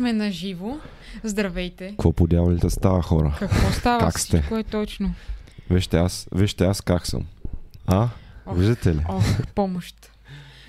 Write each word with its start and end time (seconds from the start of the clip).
сме 0.00 0.12
на 0.12 0.30
живо. 0.30 0.78
Здравейте. 1.24 1.88
Какво 1.88 2.12
по 2.12 2.26
дяволите 2.26 2.70
става 2.70 3.02
хора? 3.02 3.36
Какво 3.38 3.70
става? 3.70 4.00
Как 4.00 4.18
сте? 4.18 4.36
Всичко 4.36 4.56
е 4.56 4.62
точно. 4.62 5.14
Вижте 5.70 5.98
аз, 5.98 6.28
вижте 6.34 6.64
аз 6.64 6.80
как 6.80 7.06
съм. 7.06 7.26
А? 7.86 8.08
Ох, 8.46 8.58
Виждате 8.58 8.94
ли? 8.94 9.00
Ох, 9.08 9.24
помощ. 9.54 10.10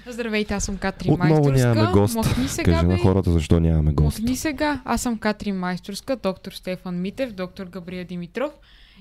Здравейте, 0.07 0.53
аз 0.53 0.63
съм 0.63 0.77
Катри 0.77 1.11
Отново 1.11 1.33
Майсторска. 1.33 1.67
нямаме 1.67 1.91
гост. 1.91 2.15
Махни 2.15 2.47
сега, 2.47 2.71
Кажи 2.71 2.85
бе. 2.87 2.93
на 2.93 2.99
хората 2.99 3.31
защо 3.31 3.59
нямаме 3.59 3.91
гост. 3.91 4.19
Махни 4.19 4.35
сега. 4.35 4.81
Аз 4.85 5.01
съм 5.01 5.17
Катри 5.17 5.51
Майсторска, 5.51 6.15
доктор 6.15 6.51
Стефан 6.51 7.01
Митев, 7.01 7.31
доктор 7.31 7.65
Габриел 7.65 8.05
Димитров. 8.05 8.51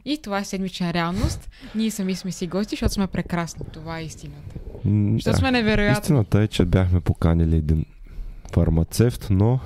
И 0.05 0.19
това 0.19 0.39
е 0.39 0.45
седмична 0.45 0.93
реалност. 0.93 1.51
Ние 1.75 1.91
сами 1.91 2.15
сме 2.15 2.33
си 2.33 2.47
гости, 2.47 2.71
защото 2.71 2.95
сме 2.95 3.07
прекрасни. 3.07 3.67
Това 3.73 3.99
е 3.99 4.05
истината. 4.05 4.55
М, 4.85 5.13
Защото 5.15 5.33
да. 5.33 5.39
сме 5.39 5.51
невероятни. 5.51 6.01
Истината 6.03 6.41
е, 6.41 6.47
че 6.47 6.65
бяхме 6.65 7.01
поканили 7.01 7.57
един 7.57 7.85
фармацевт, 8.53 9.27
но 9.31 9.59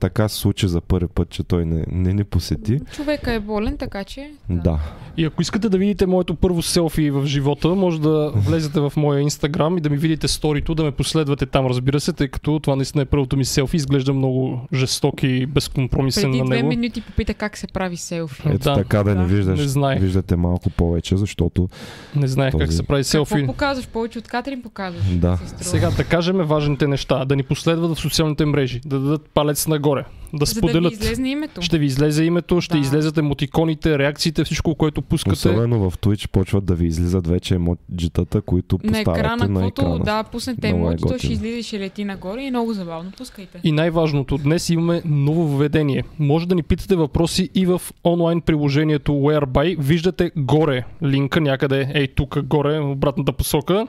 така 0.00 0.28
се 0.28 0.36
случи 0.36 0.68
за 0.68 0.80
първи 0.80 1.06
път, 1.06 1.30
че 1.30 1.42
той 1.42 1.64
не, 1.64 1.84
не 1.88 2.12
ни 2.14 2.24
посети. 2.24 2.80
Човека 2.92 3.32
е 3.32 3.40
болен, 3.40 3.76
така 3.76 4.04
че... 4.04 4.30
Да. 4.50 4.78
И 5.16 5.24
ако 5.24 5.42
искате 5.42 5.68
да 5.68 5.78
видите 5.78 6.06
моето 6.06 6.34
първо 6.34 6.62
селфи 6.62 7.10
в 7.10 7.26
живота, 7.26 7.68
може 7.68 8.00
да 8.00 8.32
влезете 8.34 8.80
в 8.80 8.92
моя 8.96 9.20
инстаграм 9.20 9.78
и 9.78 9.80
да 9.80 9.90
ми 9.90 9.96
видите 9.96 10.28
сторито, 10.28 10.74
да 10.74 10.84
ме 10.84 10.90
последвате 10.90 11.46
там, 11.46 11.66
разбира 11.66 12.00
се, 12.00 12.12
тъй 12.12 12.28
като 12.28 12.60
това 12.60 12.76
наистина 12.76 13.02
е 13.02 13.06
първото 13.06 13.36
ми 13.36 13.44
селфи. 13.44 13.76
Изглежда 13.76 14.12
много 14.12 14.60
жесток 14.74 15.22
и 15.22 15.46
безкомпромисен 15.46 16.22
Преди 16.22 16.38
на 16.38 16.44
две 16.44 16.56
него. 16.56 16.68
минути 16.68 17.00
попита 17.00 17.34
как 17.34 17.56
се 17.56 17.66
прави 17.66 17.96
селфи. 17.96 18.42
Ето 18.46 18.58
Да, 18.58 18.74
така 18.74 19.02
да, 19.02 19.14
да. 19.14 19.20
ни 19.20 19.26
виждаш. 19.26 19.58
Не 19.58 19.68
знаех. 19.68 20.00
Виждате 20.00 20.36
малко 20.36 20.70
повече, 20.70 21.16
защото 21.16 21.68
Не 22.16 22.26
знаех 22.28 22.52
как 22.52 22.60
Този- 22.60 22.76
се 22.76 22.82
прави 22.82 23.04
селфи. 23.04 23.34
Какво 23.34 23.52
показваш? 23.52 23.88
Повече 23.88 24.18
от 24.18 24.28
Катрин 24.28 24.62
показваш. 24.62 25.04
Да. 25.06 25.38
Сега 25.56 25.90
да 25.90 26.04
кажем 26.04 26.36
важните 26.36 26.86
неща. 26.86 27.24
Да 27.24 27.36
ни 27.36 27.42
последват 27.42 27.94
в 27.94 28.00
социалните 28.00 28.44
мрежи, 28.46 28.80
да 28.84 28.98
дадат 29.00 29.30
палец 29.34 29.66
нагоре, 29.72 30.06
да 30.32 30.46
За 30.46 30.54
да 30.54 30.58
споделят. 30.58 30.92
ви 30.92 30.98
излезне 30.98 31.30
името. 31.30 31.62
Ще 31.62 31.78
ви 31.78 31.86
излезе 31.86 32.24
името, 32.24 32.60
ще 32.60 32.74
Да. 32.74 32.80
излезат 32.80 33.18
емотиконите, 33.18 33.98
реакциите, 33.98 34.44
всичко, 34.44 34.74
което 34.74 35.02
пускате. 35.02 35.32
особено 35.32 35.90
в 35.90 35.98
Twitch 35.98 36.28
почват 36.28 36.64
да 36.64 36.74
ви 36.74 36.86
излизат 36.86 37.26
вече 37.26 37.54
емоджитата, 37.54 38.40
които 38.42 38.76
на 38.76 38.92
поставяте 38.92 39.10
екрана, 39.10 39.48
на 39.50 39.66
екрана. 39.66 39.98
да 39.98 40.22
пуснете 40.22 40.66
е 40.66 40.70
емоджито, 40.70 41.18
ще 41.18 41.32
излиза 41.32 41.56
и 41.58 41.62
ще 41.62 41.80
лети 41.80 42.04
нагоре 42.04 42.42
и 42.42 42.46
е 42.46 42.50
много 42.50 42.72
забавно. 42.72 43.12
Пускайте. 43.18 43.60
И 43.64 43.72
най-важното, 43.72 44.38
днес 44.38 44.70
имаме 44.70 45.02
ново 45.04 45.48
введение. 45.48 46.04
Може 46.18 46.48
да 46.48 46.54
ни 46.54 46.62
питате 46.62 46.96
въпроси 46.96 47.50
и 47.54 47.66
в 47.66 47.82
онлайн 48.04 48.40
приложението 48.40 49.12
Whereby. 49.12 49.76
Виждате 49.78 50.30
горе 50.36 50.84
линка 51.02 51.40
някъде, 51.40 51.90
ей 51.94 52.08
тук 52.08 52.42
горе, 52.42 52.80
в 52.80 52.90
обратната 52.90 53.32
посока. 53.32 53.86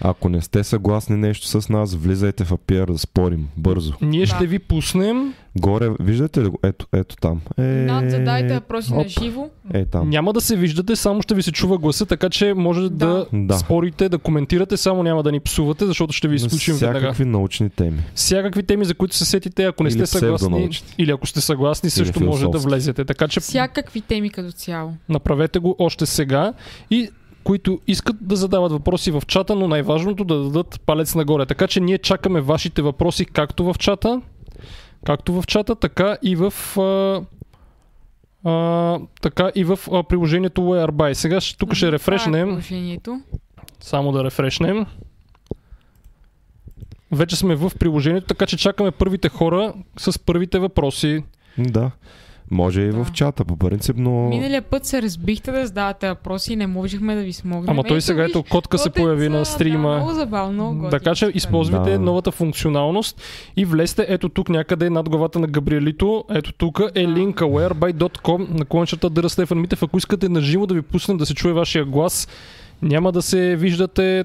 Ако 0.00 0.28
не 0.28 0.40
сте 0.40 0.64
съгласни 0.64 1.16
нещо 1.16 1.46
с 1.46 1.68
нас, 1.68 1.94
влизайте 1.94 2.44
в 2.44 2.50
APR 2.50 2.86
да 2.86 2.98
спорим 2.98 3.48
бързо. 3.56 3.92
Ние 4.02 4.20
Да. 4.20 4.26
ще 4.26 4.46
ви 4.46 4.58
пуснем. 4.58 5.34
Горе, 5.60 5.90
виждате 6.00 6.40
ли 6.42 6.48
го? 6.48 6.58
Ето, 6.62 6.86
ето 6.92 7.16
там. 7.16 7.40
Е, 7.58 7.62
Над 7.62 8.10
задайте 8.10 8.54
въпроси 8.54 8.94
на 8.94 9.08
живо. 9.08 9.48
Е 9.74 9.84
там. 9.84 10.10
Няма 10.10 10.32
да 10.32 10.40
се 10.40 10.56
виждате, 10.56 10.96
само 10.96 11.22
ще 11.22 11.34
ви 11.34 11.42
се 11.42 11.52
чува 11.52 11.78
гласа, 11.78 12.06
така 12.06 12.30
че 12.30 12.54
може 12.54 12.80
да, 12.80 12.88
Да. 12.88 13.26
Да. 13.32 13.58
спорите, 13.58 14.08
да 14.08 14.18
коментирате, 14.18 14.76
само 14.76 15.02
няма 15.02 15.22
да 15.22 15.32
ни 15.32 15.40
псувате, 15.40 15.86
защото 15.86 16.12
ще 16.12 16.28
ви 16.28 16.36
изключим 16.36 16.74
веднага. 16.74 16.98
всякакви 16.98 17.24
научни 17.24 17.70
теми. 17.70 17.98
Всякакви 18.14 18.62
теми, 18.62 18.84
за 18.84 18.94
които 18.94 19.16
се 19.16 19.24
сетите, 19.24 19.64
ако 19.64 19.82
не 19.82 19.88
Или 19.88 19.94
сте 19.94 20.06
съгласни, 20.06 20.70
или 20.98 21.10
ако 21.10 21.26
сте 21.26 21.40
съгласни, 21.40 21.90
също 21.90 22.24
може 22.24 22.46
да 22.48 22.58
влезете. 22.58 23.04
Така 23.04 23.28
че 23.28 23.40
Всякакви 23.40 24.00
теми 24.00 24.30
като 24.30 24.52
цяло. 24.52 24.92
Направете 25.08 25.58
го 25.58 25.76
още 25.78 26.06
сега 26.06 26.52
и 26.90 27.08
които 27.44 27.80
искат 27.86 28.16
да 28.20 28.36
задават 28.36 28.72
въпроси 28.72 29.10
в 29.10 29.22
чата, 29.26 29.54
но 29.54 29.68
най-важното 29.68 30.24
да 30.24 30.42
дадат 30.42 30.80
палец 30.86 31.14
нагоре. 31.14 31.46
Така 31.46 31.66
че 31.66 31.80
ние 31.80 31.98
чакаме 31.98 32.40
вашите 32.40 32.82
въпроси 32.82 33.24
както 33.24 33.64
в 33.64 33.74
чата, 33.78 34.20
както 35.06 35.32
в 35.32 35.44
чата, 35.46 35.74
така 35.74 36.16
и 36.22 36.36
в 36.36 36.52
а, 36.78 37.22
а, 38.50 38.98
така 39.20 39.50
и 39.54 39.64
в 39.64 39.78
а, 39.92 40.02
приложението 40.02 40.60
Whereby. 40.60 41.12
Сега 41.12 41.38
тук 41.58 41.74
ще 41.74 41.88
е 41.88 41.92
рефрешнем, 41.92 42.62
само 43.80 44.12
да 44.12 44.24
рефрешнем. 44.24 44.86
Вече 47.12 47.36
сме 47.36 47.54
в 47.54 47.72
приложението, 47.78 48.26
така 48.26 48.46
че 48.46 48.56
чакаме 48.56 48.90
първите 48.90 49.28
хора 49.28 49.74
с 49.98 50.18
първите 50.18 50.58
въпроси. 50.58 51.24
Да. 51.58 51.90
Може 52.50 52.80
и 52.80 52.88
Да. 52.88 53.04
в 53.04 53.12
чата 53.12 53.44
по 53.44 53.56
принцип, 53.56 53.96
но 53.98 54.10
Миналия 54.28 54.62
път 54.62 54.84
се 54.84 55.02
разбихте 55.02 55.52
да 55.52 55.66
задавате 55.66 56.08
въпроси 56.08 56.52
и 56.52 56.56
не 56.56 56.66
можехме 56.66 57.14
да 57.14 57.22
ви 57.22 57.32
смогнем. 57.32 57.70
Ама 57.70 57.84
той 57.84 58.00
сега 58.00 58.24
ето 58.24 58.42
котка 58.42 58.78
се 58.78 58.90
появи 58.90 59.28
на 59.28 59.38
Да, 59.38 59.44
стрима. 59.44 59.96
много 59.96 60.12
забавно. 60.12 60.72
много 60.72 60.88
Така 60.90 61.14
че 61.14 61.30
използвайте 61.34 61.90
Да. 61.90 61.98
новата 61.98 62.30
функционалност 62.32 63.20
и 63.56 63.64
влезте 63.64 64.06
ето 64.08 64.28
тук 64.28 64.48
някъде 64.48 64.90
над 64.90 65.08
главата 65.08 65.38
на 65.38 65.46
Габриелито. 65.46 66.24
Ето 66.30 66.52
тук 66.52 66.80
е 66.94 67.08
линка 67.08 67.44
whereby.com 67.44 68.46
на 68.50 68.64
клончата 68.64 69.10
Дъра 69.10 69.28
Стефан 69.28 69.60
Митев. 69.60 69.82
Ако 69.82 69.98
искате 69.98 70.28
на 70.28 70.40
живо 70.40 70.66
да 70.66 70.74
ви 70.74 70.82
пуснем 70.82 71.16
да 71.16 71.26
се 71.26 71.34
чуе 71.34 71.52
вашия 71.52 71.84
глас, 71.84 72.28
няма 72.82 73.12
да 73.12 73.22
се 73.22 73.56
виждате, 73.56 74.24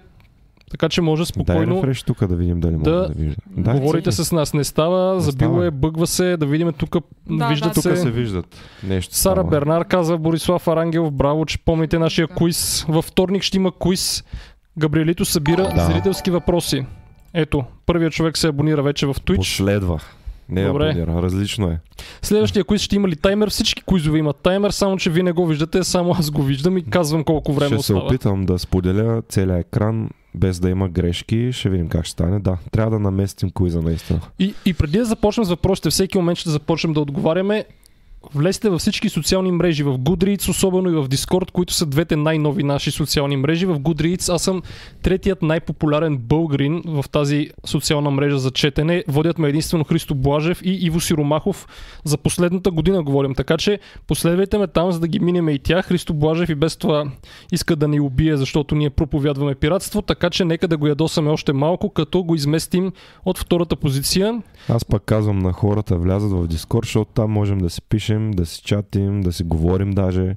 така 0.71 0.89
че 0.89 1.01
може 1.01 1.19
дай 1.19 1.25
спокойно 1.25 1.75
рефреш 1.77 2.03
тук 2.03 2.27
да 2.27 2.35
видим 2.35 2.59
дали 2.59 2.71
може 2.71 2.83
да 2.83 2.91
да, 2.91 3.13
вижда. 3.15 3.41
Дай, 3.47 3.79
говорите 3.79 4.11
с 4.11 4.31
нас. 4.31 4.53
Не 4.53 4.63
става, 4.63 5.13
Не 5.15 5.21
забило 5.21 5.51
става. 5.51 5.65
е, 5.65 5.71
бъгва 5.71 6.07
се, 6.07 6.37
да 6.37 6.45
видим 6.45 6.73
тук, 6.73 6.95
Да, 7.29 7.47
виждат 7.47 7.69
да, 7.69 7.73
Тук 7.73 7.83
се. 7.83 7.95
се 7.95 8.11
виждат. 8.11 8.45
Нещо 8.83 9.15
Сара 9.15 9.33
става. 9.33 9.49
Бернар 9.49 9.85
каза 9.85 10.18
Борислав 10.18 10.68
Арангелов, 10.68 11.12
браво, 11.12 11.45
че 11.45 11.57
помните 11.57 12.00
нашия 12.00 12.27
Да. 12.27 12.33
квиз. 12.35 12.85
Във 12.89 13.06
вторник 13.06 13.44
ще 13.44 13.57
има 13.57 13.71
квиз. 13.81 14.23
Габриелито 14.77 15.25
събира 15.25 15.71
Да. 15.75 15.85
зрителски 15.85 16.31
въпроси. 16.31 16.85
Ето, 17.33 17.63
първият 17.85 18.13
човек 18.13 18.38
се 18.38 18.47
абонира 18.47 18.83
вече 18.83 19.06
в 19.06 19.13
Twitch. 19.15 19.35
Последва. 19.35 20.00
Не 20.50 20.65
Добре. 20.65 20.89
абонира, 20.89 21.21
различно 21.21 21.67
е. 21.67 21.79
Следващия 22.21 22.63
квиз 22.63 22.81
ще 22.81 22.95
има 22.95 23.07
ли 23.07 23.15
таймер? 23.15 23.50
Всички 23.50 23.83
квизове 23.83 24.19
имат 24.19 24.35
таймер, 24.35 24.69
само 24.71 24.97
че 24.97 25.09
вие 25.09 25.24
не 25.24 25.31
го 25.31 25.47
виждате, 25.47 25.83
само 25.83 26.12
аз 26.12 26.31
го 26.31 26.44
виждам 26.44 26.77
и 26.77 26.83
казвам 26.83 27.24
колко 27.24 27.53
време 27.53 27.67
ще 27.67 27.85
се 27.85 27.94
остава. 27.94 28.06
опитам 28.06 28.45
да 28.45 28.59
споделя 28.59 29.21
целият 29.29 29.59
екран 29.59 30.09
без 30.36 30.60
да 30.60 30.69
има 30.69 30.89
грешки. 30.89 31.50
Ще 31.51 31.69
видим 31.69 31.89
как 31.89 32.06
ще 32.06 32.12
стане. 32.12 32.39
Да, 32.39 32.57
трябва 32.72 32.92
да 32.92 33.00
наместим 33.00 33.50
куиза 33.50 33.81
наистина. 33.81 34.19
И, 34.39 34.54
и 34.66 34.74
преди 34.74 34.98
да 34.98 35.06
започнем 35.06 35.45
с 35.45 35.50
въпросите, 35.50 35.89
всеки 35.89 36.18
момент 36.18 36.38
ще 36.38 36.50
започнем 36.50 36.94
да 36.94 37.00
отговаряме. 37.00 37.66
Влезте 38.35 38.69
във 38.69 38.79
всички 38.79 39.09
социални 39.09 39.51
мрежи, 39.51 39.83
в 39.83 39.97
Goodreads, 39.97 40.50
особено 40.50 40.89
и 40.89 40.95
в 40.95 41.09
Discord, 41.09 41.51
които 41.51 41.73
са 41.73 41.85
двете 41.85 42.15
най-нови 42.15 42.63
наши 42.63 42.91
социални 42.91 43.38
мрежи. 43.38 43.65
В 43.65 43.79
Goodreads 43.79 44.33
аз 44.33 44.44
съм 44.44 44.62
третият 45.01 45.41
най-популярен 45.41 46.18
българин 46.18 46.81
в 46.85 47.06
тази 47.12 47.50
социална 47.65 48.12
мрежа 48.12 48.39
за 48.39 48.51
четене. 48.51 49.03
Водят 49.07 49.39
ме 49.39 49.50
единствено 49.50 49.83
Христо 49.83 50.15
Блажев 50.15 50.62
и 50.63 50.85
Иво 50.85 51.00
Сиромахов. 51.00 51.68
За 52.03 52.18
последната 52.18 52.71
година 52.71 53.03
говорим, 53.03 53.35
така 53.35 53.57
че 53.57 53.79
последвайте 54.07 54.57
ме 54.57 54.67
там, 54.67 54.91
за 54.91 55.00
да 55.00 55.07
ги 55.07 55.19
минем 55.19 55.50
и 55.50 55.59
тях. 55.59 55.85
Христо 55.85 56.13
Блажев 56.13 56.50
и 56.50 56.56
без 56.56 56.77
това 56.77 57.06
иска 57.51 57.75
да 57.75 57.88
ни 57.88 58.00
убие, 58.00 58.38
защото 58.38 58.75
ние 58.75 58.89
проповядваме 58.89 59.56
пиратство, 59.56 60.01
така 60.01 60.29
че 60.29 60.45
нека 60.45 60.67
да 60.67 60.77
го 60.77 60.88
ядосаме 60.88 61.29
още 61.29 61.53
малко, 61.53 61.89
като 61.89 62.24
го 62.24 62.35
изместим 62.35 62.91
от 63.25 63.38
втората 63.38 63.75
позиция. 63.75 64.41
Аз 64.69 64.85
пък 64.85 65.03
казвам 65.03 65.39
на 65.39 65.53
хората 65.53 65.97
влязат 65.97 66.31
в 66.31 66.47
Дискорд, 66.47 66.85
защото 66.85 67.12
там 67.13 67.31
можем 67.31 67.57
да 67.57 67.69
си 67.69 67.81
пишем, 67.81 68.11
да 68.19 68.46
си 68.46 68.62
чатим, 68.62 69.22
да 69.22 69.34
си 69.34 69.44
говорим 69.44 69.92
даже. 69.92 70.36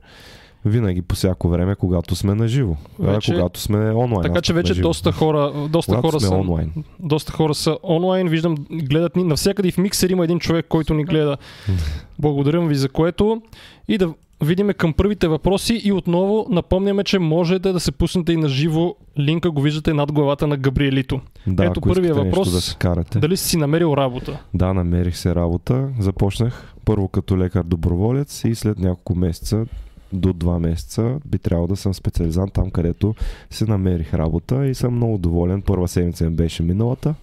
Винаги 0.67 1.03
по 1.03 1.15
всяко 1.15 1.49
време, 1.49 1.75
когато 1.75 2.15
сме 2.15 2.35
на 2.35 2.49
живо. 2.49 2.77
Вече- 2.99 3.33
Когато 3.33 3.61
сме 3.61 3.79
онлайн. 3.79 4.23
Така 4.23 4.41
че 4.41 4.53
вече 4.53 4.75
доста 4.75 5.13
хора, 5.13 5.53
доста 5.69 5.93
когато 5.93 6.09
хора 6.09 6.21
са, 6.21 6.35
онлайн. 6.35 6.73
доста 7.01 7.33
хора 7.33 7.55
са 7.55 7.79
онлайн. 7.83 8.29
Виждам, 8.29 8.57
гледат 8.73 9.17
ни. 9.17 9.25
Навсякъде 9.25 9.69
и 9.69 9.73
в 9.73 9.79
миксер 9.79 10.11
има 10.11 10.25
един 10.25 10.39
човек, 10.39 10.67
който 10.69 10.95
ни 10.95 11.05
гледа. 11.05 11.37
Благодарим 12.19 12.69
ви 12.69 12.75
за 12.75 12.89
което. 12.89 13.43
И 13.89 13.99
да 13.99 14.15
видим 14.43 14.69
към 14.69 14.93
първите 14.93 15.29
въпроси 15.29 15.81
и 15.85 15.93
отново 15.93 16.47
напомняме, 16.51 17.05
че 17.05 17.19
можете 17.19 17.73
да 17.73 17.81
се 17.81 17.93
пуснете 17.93 18.33
и 18.33 18.37
на 18.37 18.49
живо. 18.49 18.95
Линка 19.19 19.51
го 19.51 19.61
виждате 19.61 19.95
над 19.95 20.13
главата 20.13 20.47
на 20.47 20.57
Габриелито. 20.57 21.21
Да, 21.47 21.65
Ето 21.65 21.81
първия 21.81 22.15
въпрос. 22.15 22.53
Да 22.53 22.61
се 22.61 22.77
карате. 22.77 23.19
Дали 23.19 23.37
си 23.37 23.57
намерил 23.57 23.95
работа? 23.97 24.39
Да, 24.55 24.75
намерих 24.75 25.17
се 25.17 25.35
работа. 25.35 25.89
Започнах 25.99 26.74
първо 26.85 27.09
като 27.09 27.39
лекар 27.39 27.63
доброволец 27.63 28.45
и 28.45 28.55
след 28.55 28.79
няколко 28.79 29.15
месеца, 29.15 29.67
до 30.13 30.33
два 30.33 30.59
месеца, 30.59 31.19
би 31.27 31.39
трябвало 31.39 31.67
да 31.69 31.77
съм 31.77 31.95
специализант 31.95 32.53
там, 32.53 32.71
където 32.71 33.15
се 33.51 33.67
намерих 33.67 34.15
работа 34.15 34.67
и 34.67 34.75
съм 34.75 34.95
много 34.95 35.19
доволен. 35.19 35.63
Първа 35.63 35.89
седмица 35.89 36.25
ми 36.25 36.37
беше 36.37 36.63
миналата. 36.63 37.15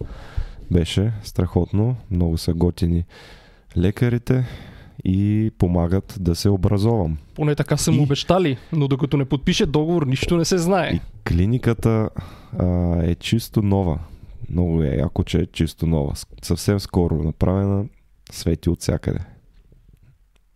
Беше 0.70 1.12
страхотно. 1.22 1.96
Много 2.10 2.38
са 2.38 2.54
готини 2.54 3.04
лекарите 3.76 4.44
и 5.04 5.50
помагат 5.58 6.16
да 6.20 6.34
се 6.34 6.48
образовам. 6.48 7.16
Поне 7.34 7.54
така 7.54 7.76
са 7.76 7.92
му 7.92 8.00
И- 8.00 8.04
обещали, 8.04 8.56
но 8.72 8.88
докато 8.88 9.16
не 9.16 9.24
подпише 9.24 9.66
договор, 9.66 10.06
нищо 10.06 10.36
не 10.36 10.44
се 10.44 10.58
знае. 10.58 10.90
И 10.90 11.00
клиниката 11.28 12.08
а, 12.58 12.66
е 13.02 13.14
чисто 13.14 13.62
нова. 13.62 13.98
Много 14.50 14.82
е 14.82 14.88
яко, 14.88 15.24
че 15.24 15.38
е 15.38 15.46
чисто 15.46 15.86
нова. 15.86 16.12
Съвсем 16.42 16.80
скоро 16.80 17.22
направена, 17.22 17.84
свети 18.32 18.70
от 18.70 18.80
всякъде. 18.80 19.18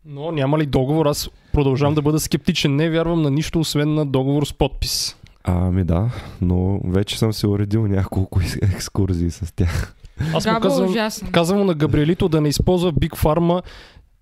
Но 0.09 0.33
няма 0.33 0.59
ли 0.59 0.67
договор? 0.67 1.07
Аз 1.07 1.31
продължавам 1.53 1.95
да 1.95 2.03
бъда 2.03 2.21
скептичен. 2.21 2.77
Не 2.77 2.91
вярвам 2.91 3.23
на 3.23 3.31
нищо, 3.31 3.61
освен 3.61 3.95
на 3.95 4.07
договор 4.07 4.45
с 4.47 4.53
подпис. 4.53 5.17
Ами 5.45 5.85
да, 5.85 6.11
но 6.41 6.81
вече 6.85 7.19
съм 7.19 7.33
се 7.33 7.47
уредил 7.47 7.87
няколко 7.87 8.41
екскурзии 8.63 9.31
с 9.31 9.55
тях. 9.57 9.95
Аз 10.35 10.47
му 10.47 10.53
Габа 10.53 10.59
е 10.59 10.61
казвам, 10.61 10.91
ужасен. 10.91 11.29
казвам 11.33 11.59
му 11.59 11.65
на 11.65 11.75
Габриелито 11.75 12.29
да 12.29 12.41
не 12.41 12.49
използва 12.49 12.93
Big 12.93 13.17
Pharma. 13.17 13.63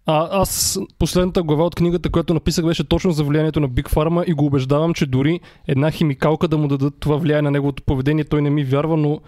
А, 0.07 0.41
аз 0.41 0.79
последната 0.99 1.43
глава 1.43 1.65
от 1.65 1.75
книгата, 1.75 2.11
която 2.11 2.35
написах, 2.35 2.65
беше 2.65 2.85
точно 2.85 3.11
за 3.11 3.25
влиянието 3.25 3.61
на 3.61 3.69
Big 3.69 3.95
Pharma 3.95 4.25
и 4.25 4.33
го 4.33 4.47
убеждавам, 4.47 4.95
че 4.95 5.07
дори 5.07 5.41
една 5.69 5.91
химикалка 5.91 6.49
да 6.49 6.59
му 6.59 6.69
дадат 6.69 6.95
това 7.01 7.17
влияние 7.17 7.43
на 7.43 7.51
неговото 7.51 7.83
поведение, 7.83 8.25
той 8.25 8.43
не 8.43 8.51
ми 8.51 8.65
вярва, 8.65 8.97
но 8.97 9.21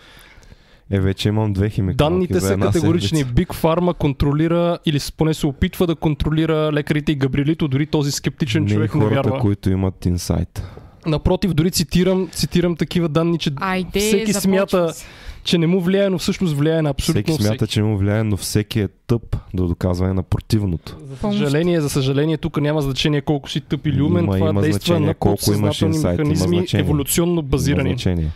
Е, 0.91 1.01
вече 1.01 1.29
имам 1.29 1.53
две 1.53 1.71
химикалки 1.71 1.97
данните 1.97 2.41
са 2.41 2.57
категорични. 2.57 3.19
седмица. 3.19 3.35
Big 3.37 3.55
Pharma 3.55 3.95
контролира 3.95 4.79
или 4.87 4.99
поне 5.17 5.35
се 5.35 5.47
опитва 5.47 5.87
да 5.87 5.95
контролира 5.95 6.73
лекарите 6.73 7.13
и 7.13 7.15
Габриелито, 7.15 7.69
дори 7.69 7.87
този 7.87 8.13
скептичен 8.13 8.63
Не 8.63 8.69
човек 8.69 8.95
не 8.95 9.01
хората, 9.01 9.15
вярва. 9.23 9.39
които 9.39 9.71
имат 9.71 10.07
инсайт. 10.07 10.63
Напротив, 11.07 11.55
дори 11.55 11.71
цитирам, 11.71 12.29
цитирам 12.29 12.77
такива 12.77 13.09
данни, 13.09 13.39
че, 13.39 13.51
Айде, 13.57 14.01
Всеки 14.01 14.33
смята- 14.33 14.93
се. 14.93 15.05
че 15.45 15.59
не 15.59 15.67
му 15.67 15.81
влияе, 15.81 16.09
но 16.11 16.19
всъщност 16.19 16.55
влияе 16.55 16.83
на 16.83 16.91
абсолютно 16.91 17.23
всеки 17.25 17.45
смята, 17.45 17.67
че 17.67 17.83
му 17.83 17.99
влияе, 17.99 18.23
но 18.23 18.37
всеки 18.37 18.81
е 18.81 18.89
тъп 19.07 19.37
до 19.55 19.67
доказване 19.67 20.13
на 20.13 20.23
противното. 20.23 20.97
За 21.01 21.17
съжаление, 21.33 21.81
за 21.81 21.89
съжаление, 21.91 22.37
тук 22.37 22.61
няма 22.61 22.83
значение 22.83 23.21
колко 23.21 23.51
си 23.51 23.61
тъп 23.61 23.87
или 23.87 24.03
умен. 24.03 24.25
Има- 24.25 24.35
това 24.35 24.49
има 24.51 24.63
действа 24.63 25.01
на 25.01 25.15
колко 25.15 25.53
имаш 25.53 25.83
инсайт, 25.83 26.05
има 26.15 26.29
механизми, 26.29 26.57
значение. 26.59 26.81
еволюционно 26.81 27.33
Има 27.33 27.43
базирани. 27.43 27.91
значение. 27.91 28.29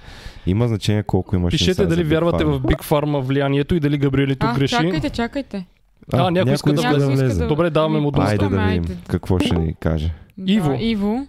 Има 0.46 0.68
значение 0.68 1.02
колко 1.02 1.36
имаш 1.36 1.50
Пишете 1.50 1.86
дали 1.86 2.04
вярвате 2.04 2.44
в 2.44 2.60
Big 2.60 2.80
Pharma 2.80 3.20
влиянието 3.20 3.74
и 3.74 3.80
дали 3.80 3.98
Габриелито 3.98 4.46
А, 4.46 4.54
греши. 4.54 4.74
чакайте, 4.74 5.10
чакайте. 5.10 5.66
А, 6.12 6.30
някой 6.30 6.52
иска 6.54 6.72
да 6.72 6.80
иска 6.82 6.94
влезе. 6.98 7.34
да- 7.34 7.48
Добре, 7.48 7.70
даваме 7.70 8.00
му 8.00 8.10
думата. 8.10 8.26
Айде 8.26 8.48
да 8.48 8.56
Айде. 8.56 8.80
видим 8.80 8.98
какво 9.08 9.38
ще 9.38 9.54
ни 9.54 9.74
каже. 9.74 10.14
Иво. 10.38 10.68
Да, 10.68 10.76
Иво. 10.76 11.26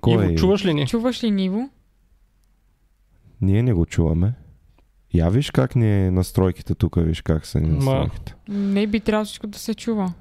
Кой 0.00 0.12
Иво, 0.14 0.22
е? 0.22 0.34
чуваш 0.34 0.64
ли 0.64 0.74
ни? 0.74 0.86
Чуваш 0.86 1.24
ли 1.24 1.30
Ниво? 1.30 1.68
Ние 3.40 3.62
не 3.62 3.72
го 3.72 3.86
чуваме. 3.86 4.32
Я 5.14 5.28
виж 5.28 5.50
как 5.50 5.76
ни 5.76 6.06
е 6.06 6.10
настройките 6.10 6.74
тук, 6.74 6.94
виж 6.98 7.22
как 7.22 7.46
са 7.46 7.60
ни 7.60 7.68
Ма. 7.68 7.74
настройките. 7.74 8.34
Не 8.48 8.86
би 8.86 9.00
трябвало 9.00 9.24
всичко 9.24 9.46
да 9.46 9.58
се 9.58 9.74
чува. 9.74 10.12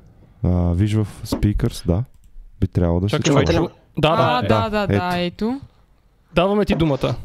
А, 0.44 0.50
виж 0.72 0.94
в 0.94 1.08
speakers, 1.24 1.88
да. 1.88 2.04
Би 2.62 2.68
трябвало 2.68 3.00
да 3.00 3.10
се 3.10 3.12
Чакай, 3.12 3.24
чува. 3.24 3.42
Чувате 3.42 3.54
ли? 3.54 3.58
чу- 3.60 3.72
Да, 3.98 4.10
а, 4.10 4.42
да. 4.42 4.48
да, 4.50 4.70
да, 4.70 4.88
да, 4.88 5.00
да, 5.00 5.18
ето. 5.18 5.62
Даваме 6.36 6.66
ти 6.66 6.76
думата. 6.76 7.16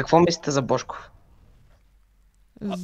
Какво 0.00 0.20
мислите 0.20 0.50
за 0.50 0.62
Бошков? 0.62 1.10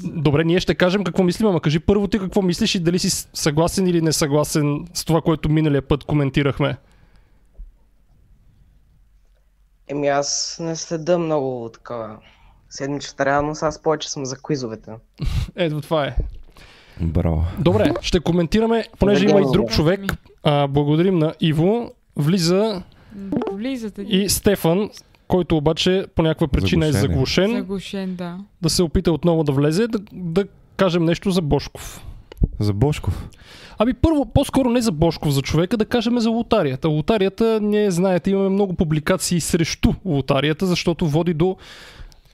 Добре, 0.04 0.44
ние 0.44 0.60
ще 0.60 0.74
кажем 0.74 1.04
какво 1.04 1.22
мислим, 1.22 1.48
ама 1.48 1.60
кажи 1.60 1.80
първо 1.80 2.08
ти 2.08 2.18
какво 2.18 2.42
мислиш 2.42 2.74
и 2.74 2.80
дали 2.80 2.98
си 2.98 3.28
съгласен 3.34 3.86
или 3.86 4.02
не 4.02 4.12
съгласен 4.12 4.86
с 4.94 5.04
това, 5.04 5.20
което 5.20 5.48
миналия 5.48 5.82
път 5.82 6.04
коментирахме. 6.04 6.76
Еми 9.88 10.08
аз 10.08 10.58
не 10.60 10.76
следа 10.76 11.18
много 11.18 11.70
такава 11.74 12.16
седмичната 12.70 13.24
реалност, 13.24 13.62
аз 13.62 13.82
повече 13.82 14.10
съм 14.10 14.26
за 14.26 14.36
квизовете. 14.36 14.90
Ето 15.56 15.80
това 15.80 16.06
е. 16.06 16.16
Браво. 17.00 17.44
Добре, 17.58 17.92
ще 18.00 18.20
коментираме, 18.20 18.84
понеже 18.98 19.28
има 19.28 19.40
и 19.40 19.52
друг 19.52 19.70
човек. 19.70 20.00
А, 20.42 20.66
благодарим 20.66 21.18
на 21.18 21.34
Иво. 21.40 21.92
Влиза 22.16 22.82
Влизате. 23.52 24.02
и 24.02 24.28
Стефан, 24.28 24.90
който 25.28 25.56
обаче 25.56 26.06
по 26.14 26.22
някаква 26.22 26.48
причина 26.48 26.92
Заглушен 26.92 27.04
е. 27.04 27.08
е 27.08 27.12
заглушен, 27.12 27.50
Заглушен, 27.50 28.14
да. 28.16 28.38
да 28.62 28.70
се 28.70 28.82
опита 28.82 29.12
отново 29.12 29.44
да 29.44 29.52
влезе, 29.52 29.88
да, 29.88 29.98
да 30.12 30.44
кажем 30.76 31.04
нещо 31.04 31.30
за 31.30 31.42
Бошков. 31.42 32.04
За 32.60 32.72
Бошков. 32.72 33.28
Ами 33.78 33.94
първо, 33.94 34.26
по-скоро 34.26 34.70
не 34.70 34.80
за 34.80 34.92
Бошков, 34.92 35.32
за 35.32 35.42
човека, 35.42 35.76
да 35.76 35.84
кажем 35.84 36.18
за 36.18 36.30
лотарията. 36.30 36.88
Лотарията, 36.88 37.60
ние 37.62 37.90
знаете, 37.90 38.30
имаме 38.30 38.48
много 38.48 38.74
публикации 38.74 39.40
срещу 39.40 39.92
лотарията, 40.04 40.66
защото 40.66 41.06
води 41.06 41.34
до 41.34 41.56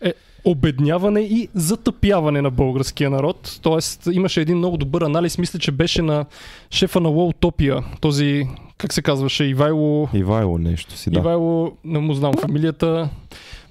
е, 0.01 0.13
обедняване 0.45 1.21
и 1.21 1.49
затъпяване 1.55 2.43
на 2.43 2.51
българския 2.51 3.11
народ. 3.11 3.59
Тоест, 3.63 4.09
имаше 4.13 4.41
един 4.41 4.59
много 4.59 4.77
добър 4.77 5.03
анализ, 5.03 5.39
мисля, 5.39 5.59
че 5.59 5.73
беше 5.73 6.03
на 6.03 6.25
шефа 6.71 7.01
на 7.01 7.09
Лоутопия, 7.09 7.85
този, 8.01 8.45
как 8.83 8.93
се 8.93 9.03
казваше, 9.03 9.45
Ивайло... 9.45 10.09
Ивайло 10.15 10.59
нещо 10.59 10.97
си, 10.97 11.11
да. 11.11 11.19
Ивайло, 11.19 11.73
не 11.85 11.99
му 11.99 12.15
знам 12.15 12.33
фамилията, 12.41 13.09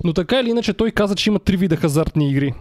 но 0.03 0.13
така 0.13 0.39
или 0.39 0.50
иначе 0.50 0.74
той 0.74 0.91
каза, 0.91 1.15
че 1.15 1.29
има 1.29 1.39
три 1.39 1.57
вида 1.57 1.75
хазартни 1.75 2.29
игри. 2.29 2.53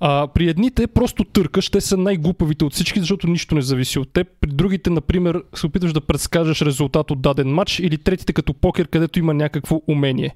А, 0.00 0.28
при 0.28 0.48
едните 0.48 0.86
просто 0.86 1.24
търкаш, 1.24 1.70
те 1.70 1.80
са 1.80 1.96
най-глупавите 1.96 2.64
от 2.64 2.72
всички, 2.72 3.00
защото 3.00 3.26
нищо 3.26 3.54
не 3.54 3.62
зависи 3.62 3.98
от 3.98 4.12
теб. 4.12 4.26
При 4.40 4.50
другите, 4.50 4.90
например, 4.90 5.42
се 5.54 5.66
опитваш 5.66 5.92
да 5.92 6.00
предскажеш 6.00 6.62
резултат 6.62 7.10
от 7.10 7.20
даден 7.20 7.48
матч 7.48 7.78
или 7.78 7.98
третите 7.98 8.32
като 8.32 8.54
покер, 8.54 8.88
където 8.88 9.18
има 9.18 9.34
някакво 9.34 9.80
умение. 9.88 10.34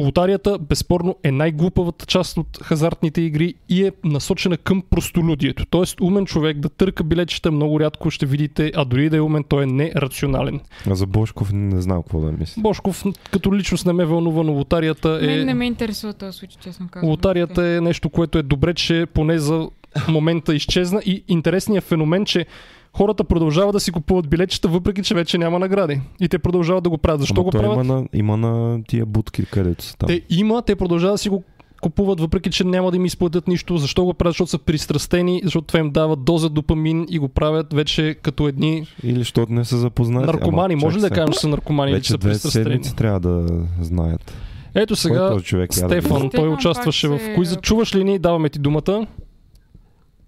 Лотарията, 0.00 0.58
безспорно, 0.58 1.16
е 1.24 1.30
най-глупавата 1.30 2.06
част 2.06 2.36
от 2.36 2.58
хазартните 2.62 3.20
игри 3.20 3.54
и 3.68 3.86
е 3.86 3.92
насочена 4.04 4.56
към 4.56 4.82
простолюдието. 4.90 5.66
Тоест, 5.70 6.00
умен 6.00 6.26
човек 6.26 6.58
да 6.58 6.68
търка 6.68 7.04
билетчета 7.04 7.50
много 7.50 7.80
рядко 7.80 8.10
ще 8.10 8.26
видите, 8.26 8.72
а 8.74 8.84
дори 8.84 9.10
да 9.10 9.16
е 9.16 9.20
умен, 9.20 9.44
той 9.48 9.62
е 9.62 9.66
нерационален. 9.66 10.60
А 10.90 10.94
за 10.94 11.06
Бошков 11.06 11.52
не 11.52 11.80
знам 11.80 12.02
какво 12.02 12.20
да 12.20 12.32
мисля. 12.32 12.62
Бошков 12.62 13.04
като 13.30 13.54
личност 13.54 13.86
не 13.86 13.92
ме 13.92 14.04
вълнува, 14.04 14.42
но 14.42 14.52
лотарията 14.52 15.08
Мен 15.22 15.44
не 15.46 15.52
е... 15.52 15.54
ме 15.54 15.66
интересува 15.66 16.12
този 16.12 16.38
случай, 16.38 16.56
честно 16.62 16.88
казвам. 16.88 17.10
Лотарията 17.10 17.66
е 17.66 17.80
нещо, 17.80 18.10
което 18.10 18.38
е 18.38 18.42
добре, 18.42 18.74
че 18.74 19.06
поне 19.14 19.38
за 19.38 19.68
момента 20.08 20.54
изчезна 20.54 21.02
и 21.06 21.24
интересният 21.28 21.84
феномен, 21.84 22.24
че 22.24 22.46
хората 22.92 23.24
продължават 23.24 23.72
да 23.72 23.80
си 23.80 23.92
купуват 23.92 24.28
билетчета, 24.28 24.68
въпреки 24.68 25.02
че 25.02 25.14
вече 25.14 25.38
няма 25.38 25.58
награди. 25.58 26.00
И 26.20 26.28
те 26.28 26.38
продължават 26.38 26.84
да 26.84 26.90
го 26.90 26.98
правят. 26.98 27.20
Защо 27.20 27.34
Ама 27.36 27.44
го 27.44 27.50
правят? 27.50 27.74
Има 27.74 27.84
на, 27.84 28.06
има 28.12 28.36
на 28.38 28.82
тия 28.84 29.06
будки, 29.06 29.44
където 29.44 29.84
са 29.84 29.96
там. 29.96 30.06
Те 30.06 30.22
има, 30.30 30.62
те 30.62 30.76
продължават 30.76 31.14
да 31.14 31.18
си 31.18 31.28
го 31.28 31.42
купуват, 31.80 32.20
въпреки 32.20 32.50
че 32.50 32.64
няма 32.64 32.90
да 32.90 32.96
им 32.96 33.06
изплатят 33.06 33.48
нищо. 33.48 33.76
Защо 33.76 34.04
го 34.04 34.14
правят? 34.14 34.32
Защото 34.32 34.50
са 34.50 34.58
пристрастени, 34.58 35.40
защото 35.44 35.66
това 35.66 35.80
им 35.80 35.90
дава 35.90 36.16
доза 36.16 36.48
допамин 36.48 37.06
и 37.10 37.18
го 37.18 37.28
правят 37.28 37.72
вече 37.72 38.14
като 38.14 38.48
едни 38.48 38.86
Или 39.02 39.18
защото 39.18 39.52
не 39.52 39.64
са 39.64 39.76
запознати. 39.78 40.26
наркомани. 40.26 40.74
Ама, 40.74 40.80
Може 40.80 40.96
ли 40.96 41.00
да 41.00 41.10
кажем, 41.10 41.32
че 41.32 41.38
са 41.38 41.48
наркомани 41.48 41.92
или 41.92 41.96
че 41.96 41.98
Вече 41.98 42.08
са 42.08 42.18
две 42.18 42.30
пристрастени? 42.30 42.82
трябва 42.96 43.20
да 43.20 43.46
знаят. 43.80 44.34
Ето 44.74 44.86
Кой 44.86 44.94
е 44.94 44.96
сега 44.96 45.30
този 45.30 45.44
човек? 45.44 45.70
Да 45.70 45.76
Стефан, 45.76 46.16
видим. 46.16 46.30
той 46.30 46.48
участваше 46.48 47.08
пак 47.08 47.18
в 47.18 47.22
се- 47.22 47.34
куиза. 47.34 47.56
Чуваш 47.56 47.94
ли 47.94 48.04
ни? 48.04 48.18
Даваме 48.18 48.48
ти 48.48 48.58
думата. 48.58 49.06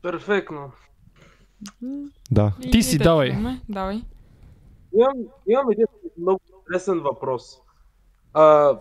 Перфектно. 0.03 0.59
Да. 2.31 2.53
И 2.61 2.71
Ти 2.71 2.83
си, 2.83 2.99
давай. 2.99 3.33
Давай. 3.69 4.03
Имам, 4.95 5.13
имам 5.49 5.71
един 5.73 5.87
много 6.19 6.41
интересен 6.59 7.01
въпрос. 7.01 7.59
А, 8.35 8.77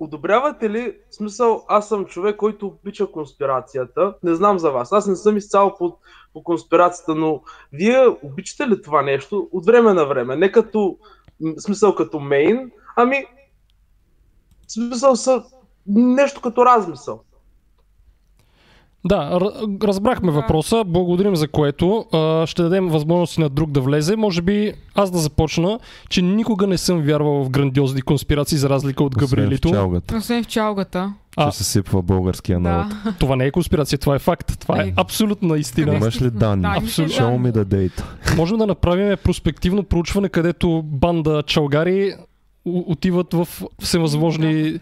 одобрявате 0.00 0.70
ли, 0.70 0.96
в 1.10 1.14
смисъл, 1.14 1.64
аз 1.68 1.88
съм 1.88 2.04
човек, 2.04 2.36
който 2.36 2.66
обича 2.66 3.06
конспирацията, 3.06 4.14
не 4.22 4.34
знам 4.34 4.58
за 4.58 4.70
вас, 4.70 4.92
аз 4.92 5.06
не 5.06 5.16
съм 5.16 5.36
изцяло 5.36 5.74
по, 5.78 5.96
по 6.32 6.42
конспирацията, 6.42 7.14
но 7.14 7.42
вие 7.72 8.06
обичате 8.22 8.68
ли 8.68 8.82
това 8.82 9.02
нещо 9.02 9.48
от 9.52 9.66
време 9.66 9.92
на 9.92 10.04
време, 10.04 10.36
не 10.36 10.52
като, 10.52 10.98
в 11.40 11.60
смисъл 11.60 11.94
като 11.94 12.20
мейн, 12.20 12.70
ами, 12.96 13.26
в 14.68 14.72
смисъл 14.72 15.16
са 15.16 15.44
нещо 15.86 16.40
като 16.40 16.66
размисъл. 16.66 17.22
Да, 19.06 19.40
разбрахме 19.82 20.26
Да. 20.26 20.32
въпроса, 20.32 20.84
благодарим 20.86 21.36
за 21.36 21.48
което. 21.48 22.06
А, 22.12 22.46
ще 22.46 22.62
дадем 22.62 22.88
възможност 22.88 23.36
и 23.36 23.40
на 23.40 23.48
друг 23.48 23.70
да 23.70 23.80
влезе. 23.80 24.16
Може 24.16 24.42
би 24.42 24.72
аз 24.94 25.10
да 25.10 25.18
започна, 25.18 25.78
че 26.08 26.22
никога 26.22 26.66
не 26.66 26.78
съм 26.78 27.00
вярвал 27.00 27.44
в 27.44 27.50
грандиозни 27.50 28.02
конспирации, 28.02 28.58
за 28.58 28.68
разлика 28.68 29.04
от 29.04 29.14
Освен 29.14 29.26
в 29.28 29.30
Габриелито. 29.30 29.70
чалгата, 29.70 30.16
Освен 30.16 30.44
в 30.44 30.46
чалгата. 30.46 31.12
А. 31.36 31.50
че 31.50 31.56
се 31.56 31.64
сипва 31.64 32.02
българския 32.02 32.60
народ. 32.60 32.86
Да. 33.04 33.12
Това 33.18 33.36
не 33.36 33.44
е 33.44 33.50
конспирация, 33.50 33.98
това 33.98 34.14
е 34.14 34.18
факт. 34.18 34.58
Това 34.60 34.82
е 34.82 34.86
Е, 34.88 34.92
абсолютна 34.96 35.58
истина. 35.58 35.94
Имаш 35.94 36.22
ли 36.22 36.30
данни? 36.30 36.62
Да, 36.62 36.74
Абсолютно. 36.78 37.14
Show 37.16 37.38
me 37.38 37.52
the 37.52 37.64
data. 37.64 38.02
Можем 38.36 38.58
да 38.58 38.66
направим 38.66 39.16
проспективно 39.24 39.82
проучване, 39.82 40.28
където 40.28 40.82
банда 40.84 41.42
чалгари 41.46 42.14
отиват 42.64 43.34
в 43.34 43.48
всевъзможни 43.82 44.78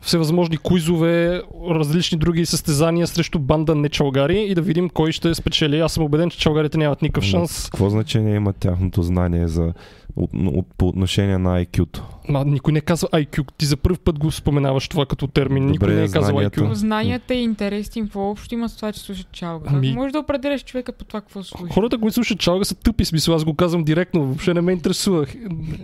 всевъзможни 0.00 0.56
куизове, 0.56 1.42
различни 1.70 2.18
други 2.18 2.46
състезания 2.46 3.06
срещу 3.06 3.38
банда 3.38 3.74
не 3.74 3.88
чалгари 3.88 4.42
и 4.42 4.54
да 4.54 4.62
видим 4.62 4.88
кой 4.88 5.12
ще 5.12 5.34
спечели. 5.34 5.80
Аз 5.80 5.92
съм 5.92 6.04
убеден, 6.04 6.30
че 6.30 6.38
чалгарите 6.38 6.78
нямат 6.78 7.02
никакъв 7.02 7.24
шанс. 7.24 7.64
Какво 7.70 7.90
значение 7.90 8.34
има 8.34 8.52
тяхното 8.52 9.02
знание 9.02 9.48
за, 9.48 9.72
от, 10.16 10.30
от, 10.46 10.66
по 10.78 10.88
отношение 10.88 11.38
на 11.38 11.64
IQ-то? 11.64 12.06
Ма, 12.28 12.44
никой 12.44 12.72
не 12.72 12.80
казва 12.80 13.08
IQ. 13.08 13.44
Ти 13.58 13.66
за 13.66 13.76
първ 13.76 13.96
път 14.04 14.18
го 14.18 14.30
споменаваш 14.30 14.88
това 14.88 15.06
като 15.06 15.26
термин. 15.26 15.66
никой 15.66 15.88
Добре, 15.88 15.94
не 15.94 16.04
е 16.04 16.08
казал. 16.08 16.36
IQ. 16.36 16.72
Знанията 16.72 17.34
и 17.34 17.42
интересите 17.42 17.98
им 17.98 18.04
какво 18.04 18.30
общо 18.30 18.54
имат 18.54 18.70
с 18.70 18.76
това, 18.76 18.92
че 18.92 19.00
слушат 19.00 19.32
чалга? 19.32 19.70
Ами-. 19.70 19.94
Може 19.94 20.12
да 20.12 20.18
определяш 20.18 20.64
човека 20.64 20.92
по 20.92 21.04
това 21.04 21.20
какво 21.20 21.42
слуша. 21.42 21.74
Хората, 21.74 21.98
които 21.98 22.14
слушат 22.14 22.38
чалга 22.38 22.64
са 22.64 22.74
тъпи, 22.74 23.04
смисъл, 23.04 23.34
аз 23.34 23.44
го 23.44 23.54
казвам 23.54 23.84
директно, 23.84 24.24
въобще 24.24 24.54
не 24.54 24.60
ме 24.60 24.72
интересува. 24.72 25.26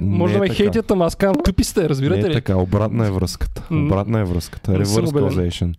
Може 0.01 0.33
да 0.33 0.39
е 0.39 0.41
ме 0.41 0.49
така. 0.49 0.57
хейтят, 0.57 0.91
ама 0.91 1.05
аз 1.05 1.15
казвам 1.15 1.37
тъпи 1.45 1.65
сте, 1.65 1.89
разбирате 1.89 2.21
не 2.21 2.27
е 2.27 2.31
ли? 2.31 2.35
така, 2.35 2.57
обратна 2.57 3.07
е 3.07 3.11
връзката. 3.11 3.63
М. 3.71 3.89
Обратна 4.09 4.21
е 4.21 4.25
връзката. 4.25 4.73
Не 4.73 4.85
съм 4.85 4.95
Reverse 4.97 5.09
убеден. 5.11 5.29
causation. 5.31 5.75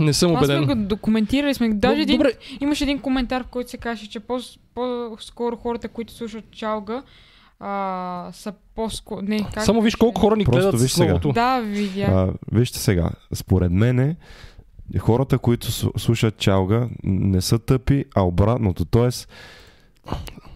Не 0.00 0.12
съм 0.12 0.28
Това 0.28 0.44
сме 0.44 0.54
убеден. 0.56 0.78
го 0.78 0.86
документирали 0.86 1.54
сме. 1.54 1.68
Даже 1.68 2.00
един, 2.00 2.16
Добре, 2.16 2.30
имаше 2.60 2.84
един 2.84 2.98
коментар, 2.98 3.42
в 3.42 3.46
който 3.46 3.70
се 3.70 3.76
каже, 3.76 4.06
че 4.06 4.20
по- 4.20 4.38
по-скоро 4.74 5.56
хората, 5.56 5.88
които 5.88 6.12
слушат 6.12 6.50
чалга, 6.50 7.02
а, 7.60 8.28
са 8.32 8.52
по-скоро... 8.74 9.22
Не, 9.22 9.38
как 9.44 9.62
само 9.62 9.80
виж 9.82 9.94
колко 9.96 10.20
хора 10.20 10.36
ни 10.36 10.44
Просто 10.44 10.58
гледат 10.60 10.80
виж 10.80 10.92
сега. 10.92 11.18
Да, 11.24 11.60
видях. 11.60 12.08
А, 12.08 12.28
вижте 12.52 12.78
сега, 12.78 13.10
според 13.32 13.72
мене 13.72 14.16
хората, 14.98 15.38
които 15.38 15.66
слу- 15.66 15.98
слушат 15.98 16.36
чалга, 16.36 16.88
не 17.04 17.40
са 17.40 17.58
тъпи, 17.58 18.04
а 18.14 18.22
обратното. 18.22 18.84
Тоест, 18.84 19.28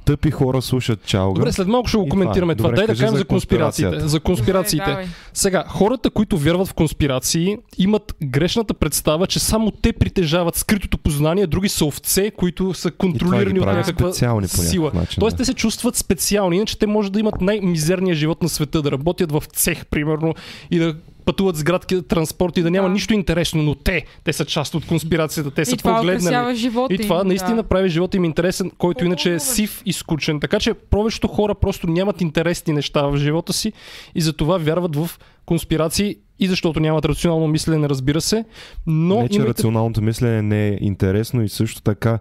тъпи 0.04 0.30
хора 0.30 0.62
слушат 0.62 1.04
чалга. 1.04 1.38
Добре, 1.38 1.52
след 1.52 1.68
малко 1.68 1.88
ще 1.88 1.97
го 1.99 2.09
коментираме 2.09 2.54
това 2.54 2.68
това. 2.68 2.82
е. 2.82 2.87
Добре, 2.87 2.87
Дай 2.87 2.94
да 2.97 3.00
кажем 3.00 3.18
за 3.18 3.25
конспирациите. 3.25 4.09
За 4.09 4.21
конспирациите. 4.21 4.85
Давай, 4.85 5.04
давай. 5.04 5.14
Сега, 5.35 5.64
хората, 5.68 6.11
които 6.11 6.38
вярват 6.38 6.68
в 6.68 6.75
конспирации, 6.75 7.56
имат 7.78 8.14
грешната 8.23 8.75
представа, 8.75 9.26
че 9.26 9.38
само 9.38 9.71
те 9.71 9.92
притежават 9.92 10.56
скритото 10.56 10.99
познание, 10.99 11.47
други 11.47 11.68
са 11.68 11.85
овце, 11.85 12.30
които 12.30 12.75
са 12.75 12.90
контролирани 12.90 13.61
от 13.61 13.66
някаква 13.66 14.12
специални 14.12 14.49
сила. 14.49 14.90
начин. 14.94 15.21
Тоест 15.21 15.37
да. 15.37 15.40
те 15.40 15.44
се 15.44 15.54
чувстват 15.54 15.97
специални, 15.97 16.56
иначе 16.56 16.78
те 16.78 16.87
може 16.87 17.12
да 17.12 17.21
имат 17.21 17.40
най-мизерния 17.40 18.14
живот 18.14 18.42
на 18.42 18.49
света, 18.49 18.82
да 18.82 18.92
работят 18.92 19.32
в 19.32 19.42
цех, 19.52 19.87
примерно, 19.87 20.35
и 20.71 20.78
да 20.78 20.94
пътуват 21.25 21.57
с 21.57 21.64
градски 21.64 22.02
транспорт 22.02 22.57
и 22.57 22.62
да 22.62 22.71
няма 22.71 22.88
Да. 22.88 22.93
нищо 22.93 23.14
интересно, 23.14 23.62
но 23.62 23.75
те, 23.75 24.05
те 24.25 24.33
са 24.33 24.45
част 24.45 24.75
от 24.75 24.87
конспирацията, 24.87 25.50
те 25.50 25.64
са 25.64 25.75
И 25.75 25.79
погледнали. 25.79 26.57
живота 26.57 26.95
И 26.95 26.99
това 26.99 27.21
им, 27.21 27.26
наистина 27.29 27.57
да. 27.57 27.62
прави 27.62 27.88
живота 27.88 28.17
им 28.17 28.25
интересен, 28.25 28.71
който 28.79 29.05
иначе 29.05 29.35
е 29.35 29.38
сив 29.38 29.83
и 29.87 29.93
скучен. 29.93 30.41
Така 30.41 30.59
че 30.59 30.75
повечето 30.75 31.29
хора 31.29 31.55
просто 31.55 31.87
нямат 31.87 32.21
интересни 32.21 32.73
неща 32.73 33.02
в 33.02 33.17
живота 33.17 33.52
си 33.52 33.73
и 34.14 34.21
затова 34.21 34.59
вярват 34.59 34.97
в 34.97 35.11
конспирации 35.47 36.17
и 36.38 36.49
защото 36.49 36.81
нямат 36.81 37.05
рационално 37.05 37.49
мислене, 37.49 37.88
разбира 37.88 38.21
се. 38.21 38.45
Но 38.87 39.23
не, 39.23 39.29
че 39.29 39.37
имайте... 39.37 39.50
рационалното 39.50 40.02
мислене 40.02 40.43
не 40.43 40.69
е 40.69 40.79
интересно 40.81 41.43
и 41.43 41.49
също 41.49 41.83
така 41.83 42.19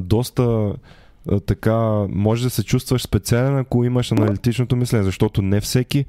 доста 0.00 0.72
така 1.46 2.06
може 2.08 2.44
да 2.44 2.50
се 2.50 2.64
чувстваш 2.64 3.02
специален, 3.02 3.58
ако 3.58 3.84
имаш 3.84 4.12
аналитичното 4.12 4.76
мислене, 4.76 5.04
защото 5.04 5.42
не 5.42 5.60
всеки, 5.60 6.04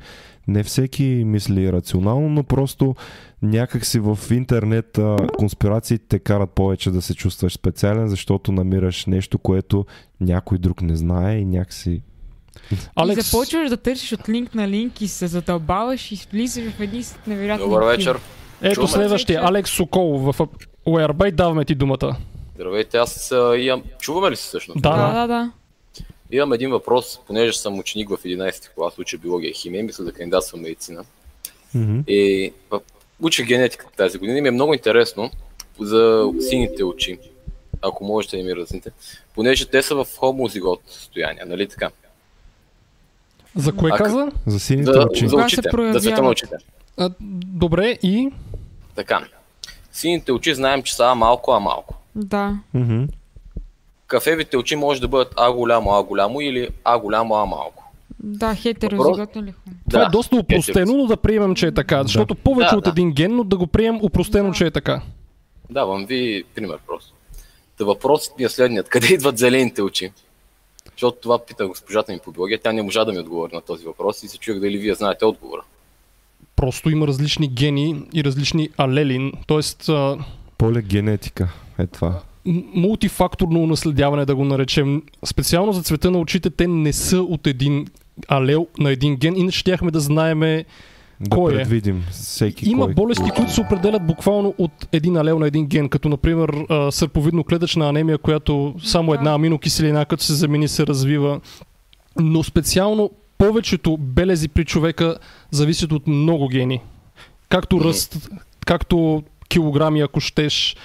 не 0.47 0.63
всеки 0.63 1.23
мисли 1.25 1.71
рационално, 1.71 2.29
но 2.29 2.43
просто 2.43 2.95
някакси 3.41 3.99
в 3.99 4.19
интернет 4.31 4.97
а, 4.97 5.17
конспирациите 5.37 6.05
те 6.07 6.19
карат 6.19 6.49
повече 6.49 6.91
да 6.91 7.01
се 7.01 7.15
чувстваш 7.15 7.53
специален, 7.53 8.07
защото 8.07 8.51
намираш 8.51 9.05
нещо, 9.05 9.37
което 9.37 9.85
някой 10.21 10.57
друг 10.57 10.81
не 10.81 10.95
знае 10.95 11.37
и 11.37 11.45
някакси 11.45 12.01
И 13.09 13.21
започваш 13.21 13.69
да 13.69 13.77
търсиш 13.77 14.11
от 14.11 14.29
линк 14.29 14.55
на 14.55 14.67
линк 14.67 15.01
и 15.01 15.07
се 15.07 15.27
задълбаваш 15.27 16.11
и 16.11 16.27
влизаш 16.31 16.73
в 16.73 16.81
един 16.81 17.03
невероятно 17.27 17.65
Добър 17.65 17.83
вечер. 17.83 18.19
Ето 18.61 18.75
Чуваме. 18.75 18.91
следващия, 18.91 19.41
Алекс 19.43 19.71
Сокол 19.71 20.17
в 20.17 20.47
Уербай, 20.85 21.31
даваме 21.31 21.65
ти 21.65 21.75
думата. 21.75 22.17
Здравейте, 22.55 22.97
аз 22.97 23.31
а, 23.31 23.57
имам... 23.57 23.83
Чуваме 23.99 24.31
ли 24.31 24.35
се 24.35 24.43
всъщност? 24.43 24.81
Да, 24.81 24.89
Да, 24.89 25.07
да. 25.07 25.13
да, 25.13 25.27
да. 25.29 25.51
Имам 26.31 26.53
един 26.53 26.71
въпрос, 26.71 27.19
понеже 27.27 27.53
съм 27.53 27.79
ученик 27.79 28.09
в 28.09 28.17
11 28.17 28.69
клас, 28.69 28.97
уча 28.99 29.17
биология 29.17 29.49
и 29.49 29.53
химия, 29.53 29.83
мисля 29.83 30.03
да 30.03 30.11
кандидатствам 30.11 30.61
медицина. 30.61 31.03
Мгм. 31.73 31.99
И 32.07 32.53
в- 32.71 32.79
уча 33.21 33.43
генетика 33.43 33.85
тази 33.97 34.17
година 34.17 34.37
и 34.37 34.41
ми 34.41 34.47
е 34.47 34.51
много 34.51 34.73
интересно 34.73 35.31
за 35.79 36.29
сините 36.41 36.83
очи, 36.83 37.19
ако 37.81 38.03
можете 38.03 38.37
да 38.37 38.43
ми 38.43 38.55
разните, 38.55 38.91
понеже 39.35 39.65
те 39.65 39.81
са 39.81 39.95
в 39.95 40.07
хомозигот 40.17 40.81
състояние, 40.87 41.43
нали 41.45 41.67
така? 41.69 41.89
За 43.55 43.73
кое 43.73 43.91
А, 43.93 43.97
каза? 43.97 44.31
за 44.45 44.59
сините 44.59 44.91
За, 44.93 44.99
очи. 45.01 45.27
за 45.27 45.35
очите, 45.35 45.61
за 45.61 45.69
проявяват? 45.69 46.03
цвета 46.03 46.21
на 46.21 46.29
очите. 46.29 46.55
А, 46.97 47.09
добре, 47.45 47.97
и 48.03 48.31
Така. 48.95 49.27
Сините 49.91 50.31
очи 50.31 50.55
знаем, 50.55 50.83
че 50.83 50.95
са 50.95 51.15
малко, 51.15 51.51
А 51.51 51.59
малко. 51.59 51.95
Да. 52.15 52.59
Мгм. 52.73 53.03
Кафевите 54.07 54.57
очи 54.57 54.75
може 54.75 55.01
да 55.01 55.07
бъдат 55.07 55.33
А 55.37 55.51
голямо, 55.51 55.91
А 55.91 56.03
голямо 56.03 56.41
или 56.41 56.69
А 56.83 56.99
голямо, 56.99 57.35
А 57.35 57.45
малко. 57.45 57.91
Да, 58.19 58.55
хетерозиготен 58.55 59.43
ли 59.43 59.51
хум? 59.51 59.73
това 59.89 59.99
Да, 59.99 60.05
е 60.05 60.09
доста 60.09 60.35
упростено, 60.35 60.97
но 60.97 61.05
да 61.05 61.17
приемем, 61.17 61.55
че 61.55 61.67
е 61.67 61.73
така. 61.73 62.03
Защото 62.03 62.35
повече 62.35 62.69
Да, 62.69 62.77
от 62.77 62.83
да. 62.83 62.89
един 62.89 63.11
ген, 63.11 63.35
но 63.35 63.43
да 63.43 63.57
го 63.57 63.67
приемем 63.67 63.99
упростено, 64.03 64.49
Да. 64.49 64.55
че 64.55 64.65
е 64.65 64.71
така. 64.71 65.01
Давам 65.69 66.05
ви 66.05 66.43
пример 66.55 66.77
просто. 66.87 67.13
Та 67.77 67.85
въпросът 67.85 68.39
ми 68.39 68.45
е 68.45 68.49
следният. 68.49 68.89
Къде 68.89 69.13
идват 69.13 69.37
зелените 69.37 69.81
очи? 69.81 70.11
Защото 70.91 71.17
това 71.21 71.39
пита 71.39 71.67
госпожата 71.67 72.11
ми 72.11 72.19
по 72.19 72.31
биология. 72.31 72.59
Тя 72.63 72.71
не 72.71 72.81
можа 72.81 73.05
да 73.05 73.11
ми 73.11 73.19
отговори 73.19 73.55
на 73.55 73.61
този 73.61 73.85
въпрос 73.85 74.23
и 74.23 74.27
се 74.27 74.37
чуях 74.37 74.59
дали 74.59 74.77
вие 74.77 74.93
знаете 74.93 75.25
отговора. 75.25 75.61
Просто 76.55 76.89
има 76.89 77.07
различни 77.07 77.47
гени 77.47 78.03
и 78.13 78.23
различни 78.23 78.69
алели. 78.77 79.33
Тоест, 79.47 79.89
а, 79.89 80.17
Полегенетика 80.57 81.53
е 81.79 81.87
това. 81.87 82.19
мултифакторно 82.75 83.63
унаследяване, 83.63 84.25
да 84.25 84.35
го 84.35 84.45
наречем. 84.45 85.01
Специално 85.25 85.73
за 85.73 85.81
цвета 85.83 86.11
на 86.11 86.17
очите, 86.19 86.49
те 86.49 86.67
не 86.67 86.93
са 86.93 87.21
от 87.21 87.47
един 87.47 87.87
алел 88.27 88.67
на 88.79 88.91
един 88.91 89.15
ген, 89.15 89.35
иначе 89.37 89.59
щяхме 89.59 89.91
да 89.91 89.99
знаеме. 89.99 90.65
Да 91.19 91.29
Кой 91.29 91.53
е? 91.53 91.55
предвидим 91.55 92.03
всеки 92.11 92.69
Има 92.69 92.85
кой. 92.85 92.93
болести, 92.93 93.29
които 93.35 93.51
се 93.51 93.61
определят 93.61 94.07
буквално 94.07 94.53
от 94.57 94.87
един 94.91 95.17
алел 95.17 95.39
на 95.39 95.47
един 95.47 95.65
ген, 95.65 95.89
като 95.89 96.09
например 96.09 96.49
сърповидно-клетъчна 96.69 97.89
анемия, 97.89 98.17
която 98.17 98.75
само 98.83 99.13
една 99.13 99.33
аминокиселина, 99.33 100.05
като 100.05 100.23
се 100.23 100.33
замени, 100.33 100.67
се 100.67 100.87
развива. 100.87 101.39
Но 102.19 102.43
специално 102.43 103.11
повечето 103.37 103.97
белези 103.97 104.47
при 104.47 104.65
човека 104.65 105.17
зависят 105.51 105.91
от 105.91 106.07
много 106.07 106.47
гени. 106.47 106.81
Както 107.49 107.81
ръст, 107.81 108.29
както 108.65 109.23
килограми, 109.49 110.01
ако 110.01 110.19
щеш, 110.19 110.75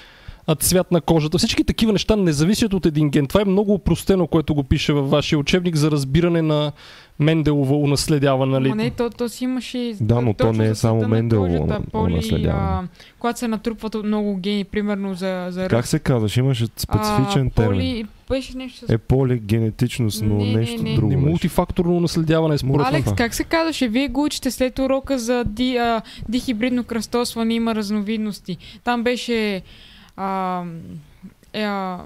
цвят 0.54 0.92
на 0.92 1.00
кожата. 1.00 1.38
Всички 1.38 1.64
такива 1.64 1.92
неща 1.92 2.16
не 2.16 2.32
зависят 2.32 2.74
от 2.74 2.86
един 2.86 3.10
ген. 3.10 3.26
Това 3.26 3.40
е 3.40 3.44
много 3.44 3.74
упростено, 3.74 4.26
което 4.26 4.54
го 4.54 4.62
пише 4.62 4.92
във 4.92 5.10
вашия 5.10 5.38
учебник 5.38 5.76
за 5.76 5.90
разбиране 5.90 6.42
на 6.42 6.72
Менделово 7.18 7.76
унаследяване. 7.76 8.52
Нали? 8.52 8.74
Не, 8.74 8.90
то, 8.90 9.10
то 9.10 9.28
си 9.28 9.44
имаше 9.44 9.78
и 9.78 9.94
Да, 10.00 10.20
но 10.20 10.34
то 10.34 10.52
не 10.52 10.66
е 10.66 10.74
само 10.74 11.08
Менделово 11.08 11.66
на- 11.66 11.80
унаследяване. 11.94 12.88
когато 13.18 13.38
се 13.38 13.48
натрупват 13.48 13.94
от 13.94 14.06
много 14.06 14.36
гени, 14.36 14.64
примерно 14.64 15.14
за, 15.14 15.46
за 15.50 15.68
Как 15.68 15.86
се 15.86 15.98
казваш? 15.98 16.36
Имаше 16.36 16.66
специфичен 16.76 17.46
а, 17.46 17.50
термин. 17.50 17.78
Поли, 17.80 18.06
беше 18.30 18.56
нещо 18.56 18.86
с... 18.86 18.92
Е 18.92 18.98
полигенетичност, 18.98 20.22
но 20.22 20.34
Не, 20.34 20.44
не, 20.44 20.52
нещо 20.52 20.82
не. 20.82 20.94
друго. 20.94 21.10
Не, 21.10 21.16
мултифакторно 21.16 22.00
наследяване 22.00 22.58
според 22.58 22.74
Алекс, 22.80 22.92
мен. 22.92 23.02
Алекс, 23.02 23.12
как 23.12 23.34
се 23.34 23.44
казваше? 23.44 23.88
Вие 23.88 24.08
го 24.08 24.24
учите 24.24 24.50
след 24.50 24.78
урока 24.78 25.18
за 25.18 25.44
ди, 25.44 25.76
а, 25.76 26.02
дихибридно 26.28 26.84
кръстосване, 26.84 27.54
има 27.54 27.74
разновидности. 27.74 28.56
Там 28.84 29.02
беше 29.02 29.62
а, 30.20 30.64
е, 31.52 31.62
а, 31.62 31.98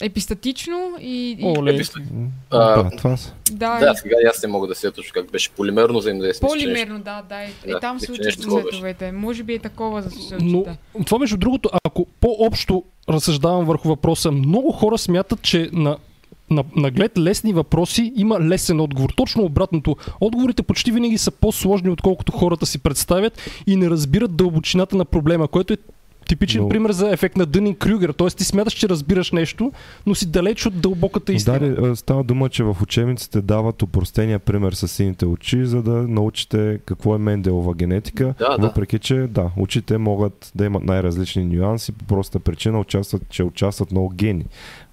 епистатично 0.00 0.96
и... 1.00 1.36
и 1.40 1.44
Оле. 1.58 1.82
М, 2.12 2.28
А, 2.50 2.82
Да, 2.82 2.90
това 2.90 3.16
са. 3.16 3.34
да, 3.50 3.78
Да, 3.78 3.92
и 3.92 3.96
сега 3.96 4.16
аз 4.30 4.42
не 4.42 4.48
мога 4.48 4.68
да 4.68 4.74
се 4.74 4.90
точно 4.90 5.12
как 5.14 5.30
беше 5.30 5.50
полимерно 5.50 5.98
взаимодействие. 5.98 6.48
нещо. 6.48 6.64
полимерно, 6.64 6.98
да, 6.98 7.22
да. 7.28 7.44
И, 7.44 7.48
Да, 7.66 7.76
и 7.76 7.80
там 7.80 8.00
се 8.00 8.12
учат 8.12 8.34
цветовете. 8.34 9.12
Може 9.12 9.42
би 9.42 9.54
е 9.54 9.58
такова 9.58 10.02
за 10.02 10.10
се 10.10 10.36
Но 10.40 10.64
това 11.06 11.18
между 11.18 11.36
другото, 11.36 11.70
ако 11.84 12.06
по-общо 12.20 12.84
разсъждавам 13.08 13.64
върху 13.64 13.88
въпроса, 13.88 14.32
много 14.32 14.72
хора 14.72 14.98
смятат, 14.98 15.42
че 15.42 15.70
на 15.72 15.96
на, 16.50 16.64
наглед 16.76 17.18
лесни 17.18 17.52
въпроси 17.52 18.12
има 18.16 18.40
лесен 18.40 18.80
отговор. 18.80 19.10
Точно 19.16 19.42
обратното. 19.42 19.96
Отговорите 20.20 20.62
почти 20.62 20.92
винаги 20.92 21.18
са 21.18 21.30
по-сложни, 21.30 21.90
отколкото 21.90 22.32
хората 22.32 22.66
си 22.66 22.78
представят 22.78 23.50
и 23.66 23.76
не 23.76 23.90
разбират 23.90 24.36
дълбочината 24.36 24.96
на 24.96 25.04
проблема, 25.04 25.48
което 25.48 25.72
е 25.72 25.76
типичен 26.30 26.62
Но- 26.62 26.68
пример 26.68 26.90
за 26.92 27.10
ефект 27.10 27.36
на 27.36 27.46
Дънин 27.46 27.74
Крюгер. 27.74 28.12
Тоест 28.12 28.38
ти 28.38 28.44
смяташ, 28.44 28.72
че 28.72 28.88
разбираш 28.88 29.32
нещо, 29.32 29.72
но 30.06 30.14
си 30.14 30.26
далеч 30.26 30.66
от 30.66 30.80
дълбоката 30.80 31.32
истина. 31.32 31.58
Да, 31.58 31.88
а, 31.88 31.96
става 31.96 32.24
дума, 32.24 32.48
че 32.48 32.64
в 32.64 32.76
учебниците 32.82 33.40
дават 33.40 33.82
упростения 33.82 34.38
пример 34.38 34.72
с 34.72 34.88
сините 34.88 35.26
очи, 35.26 35.64
за 35.66 35.82
да 35.82 35.90
научите 35.92 36.78
какво 36.86 37.14
е 37.14 37.18
Менделова 37.18 37.74
генетика. 37.74 38.34
Да, 38.38 38.56
да. 38.56 38.66
въпреки, 38.66 38.98
че 38.98 39.14
да, 39.14 39.50
очите 39.56 39.98
могат 39.98 40.52
да 40.54 40.64
имат 40.64 40.82
най-различни 40.84 41.44
нюанси, 41.44 41.92
по 41.92 42.04
проста 42.04 42.40
причина, 42.40 42.80
участват, 42.80 43.28
че 43.28 43.44
участват 43.44 43.92
много 43.92 44.08
гени 44.08 44.44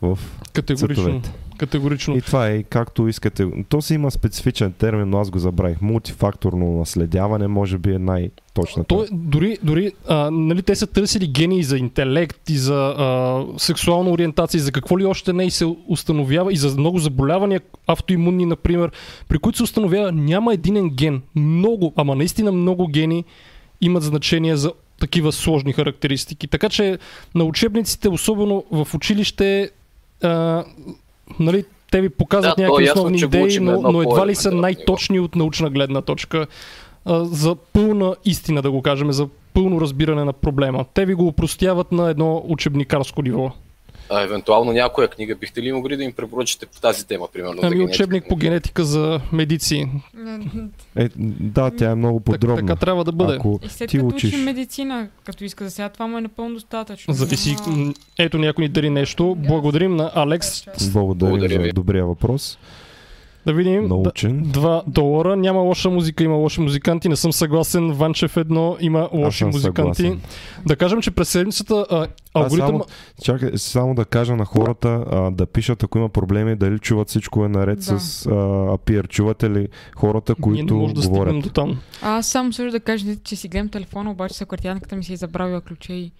в 0.01 0.19
Категорично. 0.53 1.03
цветовете. 1.03 1.31
Категорично. 1.57 2.17
И 2.17 2.21
това 2.21 2.47
е 2.47 2.63
както 2.63 3.07
искате. 3.07 3.47
То 3.69 3.81
си 3.81 3.93
има 3.93 4.11
специфичен 4.11 4.71
термин, 4.71 5.09
но 5.09 5.19
аз 5.19 5.29
го 5.29 5.39
забравих. 5.39 5.81
Мултифакторно 5.81 6.77
наследяване 6.77 7.47
може 7.47 7.77
би 7.77 7.93
е 7.93 7.99
най-точната. 7.99 8.87
Той, 8.87 9.07
дори, 9.11 9.57
дори 9.63 9.91
а, 10.07 10.31
нали, 10.31 10.61
те 10.61 10.75
са 10.75 10.87
търсили 10.87 11.27
гени 11.27 11.59
и 11.59 11.63
за 11.63 11.77
интелект, 11.77 12.49
и 12.49 12.57
за 12.57 12.95
а, 12.97 13.45
сексуална 13.57 14.09
ориентация, 14.09 14.59
и 14.59 14.61
за 14.61 14.71
какво 14.71 14.99
ли 14.99 15.05
още 15.05 15.33
не 15.33 15.45
и 15.45 15.51
се 15.51 15.75
установява, 15.87 16.53
и 16.53 16.57
за 16.57 16.77
много 16.77 16.99
заболявания, 16.99 17.61
автоимунни, 17.87 18.45
например, 18.45 18.91
при 19.27 19.37
които 19.37 19.57
се 19.57 19.63
установява 19.63 20.11
няма 20.11 20.53
единен 20.53 20.89
ген. 20.89 21.21
Много, 21.35 21.93
ама 21.95 22.15
наистина 22.15 22.51
много 22.51 22.87
гени 22.87 23.23
имат 23.81 24.03
значение 24.03 24.55
за 24.55 24.71
такива 24.99 25.31
сложни 25.31 25.73
характеристики. 25.73 26.47
Така 26.47 26.69
че 26.69 26.97
на 27.35 27.43
учебниците, 27.43 28.09
особено 28.09 28.63
в 28.71 28.87
училище, 28.93 29.71
а, 30.23 30.63
нали, 31.39 31.65
те 31.91 32.01
ви 32.01 32.09
показват 32.09 32.57
Да, 32.57 32.63
е 32.63 32.65
някакви 32.65 32.85
ясно, 32.85 33.01
основни 33.01 33.19
идеи, 33.19 33.59
но, 33.59 33.81
но 33.81 34.01
едва 34.01 34.27
ли 34.27 34.35
са 34.35 34.51
най-точни 34.51 35.19
от 35.19 35.35
научна 35.35 35.69
гледна 35.69 36.01
точка 36.01 36.47
а, 37.05 37.25
за 37.25 37.55
пълна 37.55 38.15
истина, 38.25 38.61
да 38.61 38.71
го 38.71 38.81
кажем, 38.81 39.11
за 39.11 39.27
пълно 39.53 39.81
разбиране 39.81 40.23
на 40.23 40.33
проблема. 40.33 40.85
Те 40.93 41.05
ви 41.05 41.13
го 41.13 41.27
упростяват 41.27 41.91
на 41.91 42.09
едно 42.09 42.43
учебникарско 42.47 43.21
ниво. 43.21 43.51
А, 44.09 44.21
евентуално 44.21 44.71
някоя 44.71 45.07
книга, 45.07 45.35
бихте 45.35 45.61
ли 45.61 45.71
могли 45.71 45.97
да 45.97 46.03
им 46.03 46.13
препоръчате 46.13 46.65
по 46.65 46.81
тази 46.81 47.07
тема, 47.07 47.27
примерно? 47.33 47.59
Ами 47.63 47.83
учебник 47.83 48.23
по 48.29 48.35
генетика 48.35 48.83
за 48.83 49.21
медици. 49.31 49.87
Е, 50.95 51.09
да, 51.39 51.71
тя 51.71 51.91
е 51.91 51.95
много 51.95 52.19
подробна. 52.19 52.57
така 52.57 52.75
трябва 52.75 53.03
да 53.03 53.11
бъде. 53.11 53.35
Ако 53.35 53.59
И 53.63 53.69
след 53.69 53.89
ти 53.89 53.97
като 53.97 54.07
учиш... 54.07 54.33
учи 54.33 54.43
медицина, 54.43 55.07
като 55.23 55.43
иска 55.43 55.63
за 55.63 55.71
сега, 55.71 55.89
това 55.89 56.07
му 56.07 56.17
е 56.17 56.21
напълно 56.21 56.53
достатъчно. 56.53 57.13
Зависи. 57.13 57.55
Ето 58.19 58.37
някой 58.37 58.61
ни 58.61 58.69
дари 58.69 58.89
нещо. 58.89 59.35
Благодарим 59.35 59.95
на 59.95 60.11
Алекс. 60.15 60.63
Благодарим 60.91 61.39
Благодаря 61.39 61.67
за 61.67 61.73
добрия 61.73 62.05
въпрос. 62.05 62.57
Да 63.47 63.53
видим. 63.53 63.87
Научен. 63.87 64.45
2 64.45 64.83
долара. 64.87 65.35
Няма 65.35 65.59
лоша 65.59 65.89
музика, 65.89 66.23
има 66.23 66.35
лоши 66.35 66.61
музиканти. 66.61 67.09
Не 67.09 67.15
съм 67.15 67.33
съгласен. 67.33 67.91
Ванчев 67.91 68.37
едно, 68.37 68.77
има 68.79 69.09
лоши 69.13 69.37
съм 69.37 69.47
музиканти. 69.47 69.95
съгласен. 69.95 70.21
Да 70.65 70.75
кажем, 70.75 71.01
че 71.01 71.11
през 71.11 71.29
седмицата 71.29 71.85
а, 71.89 71.95
А, 71.95 72.07
алгоритъм... 72.35 72.67
само, 72.67 72.85
чакай, 73.23 73.51
само 73.55 73.95
да 73.95 74.05
кажа 74.05 74.35
на 74.35 74.45
хората 74.45 75.05
а, 75.11 75.31
да 75.31 75.45
пишат, 75.45 75.83
ако 75.83 75.97
има 75.97 76.09
проблеми, 76.09 76.55
дали 76.55 76.79
чуват 76.79 77.09
всичко 77.09 77.45
е 77.45 77.49
наред 77.49 77.79
Да. 77.79 77.99
с 77.99 78.25
а, 78.25 78.29
APR. 78.69 79.07
Чувате 79.07 79.49
ли 79.49 79.67
хората, 79.95 80.35
Ние 80.39 80.51
не 80.51 80.57
които 80.57 80.75
може 80.75 80.93
да 80.93 81.07
говорят? 81.07 81.39
до 81.39 81.49
там. 81.49 81.79
А, 82.01 82.17
аз 82.17 82.27
само 82.27 82.53
също 82.53 82.71
да 82.71 82.79
кажа, 82.79 83.05
че 83.17 83.35
си 83.35 83.47
гледам 83.47 83.69
телефона, 83.69 84.11
обаче 84.11 84.33
секретарянката 84.35 84.95
ми 84.95 85.03
си 85.03 85.13
е 85.13 85.17
забравила 85.17 85.61
ключа 85.61 85.93
и 85.93 86.11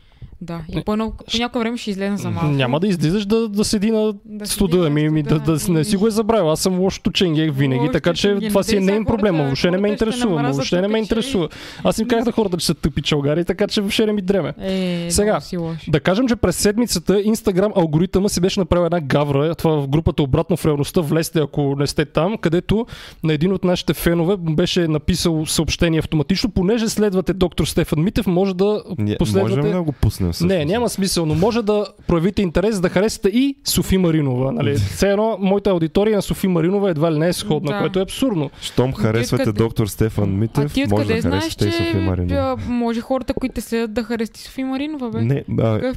да. 0.42 0.62
И 0.70 0.84
по, 0.84 0.94
едно, 0.94 1.12
по 1.32 1.38
някое 1.38 1.60
време 1.60 1.78
ще 1.78 1.90
излезна 1.90 2.18
за 2.18 2.30
малко. 2.30 2.48
Няма 2.50 2.80
да 2.80 2.88
излизаш 2.88 3.26
да, 3.26 3.50
да 3.50 3.64
седи 3.64 3.92
на 3.92 4.14
Да 4.26 4.46
седи 4.46 4.48
студа. 4.48 4.78
на 4.78 4.90
Ми, 4.90 5.10
ми, 5.10 5.24
да, 5.24 5.30
студа, 5.30 5.58
да, 5.58 5.74
не 5.74 5.84
си 5.84 5.98
го 5.98 6.08
е 6.08 6.12
забравил. 6.12 6.52
Аз 6.52 6.60
съм 6.60 6.80
лошото 6.80 7.12
ченге 7.12 7.50
винаги, 7.52 7.80
Лошото 7.80 7.94
така 7.94 8.14
че 8.14 8.22
ченге. 8.22 8.48
това 8.48 8.60
Не 8.60 8.64
си 8.64 8.76
е 8.76 8.80
нейн 8.80 9.04
сега 9.04 9.06
проблем. 9.06 9.36
Въобще 9.36 9.72
не 9.72 9.78
ме 9.78 9.88
интересува. 9.88 10.52
Въобще 10.52 10.82
не 10.82 10.88
ме 10.88 11.00
интересува. 11.00 11.50
Аз 11.84 12.00
им 12.00 12.08
казах 12.08 12.26
на 12.26 12.32
хората, 12.32 12.58
че 12.58 12.66
са 12.66 12.74
тъпи 12.74 13.02
чалгари, 13.02 13.46
така 13.46 13.68
че 13.68 13.82
въобще 13.82 14.06
не 14.06 14.14
ми 14.14 14.22
дреме. 14.22 14.54
Е, 14.62 15.08
Сега. 15.12 15.40
Да 15.88 16.00
кажем, 16.00 16.28
че 16.28 16.36
през 16.36 16.56
седмицата 16.56 17.14
Instagram 17.14 17.72
алгоритъма 17.78 18.30
си 18.30 18.42
беше 18.42 18.60
направил 18.60 18.86
една 18.86 19.02
гавра, 19.02 19.56
това 19.56 19.82
в 19.82 19.88
групата 19.88 20.24
Обратно 20.24 20.58
в 20.58 20.66
реалността, 20.66 21.02
влезте 21.02 21.40
ако 21.40 21.76
не 21.76 21.88
сте 21.88 22.06
там, 22.06 22.38
където 22.38 22.86
на 23.24 23.34
един 23.34 23.54
от 23.54 23.64
нашите 23.64 23.94
фенове 23.94 24.36
беше 24.38 24.88
написал 24.88 25.46
съобщение 25.46 26.00
автоматично, 26.00 26.50
понеже 26.50 26.90
следвате 26.90 27.34
доктор 27.34 27.66
Стефан 27.66 28.04
Митев, 28.04 28.28
може 28.28 28.56
да 28.56 28.84
последвате... 29.20 29.56
Можем 29.56 29.72
да 29.72 29.84
го 29.84 29.92
пуснем 30.18 30.32
всъщност? 30.32 30.50
Не, 30.50 30.66
няма 30.66 30.90
смисъл, 30.90 31.26
но 31.26 31.36
може 31.36 31.62
да 31.62 31.86
проявите 32.08 32.42
интерес 32.42 32.80
да 32.80 32.90
харесате 32.90 33.30
и 33.30 33.56
Софи 33.66 33.98
Маринова. 33.98 34.52
Нали? 34.52 34.76
Все 34.76 35.10
едно, 35.10 35.38
моята 35.40 35.70
аудитория 35.70 36.16
на 36.16 36.22
Софи 36.22 36.48
Маринова 36.48 36.90
едва 36.90 37.12
ли 37.12 37.20
не 37.20 37.28
е 37.28 37.34
сходна, 37.34 37.72
Да. 37.72 37.80
което 37.80 38.00
е 38.00 38.04
абсурдно. 38.04 38.50
Щом 38.62 38.94
харесвате 38.94 39.42
откъде- 39.42 39.58
доктор 39.58 39.88
Стефан 39.88 40.24
А 40.24 40.28
Митев, 40.28 40.74
ти 40.74 40.86
може 40.86 41.06
да 41.06 41.22
знаеш, 41.22 41.44
харесате 41.44 41.68
и 41.68 41.72
че 41.72 41.78
София 41.78 42.02
Маринова. 42.02 42.36
а, 42.36 42.70
може 42.70 43.02
хората, 43.02 43.34
които 43.34 43.56
те 43.56 43.62
следят 43.62 43.94
да 43.94 44.04
харесат 44.04 44.38
и 44.38 44.42
Софи 44.42 44.64
Маринова, 44.64 45.10
бе? 45.10 45.22
Не, 45.22 45.44
а, 45.60 45.76
е 45.78 45.94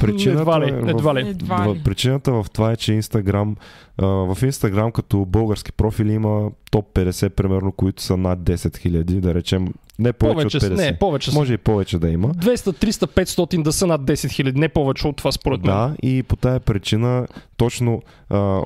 причината, 0.00 0.40
Едва 0.40 0.60
ли, 0.60 0.68
е 0.68 0.72
в- 0.72 0.88
едва 0.88 1.14
ли. 1.14 1.34
В- 1.40 1.74
ли. 1.74 1.80
причината 1.84 2.32
в 2.32 2.46
това 2.52 2.72
е, 2.72 2.76
че 2.76 2.92
Инстаграм, 2.92 3.56
а, 3.98 4.06
в 4.06 4.38
Инстаграм 4.42 4.92
като 4.92 5.18
български 5.18 5.72
профили 5.72 6.12
има 6.12 6.40
топ 6.70 6.94
50 6.94 7.28
примерно, 7.28 7.72
които 7.72 8.02
са 8.02 8.16
над 8.16 8.38
10 8.40 8.76
хиляди, 8.76 9.14
да 9.14 9.34
речем, 9.34 9.68
не 9.98 10.12
повече, 10.12 10.34
Повече, 10.34 10.56
от 10.56 10.62
с- 10.62 10.66
50. 10.66 10.76
не, 10.76 10.98
повече. 10.98 11.30
Може 11.34 11.54
и 11.54 11.58
повече 11.58 11.98
да 11.98 12.08
има. 12.08 12.28
200, 12.28 12.72
300, 12.74 13.06
500 13.06 13.51
да 13.58 13.72
са 13.72 13.86
над 13.86 14.02
10 14.02 14.30
хиляди, 14.30 14.60
не 14.60 14.68
повече 14.68 15.06
от 15.06 15.16
това 15.16 15.32
според 15.32 15.60
мен. 15.60 15.74
Да, 15.74 15.94
и 16.02 16.22
по 16.22 16.36
тая 16.36 16.60
причина 16.60 17.26
точно 17.56 18.02
а, 18.30 18.62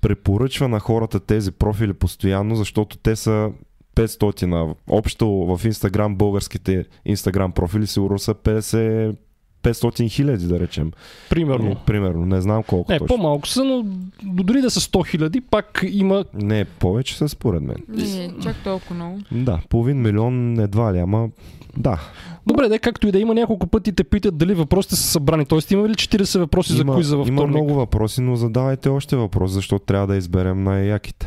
препоръчва 0.00 0.68
на 0.68 0.80
хората 0.80 1.20
тези 1.20 1.52
профили 1.52 1.92
постоянно, 1.92 2.56
защото 2.56 2.96
те 2.96 3.16
са 3.16 3.50
500 3.96 4.46
на 4.46 4.74
общо 4.90 5.28
в 5.28 5.60
Инстаграм, 5.64 6.16
българските 6.16 6.84
Инстаграм 7.04 7.52
профили 7.52 7.86
сигурно 7.86 8.18
са 8.18 8.34
50 8.34 9.16
500 9.62 10.10
хиляди, 10.10 10.46
да 10.46 10.60
речем. 10.60 10.92
Примерно. 11.30 11.70
И, 11.70 11.76
примерно, 11.86 12.26
не 12.26 12.40
знам 12.40 12.62
колко 12.62 12.92
Не, 12.92 12.98
точно. 12.98 13.16
по-малко 13.16 13.48
са, 13.48 13.64
но 13.64 13.84
дори 14.22 14.60
да 14.60 14.70
са 14.70 14.80
100 14.80 15.08
хиляди, 15.10 15.40
пак 15.40 15.84
има... 15.90 16.24
Не, 16.34 16.64
повече 16.64 17.16
са 17.16 17.28
според 17.28 17.62
мен. 17.62 17.76
Не, 17.88 18.30
чак 18.42 18.56
толкова 18.64 18.94
много. 18.94 19.18
Да, 19.32 19.60
половин 19.68 20.02
милион 20.02 20.60
едва 20.60 20.94
ли, 20.94 20.98
ама 20.98 21.28
да. 21.76 22.00
Добре, 22.46 22.68
да, 22.68 22.78
както 22.78 23.08
и 23.08 23.12
да 23.12 23.18
има 23.18 23.34
няколко 23.34 23.66
пъти 23.66 23.92
те 23.92 24.04
питат 24.04 24.36
дали 24.36 24.54
въпросите 24.54 24.96
са 24.96 25.02
събрани. 25.02 25.46
Тоест 25.46 25.70
има 25.70 25.88
ли 25.88 25.94
40 25.94 26.38
въпроси 26.38 26.72
за 26.72 26.80
има, 26.80 26.94
куиза 26.94 27.16
във 27.16 27.28
има 27.28 27.46
много 27.46 27.74
въпроси, 27.74 28.20
но 28.20 28.36
задавайте 28.36 28.88
още 28.88 29.16
въпрос, 29.16 29.50
защото 29.50 29.84
трябва 29.84 30.06
да 30.06 30.16
изберем 30.16 30.64
най-яките. 30.64 31.26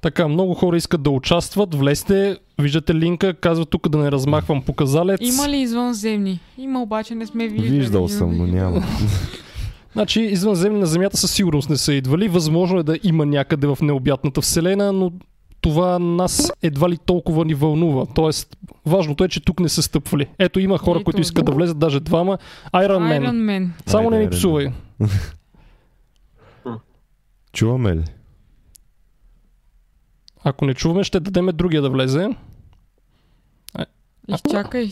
Така, 0.00 0.28
много 0.28 0.54
хора 0.54 0.76
искат 0.76 1.02
да 1.02 1.10
участват. 1.10 1.74
Влезте, 1.74 2.38
виждате 2.58 2.94
линка, 2.94 3.34
казва 3.34 3.66
тук 3.66 3.88
да 3.88 3.98
не 3.98 4.12
размахвам 4.12 4.62
показалец. 4.62 5.20
Има 5.22 5.48
ли 5.48 5.56
извънземни? 5.56 6.40
Има, 6.58 6.82
обаче 6.82 7.14
не 7.14 7.26
сме 7.26 7.48
виждали. 7.48 7.78
Виждал 7.78 8.08
съм, 8.08 8.36
но 8.36 8.46
няма. 8.46 8.82
Значи, 9.92 10.20
извънземни 10.20 10.78
на 10.78 10.86
Земята 10.86 11.16
със 11.16 11.32
сигурност 11.32 11.70
не 11.70 11.76
са 11.76 11.94
идвали. 11.94 12.28
Възможно 12.28 12.78
е 12.78 12.82
да 12.82 12.98
има 13.02 13.26
някъде 13.26 13.66
в 13.66 13.78
необятната 13.82 14.40
вселена, 14.40 14.92
но 14.92 15.12
това 15.60 15.98
нас 15.98 16.52
едва 16.62 16.88
ли 16.88 16.98
толкова 16.98 17.44
ни 17.44 17.54
вълнува. 17.54 18.06
Тоест, 18.14 18.56
важното 18.86 19.24
е, 19.24 19.28
че 19.28 19.44
тук 19.44 19.60
не 19.60 19.68
са 19.68 19.82
стъпвали. 19.82 20.26
Ето 20.38 20.60
има 20.60 20.78
хора, 20.78 20.96
Ето. 20.96 21.04
които 21.04 21.20
искат 21.20 21.44
да 21.44 21.52
влезат, 21.52 21.78
даже 21.78 22.00
двама. 22.00 22.38
Iron 22.74 22.98
Man. 22.98 23.20
Iron 23.20 23.40
Man. 23.40 23.68
Само 23.86 24.10
не 24.10 24.16
Айде, 24.16 24.26
ми 24.26 24.30
псувай. 24.30 24.68
Чуваме 27.52 27.96
ли? 27.96 28.04
Ако 30.44 30.64
не 30.64 30.74
чуваме, 30.74 31.04
ще 31.04 31.20
дадем 31.20 31.46
другия 31.46 31.82
да 31.82 31.90
влезе. 31.90 32.28
Изчакай. 34.28 34.88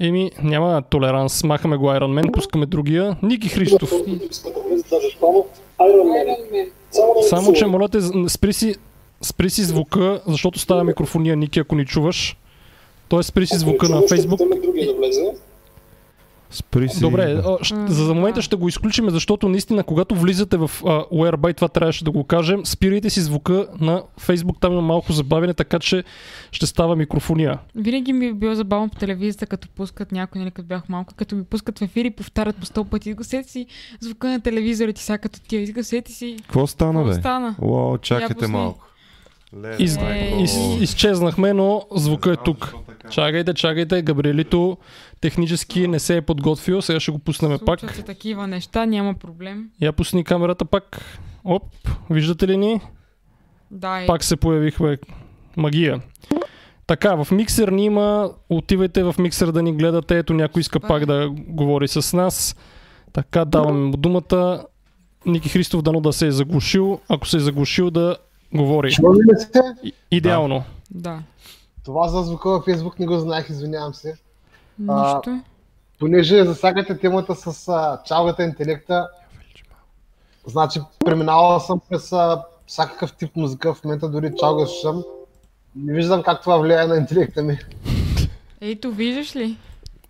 Еми, 0.00 0.30
няма 0.42 0.82
толеранс. 0.82 1.44
Махаме 1.44 1.76
го 1.76 1.86
Iron 1.86 2.20
Man, 2.20 2.32
пускаме 2.32 2.66
другия. 2.66 3.16
Ники 3.22 3.48
Христов. 3.48 3.92
Само, 7.28 7.52
че 7.52 7.66
моля 7.66 7.88
те, 7.88 8.00
спри 8.28 8.52
си, 8.52 8.76
спри 9.22 9.50
си 9.50 9.64
звука, 9.64 10.20
защото 10.26 10.58
става 10.58 10.84
микрофония 10.84 11.36
Ники, 11.36 11.60
ако 11.60 11.74
ни 11.74 11.86
чуваш. 11.86 12.36
Тоест, 13.08 13.28
спри 13.28 13.46
си 13.46 13.58
звука 13.58 13.88
на 13.88 14.02
Фейсбук. 14.08 14.40
Спри 16.50 16.88
си. 16.88 17.00
Добре, 17.00 17.34
да. 17.34 17.58
а, 17.60 17.64
ще, 17.64 17.74
М, 17.74 17.88
за 17.88 18.14
момента 18.14 18.42
ще 18.42 18.56
го 18.56 18.68
изключим, 18.68 19.10
защото 19.10 19.48
наистина, 19.48 19.82
когато 19.84 20.14
влизате 20.14 20.56
в 20.56 20.70
Whereby, 21.12 21.56
това 21.56 21.68
трябваше 21.68 22.04
да 22.04 22.10
го 22.10 22.24
кажем, 22.24 22.66
спирайте 22.66 23.10
си 23.10 23.20
звука 23.20 23.66
на 23.80 24.02
Facebook, 24.20 24.60
там 24.60 24.72
има 24.72 24.82
малко 24.82 25.12
забавяне, 25.12 25.54
така 25.54 25.78
че 25.78 26.04
ще 26.52 26.66
става 26.66 26.96
микрофония. 26.96 27.58
Винаги 27.74 28.12
ми 28.12 28.26
е 28.26 28.32
било 28.32 28.54
забавно 28.54 28.88
по 28.88 28.96
телевизията, 28.96 29.46
като 29.46 29.68
пускат 29.68 30.12
някой, 30.12 30.40
нали, 30.40 30.50
като 30.50 30.68
бях 30.68 30.88
малко, 30.88 31.14
като 31.16 31.34
ми 31.34 31.44
пускат 31.44 31.78
в 31.78 31.82
ефир 31.82 32.04
и 32.04 32.10
повтарят 32.10 32.56
по 32.56 32.66
сто 32.66 32.84
пъти. 32.84 33.14
Го 33.14 33.24
сети 33.24 33.50
си 33.50 33.66
звука 34.00 34.28
на 34.28 34.40
телевизора 34.40 34.92
ти 34.92 35.02
сега 35.02 35.18
като 35.18 35.40
тия. 35.40 35.72
Го 35.72 35.84
сети 35.84 36.12
си. 36.12 36.36
Какво 36.42 36.66
стана, 36.66 37.00
Какво 37.00 37.14
бе? 37.14 37.20
стана? 37.20 37.56
О, 37.62 37.98
чакайте 37.98 38.46
малко. 38.46 38.84
Из, 39.78 39.98
из, 40.38 40.80
изчезнахме, 40.80 41.52
но 41.52 41.86
звука 41.96 42.32
е 42.32 42.36
тук. 42.36 42.74
Чакайте, 43.10 43.54
чакайте, 43.54 44.02
Габриелито 44.02 44.76
технически 45.20 45.88
не 45.88 45.98
се 45.98 46.16
е 46.16 46.22
подготвил, 46.22 46.82
сега 46.82 47.00
ще 47.00 47.12
го 47.12 47.18
пуснем 47.18 47.58
пак. 47.66 47.80
Случват 47.80 47.96
се 47.96 48.02
такива 48.02 48.46
неща, 48.46 48.86
няма 48.86 49.14
проблем. 49.14 49.70
Я 49.80 49.92
пусни 49.92 50.24
камерата 50.24 50.64
пак. 50.64 51.18
Оп, 51.44 51.62
виждате 52.10 52.48
ли 52.48 52.56
ни? 52.56 52.80
Да. 53.70 54.04
Пак 54.06 54.24
се 54.24 54.36
появихме. 54.36 54.98
Магия. 55.56 56.00
Така, 56.86 57.24
в 57.24 57.30
миксер 57.30 57.68
ни 57.68 57.84
има. 57.84 58.30
Отивайте 58.50 59.02
в 59.02 59.14
миксер 59.18 59.52
да 59.52 59.62
ни 59.62 59.76
гледате. 59.76 60.18
Ето 60.18 60.34
някой 60.34 60.60
иска 60.60 60.80
пак 60.80 61.06
да 61.06 61.30
говори 61.30 61.88
с 61.88 62.16
нас. 62.16 62.56
Така, 63.12 63.44
даваме 63.44 63.80
му 63.80 63.96
думата. 63.96 64.64
Ники 65.26 65.48
Христов 65.48 65.82
дано 65.82 66.00
да 66.00 66.12
се 66.12 66.26
е 66.26 66.30
заглушил. 66.30 67.00
Ако 67.08 67.26
се 67.26 67.36
е 67.36 67.40
заглушил 67.40 67.90
да 67.90 68.16
говори. 68.54 68.90
Чува 68.92 69.14
ли? 69.14 69.20
И- 69.82 69.92
Идеално. 70.10 70.64
Да. 70.90 71.18
Това 71.84 72.08
за 72.08 72.22
звука 72.22 72.50
във 72.50 72.64
Фейсбук 72.64 72.98
не 72.98 73.06
го 73.06 73.18
знаех, 73.18 73.50
извинявам 73.50 73.94
се. 73.94 74.14
А, 74.88 75.14
Нищо. 75.14 75.40
Понеже 75.98 76.44
засягате 76.44 76.98
темата 76.98 77.34
с 77.34 77.68
а, 77.68 78.02
чалгата 78.04 78.42
интелекта, 78.44 79.08
значи 80.46 80.80
преминавал 81.04 81.60
съм 81.60 81.80
през 81.90 82.12
а, 82.12 82.42
всякакъв 82.66 83.12
тип 83.12 83.36
музика, 83.36 83.74
в 83.74 83.84
момента 83.84 84.08
дори 84.08 84.32
чалга 84.38 84.66
слушам. 84.66 85.02
Не 85.76 85.94
виждам 85.94 86.22
как 86.22 86.42
това 86.42 86.56
влияе 86.58 86.86
на 86.86 86.96
интелекта 86.96 87.42
ми. 87.42 87.58
Ето, 88.60 88.92
виждаш 88.92 89.36
ли? 89.36 89.56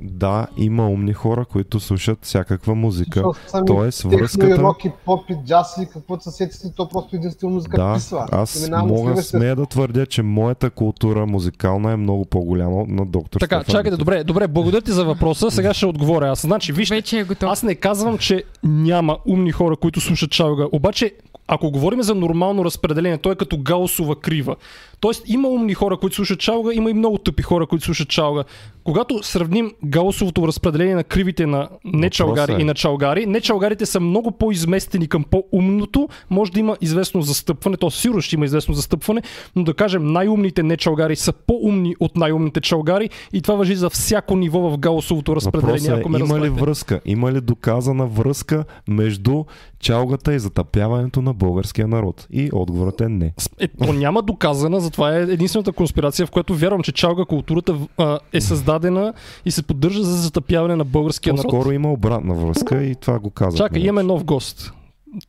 Да, 0.01 0.47
има 0.57 0.89
умни 0.89 1.13
хора, 1.13 1.45
които 1.45 1.81
слушат 1.81 2.19
всякаква 2.23 2.75
музика. 2.75 3.23
Тоест, 3.67 4.03
връзката... 4.03 4.59
рок, 4.59 4.85
и 4.85 4.91
поп, 5.05 5.31
и 5.31 5.37
джаз, 5.47 5.77
и 5.83 5.87
каквото 5.93 6.23
се 6.23 6.31
сетите, 6.31 6.73
то 6.77 6.89
просто 6.89 7.17
един 7.17 7.31
стил 7.31 7.51
музика 7.51 7.77
Да, 7.77 7.95
писва. 7.95 8.27
аз 8.33 8.55
Преминавам 8.55 8.87
на 8.87 8.93
мога 8.93 9.09
следващия 9.09 9.39
смея 9.39 9.57
да 9.57 9.67
твърдя, 9.67 10.07
че 10.07 10.23
моята 10.23 10.71
култура 10.71 11.27
музикална 11.27 11.93
е 11.93 11.97
много 11.97 12.25
по-голяма 12.25 12.85
на 12.89 13.07
доктор 13.07 13.41
Така, 13.41 13.63
Стефан 13.63 13.73
чакайте, 13.73 13.97
добре, 13.97 14.25
добре, 14.25 14.49
благодаря 14.49 14.81
ти 14.81 14.93
за 14.93 15.05
въпроса. 15.05 15.51
Сега 15.51 15.75
ще 15.75 15.87
отговоря 15.87 16.31
аз. 16.31 16.41
Значи, 16.41 16.73
вижте, 16.73 16.95
Вече 16.95 17.19
е 17.19 17.25
готов. 17.25 17.51
Аз 17.51 17.63
не 17.63 17.75
казвам, 17.75 18.19
че 18.19 18.45
няма 18.63 19.19
умни 19.27 19.53
хора, 19.53 19.77
които 19.77 20.01
слушат 20.01 20.31
чалга. 20.31 20.67
Обаче, 20.73 21.13
ако 21.49 21.71
говорим 21.71 22.03
за 22.03 22.15
нормално 22.15 22.65
разпределение, 22.65 23.19
то 23.19 23.33
е 23.33 23.37
като 23.37 23.59
гаусова 23.59 24.17
крива. 24.17 24.57
Тоест 25.01 25.23
има 25.27 25.49
умни 25.49 25.75
хора, 25.75 25.97
които 25.97 26.17
слушат 26.17 26.41
чалга, 26.41 26.73
има 26.75 26.91
и 26.91 26.95
много 26.95 27.19
тъпи 27.19 27.43
хора, 27.43 27.67
които 27.67 27.85
слушат 27.85 28.09
чалга. 28.09 28.45
Когато 28.85 29.23
сравним 29.23 29.73
гаусовото 29.85 30.49
разпределение 30.49 30.95
на 30.95 31.05
кривите 31.05 31.47
на 31.47 31.69
нечалгари 31.85 32.53
е- 32.53 32.61
и 32.61 32.65
на 32.65 32.75
чалгари, 32.75 33.27
нечалгарите 33.27 33.87
са 33.87 34.01
много 34.01 34.31
по-изместени 34.31 35.09
към 35.09 35.25
по-умното, 35.25 36.09
може 36.31 36.53
да 36.53 36.61
има 36.61 36.77
известно 36.81 37.23
застъпване, 37.23 37.77
то 37.77 37.91
сигурно 37.91 38.23
ще 38.23 38.37
има 38.37 38.45
известно 38.45 38.75
застъпване, 38.75 39.23
но 39.57 39.65
да 39.65 39.75
кажем 39.75 40.13
най-умните 40.13 40.63
нечалгари 40.63 41.17
са 41.17 41.33
по-умни 41.33 41.95
от 42.01 42.17
най-умните 42.17 42.61
чалгари 42.61 43.11
и 43.33 43.43
това 43.43 43.55
въжи 43.55 43.75
за 43.75 43.91
всяко 43.91 44.37
ниво 44.37 44.61
в 44.61 44.79
гаусовото 44.79 45.37
разпределение, 45.37 45.91
е, 45.91 46.01
ако 46.01 46.09
ме 46.09 46.19
има 46.19 46.41
ли 46.41 46.49
връзка? 46.49 47.01
Има 47.05 47.33
ли 47.33 47.41
доказана 47.41 48.07
връзка 48.07 48.65
между 48.89 49.45
чалгата 49.81 50.35
и 50.35 50.39
затъпяването 50.39 51.23
на 51.23 51.35
българския 51.35 51.89
народ? 51.89 52.27
И 52.33 52.51
отговорът 52.53 53.01
е 53.01 53.09
не. 53.09 53.33
Е, 53.59 53.69
то 53.69 53.93
няма 53.93 54.23
доказана, 54.23 54.81
затова 54.89 55.17
е 55.17 55.23
единствената 55.23 55.73
конспирация, 55.73 56.27
в 56.27 56.31
която 56.31 56.55
вярвам, 56.55 56.83
че 56.83 56.93
чалга 56.93 57.25
културата 57.25 57.77
а, 57.99 58.19
е 58.33 58.41
създадена 58.41 59.13
и 59.45 59.51
се 59.51 59.63
поддържа 59.63 60.03
за 60.03 60.17
затъпяване 60.17 60.77
на 60.77 60.85
българския 60.85 61.35
народ. 61.35 61.51
По-скоро 61.51 61.73
има 61.73 61.93
обратна 61.93 62.35
връзка 62.35 62.83
и 62.85 62.95
това 62.95 63.19
го 63.19 63.31
казах. 63.31 63.59
Чакай, 63.59 63.83
имаме 63.83 64.03
нов 64.03 64.25
гост. 64.25 64.73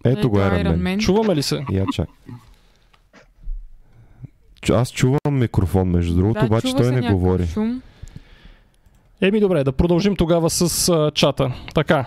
Ето 0.05 0.29
го 0.29 0.39
Ето, 0.39 0.55
Iron 0.55 0.77
Man. 0.77 0.97
Man. 0.97 0.99
Чуваме 0.99 1.35
ли 1.35 1.43
се? 1.43 1.65
Я 1.71 1.85
чак. 1.93 2.09
Аз 4.71 4.91
чувам 4.91 5.19
микрофон, 5.31 5.89
между 5.89 6.15
другото, 6.15 6.39
Да, 6.39 6.45
обаче 6.45 6.75
той 6.75 6.91
не 6.91 7.11
говори. 7.11 7.47
Шум. 7.47 7.81
Еми 9.21 9.39
добре, 9.39 9.63
да 9.63 9.71
продължим 9.71 10.15
тогава 10.15 10.49
с 10.49 10.89
а, 10.89 11.11
чата. 11.11 11.53
Така. 11.75 12.05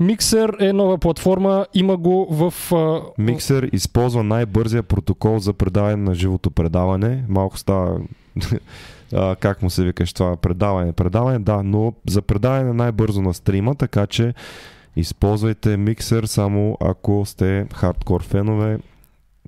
Миксер 0.00 0.56
е 0.60 0.72
нова 0.72 0.98
платформа, 0.98 1.66
има 1.74 1.96
го 1.96 2.26
в... 2.30 2.54
Миксер 3.18 3.70
използва 3.72 4.22
най-бързия 4.22 4.82
протокол 4.82 5.38
за 5.38 5.52
предаване 5.52 5.96
на 5.96 6.14
живото 6.14 6.50
предаване. 6.50 7.24
Малко 7.28 7.58
става 7.58 8.00
а, 9.14 9.36
как 9.36 9.62
му 9.62 9.70
се 9.70 9.84
викаш 9.84 10.12
това 10.12 10.36
предаване. 10.36 10.92
Предаване, 10.92 11.38
да, 11.38 11.62
но 11.62 11.92
за 12.08 12.22
предаване 12.22 12.72
най-бързо 12.72 13.22
на 13.22 13.34
стрима, 13.34 13.74
така 13.74 14.06
че 14.06 14.34
използвайте 14.96 15.76
миксер 15.76 16.24
само 16.24 16.76
ако 16.80 17.22
сте 17.26 17.66
хардкор 17.74 18.22
фенове. 18.22 18.78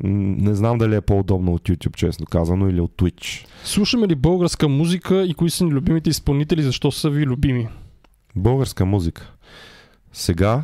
Не 0.05 0.55
знам 0.55 0.79
дали 0.79 0.97
е 0.97 1.01
по-удобно 1.01 1.55
от 1.55 1.63
YouTube, 1.63 1.97
честно 1.97 2.27
казано, 2.27 2.69
или 2.69 2.81
от 2.81 2.93
Twitch. 2.93 3.47
Слушаме 3.65 4.09
ли 4.09 4.15
българска 4.15 4.69
музика 4.69 5.23
и 5.23 5.35
кои 5.35 5.51
са 5.51 5.65
ни 5.65 5.71
любимите 5.71 6.11
изпълнители, 6.11 6.63
защо 6.63 6.93
са 6.93 7.11
ви 7.11 7.27
любими? 7.27 7.69
Българска 8.37 8.85
музика. 8.85 9.33
Сега, 10.19 10.63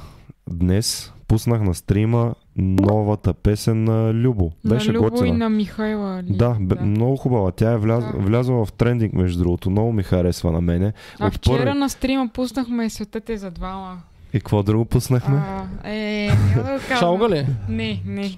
днес, 0.48 1.12
пуснах 1.28 1.62
на 1.62 1.74
стрима 1.74 2.34
новата 2.56 3.34
песен 3.34 3.84
на 3.84 4.14
Любо. 4.14 4.52
Беше 4.64 4.88
на 4.88 4.94
Любо 4.94 5.10
готина. 5.10 5.28
и 5.28 5.32
на 5.32 5.48
Михайла. 5.48 6.22
Ли? 6.22 6.26
Да, 6.28 6.56
бе, 6.60 6.74
много 6.76 7.16
хубава. 7.16 7.52
Тя 7.52 7.72
е 7.72 7.76
вляз, 7.76 8.04
Да. 8.04 8.12
влязла 8.14 8.64
в 8.64 8.72
трендинг, 8.72 9.12
между 9.12 9.38
другото. 9.38 9.70
Много 9.70 9.92
ми 9.92 10.02
харесва 10.02 10.52
на 10.52 10.60
мене. 10.60 10.92
А 11.18 11.26
От 11.26 11.34
вчера 11.34 11.56
първи- 11.58 11.78
на 11.78 11.88
стрима 11.88 12.28
пуснахме 12.28 12.90
Светът 12.90 13.30
е 13.30 13.36
за 13.36 13.50
двама. 13.50 14.00
И 14.32 14.38
какво 14.38 14.62
друго 14.62 14.84
пуснахме? 14.84 15.36
А, 15.38 15.90
е, 15.90 16.26
няма 16.26 16.62
да. 16.62 16.98
Чалга 16.98 17.28
ли? 17.28 17.46
Не, 17.68 18.02
не. 18.06 18.36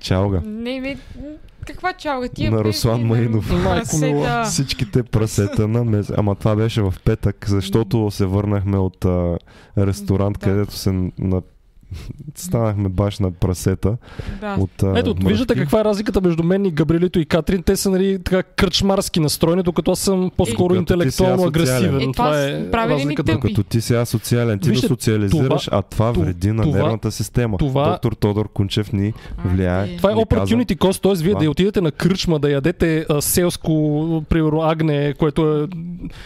Чалга. 0.00 0.40
Не, 0.40 0.80
не. 0.80 0.96
Каква 1.66 1.92
чалга? 1.92 2.28
На 2.28 2.28
песни 2.30 2.64
Руслан 2.64 3.00
на 3.00 3.06
Маинов. 3.06 3.50
Майко 3.50 3.96
мила. 3.96 4.22
прасета. 4.24 4.44
Всичките 4.44 5.02
прасета 5.02 5.68
на 5.68 5.84
мез... 5.84 6.12
Ама 6.16 6.34
това 6.34 6.56
беше 6.56 6.82
в 6.82 6.94
петък, 7.04 7.44
защото 7.48 8.10
се 8.10 8.26
върнахме 8.26 8.78
от 8.78 9.04
а, 9.04 9.38
ресторант, 9.78 10.38
Да. 10.40 10.46
където 10.46 10.72
се 10.72 10.92
на... 11.18 11.42
станахме 12.34 12.88
баш 12.88 13.18
на 13.18 13.30
прасета. 13.30 13.96
Да. 14.40 14.56
От, 14.60 14.82
а, 14.82 14.98
Ето, 14.98 15.10
мръвки. 15.10 15.26
виждате 15.26 15.54
каква 15.54 15.80
е 15.80 15.84
разликата 15.84 16.20
между 16.20 16.42
мен 16.42 16.64
и 16.64 16.70
Габриелито 16.70 17.20
и 17.20 17.24
Катрин. 17.24 17.62
Те 17.62 17.76
са 17.76 17.90
нали, 17.90 18.18
така 18.18 18.42
кръчмарски 18.42 19.20
настроени, 19.20 19.62
докато 19.62 19.90
аз 19.90 19.98
съм 19.98 20.30
по-скоро 20.36 20.74
ти 20.74 20.78
интелектуално 20.78 21.38
си 21.38 21.44
асоциален. 21.44 21.80
агресивен. 21.88 22.08
Е, 22.08 22.12
това 22.12 22.42
е 22.84 22.88
разликата. 22.88 23.32
Докато 23.32 23.62
ти 23.62 23.80
сега 23.80 24.04
социален, 24.04 24.58
ти 24.58 24.68
Вижте, 24.70 24.86
го 24.86 24.88
социализираш, 24.88 25.64
това- 25.64 25.78
а 25.78 25.82
това 25.82 26.12
това- 26.12 26.24
вреди 26.24 26.52
на 26.52 26.62
това- 26.62 26.76
нервната 26.78 27.10
система. 27.10 27.58
това- 27.58 27.90
Доктор 27.90 28.12
Тодор 28.12 28.48
Кунчев 28.48 28.92
ни 28.92 29.12
влияе. 29.44 29.84
е. 29.84 29.96
Това 29.96 30.10
е 30.10 30.14
opportunity 30.14 30.76
cost, 30.76 31.02
т.е. 31.02 31.24
вие 31.24 31.34
да 31.34 31.50
отидете 31.50 31.80
на 31.80 31.90
кръчма, 31.90 32.38
да 32.38 32.50
ядете 32.50 33.06
а, 33.08 33.22
селско, 33.22 33.72
примерно, 34.28 34.62
агне, 34.62 35.14
което 35.14 35.56
е... 35.56 35.68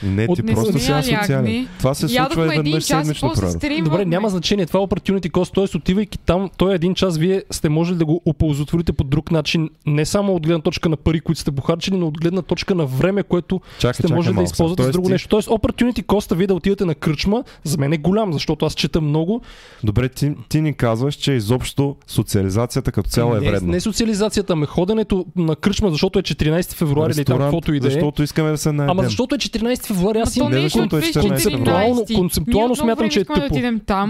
Не, 0.03 0.27
ти 0.27 0.33
От- 0.33 0.47
просто 0.47 0.79
сега 0.79 0.95
яли 0.95 1.05
социален. 1.05 1.45
агне. 1.45 1.67
Това 1.79 1.95
се 1.95 2.09
случва 2.09 2.43
и 2.43 2.49
един 2.49 2.63
веднъж 2.63 2.85
час 2.85 3.03
и 3.03 3.15
седмично. 3.15 3.85
Добре, 3.85 4.05
няма 4.05 4.29
значение. 4.29 4.67
Това 4.67 4.81
е 4.81 4.83
opportunity 4.83 5.31
cost, 5.31 5.50
т.е. 5.51 5.77
отивайки 5.77 6.19
там, 6.19 6.51
той 6.57 6.75
един 6.75 6.95
час 6.95 7.19
вие 7.19 7.43
сте 7.51 7.69
можели 7.69 7.97
да 7.99 8.05
го 8.05 8.23
оползотворите 8.27 8.93
по 8.93 9.05
друг 9.05 9.31
начин, 9.31 9.71
не 9.87 10.05
само 10.05 10.35
от 10.35 10.47
гледна 10.47 10.61
точка 10.63 10.89
на 10.89 10.97
пари, 10.97 11.21
които 11.21 11.41
сте 11.41 11.51
похарчили, 11.51 11.97
но 11.97 12.07
от 12.07 12.21
гледна 12.21 12.43
точка 12.43 12.75
на 12.75 12.87
време, 12.87 13.23
което 13.23 13.61
Чакай, 13.79 13.95
сте 13.95 14.03
чакай 14.03 14.17
можели 14.17 14.35
да 14.35 14.43
използвате 14.43 14.83
за 14.83 14.87
Тоест 14.87 14.93
друго 14.93 15.07
ти- 15.07 15.13
нещо. 15.13 15.29
Тоест, 15.29 15.49
opportunity 15.49 16.05
cost 16.05 16.37
вие 16.37 16.47
да 16.47 16.55
отидете 16.55 16.85
на 16.85 16.95
кръчма, 16.95 17.45
за 17.65 17.79
мен 17.79 17.93
е 17.93 17.99
голям, 17.99 18.33
защото 18.33 18.67
аз 18.67 18.75
чета 18.75 19.01
много. 19.01 19.41
Добре, 19.85 20.09
ти, 20.09 20.33
ти 20.49 20.61
ни 20.61 20.75
казваш, 20.75 21.15
че 21.15 21.33
изобщо 21.33 21.97
социализацията 22.07 22.93
като 22.93 23.11
цяло 23.11 23.37
е 23.37 23.41
не, 23.41 23.51
вредна. 23.51 23.73
не 23.73 23.81
социализацията, 23.81 24.57
ме 24.57 24.67
ходенето 24.67 25.27
на 25.37 25.57
кръчма, 25.57 25.91
защото 25.91 26.19
е 26.19 26.23
14 26.23 26.75
февруари 26.75 27.13
или 27.13 27.25
там 27.25 27.39
каквото 27.39 27.75
и 27.75 27.81
да 27.81 27.87
е. 27.87 27.91
Защото 27.91 28.23
искаме 28.23 28.51
да 28.51 28.59
се 28.59 28.73
наедем. 28.73 28.91
Ама 28.91 29.03
защото 29.03 29.35
е 29.35 29.39
14 29.39 29.87
февруари, 29.87 30.19
аз 30.19 30.37
имам 30.37 30.51
не 30.51 30.57
е, 30.57 30.61
не, 30.61 30.67
защото 30.67 30.97
защото 30.97 31.21
е 31.21 31.25
е 31.25 31.25
14 31.25 31.29
концептуално, 31.29 32.01
14. 32.01 32.15
концептуално 32.15 32.77
смятам, 32.77 33.11
че 33.11 33.21
е 33.21 33.25
тъпо. 33.25 33.55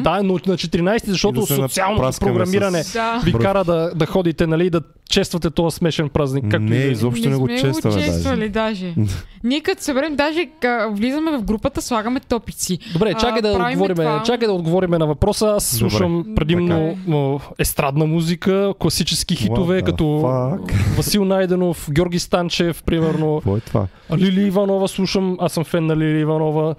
да 0.03 0.22
но 0.22 0.33
на 0.33 0.38
14, 0.38 1.09
И 1.09 1.11
защото 1.33 1.62
да 1.62 1.69
социалното 1.69 2.19
програмиране 2.21 2.85
с- 2.85 2.93
Да. 2.93 3.21
ви 3.25 3.33
кара 3.33 3.64
да, 3.64 3.90
да 3.95 4.07
ходите, 4.07 4.47
нали, 4.47 4.71
да 4.71 4.81
чествате 5.11 5.51
този 5.51 5.77
смешен 5.77 6.09
празник. 6.09 6.45
Както 6.45 6.59
Не, 6.61 6.77
и 6.77 6.79
да 6.79 6.85
е. 6.85 6.90
изобщо 6.90 7.29
не 7.31 7.37
го 7.37 7.47
сме 7.47 7.57
честваме 7.57 7.97
даже. 7.97 8.07
чествали 8.07 8.49
даже. 8.49 8.95
Ние 9.45 9.61
като 9.61 9.83
съберем, 9.83 10.16
даже 10.16 10.47
ка, 10.61 10.88
влизаме 10.93 11.31
в 11.33 11.43
групата, 11.43 11.83
слагаме 11.83 12.21
топици. 12.21 12.79
Добре, 12.93 13.14
чакай 13.14 13.29
А, 13.31 13.43
да, 13.43 13.55
правиме 13.55 13.71
отговорим, 13.73 13.97
това. 13.97 14.23
чакай 14.23 14.49
да 14.49 14.55
отговорим 14.55 14.90
на 14.90 15.07
въпроса. 15.07 15.47
Аз 15.49 15.71
Добре. 15.71 15.90
слушам 15.90 16.25
предимно 16.37 16.97
м, 17.07 17.40
естрадна 17.59 18.07
музика, 18.07 18.75
класически 18.79 19.37
хитове, 19.37 19.77
the 19.77 19.85
като 19.85 20.05
fuck? 20.05 20.73
Васил 20.97 21.25
Найденов, 21.25 21.88
Георги 21.90 22.19
Станчев, 22.19 22.83
примерно. 22.83 23.37
Какво 23.37 23.57
е 23.57 23.61
това? 23.61 23.87
Лили 24.16 24.43
Иванова 24.43 24.88
слушам, 24.88 25.37
аз 25.40 25.53
съм 25.53 25.64
фен 25.64 25.87
на 25.87 25.97
Лили 25.97 26.21
Иванова. 26.21 26.75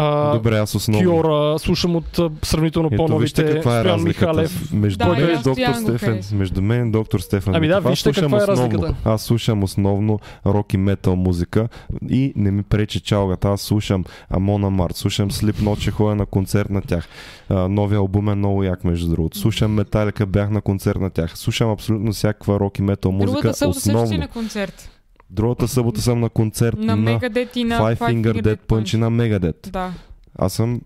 А, 0.00 0.32
Добре, 0.34 0.58
аз 0.58 0.74
основно. 0.74 1.02
Киора, 1.02 1.58
слушам 1.58 1.96
от 1.96 2.20
сравнително 2.42 2.88
Ето 2.92 3.02
вижте 3.02 3.12
по-новите 3.12 3.54
каква 3.54 3.78
е 3.78 3.80
Стоян 3.80 4.02
Михалев. 4.02 4.72
между 4.72 4.98
Да, 4.98 5.08
мен 5.08 5.36
аз 5.36 5.42
доктор 5.42 5.98
харесвам. 5.98 6.38
Между 6.38 6.62
мен 6.62 6.88
и 6.88 6.90
доктор 6.90 7.20
Стефан. 7.20 7.54
Ами 7.54 7.68
да, 7.68 7.80
вижте 7.80 8.02
слушам 8.02 8.22
каква 8.22 8.38
е 8.38 8.40
основно, 8.40 8.62
разликата. 8.62 8.94
Аз 9.04 9.22
слушам 9.22 9.62
основно 9.62 10.20
рок 10.46 10.74
и 10.74 10.76
метал 10.76 11.16
музика 11.16 11.68
и 12.10 12.32
не 12.36 12.50
ми 12.50 12.62
пречи 12.62 13.00
чалгата. 13.00 13.48
Аз 13.48 13.60
слушам 13.60 14.04
Амона 14.30 14.70
Март, 14.70 14.96
слушам 14.96 15.30
Slipknot, 15.30 15.78
че 15.78 15.90
ходя 15.90 16.14
на 16.14 16.26
концерт 16.26 16.70
на 16.70 16.82
тях. 16.82 17.08
А, 17.48 17.68
новия 17.68 17.98
албум 17.98 18.28
е 18.28 18.34
много 18.34 18.62
як, 18.62 18.84
между 18.84 19.10
другото. 19.10 19.38
Слушам 19.38 19.72
Металика, 19.72 20.26
бях 20.26 20.50
на 20.50 20.60
концерт 20.60 21.00
на 21.00 21.10
тях. 21.10 21.38
Слушам 21.38 21.70
абсолютно 21.70 22.12
всякаква 22.12 22.60
рок 22.60 22.78
и 22.78 22.82
метал 22.82 23.12
музика. 23.12 23.32
Другата 23.32 23.54
събота 23.58 23.80
също 23.80 23.90
си 23.90 23.96
основно. 23.96 24.18
на 24.18 24.28
концерт. 24.28 24.90
Другата 25.30 25.68
събота 25.68 26.00
съм 26.02 26.20
на 26.20 26.28
концерт 26.28 26.76
На 26.78 26.96
на, 26.96 27.10
Megadeth 27.10 27.56
и 27.56 27.64
на 27.64 27.80
Five 27.80 27.98
Finger 27.98 28.42
Dead 28.42 28.58
Punch 28.68 28.94
и 28.94 28.96
на 28.96 29.10
Megadeth. 29.10 29.70
Да. 29.70 29.92
Аз 30.38 30.52
съм 30.52 30.80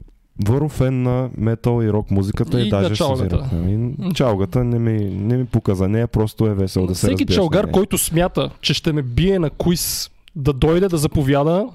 върл 0.45 0.69
фен 0.69 1.03
на 1.03 1.31
метал 1.37 1.83
и 1.83 1.93
рок 1.93 2.11
музиката 2.11 2.61
и, 2.61 2.67
И 2.67 2.71
даже 2.71 2.95
чалгата. 2.95 3.49
Ами, 3.53 3.95
чалгата 4.15 4.65
не 4.65 4.79
ми, 4.79 5.05
не 5.05 5.37
ми 5.37 5.45
пука 5.45 5.75
за 5.75 5.89
нея, 5.89 6.09
просто 6.09 6.47
е 6.47 6.55
весело 6.55 6.87
да 6.87 6.95
се 6.95 7.07
Всеки 7.07 7.27
чалгар, 7.27 7.71
който 7.71 7.99
смята, 7.99 8.51
че 8.61 8.75
ще 8.75 8.93
ме 8.93 9.03
бие 9.03 9.39
на 9.39 9.51
квиз, 9.51 10.11
да 10.37 10.53
дойде 10.53 10.89
да 10.89 10.99
заповяда, 10.99 11.69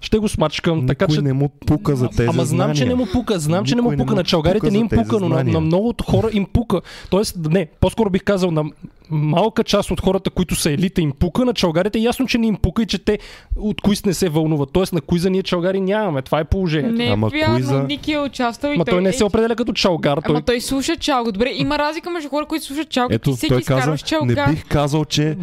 ще 0.00 0.18
го 0.18 0.28
смачкам. 0.28 0.86
Така 0.86 1.04
Никой 1.04 1.16
че 1.16 1.22
не 1.22 1.32
му 1.32 1.48
пука 1.48 1.96
за 1.96 2.08
тези 2.08 2.28
Ама 2.28 2.44
знам, 2.44 2.74
че 2.74 2.84
не 2.84 2.90
знания. 2.90 2.96
му 2.96 3.12
пука. 3.12 3.38
Знам, 3.38 3.64
че 3.64 3.74
не 3.74 3.82
му 3.82 3.90
не 3.90 3.96
пука. 3.96 4.10
му 4.12 4.16
На 4.16 4.24
чалгарите 4.24 4.60
пука 4.60 4.70
не 4.72 4.78
им 4.78 4.88
пука, 4.88 5.20
но 5.20 5.28
на, 5.28 5.34
знания. 5.34 5.52
на 5.52 5.60
много 5.60 5.88
от 5.88 6.02
хора 6.02 6.28
им 6.32 6.46
пука. 6.52 6.80
Тоест, 7.10 7.36
не, 7.50 7.66
по-скоро 7.80 8.10
бих 8.10 8.24
казал 8.24 8.50
на 8.50 8.64
малка 9.10 9.64
част 9.64 9.90
от 9.90 10.00
хората, 10.00 10.30
които 10.30 10.54
са 10.54 10.70
елита 10.70 11.00
им 11.00 11.12
пука, 11.12 11.44
на 11.44 11.54
чалгарите 11.54 11.98
ясно, 11.98 12.26
че 12.26 12.38
не 12.38 12.46
им 12.46 12.56
пука 12.56 12.82
и 12.82 12.86
че 12.86 12.98
те 12.98 13.18
от 13.56 13.80
куиз 13.80 14.04
не 14.04 14.14
се 14.14 14.28
вълнуват. 14.28 14.68
Тоест 14.72 14.92
на 14.92 15.00
куиза 15.00 15.30
ние 15.30 15.42
чалгари 15.42 15.80
нямаме. 15.80 16.22
Това 16.22 16.40
е 16.40 16.44
положението. 16.44 16.94
Не 16.94 17.06
е 17.06 17.10
Ама 17.10 17.28
вярно, 17.28 17.54
куиза- 17.56 17.86
Ники 17.86 18.12
е 18.12 18.18
участвал 18.18 18.70
и 18.70 18.76
Ма 18.76 18.84
той 18.84 19.02
не 19.02 19.12
се 19.12 19.22
е- 19.22 19.26
определя 19.26 19.56
като 19.56 19.72
чалгар. 19.72 20.14
Той... 20.16 20.22
Ама 20.26 20.42
той 20.42 20.60
слуша 20.60 20.96
чалга. 20.96 21.32
Добре, 21.32 21.50
има 21.50 21.78
разлика 21.78 22.10
между 22.10 22.28
хора, 22.28 22.46
които 22.46 22.64
слушат 22.64 22.88
чалга 22.88 23.14
Ето, 23.14 23.30
и 23.30 23.34
всеки 23.34 23.48
той 23.48 23.62
каза, 23.62 23.98
чалга. 23.98 24.46
не 24.46 24.52
бих 24.52 24.64
казал, 24.64 25.04
че 25.04 25.36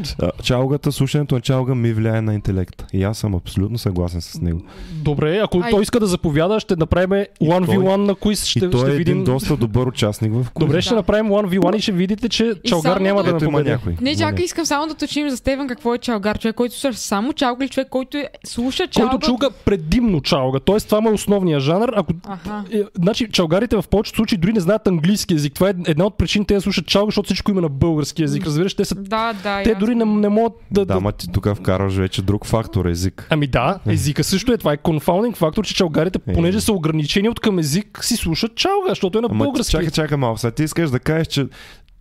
чалгата, 0.44 0.92
слушането 0.92 1.36
на 1.36 1.42
чалга 1.42 1.76
ми 1.76 1.94
влияе 1.94 2.22
на 2.22 2.34
интелекта. 2.34 2.86
И 2.94 3.04
аз 3.04 3.18
съм 3.18 3.36
абсолютно 3.36 3.78
съгласен 3.78 4.22
с 4.22 4.42
него. 4.42 4.62
Добре, 4.94 5.38
ако 5.38 5.58
Ай. 5.58 5.72
той 5.72 5.82
иска 5.82 6.00
да 6.00 6.06
заповяда, 6.08 6.60
ще 6.60 6.76
направим 6.76 7.10
1v1 7.42 7.96
на 7.96 8.16
куиз. 8.16 8.46
Ще, 8.46 8.60
и 8.60 8.62
той 8.62 8.80
ще 8.80 8.88
е 8.88 8.96
видим. 8.96 9.12
един 9.12 9.24
доста 9.26 9.58
добър 9.58 9.88
участник 9.88 10.32
в 10.34 10.52
куиза. 10.52 10.52
Добре, 10.60 10.82
ще 10.82 10.90
Да. 10.90 10.96
направим 10.96 11.26
1v1 11.28 11.76
и 11.76 11.82
ще 11.82 11.92
видите, 11.92 12.30
че 12.30 12.54
чалгар 12.66 12.98
няма 12.98 13.24
да 13.24 13.32
да- 13.32 13.38
благодаря. 13.56 13.74
някой. 13.76 13.98
Не, 14.02 14.16
чакай, 14.16 14.46
искам 14.46 14.66
само 14.66 14.88
да 14.88 14.94
уточним 14.94 15.30
за 15.30 15.38
Стевен 15.38 15.68
какво 15.68 15.94
е 15.96 15.98
чалгар. 15.98 16.40
Човек, 16.40 16.56
който 16.56 16.80
слуша 16.80 16.98
само 16.98 17.34
чалга 17.34 17.64
или 17.66 17.70
човек, 17.70 17.88
който 17.90 18.18
е, 18.18 18.28
слуша 18.46 18.88
чалга. 18.88 19.10
Който 19.12 19.26
чуга 19.26 19.50
предимно 19.66 20.22
чалга. 20.22 20.60
Тоест 20.60 20.90
това 20.90 21.10
е 21.10 21.14
основният 21.14 21.62
жанр. 21.62 21.92
Ако 21.96 22.14
Аха. 22.28 22.64
Е, 22.74 22.84
значи, 22.96 23.28
чалгарите 23.32 23.76
в 23.76 23.84
повечето 23.90 24.16
случаи 24.16 24.38
дори 24.38 24.54
не 24.54 24.60
знаят 24.60 24.88
английски 24.88 25.34
язик. 25.34 25.54
Това 25.54 25.70
е 25.70 25.74
една 25.88 26.06
от 26.06 26.18
причините 26.18 26.48
те 26.48 26.54
да 26.56 26.62
слушат 26.62 26.86
чалга, 26.88 27.08
защото 27.08 27.26
всичко 27.26 27.52
има 27.52 27.62
на 27.62 27.70
български 27.70 28.22
язик. 28.22 28.46
Разбираш, 28.46 28.74
те 28.74 28.86
са. 28.86 28.96
Да, 28.96 29.34
да. 29.44 29.64
Те 29.64 29.70
ясно. 29.70 29.80
дори 29.80 29.96
не, 29.96 30.06
не 30.06 30.30
могат 30.30 30.54
да. 30.72 30.86
Да, 30.86 31.00
ма 31.00 31.12
ти 31.12 31.32
тук 31.32 31.56
вкараш 31.56 31.94
вече 31.94 32.22
друг 32.22 32.46
фактор 32.46 32.86
език. 32.86 33.28
Ами 33.30 33.48
да, 33.48 33.80
езика 33.88 34.24
също 34.24 34.54
е. 34.54 34.58
Това 34.58 34.74
е 34.74 34.78
конфаундинг 34.78 35.38
фактор, 35.38 35.66
че 35.66 35.76
чалгарите, 35.76 36.20
Е. 36.28 36.34
понеже 36.34 36.62
са 36.62 36.74
ограничени 36.74 37.30
от 37.30 37.40
към 37.40 37.60
език, 37.60 38.00
си 38.04 38.16
слушат 38.18 38.56
чалга, 38.56 38.90
защото 38.90 39.18
е 39.18 39.22
на 39.22 39.30
български. 39.30 39.72
чакай, 39.72 39.90
чакай 39.90 40.18
малко. 40.18 40.40
Сега 40.40 40.52
ти 40.52 40.64
искаш 40.64 40.90
да 40.90 41.00
кажеш, 41.00 41.28
че 41.28 41.46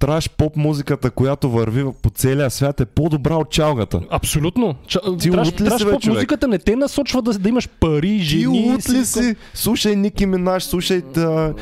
траш 0.04 0.30
поп 0.30 0.56
музиката, 0.56 1.10
която 1.10 1.50
върви 1.50 1.84
по 2.02 2.10
целия 2.10 2.50
свят 2.50 2.80
е 2.80 2.84
по-добра 2.84 3.34
от 3.36 3.50
чалгата. 3.50 4.00
Абсолютно. 4.10 4.74
Ча... 4.86 5.00
Ти 5.20 5.30
траш, 5.30 5.46
ли 5.48 5.50
си, 5.50 5.56
траш 5.56 5.84
бе, 5.84 5.90
поп 5.90 6.02
човек? 6.02 6.16
музиката 6.16 6.48
не 6.48 6.58
те 6.58 6.76
насочва 6.76 7.22
да, 7.22 7.32
да 7.32 7.48
имаш 7.48 7.68
пари, 7.80 8.08
Ти 8.08 8.18
жени. 8.18 8.70
лут 8.72 8.90
ли 8.90 9.04
си- 9.04 9.22
си? 9.22 9.36
Слушай 9.54 9.96
Ники 9.96 10.26
Минаш, 10.26 10.64
слушай 10.64 11.02
да, 11.14 11.54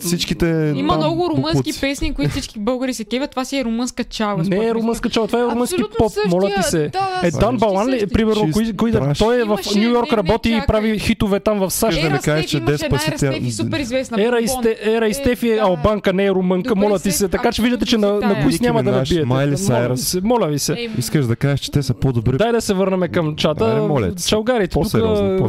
всичките 0.00 0.72
Има 0.76 0.92
там 0.92 0.98
много 0.98 1.28
румънски 1.30 1.56
буклуци. 1.56 1.80
песни, 1.80 2.14
които 2.14 2.30
всички 2.30 2.58
българи 2.58 2.94
се 2.94 3.04
кевят. 3.04 3.30
Това 3.30 3.44
си 3.44 3.58
е 3.58 3.64
румънска 3.64 4.04
чалга. 4.04 4.42
Не 4.42 4.66
е 4.66 4.74
румънска 4.74 5.08
чалга, 5.08 5.26
това 5.26 5.40
е 5.40 5.44
румънски 5.44 5.74
Абсолютно 5.74 5.96
поп, 5.98 6.12
същия, 6.12 6.30
моля 6.30 6.50
ти 6.56 6.62
се. 6.62 6.78
да, 6.78 6.88
да, 7.22 7.28
Е, 7.28 7.30
Дан 7.30 7.56
Балан 7.56 7.88
ли, 7.88 8.00
същи. 8.00 8.12
примерно, 8.12 8.50
кой, 8.52 8.72
кой 8.76 8.90
да, 8.90 9.12
той 9.18 9.40
е 9.40 9.44
в 9.44 9.58
Нью 9.76 9.90
Йорк 9.90 10.12
работи 10.12 10.50
и 10.50 10.60
прави 10.66 10.98
хитове 10.98 11.40
там 11.40 11.58
в 11.58 11.70
САЩ. 11.70 11.96
да 11.96 12.02
ми 12.02 12.14
Ера 12.14 12.22
кажеш, 12.22 12.46
че 12.46 12.56
Ера 12.56 12.78
Стефи, 12.78 13.50
супер 13.52 13.78
известна. 13.78 14.22
Ера, 14.22 14.36
Бомбон. 14.36 14.62
Сте, 14.62 14.78
Ера 14.82 15.06
и 15.06 15.10
Е, 15.10 15.14
Стефи 15.14 15.50
е 15.50 15.58
албанка, 15.58 16.12
не 16.12 16.24
е 16.24 16.30
румънка, 16.30 16.76
моля 16.76 16.98
ти 16.98 17.12
се. 17.12 17.28
Така 17.28 17.52
че 17.52 17.62
виждате, 17.62 17.86
че 17.86 17.98
на, 17.98 18.20
си 18.52 18.58
няма 18.62 18.82
да 18.82 18.90
набиете. 18.92 19.24
Майли 19.24 19.56
се, 19.56 20.20
Моля 20.22 20.46
ви 20.46 20.58
се. 20.58 20.88
Искаш 20.98 21.26
да 21.26 21.36
кажеш, 21.36 21.60
че 21.60 21.70
те 21.70 21.82
са 21.82 21.94
по-добри. 21.94 22.36
Дай 22.36 22.52
да 22.52 22.60
се 22.60 22.74
върнем 22.74 23.10
към 23.12 23.36
чата. 23.36 23.88
Чалгарите, 24.26 24.72
тук 24.72 24.86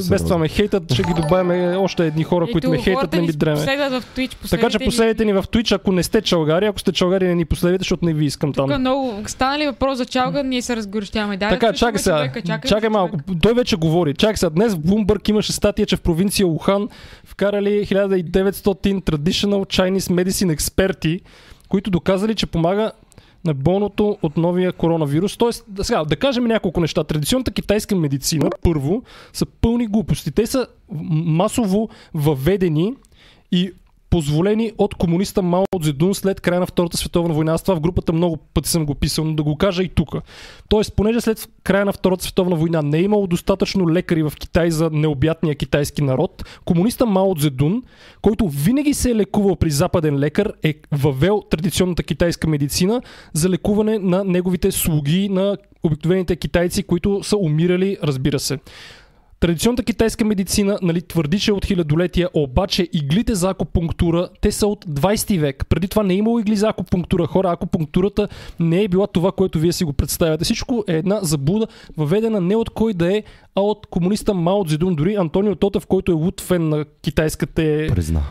без 0.10 0.24
това 0.24 0.38
ме 0.38 0.48
хейтат, 0.48 0.94
ще 0.94 1.04
ги 1.04 1.14
добавим 1.14 1.78
още 1.78 2.06
едни 2.06 2.24
хора, 2.24 2.48
които 2.52 2.70
ме 2.70 2.78
хейтат, 2.78 3.14
не 3.14 3.22
ми 3.22 3.28
дреме. 3.28 3.56
В 3.90 4.06
Twitch, 4.18 4.50
Така 4.50 4.70
че 4.70 4.80
последвайте 4.80 5.26
ни. 5.26 5.34
в 5.34 5.44
Twitch, 5.44 5.76
ако 5.76 5.92
не 5.92 6.04
сте 6.04 6.22
чалгари, 6.22 6.66
ако 6.66 6.80
сте 6.80 6.92
чалгари, 6.92 7.28
не 7.28 7.36
ни 7.36 7.46
последвайте, 7.46 7.82
защото 7.82 8.06
не 8.06 8.14
ви 8.14 8.26
искам 8.26 8.54
Тук 8.54 8.70
там. 8.70 8.80
много 8.80 9.24
стана 9.28 9.60
ли 9.60 9.66
въпрос 9.66 9.98
за 9.98 10.06
чалга, 10.06 10.44
ние 10.44 10.62
се 10.62 10.76
разгорещяваме. 10.76 11.38
Да, 11.38 11.50
Така, 11.50 11.74
чакай 11.74 12.00
сега. 12.00 12.18
човека, 12.18 12.42
чакай, 12.42 12.70
Чакай 12.70 12.90
малко. 12.90 13.18
Той 13.42 13.54
вече 13.54 13.76
говори. 13.76 14.14
Чакай 14.14 14.38
сега. 14.38 14.50
Днес 14.50 14.74
в 14.74 14.80
Bloomberg 14.80 15.30
имаше 15.30 15.52
статия, 15.54 15.86
че 15.86 15.96
в 15.96 16.02
провинция 16.02 16.48
Ухан 16.48 16.90
вкарали 17.24 17.86
1900 17.86 18.54
traditional 19.02 19.66
Chinese 19.68 20.24
medicine 20.24 20.52
експерти, 20.52 21.22
които 21.70 21.90
доказали, 21.90 22.36
че 22.36 22.46
помага 22.46 22.92
на 23.46 23.54
болното 23.54 24.18
от 24.22 24.38
новия 24.38 24.72
коронавирус. 24.72 25.38
Тоест, 25.38 25.64
да, 25.68 25.84
сега, 25.84 26.04
да 26.04 26.16
кажем 26.16 26.44
няколко 26.46 26.82
неща. 26.82 27.04
Традиционната 27.04 27.52
китайска 27.52 27.96
медицина, 27.96 28.50
първо, 28.64 29.04
са 29.34 29.46
пълни 29.46 29.88
глупости. 29.88 30.32
Те 30.32 30.48
са 30.48 30.68
масово 31.12 31.90
въведени 32.14 32.94
и 33.52 33.72
позволени 34.10 34.72
от 34.78 34.96
комуниста 34.96 35.42
Мао 35.42 35.66
Цзедун 35.82 36.16
след 36.16 36.42
края 36.42 36.60
на 36.60 36.66
Втората 36.66 36.98
световна 36.98 37.34
война. 37.34 37.54
Аз 37.54 37.64
това 37.64 37.76
в 37.76 37.80
групата 37.80 38.14
много 38.14 38.38
пъти 38.38 38.70
съм 38.70 38.86
го 38.86 38.96
писал, 38.96 39.26
но 39.26 39.34
да 39.34 39.44
го 39.44 39.58
кажа 39.58 39.84
и 39.84 39.90
тук. 39.90 40.16
Тоест, 40.70 40.96
понеже 40.96 41.22
след 41.22 41.50
края 41.64 41.86
на 41.86 41.94
Втората 41.94 42.24
световна 42.24 42.56
война 42.56 42.82
не 42.82 42.98
е 42.98 43.02
имало 43.02 43.28
достатъчно 43.28 43.90
лекари 43.90 44.24
в 44.24 44.34
Китай 44.40 44.72
за 44.72 44.90
необятния 44.90 45.56
китайски 45.56 46.02
народ, 46.02 46.44
комуниста 46.66 47.06
Мао 47.06 47.36
Цзедун, 47.36 47.84
който 48.22 48.48
винаги 48.48 48.94
се 48.94 49.12
е 49.12 49.16
лекувал 49.16 49.56
при 49.56 49.72
западен 49.72 50.20
лекар, 50.20 50.54
е 50.64 50.74
въвел 50.92 51.44
традиционната 51.50 52.04
китайска 52.04 52.48
медицина 52.48 53.02
за 53.34 53.50
лекуване 53.50 54.00
на 54.00 54.24
неговите 54.24 54.72
слуги, 54.72 55.30
на 55.30 55.58
обикновените 55.84 56.36
китайци, 56.36 56.84
които 56.84 57.24
са 57.24 57.38
умирали, 57.38 57.98
разбира 58.04 58.40
се. 58.40 58.60
Традиционната 59.40 59.84
китайска 59.84 60.26
медицина 60.26 60.80
нали, 60.82 61.02
твърди, 61.02 61.40
че 61.40 61.52
е 61.52 61.54
от 61.54 61.66
хилядолетия, 61.66 62.30
обаче 62.34 62.88
иглите 62.94 63.36
за 63.36 63.50
акупунктура, 63.50 64.30
те 64.42 64.52
са 64.52 64.68
от 64.68 64.86
20 64.86 65.40
век. 65.40 65.66
Преди 65.70 65.88
това 65.88 66.04
не 66.04 66.14
е 66.14 66.18
имало 66.18 66.40
игли 66.40 66.56
за 66.56 66.68
акупунктура. 66.70 67.28
Хора, 67.28 67.52
акупунктурата 67.52 68.28
не 68.60 68.84
е 68.84 68.88
била 68.88 69.08
това, 69.08 69.32
което 69.32 69.60
вие 69.60 69.72
си 69.72 69.84
го 69.84 69.94
представяте. 69.94 70.44
Всичко 70.44 70.84
е 70.88 70.94
една 70.94 71.20
заблуда, 71.22 71.68
въведена 71.98 72.42
не 72.42 72.56
от 72.56 72.70
кой 72.70 72.94
да 72.94 73.18
е, 73.18 73.24
а 73.56 73.62
от 73.62 73.88
комуниста 73.88 74.34
Мао 74.34 74.66
Цзедун. 74.66 74.96
Дори 74.96 75.16
Антонио 75.16 75.56
Тотев, 75.56 75.88
който 75.88 76.12
е 76.12 76.16
луд 76.16 76.42
фен 76.42 76.70
на 76.70 76.86
китайската 77.02 77.62
Призна. 77.62 78.22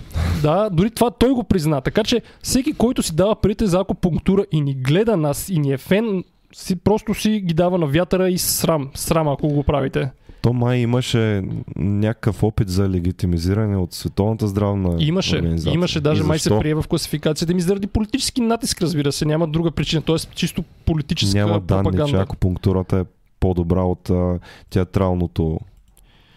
да, 0.43 0.71
дори 0.71 0.91
това 0.91 1.11
той 1.11 1.31
го 1.31 1.45
призна. 1.45 1.81
Така 1.81 2.05
че 2.05 2.23
всеки, 2.43 2.73
който 2.73 3.03
си 3.03 3.17
дава 3.17 3.37
парите 3.41 3.67
за 3.67 3.81
акупунктура 3.81 4.45
и 4.53 4.61
ни 4.61 4.75
гледа 4.75 5.17
нас 5.17 5.49
и 5.49 5.59
ни 5.59 5.73
е 5.73 5.79
фен, 5.79 6.25
си, 6.53 6.77
просто 6.77 7.15
си 7.15 7.31
ги 7.31 7.55
дава 7.55 7.79
на 7.79 7.87
вятъра 7.87 8.29
и 8.31 8.39
срам. 8.39 8.89
Срам, 8.95 9.29
ако 9.29 9.49
го 9.49 9.63
правите. 9.63 10.11
То 10.47 10.53
май 10.53 10.79
имаше 10.79 11.43
някакъв 11.77 12.43
опит 12.43 12.69
за 12.69 12.89
легитимизиране 12.89 13.77
от 13.77 13.93
Световната 13.95 14.49
здравна 14.49 14.97
Имаше, 14.99 15.37
организация. 15.37 15.75
имаше, 15.75 16.01
даже 16.01 16.23
май 16.23 16.39
се 16.39 16.51
прие 16.51 16.75
в 16.75 16.85
класификацията 16.89 17.55
ми 17.55 17.61
заради 17.61 17.87
политически 17.87 18.41
натиск, 18.41 18.83
разбира 18.83 19.13
се. 19.13 19.25
Няма 19.25 19.49
друга 19.49 19.71
причина. 19.71 20.03
Тоест 20.03 20.35
чисто 20.35 20.65
политическа 20.85 21.39
Няма 21.39 21.61
данни, 21.61 21.83
пропаганда. 21.83 22.11
че 22.11 22.17
акупунктурата 22.17 22.99
е 22.99 23.05
по-добра 23.41 23.83
от 23.83 24.11
а, 24.11 24.39
театралното 24.71 25.61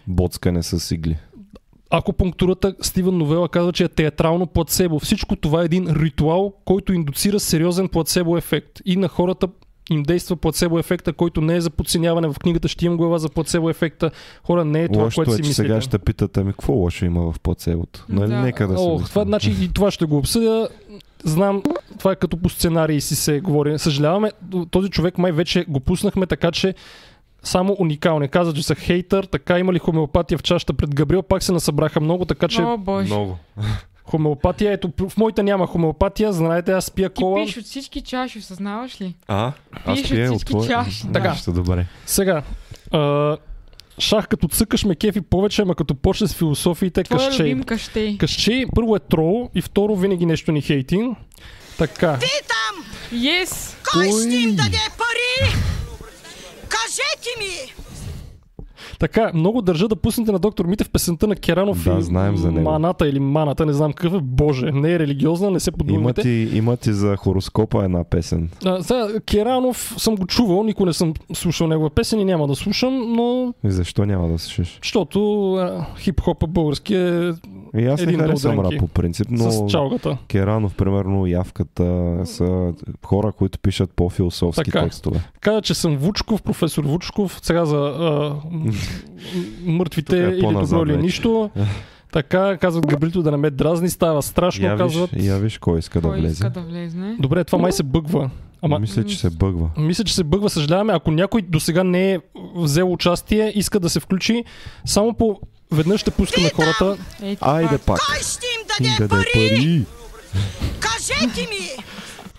боцкане 0.08 0.64
с 0.64 0.96
игли. 0.96 1.18
Акупунктурата, 1.90 2.76
Стивън 2.82 3.18
Новела 3.18 3.50
казва, 3.50 3.74
че 3.74 3.84
е 3.84 3.88
театрално 3.88 4.48
плацебо. 4.48 5.00
Всичко 5.00 5.36
това 5.36 5.62
е 5.62 5.66
един 5.66 5.88
ритуал, 5.90 6.54
който 6.66 6.94
индуцира 6.94 7.40
сериозен 7.40 7.88
плацебо 7.88 8.38
ефект. 8.38 8.80
И 8.86 8.96
на 8.96 9.08
хората 9.08 9.48
им 9.90 10.04
действа 10.04 10.36
плацебо 10.36 10.80
ефекта, 10.80 11.14
който 11.14 11.42
не 11.42 11.56
е 11.56 11.62
за 11.62 11.70
подценяване. 11.70 12.28
В 12.28 12.40
книгата 12.40 12.68
ще 12.68 12.86
имам 12.86 12.98
глава 12.98 13.20
за 13.20 13.30
плацебо 13.30 13.70
ефекта. 13.70 14.12
Хора, 14.44 14.66
не 14.66 14.84
е 14.84 14.88
това, 14.88 15.04
Лошото 15.04 15.16
което 15.16 15.32
е, 15.32 15.36
си 15.36 15.42
мислите. 15.42 15.56
сега 15.56 15.82
ще 15.82 16.00
питате 16.00 16.44
ми 16.44 16.52
какво 16.52 16.74
лошо 16.74 17.06
има 17.06 17.32
в 17.32 17.40
плацебото. 17.40 18.06
Нали, 18.10 18.30
Да. 18.30 18.42
нека 18.42 18.68
да 18.68 18.78
се 18.78 18.84
О, 18.84 18.92
мислим. 18.92 19.08
това, 19.08 19.24
значи, 19.24 19.56
и 19.62 19.70
това 19.74 19.92
ще 19.92 20.06
го 20.06 20.18
обсъдя. 20.18 20.70
Знам, 21.24 21.64
това 22.00 22.12
е 22.12 22.16
като 22.16 22.38
по 22.38 22.50
сценарии 22.50 23.02
си 23.02 23.16
се 23.16 23.40
говори. 23.40 23.80
Съжаляваме, 23.80 24.32
този 24.72 24.90
човек 24.90 25.18
май 25.18 25.32
вече 25.32 25.66
го 25.68 25.80
пуснахме, 25.80 26.26
така 26.26 26.52
че 26.52 26.74
само 27.44 27.76
уникални. 27.80 28.28
Каза, 28.28 28.54
че 28.54 28.64
са 28.64 28.76
хейтър, 28.76 29.24
така 29.24 29.60
има 29.60 29.74
ли 29.74 29.80
хомеопатия 29.80 30.38
в 30.38 30.44
чашата 30.44 30.74
пред 30.74 30.96
Габриел, 30.96 31.22
пак 31.22 31.44
се 31.44 31.52
насъбраха 31.52 32.00
много, 32.00 32.26
така 32.26 32.48
че 32.48 32.62
О, 32.62 32.78
боже. 32.78 33.06
Много. 33.06 33.38
Хомеопатия, 34.10 34.72
ето 34.72 34.92
в 35.00 35.18
моята 35.18 35.44
няма 35.44 35.68
хомеопатия, 35.68 36.34
знаете, 36.34 36.72
аз 36.72 36.92
пия 36.92 37.10
Ти 37.10 37.14
кола. 37.16 37.46
пиш 37.46 37.58
от 37.58 37.66
всички 37.66 38.02
чаши, 38.02 38.40
осъзнаваш 38.40 39.02
ли? 39.02 39.16
А? 39.28 39.52
Аз 39.76 39.96
Пиеш 39.96 40.00
от 40.02 40.10
пия 40.10 40.24
от 40.24 40.36
всички 40.38 40.50
твоя. 40.50 40.68
чаши. 40.70 41.04
Така. 41.14 41.36
Ще 41.36 41.52
добре. 41.52 41.86
Сега, 42.06 42.42
а, 42.92 43.38
шах 44.00 44.28
като 44.28 44.48
цъкаш 44.48 44.84
ме 44.84 44.96
кефи 44.96 45.22
повече, 45.22 45.62
ама 45.62 45.76
като 45.76 45.96
почне 45.96 46.28
с 46.28 46.34
философиите, 46.34 47.04
Твоя 47.04 47.28
къщей. 47.28 47.46
любим 47.46 47.64
къщей. 47.64 48.18
Къщей 48.18 48.66
първо 48.76 48.96
е 48.96 49.00
трол 49.00 49.50
и 49.56 49.62
второ 49.62 49.96
винаги 49.96 50.26
нещо 50.26 50.52
ни 50.52 50.62
хейти. 50.62 51.10
Така. 51.78 52.20
Yes! 53.14 53.76
Кой 53.94 54.06
ще 54.06 54.36
им 54.36 54.56
даде 54.56 54.78
пари? 54.98 55.52
Кажете 56.70 57.30
ми! 57.40 57.74
Така, 59.00 59.32
много 59.34 59.62
държа 59.62 59.88
да 59.88 59.96
пуснете 59.96 60.32
на 60.32 60.40
доктор 60.40 60.66
Митев 60.66 60.90
песента 60.90 61.28
на 61.28 61.36
Керанов 61.36 61.84
Да, 61.86 61.98
и 62.00 62.02
знаем 62.02 62.38
за 62.38 62.52
него. 62.52 62.70
Маната 62.72 63.08
или 63.08 63.20
Маната, 63.20 63.66
не 63.66 63.74
знам 63.74 63.94
какъв 63.94 64.14
е. 64.14 64.20
Боже, 64.20 64.72
не 64.72 64.94
е 64.94 65.00
религиозна, 65.00 65.52
не 65.52 65.60
се 65.60 65.70
Има 65.70 65.78
подумайте. 65.78 66.22
ти, 66.22 66.30
има 66.54 66.78
ти 66.78 66.94
за 66.94 67.16
хороскопа 67.18 67.84
една 67.84 68.04
песен. 68.04 68.50
А, 68.66 68.84
сега, 68.84 69.20
Керанов 69.22 69.94
съм 69.98 70.16
го 70.16 70.26
чувал, 70.26 70.64
никой 70.64 70.86
не 70.86 70.94
съм 70.94 71.14
слушал 71.34 71.68
негова 71.68 71.90
песен 71.90 72.20
и 72.20 72.26
няма 72.26 72.48
да 72.48 72.56
слушам, 72.56 73.14
но 73.14 73.54
И 73.64 73.72
защо 73.72 74.06
няма 74.06 74.28
да 74.28 74.38
слушаш? 74.38 74.80
защото 74.84 75.20
а, 75.54 75.86
хип-хопа 75.98 76.48
български 76.48 76.96
е 76.96 77.32
И 77.76 77.86
аз 77.86 78.00
не 78.00 78.04
Един 78.04 78.20
харесвам 78.20 78.56
дълдренки. 78.56 78.76
рап 78.76 78.80
по 78.82 78.88
принцип, 78.90 79.28
но 79.32 79.52
с 79.52 79.66
чалгата. 79.68 80.18
Керанов, 80.28 80.76
примерно, 80.76 81.28
Явката 81.28 81.84
са 82.26 82.74
хора, 83.06 83.32
които 83.32 83.60
пишат 83.60 83.90
по-философски 83.92 84.64
Така. 84.66 84.84
текстове. 84.84 85.20
Каза, 85.40 85.62
че 85.62 85.74
съм 85.74 85.98
Вучков, 85.98 86.42
професор 86.42 86.84
Вучков, 86.84 87.40
сега 87.42 87.66
за 87.66 87.78
а, 87.78 88.36
мъртвите 89.62 90.18
е 90.18 90.28
или 90.28 90.42
добро 90.42 90.84
или 90.84 90.92
вече. 90.92 91.02
нищо. 91.02 91.50
Така, 92.12 92.58
казват 92.58 92.88
Габрито 92.88 93.24
да 93.24 93.32
не 93.32 93.38
ме 93.38 93.50
дразни, 93.50 93.90
става 93.90 94.22
страшно, 94.22 94.66
Я 94.66 94.74
виж, 94.74 94.80
казват. 94.80 95.10
я 95.14 95.38
виж 95.38 95.58
кой 95.58 95.80
иска 95.80 96.02
да 96.02 96.08
влезе. 96.10 96.28
иска 96.28 96.50
да 96.50 96.62
влезне? 96.62 97.16
Добре, 97.20 97.44
това 97.44 97.60
май 97.60 97.72
се 97.72 97.84
бъгва. 97.84 98.30
Ама 98.62 98.80
Мисля, 98.80 99.04
че 99.04 99.18
се 99.18 99.30
бъгва. 99.30 99.70
Мисля, 99.78 100.04
че 100.04 100.16
се 100.16 100.24
бъгва. 100.24 100.50
Съжаляваме, 100.50 100.94
ако 100.94 101.12
някой 101.12 101.42
до 101.42 101.60
сега 101.60 101.84
не 101.84 102.14
е 102.14 102.20
взел 102.56 102.94
участие, 102.94 103.52
иска 103.56 103.80
да 103.80 103.90
се 103.90 104.00
включи, 104.00 104.44
само 104.86 105.14
по 105.14 105.40
веднъж 105.72 106.02
ще 106.02 106.12
пускаме 106.12 106.50
хората. 106.50 106.98
Ей, 107.24 107.38
Айде 107.42 107.70
пак. 107.70 107.82
пак. 107.82 108.00
Кой 108.00 108.18
ще 108.18 108.46
им 108.46 108.62
Им 108.82 108.90
даде 108.90 109.08
даде 109.08 109.24
пари? 109.24 109.50
пари. 109.50 109.86
Кажете 110.80 111.42
ми! 111.42 111.84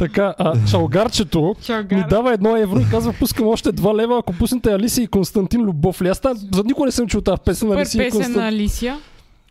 Така, 0.00 0.34
а 0.38 0.52
чалгарчето 0.70 1.56
Чалгар. 1.62 1.96
ми 1.96 2.04
дава 2.10 2.32
едно 2.32 2.56
евро 2.56 2.80
и 2.80 2.84
казва, 2.90 3.12
пускам 3.12 3.46
още 3.46 3.72
2 3.72 3.96
лева, 3.96 4.18
ако 4.18 4.32
пуснете 4.32 4.72
Алисия 4.72 5.04
и 5.04 5.06
Константин 5.06 5.62
Любов 5.62 6.02
ли. 6.02 6.08
Аз 6.08 6.20
там 6.20 6.36
за 6.54 6.62
никой 6.64 6.86
не 6.86 6.92
съм 6.92 7.06
чул 7.06 7.20
тази 7.20 7.40
песен 7.44 7.68
на 7.68 7.74
Алисия 7.74 8.02
и 8.02 8.04
песен 8.06 8.18
на 8.18 8.24
Константин. 8.24 8.48
Алисия. 8.48 8.98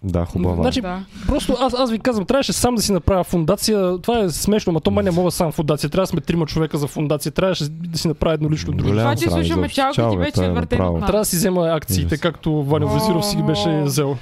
Да, 0.03 0.25
хубава. 0.25 0.55
Значи, 0.55 0.81
Да. 0.81 0.99
Просто 1.27 1.57
аз, 1.59 1.73
аз 1.73 1.91
ви 1.91 1.99
казвам, 1.99 2.25
трябваше 2.25 2.53
сам 2.53 2.75
да 2.75 2.81
си 2.81 2.91
направя 2.91 3.23
фундация. 3.23 3.97
Това 3.97 4.19
е 4.19 4.29
смешно, 4.29 4.73
ма 4.73 4.79
то 4.79 4.91
май 4.91 5.03
не 5.03 5.11
мога 5.11 5.31
сам 5.31 5.51
фундация. 5.51 5.89
Трябва 5.89 6.03
да 6.03 6.07
сме 6.07 6.21
трима 6.21 6.45
човека 6.45 6.77
за 6.77 6.87
фундация. 6.87 7.31
Трябваше 7.31 7.69
да 7.69 7.97
си 7.97 8.07
направя 8.07 8.33
едно 8.33 8.49
лично. 8.49 8.73
Голям 8.73 8.97
Това, 8.97 9.15
че 9.15 9.29
слушаме 9.29 9.69
Чалга, 9.69 10.09
ти 10.11 10.17
вече 10.17 10.41
е 10.43 10.45
е 10.45 10.49
направо. 10.49 10.93
от 10.93 10.99
нас. 10.99 11.07
Трябва 11.07 11.21
да 11.21 11.25
си 11.25 11.35
взема 11.35 11.67
акциите, 11.67 12.17
както 12.17 12.63
Ваня 12.63 12.85
О. 12.85 12.89
Вазиров 12.89 13.25
си 13.25 13.35
ги 13.35 13.43
беше 13.43 13.81
взел. 13.85 14.17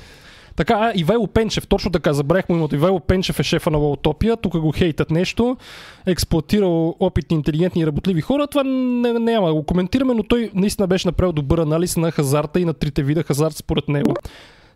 Така, 0.57 0.73
а, 0.73 0.91
Ивайло 0.95 1.27
Пенчев, 1.27 1.67
точно 1.67 1.91
така, 1.91 2.13
забравих 2.13 2.49
му 2.49 2.55
името. 2.55 2.75
Ивайло 2.75 2.99
Пенчев 2.99 3.39
е 3.39 3.43
шефа 3.43 3.71
на 3.71 3.77
Лаутопия, 3.77 4.37
тук 4.37 4.57
го 4.57 4.71
хейтат 4.71 5.11
нещо, 5.11 5.57
експлуатирал 6.05 6.95
опитни, 6.99 7.37
интелигентни 7.37 7.81
и 7.81 7.87
работливи 7.87 8.21
хора. 8.21 8.47
Това 8.47 8.63
не, 8.63 9.13
няма 9.13 9.47
да 9.47 9.53
го 9.53 9.63
коментираме, 9.63 10.13
но 10.13 10.23
той 10.23 10.51
наистина 10.53 10.87
беше 10.87 11.07
направил 11.07 11.33
добър 11.33 11.57
анализ 11.57 11.97
на 11.97 12.11
хазарта 12.11 12.59
и 12.59 12.65
на 12.65 12.73
трите 12.73 13.03
вида 13.03 13.23
хазарт 13.23 13.55
според 13.55 13.87
него. 13.87 14.13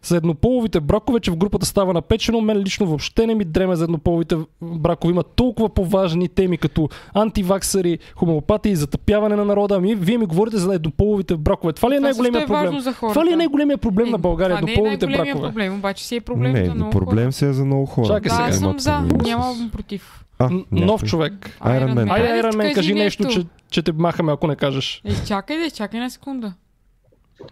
За 0.03 0.17
еднополовите 0.17 0.79
бракове, 0.79 1.19
че 1.19 1.31
в 1.31 1.37
групата 1.37 1.65
става 1.65 1.93
напечено, 1.93 2.41
мен 2.41 2.57
лично 2.57 2.85
въобще 2.85 3.27
не 3.27 3.35
ми 3.35 3.45
дреме 3.45 3.75
за 3.75 3.83
еднополовите 3.83 4.37
бракове. 4.61 5.11
Има 5.11 5.23
толкова 5.23 5.69
по-важни 5.69 6.27
теми, 6.27 6.57
като 6.57 6.89
антиваксари, 7.13 7.99
хомеопати 8.15 8.69
и 8.69 8.75
затъпяване 8.75 9.35
на 9.35 9.45
народа. 9.45 9.75
Ами, 9.75 9.95
вие 9.95 10.17
ми 10.17 10.25
говорите 10.25 10.57
за 10.57 10.75
еднополовите 10.75 11.37
бракове. 11.37 11.73
Това 11.73 11.89
ли 11.89 11.95
е 11.95 11.99
най-големия 11.99 12.41
е 12.41 12.45
проблем? 12.45 12.63
важно 12.65 12.79
за 12.79 12.93
хората. 12.93 13.13
Това 13.13 13.25
ли 13.29 13.33
е 13.33 13.35
най-големия 13.35 13.77
проблем 13.77 14.07
Е, 14.07 14.11
на 14.11 14.17
България? 14.17 14.57
Това 14.57 14.65
не 14.65 14.71
е 14.71 14.73
Еднополовите 14.73 15.07
бракове. 15.07 15.47
проблем, 15.47 15.73
обаче 15.75 16.05
си 16.05 16.15
е 16.15 16.21
проблем 16.21 16.53
не, 16.53 16.65
за 16.65 16.75
много 16.75 16.91
проблем 16.91 17.31
си 17.31 17.45
е 17.45 17.53
за 17.53 17.65
много 17.65 17.85
хора. 17.85 18.07
Чакай 18.07 18.31
хора. 18.31 18.47
Да, 18.47 18.53
сега. 18.53 18.69
аз 18.69 18.77
съм 18.77 18.79
за. 18.79 19.17
Нямам 19.23 19.69
против. 19.73 20.25
А. 20.39 20.49
Нов 20.71 21.03
човек. 21.03 21.57
Iron 21.61 21.93
Man. 21.93 22.11
Айде, 22.11 22.27
Iron 22.27 22.53
Man, 22.53 22.75
кажи 22.75 22.93
нещо, 22.93 23.27
че, 23.27 23.45
че 23.69 23.81
те 23.81 23.91
махаме, 23.91 24.31
ако 24.31 24.47
не 24.47 24.55
кажеш. 24.55 25.01
Е, 25.05 25.25
чакай 25.27 25.57
да, 25.57 25.69
чакай 25.71 25.97
една 25.97 26.09
секунда. 26.09 26.53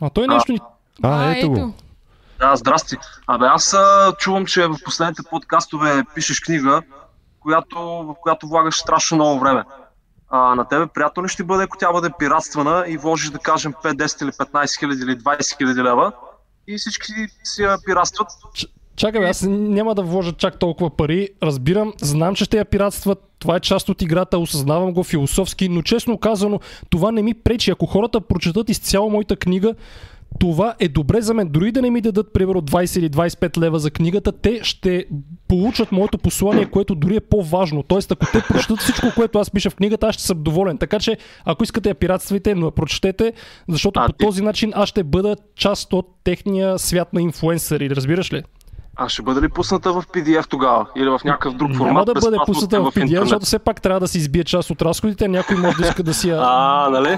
А 0.02 0.10
той 0.10 0.28
нещо 0.28 0.52
ни... 0.52 0.60
А, 1.02 1.32
ето 1.36 1.50
го. 1.50 1.74
Да, 2.40 2.56
здрасти. 2.56 2.98
Абе, 3.28 3.46
аз 3.46 3.76
чувам, 4.18 4.46
че 4.46 4.68
в 4.68 4.76
последните 4.86 5.22
подкастове 5.30 6.04
пишеш 6.16 6.40
книга, 6.40 6.82
която, 7.40 7.78
в 7.80 8.16
която 8.22 8.48
влагаш 8.48 8.76
страшно 8.76 9.16
много 9.18 9.40
време. 9.40 9.64
А, 10.30 10.56
на 10.56 10.68
тебе 10.68 10.88
приятно 10.88 11.24
ли 11.24 11.28
ще 11.28 11.44
бъде, 11.44 11.64
ако 11.64 11.78
тя 11.78 11.92
бъде 11.92 12.10
пиратствана 12.20 12.86
и 12.88 12.98
вложиш, 12.98 13.30
да 13.30 13.40
кажем, 13.40 13.74
5, 13.74 13.94
10 13.94 14.24
или 14.24 14.32
15 14.32 14.80
хиляди 14.80 15.02
или 15.04 15.18
20 15.18 15.58
хиляди 15.58 15.84
лева 15.84 16.12
и 16.68 16.78
всички 16.78 17.14
си 17.44 17.64
я 17.64 17.78
пиратстват? 17.86 18.28
Чакай, 18.96 19.22
бе, 19.22 19.28
аз 19.28 19.42
няма 19.50 19.96
да 19.96 20.02
вложа 20.02 20.34
чак 20.34 20.60
толкова 20.60 20.90
пари. 20.90 21.30
Разбирам, 21.44 21.94
знам, 22.02 22.36
че 22.36 22.46
ще 22.46 22.58
я 22.58 22.66
пиратстват. 22.66 23.20
Това 23.40 23.56
е 23.56 23.60
част 23.60 23.90
от 23.90 24.02
играта, 24.02 24.40
осъзнавам 24.40 24.94
го 24.94 25.04
философски, 25.04 25.70
но 25.70 25.82
честно 25.82 26.18
казано, 26.18 26.60
това 26.90 27.12
не 27.12 27.22
ми 27.22 27.34
пречи. 27.34 27.72
Ако 27.72 27.86
хората 27.86 28.22
прочетат 28.22 28.70
изцяло 28.70 29.10
моята 29.10 29.36
книга, 29.36 29.76
това 30.40 30.76
е 30.80 30.88
добре 30.88 31.22
за 31.22 31.34
мен. 31.34 31.50
Дори 31.50 31.72
да 31.72 31.82
не 31.82 31.90
ми 31.90 32.02
дадат, 32.02 32.34
примерно, 32.34 32.62
20 32.62 33.00
или 33.00 33.10
25 33.10 33.58
лева 33.58 33.80
за 33.80 33.92
книгата, 33.92 34.32
те 34.32 34.60
ще 34.64 35.06
получат 35.48 35.92
моето 35.92 36.18
послание, 36.18 36.66
което 36.66 36.96
дори 36.96 37.16
е 37.16 37.20
по-важно. 37.20 37.84
Тоест, 37.84 38.12
ако 38.12 38.26
те 38.26 38.44
прочетат 38.44 38.80
всичко, 38.80 39.08
което 39.16 39.40
аз 39.40 39.52
пиша 39.52 39.70
в 39.70 39.76
книгата, 39.76 40.08
аз 40.08 40.16
ще 40.16 40.24
съм 40.24 40.38
доволен. 40.40 40.78
Така 40.78 41.00
че, 41.00 41.18
ако 41.46 41.64
искате 41.64 41.90
я 41.90 41.96
пиратствайте, 41.96 42.56
но 42.56 42.66
я 42.66 42.72
прочетете, 42.72 43.34
защото 43.70 44.00
А, 44.00 44.06
по 44.06 44.14
ти- 44.14 44.26
този 44.26 44.42
начин 44.44 44.72
аз 44.76 44.90
ще 44.90 45.04
бъда 45.04 45.36
част 45.56 45.94
от 45.94 46.08
техния 46.24 46.80
свят 46.80 47.14
на 47.14 47.22
инфлуенсъри. 47.22 47.90
Разбираш 47.90 48.34
ли? 48.34 48.44
А 48.96 49.10
ще 49.10 49.22
бъде 49.22 49.42
ли 49.42 49.50
пусната 49.50 49.94
в 49.94 50.04
PDF 50.04 50.48
тогава? 50.48 50.88
Или 50.96 51.10
в 51.10 51.20
някакъв 51.26 51.54
друг 51.54 51.70
формат? 51.70 51.88
Няма 51.88 52.06
да 52.06 52.14
бъде 52.14 52.38
пусната 52.46 52.82
в 52.82 52.86
PDF, 52.86 53.20
защото 53.20 53.46
все 53.46 53.60
пак 53.60 53.82
трябва 53.82 54.00
да 54.00 54.08
се 54.08 54.18
избие 54.18 54.44
част 54.44 54.70
от 54.70 54.82
разходите. 54.82 55.28
Някой 55.28 55.56
може 55.58 55.78
да 55.78 55.88
иска 55.88 56.04
да 56.04 56.14
си 56.14 56.30
я... 56.30 56.38
А, 56.42 56.90
нали? 56.90 57.18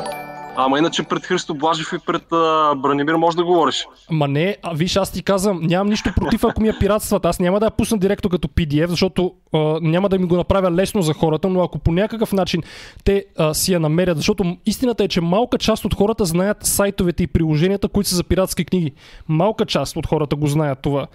Ама 0.55 0.79
иначе 0.79 1.03
пред 1.03 1.25
Христо 1.25 1.53
Блажев 1.53 1.93
и 1.93 2.05
пред 2.05 2.23
а, 2.31 2.75
Бранимир 2.75 3.13
може 3.13 3.37
да 3.37 3.43
говориш. 3.43 3.87
Ма 4.11 4.27
не, 4.27 4.57
а, 4.63 4.73
виж, 4.73 4.95
аз 4.95 5.11
ти 5.11 5.23
казвам, 5.23 5.59
нямам 5.61 5.89
нищо 5.89 6.09
против, 6.15 6.43
ако 6.43 6.61
ми 6.61 6.67
я 6.67 6.79
пиратстват. 6.79 7.25
Аз 7.25 7.39
няма 7.39 7.59
да 7.59 7.65
я 7.65 7.71
пусна 7.71 7.97
директно 7.97 8.29
като 8.29 8.47
PDF, 8.47 8.87
защото 8.87 9.33
а, 9.53 9.79
няма 9.81 10.09
да 10.09 10.19
ми 10.19 10.25
го 10.25 10.35
направя 10.35 10.71
лесно 10.71 11.01
за 11.01 11.13
хората, 11.13 11.49
но 11.49 11.63
ако 11.63 11.79
по 11.79 11.91
някакъв 11.91 12.33
начин 12.33 12.63
те 13.03 13.25
а, 13.37 13.53
си 13.53 13.73
я 13.73 13.79
намерят, 13.79 14.17
защото 14.17 14.57
истината 14.65 15.03
е, 15.03 15.07
че 15.07 15.21
малка 15.21 15.57
част 15.57 15.85
от 15.85 15.93
хората 15.93 16.25
знаят 16.25 16.57
сайтовете 16.65 17.23
и 17.23 17.27
приложенията, 17.27 17.87
които 17.87 18.09
са 18.09 18.15
за 18.15 18.23
пиратски 18.23 18.65
книги. 18.65 18.91
Малка 19.27 19.65
част 19.65 19.97
от 19.97 20.07
хората 20.07 20.35
го 20.35 20.47
знаят 20.47 20.79
това. 20.81 21.07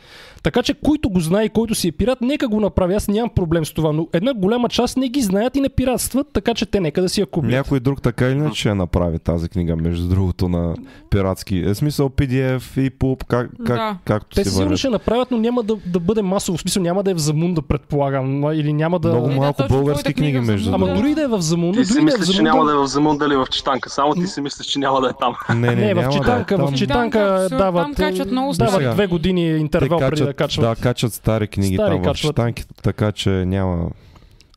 Така 0.42 0.62
че, 0.62 0.74
който 0.74 1.10
го 1.10 1.20
знае 1.20 1.44
и 1.44 1.48
който 1.48 1.74
си 1.74 1.88
е 1.88 1.92
пират, 1.92 2.20
нека 2.20 2.48
го 2.48 2.60
направи. 2.60 2.94
Аз 2.94 3.08
нямам 3.08 3.30
проблем 3.34 3.64
с 3.64 3.72
това, 3.72 3.92
но 3.92 4.08
една 4.12 4.34
голяма 4.34 4.68
част 4.68 4.96
не 4.96 5.08
ги 5.08 5.20
знаят 5.20 5.56
и 5.56 5.60
не 5.60 5.68
пиратстват, 5.68 6.26
така 6.32 6.54
че 6.54 6.66
те 6.66 6.80
нека 6.80 7.02
да 7.02 7.08
си 7.08 7.20
я 7.20 7.26
купят. 7.26 7.50
Някой 7.50 7.80
друг 7.80 8.02
така 8.02 8.30
иначе 8.30 8.60
ще 8.60 8.68
я 8.68 8.74
направи 8.74 9.18
тази 9.26 9.48
книга, 9.48 9.76
между 9.76 10.08
другото, 10.08 10.48
на 10.48 10.74
пиратски. 11.10 11.58
Е, 11.58 11.74
смисъл 11.74 12.08
PDF 12.08 12.80
и 12.80 12.90
PUB, 12.90 13.24
как, 13.24 13.50
как, 13.66 13.76
Да. 13.76 13.96
както 14.04 14.34
Те 14.34 14.44
си 14.44 14.50
сигурно 14.50 14.76
ще 14.76 14.88
направят, 14.88 15.30
но 15.30 15.38
няма 15.38 15.62
да, 15.62 15.76
да 15.86 16.00
бъде 16.00 16.22
масово. 16.22 16.58
В 16.58 16.60
смисъл 16.60 16.82
няма 16.82 17.02
да 17.02 17.10
е 17.10 17.14
в 17.14 17.18
Замунда, 17.18 17.62
предполагам. 17.62 18.52
Или 18.52 18.72
няма 18.72 18.98
да... 18.98 19.08
Много 19.08 19.28
да, 19.28 19.34
малко 19.34 19.62
точно 19.62 19.76
български 19.76 20.14
книги, 20.14 20.40
между 20.40 20.64
Замунда. 20.64 20.84
Ама 20.84 20.86
другото. 20.86 21.02
дори 21.02 21.14
да 21.14 21.22
е 21.22 21.26
в 21.26 21.40
Замунда, 21.40 21.80
Ти 21.80 21.84
си 21.84 21.92
да 21.92 22.00
е 22.00 22.02
мислиш, 22.02 22.36
че 22.36 22.42
няма 22.42 22.64
да 22.64 22.72
е 22.72 22.76
в 22.76 22.86
Замунда 22.86 23.26
или 23.26 23.36
в 23.36 23.46
Читанка. 23.50 23.90
Само 23.90 24.14
ти 24.14 24.26
си 24.26 24.40
мислиш, 24.40 24.66
че 24.66 24.78
няма 24.78 25.00
да 25.00 25.08
е 25.08 25.12
там. 25.20 25.34
Не, 25.50 25.74
не, 25.74 25.74
Не, 25.74 25.94
в 25.94 25.96
няма 25.96 26.10
да 26.10 26.16
е 26.16 26.18
Читанка, 26.18 26.56
там. 26.56 26.66
в 26.66 26.74
Читанка 26.74 27.18
Читанка, 27.18 27.56
дават, 27.56 27.84
там 27.84 27.94
качват 27.94 28.30
много 28.30 28.52
дават 28.52 28.94
две 28.94 29.06
години 29.06 29.42
Те 29.42 29.56
интервал 29.56 29.98
преди 29.98 30.22
да 30.22 30.34
качват. 30.34 30.64
Да, 30.64 30.82
качват 30.82 31.12
стари 31.12 31.46
книги 31.46 31.76
там 31.76 32.02
в. 32.02 32.14
Читанки, 32.14 32.64
така 32.82 33.12
че 33.12 33.30
няма 33.30 33.90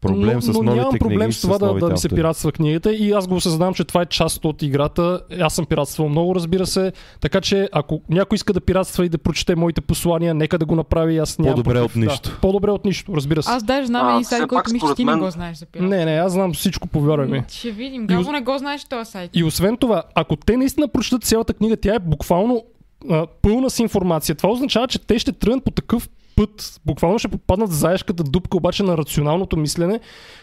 проблем 0.01 0.35
но, 0.35 0.41
с 0.41 0.47
но 0.47 0.53
новите 0.53 0.75
нямам 0.75 0.89
книги. 0.89 0.99
проблем 0.99 1.33
с 1.33 1.41
това 1.41 1.57
да, 1.57 1.65
новите 1.65 1.85
да 1.85 1.91
ми 1.91 1.97
се 1.97 2.09
пиратства 2.09 2.51
книгата 2.51 2.93
и 2.93 3.11
аз 3.11 3.27
го 3.27 3.35
осъзнавам, 3.35 3.73
че 3.73 3.83
това 3.83 4.01
е 4.01 4.05
част 4.05 4.45
от 4.45 4.61
играта. 4.61 5.21
Аз 5.41 5.53
съм 5.53 5.65
пиратствал 5.65 6.09
много, 6.09 6.35
разбира 6.35 6.65
се. 6.65 6.91
Така 7.21 7.41
че 7.41 7.69
ако 7.71 8.01
някой 8.09 8.35
иска 8.35 8.53
да 8.53 8.61
пиратства 8.61 9.05
и 9.05 9.09
да 9.09 9.17
прочете 9.17 9.55
моите 9.55 9.81
послания, 9.81 10.33
нека 10.33 10.57
да 10.57 10.65
го 10.65 10.75
направи. 10.75 11.17
Аз 11.17 11.39
нямам 11.39 11.55
По-добре 11.55 11.79
против. 11.79 11.95
от 11.95 12.01
нищо. 12.01 12.29
Да, 12.29 12.35
по-добре 12.41 12.71
от 12.71 12.85
нищо, 12.85 13.15
разбира 13.15 13.43
се. 13.43 13.51
Аз 13.51 13.63
даже 13.63 13.87
знам 13.87 14.07
А, 14.07 14.11
един 14.11 14.25
сайт, 14.25 14.47
който 14.47 14.73
мисля, 14.73 14.95
ти 14.95 15.05
не 15.05 15.15
го 15.15 15.29
знаеш 15.29 15.57
за 15.57 15.65
пират. 15.65 15.89
Не, 15.89 16.05
не, 16.05 16.11
аз 16.11 16.31
знам 16.31 16.53
всичко, 16.53 16.87
повярвай 16.87 17.27
ми. 17.27 17.43
Ще 17.47 17.71
видим. 17.71 18.03
И 18.03 18.07
Гаво 18.07 18.31
не 18.31 18.41
го 18.41 18.57
знаеш 18.57 18.85
този 18.85 19.11
сайт. 19.11 19.31
И 19.33 19.43
освен 19.43 19.77
това, 19.77 20.03
ако 20.15 20.35
те 20.35 20.57
наистина 20.57 20.87
прочитат 20.87 21.23
цялата 21.23 21.53
книга, 21.53 21.77
тя 21.77 21.95
е 21.95 21.99
буквално 21.99 22.63
а, 23.09 23.27
пълна 23.41 23.69
с 23.69 23.79
информация. 23.79 24.35
Това 24.35 24.49
означава, 24.49 24.87
че 24.87 24.99
те 24.99 25.19
ще 25.19 25.31
тръгнат 25.31 25.63
по 25.63 25.71
такъв 25.71 26.09
път. 26.39 26.81
Буквално 26.85 27.19
ще 27.19 27.27
попаднат 27.27 27.69
в 27.69 27.73
заешката 27.73 28.23
дупка 28.23 28.57
обаче 28.57 28.83
на 28.83 28.97
рационалното 28.97 29.57
мислене, 29.57 29.99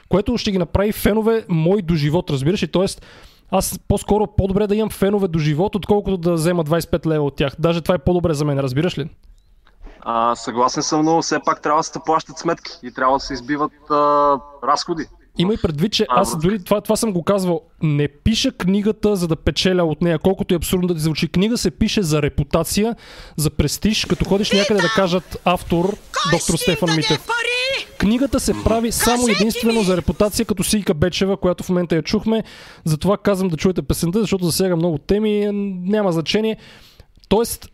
което 0.09 0.39
ще 0.39 0.53
ги 0.53 0.59
направи 0.59 0.93
фенове 0.93 1.45
мой 1.49 1.83
до 1.83 1.95
живот, 1.95 2.31
разбираш 2.31 2.63
ли? 2.63 2.69
Тоест, 2.69 3.07
аз 3.51 3.79
по-скоро 3.89 4.27
по-добре 4.27 4.67
да 4.67 4.77
имам 4.77 4.91
фенове 4.91 5.29
до 5.29 5.39
живот, 5.39 5.75
отколкото 5.75 6.17
да 6.17 6.33
взема 6.33 6.65
25 6.65 7.07
лева 7.07 7.25
от 7.25 7.37
тях. 7.37 7.53
Даже 7.59 7.81
това 7.81 7.95
е 7.95 7.99
по-добре 7.99 8.35
за 8.35 8.45
мен, 8.45 8.59
разбираш 8.59 8.99
ли? 8.99 9.11
А, 10.01 10.35
съгласен 10.35 10.83
съм, 10.83 11.05
но 11.05 11.23
все 11.23 11.39
пак 11.45 11.63
трябва 11.63 11.81
да 11.81 11.85
се 11.85 12.01
плащат 12.07 12.39
сметки 12.39 12.73
и 12.83 12.93
трябва 12.93 13.17
да 13.17 13.21
се 13.21 13.35
избиват 13.35 13.73
а, 13.91 13.95
разходи. 14.65 15.07
Има 15.39 15.55
и 15.55 15.57
предвид, 15.63 15.93
че 15.93 16.07
А, 16.09 16.21
аз 16.21 16.39
дори 16.39 16.65
това, 16.65 16.81
това 16.81 16.97
съм 16.97 17.13
го 17.13 17.23
казвал. 17.23 17.61
Не 17.83 18.09
пиша 18.09 18.53
книгата, 18.53 19.17
за 19.17 19.29
да 19.29 19.37
печеля 19.37 19.85
от 19.85 20.03
нея, 20.03 20.19
колкото 20.19 20.55
и 20.55 20.57
абсурдно 20.57 20.89
да 20.89 20.95
ти 20.95 21.01
звучи. 21.01 21.29
Книга 21.29 21.59
се 21.59 21.71
пише 21.71 22.03
за 22.03 22.23
репутация, 22.23 22.97
за 23.37 23.51
престиж, 23.51 24.05
като 24.05 24.25
ходиш 24.25 24.53
някъде 24.53 24.81
да 24.81 24.89
кажат 24.89 25.39
автор, 25.45 25.97
доктор 26.33 26.55
Стефан 26.57 26.97
Митев. 26.97 27.27
Книгата 27.99 28.41
се 28.41 28.55
прави 28.65 28.93
само 28.93 29.29
единствено 29.29 29.83
за 29.83 29.97
репутация, 29.97 30.47
като 30.47 30.65
Сийка 30.65 30.95
Бечева, 30.95 31.37
която 31.37 31.65
в 31.65 31.69
момента 31.69 31.97
я 31.97 32.03
чухме. 32.03 32.45
Затова 32.85 33.17
казвам 33.17 33.49
да 33.49 33.57
чуете 33.57 33.83
песента, 33.83 34.21
защото 34.21 34.45
засяга 34.45 34.77
много 34.77 34.99
теми, 34.99 35.51
няма 35.91 36.13
значение. 36.13 36.57
Тоест, 37.29 37.69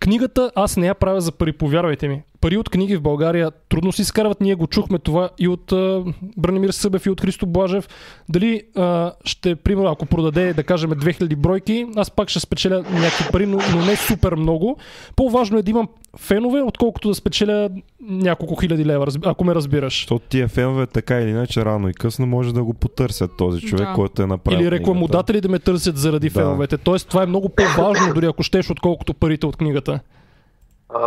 книгата 0.00 0.50
аз 0.54 0.76
не 0.76 0.86
я 0.86 0.94
правя 0.94 1.20
за 1.20 1.32
пари, 1.32 1.52
повярвайте 1.52 2.08
ми. 2.08 2.22
Пари 2.42 2.56
от 2.56 2.68
книги 2.68 2.96
в 2.96 3.02
България 3.02 3.50
трудно 3.68 3.92
се 3.92 4.02
изкарват. 4.02 4.40
Ние 4.40 4.54
го 4.54 4.66
чухме 4.66 4.98
това 4.98 5.30
и 5.38 5.48
от 5.48 5.72
а, 5.72 6.04
Бранимир 6.36 6.70
Събев 6.70 7.06
и 7.06 7.10
от 7.10 7.20
Христо 7.20 7.46
Блажев. 7.46 7.88
Дали 8.28 8.62
а, 8.76 9.12
ще, 9.24 9.56
примерно, 9.56 9.88
ако 9.90 10.06
продаде, 10.06 10.54
да 10.54 10.62
кажем, 10.62 10.90
2000 10.90 11.36
бройки, 11.36 11.86
аз 11.96 12.10
пак 12.10 12.28
ще 12.28 12.40
спечеля 12.40 12.84
някакви 12.90 13.24
пари, 13.32 13.46
но, 13.46 13.58
но 13.74 13.84
не 13.86 13.96
супер 13.96 14.34
много. 14.34 14.76
По-важно 15.16 15.58
е 15.58 15.62
да 15.62 15.70
имам 15.70 15.88
фенове, 16.18 16.62
отколкото 16.62 17.08
да 17.08 17.14
спечеля 17.14 17.68
няколко 18.00 18.56
хиляди 18.56 18.84
лева, 18.84 19.06
ако 19.24 19.44
ме 19.44 19.54
разбираш. 19.54 19.92
Защото 19.94 20.26
тия 20.28 20.48
фенове 20.48 20.86
така 20.86 21.20
или 21.20 21.30
иначе 21.30 21.64
рано 21.64 21.88
и 21.88 21.94
късно 21.94 22.26
може 22.26 22.54
да 22.54 22.64
го 22.64 22.74
потърсят 22.74 23.30
този 23.38 23.60
човек, 23.60 23.88
Да. 23.88 23.94
който 23.94 24.22
е 24.22 24.26
направил 24.26 24.56
Или 24.56 24.62
книгата. 24.62 24.80
рекламодатели 24.80 25.40
да 25.40 25.48
ме 25.48 25.58
търсят 25.58 25.96
заради 25.96 26.28
Да. 26.28 26.34
феновете. 26.34 26.76
Тоест, 26.78 27.08
това 27.08 27.22
е 27.22 27.26
много 27.26 27.48
по-важно, 27.48 28.14
дори 28.14 28.26
ако 28.26 28.42
щеш, 28.42 28.70
отколкото 28.70 29.14
парите 29.14 29.46
от 29.46 29.56
книгата. 29.56 30.00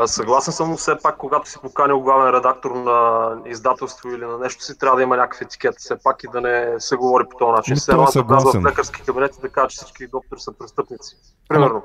Съгласен 0.05 0.53
съм, 0.53 0.69
но 0.69 0.77
все 0.77 0.91
пак, 1.03 1.17
когато 1.17 1.49
си 1.49 1.57
поканил 1.61 1.99
главен 1.99 2.33
редактор 2.35 2.71
на 2.71 3.29
издателство 3.45 4.09
или 4.09 4.25
на 4.25 4.37
нещо 4.37 4.63
си, 4.63 4.77
трябва 4.79 4.97
да 4.97 5.03
има 5.03 5.17
някакъв 5.17 5.41
етикет. 5.41 5.75
Все 5.77 5.95
пак 6.03 6.23
и 6.23 6.27
да 6.33 6.41
не 6.41 6.79
се 6.79 6.95
говори 6.95 7.23
по 7.31 7.37
този 7.37 7.51
начин. 7.51 7.75
Все 7.75 7.91
то 7.91 7.91
едно 7.91 8.03
е 8.03 8.23
да 8.23 8.27
казва 8.27 8.61
в 8.61 8.65
лекарски 8.65 9.01
кабинет 9.01 9.35
и 9.37 9.41
да 9.41 9.49
кажа, 9.49 9.67
че 9.67 9.75
всички 9.75 10.07
доктори 10.07 10.39
са 10.39 10.51
престъпници. 10.51 11.15
Примерно. 11.49 11.81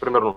Примерно. 0.00 0.34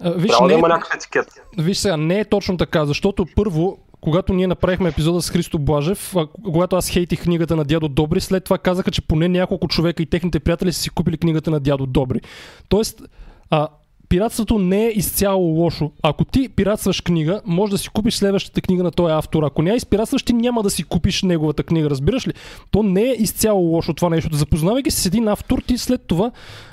А, 0.00 0.10
Виж, 0.10 0.30
Трябва 0.30 0.48
да 0.48 0.54
не, 0.54 0.58
има 0.58 0.68
някакъв 0.68 0.94
етикет. 0.94 1.26
виж 1.58 1.78
сега, 1.78 1.96
не 1.96 2.20
е 2.20 2.24
точно 2.24 2.56
така, 2.56 2.86
защото 2.86 3.26
първо, 3.36 3.78
когато 4.00 4.32
ние 4.32 4.46
направихме 4.46 4.88
епизода 4.88 5.22
с 5.22 5.30
Христо 5.30 5.58
Блажев, 5.58 6.16
а, 6.16 6.26
когато 6.44 6.76
аз 6.76 6.88
хейтих 6.88 7.22
книгата 7.22 7.56
на 7.56 7.64
Дядо 7.64 7.88
Добри, 7.88 8.20
след 8.20 8.44
това 8.44 8.58
казаха, 8.58 8.90
че 8.90 9.06
поне 9.06 9.28
няколко 9.28 9.68
човека 9.68 10.02
и 10.02 10.06
техните 10.06 10.40
приятели 10.40 10.72
са 10.72 10.80
си 10.80 10.90
купили 10.90 11.18
книгата 11.18 11.50
на 11.50 11.60
Дядо 11.60 11.86
Добри. 11.86 12.20
Тоест, 12.68 13.02
а, 13.50 13.68
пиратството 14.12 14.58
не 14.58 14.86
е 14.86 14.90
изцяло 14.90 15.44
лошо. 15.44 15.90
Ако 16.02 16.24
ти 16.24 16.48
пиратстваш 16.48 17.00
книга, 17.00 17.40
може 17.46 17.70
да 17.70 17.78
си 17.78 17.88
купиш 17.88 18.14
следващата 18.14 18.60
книга 18.60 18.82
на 18.82 18.90
този 18.90 19.12
автор. 19.12 19.42
Ако 19.42 19.62
не 19.62 19.70
я 19.70 19.76
изпиратстваш, 19.76 20.22
ти 20.22 20.32
няма 20.32 20.62
да 20.62 20.70
си 20.70 20.84
купиш 20.84 21.22
неговата 21.22 21.62
книга, 21.62 21.90
разбираш 21.90 22.28
ли? 22.28 22.32
То 22.70 22.82
не 22.82 23.02
е 23.02 23.14
изцяло 23.18 23.60
лошо 23.60 23.94
това 23.94 24.08
нещо. 24.08 24.36
Запознавайки 24.36 24.90
се 24.90 25.00
с 25.00 25.06
един 25.06 25.28
автор, 25.28 25.58
ти 25.66 25.78
след 25.78 26.06
това, 26.06 26.30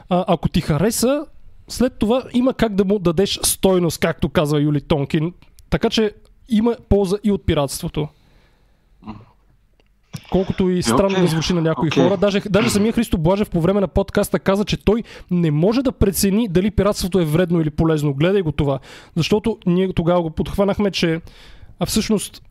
а, 0.09 0.25
ако 0.27 0.49
ти 0.49 0.61
хареса, 0.61 1.25
след 1.67 1.93
това 1.99 2.23
има 2.33 2.53
как 2.53 2.75
да 2.75 2.85
му 2.85 2.99
дадеш 2.99 3.39
стойност, 3.43 3.99
както 3.99 4.29
казва 4.29 4.61
Юли 4.61 4.81
Тонкин. 4.81 5.33
Така 5.69 5.89
че 5.89 6.11
има 6.49 6.75
полза 6.89 7.17
и 7.23 7.31
от 7.31 7.45
пиратството. 7.45 8.07
Колкото 10.31 10.69
и 10.69 10.83
странно 10.83 11.11
окей, 11.11 11.21
да 11.21 11.27
звучи 11.27 11.53
на 11.53 11.61
някои 11.61 11.89
окей. 11.89 12.03
хора. 12.03 12.17
Даже, 12.17 12.41
даже 12.49 12.69
самия 12.69 12.93
Христо 12.93 13.17
Блажев 13.17 13.49
по 13.49 13.61
време 13.61 13.81
на 13.81 13.87
подкаста 13.87 14.39
каза, 14.39 14.65
че 14.65 14.77
той 14.77 15.03
не 15.31 15.51
може 15.51 15.81
да 15.81 15.91
прецени 15.91 16.47
дали 16.47 16.71
пиратството 16.71 17.19
е 17.19 17.25
вредно 17.25 17.61
или 17.61 17.69
полезно. 17.69 18.13
Гледай 18.13 18.41
го 18.41 18.51
това. 18.51 18.79
Защото 19.15 19.57
ние 19.65 19.93
тогава 19.93 20.21
го 20.21 20.29
подхванахме, 20.29 20.91
че 20.91 21.21
а 21.79 21.85
всъщност 21.85 22.41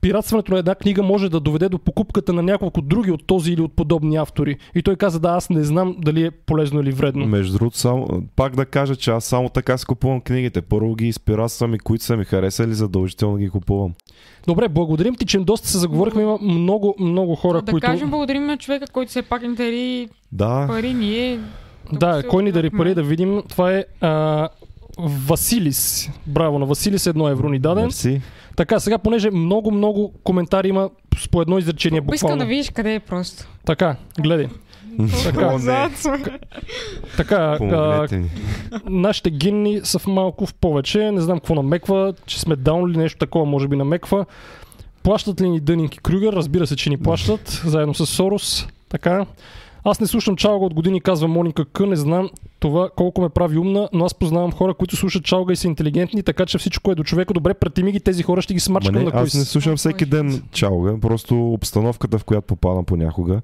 пиратстването 0.00 0.52
на 0.52 0.58
една 0.58 0.74
книга 0.74 1.02
може 1.02 1.28
да 1.28 1.40
доведе 1.40 1.68
до 1.68 1.78
покупката 1.78 2.32
на 2.32 2.42
няколко 2.42 2.82
други 2.82 3.10
от 3.10 3.26
този 3.26 3.52
или 3.52 3.60
от 3.60 3.72
подобни 3.72 4.16
автори. 4.16 4.56
И 4.74 4.82
той 4.82 4.96
каза, 4.96 5.20
да, 5.20 5.28
аз 5.28 5.50
не 5.50 5.64
знам 5.64 5.96
дали 5.98 6.24
е 6.24 6.30
полезно 6.30 6.80
или 6.80 6.92
вредно. 6.92 7.26
Между 7.26 7.58
другото, 7.58 7.78
само, 7.78 8.06
пак 8.36 8.56
да 8.56 8.66
кажа, 8.66 8.96
че 8.96 9.10
аз 9.10 9.24
само 9.24 9.48
така 9.48 9.78
си 9.78 9.86
купувам 9.86 10.20
книгите. 10.20 10.60
Първо 10.62 10.94
ги 10.94 11.08
изпиратствам 11.08 11.74
и 11.74 11.78
които 11.78 12.04
са 12.04 12.16
ми 12.16 12.24
харесали, 12.24 12.74
задължително 12.74 13.36
ги 13.36 13.48
купувам. 13.50 13.92
Добре, 14.46 14.68
благодарим 14.68 15.14
ти, 15.14 15.26
че 15.26 15.38
доста 15.38 15.68
се 15.68 15.78
заговорихме. 15.78 16.22
Има 16.22 16.38
много, 16.42 16.94
много 17.00 17.34
хора, 17.34 17.62
да 17.62 17.72
които... 17.72 17.86
кажем 17.86 18.10
благодарим 18.10 18.46
на 18.46 18.56
човека, 18.56 18.86
който 18.92 19.10
все 19.10 19.22
пак 19.22 19.42
ни 19.42 19.54
дари 19.54 20.08
Да, 20.32 20.66
пари. 20.68 20.94
Ние 20.94 21.40
Да, 21.92 22.20
се 22.20 22.26
кой 22.28 22.42
ни 22.42 22.52
дари 22.52 22.70
пари 22.70 22.94
да 22.94 23.02
видим. 23.02 23.42
Това 23.48 23.72
е 23.72 23.84
а, 24.00 24.48
Василис. 24.98 26.10
Браво 26.26 26.58
на 26.58 26.66
Василис, 26.66 27.06
едно 27.06 27.28
евро 27.28 27.48
ни 27.48 27.58
даде. 27.58 27.82
мерси. 27.82 28.20
Така, 28.58 28.80
сега, 28.80 28.98
понеже 28.98 29.30
много, 29.30 29.70
много 29.70 30.12
коментари 30.24 30.68
има 30.68 30.90
с 31.18 31.28
по 31.28 31.42
едно 31.42 31.58
изречение 31.58 31.98
Искам 31.98 32.06
буквално. 32.06 32.38
да 32.38 32.46
видиш 32.46 32.70
къде 32.70 32.94
е 32.94 33.00
просто. 33.00 33.44
Така, 33.66 33.96
гледай. 34.20 34.46
Така. 35.24 35.46
О, 35.46 35.58
не. 35.58 35.88
Така, 37.16 37.58
а, 37.60 38.08
нашите 38.84 39.30
генни 39.30 39.80
са 39.84 39.98
в 39.98 40.06
малко 40.06 40.46
в 40.46 40.54
повече. 40.54 41.10
Не 41.10 41.20
знам 41.20 41.38
какво 41.38 41.54
намеква, 41.54 42.14
че 42.26 42.40
сме 42.40 42.56
даун 42.56 42.90
или 42.90 42.98
нещо 42.98 43.18
такова, 43.18 43.46
може 43.46 43.68
би 43.68 43.76
намеква. 43.76 44.24
Плащат 45.02 45.40
ли 45.40 45.48
ни 45.48 45.60
Дънинг 45.60 45.94
и 45.94 45.98
Крюгер? 45.98 46.32
Разбира 46.32 46.66
се, 46.66 46.76
че 46.76 46.90
ни 46.90 46.96
плащат, 46.96 47.62
заедно 47.66 47.94
с 47.94 48.06
Сорос. 48.06 48.68
Така. 48.88 49.26
Аз 49.90 50.00
не 50.00 50.06
слушам 50.06 50.36
Чалга 50.36 50.66
от 50.66 50.74
години, 50.74 51.00
казва 51.00 51.28
Моника 51.28 51.64
К. 51.64 51.80
Не 51.80 51.96
знам 51.96 52.30
това 52.60 52.90
колко 52.96 53.20
ме 53.20 53.28
прави 53.28 53.58
умна, 53.58 53.88
но 53.92 54.04
аз 54.04 54.14
познавам 54.14 54.52
хора, 54.52 54.74
които 54.74 54.96
слушат 54.96 55.24
Чалга 55.24 55.52
и 55.52 55.56
са 55.56 55.66
интелигентни, 55.66 56.22
така 56.22 56.46
че 56.46 56.58
всичко 56.58 56.92
е 56.92 56.94
до 56.94 57.04
човека. 57.04 57.34
Добре, 57.34 57.54
прати 57.54 57.82
ми 57.82 57.92
ги 57.92 58.00
тези 58.00 58.22
хора, 58.22 58.42
ще 58.42 58.54
ги 58.54 58.58
Ма 58.58 58.60
смачкам 58.60 58.94
не, 58.94 59.02
на 59.02 59.10
кои 59.10 59.20
аз 59.20 59.34
не 59.34 59.44
слушам 59.44 59.76
всеки 59.76 60.04
ден 60.06 60.42
чалга, 60.52 61.00
просто 61.00 61.52
обстановката, 61.52 62.18
в 62.18 62.24
която 62.24 62.46
попадам 62.46 62.84
понякога, 62.84 63.40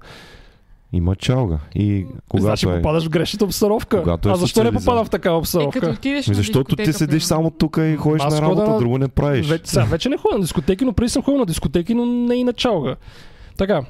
има 0.93 1.15
чалга. 1.15 1.59
И 1.75 2.05
когато 2.29 2.45
Значи 2.45 2.69
е... 2.69 2.75
попадаш 2.75 3.05
в 3.05 3.09
грешната 3.09 3.45
обстановка. 3.45 4.01
Когато 4.01 4.29
е 4.29 4.31
а 4.31 4.35
защо 4.35 4.63
не 4.63 4.71
попадам 4.71 5.05
в 5.05 5.09
такава 5.09 5.35
Е, 5.35 5.39
обстановка? 5.39 5.79
като 5.79 5.93
отидеш 5.93 6.25
защото 6.25 6.75
ти 6.75 6.93
седиш 6.93 7.23
само 7.23 7.51
тук 7.51 7.77
и 7.81 7.95
ходиш 7.95 8.23
Аз 8.25 8.33
на 8.33 8.41
работа, 8.41 8.71
на- 8.71 8.77
друго 8.77 8.97
не 8.97 9.07
правиш. 9.07 9.49
Вече, 9.49 9.69
сега 9.69 9.85
вече 9.85 10.09
не 10.09 10.17
ходя 10.17 10.35
на 10.35 10.41
дискотеки, 10.41 10.85
но 10.85 10.93
преди 10.93 11.09
съм 11.09 11.23
ходил 11.23 11.39
на 11.39 11.45
дискотеки, 11.45 11.93
но 11.93 12.05
не 12.05 12.35
и 12.35 12.43
на 12.43 12.53
чалга. 12.53 12.95
Така. 13.57 13.81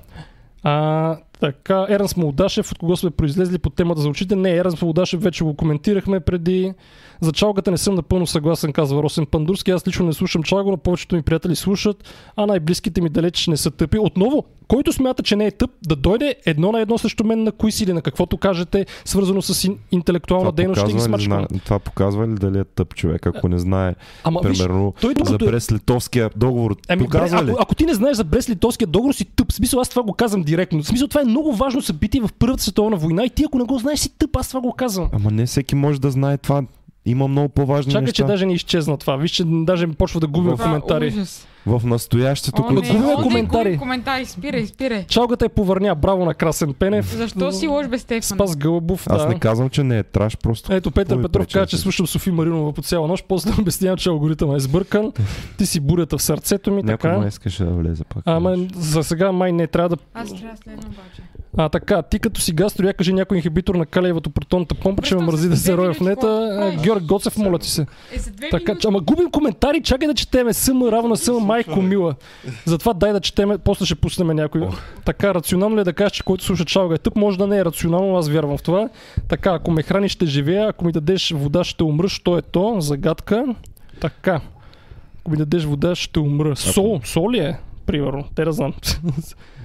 А, 0.64 1.18
така, 1.40 1.86
Еранс 1.90 2.18
Молдашев, 2.18 2.72
от 2.72 2.78
кого 2.78 2.98
сме 2.98 3.10
произлезли 3.10 3.58
по 3.58 3.70
темата 3.70 4.02
за 4.02 4.10
очите? 4.10 4.36
Не, 4.36 4.56
Еранс 4.56 4.82
Молдашев 4.82 5.24
вече 5.24 5.44
го 5.44 5.56
коментирахме 5.56 6.20
преди. 6.20 6.74
За 7.22 7.32
чалгата 7.32 7.72
не 7.72 7.78
съм 7.78 7.96
напълно 7.96 8.28
съгласен, 8.28 8.74
казва 8.74 9.04
Росен 9.04 9.26
Пандурски. 9.26 9.72
Аз 9.72 9.88
лично 9.88 10.06
не 10.06 10.14
слушам 10.14 10.44
чалга, 10.44 10.72
но 10.72 10.78
повечето 10.78 11.16
ми 11.16 11.22
приятели 11.22 11.56
слушат, 11.56 12.04
а 12.36 12.46
най-близките 12.46 13.02
ми 13.02 13.10
далеч 13.10 13.48
не 13.48 13.58
са 13.58 13.72
тъпи. 13.72 13.98
Отново, 14.00 14.44
който 14.68 14.94
смята, 14.94 15.24
че 15.24 15.36
не 15.36 15.46
е 15.46 15.52
тъп, 15.52 15.72
да 15.84 15.96
дойде 15.96 16.36
едно 16.46 16.72
на 16.72 16.80
едно 16.82 16.98
срещу 16.98 17.24
мен 17.24 17.44
на 17.44 17.52
кои 17.52 17.72
си 17.72 17.84
или 17.84 17.94
на 17.94 18.02
каквото 18.02 18.38
кажете, 18.38 18.86
свързано 19.06 19.42
с 19.42 19.54
ин- 19.54 19.78
интелектуална 19.92 20.44
Това 20.44 20.52
дейност, 20.52 20.82
ще 20.82 20.94
ги 20.94 21.00
смачкам. 21.00 21.46
зна... 21.50 21.60
това 21.60 21.80
показва 21.80 22.28
ли 22.28 22.34
дали 22.34 22.60
е 22.60 22.64
тъп 22.64 22.96
човек, 22.96 23.26
ако 23.28 23.48
не 23.48 23.60
знае, 23.60 23.96
Ама 24.24 24.40
виж, 24.44 24.58
примерно, 24.58 24.94
той 25.02 25.14
за 25.24 25.36
е- 25.36 25.38
Брест-Литовския 25.38 26.30
договор. 26.36 26.76
Ами, 26.90 27.04
показва 27.04 27.38
бре, 27.38 27.46
ли? 27.46 27.52
ако, 27.52 27.62
ако 27.62 27.76
ти 27.76 27.86
не 27.86 27.94
знаеш 27.94 28.18
за 28.18 28.24
Брест-Литовския 28.26 28.86
договор, 28.86 29.14
си 29.14 29.26
тъп. 29.26 29.52
В 29.52 29.56
смисъл, 29.56 29.80
аз 29.80 29.90
това 29.90 30.04
го 30.04 30.14
казвам 30.14 30.44
директно. 30.44 30.84
В 30.84 30.88
смисъл, 30.88 31.08
това 31.08 31.22
е 31.22 31.26
много 31.26 31.54
важно 31.54 31.82
събитие 31.82 32.22
в 32.22 32.30
Първата 32.40 32.64
световна 32.64 32.98
война 32.98 33.26
и 33.26 33.30
ти 33.30 33.44
ако 33.44 33.58
не 33.58 33.64
го 33.64 33.78
знаеш, 33.78 34.00
си 34.00 34.18
тъп. 34.18 34.36
Аз 34.36 34.48
това 34.48 34.62
го 34.62 34.74
казвам. 34.74 35.10
Ама 35.14 35.32
не 35.32 35.46
всеки 35.46 35.76
може 35.76 36.02
да 36.02 36.12
знае 36.12 36.38
това. 36.38 36.64
Има 37.06 37.28
много 37.28 37.50
по-важни 37.50 37.92
Чакай, 37.92 38.02
неща. 38.02 38.14
че 38.14 38.24
даже 38.24 38.46
не 38.46 38.54
изчезна 38.54 38.98
това. 38.98 39.16
Виж, 39.16 39.32
че 39.32 39.44
даже 39.46 39.88
почва 39.88 40.20
да 40.20 40.28
губим 40.28 40.58
коментари. 40.58 41.08
ужас. 41.08 41.48
В 41.68 41.82
настоящето, 41.86 42.62
О, 42.62 42.66
които 42.66 42.82
не, 42.84 42.90
губим 42.90 43.16
коментари. 43.16 43.64
губим 43.64 43.80
коментари. 43.80 44.26
Спирай, 44.26 44.66
спирай. 44.68 45.06
Чалгата 45.06 45.46
е 45.46 45.50
повърня. 45.50 45.96
Браво 45.96 46.26
на 46.26 46.34
Красен 46.34 46.74
Пенев. 46.74 47.18
Защо 47.18 47.52
си 47.52 47.68
лош 47.68 47.88
без 47.88 48.02
Стефан? 48.02 48.38
Спас 48.38 48.56
Гълъбов, 48.56 49.08
Аз 49.10 49.22
да. 49.22 49.28
не 49.28 49.40
казвам, 49.40 49.70
че 49.70 49.84
не 49.84 49.98
е 50.00 50.04
траш, 50.04 50.38
просто. 50.38 50.74
Ето 50.74 50.92
Петър 50.92 51.22
Петров 51.22 51.48
каза, 51.48 51.60
да 51.60 51.66
че 51.66 51.78
слушам 51.78 52.08
Софи 52.08 52.32
Маринова 52.32 52.74
по 52.74 52.82
цяла 52.82 53.08
нощ. 53.08 53.26
После 53.28 53.52
обяснявам, 53.62 53.98
че 53.98 54.10
алгоритъмът 54.10 54.58
е 54.58 54.60
сбъркан. 54.60 55.12
Ти 55.58 55.66
си 55.66 55.80
бурята 55.80 56.18
в 56.18 56.22
сърцето 56.22 56.72
ми, 56.72 56.84
Някой 56.84 57.10
така. 57.10 57.18
май 57.18 57.28
искаше 57.28 57.64
да 57.64 57.72
влезе 57.72 58.04
пак. 58.04 58.24
Ама 58.26 58.56
за 58.76 59.04
сега 59.04 59.32
май 59.32 59.52
не 59.52 59.68
трябва 59.68 59.90
да 59.90 59.98
Аз 60.14 60.30
трябва 60.30 60.48
да 60.48 60.58
следвам 60.58 60.86
обаче. 60.86 61.22
А 61.58 61.70
така, 61.70 62.02
ти 62.02 62.20
като 62.20 62.42
си 62.42 62.54
гастро, 62.54 62.86
я 62.88 62.94
кажи 62.94 63.14
някой 63.14 63.38
инхибитор 63.38 63.76
на 63.76 63.86
калиевата 63.86 64.30
протонната 64.30 64.76
помпа, 64.76 65.02
че 65.02 65.16
ме 65.16 65.22
мързи 65.22 65.44
се 65.44 65.50
да 65.50 65.58
се 65.58 65.78
роя 65.78 65.94
в 65.94 66.00
нета. 66.00 66.56
правиш? 66.58 66.82
Георг 66.82 67.04
Гоцев, 67.04 67.38
моля 67.38 67.60
ти 67.60 67.70
се. 67.70 67.82
Е, 67.82 68.50
Така, 68.52 68.76
че, 68.76 68.88
ама 68.88 69.00
губим 69.00 69.32
коментари, 69.32 69.82
чакай 69.84 70.08
да 70.08 70.14
четеме 70.14 70.54
СМ 70.54 70.84
равно 70.84 71.10
на 71.10 71.18
СМ 71.18 71.34
майко 71.34 71.82
мила. 71.82 72.16
Затова 72.66 72.94
дай 72.94 73.14
да 73.14 73.20
четеме, 73.20 73.58
после 73.58 73.86
ще 73.86 73.96
пуснем 73.96 74.28
някой. 74.28 74.62
Така, 75.06 75.34
рационално 75.34 75.76
ли 75.76 75.82
е 75.82 75.84
да 75.84 75.94
кажеш, 75.94 76.12
че 76.12 76.24
който 76.24 76.44
слуша 76.44 76.66
чалга 76.66 76.96
е 76.96 76.98
тъп, 76.98 77.16
може 77.16 77.38
да 77.38 77.48
не 77.48 77.58
е 77.58 77.66
рационално, 77.66 78.18
аз 78.18 78.30
вярвам 78.30 78.58
в 78.58 78.64
това. 78.64 78.90
Така, 79.28 79.54
ако 79.54 79.72
ме 79.72 79.84
храниш, 79.84 80.12
ще 80.12 80.26
живея, 80.26 80.68
ако 80.68 80.86
ми 80.86 80.92
дадеш 80.92 81.32
вода, 81.32 81.64
ще 81.64 81.84
умра, 81.84 82.10
що 82.10 82.38
е 82.38 82.42
то? 82.42 82.76
Загадка. 82.80 83.46
Така. 84.00 84.42
Ако 85.20 85.32
ми 85.32 85.38
дадеш 85.38 85.64
вода, 85.66 85.96
ще 85.96 86.20
умра. 86.20 86.56
Сол, 86.56 87.00
сол 87.04 87.32
ли 87.32 87.40
е? 87.40 87.58
Примерно, 87.86 88.24
те 88.36 88.46
да 88.46 88.52
знам. 88.52 88.74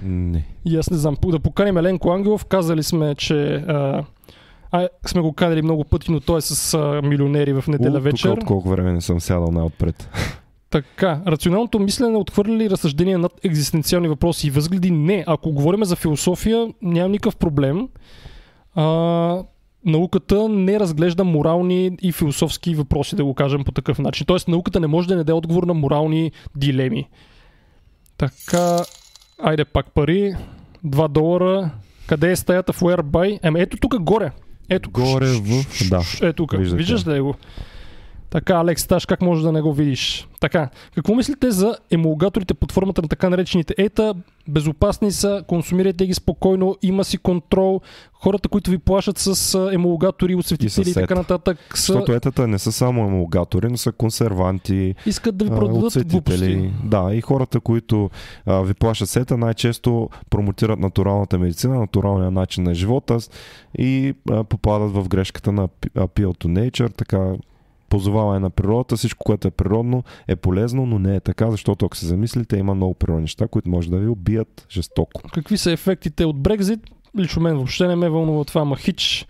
Не. 0.03 0.45
И 0.65 0.77
аз 0.77 0.89
не 0.89 0.97
знам. 0.97 1.15
Да 1.25 1.39
поканим 1.39 1.77
Еленко 1.77 2.11
Ангелов. 2.11 2.45
Казали 2.45 2.83
сме, 2.83 3.15
че 3.15 3.53
а, 3.53 4.03
а, 4.71 4.89
сме 5.05 5.21
го 5.21 5.33
канали 5.33 5.61
много 5.61 5.83
пъти, 5.83 6.11
но 6.11 6.19
той 6.19 6.37
е 6.37 6.41
с 6.41 6.73
а, 6.73 7.01
милионери 7.01 7.53
в 7.53 7.63
неделя 7.67 7.97
У, 7.97 8.01
вечер. 8.01 8.29
Тук 8.29 8.37
от 8.37 8.45
колко 8.45 8.69
време 8.69 8.93
не 8.93 9.01
съм 9.01 9.21
сядал 9.21 9.51
най-отпред. 9.51 10.09
Така, 10.69 11.21
рационалното 11.27 11.79
мислене 11.79 12.17
отхвърля 12.17 12.53
ли 12.53 12.69
разсъждения 12.69 13.19
над 13.19 13.31
екзистенциални 13.43 14.07
въпроси 14.07 14.47
и 14.47 14.51
възгледи? 14.51 14.91
Не. 14.91 15.23
Ако 15.27 15.51
говорим 15.51 15.83
за 15.83 15.95
философия, 15.95 16.67
няма 16.81 17.09
никакъв 17.09 17.35
проблем. 17.35 17.89
А, 18.75 19.43
науката 19.85 20.49
не 20.49 20.79
разглежда 20.79 21.23
морални 21.23 21.97
и 22.01 22.11
философски 22.11 22.75
въпроси, 22.75 23.15
да 23.15 23.25
го 23.25 23.33
кажем 23.33 23.63
по 23.63 23.71
такъв 23.71 23.99
начин. 23.99 24.25
Тоест, 24.25 24.47
науката 24.47 24.79
не 24.79 24.87
може 24.87 25.07
да 25.07 25.13
не 25.15 25.23
даде 25.23 25.33
отговор 25.33 25.63
на 25.63 25.73
морални 25.73 26.31
дилеми. 26.55 27.07
Така, 28.21 28.83
айде 29.43 29.65
пак 29.65 29.93
пари. 29.93 30.35
2 30.85 31.07
долара. 31.07 31.71
Къде 32.07 32.31
е 32.31 32.35
стаята 32.35 32.73
в 32.73 32.79
Whereby? 32.79 33.39
Еми, 33.43 33.61
ето 33.61 33.77
тук 33.77 33.99
горе. 33.99 34.31
Ето. 34.69 34.91
Горе 34.91 35.25
в... 35.25 35.65
Да. 35.89 36.01
Ето 36.21 36.33
тук. 36.33 36.57
Виждате. 36.57 36.77
Виждаш 36.77 37.07
ли 37.07 37.19
го? 37.19 37.35
Така, 38.31 38.53
Алекс 38.53 38.87
Таш, 38.87 39.05
как 39.05 39.21
може 39.21 39.43
да 39.43 39.51
не 39.51 39.61
го 39.61 39.73
видиш? 39.73 40.27
Така, 40.39 40.69
какво 40.95 41.15
мислите 41.15 41.51
за 41.51 41.77
емулгаторите 41.91 42.53
под 42.53 42.71
формата 42.71 43.01
на 43.01 43.07
така 43.07 43.29
наречените 43.29 43.75
ета? 43.77 44.13
Безопасни 44.47 45.11
са, 45.11 45.43
консумирайте 45.47 46.05
ги 46.05 46.13
спокойно, 46.13 46.75
има 46.81 47.03
си 47.03 47.17
контрол. 47.17 47.81
Хората, 48.13 48.49
които 48.49 48.71
ви 48.71 48.77
плашат 48.77 49.17
с 49.17 49.55
емулгатори, 49.73 50.35
осветители 50.35 50.81
и, 50.81 50.91
с 50.91 50.93
така 50.93 51.03
ета. 51.03 51.15
нататък, 51.15 51.57
са, 51.69 51.75
Защото 51.75 52.13
етата 52.13 52.47
не 52.47 52.59
са 52.59 52.71
само 52.71 53.01
емулгатори, 53.01 53.67
но 53.69 53.77
са 53.77 53.91
консерванти, 53.91 54.95
искат 55.05 55.37
да 55.37 55.45
ви 55.45 55.51
продадат 55.51 56.07
глупости. 56.07 56.71
Да, 56.83 57.09
и 57.13 57.21
хората, 57.21 57.59
които 57.59 58.09
а, 58.45 58.61
ви 58.61 58.73
плашат 58.73 59.09
сета, 59.09 59.37
най-често 59.37 60.09
промотират 60.29 60.79
натуралната 60.79 61.39
медицина, 61.39 61.79
натуралния 61.79 62.31
начин 62.31 62.63
на 62.63 62.73
живота 62.73 63.21
с- 63.21 63.29
и 63.77 64.13
а, 64.31 64.43
попадат 64.43 64.91
в 64.91 65.07
грешката 65.07 65.51
на 65.51 65.67
appeal 65.97 66.27
to 66.35 66.45
nature, 66.45 66.95
така 66.95 67.33
позоваване 67.91 68.39
на 68.39 68.49
природата, 68.49 68.97
всичко, 68.97 69.23
което 69.23 69.47
е 69.47 69.51
природно 69.51 70.03
е 70.27 70.35
полезно, 70.35 70.85
но 70.85 70.99
не 70.99 71.15
е 71.15 71.19
така, 71.19 71.51
защото 71.51 71.85
ако 71.85 71.97
се 71.97 72.05
замислите, 72.05 72.57
има 72.57 72.75
много 72.75 72.93
природни 72.93 73.21
неща, 73.21 73.47
които 73.47 73.69
може 73.69 73.89
да 73.89 73.97
ви 73.97 74.07
убият 74.07 74.67
жестоко. 74.71 75.21
Какви 75.33 75.57
са 75.57 75.71
ефектите 75.71 76.25
от 76.25 76.39
Брекзит? 76.39 76.79
Лично 77.19 77.41
мен 77.41 77.55
въобще 77.55 77.87
не 77.87 77.95
ме 77.95 78.09
вълнува 78.09 78.45
това, 78.45 78.65
ма 78.65 78.77
хич. 78.77 79.27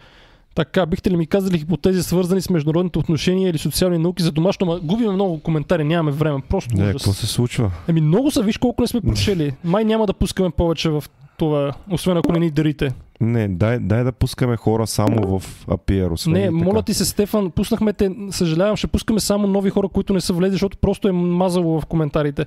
Така, 0.56 0.86
бихте 0.86 1.12
ли 1.12 1.18
ми 1.18 1.28
казали 1.28 1.58
хипотези 1.58 2.04
свързани 2.04 2.42
с 2.42 2.50
международните 2.50 3.00
отношения 3.00 3.50
или 3.50 3.58
социални 3.58 3.98
науки 3.98 4.24
за 4.24 4.32
домашно? 4.32 4.68
Ма 4.68 4.80
губим 4.80 5.14
много 5.14 5.40
коментари, 5.40 5.84
нямаме 5.84 6.12
време. 6.12 6.42
Просто 6.50 6.76
Не, 6.76 6.92
какво 6.92 7.14
се 7.14 7.28
случва? 7.28 7.72
Еми 7.88 8.02
много 8.02 8.32
са, 8.32 8.44
виж 8.44 8.58
колко 8.58 8.82
не 8.82 8.88
сме 8.88 9.02
прочели. 9.02 9.54
Май 9.64 9.86
няма 9.86 10.08
да 10.08 10.14
пускаме 10.14 10.50
повече 10.50 10.90
в 10.90 11.04
това, 11.46 11.72
освен 11.92 12.18
ако 12.18 12.32
не 12.32 12.40
ни 12.40 12.52
дарите. 12.52 12.92
Не, 13.22 13.48
дай, 13.48 13.80
дай 13.80 14.04
да 14.04 14.12
пускаме 14.12 14.58
хора 14.58 14.88
само 14.88 15.40
в. 15.40 15.66
Освен 16.12 16.34
Не, 16.34 16.42
така. 16.42 16.52
моля 16.52 16.82
ти 16.82 16.94
се, 16.94 17.06
Стефан, 17.06 17.52
пуснахме 17.52 17.94
те, 17.94 18.12
съжалявам, 18.32 18.76
ще 18.76 18.88
пускаме 18.88 19.20
само 19.20 19.48
нови 19.48 19.70
хора, 19.70 19.88
които 19.88 20.14
не 20.14 20.22
са 20.22 20.34
влезли, 20.34 20.52
защото 20.52 20.78
просто 20.78 21.08
е 21.08 21.12
мазало 21.12 21.82
в 21.82 21.86
коментарите. 21.86 22.46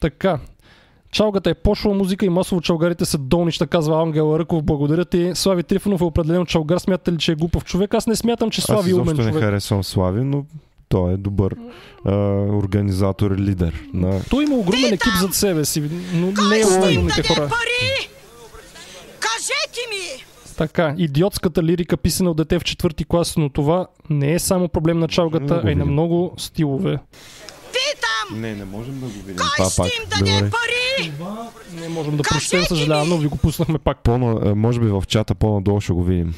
Така. 0.00 0.38
Чалгата 1.12 1.50
е 1.50 1.54
пошла 1.54 1.94
музика 1.94 2.26
и 2.26 2.28
масово 2.28 2.60
чалгарите 2.60 3.04
са 3.04 3.18
долнища, 3.18 3.66
казва 3.66 4.02
Ангела 4.02 4.38
Ръков. 4.38 4.62
Благодаря 4.62 5.04
ти. 5.04 5.30
Слави 5.34 5.62
Трифонов 5.62 6.00
е 6.00 6.04
определено 6.04 6.46
чалгар. 6.46 6.78
Смятате 6.78 7.12
ли, 7.12 7.18
че 7.18 7.32
е 7.32 7.34
глупав 7.34 7.64
човек? 7.64 7.94
Аз 7.94 8.06
не 8.06 8.16
смятам, 8.16 8.50
че 8.50 8.60
Аз 8.60 8.64
Слави 8.64 8.90
е 8.90 8.94
умен 8.94 9.04
изобщо 9.04 9.22
не 9.24 9.30
човек. 9.30 9.44
харесвам 9.44 9.84
Слави, 9.84 10.24
но 10.24 10.44
той 10.88 11.12
е 11.12 11.16
добър 11.16 11.56
а, 12.04 12.12
организатор 12.62 13.30
и 13.30 13.38
лидер. 13.38 13.82
На... 13.94 14.20
Той 14.30 14.44
има 14.44 14.56
огромен 14.56 14.92
екип 14.92 15.12
зад 15.20 15.34
себе 15.34 15.64
си, 15.64 15.80
но 16.14 16.26
не 16.26 16.58
е 16.60 16.64
лоялните 16.64 17.22
даде 17.22 17.34
хора. 17.34 17.48
пари? 17.48 18.08
Кажете 19.50 19.80
ми! 19.90 20.24
Така, 20.56 20.94
идиотската 20.98 21.62
лирика, 21.62 21.96
писана 21.96 22.30
от 22.30 22.36
дете 22.36 22.58
в 22.58 22.64
четвърти 22.64 23.04
клас, 23.04 23.36
но 23.36 23.48
това 23.48 23.86
не 24.10 24.32
е 24.32 24.38
само 24.38 24.68
проблем 24.68 24.98
на 24.98 25.08
чалгата, 25.08 25.62
а 25.64 25.70
и 25.70 25.74
на 25.74 25.84
много 25.84 26.34
стилове. 26.38 26.98
Питам! 27.72 28.40
Не, 28.40 28.54
не 28.54 28.64
можем 28.64 28.94
да 28.94 29.06
го 29.06 29.12
видим. 29.12 29.36
Кой 29.36 29.46
Това 29.56 29.70
ще 29.70 29.76
пак. 29.82 29.86
им 29.88 30.04
даде 30.10 30.32
Добре. 30.32 30.50
пари? 30.50 31.12
Не 31.80 31.88
можем 31.88 32.16
да 32.16 32.22
Кажете 32.22 32.56
прочетем, 32.56 32.76
съжалявам, 32.76 33.08
но 33.08 33.16
ви 33.16 33.26
го 33.28 33.36
пуснахме 33.36 33.78
пак. 33.78 33.98
По, 34.02 34.18
може 34.56 34.80
би 34.80 34.86
в 34.86 35.02
чата 35.08 35.34
по-надолу 35.34 35.80
ще 35.80 35.92
го 35.92 36.04
видим. 36.04 36.34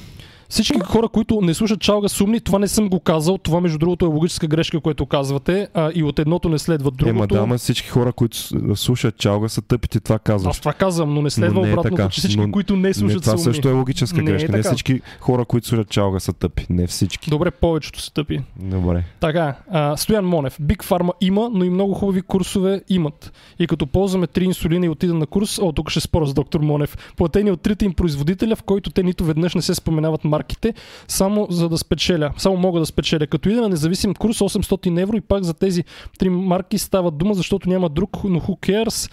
Всички 0.53 0.79
хора, 0.81 1.09
които 1.09 1.41
не 1.41 1.55
слушат 1.55 1.81
чалга 1.81 2.09
са 2.09 2.25
умни, 2.25 2.41
това 2.41 2.59
не 2.59 2.69
съм 2.69 2.89
го 2.89 3.01
казал. 3.01 3.39
Това, 3.39 3.61
между 3.61 3.79
другото, 3.79 4.05
е 4.05 4.09
логическа 4.09 4.47
грешка, 4.47 4.81
което 4.81 5.07
казвате. 5.07 5.69
А, 5.75 5.91
и 5.95 6.03
от 6.03 6.19
едното 6.19 6.49
не 6.49 6.59
следва 6.59 6.91
другото. 6.91 7.09
Ема 7.09 7.27
да, 7.27 7.39
ама 7.39 7.59
всички 7.59 7.89
хора, 7.89 8.13
които 8.13 8.37
слушат 8.77 9.17
чалга 9.17 9.49
са 9.49 9.63
тъпи, 9.63 9.89
ти 9.89 10.01
това 10.01 10.19
казваш. 10.19 10.51
Аз 10.51 10.59
това 10.59 10.73
казвам, 10.73 11.15
но 11.15 11.23
не 11.23 11.31
следва 11.31 11.55
Но 11.55 11.61
не 11.61 11.69
е 11.69 11.73
обратното, 11.73 11.97
така. 11.97 12.09
че 12.09 12.21
всички, 12.21 12.41
Но- 12.41 12.53
които 12.53 12.77
не 12.77 12.89
Не, 12.89 12.95
слушат 12.95 13.23
това 13.23 13.37
са 13.37 13.43
умни. 13.43 13.55
също 13.55 13.69
е 13.69 13.73
логическа 13.73 14.23
Не 14.23 14.31
е 14.31 14.33
грешка. 14.33 14.53
Не 14.53 14.59
така. 14.59 14.69
всички 14.69 15.01
хора, 15.21 15.45
които 15.45 15.67
слушат 15.67 15.89
чалга 15.89 16.21
са 16.21 16.33
тъпи. 16.33 16.67
Не 16.71 16.87
всички. 16.87 17.31
Добре, 17.31 17.51
повечето 17.51 18.01
са 18.01 18.13
тъпи. 18.13 18.41
Добре. 18.57 19.05
Така, 19.21 19.57
а, 19.71 19.97
Стоян 19.97 20.25
Монев. 20.25 20.57
Биг 20.61 20.85
Фарма 20.85 21.13
има, 21.21 21.51
но 21.53 21.65
и 21.65 21.71
много 21.71 21.95
хубави 21.95 22.23
курсове 22.23 22.83
имат. 22.89 23.33
И 23.59 23.67
като 23.67 23.87
ползваме 23.87 24.27
три 24.27 24.45
инсулина 24.45 24.87
и 24.87 24.89
отида 24.89 25.15
на 25.15 25.27
курс, 25.27 25.59
о, 25.59 25.73
тук 25.73 25.91
ще 25.91 26.01
споря 26.01 26.27
с 26.27 26.35
доктор 26.35 26.61
Монев, 26.61 26.97
платени 27.17 27.51
от 27.51 27.61
трите 27.61 27.85
им 27.85 27.93
производителя, 27.93 28.57
в 28.57 28.63
който 28.63 28.91
те 28.91 29.03
нито 29.03 29.25
веднъж 29.25 29.55
не 29.55 29.63
се 29.63 29.75
споменават 29.75 30.25
марките, 30.43 30.75
само 31.09 31.47
за 31.51 31.69
да 31.69 31.79
спечеля. 31.79 32.31
Само 32.37 32.57
мога 32.57 32.81
да 32.81 32.87
спечеля. 32.87 33.27
Като 33.27 33.49
ида 33.49 33.61
на 33.61 33.69
независим 33.69 34.15
курс 34.15 34.39
800 34.39 35.03
евро 35.03 35.17
и 35.17 35.21
пак 35.21 35.45
за 35.45 35.55
тези 35.55 35.85
три 36.19 36.31
марки 36.31 36.79
става 36.79 37.11
дума, 37.11 37.35
защото 37.35 37.69
няма 37.69 37.89
друг, 37.89 38.25
но 38.25 38.41
who 38.41 38.59
cares? 38.59 39.13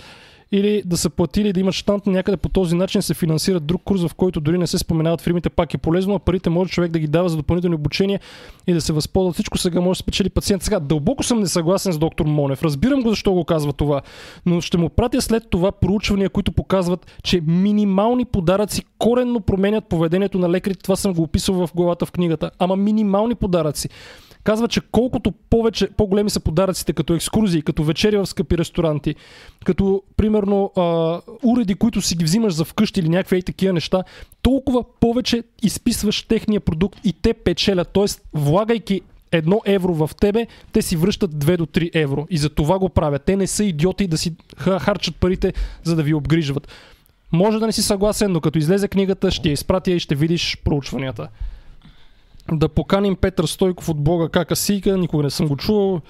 Или 0.52 0.84
да 0.86 0.98
са 0.98 1.10
платили 1.10 1.54
да 1.54 1.60
имат 1.60 1.74
штант 1.74 2.08
някъде 2.08 2.38
по 2.38 2.50
този 2.50 2.76
начин 2.76 3.02
се 3.02 3.14
финансира 3.14 3.60
друг 3.60 3.82
курс, 3.84 4.04
в 4.08 4.14
който 4.14 4.42
дори 4.42 4.58
не 4.58 4.68
се 4.68 4.78
споменават 4.78 5.22
фирмите, 5.22 5.50
пак 5.50 5.74
е 5.74 5.78
полезно, 5.78 6.16
а 6.16 6.20
парите 6.20 6.50
може 6.50 6.72
човек 6.72 6.92
да 6.92 7.00
ги 7.00 7.08
дава 7.08 7.30
за 7.30 7.38
допълнително 7.38 7.76
обучение 7.76 8.20
и 8.68 8.74
да 8.74 8.82
се 8.82 8.94
възползва. 8.94 9.34
Всичко 9.34 9.58
сега 9.58 9.82
може 9.82 9.98
да 9.98 10.02
спечели 10.02 10.30
пациент. 10.30 10.64
Сега, 10.64 10.80
дълбоко 10.80 11.24
съм 11.24 11.40
несъгласен 11.40 11.94
с 11.94 11.98
доктор 11.98 12.26
Монев. 12.26 12.64
Разбирам 12.64 13.02
го 13.02 13.10
защо 13.10 13.34
го 13.34 13.46
казва 13.46 13.74
това, 13.74 14.02
но 14.46 14.62
ще 14.62 14.78
му 14.78 14.90
пратя 14.90 15.22
след 15.22 15.50
това 15.50 15.72
проучвания, 15.72 16.30
които 16.30 16.52
показват, 16.52 17.12
че 17.24 17.42
минимални 17.42 18.26
подаръци 18.26 18.84
коренно 18.98 19.40
променят 19.40 19.86
поведението 19.86 20.40
на 20.40 20.50
лекарите. 20.50 20.84
Това 20.84 20.96
съм 20.96 21.14
го 21.14 21.22
описал 21.22 21.56
в 21.56 21.70
главата 21.76 22.06
в 22.06 22.12
книгата. 22.12 22.52
Ама 22.60 22.76
минимални 22.76 23.36
подаръци. 23.36 23.90
Казва, 24.44 24.68
че 24.68 24.82
колкото 24.92 25.32
повече, 25.32 25.90
по-големи 25.98 26.30
са 26.30 26.40
подаръците, 26.40 26.94
като 26.94 27.14
екскурзии, 27.14 27.62
като 27.62 27.84
вечери 27.84 28.18
в 28.18 28.26
скъпи 28.26 28.58
ресторанти, 28.58 29.16
като 29.66 30.04
примерно 30.18 30.72
а, 30.76 31.20
уреди, 31.44 31.76
които 31.76 32.02
си 32.02 32.16
ги 32.16 32.24
взимаш 32.24 32.54
за 32.54 32.66
вкъщи 32.66 33.00
или 33.00 33.10
някакви 33.10 33.36
ей 33.36 33.42
такива 33.42 33.74
неща, 33.74 34.04
толкова 34.42 34.84
повече 35.00 35.44
изписваш 35.64 36.22
техния 36.22 36.60
продукт 36.60 37.00
и 37.04 37.14
те 37.14 37.34
печелят. 37.34 37.90
Тоест, 37.94 38.22
влагайки 38.34 39.02
едно 39.32 39.62
евро 39.66 39.94
в 39.94 40.10
тебе, 40.20 40.48
те 40.72 40.82
си 40.82 40.98
връщат 40.98 41.32
2 41.32 41.58
до 41.58 41.66
3 41.66 41.90
евро. 41.94 42.28
И 42.30 42.38
за 42.38 42.50
това 42.50 42.80
го 42.80 42.90
правят. 42.90 43.24
Те 43.24 43.36
не 43.36 43.48
са 43.48 43.64
идиоти 43.64 44.08
да 44.08 44.18
си 44.18 44.34
ха- 44.58 44.80
харчат 44.80 45.16
парите, 45.16 45.54
за 45.84 45.96
да 45.96 46.04
ви 46.04 46.14
обгрижват. 46.14 46.68
Може 47.32 47.60
да 47.60 47.66
не 47.66 47.72
си 47.72 47.82
съгласен, 47.82 48.32
но 48.32 48.42
като 48.42 48.58
излезе 48.58 48.88
книгата, 48.88 49.32
ще 49.32 49.50
я 49.50 49.54
изпратя 49.54 49.92
и 49.92 50.00
ще 50.00 50.16
видиш 50.16 50.58
проучванията. 50.64 51.28
Да 52.52 52.70
поканим 52.70 53.16
Петър 53.16 53.46
Стойков 53.46 53.90
от 53.90 53.98
Бога 53.98 54.30
Кака 54.30 54.56
Сика, 54.56 54.98
никога 54.98 55.24
не 55.24 55.30
съм 55.30 55.48
го 55.48 55.58
чувал. 55.58 56.02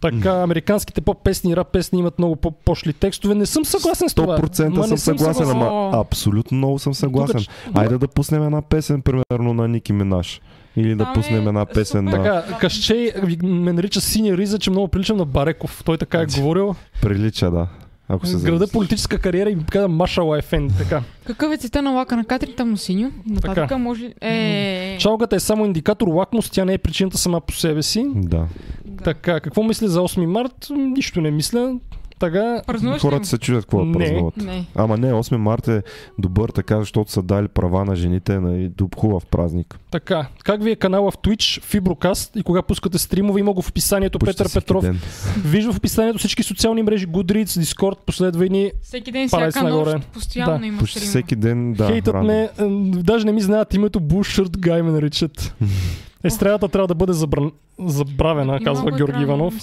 Така, 0.00 0.32
американските 0.32 1.00
поп-песни 1.00 1.50
и 1.50 1.56
рап 1.56 1.68
песни 1.68 1.98
имат 1.98 2.18
много 2.18 2.36
по-пошли 2.36 2.92
текстове. 2.92 3.34
Не 3.34 3.46
съм 3.46 3.64
съгласен 3.64 4.08
с 4.08 4.14
това. 4.14 4.38
100% 4.38 4.68
Ма 4.68 4.80
не 4.80 4.86
съм 4.88 4.98
съгласен, 4.98 5.50
ама 5.50 5.90
абсолютно 5.94 6.58
много 6.58 6.78
съм 6.78 6.94
съгласен. 6.94 7.40
Тук- 7.40 7.78
Айде 7.78 7.98
да 7.98 8.08
пуснем 8.08 8.42
една 8.42 8.62
песен, 8.62 9.02
примерно 9.02 9.54
на 9.54 9.68
Ники 9.68 9.92
Минаш. 9.92 10.40
Или 10.76 10.94
да 10.94 11.04
Там 11.04 11.12
е 11.12 11.14
пуснем 11.14 11.48
една 11.48 11.66
песен 11.66 12.06
супер. 12.06 12.18
на... 12.18 12.42
Така, 12.42 12.58
Кащей 12.58 13.12
ме 13.42 13.72
нарича 13.72 14.00
синя 14.00 14.36
риза, 14.36 14.58
че 14.58 14.70
много 14.70 14.88
приличам 14.88 15.16
на 15.16 15.24
Бареков. 15.24 15.82
Той 15.84 15.98
така 15.98 16.20
е 16.20 16.26
говорил. 16.26 16.74
Прилича, 17.02 17.50
да. 17.50 17.68
Ако 18.08 18.26
се 18.26 18.36
Града 18.36 18.68
политическа 18.68 19.18
кариера 19.18 19.50
и 19.50 19.56
каза 19.70 19.88
Машала 19.88 20.38
Ефен. 20.38 20.70
Така. 20.78 21.02
Какъв 21.24 21.52
е 21.52 21.56
цвета 21.56 21.82
на 21.82 21.90
лака 21.90 22.16
на 22.16 22.24
Катрин? 22.24 22.54
Тъмно 22.56 22.76
синьо. 22.76 23.10
Нататък 23.26 23.54
Така. 23.54 23.78
може 23.78 24.04
ли... 24.04 24.14
Е, 24.20 24.96
Чалгата 25.00 25.36
е 25.36 25.40
само 25.40 25.66
индикатор 25.66 26.08
лакмус, 26.08 26.50
тя 26.50 26.64
не 26.64 26.72
е 26.72 26.78
причината 26.78 27.18
сама 27.18 27.40
по 27.40 27.52
себе 27.54 27.82
си. 27.82 28.06
Да. 28.14 28.46
да. 28.84 29.04
Така, 29.04 29.40
какво 29.40 29.62
мисля 29.62 29.88
за 29.88 30.00
8 30.00 30.26
март? 30.26 30.66
Нищо 30.70 31.20
не 31.20 31.30
мисля. 31.30 31.78
Така, 32.20 32.62
Празнуваш 32.66 32.96
ли? 32.96 33.00
Хората 33.00 33.26
се 33.26 33.38
чудят 33.38 33.64
какво 33.64 33.78
да 33.78 33.84
Не. 33.84 33.92
празнуват. 33.94 34.36
Не. 34.36 34.66
Ама 34.74 34.96
не, 34.96 35.12
8 35.12 35.36
март 35.36 35.68
е 35.68 35.82
добър 36.18 36.48
така, 36.48 36.78
защото 36.78 37.12
са 37.12 37.22
дали 37.22 37.48
права 37.48 37.84
на 37.84 37.96
жените 37.96 38.40
на 38.40 38.54
и 38.54 38.70
дуб- 38.70 38.94
хубав 38.96 39.26
празник. 39.26 39.78
така. 39.90 40.26
Как 40.40 40.62
ви 40.62 40.70
е 40.70 40.76
канала 40.76 41.10
в 41.10 41.16
Twitch, 41.16 41.40
Fibrocast 41.62 42.36
и 42.36 42.42
кога 42.42 42.62
пускате 42.62 42.98
стримове? 42.98 43.40
Има 43.40 43.52
го 43.52 43.62
в 43.62 43.68
описанието 43.68 44.18
Почти 44.18 44.32
Петър 44.34 44.52
Петров. 44.54 44.82
ден. 44.82 45.00
Вижда 45.38 45.72
в 45.72 45.76
описанието 45.76 46.18
всички 46.18 46.42
социални 46.42 46.82
мрежи, 46.82 47.08
Goodreads, 47.08 47.44
Discord, 47.44 47.96
последвай 47.96 48.48
ни. 48.48 48.72
Всеки 48.82 49.12
ден, 49.12 49.28
всяка 49.28 49.62
нагоре. 49.62 49.92
нощ, 49.92 50.06
постоянно 50.06 50.58
Да. 50.58 50.66
има 50.66 50.78
Почти 50.78 50.98
стрим. 50.98 51.08
всеки 51.08 51.36
ден, 51.36 51.72
да. 51.72 51.86
Хейтът 51.86 52.14
рано. 52.14 52.26
ме, 52.26 52.48
даже 52.92 53.26
не 53.26 53.32
ми 53.32 53.40
знаят 53.40 53.74
името 53.74 54.00
Bullshit 54.00 54.46
Guy 54.48 54.82
ме 54.82 54.90
наричат. 54.92 55.54
Естрадата 56.26 56.68
трябва 56.68 56.88
да 56.88 56.94
бъде 56.94 57.12
забран... 57.12 57.52
забравена, 57.80 58.60
казва 58.60 58.82
Много 58.82 58.96
Георги 58.96 59.22
Иванов. 59.22 59.54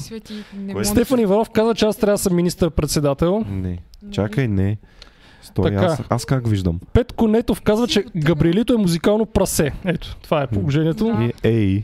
да 0.54 0.86
Стефан 0.86 1.18
се- 1.18 1.24
Иванов 1.24 1.50
каза, 1.50 1.76
че 1.76 1.86
аз 1.86 1.98
трябва 1.98 2.14
да 2.14 2.18
съм 2.18 2.36
министър-председател. 2.36 3.46
Не. 3.50 3.78
Чакай, 4.12 4.48
не. 4.48 4.78
Стой, 5.44 5.64
Така. 5.66 5.86
аз, 5.86 6.02
аз 6.10 6.26
как 6.26 6.48
виждам? 6.48 6.80
Петко 6.94 7.28
Нетов 7.28 7.62
казва, 7.62 7.88
че 7.88 8.04
Габриелито 8.16 8.74
е 8.74 8.78
музикално 8.78 9.26
прасе. 9.26 9.72
Ето, 9.86 10.16
това 10.16 10.42
е 10.42 10.48
положението. 10.48 11.06
Да. 11.06 11.32
Ей, 11.44 11.84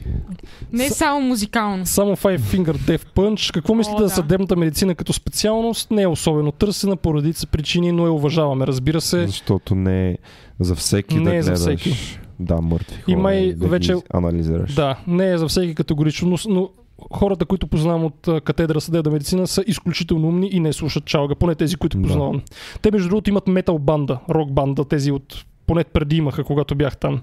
Не 0.74 0.86
е 0.86 0.90
само 0.90 1.22
музикално. 1.22 1.86
Само 1.86 2.16
Five 2.16 2.40
Finger 2.40 2.74
Death 2.74 3.06
Punch. 3.06 3.54
Какво 3.54 3.76
мислите 3.76 3.96
О, 3.96 4.00
за 4.00 4.06
да. 4.06 4.10
съдебната 4.10 4.56
медицина 4.56 4.96
като 4.96 5.14
специалност? 5.14 5.92
Не 5.92 6.02
е 6.02 6.08
особено 6.08 6.52
търсена 6.52 6.96
по 6.96 7.14
редица 7.16 7.48
причини, 7.48 7.92
но 7.92 8.06
я 8.06 8.12
уважаваме, 8.12 8.68
разбира 8.68 9.02
се. 9.02 9.28
защото 9.28 9.76
не 9.76 10.10
е 10.10 10.18
за 10.60 10.76
всеки 10.76 11.16
Не 11.16 11.24
да 11.24 11.36
е 11.36 11.42
за 11.42 11.54
всеки. 11.54 12.19
Да, 12.40 12.62
мъртви 12.62 12.96
хора. 12.96 13.12
Има 13.12 13.34
и 13.34 13.54
да 13.54 13.68
вече- 13.68 13.96
анализираш. 14.10 14.74
Да, 14.74 15.00
не 15.08 15.32
е 15.32 15.38
за 15.38 15.48
всеки 15.48 15.76
категорично, 15.76 16.30
но, 16.30 16.38
но 16.50 16.70
хората, 17.12 17.46
които 17.46 17.68
познавам 17.68 18.04
от 18.06 18.30
катедра 18.44 18.80
съдебна 18.80 19.12
медицина 19.12 19.48
са 19.48 19.64
изключително 19.68 20.28
умни 20.28 20.50
и 20.50 20.60
не 20.60 20.74
слушат 20.74 21.06
чалга, 21.06 21.36
поне 21.36 21.56
тези, 21.56 21.76
които 21.76 21.98
Да. 21.98 22.04
познавам. 22.04 22.42
Те 22.82 22.92
между 22.92 23.10
другото 23.10 23.30
имат 23.30 23.48
метал 23.48 23.80
банда, 23.80 24.20
рок 24.30 24.52
банда, 24.52 24.86
тези 24.86 25.12
от 25.12 25.46
поне 25.66 25.84
преди 25.84 26.16
имаха, 26.16 26.44
когато 26.44 26.76
бях 26.76 26.98
там. 26.98 27.22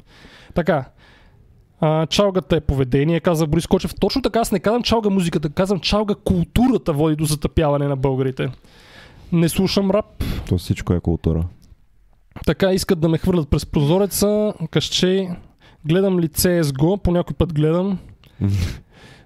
Така, 0.55 0.85
а, 1.81 2.07
чалгата 2.07 2.57
е 2.57 2.61
поведение, 2.61 3.21
каза 3.21 3.47
Борис 3.47 3.67
Кочев. 3.67 3.95
Точно 3.95 4.23
така, 4.23 4.41
аз 4.41 4.53
не 4.53 4.59
казвам 4.59 4.83
чалга 4.83 5.11
музиката, 5.11 5.51
казвам 5.51 5.81
чалга 5.81 6.15
културата 6.15 6.93
води 6.93 7.17
до 7.17 7.25
затъпяване 7.25 7.89
на 7.89 7.97
българите. 7.97 8.51
Не 9.33 9.49
слушам 9.49 9.91
рап, 9.91 10.25
То 10.49 10.59
всичко 10.59 10.93
е 10.93 11.01
култура. 11.01 11.45
Така 12.47 12.73
искат 12.73 13.01
да 13.01 13.09
ме 13.09 13.19
хвърлят 13.19 13.49
през 13.49 13.67
прозореца, 13.67 14.53
кащей, 14.71 15.29
гледам 15.85 16.21
ли 16.21 16.29
CSGO, 16.29 17.03
по 17.03 17.11
някой 17.11 17.35
път 17.35 17.55
гледам. 17.55 17.99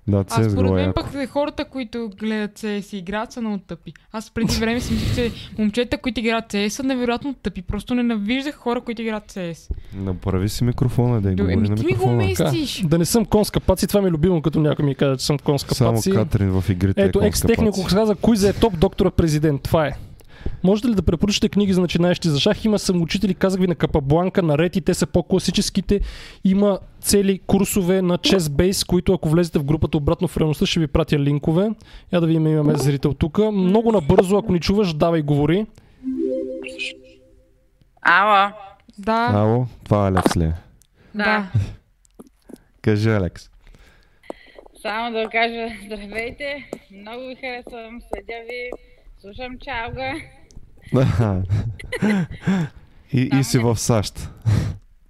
Да, 0.09 0.25
Аз 0.29 0.53
според 0.53 0.71
CSGO 0.71 0.71
е 0.71 0.83
мен 0.83 0.93
пък 0.95 1.15
е 1.15 1.27
хората, 1.27 1.65
които 1.65 2.11
гледат 2.19 2.59
CS 2.59 2.95
и 2.95 2.99
играят 2.99 3.33
са 3.33 3.41
много 3.41 3.59
тъпи. 3.59 3.93
Аз 4.13 4.31
преди 4.31 4.57
време 4.57 4.81
си 4.81 4.93
мислех, 4.93 5.15
че 5.15 5.33
момчета, 5.59 5.99
които 5.99 6.21
играят 6.21 6.53
CS 6.53 6.69
са 6.69 6.83
невероятно 6.83 7.35
тъпи. 7.35 7.63
Просто 7.63 7.95
ненавиждах 7.95 8.55
хора, 8.55 8.81
които 8.81 9.03
играят 9.03 9.33
CS. 9.33 9.71
Направи 9.95 10.49
си 10.49 10.65
микрофона, 10.65 11.21
да 11.21 11.33
и 11.33 11.35
говори 11.35 11.57
на 11.57 11.77
ти 11.77 11.87
ми 11.87 11.93
го 11.93 12.13
микрофона. 12.13 12.53
Местиш. 12.53 12.83
да 12.87 12.99
не 12.99 13.05
съм 13.05 13.25
конска 13.25 13.61
паци, 13.61 13.87
това 13.87 14.03
ми 14.03 14.09
е 14.09 14.11
любимо, 14.11 14.43
като 14.43 14.61
някой 14.61 14.85
ми 14.85 14.95
каже, 14.95 15.17
че 15.17 15.27
съм 15.27 15.39
конска 15.39 15.75
Само 15.75 15.93
паци. 15.93 16.11
Катрин 16.11 16.61
в 16.61 16.71
игрите 16.71 17.03
Ето, 17.03 17.23
е 17.23 17.27
екс 17.27 17.47
паци. 17.47 17.85
каза, 17.89 18.15
кой 18.15 18.37
за 18.37 18.49
е 18.49 18.53
топ 18.53 18.79
доктора 18.79 19.11
президент. 19.11 19.63
Това 19.63 19.87
е. 19.87 19.93
Можете 20.63 20.89
ли 20.89 20.95
да 20.95 21.03
препоръчате 21.03 21.49
книги 21.49 21.73
за 21.73 21.81
начинаещи 21.81 22.29
за 22.29 22.41
шах? 22.41 22.65
Има 22.65 22.79
самоучители, 22.79 23.35
казах 23.35 23.61
ви 23.61 23.67
на 23.67 23.75
Капабланка, 23.75 24.43
на 24.43 24.59
Рети, 24.59 24.81
те 24.81 24.95
са 24.95 25.07
по-класическите. 25.07 26.01
Има 26.45 26.79
цели 27.01 27.39
курсове 27.39 28.03
на 28.03 28.19
Chess 28.19 28.39
Base, 28.39 28.87
които 28.87 29.13
ако 29.15 29.29
влезете 29.29 29.59
в 29.59 29.65
групата 29.65 29.97
обратно 29.97 30.29
в 30.29 30.37
реалността, 30.37 30.67
ще 30.67 30.81
ви 30.81 30.87
пратя 30.87 31.19
линкове. 31.19 31.71
Я 32.13 32.21
да 32.21 32.27
видим, 32.27 32.47
имаме 32.47 32.77
зрител 32.77 33.13
тук. 33.13 33.39
Много 33.39 33.93
набързо, 33.93 34.37
ако 34.37 34.53
ни 34.53 34.61
чуваш, 34.61 34.95
давай 34.95 35.23
говори. 35.23 35.67
Ало, 38.03 38.53
Да, 38.99 39.31
Ало, 39.35 39.67
това 39.85 40.07
Алекс 40.09 40.37
ли 40.37 40.45
е? 40.45 40.53
да. 41.15 41.51
Кажи, 42.83 43.11
Алекс. 43.11 43.51
само 44.83 45.11
да 45.13 45.29
кажа 45.29 45.69
здравейте, 45.87 46.71
много 46.93 47.21
ви 47.21 47.35
харесвам, 47.35 48.01
следя 48.03 48.41
ви, 48.45 48.71
слушам 49.21 49.53
чалга. 49.59 50.13
и, 53.13 53.31
и 53.33 53.45
си 53.45 53.59
в 53.59 53.77
САЩ. 53.79 54.31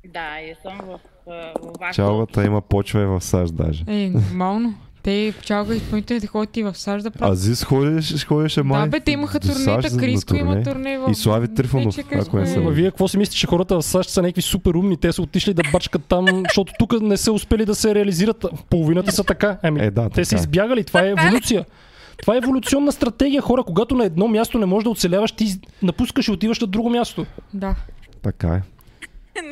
Да, 0.06 0.40
и 0.40 0.54
съм 0.62 0.78
в, 0.78 0.98
в 1.26 1.52
вашата 1.80 1.94
Чалгата 1.94 2.44
има 2.44 2.60
почва 2.60 3.02
и 3.02 3.06
в 3.06 3.20
САЩ 3.20 3.54
даже. 3.54 3.84
Е, 3.86 4.10
нормално. 4.10 4.74
Те 5.02 5.34
чалга 5.42 5.74
изпълнителите 5.74 6.26
ходят 6.26 6.56
и 6.56 6.62
в 6.62 6.74
САЩ 6.74 7.02
да 7.04 7.10
правят. 7.10 7.32
Азис 7.32 7.64
ходиш, 7.64 8.24
ходеше 8.24 8.62
май. 8.62 8.80
Да, 8.80 8.86
бе, 8.86 9.00
те 9.00 9.10
имаха 9.10 9.40
турнета, 9.40 9.98
Криско 9.98 10.36
има 10.36 10.62
турне. 10.62 10.98
в... 10.98 11.10
И 11.10 11.14
Слави 11.14 11.54
Трифонов, 11.54 11.98
ако 12.12 12.36
не 12.36 12.46
се 12.46 12.58
е- 12.58 12.70
вие 12.70 12.84
какво 12.84 13.08
си 13.08 13.18
мислите, 13.18 13.36
че 13.36 13.46
хората 13.46 13.76
в 13.76 13.82
САЩ 13.82 14.10
са 14.10 14.22
някакви 14.22 14.42
супер 14.42 14.70
умни? 14.70 14.96
Те 14.96 15.12
са 15.12 15.22
отишли 15.22 15.54
да 15.54 15.62
бачкат 15.72 16.04
там, 16.04 16.26
защото 16.44 16.72
тук 16.78 17.00
не 17.00 17.16
са 17.16 17.32
успели 17.32 17.64
да 17.64 17.74
се 17.74 17.94
реализират. 17.94 18.46
Половината 18.70 19.12
са 19.12 19.24
така. 19.24 19.58
Ами, 19.62 19.80
Е, 19.80 19.90
да, 19.90 20.10
те 20.10 20.24
са 20.24 20.30
така 20.30 20.38
е. 20.38 20.40
избягали. 20.40 20.84
Това 20.84 21.00
е 21.00 21.10
еволюция. 21.10 21.64
Това 22.22 22.34
е 22.34 22.38
еволюционна 22.38 22.92
стратегия, 22.92 23.42
хора. 23.42 23.62
Когато 23.62 23.94
на 23.94 24.04
едно 24.04 24.28
място 24.28 24.58
не 24.58 24.66
можеш 24.66 24.84
да 24.84 24.90
оцеляваш, 24.90 25.32
ти 25.32 25.46
напускаш 25.82 26.28
и 26.28 26.32
отиваш 26.32 26.60
на 26.60 26.66
друго 26.66 26.90
място. 26.90 27.26
Да. 27.54 27.74
Така 28.22 28.48
е. 28.48 28.62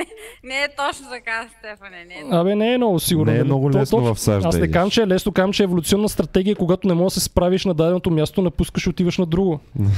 Не 0.44 0.54
е 0.54 0.68
точно 0.76 1.06
така, 1.10 1.48
Стефане, 1.58 2.04
не 2.04 2.14
е 2.14 2.40
Абе, 2.40 2.54
не 2.54 2.74
е 2.74 2.76
много 2.76 3.00
сигурно. 3.00 3.24
Не 3.26 3.34
е 3.34 3.38
нали? 3.38 3.46
много 3.46 3.70
То- 3.70 3.78
лесно 3.78 3.98
точно- 3.98 4.14
в 4.14 4.20
САЩ 4.20 4.46
Аз 4.46 4.56
не 4.56 4.70
казвам, 4.70 4.90
че 4.90 5.02
е 5.02 5.06
лесно, 5.06 5.32
казвам, 5.32 5.52
че 5.52 5.62
е 5.62 5.64
еволюционна 5.64 6.08
стратегия, 6.08 6.56
когато 6.56 6.88
не 6.88 6.94
можеш 6.94 7.14
да 7.14 7.20
се 7.20 7.24
справиш 7.24 7.64
на 7.64 7.74
даденото 7.74 8.10
място, 8.10 8.42
напускаш 8.42 8.86
и 8.86 8.90
отиваш 8.90 9.18
на 9.18 9.26
друго. 9.26 9.60
Еми, 9.78 9.90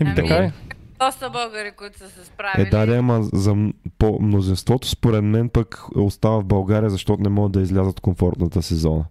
Ами, 0.00 0.14
така 0.14 0.34
е. 0.34 0.52
доста 1.00 1.30
българи, 1.30 1.70
които 1.70 1.98
са 1.98 2.08
се 2.08 2.24
справили. 2.24 2.66
Е, 2.68 2.70
да, 2.70 2.86
да, 2.86 2.96
ама 2.96 3.22
за 3.22 3.56
по 3.98 4.18
мнозинството 4.20 4.88
според 4.88 5.24
мен 5.24 5.48
пък 5.48 5.82
остава 5.96 6.40
в 6.40 6.44
България, 6.44 6.90
защото 6.90 7.22
не 7.22 7.28
могат 7.28 7.52
да 7.52 7.60
излязат 7.60 7.90
от 7.90 8.00
комфортната 8.00 8.62
си 8.62 8.74
зона. 8.74 9.04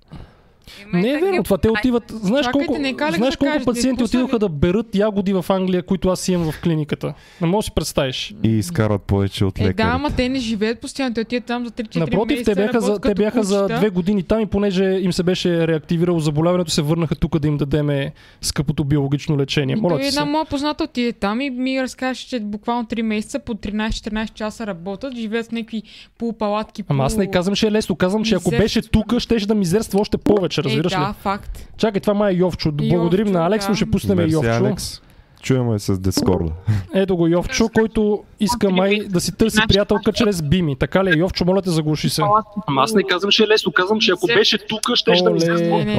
Не 0.93 1.09
е 1.09 1.17
верно, 1.17 1.43
това 1.43 1.57
те 1.57 1.69
отиват. 1.69 2.03
Знаеш 2.09 2.45
Чакайте, 2.45 2.65
колко, 2.67 2.81
нека 2.81 3.03
Алекс 3.03 3.17
знаеш 3.17 3.33
да 3.33 3.37
колко 3.37 3.53
каже, 3.53 3.65
пациенти 3.65 3.99
са 3.99 4.05
отидоха 4.05 4.39
да 4.39 4.49
берат 4.49 4.95
ягоди 4.95 5.33
в 5.33 5.45
Англия, 5.49 5.83
които 5.83 6.09
аз 6.09 6.27
имам 6.27 6.51
в 6.51 6.61
клиниката. 6.61 7.13
Не 7.41 7.47
можеш 7.47 7.65
да 7.65 7.71
си 7.71 7.75
представиш. 7.75 8.35
И 8.43 8.49
изкарат 8.49 9.01
повече 9.01 9.45
от 9.45 9.59
Е, 9.59 9.63
да, 9.63 9.69
лекарите. 9.69 9.83
ама 9.85 10.11
те 10.11 10.29
не 10.29 10.39
живеят 10.39 10.79
постоянно, 10.81 11.13
те 11.13 11.21
отиват 11.21 11.45
там 11.45 11.65
за 11.65 11.71
3-4 11.71 11.99
Напротив, 11.99 12.37
месеца. 12.37 12.55
те 12.55 12.61
бяха, 12.61 12.81
за, 12.81 12.99
те 12.99 13.13
бяха 13.13 13.43
за 13.43 13.67
две 13.67 13.89
години 13.89 14.23
там 14.23 14.39
и 14.39 14.45
понеже 14.45 14.83
им 14.83 15.13
се 15.13 15.23
беше 15.23 15.67
реактивирало 15.67 16.19
заболяването, 16.19 16.71
се 16.71 16.81
върнаха 16.81 17.15
тук 17.15 17.39
да 17.39 17.47
им 17.47 17.57
дадеме 17.57 18.13
скъпото 18.41 18.83
биологично 18.83 19.37
лечение. 19.37 19.75
Моля 19.75 19.99
една 20.01 20.25
моя 20.25 20.45
позната 20.45 20.83
отиде 20.83 21.13
там 21.13 21.41
и 21.41 21.49
ми 21.49 21.81
разкаже, 21.81 22.27
че 22.27 22.39
буквално 22.39 22.83
3 22.85 23.01
месеца 23.01 23.39
по 23.39 23.53
13-14 23.53 24.33
часа 24.33 24.67
работят, 24.67 25.15
живеят 25.15 25.47
в 25.47 25.51
някакви 25.51 25.83
полупалатки. 26.17 26.83
Ама 26.87 27.05
аз 27.05 27.17
не 27.17 27.31
казвам, 27.31 27.55
че 27.55 27.67
е 27.67 27.71
лесно. 27.71 27.95
Казвам, 27.95 28.23
че 28.23 28.35
ако 28.35 28.49
беше 28.49 28.81
тук, 28.81 29.19
щеше 29.19 29.47
да 29.47 29.55
мизерства 29.55 29.99
още 29.99 30.17
повече, 30.17 30.56
разбираш 30.63 30.93
е, 30.93 30.95
ли? 30.95 30.99
да, 30.99 31.13
факт. 31.13 31.67
Чакай, 31.77 32.01
това 32.01 32.13
май 32.13 32.33
е 32.33 32.37
Йовчо. 32.37 32.71
Благодарим 32.71 33.27
Йовчо, 33.27 33.39
на 33.39 33.45
Алекс, 33.45 33.67
да. 33.67 33.75
ще 33.75 33.91
пуснем 33.91 34.17
Мерси, 34.17 34.33
Йовчо. 34.33 34.49
Алекс. 34.49 35.01
Чуем 35.41 35.71
я 35.71 35.79
с 35.79 35.99
Дискорда. 35.99 36.51
Ето 36.93 37.17
го 37.17 37.27
Йовчо, 37.27 37.69
който 37.75 38.23
иска 38.39 38.69
май 38.69 38.99
да 39.09 39.21
си 39.21 39.31
търси 39.31 39.57
приятелка 39.67 40.13
чрез 40.13 40.41
Бими. 40.41 40.75
Така 40.75 41.03
ли 41.03 41.09
е, 41.09 41.17
Йовчо, 41.17 41.45
моля 41.45 41.61
те, 41.61 41.69
заглуши 41.69 42.09
се. 42.09 42.21
Ама 42.67 42.81
аз 42.81 42.93
не 42.93 43.03
казвам, 43.03 43.31
че 43.31 43.43
е 43.43 43.47
лесно. 43.47 43.71
Казвам, 43.71 43.99
че 43.99 44.11
ако 44.11 44.27
беше 44.27 44.57
тук, 44.57 44.95
ще 44.95 45.11
да 45.11 45.29
ми. 45.29 45.39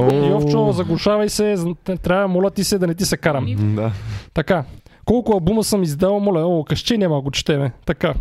О. 0.01 0.27
Йовчо, 0.29 0.73
заглушавай 0.73 1.29
се. 1.29 1.57
Трябва, 2.03 2.29
моля 2.29 2.51
ти 2.51 2.65
се, 2.65 2.79
да 2.79 2.87
не 2.87 2.95
ти 2.95 3.05
се 3.05 3.17
карам. 3.17 3.75
Да. 3.77 3.93
Така. 4.35 4.65
Колко 5.05 5.33
албума 5.33 5.65
съм 5.65 5.83
издал, 5.83 6.21
моля, 6.21 6.47
о, 6.47 6.65
къще 6.65 6.99
няма 6.99 7.21
го 7.21 7.31
четеме. 7.31 7.73
Така. 7.87 8.15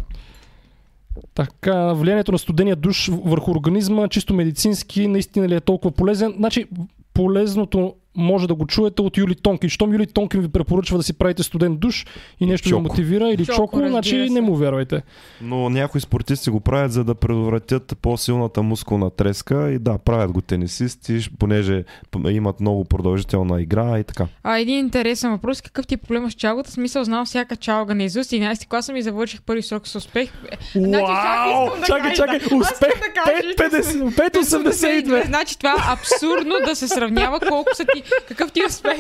Така, 1.36 1.94
влиянието 1.94 2.32
на 2.32 2.38
студения 2.38 2.76
душ 2.76 3.10
върху 3.24 3.52
организма, 3.52 4.08
чисто 4.08 4.34
медицински, 4.34 5.08
наистина 5.08 5.48
ли 5.48 5.56
е 5.56 5.62
толкова 5.62 5.92
полезен? 5.92 6.34
Значи, 6.38 6.66
полезното 7.14 7.94
може 8.18 8.48
да 8.48 8.56
го 8.56 8.68
чуете 8.68 9.02
от 9.02 9.18
Юли 9.18 9.36
Тонкин. 9.36 9.70
Щом 9.70 9.94
Юли 9.94 10.08
Тонкин 10.08 10.42
ви 10.42 10.48
препоръчва 10.48 10.98
да 10.98 11.04
си 11.04 11.14
правите 11.14 11.44
студен 11.44 11.78
душ 11.78 12.06
и 12.40 12.46
нещо 12.46 12.66
ви 12.66 12.70
Чоко. 12.70 12.82
мотивира 12.84 13.30
или 13.30 13.46
Чоко, 13.46 13.56
чоко, 13.56 13.88
значи 13.88 14.30
не 14.30 14.42
му 14.42 14.56
вярвайте. 14.56 15.02
Но 15.42 15.70
някои 15.70 16.02
спортисти 16.02 16.50
го 16.50 16.60
правят, 16.60 16.92
за 16.92 17.04
да 17.04 17.16
предотвратят 17.16 17.98
по-силната 18.02 18.64
мускулна 18.64 19.10
треска 19.10 19.72
и 19.72 19.80
да, 19.80 19.98
правят 19.98 20.32
го 20.32 20.42
тенисисти, 20.42 21.20
понеже 21.40 21.84
имат 22.30 22.60
много 22.60 22.86
продължителна 22.86 23.62
игра 23.62 24.00
и 24.00 24.04
така. 24.04 24.28
А 24.44 24.60
един 24.60 24.80
интересен 24.80 25.32
въпрос. 25.32 25.62
Какъв 25.62 25.88
ти 25.88 25.94
е 25.94 25.98
проблема 25.98 26.32
с 26.32 26.34
чалгата? 26.34 26.72
Смисъл, 26.72 27.04
знам 27.04 27.26
всяка 27.26 27.56
чалга 27.56 27.94
на 27.94 28.04
изуст. 28.04 28.32
11 28.32 28.68
класа 28.68 28.94
ми 28.94 29.02
завърших 29.02 29.42
първи 29.42 29.62
срок 29.62 29.88
с 29.88 29.96
успех. 29.96 30.32
Значи, 30.76 31.04
Вау! 31.04 31.70
да 31.80 31.86
Чакай, 31.86 32.14
чакай, 32.14 32.38
успех 32.38 33.00
да 33.00 33.14
кажа, 33.24 33.42
че 33.42 33.56
5,50, 33.56 34.32
5,82. 34.34 35.26
Значи 35.26 35.58
това 35.58 35.72
е 35.72 35.94
абсурдно 35.94 36.56
да 36.66 36.76
се 36.76 36.88
сравнява 36.88 37.40
колко 37.40 37.70
са 37.76 37.86
ти, 37.96 38.04
какъв 38.28 38.52
ти 38.52 38.60
е 38.60 38.66
успех. 38.66 38.98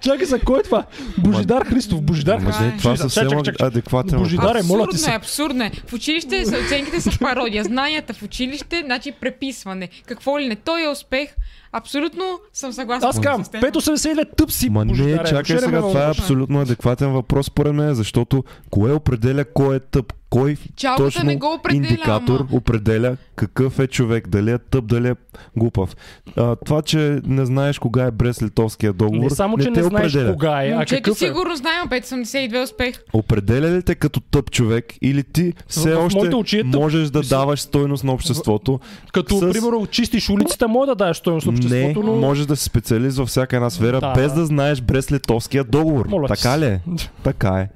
Чакай 0.00 0.26
за 0.26 0.40
кой 0.40 0.60
е 0.60 0.62
това? 0.62 0.84
Божидар 1.18 1.64
Христов, 1.64 2.02
Божидар 2.02 2.40
Христов. 2.40 2.72
това 2.78 2.96
Чакай, 2.96 2.96
съвсем 2.96 3.28
адекватен 3.60 4.18
Божидар 4.18 4.54
е, 4.54 4.62
моля 4.62 4.82
ти 4.82 4.96
Абсурдно 4.96 4.98
се. 4.98 5.10
е, 5.10 5.14
абсурдно 5.14 5.64
е. 5.64 5.70
В 5.86 5.92
училище 5.92 6.44
оценките 6.64 7.00
са 7.00 7.10
пародия. 7.18 7.64
Знанията 7.64 8.14
в 8.14 8.22
училище, 8.22 8.82
значи 8.84 9.12
преписване. 9.12 9.88
Какво 10.06 10.40
ли 10.40 10.48
не? 10.48 10.56
Той 10.56 10.84
е 10.84 10.88
успех. 10.88 11.28
Абсолютно 11.76 12.24
съм 12.52 12.72
съгласна 12.72 13.08
Аз 13.08 13.20
теб. 13.50 13.62
5,82 13.62 14.36
тъп 14.36 14.52
си, 14.52 14.70
Ма 14.70 14.84
не, 14.84 14.94
чакай 15.18 15.54
не 15.54 15.60
сега, 15.60 15.80
това 15.80 16.06
е 16.06 16.10
абсолютно 16.10 16.60
адекватен 16.60 17.10
въпрос 17.10 17.46
според 17.46 17.74
мен, 17.74 17.94
защото 17.94 18.44
кое 18.70 18.92
определя 18.92 19.44
кой 19.46 19.76
е 19.76 19.80
тъп, 19.80 20.12
кой 20.30 20.56
Чалгата 20.76 21.04
точно 21.04 21.24
не 21.24 21.36
го 21.36 21.46
определя, 21.48 21.84
индикатор 21.84 22.40
ама. 22.40 22.48
определя 22.52 23.16
какъв 23.36 23.78
е 23.78 23.86
човек, 23.86 24.28
дали 24.28 24.50
е 24.50 24.58
тъп, 24.60 24.86
дали 24.86 25.08
е 25.08 25.14
глупав. 25.56 25.96
А, 26.36 26.56
това, 26.56 26.82
че 26.82 26.98
не 27.24 27.46
знаеш 27.46 27.78
кога 27.78 28.02
е 28.02 28.10
Брест-Литовския 28.10 28.92
договор, 28.92 29.22
Не 29.22 29.30
само, 29.30 29.58
че 29.58 29.64
те 29.64 29.70
не 29.72 29.82
знаеш 29.82 30.12
определя. 30.12 30.32
кога 30.32 30.62
е, 30.62 30.68
а 30.68 30.74
Момчето 30.74 31.02
какъв 31.02 31.16
е. 31.16 31.18
сигурно 31.18 31.56
знаем 31.56 31.82
582 31.84 32.62
успех. 32.64 33.02
Определя 33.12 33.68
ли 33.68 33.82
те 33.82 33.94
като 33.94 34.20
тъп 34.20 34.50
човек 34.50 34.94
или 35.02 35.22
ти 35.24 35.52
все 35.66 35.94
в 35.94 35.98
още 35.98 36.18
очи 36.28 36.58
е 36.58 36.62
тъп. 36.62 36.74
можеш 36.74 37.08
да 37.10 37.22
даваш 37.22 37.60
стойност 37.60 38.04
на 38.04 38.12
обществото? 38.12 38.80
Като, 39.12 39.36
с- 39.36 39.52
примерно, 39.52 39.86
чистиш 39.86 40.30
улицата, 40.30 40.68
може 40.68 40.86
да 40.86 40.94
дадеш 40.94 41.16
стоеност 41.16 41.46
на 41.46 41.52
Не, 41.52 41.58
обществото, 41.66 42.06
но... 42.06 42.16
можеш 42.16 42.46
да 42.46 42.56
си 42.56 42.64
специалист 42.64 43.18
във 43.18 43.28
всяка 43.28 43.56
една 43.56 43.70
сфера, 43.70 44.00
Да. 44.00 44.12
без 44.12 44.32
да 44.32 44.46
знаеш 44.46 44.80
Брест-Литовския 44.80 45.64
договор. 45.64 46.06
Моля 46.08 46.28
така 46.28 46.58
ли 46.58 46.64
е? 46.64 46.80
Така 47.22 47.48
е. 47.48 47.68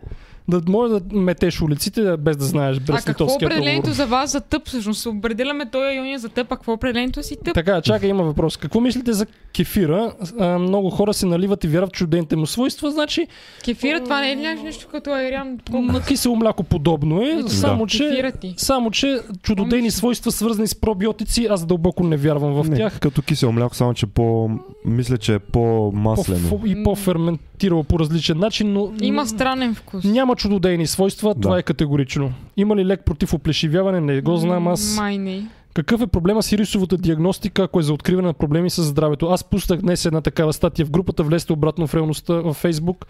Да 0.50 0.60
може 0.68 0.92
да 0.92 1.00
метеш 1.12 1.62
улиците, 1.62 2.16
без 2.16 2.36
да 2.36 2.44
знаеш 2.44 2.76
А 2.88 3.02
какво 3.02 3.24
е 3.24 3.34
определението 3.36 3.76
договор. 3.80 3.96
за 3.96 4.06
вас 4.06 4.32
за 4.32 4.40
тъп? 4.40 4.66
Всъщност 4.66 5.06
определяме 5.06 5.70
този 5.70 5.96
Йония 5.96 6.18
за 6.18 6.28
тъп, 6.28 6.46
а 6.46 6.56
какво 6.56 6.72
е 6.72 6.74
определението 6.74 7.22
си 7.22 7.36
тъп? 7.44 7.54
Така, 7.54 7.80
чакай, 7.80 8.08
има 8.10 8.22
въпрос. 8.22 8.56
Какво 8.56 8.80
мислите 8.80 9.12
за 9.12 9.26
кефира? 9.54 10.12
А, 10.38 10.58
много 10.58 10.90
хора 10.90 11.14
се 11.14 11.26
наливат 11.26 11.64
и 11.64 11.68
вярват 11.68 11.90
в 11.90 11.98
чудените 11.98 12.36
му 12.36 12.46
свойства, 12.46 12.90
значи 12.90 13.26
Кефира, 13.64 14.04
това 14.04 14.20
не 14.20 14.32
е 14.32 14.36
ли 14.36 14.62
нещо 14.62 14.88
като 14.88 15.10
айран? 15.10 15.58
на 15.72 16.02
кисело 16.02 16.36
мляко 16.36 16.62
подобно 16.62 17.22
е, 17.22 17.30
Ето, 17.30 17.48
само, 17.48 17.84
да. 17.84 17.90
че, 17.90 18.32
само 18.56 18.90
че 18.90 19.20
чудодейни 19.42 19.86
ли? 19.86 19.90
свойства, 19.90 20.32
свързани 20.32 20.68
с 20.68 20.74
пробиотици, 20.74 21.46
аз 21.50 21.66
дълбоко 21.66 22.04
не 22.04 22.16
вярвам 22.16 22.52
в 22.54 22.68
Не, 22.68 22.76
тях. 22.76 23.00
Като 23.00 23.22
кисело 23.22 23.52
мляко, 23.52 23.76
само 23.76 23.94
че 23.94 24.06
по... 24.06 24.50
Мисля, 24.84 25.18
че 25.18 25.34
е 25.34 25.38
по-маслено. 25.38 26.48
По, 26.50 26.60
и 26.66 26.82
по-ферментирало 26.84 27.84
по 27.84 27.98
различен 27.98 28.38
начин, 28.38 28.72
но 28.72 28.92
Има 29.00 29.26
странен 29.26 29.74
вкус. 29.74 30.04
няма 30.04 30.36
чудодейни 30.40 30.86
свойства, 30.86 31.34
това 31.34 31.54
Да. 31.54 31.60
е 31.60 31.62
категорично. 31.62 32.32
Има 32.56 32.76
ли 32.76 32.84
лек 32.84 33.04
против 33.04 33.34
оплешивяване? 33.34 34.00
Не 34.00 34.20
го 34.20 34.36
знам 34.36 34.68
аз. 34.68 34.96
Май 34.96 35.18
не. 35.18 35.46
Какъв 35.74 36.02
е 36.02 36.06
проблема 36.06 36.42
с 36.42 36.52
ирисовата 36.52 36.96
диагностика, 36.96 37.62
ако 37.62 37.80
е 37.80 37.82
за 37.82 37.92
откриване 37.92 38.28
на 38.28 38.34
проблеми 38.34 38.70
с 38.70 38.82
здравето? 38.82 39.26
Аз 39.26 39.44
пуснах 39.44 39.80
днес 39.80 40.04
една 40.04 40.20
такава 40.20 40.52
статия 40.52 40.86
в 40.86 40.90
групата, 40.90 41.22
влезте 41.22 41.52
обратно 41.52 41.86
в 41.86 41.94
реалността 41.94 42.34
във 42.34 42.56
Фейсбук. 42.56 43.06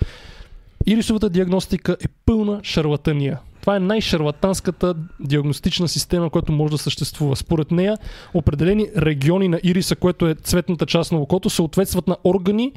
Ирисовата 0.87 1.31
диагностика 1.31 1.97
е 2.01 2.09
пълна 2.27 2.61
шарлатания. 2.63 3.39
Това 3.61 3.77
е 3.77 3.81
най-шарлатанската 3.81 4.95
диагностична 5.21 5.89
система, 5.89 6.31
която 6.31 6.53
може 6.53 6.71
да 6.71 6.79
съществува. 6.79 7.37
Според 7.37 7.71
нея, 7.71 7.99
определени 8.35 8.87
региони 8.97 9.49
на 9.49 9.61
ириса, 9.63 9.97
което 9.97 10.27
е 10.27 10.35
цветната 10.35 10.87
част 10.87 11.13
на 11.13 11.19
окото, 11.19 11.51
съответстват 11.51 12.09
на 12.09 12.17
органи 12.25 12.73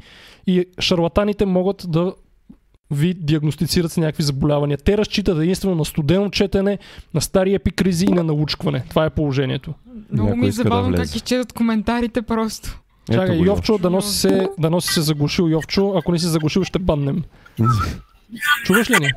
и 0.46 0.64
шарлатаните 0.80 1.46
могат 1.46 1.84
да 1.88 2.12
ви 2.90 3.14
диагностицират 3.14 3.92
с 3.92 3.96
някакви 3.96 4.22
заболявания. 4.22 4.78
Те 4.78 4.98
разчитат 4.98 5.38
единствено 5.38 5.74
на 5.74 5.84
студено 5.84 6.30
четене, 6.30 6.78
на 7.14 7.20
стари 7.20 7.54
епикризи 7.54 8.06
и 8.06 8.12
на 8.12 8.22
научкване. 8.24 8.84
Това 8.88 9.04
е 9.04 9.10
положението. 9.10 9.74
Много 10.12 10.28
Някой 10.28 10.40
ми 10.40 10.46
е 10.46 10.50
да 10.50 10.52
забавно 10.52 10.88
влезе. 10.88 11.02
как 11.02 11.16
изчетат 11.16 11.52
коментарите 11.52 12.22
просто. 12.22 12.80
Ето 13.10 13.20
Чакай, 13.20 13.38
го, 13.38 13.44
Йовчо, 13.44 13.78
да 13.78 13.90
носи, 13.90 14.18
се, 14.18 14.48
да 14.58 14.70
носи 14.70 14.92
се 14.92 15.00
заглушил 15.00 15.44
Йовчо. 15.44 15.92
Ако 15.96 16.12
не 16.12 16.18
си 16.18 16.26
заглушил, 16.26 16.64
ще 16.64 16.78
баннем. 16.78 17.22
Чуваш 18.64 18.90
ли 18.90 18.94
ни? 19.00 19.10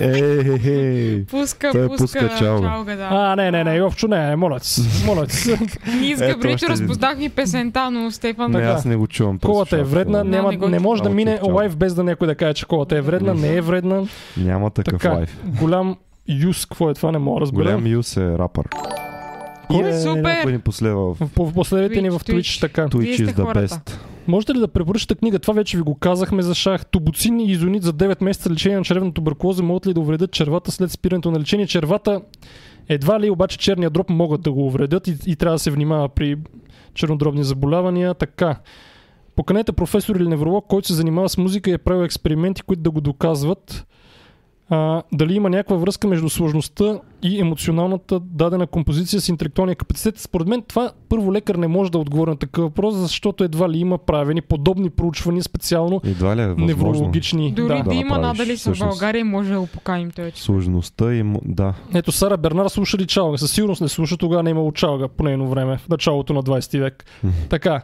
Ей. 0.00 1.24
Пуска, 1.24 1.72
Той 1.72 1.86
пуска, 1.86 1.98
пуска 1.98 2.38
чалга. 2.38 2.68
чалга, 2.68 2.96
да. 2.96 3.08
А, 3.10 3.36
не, 3.36 3.50
не, 3.50 3.64
не, 3.64 3.76
Йовчо, 3.76 4.08
не, 4.08 4.36
моля 4.36 4.60
ти, 4.60 4.68
се, 4.68 5.06
моля 5.06 5.26
ти. 5.26 5.36
се. 5.36 5.58
Ние 6.00 6.16
с 6.16 6.20
един. 6.20 6.68
разпознахме 6.68 7.28
песента, 7.28 7.90
но 7.90 8.10
Стефан 8.10 8.50
Не, 8.50 8.58
аз 8.58 8.84
не 8.84 8.96
го 8.96 9.06
чувам. 9.06 9.38
Колата 9.38 9.78
е 9.78 9.82
вредна, 9.82 10.24
няма, 10.24 10.52
не 10.52 10.68
не 10.68 10.78
може 10.78 11.02
да 11.02 11.10
мине 11.10 11.38
лайв 11.44 11.76
без 11.76 11.94
да 11.94 12.04
някой 12.04 12.26
да 12.26 12.34
каже, 12.34 12.54
че 12.54 12.66
колата 12.66 12.96
е 12.96 13.00
вредна, 13.00 13.34
не 13.34 13.54
е 13.54 13.60
вредна. 13.60 14.02
Няма 14.36 14.70
такъв 14.70 15.02
Така, 15.02 15.14
лайф. 15.14 15.36
голям 15.60 15.96
юз, 16.28 16.66
какво 16.66 16.90
е 16.90 16.94
това, 16.94 17.12
не 17.12 17.18
мога 17.18 17.36
да 17.36 17.42
разбера. 17.42 17.64
Голям 17.64 17.86
Юс 17.86 18.16
е 18.16 18.38
рапър. 18.38 18.64
Кой 19.68 19.88
Е, 19.88 20.00
Супер! 20.00 20.22
Някой 20.22 20.52
ни 20.52 20.58
последва 20.58 21.00
в 21.00 21.16
последвайте 21.54 22.02
ни 22.02 22.10
в 22.10 22.18
Twitch, 22.18 22.60
така. 22.60 22.86
Twitch 22.86 23.20
is 23.20 23.32
the 23.32 23.42
хората. 23.42 23.68
best. 23.68 23.92
Можете 24.28 24.54
ли 24.54 24.58
да 24.58 24.68
препоръчате 24.68 25.14
книга? 25.14 25.38
Това 25.38 25.54
вече 25.54 25.76
ви 25.76 25.82
го 25.82 25.94
казахме 25.94 26.42
за 26.42 26.54
шах. 26.54 26.86
Тубуцин 26.86 27.40
и 27.40 27.50
изонит 27.50 27.82
за 27.82 27.92
9 27.92 28.24
месеца 28.24 28.50
лечение 28.50 28.78
на 28.78 28.84
червена 28.84 29.12
туберкулоза 29.12 29.62
могат 29.62 29.86
ли 29.86 29.94
да 29.94 30.00
увредят 30.00 30.32
червата 30.32 30.70
след 30.70 30.90
спирането 30.90 31.30
на 31.30 31.40
лечение? 31.40 31.66
Червата 31.66 32.20
едва 32.88 33.20
ли, 33.20 33.30
обаче 33.30 33.58
черния 33.58 33.90
дроб 33.90 34.10
могат 34.10 34.42
да 34.42 34.52
го 34.52 34.66
увредят 34.66 35.08
и, 35.08 35.16
и 35.26 35.36
трябва 35.36 35.54
да 35.54 35.58
се 35.58 35.70
внимава 35.70 36.08
при 36.08 36.36
чернодробни 36.94 37.44
заболявания. 37.44 38.14
Така. 38.14 38.56
Поканете 39.36 39.72
професор 39.72 40.16
или 40.16 40.28
невролог, 40.28 40.66
който 40.68 40.88
се 40.88 40.94
занимава 40.94 41.28
с 41.28 41.38
музика 41.38 41.70
и 41.70 41.72
е 41.72 41.78
правил 41.78 42.04
експерименти, 42.04 42.62
които 42.62 42.82
да 42.82 42.90
го 42.90 43.00
доказват. 43.00 43.86
А, 44.68 45.02
дали 45.12 45.34
има 45.34 45.50
някаква 45.50 45.76
връзка 45.76 46.08
между 46.08 46.28
сложността 46.28 46.84
и 47.22 47.40
емоционалната 47.40 48.20
дадена 48.20 48.66
композиция 48.66 49.20
с 49.20 49.28
интелектуалния 49.28 49.76
капацитет. 49.76 50.18
Според 50.18 50.48
мен 50.48 50.62
това 50.62 50.90
първо 51.08 51.32
лекар 51.32 51.54
не 51.54 51.66
може 51.66 51.92
да 51.92 51.98
отговори 51.98 52.30
на 52.30 52.36
такъв 52.36 52.64
въпрос, 52.64 52.94
защото 52.94 53.44
едва 53.44 53.70
ли 53.70 53.78
има 53.78 53.98
правени 53.98 54.40
подобни 54.40 54.90
проучвания 54.90 55.42
специално 55.42 56.00
Едва 56.04 56.36
ли 56.36 56.40
е 56.40 56.46
възможно. 56.46 56.66
неврологични. 56.66 57.52
Дори 57.52 57.68
Да. 57.68 57.82
да, 57.82 57.94
има 57.94 58.08
направиш, 58.10 58.38
надали 58.38 58.56
са 58.56 58.74
в. 58.74 58.78
България, 58.80 59.24
може 59.24 59.52
да 59.52 59.60
го 59.60 59.66
поканим 59.66 60.10
че- 60.10 60.32
Сложността 60.34 61.14
и... 61.14 61.24
Да. 61.44 61.74
Ето 61.94 62.12
Сара 62.12 62.36
Бернар 62.36 62.68
слуша 62.68 62.98
ли 62.98 63.06
чалга? 63.06 63.38
Със 63.38 63.52
сигурност 63.52 63.80
не 63.80 63.88
слуша, 63.88 64.16
тогава 64.16 64.42
не 64.42 64.50
е 64.50 64.52
имало 64.52 64.72
чалга 64.72 65.08
по 65.08 65.24
нейно 65.24 65.48
време, 65.48 65.78
в 65.78 65.88
началото 65.88 66.32
на 66.32 66.42
20 66.42 66.78
век. 66.80 67.04
така. 67.48 67.82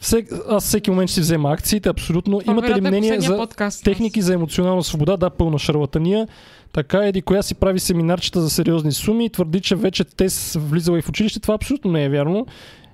Всек, 0.00 0.26
аз 0.48 0.64
всеки 0.64 0.90
момент 0.90 1.08
ще 1.08 1.14
си 1.14 1.20
взема 1.20 1.52
акциите, 1.52 1.88
абсолютно. 1.88 2.40
Това 2.40 2.52
Имате 2.52 2.74
ли 2.74 2.78
е 2.78 2.80
мнение 2.80 3.20
за 3.20 3.36
подкаст. 3.36 3.84
техники 3.84 4.22
за 4.22 4.34
емоционална 4.34 4.82
свобода? 4.82 5.16
Да, 5.16 5.30
пълна 5.30 5.58
шарлатания. 5.58 6.28
Така 6.72 6.98
еди, 6.98 7.22
коя 7.22 7.42
си 7.42 7.54
прави 7.54 7.80
семинарчета 7.80 8.40
за 8.40 8.50
сериозни 8.50 8.92
суми 8.92 9.24
и 9.24 9.30
твърди, 9.30 9.60
че 9.60 9.76
вече 9.76 10.04
те 10.04 10.28
са 10.30 10.58
влизала 10.58 10.98
и 10.98 11.02
в 11.02 11.08
училище. 11.08 11.40
Това 11.40 11.54
абсолютно 11.54 11.92
не 11.92 12.04
е 12.04 12.08
вярно. 12.08 12.46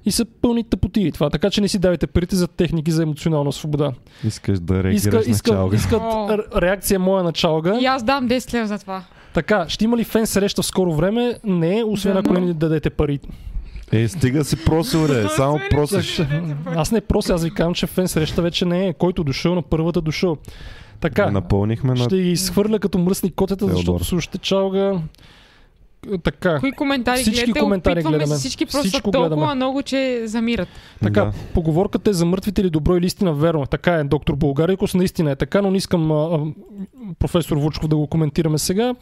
И 0.05 0.13
са 0.13 0.25
пълни 0.25 0.65
тъпоти 0.65 1.13
това. 1.13 1.31
Така 1.31 1.51
че 1.51 1.61
не 1.61 1.69
си 1.69 1.79
давайте 1.79 2.07
парите 2.07 2.37
за 2.37 2.49
техники 2.49 2.91
за 2.91 3.03
емоционална 3.03 3.53
свобода. 3.53 3.93
Искаш 4.25 4.59
да 4.61 4.75
реагираш 4.75 4.97
Иска, 4.97 5.17
на 5.17 5.23
иска, 5.23 5.51
чалга. 5.51 5.77
искат 5.77 6.01
О. 6.03 6.29
р- 6.31 6.63
реакция 6.63 6.99
моя 6.99 7.25
на 7.25 7.33
чалга. 7.33 7.79
И 7.81 7.87
аз 7.87 8.03
дам 8.03 8.29
10 8.29 8.55
лева 8.55 8.67
за 8.67 8.79
това. 8.79 9.03
Така, 9.35 9.65
ще 9.69 9.85
има 9.85 9.97
ли 9.97 10.05
фен 10.05 10.27
среща 10.27 10.63
в 10.63 10.67
скоро 10.67 10.95
време? 10.95 11.39
Не, 11.45 11.85
освен 11.87 12.13
Да, 12.13 12.19
ако 12.19 12.33
не 12.33 12.55
дадете 12.55 12.91
пари. 12.91 13.21
Е, 13.93 14.09
стига 14.09 14.45
си 14.45 14.57
просил, 14.57 15.07
де. 15.07 15.29
Само 15.29 15.61
просиш. 15.71 16.23
Аз 16.67 16.93
не 16.93 17.01
прося, 17.01 17.35
аз 17.35 17.45
ви 17.45 17.51
казвам, 17.51 17.75
че 17.75 17.87
фен 17.87 18.09
среща 18.09 18.43
вече 18.43 18.65
не 18.65 18.87
е. 18.87 18.93
Който 18.93 19.25
дошъл 19.25 19.55
на 19.55 19.63
първата 19.63 20.01
дошъл. 20.01 20.37
Така, 21.01 21.31
Напълнихме 21.31 21.91
на... 21.91 21.97
ще 21.97 22.17
ги 22.17 22.31
изхвърля 22.31 22.79
като 22.79 22.99
мръсни 22.99 23.31
котета, 23.31 23.59
Теодор. 23.59 23.77
защото 23.77 24.05
слушате 24.05 24.39
чалга. 24.39 24.93
Така, 26.23 26.61
Кои 26.61 26.73
коментари 26.73 27.19
Всички 27.19 27.41
гледате? 27.41 27.61
коментари 27.61 28.03
гледаме. 28.03 28.35
всички 28.35 28.67
просто 28.67 28.89
Всичко 28.89 29.11
толкова 29.11 29.37
гледаме. 29.37 29.55
много, 29.55 29.83
че 29.83 30.23
замират. 30.25 30.69
така 31.03 31.25
Да. 31.25 31.33
поговорката 31.55 32.11
е 32.11 32.15
за 32.15 32.25
мъртвите 32.27 32.65
ли 32.65 32.71
добро 32.71 32.97
или 32.97 33.07
истина 33.07 33.33
верно. 33.33 33.67
Така 33.67 33.95
е, 33.95 34.05
доктор 34.05 34.35
Болгарикос, 34.35 34.95
наистина 34.95 35.31
е 35.31 35.37
така, 35.37 35.63
но 35.63 35.71
не 35.71 35.77
искам 35.77 36.13
а, 36.13 36.15
а, 36.15 36.39
професор 37.19 37.57
Вучков 37.57 37.89
да 37.89 37.97
го 37.97 38.07
коментираме 38.07 38.59
сега. 38.59 38.95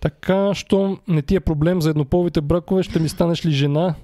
Така, 0.00 0.54
що 0.54 0.98
не 1.08 1.22
ти 1.22 1.34
е 1.34 1.40
проблем 1.40 1.82
за 1.82 1.90
еднополовите 1.90 2.40
бракове, 2.40 2.82
ще 2.82 2.98
ми 2.98 3.08
станеш 3.08 3.46
ли 3.46 3.50
жена? 3.50 3.94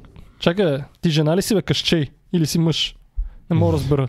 Чакай, 0.42 0.78
ти 1.00 1.10
жена 1.10 1.36
ли 1.36 1.42
си 1.42 1.54
бе 1.54 1.62
къщей? 1.62 2.06
Или 2.32 2.46
си 2.46 2.58
мъж? 2.58 2.96
Не 3.50 3.56
мога 3.56 3.72
да 3.72 3.78
разбера. 3.78 4.08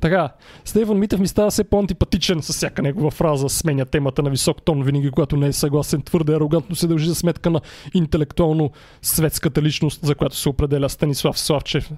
Така, 0.00 0.28
Стефан 0.64 0.98
Митев 0.98 1.20
ми 1.20 1.28
става 1.28 1.50
все 1.50 1.64
по-антипатичен 1.64 2.42
с 2.42 2.52
всяка 2.52 2.82
негова 2.82 3.10
фраза, 3.10 3.48
сменя 3.48 3.84
темата 3.84 4.22
на 4.22 4.30
висок 4.30 4.62
тон, 4.62 4.82
винаги 4.82 5.10
когато 5.10 5.36
не 5.36 5.46
е 5.46 5.52
съгласен, 5.52 6.02
твърде 6.02 6.34
арогантно 6.34 6.76
се 6.76 6.86
дължи 6.86 7.08
за 7.08 7.14
сметка 7.14 7.50
на 7.50 7.60
интелектуално 7.94 8.70
светската 9.02 9.62
личност, 9.62 10.06
за 10.06 10.14
която 10.14 10.36
се 10.36 10.48
определя 10.48 10.88
Станислав 10.88 11.38
Славчев. 11.38 11.90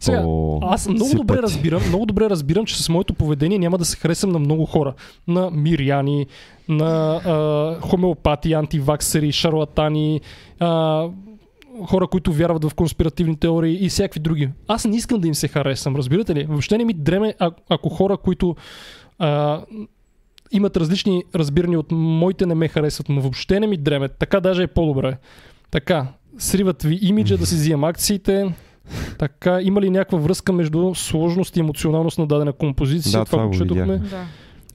Сега, 0.00 0.22
О, 0.26 0.58
аз 0.62 0.88
много 0.88 1.14
добре 1.14 1.34
пъти. 1.34 1.42
разбирам, 1.42 1.82
много 1.88 2.06
добре 2.06 2.30
разбирам, 2.30 2.66
че 2.66 2.82
с 2.82 2.88
моето 2.88 3.14
поведение 3.14 3.58
няма 3.58 3.78
да 3.78 3.84
се 3.84 3.96
харесам 3.96 4.30
на 4.30 4.38
много 4.38 4.66
хора. 4.66 4.94
На 5.28 5.50
миряни, 5.50 6.26
на 6.68 7.14
а, 7.14 7.80
хомеопати, 7.80 8.52
антиваксери, 8.52 9.32
шарлатани, 9.32 10.20
а, 10.58 11.06
хора, 11.86 12.06
които 12.06 12.32
вярват 12.32 12.64
в 12.64 12.74
конспиративни 12.74 13.36
теории 13.36 13.78
и 13.80 13.88
всякакви 13.88 14.20
други. 14.20 14.48
Аз 14.68 14.84
не 14.84 14.96
искам 14.96 15.20
да 15.20 15.28
им 15.28 15.34
се 15.34 15.48
харесам, 15.48 15.96
разбирате 15.96 16.34
ли? 16.34 16.44
Въобще 16.44 16.78
не 16.78 16.84
ми 16.84 16.92
дреме, 16.92 17.34
а, 17.38 17.50
ако 17.68 17.88
хора, 17.88 18.16
които 18.16 18.56
а, 19.18 19.60
имат 20.52 20.76
различни 20.76 21.24
разбирания 21.34 21.78
от 21.80 21.92
моите 21.92 22.46
не 22.46 22.54
ме 22.54 22.68
харесват, 22.68 23.08
но 23.08 23.20
въобще 23.20 23.60
не 23.60 23.66
ми 23.66 23.76
дреме. 23.76 24.08
Така 24.08 24.40
даже 24.40 24.62
е 24.62 24.66
по-добре. 24.66 25.16
Така, 25.70 26.06
сриват 26.38 26.82
ви 26.82 26.98
имиджа 27.02 27.38
да 27.38 27.46
си 27.46 27.54
взимам 27.54 27.84
акциите. 27.84 28.54
Така, 29.18 29.60
има 29.62 29.80
ли 29.80 29.90
някаква 29.90 30.18
връзка 30.18 30.52
между 30.52 30.94
сложност 30.94 31.56
и 31.56 31.60
емоционалност 31.60 32.18
на 32.18 32.26
дадена 32.26 32.52
композиция? 32.52 33.18
Да, 33.18 33.24
това 33.24 33.42
го 33.42 33.48
го 33.48 33.54
четохме. 33.54 33.84
видях. 33.84 34.10
Да. 34.10 34.24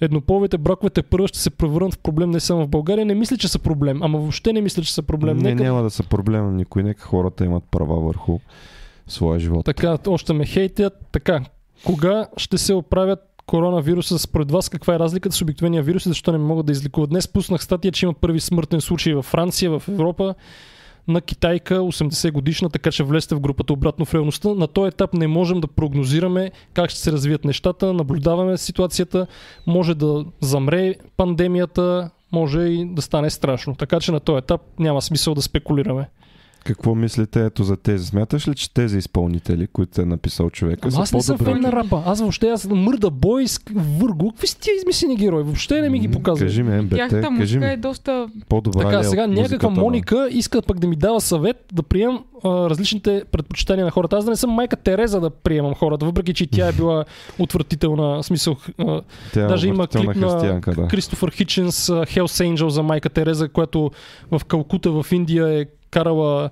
Еднополовите 0.01 0.57
браковете 0.57 1.03
първо 1.03 1.27
ще 1.27 1.39
се 1.39 1.49
превърнат 1.49 1.93
в 1.93 1.99
проблем 1.99 2.31
не 2.31 2.39
само 2.39 2.63
в 2.63 2.67
България. 2.67 3.05
Не 3.05 3.15
мисля, 3.15 3.37
че 3.37 3.47
са 3.47 3.59
проблем, 3.59 4.03
ама 4.03 4.17
въобще 4.19 4.53
не 4.53 4.61
мисля, 4.61 4.83
че 4.83 4.93
са 4.93 5.03
проблем. 5.03 5.37
Не, 5.37 5.49
Нека 5.49 5.63
няма 5.63 5.83
да 5.83 5.89
са 5.89 6.03
проблем 6.03 6.55
никой. 6.55 6.83
Нека 6.83 7.03
хората 7.03 7.45
имат 7.45 7.63
права 7.71 7.99
върху 7.99 8.39
своя 9.07 9.39
живот. 9.39 9.65
Така, 9.65 9.97
още 10.07 10.33
ме 10.33 10.45
хейтят. 10.45 10.93
Така, 11.11 11.41
кога 11.85 12.27
ще 12.37 12.57
се 12.57 12.73
оправят 12.73 13.19
коронавируса 13.45 14.19
според 14.19 14.51
вас? 14.51 14.69
Каква 14.69 14.95
е 14.95 14.99
разликата 14.99 15.35
с 15.35 15.41
обикновения 15.41 15.83
вирус 15.83 16.05
и 16.05 16.09
защо 16.09 16.31
не 16.31 16.37
могат 16.37 16.65
да 16.65 16.71
излекуват? 16.71 17.09
Днес 17.09 17.27
пуснах 17.27 17.63
статия, 17.63 17.91
че 17.91 18.05
има 18.05 18.13
първи 18.13 18.39
смъртен 18.39 18.81
случай 18.81 19.13
във 19.13 19.25
Франция, 19.25 19.79
в 19.79 19.83
Европа 19.89 20.35
на 21.07 21.21
китайка, 21.21 21.75
80 21.75 22.31
годишна, 22.31 22.69
така 22.69 22.91
че 22.91 23.03
влезте 23.03 23.35
в 23.35 23.39
групата 23.39 23.73
обратно 23.73 24.05
в 24.05 24.13
реалността. 24.13 24.49
На 24.49 24.67
този 24.67 24.87
етап 24.87 25.13
не 25.13 25.27
можем 25.27 25.61
да 25.61 25.67
прогнозираме 25.67 26.51
как 26.73 26.89
ще 26.89 26.99
се 26.99 27.11
развият 27.11 27.45
нещата, 27.45 27.93
наблюдаваме 27.93 28.57
ситуацията, 28.57 29.27
може 29.67 29.95
да 29.95 30.25
замре 30.41 30.95
пандемията, 31.17 32.09
може 32.31 32.61
и 32.61 32.85
да 32.85 33.01
стане 33.01 33.29
страшно. 33.29 33.75
Така 33.75 33.99
че 33.99 34.11
на 34.11 34.19
този 34.19 34.37
етап 34.37 34.61
няма 34.79 35.01
смисъл 35.01 35.35
да 35.35 35.41
спекулираме. 35.41 36.09
Какво 36.65 36.95
мислите 36.95 37.45
ето 37.45 37.63
за 37.63 37.77
тези? 37.77 38.05
Смяташ 38.05 38.47
ли, 38.47 38.55
че 38.55 38.73
тези 38.73 38.97
изпълнители, 38.97 39.67
които 39.67 40.01
е 40.01 40.05
написал 40.05 40.49
човека, 40.49 40.89
Ама 40.93 41.03
аз 41.03 41.13
не 41.13 41.21
съм 41.21 41.37
фен 41.37 41.61
на 41.61 41.71
рапа. 41.71 42.03
Аз 42.05 42.19
въобще 42.19 42.47
аз 42.47 42.67
мърда 42.69 43.09
бой, 43.09 43.45
върго. 43.75 44.31
Какви 44.31 44.47
са 44.47 44.59
тия 44.59 44.75
измислени 44.75 45.15
герои? 45.15 45.43
Въобще 45.43 45.81
не 45.81 45.89
ми 45.89 45.99
ги 45.99 46.07
М, 46.07 46.13
показват. 46.13 46.49
Кажи 46.49 46.63
ми, 46.63 46.81
МБТ, 46.81 46.95
Тяхната 46.95 47.21
кажи 47.21 47.31
музика 47.31 47.65
ми, 47.65 47.71
е 47.71 47.77
доста... 47.77 48.27
по-добра 48.49 48.83
Така, 48.83 48.99
е 48.99 49.03
сега 49.03 49.27
някаква 49.27 49.69
Моника 49.69 50.29
иска 50.31 50.61
пък 50.61 50.79
да 50.79 50.87
ми 50.87 50.95
дава 50.95 51.21
съвет 51.21 51.65
да 51.73 51.83
приемам 51.83 52.23
различните 52.45 53.23
предпочитания 53.31 53.85
на 53.85 53.91
хората. 53.91 54.15
Аз 54.17 54.25
да 54.25 54.31
не 54.31 54.37
съм 54.37 54.49
майка 54.49 54.75
Тереза 54.75 55.19
да 55.19 55.29
приемам 55.29 55.73
хората, 55.75 56.05
въпреки 56.05 56.33
че 56.33 56.47
тя 56.47 56.67
е 56.67 56.71
била 56.71 57.05
отвратителна. 57.39 58.23
Смисъл, 58.23 58.55
а, 58.77 59.01
Тя 59.33 59.45
е 59.45 59.47
Даже 59.47 59.67
има 59.67 59.87
клип 59.87 60.15
на 60.15 60.37
да. 60.37 60.87
Кристофър 60.87 61.31
Хиченс, 61.31 61.87
Hell's 61.87 62.55
Angel 62.55 62.67
за 62.67 62.83
майка 62.83 63.09
Тереза, 63.09 63.49
която 63.49 63.91
в 64.31 64.45
Калкута 64.45 64.91
в 64.91 65.05
Индия 65.11 65.59
е 65.59 65.65
карала 65.91 66.49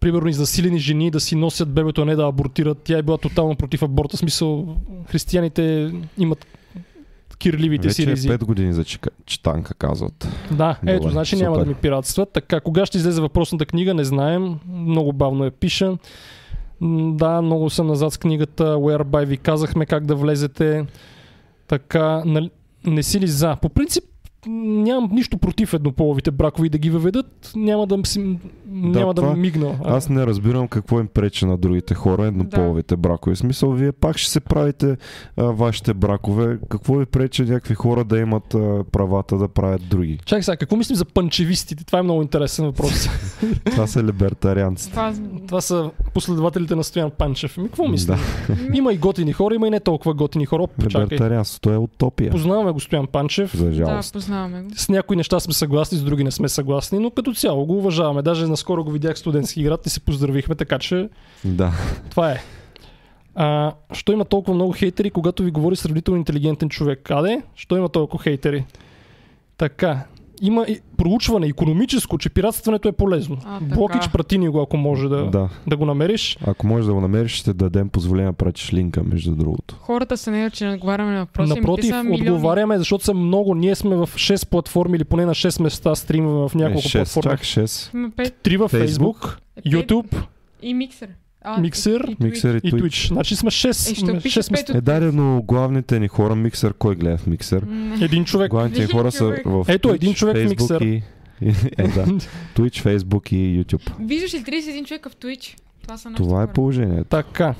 примерно 0.00 0.28
изнасилени 0.28 0.78
жени 0.78 1.10
да 1.10 1.20
си 1.20 1.36
носят 1.36 1.68
бебето, 1.68 2.02
а 2.02 2.04
не 2.04 2.16
да 2.16 2.26
абортират. 2.26 2.78
Тя 2.84 2.98
е 2.98 3.02
била 3.02 3.18
тотално 3.18 3.56
против 3.56 3.82
аборта. 3.82 4.16
В 4.16 4.20
смисъл, 4.20 4.76
християните 5.08 5.92
имат 6.18 6.46
кирливите 7.38 7.90
си 7.90 8.02
Вече 8.02 8.10
е 8.10 8.12
ризи. 8.12 8.28
5 8.28 8.44
години 8.44 8.72
за 8.72 8.84
читанка, 9.26 9.74
казват. 9.74 10.28
Да, 10.50 10.78
ето, 10.86 11.02
Добре, 11.02 11.12
значи 11.12 11.36
няма 11.36 11.58
да 11.58 11.64
ми 11.64 11.74
пиратстват. 11.74 12.32
Така, 12.32 12.60
кога 12.60 12.86
ще 12.86 12.98
излезе 12.98 13.20
въпросната 13.20 13.66
книга, 13.66 13.94
не 13.94 14.04
знаем. 14.04 14.58
Много 14.68 15.12
бавно 15.12 15.44
я 15.44 15.50
пиша. 15.50 15.98
Да, 17.14 17.42
много 17.42 17.70
съм 17.70 17.86
назад 17.86 18.12
с 18.12 18.18
книгата 18.18 18.64
Whereby 18.64 19.26
ви 19.26 19.36
казахме 19.36 19.86
как 19.86 20.06
да 20.06 20.14
влезете. 20.14 20.86
Така, 21.68 22.22
нали, 22.24 22.50
не 22.86 23.02
си 23.02 23.20
ли 23.20 23.26
за? 23.26 23.56
По 23.56 23.68
принцип, 23.68 24.04
нямам 24.48 25.10
нищо 25.12 25.38
против 25.38 25.74
еднополовите 25.74 26.30
бракове 26.30 26.66
и 26.66 26.70
да 26.70 26.78
ги 26.78 26.90
въведат. 26.90 27.52
Няма 27.56 27.86
да, 27.86 27.98
си, 28.04 28.38
няма 28.66 29.14
да, 29.14 29.22
това- 29.22 29.34
ми 29.34 29.40
мигна. 29.40 29.78
А, 29.84 29.96
Аз 29.96 30.08
не 30.08 30.26
разбирам 30.26 30.68
какво 30.68 31.00
им 31.00 31.06
пречи 31.06 31.46
на 31.46 31.56
другите 31.56 31.94
хора, 31.94 32.26
еднополовите 32.26 32.96
бракове. 32.96 33.34
В 33.34 33.38
смисъл, 33.38 33.70
вие 33.70 33.92
пак 33.92 34.18
ще 34.18 34.30
се 34.30 34.40
правите 34.40 34.96
а, 35.36 35.44
вашите 35.44 35.94
бракове. 35.94 36.58
Какво 36.68 36.96
ви 36.96 37.06
пречи 37.06 37.42
някакви 37.42 37.74
хора 37.74 38.04
да 38.04 38.18
имат 38.18 38.54
а, 38.54 38.84
правата 38.92 39.38
да 39.38 39.48
правят 39.48 39.88
други? 39.88 40.18
Чакай 40.24 40.42
сега, 40.42 40.56
какво 40.56 40.76
мислим 40.76 40.96
за 40.96 41.04
панчевистите? 41.04 41.84
Това 41.86 41.98
е 41.98 42.02
много 42.02 42.22
интересен 42.22 42.64
въпрос. 42.64 43.08
Това 43.64 43.86
са 43.86 44.02
либертарианците. 44.04 44.90
Това... 44.90 45.14
Това 45.46 45.60
са 45.60 45.90
последователите 46.14 46.74
на 46.74 46.84
Стоян 46.84 47.10
Панчев. 47.10 47.56
Ми, 47.56 47.64
какво 47.64 47.88
мисля? 47.88 48.18
Има 48.74 48.92
и 48.92 48.96
готини 48.96 49.32
хора, 49.32 49.54
има 49.54 49.66
и 49.66 49.70
не 49.70 49.80
толкова 49.80 50.14
готини 50.14 50.46
хора. 50.46 50.66
Либертарианството 50.84 51.70
е 51.70 51.76
утопия. 51.76 52.30
Познаваме 52.30 52.72
го 52.72 52.80
Стоян 52.80 53.06
Панчев. 53.06 53.56
За 53.56 53.70
Да, 53.70 54.02
познаваме 54.34 54.62
го. 54.62 54.70
С 54.76 54.88
някои 54.88 55.16
неща 55.16 55.40
сме 55.40 55.54
съгласни, 55.54 55.98
с 55.98 56.02
други 56.02 56.24
не 56.24 56.30
сме 56.30 56.48
съгласни, 56.48 56.98
но 56.98 57.10
като 57.10 57.34
цяло 57.34 57.66
го 57.66 57.78
уважаваме. 57.78 58.22
Даже 58.22 58.46
наскоро 58.46 58.84
го 58.84 58.90
видях 58.90 59.18
студентски 59.18 59.62
град 59.62 59.86
и 59.86 59.90
се 59.90 60.00
поздравихме, 60.00 60.54
така 60.54 60.78
че 60.78 61.08
Да. 61.44 61.72
това 62.10 62.30
е. 62.30 62.42
А, 63.34 63.72
що 63.92 64.12
има 64.12 64.24
толкова 64.24 64.54
много 64.54 64.72
хейтери, 64.72 65.10
когато 65.10 65.42
ви 65.42 65.50
говори 65.50 65.76
сравнително 65.76 66.18
интелигентен 66.18 66.68
човек? 66.68 67.10
Аде? 67.10 67.42
Що 67.54 67.76
има 67.76 67.88
толкова 67.88 68.22
хейтери? 68.22 68.64
Така. 69.56 70.04
Има 70.42 70.64
и 70.68 70.80
проучване 70.96 71.46
економическо, 71.46 72.18
че 72.18 72.30
пиратстването 72.30 72.88
е 72.88 72.92
полезно. 72.92 73.36
А. 73.44 73.60
Блокич, 73.60 74.08
прати 74.08 74.38
ни 74.38 74.48
го, 74.48 74.60
ако 74.60 74.76
може 74.76 75.08
да, 75.08 75.26
Да. 75.26 75.48
да 75.66 75.76
го 75.76 75.84
намериш. 75.86 76.38
Ако 76.46 76.66
можеш 76.66 76.86
да 76.86 76.94
го 76.94 77.00
намериш, 77.00 77.32
ще 77.32 77.52
дадем 77.52 77.88
позволение 77.88 78.26
да 78.26 78.36
пратиш 78.36 78.72
линка, 78.72 79.02
между 79.02 79.34
другото. 79.34 79.76
Хората 79.80 80.16
са 80.16 80.30
не 80.30 80.50
че 80.50 80.66
не 80.66 80.74
отговаряме 80.74 81.12
на 81.12 81.20
въпроси. 81.20 81.48
Напротив, 81.50 81.86
са 81.86 82.04
милиони. 82.04 82.30
отговаряме, 82.30 82.78
защото 82.78 83.04
са 83.04 83.14
много. 83.14 83.54
Ние 83.54 83.74
сме 83.74 83.96
в 83.96 84.06
6 84.06 84.48
платформи 84.48 84.96
или 84.96 85.04
поне 85.04 85.26
на 85.26 85.34
6 85.34 85.62
места 85.62 85.94
стримваме 85.94 86.48
в 86.48 86.54
няколко 86.54 86.78
е, 86.78 86.88
6, 86.88 86.92
платформи. 86.94 87.36
чак 87.36 87.40
6. 87.40 87.94
Има 87.94 88.10
пет. 88.10 88.34
Три 88.42 88.56
във 88.56 88.72
Facebook, 88.72 89.38
Facebook, 89.58 89.66
YouTube, 89.66 90.22
И 90.62 90.74
миксер. 90.74 91.08
А, 91.44 91.60
Миксер, 91.60 92.00
и 92.00 92.16
Twitch. 92.16 92.24
Миксер 92.24 92.54
и 92.54 92.68
и 92.68 92.72
Twitch. 92.72 92.82
Twitch. 92.82 93.08
Значи 93.08 93.36
сме 93.36 93.50
6, 93.50 93.90
Е, 93.92 93.94
ще 93.94 94.10
опиша 94.12 94.42
6 94.42 94.50
места. 94.52 94.78
Е, 94.78 94.80
даде, 94.80 95.12
но 95.12 95.42
главните 95.42 96.00
ни 96.00 96.08
хора 96.08 96.34
миксер, 96.34 96.74
кой 96.74 96.96
гледа 96.96 97.18
в 97.18 97.26
миксер? 97.26 97.66
Един 98.00 98.24
човек. 98.24 98.50
Главните 98.50 98.80
ни 98.80 98.86
хора 98.86 99.12
са 99.12 99.24
в 99.44 99.64
Ето, 99.68 99.88
Twitch, 99.88 99.94
един 99.94 100.14
човек 100.14 100.36
Facebook 100.36 100.48
миксер. 100.48 100.80
И, 100.80 101.02
и, 101.40 101.48
е, 101.78 101.88
да. 101.88 102.06
Twitch, 102.56 102.84
Facebook 102.84 103.32
и 103.32 103.64
YouTube. 103.64 103.90
Виждаш 104.00 104.34
ли 104.34 104.38
31 104.38 104.84
човека 104.84 105.10
в 105.10 105.16
Twitch? 105.16 105.56
Това 105.82 105.96
са 105.98 106.12
Това 106.16 106.42
е 106.42 106.46
положението. 106.46 107.04
Така. 107.04 107.54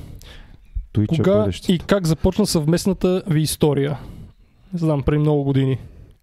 Twitch 0.95 1.03
е 1.12 1.16
Кога 1.16 1.35
бъдещето. 1.39 1.72
и 1.72 1.78
как 1.78 2.07
започна 2.07 2.47
съвместната 2.47 3.22
ви 3.26 3.41
история? 3.41 3.99
Не 4.72 4.78
знам, 4.78 5.03
преди 5.03 5.18
много 5.18 5.45
години. 5.45 5.78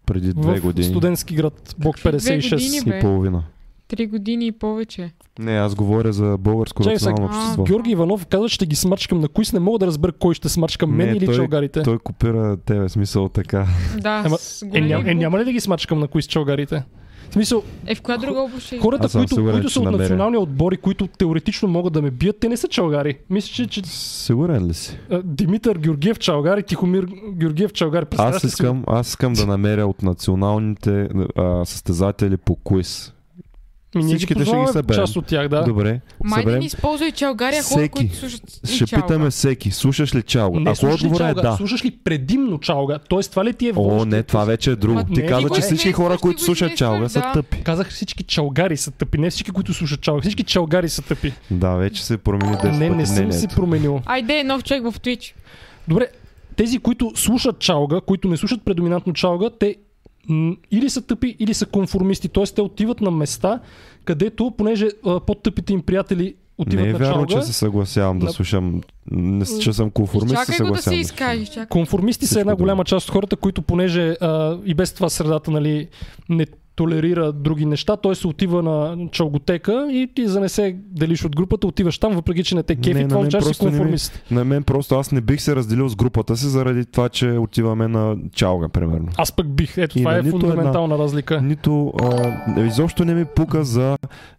Преди 0.06 0.34
две 0.34 0.60
в 0.60 0.62
години 0.62 0.88
студентски 0.88 1.36
град, 1.36 1.76
блок 1.78 1.96
Какви 1.96 2.18
две 2.18 2.40
56. 2.40 2.56
години, 2.56 2.98
и 2.98 3.02
половина. 3.02 3.44
Три 3.92 4.08
години 4.08 4.48
и 4.48 4.52
повече. 4.52 5.12
Не, 5.40 5.52
аз 5.52 5.76
говоря 5.76 6.14
за 6.14 6.38
българско 6.40 6.84
сега. 6.84 6.94
национално 6.94 7.26
общество. 7.28 7.64
Георги 7.64 7.92
Иванов 7.92 8.26
каза, 8.26 8.50
че 8.50 8.56
ще 8.56 8.66
ги 8.66 8.76
смачкам 8.76 9.20
на 9.20 9.28
кои. 9.28 9.46
Не 9.54 9.60
мога 9.60 9.80
да 9.80 9.88
разбера 9.88 10.12
кой 10.12 10.34
ще 10.34 10.50
смачкам, 10.50 10.92
мен 10.92 11.10
Не, 11.10 11.14
или 11.14 11.26
той- 11.26 11.36
чалгарите. 11.36 11.84
Той 11.84 12.00
копира 12.00 12.58
тебе, 12.58 12.90
смисъл 12.90 13.30
така. 13.30 13.68
Да, 13.98 14.24
Ема, 14.26 14.38
с 14.38 14.66
Е, 14.74 14.82
ням, 14.82 15.08
е, 15.08 15.14
няма 15.14 15.40
ли 15.40 15.46
да 15.46 15.52
ги 15.52 15.60
смачкам 15.60 16.00
на 16.00 16.08
кои 16.08 16.22
с 16.22 16.28
чалгарите? 16.28 16.84
В 17.30 17.34
смисъл, 17.34 17.64
Е, 17.86 17.96
в 17.96 18.02
коя 18.02 18.18
друга 18.18 18.40
област 18.40 18.66
ще 18.66 18.80
хората, 18.80 19.06
Аз 19.06 19.12
които, 19.12 19.36
сигурен, 19.36 19.54
които 19.54 19.70
са 19.70 19.80
от 19.80 19.86
намеря. 19.86 20.00
национални 20.00 20.38
отбори, 20.38 20.78
които 20.78 21.08
теоретично 21.08 21.68
могат 21.68 21.94
да 21.94 22.02
ме 22.02 22.12
бият, 22.12 22.40
те 22.40 22.50
не 22.50 22.58
са 22.58 22.68
чалгари. 22.68 23.18
Мисля, 23.30 23.54
че, 23.54 23.68
че 23.68 23.82
Сигурен 23.86 24.68
ли 24.68 24.74
си? 24.74 24.98
Димитър 25.24 25.78
Георгиев 25.78 26.20
чалгари, 26.20 26.64
Тихомир 26.64 27.06
Георгиев 27.30 27.74
чалгари. 27.74 28.06
Аз 28.18 28.42
си 28.42 28.48
искам, 28.48 28.84
аз 28.88 29.08
искам 29.08 29.34
да 29.34 29.46
намеря 29.48 29.88
от 29.88 30.02
националните 30.04 31.10
а, 31.36 31.66
състезатели 31.66 32.38
по 32.38 32.56
квиз. 32.58 33.14
Ми, 33.96 34.04
ние 34.04 34.06
ги 34.06 34.18
всичките 34.18 34.46
ще 34.46 34.58
ги 34.58 34.68
съберем. 34.68 35.02
част 35.02 35.16
от 35.16 35.26
тях, 35.26 35.48
да. 35.48 35.64
Добре. 35.64 36.02
Май 36.24 36.30
да 36.34 36.42
съберем. 36.42 36.60
ни 36.60 36.66
използва 36.66 37.08
и 37.08 37.12
чалгария 37.12 37.64
хора, 37.64 37.78
Всеки. 37.78 37.92
които 37.92 38.16
слушат 38.16 38.42
Ще 38.66 38.86
чалга. 38.86 39.02
питаме 39.02 39.30
всеки. 39.30 39.72
Слушаш 39.72 40.16
ли 40.16 40.22
чалга? 40.24 40.60
Не, 40.60 40.70
Ако 40.70 40.76
слушаш 40.76 41.02
ли 41.02 41.06
отговорът 41.06 41.38
е 41.38 41.42
да. 41.42 41.54
Слушаш 41.58 41.86
ли 41.86 41.92
предимно 41.94 42.60
чалга? 42.60 43.00
Тоест, 43.00 43.32
това 43.32 43.46
ли 43.46 43.54
ти 43.54 43.68
е 43.68 43.74
О, 43.76 44.06
не, 44.06 44.24
това 44.24 44.46
вече 44.46 44.72
е 44.72 44.76
друго. 44.76 44.94
Ма, 44.94 45.06
Ти 45.06 45.22
не, 45.22 45.28
каза, 45.28 45.50
че 45.50 45.62
всички 45.62 45.92
хора, 45.92 46.18
които 46.18 46.42
слушат 46.42 46.78
чалга, 46.78 47.10
са 47.10 47.22
тъпи. 47.34 47.64
Казах 47.64 47.90
всички 47.90 48.24
чалгари 48.24 48.78
са 48.78 48.92
тъпи, 48.92 49.18
не 49.18 49.30
всички, 49.30 49.52
които 49.52 49.74
слушат 49.74 50.02
чалга. 50.02 50.22
Всички 50.22 50.44
чалгари 50.44 50.90
са 50.90 51.02
тъпи. 51.02 51.34
Да, 51.52 51.70
вече 51.72 52.06
се 52.06 52.18
промени 52.18 52.54
10 52.54 52.80
не, 52.80 52.90
не 52.90 53.06
съм 53.06 53.16
мнението. 53.18 53.56
променил. 53.56 54.02
Айде, 54.06 54.44
нов 54.44 54.64
човек 54.64 54.84
в 54.84 54.94
Twitch. 54.94 55.34
Добре, 55.88 56.08
тези, 56.56 56.80
които 56.80 57.12
слушат 57.16 57.60
чалга, 57.60 58.02
които 58.02 58.28
не 58.28 58.38
слушат 58.38 58.62
предоминантно 58.66 59.14
чалга, 59.14 59.50
те 59.50 59.76
или 60.72 60.90
са 60.90 61.02
тъпи, 61.02 61.36
или 61.40 61.54
са 61.54 61.66
конформисти. 61.66 62.28
Тоест, 62.28 62.56
те 62.56 62.62
отиват 62.62 63.02
на 63.02 63.12
места, 63.12 63.60
където, 64.06 64.54
понеже 64.58 64.90
по-тъпите 65.28 65.74
им 65.74 65.82
приятели 65.82 66.36
отиват 66.58 66.84
Не 66.84 66.90
е 66.90 66.94
на 66.94 67.00
вярно, 67.00 67.26
чалга, 67.26 67.42
че 67.42 67.48
се 67.48 67.54
съгласявам 67.54 68.20
да 68.20 68.26
На- 68.26 68.32
слушам. 68.32 68.82
Не, 69.12 69.46
че 69.60 69.74
съм 69.74 69.92
конформист, 69.92 70.30
се 70.30 70.52
Чакай 70.52 70.68
го 70.68 70.72
да 70.72 70.78
се 70.78 70.84
съгласявам. 70.84 71.00
изкажеш. 71.02 71.48
Чакай. 71.48 71.66
Конформисти 71.66 72.26
са 72.26 72.30
Всичко 72.30 72.40
една 72.40 72.52
друго. 72.52 72.64
голяма 72.64 72.84
част 72.84 73.08
от 73.08 73.14
хората, 73.14 73.36
които 73.36 73.62
понеже 73.62 74.16
а, 74.22 74.58
и 74.66 74.74
без 74.74 74.94
това 74.94 75.10
средата 75.10 75.52
нали, 75.52 75.88
не 76.30 76.46
толерира 76.82 77.32
други 77.32 77.66
неща, 77.66 77.98
той 77.98 78.16
се 78.16 78.28
отива 78.28 78.64
на 78.64 78.98
чалготека 79.12 79.88
и 79.92 80.10
ти 80.16 80.28
за 80.28 80.40
не 80.40 80.50
се 80.50 80.76
делиш 80.86 81.26
от 81.26 81.36
групата, 81.36 81.68
отиваш 81.68 81.98
там, 81.98 82.14
въпреки 82.14 82.44
че 82.44 82.56
не 82.56 82.64
те 82.64 82.76
кефи, 82.76 82.94
Не, 82.94 83.08
това 83.08 83.20
означава, 83.20 83.44
си 83.44 83.48
просто 83.50 83.66
не 83.66 83.72
ми- 83.72 83.78
конформист. 83.78 84.24
На 84.32 84.46
мен 84.46 84.64
просто 84.64 84.96
аз 84.96 85.12
не 85.12 85.22
бих 85.22 85.42
се 85.42 85.56
разделил 85.56 85.90
с 85.90 85.96
групата 85.96 86.38
си 86.38 86.46
заради 86.46 86.86
това, 86.86 87.10
че 87.10 87.32
отиваме 87.32 87.88
на 87.88 88.16
чалга, 88.34 88.70
примерно. 88.70 89.08
Аз 89.18 89.32
пък 89.32 89.50
бих. 89.50 89.78
Ето 89.78 90.00
И 90.00 90.02
това 90.02 90.18
е 90.18 90.24
фундаментална 90.24 90.98
разлика. 90.98 91.42
Нито 91.42 91.94
а, 92.02 92.62
изобщо 92.66 93.06
не 93.06 93.14
ми 93.14 93.26
пука 93.26 93.64
за 93.64 93.98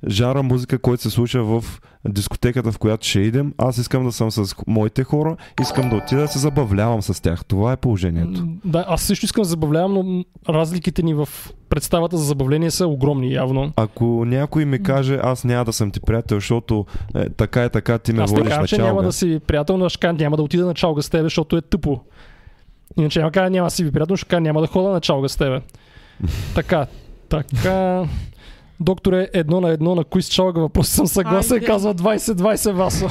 жара 0.09 0.43
музика, 0.43 0.79
който 0.79 1.03
се 1.03 1.11
слуша 1.11 1.43
в 1.43 1.65
дискотеката, 2.09 2.73
в 2.73 2.79
която 2.79 3.07
ще 3.07 3.21
идем. 3.21 3.53
Аз 3.59 3.79
искам 3.79 4.05
да 4.05 4.13
съм 4.13 4.31
с 4.31 4.55
моите 4.67 5.05
хора, 5.05 5.37
искам 5.63 5.91
да 5.91 5.97
отида 5.97 6.21
да 6.21 6.29
се 6.29 6.39
забавлявам 6.39 7.03
с 7.03 7.23
тях. 7.23 7.45
Това 7.45 7.73
е 7.73 7.77
положението. 7.77 8.47
Да, 8.65 8.85
аз 8.89 9.03
също 9.03 9.25
искам 9.25 9.43
да 9.43 9.49
забавлявам, 9.49 9.93
но 9.93 10.25
разликите 10.55 11.03
ни 11.03 11.15
в 11.15 11.29
представата 11.69 12.17
за 12.17 12.25
забавление 12.33 12.71
са 12.71 12.87
огромни 12.87 13.33
явно. 13.33 13.73
Ако 13.77 14.05
някой 14.05 14.65
ми 14.65 14.83
каже, 14.83 15.19
аз 15.23 15.45
няма 15.45 15.65
да 15.65 15.73
съм 15.73 15.91
ти 15.91 16.01
приятел, 16.01 16.37
защото 16.37 16.87
е, 17.15 17.29
така 17.29 17.65
и 17.65 17.71
така 17.71 17.99
ти 17.99 18.13
ме 18.13 18.23
Аз 18.23 18.31
водиш 18.31 18.45
казвам, 18.45 18.61
на 18.63 18.67
че 18.69 18.77
чалга. 18.77 18.89
няма 18.89 19.03
да 19.03 19.13
си 19.13 19.41
приятел, 19.47 19.77
но 19.77 19.89
ще 19.89 20.01
кажа, 20.01 20.13
няма 20.13 20.37
да 20.37 20.43
отида 20.43 20.67
на 20.67 20.75
чалга 20.75 21.03
с 21.03 21.11
тебе, 21.11 21.23
защото 21.23 21.57
е 21.57 21.61
тъпо. 21.61 22.01
Иначе 22.99 23.19
няма 23.19 23.33
кажа, 23.33 23.51
няма 23.51 23.71
си 23.71 23.85
ви 23.85 23.93
приятел, 23.93 24.17
ще 24.17 24.27
кажа, 24.29 24.41
няма 24.41 24.61
да 24.61 24.67
хода 24.67 24.89
на 24.89 25.01
чалга 25.01 25.29
с 25.29 25.37
тебе. 25.37 25.61
така, 26.55 26.87
така. 27.29 28.05
Докторе, 28.81 29.29
едно 29.33 29.61
на 29.61 29.71
едно 29.71 29.95
на 29.95 30.05
кои 30.05 30.23
с 30.23 30.29
чалга 30.29 30.61
въпроси 30.61 30.91
съм 30.93 31.07
съгласен, 31.07 31.55
Айде. 31.55 31.67
казва 31.67 31.95
20-20 31.95 32.73
Васо. 32.73 33.09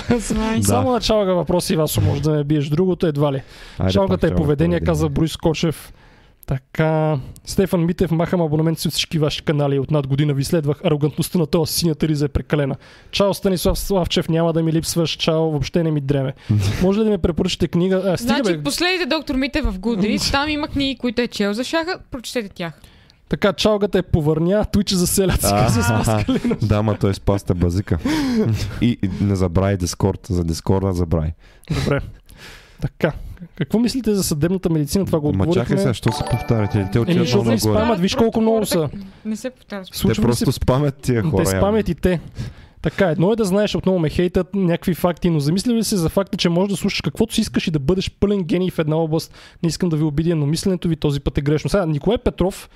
Само 0.62 0.92
на 0.92 1.00
чалга 1.02 1.34
въпроси 1.34 1.76
Васо 1.76 2.02
може 2.02 2.22
да 2.22 2.32
ме 2.32 2.44
биеш, 2.44 2.70
другото 2.70 3.08
едва 3.08 3.34
ли. 3.34 3.42
Айде 3.80 3.94
Чалгата 3.94 4.14
пак, 4.14 4.24
е 4.24 4.28
чалга, 4.28 4.36
поведение, 4.44 4.78
поведение. 4.78 4.86
каза 4.86 5.10
Бруис 5.10 5.38
Кочев. 5.38 5.94
Така, 6.46 7.20
Стефан 7.46 7.86
Митев, 7.86 8.12
махам 8.12 8.42
абонамент 8.42 8.80
си 8.80 8.88
от 8.88 8.94
всички 8.94 9.20
ваши 9.20 9.42
канали. 9.42 9.80
От 9.80 9.92
над 9.92 10.08
година 10.08 10.34
ви 10.34 10.44
следвах. 10.44 10.82
Арогантността 10.86 11.40
на 11.40 11.46
този 11.46 11.74
синята 11.74 12.08
риза 12.08 12.26
е 12.26 12.28
прекалена. 12.28 12.76
Чао, 13.12 13.34
Станислав 13.34 13.80
Славчев, 13.80 14.30
няма 14.30 14.54
да 14.54 14.64
ми 14.64 14.74
липсваш. 14.74 15.12
Чао, 15.12 15.52
въобще 15.52 15.84
не 15.84 15.92
ми 15.92 16.02
дреме. 16.02 16.34
Може 16.82 17.00
ли 17.00 17.04
да 17.04 17.10
ми 17.10 17.18
препоръчате 17.18 17.68
книга? 17.68 18.04
А, 18.06 18.18
стига, 18.18 18.36
Значи, 18.36 18.58
бе. 18.58 18.64
последите 18.64 19.06
доктор 19.06 19.36
Мите 19.36 19.62
в 19.62 19.74
Goodreads, 19.74 20.32
там 20.32 20.50
има 20.50 20.68
книги, 20.68 20.98
които 20.98 21.22
е 21.22 21.28
чел 21.28 21.54
за 21.54 21.64
шаха, 21.64 22.00
прочетете 22.12 22.50
тях. 22.50 22.82
Така, 23.30 23.54
чалгата 23.54 23.98
е 23.98 24.02
повърня, 24.02 24.66
туиче 24.66 24.96
за 24.96 25.08
селяци. 25.08 25.46
А, 25.52 25.66
каза 25.66 25.84
Спас 25.84 26.26
Калинов. 26.26 26.66
Да, 26.66 26.82
ма 26.84 26.98
той 26.98 27.14
спаста 27.14 27.56
базика. 27.56 27.98
и, 28.82 28.98
и 29.04 29.10
не 29.22 29.36
забравяй 29.36 29.78
Дискорд. 29.78 30.28
За 30.30 30.44
Дискорда 30.44 30.94
забравяй. 30.94 31.32
Добре. 31.72 32.02
Така, 32.82 33.12
какво 33.56 33.80
мислите 33.80 34.16
за 34.16 34.24
съдебната 34.24 34.70
медицина? 34.70 35.06
Това 35.06 35.20
го 35.20 35.28
Ма 35.28 35.34
чакай 35.34 35.50
отговорихме. 35.50 35.78
сега, 35.78 35.94
що 35.94 36.12
се 36.12 36.24
повтаряте? 36.32 36.90
Те 36.92 36.98
Еми, 36.98 37.04
отиват 37.04 37.28
защото 37.28 37.44
много 37.44 37.52
не 37.52 37.60
спамят, 37.60 38.00
виж 38.00 38.16
колко 38.16 38.42
много 38.42 38.66
са. 38.66 38.90
Не 39.26 39.36
се 39.36 39.50
повтаря. 39.50 39.84
Те 40.16 40.22
просто 40.22 40.52
спамят 40.52 40.96
тия 40.96 41.24
хора. 41.24 41.44
Те 41.44 41.50
спамят 41.50 41.90
и 41.90 41.96
те. 41.96 42.20
Така, 42.82 43.06
едно 43.10 43.32
е 43.32 43.36
да 43.36 43.46
знаеш, 43.46 43.76
отново 43.76 44.00
ме 44.00 44.10
хейтат 44.10 44.56
някакви 44.56 44.94
факти, 44.94 45.30
но 45.30 45.40
замисли 45.40 45.74
ли 45.74 45.84
се 45.84 45.98
за 45.98 46.10
факта, 46.10 46.38
че 46.38 46.50
можеш 46.50 46.70
да 46.70 46.78
слушаш 46.78 47.02
каквото 47.02 47.34
си 47.34 47.42
искаш 47.42 47.68
и 47.68 47.72
да 47.72 47.80
бъдеш 47.80 48.12
пълен 48.20 48.44
гений 48.44 48.72
в 48.72 48.80
една 48.80 48.96
област? 48.96 49.34
Не 49.64 49.68
искам 49.68 49.90
да 49.90 49.98
ви 49.98 50.04
обидя, 50.04 50.36
но 50.36 50.46
мисленето 50.46 50.88
ви 50.88 50.96
този 50.96 51.20
път 51.20 51.38
е 51.38 51.42
грешно. 51.42 51.70
Сега, 51.70 51.86
Николай 51.86 52.18
Петров, 52.18 52.70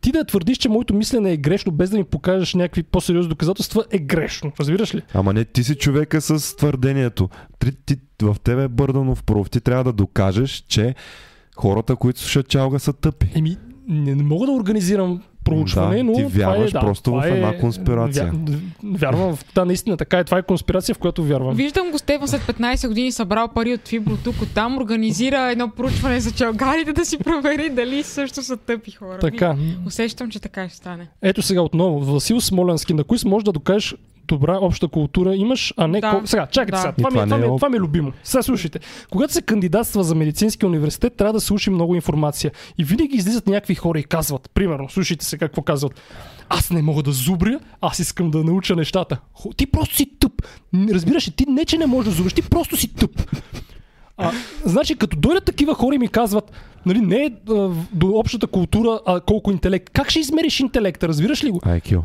ти 0.00 0.12
да 0.12 0.24
твърдиш, 0.24 0.58
че 0.58 0.68
моето 0.68 0.94
мислене 0.94 1.32
е 1.32 1.36
грешно, 1.36 1.72
без 1.72 1.90
да 1.90 1.98
ми 1.98 2.04
покажеш 2.04 2.54
някакви 2.54 2.82
по-сериозни 2.82 3.28
доказателства, 3.28 3.84
е 3.90 3.98
грешно. 3.98 4.52
Разбираш 4.60 4.94
ли? 4.94 5.02
Ама 5.14 5.32
не, 5.32 5.44
ти 5.44 5.64
си 5.64 5.74
човека 5.74 6.20
с 6.20 6.56
твърдението. 6.56 7.28
Ти, 7.58 7.72
ти, 7.86 7.96
в 8.22 8.36
тебе 8.44 8.64
е 8.64 8.68
бърдано 8.68 9.14
в 9.14 9.22
пров. 9.22 9.50
Ти 9.50 9.60
трябва 9.60 9.84
да 9.84 9.92
докажеш, 9.92 10.64
че 10.68 10.94
хората, 11.56 11.96
които 11.96 12.20
слушат 12.20 12.48
чалга, 12.48 12.78
са 12.78 12.92
тъпи. 12.92 13.26
Еми, 13.34 13.56
не, 13.88 14.14
не 14.14 14.22
мога 14.22 14.46
да 14.46 14.52
организирам 14.52 15.22
проучване, 15.50 15.96
Да, 15.96 16.04
но 16.04 16.12
ти 16.12 16.22
това 16.22 16.46
вярваш 16.46 16.70
е, 16.70 16.72
да, 16.72 16.80
просто 16.80 17.02
това 17.02 17.22
в 17.22 17.26
една 17.26 17.58
конспирация. 17.58 18.32
Вя, 18.34 18.58
вярвам 18.98 19.36
в 19.36 19.44
да, 19.54 19.64
наистина, 19.64 19.96
така 19.96 20.18
е. 20.18 20.24
Това 20.24 20.38
е 20.38 20.42
конспирация, 20.42 20.94
в 20.94 20.98
която 20.98 21.24
вярвам. 21.24 21.54
Виждам 21.54 21.90
го 21.90 21.98
Стефан 21.98 22.28
след 22.28 22.42
15 22.42 22.88
години 22.88 23.12
събрал 23.12 23.48
пари 23.48 23.74
от 23.74 23.88
Фибро 23.88 24.16
тук, 24.24 24.42
от 24.42 24.54
там, 24.54 24.78
организира 24.78 25.50
едно 25.50 25.70
проучване 25.70 26.20
за 26.20 26.30
чалгарите 26.30 26.92
да 26.92 27.04
си 27.04 27.18
провери 27.18 27.70
дали 27.70 28.02
също 28.02 28.42
са 28.42 28.56
тъпи 28.56 28.90
хора. 28.90 29.18
Така, 29.18 29.52
Ви- 29.52 29.76
Усещам, 29.86 30.30
че 30.30 30.40
така 30.40 30.68
ще 30.68 30.76
стане. 30.76 31.08
Ето 31.22 31.42
сега 31.42 31.60
отново, 31.62 32.00
Васил 32.00 32.40
Смоленски, 32.40 32.94
на 32.94 33.04
кои 33.04 33.18
може 33.24 33.44
да 33.44 33.52
докажеш 33.52 33.94
добра 34.34 34.58
обща 34.60 34.88
култура 34.88 35.36
имаш, 35.36 35.74
а 35.76 35.86
не... 35.86 36.00
Да. 36.00 36.10
Кол... 36.10 36.20
Сега, 36.24 36.46
чакайте 36.46 36.72
Да. 36.72 36.78
сега, 36.78 36.92
това, 36.92 37.10
ми, 37.10 37.14
това 37.14 37.24
това, 37.24 37.36
не 37.36 37.46
ми, 37.46 37.54
е 37.54 37.56
това 37.56 37.68
ми 37.68 37.76
е 37.76 37.80
любимо. 37.80 38.12
Сега 38.24 38.42
слушайте, 38.42 38.80
когато 39.10 39.32
се 39.32 39.42
кандидатства 39.42 40.04
за 40.04 40.14
медицински 40.14 40.66
университет, 40.66 41.16
трябва 41.16 41.32
да 41.32 41.40
се 41.40 41.52
учи 41.52 41.70
много 41.70 41.94
информация. 41.94 42.50
И 42.78 42.84
винаги 42.84 43.16
излизат 43.16 43.46
някакви 43.46 43.74
хора 43.74 43.98
и 43.98 44.02
казват, 44.04 44.50
примерно, 44.54 44.88
слушайте 44.88 45.24
се 45.24 45.38
какво 45.38 45.62
казват. 45.62 46.00
Аз 46.48 46.70
не 46.70 46.82
мога 46.82 47.02
да 47.02 47.12
зубря, 47.12 47.58
аз 47.80 47.98
искам 47.98 48.30
да 48.30 48.44
науча 48.44 48.76
нещата. 48.76 49.18
Хо, 49.34 49.52
Ти 49.52 49.66
просто 49.66 49.96
си 49.96 50.06
тъп. 50.18 50.32
Разбираш 50.90 51.28
ли, 51.28 51.32
ти 51.32 51.46
не, 51.48 51.64
че 51.64 51.78
не 51.78 51.86
можеш 51.86 52.04
да 52.04 52.10
разумеш, 52.10 52.32
ти 52.32 52.42
просто 52.42 52.76
си 52.76 52.94
тъп. 52.94 53.22
А, 54.16 54.32
значи, 54.64 54.96
като 54.96 55.16
дойдат 55.16 55.44
такива 55.44 55.74
хора 55.74 55.94
и 55.94 55.98
ми 55.98 56.08
казват, 56.08 56.52
нали, 56.86 57.00
не 57.00 57.16
е 57.16 57.30
до 57.92 58.08
общата 58.08 58.46
култура, 58.46 59.00
а 59.06 59.20
колко 59.20 59.50
интелект. 59.50 59.90
Как 59.90 60.10
ще 60.10 60.20
измериш 60.20 60.60
интелекта, 60.60 61.08
разбираш 61.08 61.44
ли 61.44 61.50
го? 61.50 61.60
IQ. 61.60 62.00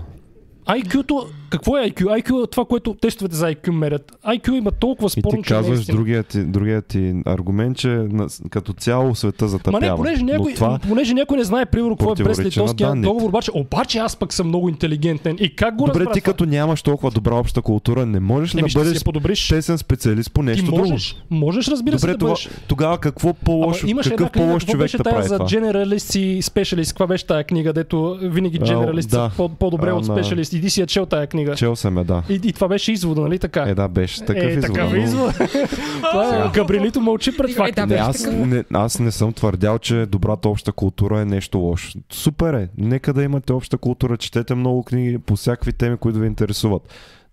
IQ-то, 0.67 1.25
какво 1.49 1.77
е 1.77 1.89
IQ? 1.89 2.03
IQ 2.21 2.43
е 2.43 2.47
това, 2.47 2.65
което 2.65 2.93
тестовете 2.93 3.35
за 3.35 3.45
IQ 3.45 3.71
мерят. 3.71 4.11
IQ 4.27 4.51
има 4.53 4.71
толкова 4.71 5.07
И 5.07 5.09
спорно, 5.09 5.41
ти 5.41 5.47
че 5.47 5.53
не 5.53 5.59
е 5.59 5.61
казваш 5.61 5.85
другият 5.85 6.27
ти, 6.27 6.43
другият 6.43 6.85
ти 6.85 7.13
аргумент, 7.25 7.77
че 7.77 7.87
на, 7.87 8.27
като 8.49 8.73
цяло 8.73 9.15
света 9.15 9.45
Ма 9.45 9.49
затъпява. 9.49 9.79
не, 9.81 9.95
понеже 9.95 10.23
някой, 10.23 10.51
Но 10.51 10.55
това 10.55 10.79
понеже 10.89 11.13
някой 11.13 11.37
не 11.37 11.43
знае, 11.43 11.65
примерно, 11.65 11.95
какво 11.97 12.11
е 12.11 12.15
Брест-Литовския 12.15 13.01
договор, 13.01 13.29
обаче, 13.29 13.51
обаче 13.53 13.97
аз 13.99 14.15
пък 14.15 14.33
съм 14.33 14.47
много 14.47 14.69
интелигентен. 14.69 15.37
И 15.39 15.55
как 15.55 15.75
го 15.75 15.85
Добре, 15.85 15.99
разбра 15.99 16.13
ти 16.13 16.21
това? 16.21 16.31
като 16.33 16.45
нямаш 16.45 16.81
толкова 16.81 17.11
добра 17.11 17.35
обща 17.35 17.61
култура, 17.61 18.05
не 18.05 18.19
можеш 18.19 18.55
ли 18.55 18.61
да 18.61 18.67
бъдеш 18.73 19.03
подобриш. 19.03 19.47
тесен 19.47 19.77
специалист 19.77 20.31
по 20.33 20.41
Ти 20.41 20.45
нещо 20.45 20.65
друго? 20.65 20.77
можеш, 20.77 21.15
можеш, 21.29 21.67
разбира 21.67 21.99
се, 21.99 22.05
Добре, 22.05 22.13
да 22.13 22.17
това, 22.19 22.29
бъдеш. 22.29 22.49
тогава 22.67 22.97
какво 22.97 23.33
по-лошо, 23.33 23.87
Ама 23.91 24.01
какъв 24.01 24.31
по-лош 24.31 24.65
човек 24.65 24.91
да 24.97 25.03
прави 25.03 25.27
за? 25.27 25.39
Generalist 25.39 26.19
и 26.19 26.43
Specialist? 26.43 26.87
Каква 26.87 27.07
беше 27.07 27.27
тая 27.27 27.43
книга, 27.43 27.73
дето 27.73 28.17
винаги 28.21 28.59
Generalist 28.59 29.09
да. 29.09 29.31
по-добре 29.59 29.91
от 29.91 30.05
Specialist? 30.05 30.54
И 30.55 30.61
ти 30.61 30.69
си 30.69 30.81
я 30.81 30.87
чел 30.87 31.05
тая 31.05 31.27
книга. 31.27 31.55
Чел 31.55 31.75
съм 31.75 31.97
я, 31.97 32.03
да. 32.03 32.23
И, 32.29 32.39
и 32.43 32.53
това 32.53 32.67
беше 32.67 32.91
извода, 32.91 33.21
нали 33.21 33.39
така? 33.39 33.61
Е, 33.61 33.75
да, 33.75 33.87
беше 33.87 34.25
такъв 34.25 34.43
е, 34.43 34.47
извод. 34.47 34.73
такъв 34.73 34.91
но- 34.91 34.97
извод. 34.97 35.33
това 36.11 36.45
е. 36.45 36.49
Габрилито 36.53 37.01
мълчи 37.01 37.37
пред 37.37 37.49
Е, 37.49 37.53
да, 37.53 37.57
фактите. 37.57 37.85
Не, 37.85 37.95
аз, 37.95 38.25
не, 38.25 38.63
аз 38.73 38.99
не 38.99 39.11
съм 39.11 39.33
твърдял, 39.33 39.79
че 39.79 40.05
добрата 40.05 40.49
обща 40.49 40.71
култура 40.71 41.21
е 41.21 41.25
нещо 41.25 41.57
лошо. 41.57 41.99
Супер 42.11 42.53
е. 42.53 42.67
Нека 42.77 43.13
да 43.13 43.23
имате 43.23 43.53
обща 43.53 43.77
култура, 43.77 44.17
четете 44.17 44.55
много 44.55 44.83
книги 44.83 45.17
по 45.17 45.35
всякакви 45.35 45.73
теми, 45.73 45.97
които 45.97 46.19
ви 46.19 46.27
интересуват. 46.27 46.81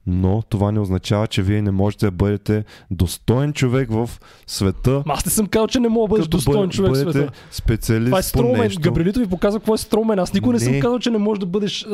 Но 0.06 0.42
това 0.42 0.72
не 0.72 0.80
означава, 0.80 1.26
че 1.26 1.42
вие 1.42 1.62
не 1.62 1.70
можете 1.70 2.06
да 2.06 2.10
бъдете 2.10 2.64
достоен 2.90 3.52
човек 3.52 3.88
в 3.90 4.10
света. 4.46 5.02
Ма 5.06 5.14
аз 5.14 5.26
не 5.26 5.32
съм 5.32 5.46
казал, 5.46 5.66
че 5.66 5.80
не 5.80 5.88
мога 5.88 6.08
да 6.08 6.10
бъдеш 6.10 6.26
достоен 6.26 6.70
човек 6.70 6.92
в 6.92 6.98
света. 6.98 7.30
специалист 7.50 8.06
Това 8.06 8.18
е 8.18 8.56
по 8.56 8.62
нещо. 8.62 8.80
Габрилито 8.80 9.20
ви 9.20 9.26
показва 9.26 9.60
какво 9.60 9.74
е 9.74 9.78
строумен. 9.78 10.18
Аз 10.18 10.34
никога 10.34 10.52
не, 10.52 10.60
съм 10.60 10.72
Не. 10.72 10.80
казал, 10.80 10.98
че 10.98 11.10
не 11.10 11.18
можеш 11.18 11.40
да 11.40 11.46
бъдеш 11.46 11.86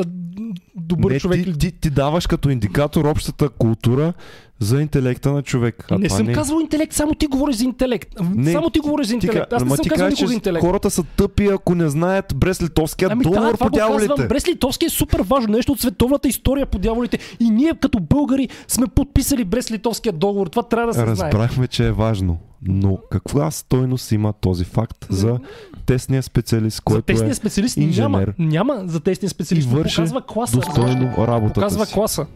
добър 0.76 1.10
не, 1.10 1.20
човек. 1.20 1.44
ти, 1.44 1.58
ти, 1.58 1.72
ти 1.72 1.90
даваш 1.90 2.26
като 2.26 2.50
индикатор 2.50 3.04
общата 3.04 3.48
култура 3.48 4.12
за 4.60 4.80
интелекта 4.80 5.32
на 5.32 5.42
човек. 5.42 5.86
А 5.90 5.98
не 5.98 6.08
съм 6.08 6.26
не... 6.26 6.32
е. 6.32 6.34
казвал 6.34 6.60
интелект, 6.60 6.92
само 6.92 7.14
ти 7.14 7.26
говориш 7.26 7.56
за 7.56 7.64
интелект. 7.64 8.08
Не, 8.34 8.52
само 8.52 8.70
ти 8.70 8.78
говориш 8.78 9.06
за 9.06 9.10
Ти, 9.10 9.14
интелект. 9.16 9.50
ка- 9.50 9.56
Аз 9.56 9.64
не 9.64 9.70
съм 9.70 9.78
ти 9.78 9.88
кажеш, 9.88 10.10
никога 10.10 10.28
за 10.28 10.34
интелект. 10.34 10.60
хората 10.60 10.90
са 10.90 11.02
тъпи, 11.04 11.46
ако 11.46 11.74
не 11.74 11.88
знаят 11.88 12.34
Брест-Литовския 12.34 13.08
Ами 13.10 13.24
да, 13.24 13.30
договор 13.30 13.58
по 13.58 13.70
дяволите. 13.70 14.28
Брест-Литовски 14.28 14.84
е 14.84 14.90
супер 14.90 15.20
важно 15.20 15.48
нещо 15.48 15.72
от 15.72 15.80
световната 15.80 16.28
история 16.28 16.66
по 16.66 16.78
дяволите. 16.78 17.18
И 17.40 17.50
ние 17.50 17.72
като 17.72 18.00
българи 18.00 18.48
сме 18.68 18.86
подписали 18.86 19.44
Брест-Литовския 19.44 20.12
договор. 20.12 20.46
Това 20.46 20.62
трябва 20.62 20.86
да 20.86 20.94
се 20.94 21.14
знае. 21.14 21.30
Разбрахме, 21.30 21.66
че 21.66 21.86
е 21.86 21.92
важно. 21.92 22.38
Но 22.62 22.98
каква 23.10 23.50
стойност 23.50 24.12
има 24.12 24.32
този 24.32 24.64
факт 24.64 25.06
за 25.10 25.38
тесния 25.86 26.22
специалист, 26.22 26.76
За 26.76 26.82
който 26.82 27.02
тесния 27.02 27.30
е 27.30 27.34
специалист 27.34 27.76
няма, 27.76 27.88
инженер 27.88 28.34
няма 28.38 28.82
за 28.84 29.00
тесния 29.00 29.30
специалист. 29.30 29.68
и 29.68 29.74
върши 29.74 29.96
Показва 29.96 30.22
класа. 30.22 30.56
достойно 30.56 31.14
работата 31.18 31.54
Показва 31.54 31.86
си? 31.86 31.94
класа. 31.94 32.26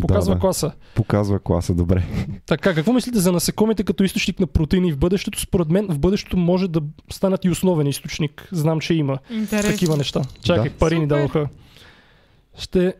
Показва 0.00 0.34
да, 0.34 0.36
да. 0.36 0.40
класа. 0.40 0.72
Показва 0.94 1.38
класа, 1.38 1.74
добре. 1.74 2.04
Така, 2.46 2.74
какво 2.74 2.92
мислите 2.92 3.18
за 3.18 3.32
насекомите 3.32 3.84
като 3.84 4.04
източник 4.04 4.40
на 4.40 4.46
протеини 4.46 4.92
в 4.92 4.98
бъдещето? 4.98 5.40
Според 5.40 5.68
мен 5.68 5.86
в 5.88 5.98
бъдещето 5.98 6.36
може 6.36 6.68
да 6.68 6.80
станат 7.12 7.44
и 7.44 7.50
основен 7.50 7.86
източник. 7.86 8.48
Знам, 8.52 8.80
че 8.80 8.94
има 8.94 9.18
Интересно. 9.30 9.70
такива 9.70 9.96
неща. 9.96 10.22
Чакай, 10.42 10.70
Да. 10.70 10.76
пари 10.76 10.94
ни 10.98 11.04
Супер. 11.04 11.16
дадоха. 11.16 11.48
Ще, 12.58 12.94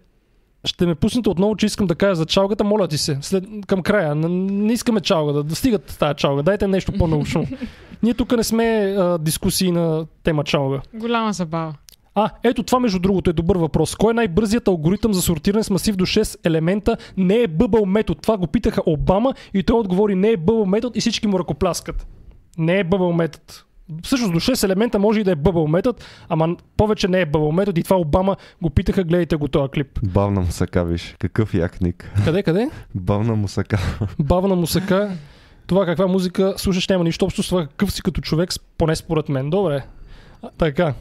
ще 0.64 0.86
ме 0.86 0.94
пуснете 0.94 1.28
отново, 1.28 1.56
че 1.56 1.66
искам 1.66 1.86
да 1.86 1.94
кажа 1.94 2.14
за 2.14 2.26
чалгата. 2.26 2.64
Моля 2.64 2.88
ти 2.88 2.98
се, 2.98 3.18
след, 3.20 3.44
към 3.66 3.82
края. 3.82 4.14
Не, 4.14 4.28
не 4.52 4.72
искаме 4.72 5.00
чалга, 5.00 5.32
да, 5.32 5.42
да 5.42 5.54
стигат 5.54 5.96
тази 5.98 6.14
чалга. 6.16 6.42
Дайте 6.42 6.66
нещо 6.66 6.92
по-научно. 6.92 7.46
Ние 8.02 8.14
тук 8.14 8.36
не 8.36 8.44
сме 8.44 8.64
а, 8.98 9.18
дискусии 9.18 9.70
на 9.70 10.06
тема 10.22 10.44
чалга. 10.44 10.80
Голяма 10.94 11.32
забава. 11.32 11.74
А, 12.14 12.30
ето 12.42 12.62
това 12.62 12.80
между 12.80 12.98
другото 12.98 13.30
е 13.30 13.32
добър 13.32 13.56
въпрос. 13.56 13.94
Кой 13.94 14.10
е 14.10 14.14
най-бързият 14.14 14.68
алгоритъм 14.68 15.14
за 15.14 15.22
сортиране 15.22 15.64
с 15.64 15.70
масив 15.70 15.96
до 15.96 16.06
6 16.06 16.46
елемента? 16.46 16.96
Не 17.16 17.36
е 17.36 17.48
бъбъл 17.48 17.86
метод. 17.86 18.20
Това 18.22 18.36
го 18.36 18.46
питаха 18.46 18.82
Обама 18.86 19.34
и 19.54 19.62
той 19.62 19.80
отговори 19.80 20.14
не 20.14 20.28
е 20.28 20.36
бъбъл 20.36 20.66
метод 20.66 20.92
и 20.98 21.00
всички 21.00 21.26
му 21.26 21.38
ръкопляскат. 21.38 22.06
Не 22.58 22.78
е 22.78 22.84
бъбъл 22.84 23.12
метод. 23.12 23.44
Всъщност 24.02 24.32
до 24.32 24.40
6 24.40 24.64
елемента 24.64 24.98
може 24.98 25.20
и 25.20 25.24
да 25.24 25.30
е 25.30 25.34
бъбъл 25.34 25.66
метод, 25.66 25.98
ама 26.28 26.56
повече 26.76 27.08
не 27.08 27.20
е 27.20 27.26
бъбъл 27.26 27.52
метод 27.52 27.80
и 27.80 27.84
това 27.84 27.96
Обама 27.96 28.36
го 28.62 28.70
питаха, 28.70 29.04
гледайте 29.04 29.36
го 29.36 29.48
този 29.48 29.70
клип. 29.70 30.00
Бавна 30.02 30.40
мусака, 30.40 30.84
виж. 30.84 31.16
Какъв 31.18 31.54
якник. 31.54 32.12
Къде, 32.24 32.42
къде? 32.42 32.70
Бавна 32.94 33.34
мусака. 33.36 33.78
Бавна 34.18 34.56
мусака. 34.56 35.10
Това 35.66 35.86
каква 35.86 36.06
музика 36.06 36.54
слушаш 36.56 36.88
няма 36.88 37.04
нищо 37.04 37.24
общо 37.24 37.42
с 37.42 37.48
това 37.48 37.66
какъв 37.66 37.92
си 37.92 38.02
като 38.02 38.20
човек, 38.20 38.50
поне 38.78 38.96
според 38.96 39.28
мен. 39.28 39.50
Добре. 39.50 39.82
А, 40.42 40.48
така. 40.58 40.94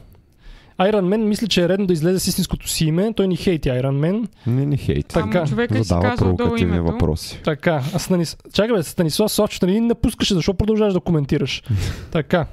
Iron 0.80 1.04
Man 1.04 1.16
мисля, 1.16 1.46
че 1.46 1.62
е 1.64 1.68
редно 1.68 1.86
да 1.86 1.92
излезе 1.92 2.18
с 2.18 2.26
истинското 2.26 2.68
си 2.68 2.84
име. 2.84 3.12
Той 3.16 3.28
ни 3.28 3.36
хейти 3.36 3.68
Iron 3.68 4.00
Man. 4.00 4.28
Не 4.46 4.66
ни 4.66 4.76
хейт. 4.76 5.06
Така. 5.06 5.38
Ама 5.38 5.48
човека 5.48 5.74
си 5.74 5.82
Задава 5.82 6.02
казва 6.02 6.32
долу 6.34 6.56
името. 6.56 6.84
въпроси. 6.84 7.40
Така, 7.44 7.82
а 7.94 7.98
Станис... 7.98 8.36
Чакай 8.52 8.76
бе, 8.76 8.82
Станислав 8.82 9.32
Славчев, 9.32 9.62
нали 9.62 9.80
не 9.80 9.94
пускаше, 9.94 10.34
защо 10.34 10.54
продължаваш 10.54 10.94
да 10.94 11.00
коментираш? 11.00 11.62
така. 12.10 12.46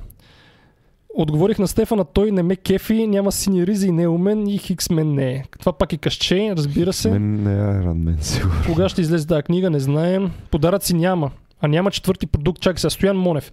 Отговорих 1.20 1.60
на 1.60 1.68
Стефана, 1.68 2.06
той 2.06 2.32
не 2.32 2.44
ме 2.44 2.56
кефи, 2.56 3.08
няма 3.08 3.32
сини 3.32 3.68
ризи, 3.68 3.92
не 3.92 4.04
е 4.04 4.08
умен 4.08 4.48
и 4.48 4.58
Хиксмен 4.58 5.14
не 5.16 5.32
е. 5.32 5.44
Това 5.60 5.74
пак 5.74 5.94
е 5.94 5.98
кашче, 5.98 6.54
разбира 6.58 6.94
се. 6.94 7.10
Мен 7.10 7.44
не 7.44 7.54
е 7.54 7.58
Iron 7.58 8.04
Man, 8.04 8.22
сигурно. 8.22 8.62
Кога 8.66 8.90
ще 8.90 9.02
излезе 9.02 9.28
тази 9.28 9.44
книга, 9.44 9.70
не 9.70 9.80
знаем. 9.80 10.32
Подаръци 10.52 10.94
няма. 10.94 11.32
А 11.62 11.68
няма 11.68 11.92
четвърти 11.92 12.28
продукт, 12.28 12.62
чакай 12.62 12.80
сега, 12.80 12.90
Стоян 12.90 13.18
Монев. 13.18 13.52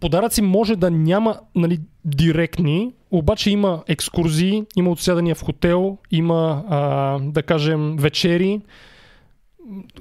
Подаръци 0.00 0.42
може 0.42 0.76
да 0.76 0.90
няма 0.90 1.38
нали, 1.54 1.80
директни, 2.04 2.92
обаче 3.10 3.50
има 3.50 3.82
екскурзии, 3.88 4.64
има 4.76 4.90
отсядания 4.90 5.34
в 5.34 5.42
хотел, 5.42 5.98
има, 6.10 6.64
а, 6.68 7.18
да 7.18 7.42
кажем, 7.42 7.96
вечери, 7.96 8.60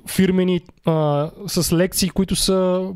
фирмени 0.07 0.61
а, 0.85 1.29
с 1.47 1.73
лекции, 1.73 2.09
които 2.09 2.35
са 2.35 2.89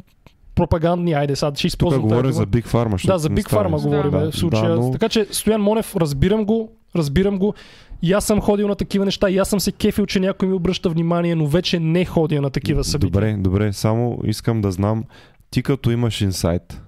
пропагандни. 0.56 1.14
Айде, 1.14 1.36
сега 1.36 1.52
ще 1.56 1.62
Тук 1.62 1.68
използвам 1.68 2.02
тази 2.02 2.10
говоря 2.10 2.22
дума. 2.22 2.34
за 2.34 2.48
Big 2.48 2.68
Pharma. 2.68 2.90
Да, 2.90 2.98
защото 2.98 3.20
за 3.20 3.30
Big 3.30 3.50
Pharma 3.50 3.82
говорим 3.82 4.12
Да, 4.12 4.32
в 4.32 4.36
случая. 4.36 4.70
Да, 4.70 4.76
но 4.76 4.92
Така 4.92 5.10
че, 5.10 5.28
Стоян 5.32 5.62
Монев, 5.62 5.96
разбирам 5.96 6.46
го, 6.46 6.72
разбирам 6.96 7.38
го. 7.40 7.54
И 8.02 8.14
аз 8.14 8.26
съм 8.26 8.42
ходил 8.42 8.68
на 8.68 8.76
такива 8.76 9.06
неща, 9.06 9.30
и 9.30 9.38
аз 9.38 9.50
съм 9.50 9.60
се 9.60 9.72
кефил, 9.72 10.06
че 10.06 10.20
някой 10.20 10.48
ми 10.48 10.54
обръща 10.54 10.90
внимание, 10.90 11.36
но 11.36 11.48
вече 11.48 11.80
не 11.80 12.06
ходя 12.06 12.42
на 12.42 12.50
такива 12.50 12.84
събития. 12.84 13.12
Добре, 13.12 13.36
добре. 13.38 13.74
Само 13.74 14.20
искам 14.24 14.62
да 14.62 14.72
знам, 14.72 15.04
ти 15.50 15.64
като 15.64 15.92
имаш 15.92 16.22
инсайт, 16.22 16.82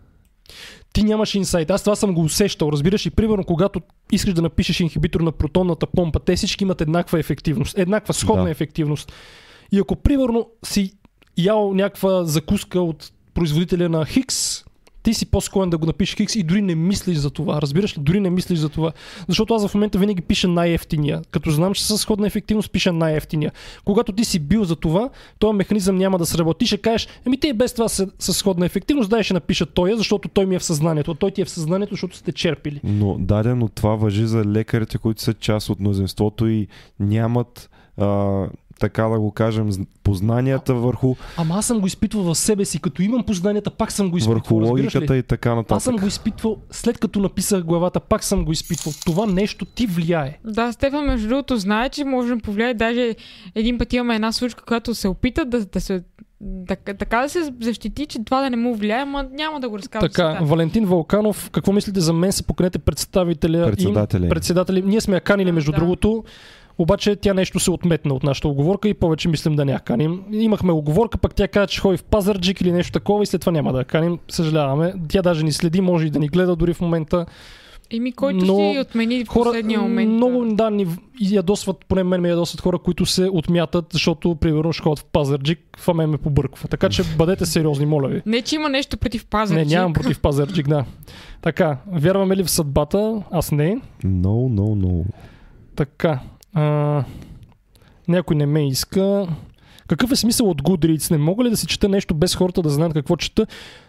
Ти 0.95 1.03
нямаш 1.03 1.35
инсайт. 1.35 1.71
Аз 1.71 1.83
това 1.83 1.95
съм 1.95 2.13
го 2.13 2.21
усещал. 2.21 2.69
Разбираш 2.71 3.05
ли, 3.05 3.09
примерно, 3.09 3.43
когато 3.43 3.81
искаш 4.11 4.33
да 4.33 4.41
напишеш 4.41 4.79
инхибитор 4.79 5.21
на 5.21 5.31
протонната 5.31 5.87
помпа, 5.87 6.19
те 6.19 6.35
всички 6.35 6.63
имат 6.63 6.81
еднаква 6.81 7.19
ефективност, 7.19 7.77
еднаква 7.77 8.13
сходна 8.13 8.43
Да. 8.43 8.49
ефективност. 8.49 9.11
И 9.71 9.79
ако, 9.79 9.95
примерно, 9.95 10.49
си 10.65 10.93
ял 11.37 11.73
някаква 11.73 12.23
закуска 12.23 12.81
от 12.81 13.11
производителя 13.33 13.89
на 13.89 14.05
Хикс, 14.05 14.64
ти 15.05 15.13
си 15.13 15.25
по-склонен 15.25 15.69
да 15.69 15.77
го 15.77 15.85
напишеш 15.85 16.15
Хикс 16.15 16.35
и 16.35 16.43
дори 16.43 16.61
не 16.61 16.75
мислиш 16.75 17.17
за 17.17 17.29
това. 17.29 17.61
Разбираш 17.61 17.97
ли? 17.97 18.01
Дори 18.01 18.19
не 18.19 18.29
мислиш 18.29 18.59
за 18.59 18.69
това. 18.69 18.91
Защото 19.27 19.53
аз 19.53 19.67
в 19.67 19.73
момента 19.73 19.99
винаги 19.99 20.21
пиша 20.21 20.47
най-ефтиния. 20.47 21.21
Като 21.31 21.51
знам, 21.51 21.73
че 21.73 21.85
със 21.85 22.01
сходна 22.01 22.27
ефективност 22.27 22.71
пиша 22.71 22.93
най-ефтиния. 22.93 23.51
Когато 23.85 24.11
ти 24.11 24.25
си 24.25 24.39
бил 24.39 24.63
за 24.63 24.75
това, 24.75 25.09
този 25.39 25.55
механизъм 25.55 25.97
няма 25.97 26.17
да 26.17 26.25
сработи. 26.25 26.59
Ти 26.59 26.67
ще 26.67 26.77
кажеш, 26.77 27.07
еми 27.25 27.39
те 27.39 27.47
и 27.47 27.53
без 27.53 27.73
това 27.73 27.89
са 27.89 28.07
със 28.19 28.37
сходна 28.37 28.65
ефективност, 28.65 29.09
дай 29.09 29.23
ще 29.23 29.33
напиша 29.33 29.65
той, 29.65 29.97
защото 29.97 30.27
той 30.27 30.45
ми 30.45 30.55
е 30.55 30.59
в 30.59 30.63
съзнанието. 30.63 31.13
Той 31.13 31.31
ти 31.31 31.41
е 31.41 31.45
в 31.45 31.49
съзнанието, 31.49 31.93
защото 31.93 32.15
сте 32.15 32.31
черпили. 32.31 32.79
но 32.83 33.17
дадено 33.19 33.67
това 33.67 33.95
въжи 33.95 34.27
за 34.27 34.45
лекарите, 34.45 34.97
които 34.97 35.21
са 35.21 35.33
част 35.33 35.69
от 35.69 35.79
мнозинството 35.79 36.47
и 36.47 36.67
нямат 36.99 37.69
а, 37.97 38.47
така 38.79 39.03
да 39.03 39.19
го 39.19 39.31
кажем, 39.31 39.69
познанията 40.03 40.73
върху, 40.73 41.15
Ама 41.37 41.55
аз 41.55 41.65
съм 41.65 41.79
го 41.79 41.87
изпитвал 41.87 42.23
в 42.23 42.35
себе 42.35 42.65
си. 42.65 42.81
Като 42.81 43.01
имам 43.01 43.23
познанията, 43.23 43.71
пак 43.71 43.91
съм 43.91 44.09
го 44.11 44.17
изпитвал. 44.17 44.33
върху 44.35 44.55
логиката 44.55 45.17
и 45.17 45.23
така 45.23 45.55
нататък. 45.55 45.75
Аз 45.77 45.83
съм 45.83 45.95
го 45.97 46.07
изпитвал 46.07 46.57
след 46.71 46.97
като 46.97 47.19
написах 47.19 47.63
главата, 47.63 47.99
пак 47.99 48.23
съм 48.23 48.45
го 48.45 48.51
изпитвал. 48.51 48.93
Това 49.05 49.25
нещо 49.25 49.65
ти 49.65 49.87
влияе. 49.87 50.39
Да, 50.45 50.71
Стефан, 50.73 51.05
между 51.05 51.27
другото, 51.27 51.57
знае, 51.57 51.89
че 51.89 52.05
може 52.05 52.35
да 52.35 52.41
повлияе. 52.41 52.73
Даже 52.73 53.15
един 53.55 53.77
път 53.77 53.93
имаме 53.93 54.15
една 54.15 54.31
случка, 54.31 54.63
която 54.63 54.95
се 54.95 55.07
опита 55.07 55.45
да, 55.45 55.65
да 55.65 55.81
се 55.81 56.03
да, 56.41 56.75
така 56.75 57.21
да 57.21 57.29
се 57.29 57.53
защити, 57.61 58.05
че 58.05 58.23
това 58.25 58.41
да 58.41 58.49
не 58.49 58.57
му 58.57 58.75
влияе, 58.75 59.01
ама 59.01 59.25
няма 59.31 59.59
да 59.59 59.69
го 59.69 59.77
разказвам. 59.77 60.09
Така, 60.09 60.33
сега. 60.33 60.45
Валентин 60.45 60.85
Вълканов, 60.85 61.49
какво 61.49 61.71
мислите 61.71 61.99
за 61.99 62.13
мен? 62.13 62.31
Се 62.31 62.43
поканете 62.43 62.79
представителя 62.79 63.65
Председателя 63.65 64.19
им. 64.19 64.23
им. 64.23 64.29
Председатели. 64.29 64.81
Ние 64.81 65.01
сме 65.01 65.15
я 65.15 65.21
канили, 65.21 65.51
между 65.51 65.71
Да. 65.71 65.77
другото. 65.77 66.23
Обаче 66.77 67.15
тя 67.15 67.33
нещо 67.33 67.59
се 67.59 67.71
отметна 67.71 68.13
от 68.13 68.23
нашата 68.23 68.47
оговорка 68.47 68.89
и 68.89 68.93
повече 68.93 69.29
мислим 69.29 69.55
да 69.55 69.65
не 69.65 69.71
я 69.71 69.79
каним. 69.79 70.21
Имахме 70.31 70.71
оговорка, 70.71 71.17
пък 71.17 71.35
тя 71.35 71.47
каза, 71.47 71.67
че 71.67 71.81
ходи 71.81 71.97
в 71.97 72.03
Пазарджик 72.03 72.61
или 72.61 72.71
нещо 72.71 72.91
такова 72.91 73.23
и 73.23 73.25
след 73.25 73.41
това 73.41 73.51
няма 73.51 73.73
да 73.73 73.79
я 73.79 73.85
каним. 73.85 74.19
Съжаляваме. 74.27 74.93
Тя 75.09 75.21
даже 75.21 75.43
ни 75.43 75.51
следи, 75.51 75.81
може 75.81 76.07
и 76.07 76.09
да 76.09 76.19
ни 76.19 76.27
гледа 76.27 76.55
дори 76.55 76.73
в 76.73 76.81
момента. 76.81 77.25
Еми, 77.91 78.11
който 78.11 78.45
Но 78.45 78.55
си 78.55 78.79
отмени 78.79 79.25
в 79.25 79.27
Хора, 79.27 79.43
последния 79.43 79.81
момент. 79.81 80.11
много 80.11 80.45
да, 80.45 80.71
ни 80.71 80.87
ядосват, 81.19 81.85
поне 81.87 82.03
мен 82.03 82.21
ме 82.21 82.29
ядосват 82.29 82.61
хора, 82.61 82.77
които 82.79 83.05
се 83.05 83.29
отмятат, 83.31 83.85
защото 83.91 84.35
примерно 84.35 84.73
ще 84.73 84.83
ходят 84.83 84.99
в 84.99 85.05
Пазарджик, 85.05 85.59
това 85.77 85.93
мен 85.93 86.09
ме 86.09 86.17
побърква. 86.17 86.67
Така 86.67 86.89
че 86.89 87.03
бъдете 87.17 87.45
сериозни, 87.45 87.85
моля 87.85 88.07
ви. 88.07 88.21
Не, 88.25 88.41
че 88.41 88.55
има 88.55 88.69
нещо 88.69 88.97
против 88.97 89.25
Пазарджик. 89.25 89.67
Не, 89.67 89.75
нямам 89.75 89.93
против 89.93 90.19
Пазарджик, 90.19 90.67
да. 90.67 90.85
Така, 91.41 91.77
вярваме 91.91 92.35
ли 92.35 92.43
в 92.43 92.49
съдбата? 92.49 93.23
Аз 93.31 93.51
не. 93.51 93.77
No, 94.03 94.49
no, 94.53 94.85
no. 94.85 95.03
Така. 95.75 96.19
А, 96.55 97.03
някой 98.07 98.35
не 98.35 98.45
ме 98.45 98.67
иска. 98.67 99.27
Какъв 99.87 100.11
е 100.11 100.15
смисъл 100.15 100.49
от 100.49 100.61
Goodreads? 100.61 101.11
Не 101.11 101.17
мога 101.17 101.43
ли 101.43 101.49
да 101.49 101.57
си 101.57 101.67
чета 101.67 101.89
нещо 101.89 102.13
без 102.13 102.35
хората 102.35 102.61
да 102.61 102.69
знаят 102.69 102.93
какво 102.93 103.15
чета? 103.15 103.47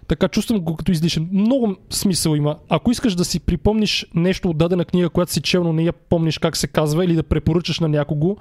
Така 0.08 0.28
чувствам 0.28 0.60
го 0.60 0.76
като 0.76 0.92
излишен. 0.92 1.28
Много 1.32 1.76
смисъл 1.90 2.34
има. 2.34 2.56
Ако 2.68 2.90
искаш 2.90 3.14
да 3.14 3.24
си 3.24 3.40
припомниш 3.40 4.06
нещо 4.14 4.50
от 4.50 4.58
дадена 4.58 4.84
книга, 4.84 5.08
която 5.08 5.32
си 5.32 5.40
чел, 5.42 5.64
но 5.64 5.72
не 5.72 5.82
я 5.82 5.92
помниш 5.92 6.38
как 6.38 6.56
се 6.56 6.66
казва, 6.66 7.04
или 7.04 7.14
да 7.14 7.22
препоръчаш 7.22 7.80
на 7.80 7.88
някого, 7.88 8.36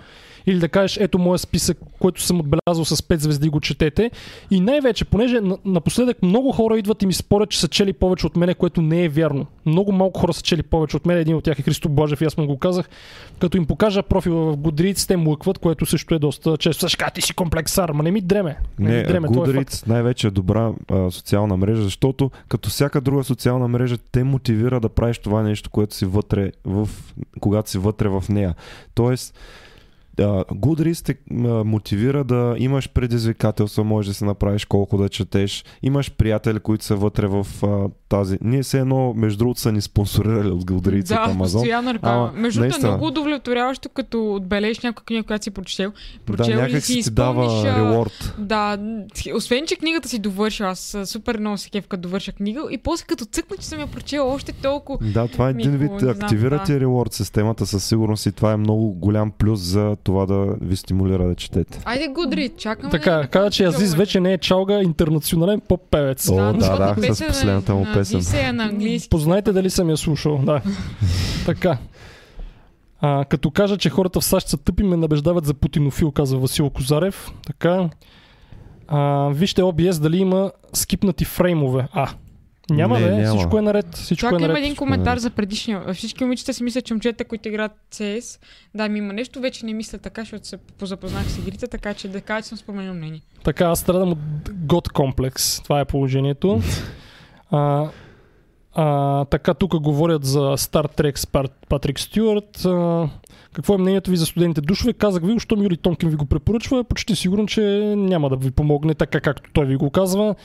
или 0.47 0.59
да 0.59 0.69
кажеш, 0.69 0.97
ето 0.97 1.19
моя 1.19 1.39
списък, 1.39 1.77
който 1.99 2.21
съм 2.21 2.39
отбелязал 2.39 2.85
с 2.85 2.95
5 2.95 3.15
звезди, 3.15 3.49
го 3.49 3.59
четете. 3.59 4.11
И 4.51 4.59
най-вече, 4.59 5.05
понеже 5.05 5.41
на- 5.41 5.57
напоследък 5.65 6.23
много 6.23 6.51
хора 6.51 6.79
идват 6.79 7.03
и 7.03 7.05
ми 7.05 7.13
спорят, 7.13 7.49
че 7.49 7.59
са 7.59 7.67
чели 7.67 7.93
повече 7.93 8.27
от 8.27 8.35
мене, 8.35 8.53
което 8.53 8.81
не 8.81 9.03
е 9.03 9.09
вярно. 9.09 9.45
Много 9.65 9.91
малко 9.91 10.19
хора 10.19 10.33
са 10.33 10.41
чели 10.41 10.63
повече 10.63 10.97
от 10.97 11.05
мен. 11.05 11.17
Един 11.17 11.35
от 11.35 11.43
тях 11.43 11.59
е 11.59 11.61
Христо 11.61 11.89
Блажев 11.89 12.21
и 12.21 12.25
аз 12.25 12.37
му 12.37 12.47
го 12.47 12.57
казах. 12.57 12.89
Като 13.39 13.57
им 13.57 13.65
покажа 13.65 14.03
профила 14.03 14.51
в 14.51 14.57
Goodreads, 14.57 15.07
те 15.07 15.17
млъкват, 15.17 15.59
което 15.59 15.85
също 15.85 16.15
е 16.15 16.19
доста 16.19 16.57
често. 16.57 16.81
Също 16.81 17.05
ти 17.13 17.21
си 17.21 17.33
комплексар, 17.33 17.89
ма 17.89 18.03
не 18.03 18.11
ми 18.11 18.21
дреме. 18.21 18.57
Не, 18.79 18.89
Не, 18.89 18.97
ми 18.97 19.03
дреме, 19.03 19.27
е. 19.27 19.31
Goodreads 19.31 19.87
най-вече 19.87 20.27
е 20.27 20.31
добра 20.31 20.71
а, 20.91 21.11
социална 21.11 21.54
мрежа, 21.57 21.83
защото 21.83 22.31
като 22.47 22.69
всяка 22.69 23.01
друга 23.01 23.23
социална 23.23 23.67
мрежа 23.67 23.97
те 23.97 24.23
мотивира 24.23 24.79
да 24.79 24.89
правиш 24.89 25.17
това 25.17 25.43
нещо, 25.43 25.69
което 25.69 25.95
си 25.95 26.05
вътре, 26.05 26.51
в, 26.65 26.89
когато 27.39 27.69
си 27.69 27.77
вътре 27.77 28.09
в 28.09 28.23
нея. 28.29 28.55
Тоест, 28.93 29.39
Goodreads 30.17 31.05
те 31.05 31.17
мотивира 31.63 32.23
да 32.23 32.55
имаш 32.57 32.89
предизвикателства, 32.89 33.83
можеш 33.83 34.07
да 34.07 34.13
си 34.13 34.23
направиш 34.23 34.65
колко 34.65 34.97
да 34.97 35.09
четеш. 35.09 35.65
Имаш 35.81 36.11
приятели, 36.11 36.59
които 36.59 36.85
са 36.85 36.95
вътре 36.95 37.27
в 37.27 37.47
тази. 38.09 38.37
Ние 38.41 38.63
все 38.63 38.79
едно, 38.79 39.13
между 39.13 39.37
другото, 39.37 39.59
са 39.59 39.71
ни 39.71 39.81
спонсорирали 39.81 40.49
от 40.49 40.71
от 40.71 40.83
Да, 40.83 40.91
Amazon. 40.91 41.37
постоянно 41.37 41.93
реклама. 41.93 42.31
Между 42.35 42.59
другото 42.59 42.65
е 42.65 42.69
наистина. 42.69 42.91
много 42.91 43.07
удовлетворяващо, 43.07 43.89
като 43.89 44.33
отбележиш 44.35 44.79
някаква 44.79 45.05
книга, 45.05 45.23
която 45.23 45.43
си 45.43 45.51
прочел. 45.51 45.91
Да, 45.91 46.25
прочел 46.25 46.51
и 46.51 46.55
някак 46.55 46.81
си 46.81 46.93
си 46.93 47.03
ти 47.03 47.11
дава 47.11 47.75
реворд. 47.77 48.33
Да, 48.37 48.77
освен, 49.35 49.65
че 49.67 49.75
книгата 49.75 50.09
си 50.09 50.19
довършила, 50.19 50.69
аз 50.69 50.97
супер 51.05 51.37
много 51.37 51.57
се 51.57 51.69
кеф, 51.69 51.87
като 51.87 52.01
довърша 52.01 52.31
книга 52.31 52.61
и 52.71 52.77
после 52.77 53.05
като 53.05 53.25
цъкна, 53.25 53.57
че 53.57 53.65
съм 53.67 53.79
я 53.79 53.87
прочела 53.87 54.33
още 54.33 54.51
толкова. 54.51 54.99
Да, 55.11 55.27
това 55.27 55.47
е 55.47 55.51
един 55.51 55.73
е 55.73 55.77
вид, 55.77 55.87
хубаво, 55.87 56.05
не 56.05 56.13
знам, 56.13 56.25
активира 56.25 56.57
да. 56.57 56.63
ти 56.63 56.79
реворд 56.79 57.13
системата 57.13 57.65
със 57.65 57.85
сигурност 57.85 58.25
и 58.25 58.31
това 58.31 58.51
е 58.51 58.57
много 58.57 58.93
голям 58.93 59.31
плюс 59.31 59.59
за 59.59 59.95
това 60.03 60.25
да 60.25 60.55
ви 60.61 60.75
стимулира 60.75 61.27
да 61.27 61.35
четете. 61.35 61.81
Айде, 61.85 62.07
Гудри, 62.07 62.49
чакаме. 62.57 62.91
Така, 62.91 63.27
каза, 63.27 63.51
че 63.51 63.63
Азиз 63.63 63.93
вече 63.93 64.19
не 64.19 64.33
е 64.33 64.37
чалга, 64.37 64.81
интернационален 64.81 65.61
поп-певец. 65.61 66.29
О, 66.29 66.35
да, 66.35 66.41
новата 66.53 66.95
да, 66.95 66.95
с 66.97 67.07
песен 67.07 67.27
последната 67.27 67.75
му 67.75 67.85
песен. 68.13 68.19
Дисея 68.19 68.53
на 68.53 68.63
английски. 68.63 69.09
Познайте 69.09 69.51
дали 69.53 69.69
съм 69.69 69.89
я 69.89 69.97
слушал, 69.97 70.37
да. 70.37 70.61
така. 71.45 71.77
А, 72.99 73.25
като 73.25 73.51
кажа, 73.51 73.77
че 73.77 73.89
хората 73.89 74.19
в 74.19 74.25
САЩ 74.25 74.47
са 74.47 74.57
тъпи, 74.57 74.83
ме 74.83 74.97
набеждават 74.97 75.45
за 75.45 75.53
путинофил, 75.53 76.11
казва 76.11 76.39
Васил 76.39 76.69
Козарев. 76.69 77.31
Така. 77.47 77.89
А, 78.87 79.29
вижте 79.29 79.61
OBS 79.61 80.01
дали 80.01 80.17
има 80.17 80.51
скипнати 80.73 81.25
фреймове. 81.25 81.87
А, 81.93 82.09
няма, 82.69 82.99
Не, 82.99 83.05
бе, 83.05 83.15
няма. 83.15 83.37
всичко 83.37 83.57
е 83.57 83.61
наред. 83.61 83.95
Всичко 83.95 84.21
Чакай, 84.21 84.35
е 84.35 84.39
има 84.39 84.47
наред. 84.47 84.63
един 84.63 84.75
коментар 84.75 85.17
за 85.17 85.29
предишния. 85.29 85.93
Всички 85.93 86.23
момичета 86.23 86.53
си 86.53 86.63
мислят, 86.63 86.85
че 86.85 86.93
момчета, 86.93 87.25
които 87.25 87.47
играят 87.49 87.71
CS, 87.91 88.39
да, 88.75 88.89
ми 88.89 88.99
има 88.99 89.13
нещо, 89.13 89.39
вече 89.41 89.65
не 89.65 89.73
мисля 89.73 89.97
така, 89.97 90.21
защото 90.21 90.47
се 90.47 90.57
позапознах 90.57 91.31
с 91.31 91.37
игрите, 91.37 91.67
така 91.67 91.93
че 91.93 92.07
да 92.07 92.21
кажа, 92.21 92.41
че 92.41 92.47
съм 92.49 92.57
споменал 92.57 92.93
мнение. 92.93 93.21
Така, 93.43 93.65
аз 93.65 93.79
страдам 93.79 94.11
от 94.11 94.19
God 94.49 94.91
комплекс. 94.91 95.59
Това 95.59 95.79
е 95.79 95.85
положението. 95.85 96.61
А, 97.51 97.87
а, 98.73 99.25
така, 99.25 99.53
тук 99.53 99.75
говорят 99.75 100.23
за 100.25 100.39
Star 100.39 100.97
Trek 100.97 101.17
с 101.17 101.27
Патрик 101.69 101.99
Стюарт. 101.99 102.65
А, 102.65 103.09
какво 103.53 103.73
е 103.73 103.77
мнението 103.77 104.11
ви 104.11 104.17
за 104.17 104.25
студените 104.25 104.61
душове? 104.61 104.93
Казах 104.93 105.23
ви, 105.23 105.39
щом 105.39 105.63
Юри 105.63 105.77
Тонкин 105.77 106.09
ви 106.09 106.15
го 106.15 106.25
препоръчва, 106.25 106.83
почти 106.83 107.15
сигурен, 107.15 107.47
че 107.47 107.61
няма 107.97 108.29
да 108.29 108.35
ви 108.35 108.51
помогне 108.51 108.93
така, 108.95 109.19
както 109.19 109.49
той 109.53 109.65
ви 109.65 109.75
го 109.75 109.89
казва. 109.89 110.35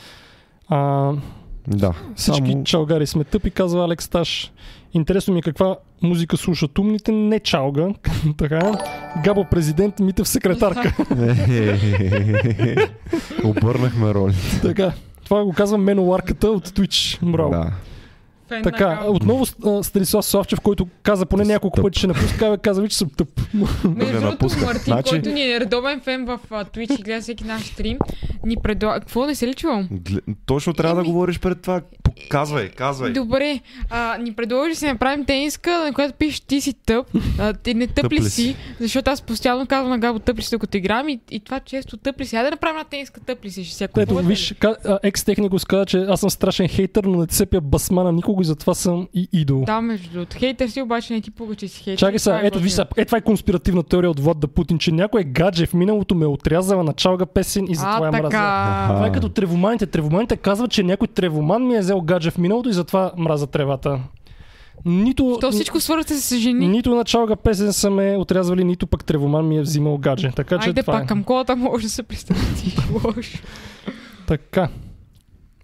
А, 0.69 1.13
Да. 1.69 1.95
всички 2.17 2.51
Само- 2.51 2.65
чалгари 2.65 3.07
сме 3.07 3.25
тъпи, 3.25 3.51
казва 3.51 3.85
Алекс 3.85 4.09
Таш. 4.09 4.53
Интересно 4.93 5.35
ми 5.35 5.41
е 5.41 5.43
каква 5.43 5.77
музика 6.03 6.37
слушат 6.37 6.79
умните, 6.79 7.13
не 7.13 7.41
чалга. 7.41 7.89
така. 8.37 8.73
Габо 9.25 9.45
президент, 9.45 10.01
Митев 10.01 10.29
секретарка. 10.29 10.95
Обърнахме 13.45 14.15
роли. 14.15 14.35
така. 14.63 14.93
Това 15.31 15.45
го 15.45 15.53
казва 15.53 15.79
менуарката 15.79 16.51
от 16.51 16.69
Twitch. 16.69 17.31
Браво. 17.33 17.51
Да. 17.51 17.73
Фен 18.51 18.63
Така, 18.63 18.95
на 18.95 19.07
отново 19.07 19.47
Станислав 19.83 20.25
Славчев, 20.25 20.61
който 20.61 20.87
каза 21.03 21.27
поне 21.27 21.45
няколко 21.45 21.77
Тъп. 21.77 21.85
пъти, 21.85 21.99
ще 21.99 22.07
напуска, 22.07 22.59
каза 22.59 22.83
ви, 22.83 22.89
че 22.89 22.97
съм 22.97 23.11
тъп. 23.17 23.29
Между 23.55 23.91
ме 23.91 24.21
другото. 24.21 24.47
Мартин, 24.61 24.83
Значи- 24.85 25.11
който 25.11 25.29
ни 25.29 25.53
е 25.53 25.61
редовен 25.61 26.01
фен 26.01 26.25
в 26.25 26.39
а, 26.51 26.65
Twitch 26.65 27.01
и 27.01 27.03
гледа 27.03 27.21
всеки 27.21 27.45
наш 27.45 27.63
стрим, 27.63 27.99
ни 28.45 28.57
предлага... 28.57 29.01
Какво 29.01 29.27
не 29.27 29.35
се 29.35 29.47
ли? 29.47 29.55
Гле- 29.91 30.21
Точно 30.47 30.73
трябва 30.73 30.95
да 30.95 31.01
Еми- 31.01 31.09
говориш 31.09 31.41
пред 31.41 31.61
това. 31.63 31.81
Казвай, 32.29 32.69
казвай. 32.69 33.13
Добре, 33.13 33.61
а, 33.91 34.19
ни 34.19 34.33
предложи 34.33 34.71
да 34.71 34.77
си 34.77 34.87
направим 34.87 35.25
тениска, 35.25 35.85
на 35.85 35.93
която 35.93 36.15
пише 36.15 36.43
ти 36.43 36.61
си 36.61 36.73
тъп, 36.87 37.07
а, 37.39 37.53
ти 37.53 37.75
не 37.75 37.87
тъп, 37.87 38.13
ли 38.13 38.23
си, 38.23 38.57
защото 38.81 39.11
аз 39.11 39.23
постоянно 39.23 39.67
казвам 39.67 39.91
на 39.91 39.99
Габо 39.99 40.19
тъп 40.19 40.39
ли 40.39 40.43
си, 40.43 40.51
докато 40.51 40.77
играм 40.77 41.09
и, 41.09 41.21
и 41.31 41.41
това 41.41 41.61
често 41.61 41.97
тъп 41.97 42.21
ли 42.21 42.27
си. 42.27 42.37
Айде 42.37 42.47
да 42.47 42.51
направим 42.51 42.77
една 42.77 42.89
тениска 42.89 43.21
тъп 43.21 43.45
ли 43.45 43.51
си, 43.51 43.65
ще 43.65 43.75
си 43.75 43.85
Ето, 43.97 44.17
виж, 44.17 44.55
екс-техникус 45.03 45.65
каза, 45.65 45.87
че 45.87 45.99
аз 45.99 46.21
съм 46.21 46.31
страшен 46.31 46.69
хейтър, 46.69 47.05
но 47.05 47.19
не 47.21 47.27
цепя 47.27 47.61
басма 47.61 48.03
на 48.05 48.13
никого 48.13 48.40
и 48.41 48.45
затова 48.45 48.75
съм 48.75 49.09
и 49.15 49.29
идол. 49.33 49.65
Да, 49.65 49.81
между 49.81 50.11
другото. 50.11 50.37
Хейтър 50.39 50.69
си, 50.69 50.83
обаче 50.83 51.13
не 51.13 51.21
ти 51.21 51.31
че 51.57 51.69
си 51.69 51.83
хейтър. 51.83 51.99
Чакай 51.99 52.19
сега, 52.19 52.37
е 52.37 52.47
ето 52.47 52.71
сега, 52.71 52.87
е 52.97 53.05
това 53.05 53.19
е 53.19 53.21
конспиративна 53.21 53.83
теория 53.83 54.11
от 54.11 54.21
Влад 54.21 54.41
да 54.41 54.49
Путин, 54.49 54.79
че 54.79 54.93
някой 54.93 55.25
гадже 55.25 55.67
в 55.67 55.75
миналото 55.75 56.15
ме 56.15 56.25
е 56.25 56.29
отрязала 56.29 56.85
на 56.85 56.93
чалга 56.93 57.27
песен 57.27 57.67
и 57.69 57.75
затова 57.75 57.99
А, 57.99 58.05
я 58.05 58.11
мразя. 58.13 58.23
така. 58.23 58.85
Това 58.89 59.07
е 59.07 59.13
като 59.13 59.29
тревоманите. 59.29 59.87
Тревоманите 59.87 60.37
казват, 60.37 60.71
че 60.71 60.83
някой 60.83 61.09
тревоман 61.09 61.67
ми 61.67 61.75
е 61.77 61.81
взел 61.81 62.01
гадже 62.01 62.31
в 62.31 62.39
миналото 62.39 62.69
и 62.69 62.73
затова 62.73 63.13
мраза 63.17 63.47
тревата. 63.47 64.01
Нито, 64.85 65.39
То 65.41 65.51
всичко 65.51 65.81
свързвате 65.81 66.15
с 66.15 66.37
жени. 66.37 66.69
нито 66.69 66.95
на 66.95 67.05
чалга 67.05 67.37
песен 67.37 67.73
са 67.73 67.91
ме 67.91 68.17
отрязвали, 68.19 68.65
нито 68.65 68.87
пък 68.87 69.05
тревоман 69.05 69.49
ми 69.49 69.57
е 69.57 69.61
взимал 69.61 69.99
гадже. 69.99 70.31
Така 70.37 70.59
че 70.59 70.69
Айде 70.69 70.83
това 70.83 70.93
пак, 70.95 71.05
е. 71.05 71.07
към 71.07 71.25
колата 71.25 71.57
може 71.57 71.83
да 71.83 71.91
се 71.91 72.03
представи 72.03 72.41
лошо. 73.05 73.39
Така. 74.27 74.69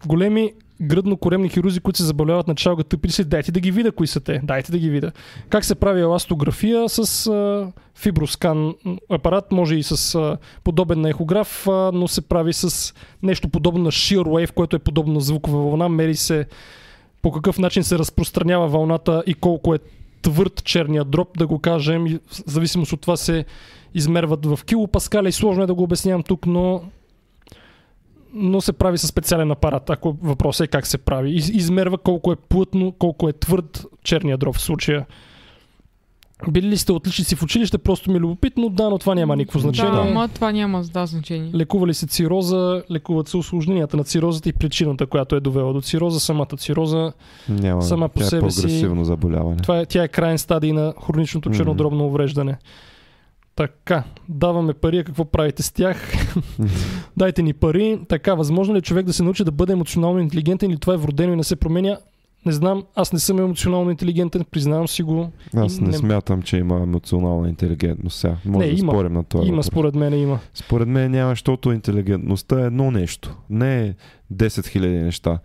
Големи 0.07 0.53
гръдно-коремни 0.83 1.51
хирузи, 1.51 1.81
които 1.81 1.99
се 1.99 2.05
забавляват 2.05 2.49
на 2.49 2.55
чалга 2.55 2.83
тъпи 2.83 3.09
си, 3.09 3.25
дайте 3.25 3.53
да 3.53 3.61
ги 3.61 3.71
видя 3.71 3.93
кои 3.93 4.07
са 4.07 4.21
те. 4.21 4.41
Дайте 4.45 4.73
да 4.73 4.79
ги 4.79 4.91
видя. 4.91 5.13
Как 5.49 5.65
се 5.65 5.75
прави 5.75 6.01
еластография 6.01 6.89
с 6.89 7.27
а, 7.27 7.73
фиброскан 7.95 8.75
апарат, 9.11 9.53
може 9.53 9.77
и 9.77 9.83
с 9.83 10.15
а, 10.15 10.39
подобен 10.65 11.01
на 11.01 11.09
ехограф, 11.09 11.69
а, 11.69 11.91
но 11.95 12.09
се 12.09 12.21
прави 12.21 12.53
с 12.53 12.95
нещо 13.23 13.49
подобно 13.49 13.83
на 13.83 13.91
shear 13.91 14.25
wave, 14.25 14.53
което 14.53 14.77
е 14.77 14.79
подобно 14.79 15.15
на 15.15 15.21
звукова 15.21 15.59
вълна. 15.59 15.89
Мери 15.89 16.17
се 16.17 16.47
по 17.23 17.33
какъв 17.33 17.59
начин 17.59 17.85
се 17.85 17.99
разпространява 17.99 18.69
вълната 18.69 19.23
и 19.27 19.35
колко 19.35 19.75
е 19.75 19.79
твърд 20.23 20.65
черния 20.65 21.05
дроп, 21.05 21.39
да 21.39 21.47
го 21.47 21.59
кажем. 21.59 22.05
В 22.07 22.43
зависимост 22.47 22.93
от 22.93 23.01
това 23.01 23.17
се 23.17 23.45
измерват 23.95 24.47
в 24.47 24.59
килопаскаля 24.65 25.29
и 25.29 25.33
сложно 25.33 25.63
е 25.63 25.67
да 25.67 25.75
го 25.75 25.83
обяснявам 25.83 26.23
тук, 26.23 26.47
но 26.47 26.83
но 28.37 28.61
се 28.61 28.73
прави 28.73 28.99
със 28.99 29.11
специален 29.11 29.51
апарат, 29.51 29.91
ако 29.91 30.17
въпросът 30.23 30.65
е 30.65 30.69
как 30.69 30.87
се 30.87 30.99
прави. 30.99 31.31
Из, 31.31 31.49
измерва 31.49 31.99
колко 31.99 32.33
е 32.33 32.37
плътно, 32.39 32.93
колко 32.93 33.29
е 33.29 33.33
твърд 33.33 33.85
черния 34.03 34.39
дроб 34.39 34.57
в 34.57 34.61
случая. 34.61 35.07
Били 36.49 36.69
ли 36.69 36.77
сте 36.77 36.93
отличници 36.93 37.37
в 37.37 37.43
училище, 37.43 37.79
просто 37.79 38.11
ми 38.11 38.17
е 38.17 38.21
любопитно, 38.21 38.69
да, 38.69 38.91
но 38.91 38.99
това 38.99 39.15
няма 39.15 39.37
никакво 39.37 39.59
значение. 39.59 39.91
Да, 39.93 39.99
ама 40.01 40.29
това 40.29 40.53
няма 40.53 40.83
да 40.85 41.07
значение. 41.07 41.51
Лекува 41.55 41.87
ли 41.87 41.95
се 41.95 42.07
цироза, 42.07 42.83
лекуват 42.91 43.29
се 43.29 43.37
осложненията 43.37 43.97
на 43.97 44.05
цирозата 44.05 44.49
и 44.49 44.53
причината, 44.53 45.07
която 45.07 45.37
е 45.37 45.41
довела 45.41 45.73
до 45.73 45.81
цироза, 45.81 46.21
самата 46.21 46.57
цироза. 46.57 47.13
Няма. 47.49 47.83
Сама 47.83 48.09
по 48.09 48.21
тя 48.21 48.27
себе 48.27 48.47
е 48.47 48.51
си- 48.51 48.63
прогресивно 48.63 49.05
заболяване. 49.05 49.57
Това 49.57 49.79
е, 49.79 49.87
тя 49.87 50.05
е 50.05 50.09
крайен 50.09 50.39
стадий 50.39 50.73
на 50.73 50.95
хроничното 51.07 51.51
чернодробно 51.51 52.07
увреждане. 52.07 52.59
Така, 53.57 54.05
даваме 54.29 54.75
пари, 54.75 54.99
а 54.99 55.05
какво 55.05 55.25
правите 55.25 55.63
с 55.63 55.73
тях? 55.73 56.13
Дайте 57.17 57.43
ни 57.43 57.53
пари. 57.53 58.01
Така, 58.09 58.35
възможно 58.35 58.75
ли 58.75 58.79
е 58.79 58.83
човек 58.83 59.07
да 59.07 59.13
се 59.13 59.23
научи 59.23 59.45
да 59.45 59.51
бъде 59.53 59.73
емоционално 59.73 60.19
интелигентен 60.21 60.71
или 60.71 60.79
това 60.79 60.95
е 60.95 60.97
вродено 60.97 61.33
и 61.33 61.37
не 61.37 61.45
се 61.45 61.57
променя? 61.57 61.97
Не 62.47 62.53
знам, 62.53 62.85
аз 62.95 63.13
не 63.13 63.19
съм 63.19 63.39
емоционално 63.39 63.91
интелигентен, 63.91 64.45
признавам 64.51 64.89
си 64.89 65.03
го. 65.03 65.31
Аз 65.57 65.79
И 65.79 65.81
не 65.81 65.93
смятам, 65.93 66.43
че 66.43 66.57
има 66.57 66.83
емоционална 66.83 67.49
интелигентност 67.49 68.19
сега. 68.19 68.37
Може 68.45 68.67
Не, 68.67 68.73
да 68.73 68.81
има. 68.81 68.93
спорим 68.93 69.13
на 69.13 69.25
това. 69.25 69.45
Има, 69.45 69.51
въпрос. 69.51 69.67
според 69.67 69.95
мен 69.95 70.15
има. 70.15 70.39
Според 70.55 70.89
мен 70.89 71.11
няма, 71.11 71.31
защото 71.33 71.73
интелигентността 71.73 72.61
е 72.61 72.67
едно 72.67 72.91
нещо. 72.91 73.37
Не 73.51 73.87
е 73.87 73.95
10 74.35 74.47
000 74.47 75.03
неща. 75.03 75.39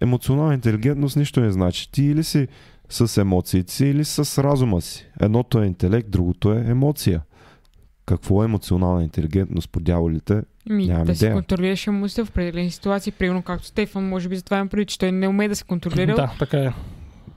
Емоционална 0.00 0.54
интелигентност 0.54 1.16
нищо 1.16 1.40
не 1.40 1.50
значи. 1.52 1.92
Ти 1.92 2.02
или 2.04 2.24
си 2.24 2.48
с 2.88 3.20
емоциите 3.20 3.72
си 3.72 3.86
или 3.86 4.04
с 4.04 4.42
разума 4.44 4.80
си. 4.80 5.06
Едното 5.20 5.62
е 5.62 5.66
интелект, 5.66 6.10
другото 6.10 6.52
е 6.52 6.64
емоция. 6.68 7.20
Какво 8.06 8.42
е 8.42 8.46
емоционална 8.46 9.02
интелигентност 9.02 9.70
по 9.70 9.80
дяволите? 9.80 10.42
Ми, 10.66 10.86
Нямам 10.86 11.04
да 11.04 11.14
си 11.14 11.24
идея. 11.24 11.34
контролираш 11.34 11.86
емоцията 11.86 12.24
в 12.24 12.30
определени 12.30 12.70
ситуации, 12.70 13.12
примерно 13.12 13.42
както 13.42 13.66
Стефан, 13.66 14.04
може 14.04 14.28
би 14.28 14.36
затова 14.36 14.56
имам 14.56 14.68
преди, 14.68 14.84
че 14.84 14.98
той 14.98 15.12
не 15.12 15.28
умее 15.28 15.48
да 15.48 15.56
се 15.56 15.64
контролира. 15.64 16.14
Да, 16.14 16.32
така 16.38 16.58
е. 16.58 16.72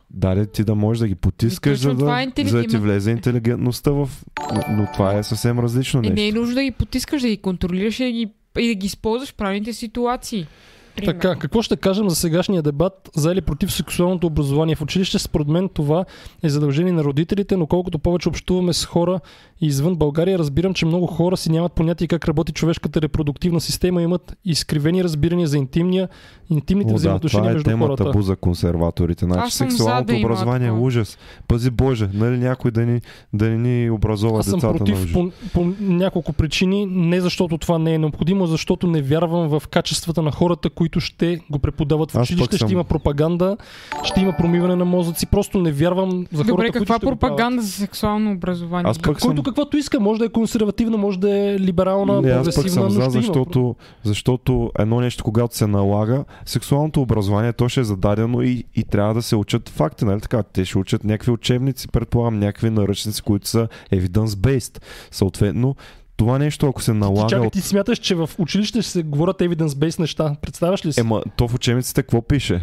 Даде 0.09 0.45
ти 0.45 0.63
да 0.63 0.75
можеш 0.75 0.99
да 0.99 1.07
ги 1.07 1.15
потискаш, 1.15 1.79
за 1.79 1.93
да, 1.95 2.21
е 2.21 2.25
интелиг- 2.25 2.47
за 2.47 2.57
да 2.57 2.67
ти 2.67 2.77
влезе 2.77 3.11
интелигентността 3.11 3.91
в... 3.91 4.09
Но, 4.51 4.61
но 4.69 4.87
това 4.93 5.13
е 5.13 5.23
съвсем 5.23 5.59
различно 5.59 5.99
Е, 5.99 6.01
нещо. 6.01 6.15
не 6.15 6.27
е 6.27 6.31
нужно 6.31 6.55
да 6.55 6.63
ги 6.63 6.71
потискаш, 6.71 7.21
да 7.21 7.27
ги 7.27 7.37
контролираш 7.37 7.99
и 7.99 8.03
да 8.03 8.11
ги, 8.11 8.27
и 8.57 8.67
да 8.67 8.75
ги 8.75 8.85
използваш 8.85 9.29
в 9.29 9.35
правилните 9.35 9.73
ситуации. 9.73 10.47
Примерно. 10.95 11.19
Така, 11.19 11.35
какво 11.35 11.61
ще 11.61 11.75
кажем 11.75 12.09
за 12.09 12.15
сегашния 12.15 12.61
дебат 12.61 13.09
за 13.15 13.31
или 13.31 13.41
против 13.41 13.73
сексуалното 13.73 14.27
образование 14.27 14.75
в 14.75 14.81
училище? 14.81 15.19
Според 15.19 15.47
мен 15.47 15.69
това 15.69 16.05
е 16.43 16.49
задължение 16.49 16.91
на 16.91 17.03
родителите, 17.03 17.57
но 17.57 17.67
колкото 17.67 17.99
повече 17.99 18.29
общуваме 18.29 18.73
с 18.73 18.85
хора 18.85 19.19
извън 19.61 19.95
България, 19.95 20.39
разбирам, 20.39 20.73
че 20.73 20.85
много 20.85 21.07
хора 21.07 21.37
си 21.37 21.51
нямат 21.51 21.73
понятие 21.73 22.07
как 22.07 22.27
работи 22.27 22.51
човешката 22.51 23.01
репродуктивна 23.01 23.61
система, 23.61 24.01
имат 24.01 24.37
изкривени 24.45 25.03
разбирания 25.03 25.47
за 25.47 25.57
интимния, 25.57 26.09
интимните 26.53 26.89
О, 26.89 26.93
да, 26.93 26.95
взаимоотношения 26.95 27.41
това 27.41 27.51
е 27.51 27.53
между 27.53 27.69
тема 27.69 27.85
хората. 27.85 28.03
табу 28.03 28.21
за 28.21 28.35
консерваторите. 28.35 29.25
Значи 29.25 29.41
Аз 29.41 29.53
съм 29.53 29.67
за 29.67 29.71
сексуалното 29.71 30.05
да 30.05 30.13
има 30.13 30.25
образование 30.25 30.67
е 30.67 30.69
такова. 30.69 30.87
ужас. 30.87 31.17
Пази 31.47 31.69
Боже, 31.71 32.09
нали 32.13 32.37
някой 32.37 32.71
да 32.71 32.81
ни, 32.81 33.01
да 33.33 33.49
ни 33.49 33.89
образова 33.89 34.39
Аз 34.39 34.45
съм 34.45 34.53
децата 34.53 34.73
на 34.73 34.77
против 34.77 34.95
ужас. 34.95 35.13
по, 35.13 35.31
по 35.53 35.65
няколко 35.81 36.33
причини, 36.33 36.85
не 36.85 37.21
защото 37.21 37.57
това 37.57 37.77
не 37.77 37.93
е 37.93 37.97
необходимо, 37.97 38.45
защото 38.47 38.87
не 38.87 39.01
вярвам 39.01 39.49
в 39.49 39.67
качествата 39.67 40.21
на 40.21 40.31
хората, 40.31 40.69
които 40.69 40.99
ще 40.99 41.39
го 41.49 41.59
преподават 41.59 42.11
в 42.11 42.15
Аз 42.15 42.23
училище. 42.23 42.43
пък 42.45 42.59
съм- 42.59 42.67
Ще 42.67 42.73
има 42.73 42.83
пропаганда, 42.83 43.57
ще 44.03 44.21
има 44.21 44.33
промиване 44.33 44.75
на 44.75 44.85
мозъци. 44.85 45.25
Просто 45.25 45.57
не 45.57 45.71
вярвам 45.71 46.09
за 46.31 46.37
Добре, 46.37 46.51
хората, 46.51 46.63
които 46.63 46.79
каква 46.79 46.95
ще 46.95 47.05
го 47.05 47.09
правят. 47.09 47.19
пропаганда 47.21 47.61
за 47.61 47.71
сексуално 47.71 48.31
образование? 48.33 48.89
Аз 48.89 48.99
пък 48.99 49.21
съм... 49.21 49.27
Който 49.27 49.43
каквото 49.43 49.77
иска, 49.77 49.99
може 49.99 50.19
да 50.19 50.25
е 50.25 50.29
консервативна, 50.29 50.97
може 50.97 51.19
да 51.19 51.37
е 51.37 51.59
либерална, 51.59 52.21
Не, 52.21 52.29
аз 52.29 52.45
пък 52.45 52.55
прогресивна, 52.55 52.91
съм 52.91 52.99
но 52.99 53.03
за, 53.03 53.09
ще 53.09 53.17
има. 53.17 53.23
защото, 53.23 53.75
защото 54.03 54.71
едно 54.79 54.99
нещо, 54.99 55.23
когато 55.23 55.57
се 55.57 55.67
налага, 55.67 56.23
сексуалното 56.45 57.01
образование, 57.01 57.53
то 57.53 57.69
ще 57.69 57.79
е 57.79 57.83
зададено 57.83 58.41
и, 58.41 58.63
и 58.75 58.83
трябва 58.83 59.13
да 59.13 59.21
се 59.21 59.35
учат 59.35 59.69
факти, 59.69 60.05
нали 60.05 60.21
така? 60.21 60.43
Те 60.43 60.65
ще 60.65 60.77
учат 60.77 61.03
някакви 61.03 61.31
учебници, 61.31 61.87
предполагам, 61.87 62.39
някакви 62.39 62.69
наръчници, 62.69 63.21
които 63.21 63.47
са 63.47 63.67
evidence-based. 63.91 64.81
Съответно, 65.11 65.75
това 66.17 66.39
нещо, 66.39 66.67
ако 66.67 66.81
се 66.81 66.91
Ти, 66.91 66.97
налага 66.97 67.29
чакай, 67.29 67.47
от... 67.47 67.53
ти 67.53 67.61
смяташ, 67.61 67.97
че 67.97 68.15
в 68.15 68.29
училище 68.37 68.81
ще 68.81 68.91
се 68.91 69.03
говорят 69.03 69.39
evidence-based 69.39 69.99
неща. 69.99 70.35
Представяш 70.41 70.85
ли 70.85 70.93
си? 70.93 70.99
Ема, 70.99 71.23
то 71.37 71.47
в 71.47 71.53
учебниците 71.53 72.01
какво 72.03 72.21
пише? 72.21 72.61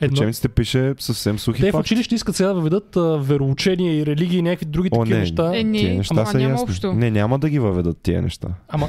В 0.00 0.02
Едно, 0.02 0.12
учебниците 0.14 0.48
пише 0.48 0.94
съвсем 0.98 1.38
сухи 1.38 1.60
те 1.60 1.70
в 1.70 1.72
факти. 1.72 1.80
училище 1.86 2.14
искат 2.14 2.36
сега 2.36 2.48
да 2.48 2.54
въведат 2.54 2.96
а, 2.96 3.00
вероучение 3.18 3.94
и 3.94 4.06
религии 4.06 4.38
и 4.38 4.42
някакви 4.42 4.66
други 4.66 4.88
О, 4.92 4.98
такива 4.98 5.14
не. 5.14 5.20
неща. 5.20 5.58
Е, 5.58 5.64
не, 5.64 5.78
Тия 5.78 5.94
неща 5.94 6.14
ама 6.16 6.26
са 6.26 6.38
няма 6.38 6.50
ясни. 6.50 6.62
общо. 6.64 6.92
Не, 6.92 7.10
няма 7.10 7.38
да 7.38 7.48
ги 7.48 7.58
въведат 7.58 7.98
тия 8.02 8.22
неща. 8.22 8.48
Ама 8.68 8.88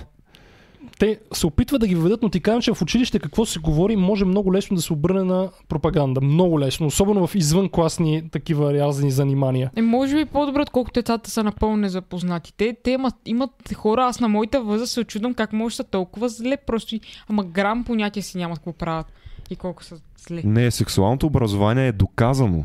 те 1.02 1.19
се 1.34 1.48
опитват 1.48 1.82
да 1.82 1.88
ги 1.88 1.95
въведат, 1.95 2.23
но 2.23 2.30
ти 2.30 2.40
казвам, 2.40 2.61
че 2.61 2.73
в 2.73 2.82
училище 2.82 3.19
какво 3.19 3.45
се 3.45 3.60
говори, 3.60 3.95
може 3.95 4.26
много 4.26 4.53
лесно 4.53 4.76
да 4.76 4.82
се 4.82 4.94
обърне 4.94 5.23
на 5.23 5.49
пропаганда. 5.69 6.22
Много 6.22 6.60
лесно, 6.60 6.88
особено 6.88 7.28
в 7.28 7.36
извънкласни 7.36 8.30
такива 8.32 8.73
разни 8.73 9.11
занимания. 9.11 9.72
Е, 9.76 9.82
може 9.82 10.15
би 10.15 10.26
по-добре, 10.26 10.61
отколкото 10.61 10.99
децата 10.99 11.30
са 11.30 11.44
напълно 11.44 11.78
незапознати. 11.78 12.53
Те, 12.57 12.76
те 12.84 12.91
имат, 12.91 13.15
имат 13.26 13.73
хора, 13.76 14.06
аз 14.06 14.19
на 14.19 14.28
моята 14.28 14.61
възраст 14.61 14.91
се 14.91 14.99
очудвам 14.99 15.34
как 15.34 15.53
може 15.53 15.73
да 15.73 15.76
са 15.76 15.84
толкова 15.84 16.30
зле, 16.30 16.57
просто 16.57 16.99
ама 17.30 17.44
грам 17.44 17.84
понятие 17.84 18.22
си 18.22 18.38
нямат 18.38 18.57
какво 18.57 18.73
правят 18.73 19.06
и 19.49 19.56
колко 19.56 19.84
са 19.84 19.95
зле. 20.28 20.41
Не, 20.45 20.72
сексуалното 20.72 21.26
образование 21.26 21.88
е 21.88 21.91
доказано 21.91 22.64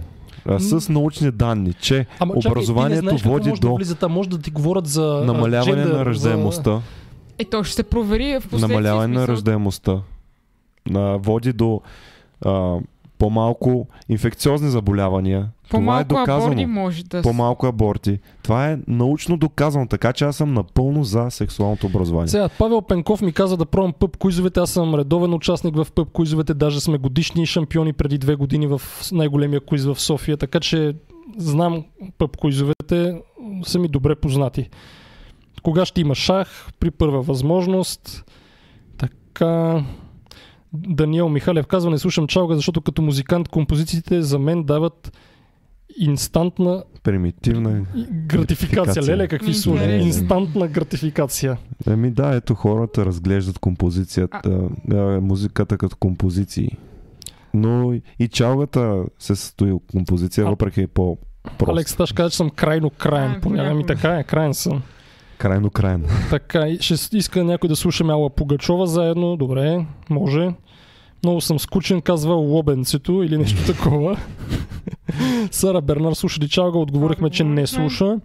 с 0.59 0.89
научни 0.89 1.31
данни, 1.31 1.73
че 1.73 2.07
Ама 2.19 2.35
чакай, 2.35 2.43
ти 2.43 2.49
не 2.49 2.53
образованието 2.53 3.03
знаеш 3.03 3.23
какво 3.23 3.33
води 3.33 3.49
може 3.49 3.61
да 3.61 3.69
до 3.69 3.75
влиза 3.75 3.95
там, 3.95 4.13
може 4.13 4.29
да 4.29 4.39
ти 4.39 4.51
говорят 4.51 4.87
за 4.87 5.23
намаляване 5.27 5.83
джендър, 5.83 5.99
на 5.99 6.05
раждаемостта. 6.05 6.81
Е, 7.39 7.45
то 7.45 7.65
ще 7.65 7.75
се 7.75 7.83
провери 7.83 8.39
в 8.41 8.43
последствие. 8.43 8.77
намаляване 8.77 9.15
на 9.15 9.21
смисъл. 9.21 9.33
раждаемостта. 9.33 10.01
На, 10.91 11.19
води 11.19 11.53
до 11.53 11.81
а, 12.45 12.77
по-малко 13.19 13.87
инфекциозни 14.09 14.71
заболявания. 14.71 15.49
Това 15.69 15.79
е 15.79 15.81
По-малко 15.81 16.09
доказано. 16.09 16.47
аборти 16.47 16.67
може 16.67 17.05
да 17.05 17.23
По-малко 17.23 17.67
аборти. 17.67 18.19
Това 18.43 18.71
е 18.71 18.79
научно 18.89 19.37
доказано, 19.37 19.87
така 19.89 20.13
че 20.13 20.25
аз 20.25 20.37
съм 20.37 20.55
напълно 20.55 21.05
за 21.05 21.27
сексуалното 21.31 21.87
образование. 21.87 22.29
Сега, 22.29 22.49
Павел 22.49 22.83
Пенков 22.83 23.21
ми 23.21 23.33
каза 23.33 23.57
да 23.57 23.67
пробвам 23.67 23.93
пъб 23.93 24.17
куизовете. 24.17 24.61
Аз 24.61 24.71
съм 24.71 24.95
редовен 24.95 25.35
участник 25.35 25.77
в 25.77 25.87
пъб 25.95 26.09
куизовете. 26.13 26.55
Даже 26.55 26.81
сме 26.81 26.99
годишни 26.99 27.47
шампиони 27.47 27.93
преди 27.93 28.19
две 28.19 28.35
години 28.35 28.67
в 28.67 28.83
най-големия 29.13 29.61
куиз 29.61 29.85
в 29.85 30.01
София. 30.01 30.37
Така 30.37 30.61
че 30.61 30.95
знам 31.37 31.85
пъб 32.19 32.37
куизовете. 32.37 33.21
Са 33.65 33.79
ми 33.79 33.89
добре 33.89 34.15
познати. 34.15 34.69
Кога 35.67 35.85
ще 35.85 36.01
има 36.01 36.15
шах? 36.15 36.69
При 36.81 36.91
първа 36.91 37.23
възможност. 37.23 38.25
Така... 38.99 39.85
Даниел 40.73 41.29
Михалев 41.29 41.67
казва, 41.67 41.91
не 41.91 41.99
слушам 41.99 42.27
чалга, 42.27 42.55
защото 42.55 42.81
като 42.81 43.03
музикант 43.03 43.49
композициите 43.49 44.23
за 44.23 44.39
мен 44.39 44.65
дават 44.65 45.19
инстантна 45.99 46.85
Примитивна. 47.03 47.71
гратификация. 47.71 48.27
Гратификация. 48.27 49.03
Леле, 49.03 49.29
какви 49.29 49.55
служи? 49.55 49.85
Инстантна 49.85 50.69
гратификация. 50.69 51.59
Еми 51.87 52.11
да, 52.11 52.35
ето 52.35 52.55
хората 52.55 53.07
разглеждат 53.07 53.59
композицията, 53.59 54.69
а, 54.93 55.21
музиката 55.21 55.79
като 55.79 55.97
композиции. 55.97 56.77
Но 57.55 57.93
и- 58.19 58.29
чалгата 58.29 59.05
се 59.19 59.37
състои 59.37 59.73
от 59.73 59.83
композиция, 59.91 60.47
А- 60.47 60.51
въпреки 60.51 60.87
по 60.87 61.19
просто. 61.59 61.73
Алекс, 61.73 62.01
аз 62.01 62.09
ще 62.09 62.15
кажа, 62.15 62.31
че 62.31 62.37
съм 62.37 62.51
крайно 62.51 62.91
краен. 62.91 63.41
Понякога 63.41 63.75
ми 63.75 63.87
така 63.87 64.19
е, 64.19 64.25
краен 64.25 64.55
съм. 64.55 64.83
Крайно 65.39 65.71
крайно. 65.71 66.05
Така, 66.31 66.67
ще 66.81 67.17
иска 67.17 67.45
някой 67.45 67.69
да 67.69 67.77
слуша 67.77 68.05
Мяла 68.05 68.31
Пугачова 68.31 68.87
заедно. 68.87 69.37
Добре, 69.37 69.87
може. 70.11 70.51
Много 71.25 71.41
съм 71.41 71.59
скучен, 71.59 72.01
казва 72.01 72.35
Лобенцето 72.35 73.23
или 73.23 73.39
нещо 73.39 73.67
такова. 73.73 74.19
Сара 75.51 75.81
Бернар 75.81 76.13
слуша 76.13 76.41
ли 76.41 76.49
чалга? 76.49 76.79
Отговорихме, 76.79 77.31
че 77.31 77.45
не 77.45 77.67
слуша. 77.67 78.17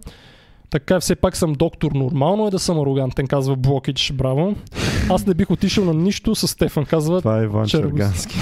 Така, 0.70 1.00
все 1.00 1.16
пак 1.16 1.36
съм 1.36 1.52
доктор. 1.52 1.92
Нормално 1.92 2.46
е 2.46 2.50
да 2.50 2.58
съм 2.58 2.80
арогантен, 2.80 3.26
казва 3.26 3.56
Блокич. 3.56 4.12
Браво. 4.12 4.54
Аз 5.10 5.26
не 5.26 5.34
бих 5.34 5.50
отишъл 5.50 5.84
на 5.84 5.94
нищо 5.94 6.34
с 6.34 6.48
Стефан, 6.48 6.84
казва. 6.84 7.18
Това 7.18 7.40
е 7.40 7.44
Иван. 7.44 7.66
Чергански. 7.66 8.38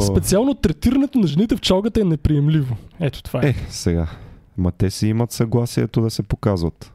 Специално 0.00 0.54
третирането 0.54 1.18
на 1.18 1.26
жените 1.26 1.56
в 1.56 1.60
чалгата 1.60 2.00
е 2.00 2.04
неприемливо. 2.04 2.76
Ето 3.00 3.22
това 3.22 3.40
е. 3.42 3.48
Е, 3.48 3.54
сега. 3.68 4.06
Ма 4.58 4.72
те 4.72 4.90
си 4.90 5.08
имат 5.08 5.32
съгласието 5.32 6.00
да 6.00 6.10
се 6.10 6.22
показват. 6.22 6.92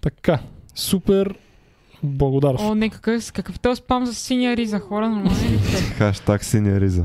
Така, 0.00 0.38
супер 0.74 1.38
благодарство. 2.02 2.68
О, 2.68 2.74
не, 2.74 2.90
какъв, 2.90 3.32
какъв 3.32 3.60
този 3.60 3.78
спам 3.78 4.06
за 4.06 4.14
синя 4.14 4.56
риза, 4.56 4.78
хора, 4.78 5.08
нормално 5.08 5.30
ли 5.30 5.58
сте? 5.58 5.76
Хаштаг 5.98 6.44
синя 6.44 6.80
риза. 6.80 7.04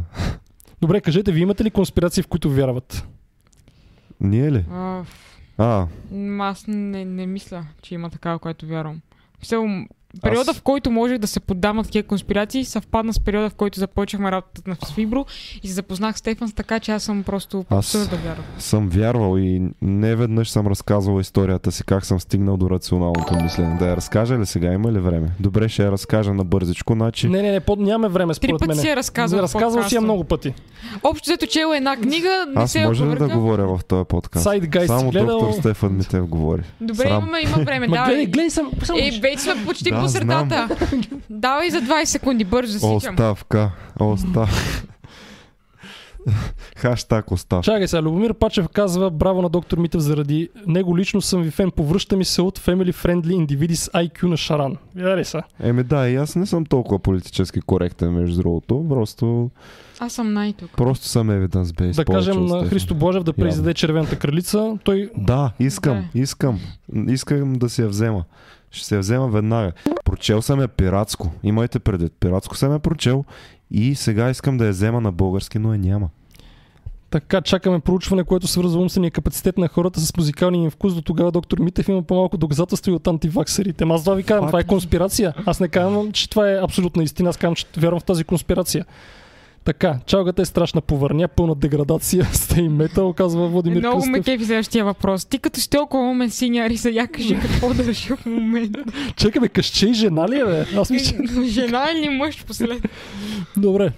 Добре, 0.82 1.02
кажете, 1.02 1.32
ви 1.32 1.42
имате 1.42 1.64
ли 1.64 1.72
конспирации, 1.72 2.24
в 2.24 2.28
които 2.28 2.50
вярват? 2.50 3.08
Ние 4.20 4.52
ли? 4.52 4.66
А, 4.72 5.04
А, 5.58 5.88
аз 6.40 6.68
не, 6.68 7.06
не 7.06 7.26
мисля, 7.26 7.66
че 7.82 7.94
има 7.96 8.10
такава, 8.10 8.40
която 8.40 8.68
вярвам. 8.68 9.02
Мисъл, 9.42 9.68
периода, 10.22 10.52
Аз- 10.52 10.58
в 10.58 10.62
който 10.62 10.92
можех 10.92 11.18
да 11.18 11.28
се 11.28 11.40
поддам 11.40 11.76
на 11.76 11.84
такива 11.84 12.04
конспирации, 12.04 12.66
съвпадна 12.66 13.14
с 13.14 13.20
периода, 13.20 13.50
в 13.50 13.54
който 13.54 13.80
започнахме 13.80 14.32
работата 14.32 14.70
на 14.70 14.78
Фибро 14.88 15.26
и 15.64 15.68
се 15.68 15.74
запознах 15.74 16.16
с 16.16 16.20
Стефан, 16.20 16.52
така 16.52 16.80
че 16.80 16.92
аз 16.92 17.04
съм 17.04 17.24
просто 17.24 17.66
Аз- 17.70 17.92
да 18.02 18.16
вярвам. 18.18 18.46
съм 18.60 18.90
вярвал 18.90 19.38
и 19.38 19.62
не 19.82 20.16
веднъж 20.16 20.50
съм 20.50 20.68
разказвал 20.68 21.20
историята 21.20 21.72
си, 21.72 21.84
как 21.84 22.06
съм 22.06 22.20
стигнал 22.20 22.58
до 22.58 22.70
рационалното 22.70 23.36
мислене. 23.36 23.78
Да 23.78 23.88
я 23.88 23.96
разкажа 23.98 24.40
ли 24.40 24.46
сега? 24.46 24.74
Има 24.74 24.92
ли 24.92 25.00
време? 25.00 25.30
Добре, 25.40 25.70
ще 25.70 25.84
я 25.84 25.92
разкажа 25.92 26.34
на 26.34 26.44
бързичко. 26.44 26.94
Значи, 26.94 27.28
Не, 27.28 27.42
не, 27.42 27.52
не, 27.52 27.60
под, 27.60 27.80
нямаме 27.80 28.08
време 28.10 28.34
Три 28.34 28.52
пъти 28.52 28.68
мен. 28.68 28.78
си 28.78 28.88
я 28.88 28.96
разказвал 28.96 29.42
Разказвал 29.42 29.84
си 29.84 29.96
я 29.96 30.02
много 30.02 30.24
пъти. 30.24 30.54
Общо 31.04 31.26
взето 31.26 31.48
чела 31.48 31.78
една 31.78 31.96
книга, 31.98 32.46
не 32.48 32.62
аз 32.62 32.72
се 32.72 32.86
може 32.86 33.06
ли 33.06 33.16
да 33.16 33.28
говоря 33.30 33.68
в 33.68 33.86
този 33.86 34.06
подкаст? 34.06 34.50
Си 34.52 34.88
Само 34.88 35.12
гледал. 35.12 35.40
доктор 35.40 35.60
Стефан 35.60 35.98
Митев 35.98 36.26
говори. 36.28 36.62
Добре, 36.82 36.96
Срам. 36.98 37.18
имаме, 37.18 37.40
има 37.40 37.58
време, 37.58 37.88
давай. 37.88 38.06
гледай, 38.06 38.26
гледай 38.26 38.50
съм. 38.50 38.72
само 38.84 39.00
Е, 39.00 39.12
вече 39.22 39.40
сме 39.40 39.66
почти 39.66 39.90
Да, 39.92 40.01
по 40.02 40.10
средата. 40.10 40.70
Давай 41.30 41.70
за 41.70 41.82
20 41.82 42.06
секунди, 42.06 42.44
бързо 42.44 42.72
засичам. 42.72 42.96
Оставка. 42.96 43.72
Оставка. 44.00 44.84
Хаштаг 46.76 47.32
оставка. 47.32 47.64
Чакай 47.64 47.88
сега, 47.88 48.02
Любомир 48.02 48.34
Пачев 48.34 48.68
казва 48.70 49.12
браво 49.12 49.42
на 49.42 49.50
доктор 49.50 49.78
Митев 49.78 50.02
заради 50.02 50.50
него 50.68 50.98
лично 50.98 51.22
съм 51.22 51.42
ви 51.42 51.52
фен. 51.52 51.72
Повръща 51.72 52.18
ми 52.18 52.26
се 52.26 52.42
от 52.42 52.60
Family 52.60 52.94
Friendly 52.94 53.46
Individuals 53.48 53.92
IQ 54.10 54.24
на 54.24 54.38
Шаран. 54.38 54.78
Видя 54.96 55.18
ли 55.18 55.26
са? 55.26 55.42
Еми 55.60 55.84
да, 55.84 56.10
и 56.10 56.16
аз 56.16 56.36
не 56.36 56.46
съм 56.46 56.66
толкова 56.66 57.00
политически 57.00 57.62
коректен, 57.62 58.12
между 58.12 58.42
другото. 58.42 58.86
Просто, 58.90 59.50
Аз 60.00 60.14
съм 60.14 60.34
най-тук. 60.34 60.72
просто 60.78 61.08
съм 61.08 61.30
evidence-based. 61.30 61.96
Да 61.96 62.06
повече 62.06 62.28
кажем 62.30 62.46
на. 62.46 62.66
Христо 62.66 62.96
Божев 62.96 63.24
да 63.24 63.34
произведе 63.34 63.74
червената 63.74 64.20
кралица. 64.20 64.78
Той 64.84 65.10
Да, 65.18 65.52
искам, 65.60 66.06
искам. 66.14 66.60
Искам 67.08 67.54
да 67.54 67.70
си 67.70 67.82
я 67.82 67.88
взема. 67.88 68.24
Ще 68.72 68.86
се 68.86 68.96
я 68.96 69.02
взема 69.02 69.28
веднага. 69.28 69.72
Прочел 70.06 70.42
съм 70.42 70.62
я 70.62 70.68
пиратско. 70.68 71.32
Имайте 71.44 71.80
предвид. 71.80 72.14
Пиратско 72.20 72.58
съм 72.58 72.74
я 72.74 72.80
прочел 72.80 73.26
и 73.72 73.96
сега 73.96 74.30
искам 74.30 74.58
да 74.58 74.66
я 74.66 74.72
взема 74.72 75.02
на 75.02 75.12
български, 75.12 75.60
но 75.60 75.74
я 75.74 75.80
няма. 75.80 76.10
Така, 77.10 77.42
чакаме 77.42 77.80
проучване, 77.80 78.24
което 78.24 78.48
свързва 78.48 78.82
умствения 78.82 79.12
капацитет 79.12 79.58
на 79.58 79.68
хората 79.68 80.00
с 80.00 80.18
музикалния 80.18 80.64
им 80.64 80.72
вкус. 80.72 80.94
До 80.94 81.02
тогава 81.02 81.32
доктор 81.32 81.60
Митев 81.60 81.88
има 81.88 82.04
по-малко 82.04 82.38
доказателства 82.38 82.92
и 82.92 82.96
от 82.96 83.08
антиваксерите. 83.08 83.86
Аз 83.90 84.04
това 84.04 84.16
ви 84.16 84.24
казвам, 84.24 84.48
това 84.48 84.60
е 84.60 84.64
конспирация. 84.64 85.34
Аз 85.46 85.60
не 85.60 85.68
казвам, 85.68 86.12
че 86.12 86.30
това 86.30 86.52
е 86.52 86.64
абсолютна 86.64 87.04
истина. 87.04 87.30
Аз 87.30 87.38
казвам, 87.38 87.56
че 87.56 87.66
вярвам 87.78 88.00
в 88.00 88.04
тази 88.04 88.24
конспирация. 88.24 88.86
Така, 89.66 89.96
чалгата 90.06 90.42
е 90.42 90.46
страшна 90.46 90.82
повърня, 90.82 91.28
пълна 91.28 91.56
деградация, 91.56 92.26
стей 92.34 92.70
метал, 92.70 93.14
казва 93.14 93.48
Владимир 93.48 93.78
Много 93.78 94.06
ме 94.06 94.14
Кръстев. 94.14 94.26
кефи 94.26 94.46
следващия 94.46 94.86
въпрос. 94.86 95.26
Ти 95.26 95.40
като 95.40 95.60
си 95.60 95.70
толкова 95.70 96.04
умен 96.04 96.30
синяри, 96.30 96.76
за 96.76 96.90
я 96.90 97.08
кажи 97.08 97.40
какво 97.42 97.74
държи 97.74 98.10
в 98.10 98.26
момента. 98.26 98.84
Чакай, 99.16 99.40
бе, 99.40 99.48
къще 99.48 99.86
и 99.86 99.94
жена 99.94 100.30
ли 100.30 100.40
е, 100.40 100.46
бе? 100.46 100.66
Аз 100.78 100.90
мисля, 100.90 101.18
Жена 101.46 101.86
или 101.96 102.10
мъж 102.10 102.44
последно? 102.48 102.90
добре. 103.58 103.92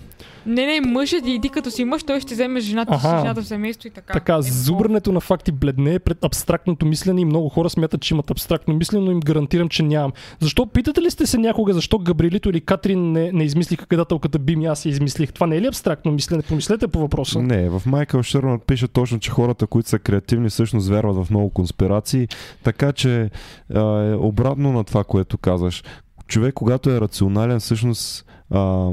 Не, 0.46 0.66
не, 0.66 0.82
мъжът 0.82 1.22
и 1.26 1.40
ти 1.42 1.50
като 1.50 1.72
си 1.72 1.84
мъж, 1.84 2.04
той 2.04 2.20
ще 2.20 2.34
вземе 2.34 2.60
жената 2.60 3.00
си, 3.00 3.08
Аха. 3.08 3.20
жената 3.20 3.42
в 3.42 3.48
семейство 3.48 3.88
и 3.88 3.92
така. 3.92 4.14
Така, 4.14 4.36
Е, 4.38 4.42
зубрането 4.42 5.12
на 5.12 5.20
факти 5.20 5.52
бледне 5.52 5.94
е 5.94 6.00
пред 6.00 6.24
абстрактното 6.26 6.86
мислене 6.86 7.22
и 7.22 7.26
много 7.26 7.50
хора 7.50 7.70
смятат, 7.70 8.02
че 8.02 8.14
имат 8.14 8.32
абстрактно 8.32 8.74
мислене, 8.74 9.06
но 9.06 9.12
им 9.12 9.20
гарантирам, 9.20 9.70
че 9.70 9.84
нямам. 9.84 10.12
Защо 10.40 10.66
питате 10.66 11.02
ли 11.02 11.12
сте 11.12 11.28
се 11.28 11.38
някога, 11.38 11.74
защо 11.74 12.00
Габриелито 12.00 12.50
или 12.50 12.62
Катрин 12.62 13.12
не, 13.12 13.32
не 13.32 13.44
измислиха 13.44 13.86
гадателката 13.90 14.40
Бими, 14.40 14.66
аз 14.66 14.86
я 14.86 14.90
измислих? 14.90 15.34
Това 15.34 15.48
не 15.48 15.56
е 15.56 15.62
ли 15.62 15.68
абстрактно 15.68 16.12
мислене? 16.12 16.42
Помислете 16.44 16.88
по 16.88 17.00
въпроса. 17.00 17.42
Не, 17.42 17.70
в 17.70 17.82
Майкъл 17.86 18.24
Шърнат 18.24 18.64
пише 18.64 18.88
точно, 18.88 19.20
че 19.20 19.32
хората, 19.32 19.68
които 19.68 19.90
са 19.90 20.00
креативни, 20.00 20.50
всъщност 20.50 20.90
вярват 20.90 21.26
в 21.26 21.30
много 21.30 21.50
конспирации, 21.50 22.28
така 22.64 22.92
че 22.92 23.30
е 23.76 23.80
обратно 24.14 24.72
на 24.72 24.84
това, 24.84 25.04
което 25.04 25.38
казваш. 25.38 25.84
Човек, 26.28 26.54
когато 26.54 26.90
е 26.90 27.02
рационален, 27.02 27.60
всъщност 27.60 28.26
а, 28.50 28.90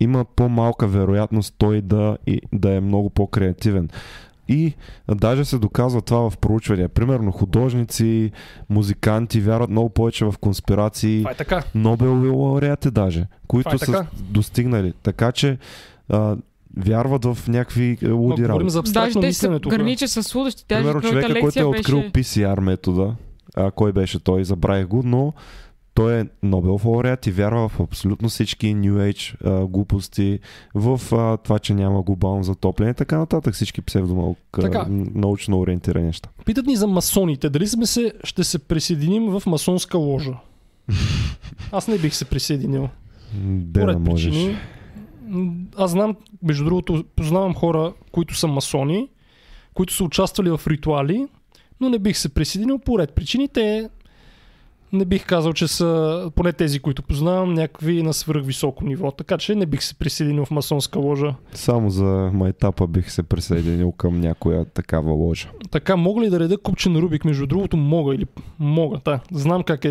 има 0.00 0.24
по-малка 0.24 0.86
вероятност 0.86 1.54
той 1.58 1.80
да, 1.80 2.16
и, 2.26 2.40
да 2.52 2.74
е 2.74 2.80
много 2.80 3.10
по-креативен. 3.10 3.88
И 4.48 4.74
даже 5.14 5.44
се 5.44 5.58
доказва 5.58 6.02
това 6.02 6.30
в 6.30 6.38
проучвания. 6.38 6.88
Примерно 6.88 7.32
художници, 7.32 8.30
музиканти 8.68 9.40
вярват 9.40 9.70
много 9.70 9.88
повече 9.88 10.24
в 10.24 10.34
конспирации. 10.40 11.18
Това 11.18 11.30
е 11.30 11.34
така. 11.34 11.62
Нобелови 11.74 12.28
лауреати 12.28 12.90
даже, 12.90 13.26
които 13.46 13.74
е 13.74 13.78
са 13.78 13.86
така. 13.86 14.06
достигнали. 14.20 14.92
Така 15.02 15.32
че 15.32 15.58
а, 16.08 16.36
вярват 16.76 17.24
в 17.24 17.38
някакви 17.48 17.98
е, 18.02 18.08
Но 18.08 18.16
луди 18.16 18.48
работи. 18.48 18.70
за 18.70 18.82
Даже 18.82 19.20
те 19.20 19.60
тук. 19.60 19.72
граничат 19.72 20.10
с 20.10 20.34
лудости. 20.34 20.64
Даже 20.68 20.82
Примерно 20.82 21.02
човека, 21.10 21.40
който 21.40 21.60
е 21.60 21.64
открил 21.64 21.98
беше... 22.00 22.12
PCR 22.12 22.60
метода, 22.60 23.14
а, 23.56 23.70
кой 23.70 23.92
беше 23.92 24.18
той, 24.18 24.44
забравих 24.44 24.86
го, 24.86 25.02
но 25.04 25.32
той 25.96 26.20
е 26.20 26.24
Нобел 26.42 26.80
лауреат 26.84 27.26
и 27.26 27.30
вярва 27.30 27.68
в 27.68 27.80
абсолютно 27.80 28.28
всички 28.28 28.66
New 28.66 29.12
Age 29.12 29.36
а, 29.44 29.66
глупости, 29.66 30.38
в 30.74 31.00
а, 31.12 31.36
това, 31.36 31.58
че 31.58 31.74
няма 31.74 32.02
глобално 32.02 32.42
затопляне 32.42 32.90
и 32.90 32.94
така 32.94 33.18
нататък, 33.18 33.54
всички 33.54 33.82
псевдонаука, 33.82 34.86
научно 35.14 35.58
ориентирани 35.58 36.06
неща. 36.06 36.28
Питат 36.44 36.66
ни 36.66 36.76
за 36.76 36.86
масоните. 36.86 37.50
Дали 37.50 37.66
сме 37.66 37.86
се, 37.86 38.12
ще 38.24 38.44
се 38.44 38.58
присъединим 38.58 39.30
в 39.30 39.42
масонска 39.46 39.98
ложа? 39.98 40.32
Аз 41.72 41.88
не 41.88 41.98
бих 41.98 42.14
се 42.14 42.24
присъединил. 42.24 42.88
Де 43.34 43.80
да 43.80 43.86
Поред 43.86 43.98
можеш. 43.98 44.32
причини. 44.32 44.56
Аз 45.76 45.90
знам, 45.90 46.16
между 46.42 46.64
другото, 46.64 47.04
познавам 47.16 47.54
хора, 47.54 47.92
които 48.12 48.34
са 48.34 48.46
масони, 48.46 49.08
които 49.74 49.94
са 49.94 50.04
участвали 50.04 50.50
в 50.50 50.60
ритуали, 50.66 51.26
но 51.80 51.88
не 51.88 51.98
бих 51.98 52.16
се 52.16 52.28
присъединил 52.28 52.78
по 52.78 52.98
ред 52.98 53.12
причини. 53.12 53.48
Те 53.48 53.88
не 54.92 55.04
бих 55.04 55.26
казал, 55.26 55.52
че 55.52 55.68
са, 55.68 55.86
поне 56.34 56.52
тези, 56.52 56.80
които 56.80 57.02
познавам, 57.02 57.54
някакви 57.54 58.02
на 58.02 58.12
свръхвисоко 58.12 58.84
ниво. 58.84 59.10
Така 59.10 59.38
че 59.38 59.54
не 59.54 59.66
бих 59.66 59.82
се 59.82 59.94
присъединил 59.94 60.44
в 60.44 60.50
масонска 60.50 60.98
ложа. 60.98 61.34
Само 61.52 61.90
за 61.90 62.04
майтапа 62.32 62.86
бих 62.86 63.10
се 63.10 63.22
присъединил 63.22 63.92
към 63.92 64.20
някоя 64.20 64.64
такава 64.64 65.12
ложа. 65.12 65.48
Така, 65.70 65.96
мога 65.96 66.20
ли 66.20 66.30
да 66.30 66.40
реда 66.40 66.58
купче 66.58 66.88
на 66.88 67.00
Рубик? 67.00 67.24
Между 67.24 67.46
другото, 67.46 67.76
мога 67.76 68.14
или 68.14 68.26
мога, 68.58 69.00
да. 69.04 69.20
Знам 69.32 69.62
как 69.62 69.84
е 69.84 69.90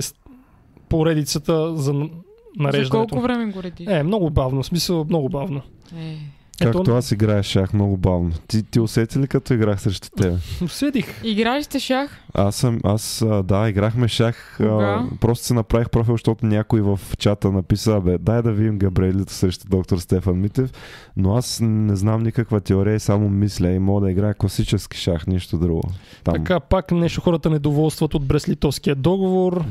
поредицата 0.89 1.77
за 1.77 1.93
н- 1.93 2.09
За 2.57 2.63
нареждането. 2.63 3.07
колко 3.09 3.23
време 3.23 3.45
го 3.45 3.63
редиш? 3.63 3.87
Е, 3.87 4.03
много 4.03 4.29
бавно, 4.29 4.63
в 4.63 4.67
смисъл 4.67 5.05
много 5.09 5.29
бавно. 5.29 5.61
Е. 5.97 6.17
Ето, 6.61 6.71
Както 6.71 6.91
аз 6.91 7.11
играеш 7.11 7.45
шах 7.45 7.73
много 7.73 7.97
бавно. 7.97 8.31
Ти, 8.47 8.63
ти 8.63 8.79
усети 8.79 9.19
ли 9.19 9.27
като 9.27 9.53
играх 9.53 9.81
срещу 9.81 10.09
теб? 10.09 10.33
усетих. 10.63 11.21
Играли 11.23 11.63
сте 11.63 11.79
шах? 11.79 12.19
Аз 12.33 12.55
съм, 12.55 12.79
аз, 12.83 13.25
да, 13.43 13.69
играхме 13.69 14.07
шах. 14.07 14.53
Кога? 14.57 14.69
А, 14.69 15.05
просто 15.21 15.45
си 15.45 15.53
направих 15.53 15.89
профил, 15.89 16.13
защото 16.13 16.45
някой 16.45 16.81
в 16.81 16.99
чата 17.17 17.51
написа, 17.51 18.01
бе, 18.01 18.17
дай 18.17 18.41
да 18.41 18.51
видим 18.51 18.77
Габриелито 18.77 19.33
срещу 19.33 19.67
доктор 19.69 19.97
Стефан 19.97 20.39
Митев, 20.39 20.71
но 21.17 21.35
аз 21.35 21.59
не 21.63 21.95
знам 21.95 22.23
никаква 22.23 22.61
теория 22.61 22.99
само 22.99 23.29
мисля 23.29 23.71
и 23.71 23.79
мога 23.79 24.01
да 24.01 24.11
играя 24.11 24.33
класически 24.33 24.97
шах, 24.97 25.27
нищо 25.27 25.57
друго. 25.57 25.83
Там. 26.23 26.33
Така, 26.33 26.59
пак 26.59 26.91
нещо 26.91 27.21
хората 27.21 27.49
недоволстват 27.49 28.13
от 28.13 28.25
Брест-Литовския 28.25 28.95
договор. 28.95 29.65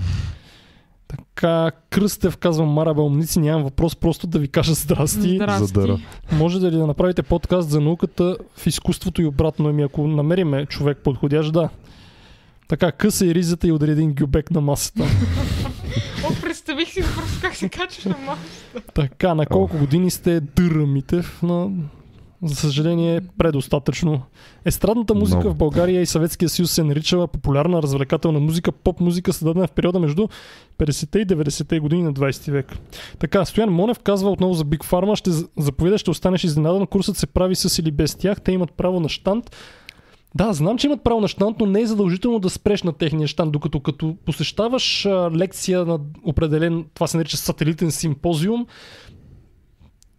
Така, 1.08 1.70
Кръстев 1.90 2.36
казвам, 2.36 2.68
Мара 2.68 2.94
Бълмници, 2.94 3.40
нямам 3.40 3.62
въпрос, 3.62 3.96
просто 3.96 4.26
да 4.26 4.38
ви 4.38 4.48
кажа 4.48 4.74
здрасти. 4.74 5.36
Здрасти. 5.36 5.66
Задъра. 5.66 5.98
Може 6.32 6.60
да 6.60 6.70
ли 6.70 6.76
да 6.76 6.86
направите 6.86 7.22
подкаст 7.22 7.70
за 7.70 7.80
науката 7.80 8.36
в 8.56 8.66
изкуството 8.66 9.22
и 9.22 9.26
обратно? 9.26 9.68
Ами 9.68 9.82
ако 9.82 10.06
намериме 10.06 10.66
човек 10.66 10.98
подходящ, 11.04 11.52
да. 11.52 11.68
Така, 12.68 12.92
къса 12.92 13.26
и 13.26 13.34
ризата 13.34 13.68
и 13.68 13.72
удари 13.72 13.90
един 13.90 14.14
гюбек 14.14 14.50
на 14.50 14.60
масата. 14.60 15.04
О, 16.24 16.28
представих 16.42 16.88
си 16.92 17.00
просто 17.00 17.40
как 17.42 17.56
се 17.56 17.68
качваш 17.68 18.04
на 18.04 18.16
маса. 18.26 18.40
Така, 18.94 19.34
на 19.34 19.46
колко 19.46 19.78
години 19.78 20.10
сте 20.10 20.40
Дъра 20.40 20.86
Митев? 20.86 21.42
На... 21.42 21.70
За 22.44 22.54
съжаление, 22.54 23.20
предостатъчно. 23.38 24.22
Естрадната 24.64 25.14
музика 25.14 25.38
Много. 25.38 25.54
в 25.54 25.58
България 25.58 26.00
и 26.00 26.06
Съветския 26.06 26.48
съюз 26.48 26.70
се 26.70 26.84
наричала 26.84 27.28
популярна 27.28 27.82
развлекателна 27.82 28.40
музика, 28.40 28.72
поп-музика, 28.72 29.32
създадена 29.32 29.66
в 29.66 29.70
периода 29.70 29.98
между 30.00 30.28
50-те 30.78 31.18
и 31.18 31.26
90-те 31.26 31.80
години 31.80 32.02
на 32.02 32.12
20 32.12 32.50
век. 32.50 32.72
Така, 33.18 33.44
Стоян 33.44 33.70
Монев 33.70 33.98
казва 33.98 34.30
отново 34.30 34.54
за 34.54 34.64
Big 34.64 34.84
Pharma, 34.84 35.14
ще 35.14 35.30
з- 35.30 35.48
заповеда, 35.58 35.98
ще 35.98 36.10
останеш 36.10 36.44
изненадан, 36.44 36.86
курсът 36.86 37.16
се 37.16 37.26
прави 37.26 37.54
с 37.56 37.78
или 37.78 37.90
без 37.90 38.14
тях, 38.14 38.40
те 38.40 38.52
имат 38.52 38.72
право 38.72 39.00
на 39.00 39.08
штант. 39.08 39.56
Да, 40.34 40.52
знам, 40.52 40.78
че 40.78 40.86
имат 40.86 41.04
право 41.04 41.20
на 41.20 41.28
штант, 41.28 41.56
но 41.60 41.66
не 41.66 41.80
е 41.80 41.86
задължително 41.86 42.38
да 42.38 42.50
спреш 42.50 42.82
на 42.82 42.92
техния 42.92 43.28
штант, 43.28 43.52
докато 43.52 43.80
като 43.80 44.16
посещаваш 44.26 45.06
а, 45.06 45.30
лекция 45.30 45.84
на 45.84 45.98
определен, 46.24 46.84
това 46.94 47.06
се 47.06 47.16
нарича 47.16 47.36
сателитен 47.36 47.90
симпозиум, 47.90 48.66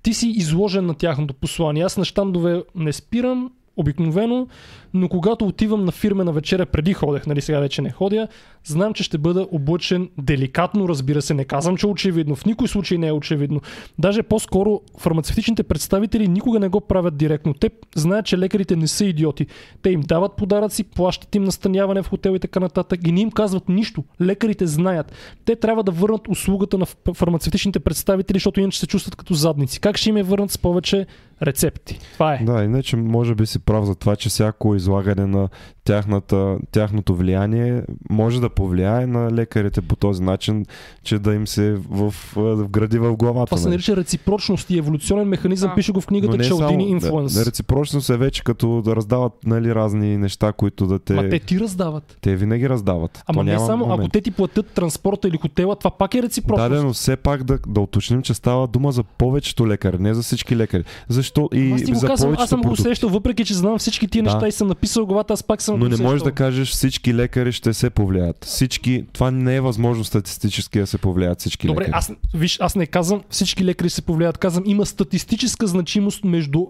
ти 0.05 0.13
си 0.13 0.29
изложен 0.29 0.85
на 0.85 0.93
тяхното 0.93 1.33
послание. 1.33 1.83
Аз 1.83 1.97
на 1.97 2.05
щандове 2.05 2.63
не 2.75 2.93
спирам, 2.93 3.51
обикновено, 3.77 4.47
но 4.93 5.09
когато 5.09 5.45
отивам 5.45 5.85
на 5.85 5.91
фирмена 5.91 6.31
вечеря, 6.31 6.65
преди 6.65 6.93
ходех, 6.93 7.27
нали 7.27 7.41
сега 7.41 7.59
вече 7.59 7.81
не 7.81 7.91
ходя, 7.91 8.27
знам, 8.63 8.93
че 8.93 9.03
ще 9.03 9.17
бъда 9.17 9.47
облъчен 9.51 10.09
деликатно, 10.17 10.89
разбира 10.89 11.21
се, 11.21 11.33
не 11.33 11.45
казвам, 11.45 11.77
че 11.77 11.87
е 11.87 11.89
очевидно, 11.89 12.35
в 12.35 12.45
никой 12.45 12.67
случай 12.67 12.97
не 12.97 13.07
е 13.07 13.11
очевидно. 13.11 13.61
Даже 13.99 14.23
по-скоро 14.23 14.81
фармацевтичните 14.97 15.63
представители 15.63 16.27
никога 16.27 16.59
не 16.59 16.67
го 16.67 16.81
правят 16.81 17.17
директно. 17.17 17.53
Те 17.53 17.69
знаят, 17.95 18.25
че 18.25 18.37
лекарите 18.37 18.75
не 18.75 18.87
са 18.87 19.05
идиоти. 19.05 19.47
Те 19.81 19.89
им 19.89 20.01
дават 20.01 20.35
подаръци, 20.35 20.83
плащат 20.83 21.35
им 21.35 21.43
настаняване 21.43 22.03
в 22.03 22.09
хотел 22.09 22.35
и 22.35 22.39
така 22.39 22.59
нататък 22.59 22.99
и 23.07 23.11
не 23.11 23.21
им 23.21 23.31
казват 23.31 23.69
нищо. 23.69 24.03
Лекарите 24.21 24.67
знаят. 24.67 25.11
Те 25.45 25.55
трябва 25.55 25.83
да 25.83 25.91
върнат 25.91 26.27
услугата 26.27 26.77
на 26.77 26.85
фармацевтичните 27.13 27.79
представители, 27.79 28.35
защото 28.35 28.59
иначе 28.59 28.79
се 28.79 28.87
чувстват 28.87 29.15
като 29.15 29.33
задници. 29.33 29.79
Как 29.79 29.97
ще 29.97 30.09
им 30.09 30.17
я 30.17 30.23
върнат 30.23 30.51
с 30.51 30.57
повече 30.57 31.05
рецепти? 31.41 31.99
Това 32.13 32.33
е. 32.33 32.43
Да, 32.43 32.63
иначе 32.63 32.97
може 32.97 33.35
би 33.35 33.45
си 33.45 33.59
прав 33.59 33.85
за 33.85 33.95
това, 33.95 34.15
че 34.15 34.29
всяко 34.29 34.75
излагане 34.75 35.25
на 35.25 35.49
тяхната, 35.85 36.57
тяхното 36.71 37.15
влияние 37.15 37.81
може 38.09 38.41
да 38.41 38.49
повлияе 38.49 39.07
на 39.07 39.31
лекарите 39.31 39.81
по 39.81 39.95
този 39.95 40.23
начин, 40.23 40.65
че 41.03 41.19
да 41.19 41.33
им 41.33 41.47
се 41.47 41.77
в, 41.89 42.13
вгради 42.35 42.99
в 42.99 43.15
главата. 43.15 43.45
Това 43.45 43.57
се 43.57 43.67
нали? 43.67 43.73
нарича 43.75 43.95
реципрочност 43.95 44.69
и 44.69 44.77
еволюционен 44.77 45.27
механизъм. 45.27 45.69
Да. 45.69 45.75
Пише 45.75 45.91
го 45.91 46.01
в 46.01 46.07
книгата 46.07 46.43
Челдини 46.43 46.89
Инфлуенс. 46.89 47.33
Да, 47.33 47.45
реципрочност 47.45 48.09
е 48.09 48.17
вече 48.17 48.43
като 48.43 48.81
да 48.81 48.95
раздават 48.95 49.33
нали, 49.45 49.75
разни 49.75 50.17
неща, 50.17 50.51
които 50.51 50.87
да 50.87 50.99
те... 50.99 51.13
Ма 51.13 51.29
те 51.29 51.39
ти 51.39 51.59
раздават. 51.59 52.17
те 52.21 52.35
винаги 52.35 52.69
раздават. 52.69 53.23
Ама 53.27 53.39
То 53.39 53.43
не 53.43 53.59
само, 53.59 53.85
момент. 53.85 53.99
ако 53.99 54.09
те 54.09 54.21
ти 54.21 54.31
платят 54.31 54.67
транспорта 54.67 55.27
или 55.27 55.37
хотела, 55.37 55.75
това 55.75 55.91
пак 55.91 56.15
е 56.15 56.21
реципрочност. 56.21 56.71
Да, 56.71 56.83
но 56.83 56.93
все 56.93 57.15
пак 57.15 57.43
да, 57.43 57.59
да 57.67 57.81
уточним, 57.81 58.21
че 58.21 58.33
става 58.33 58.67
дума 58.67 58.91
за 58.91 59.03
повечето 59.03 59.67
лекари, 59.67 59.97
не 59.99 60.13
за 60.13 60.21
всички 60.23 60.55
лекари. 60.57 60.83
Защо 61.07 61.49
и 61.53 61.71
аз 61.71 61.83
ти 61.83 61.91
го 61.91 61.97
за 61.97 62.07
казвам, 62.07 62.35
аз 62.37 62.49
съм 62.49 62.59
го 62.59 62.63
продукти. 62.63 62.81
усещал, 62.81 63.09
въпреки 63.09 63.45
че 63.45 63.53
знам 63.53 63.77
всички 63.77 64.07
тия 64.07 64.23
Да. 64.23 64.33
неща 64.33 64.47
и 64.47 64.51
съм 64.51 64.67
написал 64.67 65.05
главата, 65.05 65.33
аз 65.33 65.43
пак 65.43 65.61
съм 65.61 65.74
Но 65.77 65.89
не 65.89 65.97
можеш 65.97 66.21
да 66.21 66.31
кажеш 66.31 66.71
всички 66.71 67.13
лекари 67.13 67.51
ще 67.51 67.73
се 67.73 67.89
повлияят. 67.89 68.45
Всички, 68.45 69.05
това 69.13 69.31
не 69.31 69.55
е 69.55 69.61
възможно 69.61 70.03
статистически 70.03 70.79
да 70.79 70.87
се 70.87 70.97
повлияят 70.97 71.39
всички 71.39 71.67
Добре, 71.67 71.81
лекари. 71.81 71.93
аз, 71.97 72.11
виж, 72.33 72.57
аз 72.61 72.75
не 72.75 72.85
казвам 72.85 73.21
всички 73.29 73.65
лекари 73.65 73.89
се 73.89 74.01
повлияят, 74.01 74.37
казвам 74.37 74.63
има 74.67 74.85
статистическа 74.85 75.67
значимост 75.67 76.23
между 76.23 76.65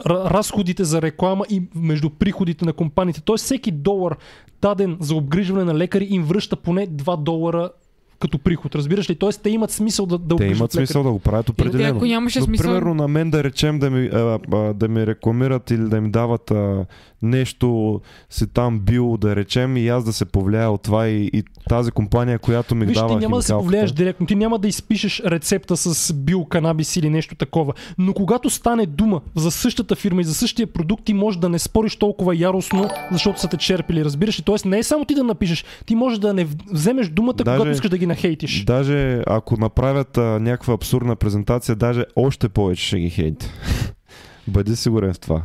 ра- 0.00 0.30
разходите 0.30 0.84
за 0.84 1.02
реклама 1.02 1.44
и 1.50 1.62
между 1.74 2.10
приходите 2.10 2.64
на 2.64 2.72
компаниите. 2.72 3.20
Тоест 3.20 3.44
всеки 3.44 3.70
долар 3.70 4.16
даден 4.62 4.96
за 5.00 5.14
обгрижване 5.14 5.64
на 5.64 5.74
лекари 5.74 6.06
им 6.10 6.24
връща 6.24 6.56
поне 6.56 6.86
2 6.88 7.22
долара 7.22 7.70
като 8.20 8.38
приход, 8.38 8.74
разбираш 8.74 9.10
ли? 9.10 9.14
Тоест 9.14 9.42
те 9.42 9.50
имат 9.50 9.70
смисъл 9.70 10.06
да, 10.06 10.18
да 10.18 10.36
Те 10.36 10.44
имат 10.46 10.72
смисъл 10.72 11.02
да 11.02 11.10
го 11.10 11.18
правят 11.18 11.48
определено. 11.48 11.96
ако 11.96 12.06
нямаше 12.06 12.38
Но, 12.38 12.44
смисъл- 12.44 12.66
примерно 12.66 12.94
на 12.94 13.08
мен 13.08 13.30
да 13.30 13.44
речем 13.44 13.78
да 13.78 13.90
ми, 13.90 14.06
а, 14.06 14.38
а, 14.52 14.74
да 14.74 14.88
ми 14.88 15.06
рекламират 15.06 15.70
или 15.70 15.82
да 15.82 16.00
ми 16.00 16.10
дават 16.10 16.50
а, 16.50 16.84
нещо 17.22 18.00
си 18.30 18.46
там 18.46 18.80
бил, 18.80 19.16
да 19.16 19.36
речем, 19.36 19.76
и 19.76 19.88
аз 19.88 20.04
да 20.04 20.12
се 20.12 20.24
повлияя 20.24 20.70
от 20.70 20.82
това 20.82 21.08
и, 21.08 21.30
и 21.32 21.42
тази 21.68 21.90
компания, 21.90 22.38
която 22.38 22.74
ми 22.74 22.86
Виж, 22.86 22.96
дава 22.96 23.08
ти 23.08 23.16
няма 23.16 23.36
да 23.36 23.42
се 23.42 23.52
повлияеш 23.52 23.92
директно, 23.92 24.26
ти 24.26 24.34
няма 24.34 24.58
да 24.58 24.68
изпишеш 24.68 25.20
рецепта 25.20 25.76
с 25.76 26.12
биоканабис 26.14 26.96
или 26.96 27.10
нещо 27.10 27.34
такова. 27.34 27.72
Но 27.98 28.14
когато 28.14 28.50
стане 28.50 28.86
дума 28.86 29.20
за 29.34 29.50
същата 29.50 29.96
фирма 29.96 30.20
и 30.20 30.24
за 30.24 30.34
същия 30.34 30.66
продукт, 30.66 31.04
ти 31.04 31.14
можеш 31.14 31.38
да 31.38 31.48
не 31.48 31.58
спориш 31.58 31.96
толкова 31.96 32.36
яростно, 32.36 32.88
защото 33.12 33.40
са 33.40 33.48
те 33.48 33.56
черпили, 33.56 34.04
разбираш 34.04 34.38
ли? 34.38 34.42
Тоест 34.42 34.64
не 34.64 34.78
е 34.78 34.82
само 34.82 35.04
ти 35.04 35.14
да 35.14 35.24
напишеш, 35.24 35.64
ти 35.86 35.94
можеш 35.94 36.18
да 36.18 36.34
не 36.34 36.46
вземеш 36.72 37.08
думата, 37.08 37.34
Даже- 37.34 37.56
когато 37.56 37.70
искаш 37.70 37.90
да 37.90 37.98
ги 37.98 38.03
нахейтиш. 38.06 38.64
Даже 38.64 39.22
ако 39.26 39.56
направят 39.56 40.18
а, 40.18 40.20
някаква 40.20 40.74
абсурдна 40.74 41.16
презентация, 41.16 41.76
даже 41.76 42.04
още 42.16 42.48
повече 42.48 42.86
ще 42.86 42.98
ги 42.98 43.10
хейт. 43.10 43.50
Бъди 44.48 44.76
сигурен 44.76 45.14
в 45.14 45.18
това. 45.18 45.42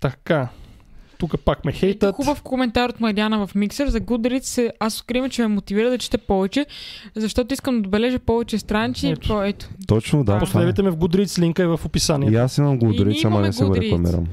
Така. 0.00 0.48
Тук 1.18 1.40
пак 1.44 1.64
ме 1.64 1.72
хейтат. 1.72 2.14
Хубав 2.14 2.42
коментар 2.42 2.90
от 2.90 3.00
Марияна 3.00 3.46
в 3.46 3.54
Миксер. 3.54 3.88
За 3.88 4.00
Goodreads 4.00 4.70
аз 4.80 5.00
откривам, 5.00 5.30
че 5.30 5.42
ме 5.42 5.48
мотивира 5.48 5.90
да 5.90 5.98
чета 5.98 6.18
повече, 6.18 6.66
защото 7.16 7.54
искам 7.54 7.74
да 7.74 7.80
отбележа 7.80 8.18
повече 8.18 8.58
страничи. 8.58 9.08
Ето. 9.08 9.28
По, 9.28 9.42
ето. 9.42 9.68
Точно, 9.86 10.18
да. 10.18 10.24
това 10.24 10.36
е. 10.36 10.40
Последвайте 10.40 10.82
ме 10.82 10.90
в 10.90 10.96
Goodreads, 10.96 11.38
линка 11.38 11.62
е 11.62 11.66
в 11.66 11.80
описанието. 11.84 12.34
И 12.34 12.36
аз 12.36 12.58
имам 12.58 12.80
Goodreads, 12.80 13.24
ама 13.24 13.40
не 13.40 13.52
се 13.52 13.64
го 13.64 13.76
рекламирам. 13.76 14.26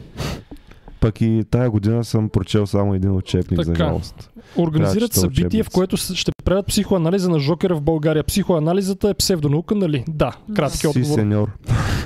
Пък 1.01 1.21
и 1.21 1.43
тая 1.51 1.69
година 1.69 2.03
съм 2.03 2.29
прочел 2.29 2.67
само 2.67 2.93
един 2.95 3.11
учебник 3.11 3.61
за 3.61 3.73
Така. 3.73 3.85
жалост. 3.85 4.31
Организират 4.57 4.93
Трябва 4.93 5.07
да 5.07 5.19
събитие, 5.27 5.43
в 5.43 5.47
учебници. 5.47 5.69
което 5.69 5.97
с- 5.97 6.15
ще 6.15 6.31
правят 6.43 6.67
психоанализа 6.67 7.29
на 7.29 7.39
Жокера 7.39 7.75
в 7.75 7.81
България. 7.81 8.23
Психоанализата 8.23 9.09
е 9.09 9.13
псевдонаука, 9.13 9.75
нали? 9.75 10.03
Да, 10.07 10.31
кратки 10.55 10.77
Си 10.77 10.87
отговор. 10.87 11.19
сеньор. 11.19 11.51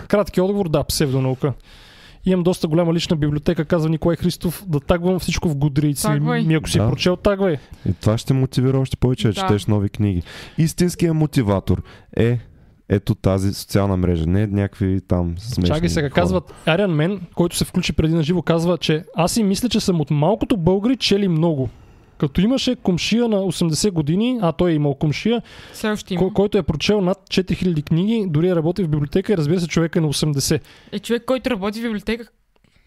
Кратки 0.08 0.42
отговор, 0.42 0.70
да, 0.70 0.84
псевдонаука. 0.84 1.54
Имам 2.26 2.44
доста 2.44 2.68
голяма 2.68 2.94
лична 2.94 3.16
библиотека, 3.16 3.66
казва 3.66 3.90
Николай 3.90 4.18
Христов, 4.18 4.64
да 4.68 4.80
тагвам 4.80 5.20
всичко 5.20 5.50
в. 5.50 5.56
Тагвай. 6.04 6.44
Ми 6.44 6.54
ако 6.54 6.70
си 6.70 6.78
Да. 6.78 6.90
прочел, 6.90 7.16
тагвай. 7.16 7.58
И 7.90 7.94
това 7.94 8.18
ще 8.18 8.34
мотивира 8.34 8.80
още 8.80 8.98
повече 8.98 9.28
да 9.28 9.34
Да. 9.34 9.40
четеш 9.42 9.66
нови 9.66 9.90
книги. 9.90 10.24
Истинският 10.58 11.16
мотиватор 11.16 11.82
е 12.18 12.40
ето 12.90 13.16
тази 13.16 13.54
социална 13.54 13.98
мрежа, 13.98 14.26
не 14.26 14.48
някакви 14.48 15.02
там 15.08 15.36
смешни 15.38 15.76
Чакай 15.76 15.90
сега, 15.90 16.10
хора. 16.10 16.22
казват 16.22 16.54
Ариан 16.66 16.92
Мен, 16.92 17.22
който 17.36 17.56
се 17.56 17.66
включи 17.66 17.94
преди 17.94 18.14
на 18.14 18.24
живо, 18.24 18.42
казва, 18.42 18.78
че 18.78 19.04
аз 19.16 19.32
си 19.32 19.44
мисля, 19.44 19.70
че 19.70 19.80
съм 19.80 20.02
от 20.02 20.12
малкото 20.12 20.58
българи 20.58 20.98
чели 20.98 21.28
много. 21.28 21.70
Като 22.18 22.42
имаше 22.42 22.76
комшия 22.76 23.28
на 23.28 23.38
80 23.38 23.92
години, 23.92 24.40
а 24.42 24.52
той 24.52 24.72
е 24.72 24.74
имал 24.74 24.94
комшия, 24.94 25.42
има. 26.10 26.20
кой, 26.20 26.30
който 26.34 26.58
е 26.58 26.64
прочел 26.64 27.02
над 27.02 27.18
4000 27.18 27.84
книги, 27.84 28.26
дори 28.30 28.48
е 28.50 28.56
работи 28.56 28.84
в 28.84 28.90
библиотека 28.90 29.34
и 29.34 29.38
разбира 29.38 29.60
се, 29.60 29.68
човек 29.68 29.96
е 29.96 30.02
на 30.02 30.08
80. 30.08 30.60
Е 30.92 31.00
човек, 31.00 31.24
който 31.26 31.50
работи 31.50 31.80
в 31.80 31.84
библиотека. 31.84 32.28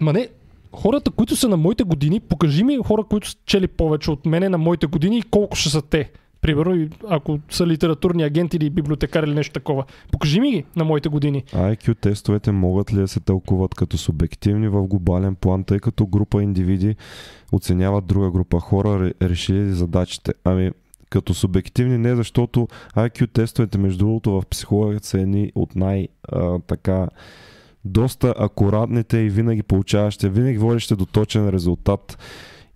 Ма 0.00 0.12
не, 0.12 0.28
хората, 0.72 1.10
които 1.10 1.36
са 1.36 1.48
на 1.48 1.56
моите 1.56 1.84
години, 1.84 2.20
покажи 2.20 2.64
ми 2.64 2.78
хора, 2.86 3.04
които 3.04 3.30
са 3.30 3.36
чели 3.46 3.66
повече 3.68 4.10
от 4.10 4.26
мене 4.26 4.48
на 4.48 4.58
моите 4.58 4.86
години 4.86 5.18
и 5.18 5.22
колко 5.22 5.56
ще 5.56 5.68
са 5.70 5.82
те. 5.82 6.10
Примерно, 6.40 6.88
ако 7.08 7.38
са 7.50 7.66
литературни 7.66 8.22
агенти 8.22 8.56
или 8.56 8.70
библиотекари 8.70 9.26
или 9.26 9.34
нещо 9.34 9.52
такова. 9.52 9.84
Покажи 10.12 10.40
ми 10.40 10.50
ги 10.50 10.64
на 10.76 10.84
моите 10.84 11.08
години. 11.08 11.44
IQ 11.44 12.00
тестовете 12.00 12.52
могат 12.52 12.92
ли 12.92 12.96
да 12.96 13.08
се 13.08 13.20
тълкуват 13.20 13.74
като 13.74 13.98
субективни 13.98 14.68
в 14.68 14.86
глобален 14.86 15.34
план, 15.34 15.64
тъй 15.64 15.78
като 15.78 16.06
група 16.06 16.42
индивиди 16.42 16.96
оценяват 17.52 18.06
друга 18.06 18.30
група 18.30 18.60
хора, 18.60 18.88
ре- 18.88 19.28
решили 19.28 19.72
задачите? 19.72 20.32
Ами, 20.44 20.70
като 21.10 21.34
субективни 21.34 21.98
не, 21.98 22.16
защото 22.16 22.68
IQ 22.96 23.32
тестовете, 23.32 23.78
между 23.78 23.98
другото, 23.98 24.30
в 24.30 24.42
психологията 24.50 25.06
са 25.06 25.20
едни 25.20 25.52
от 25.54 25.76
най- 25.76 26.08
а, 26.32 26.58
така 26.58 27.08
доста 27.84 28.34
акуратните 28.38 29.18
и 29.18 29.30
винаги 29.30 29.62
получаващи, 29.62 30.28
винаги 30.28 30.58
водещи 30.58 30.96
до 30.96 31.06
точен 31.06 31.48
резултат. 31.48 32.18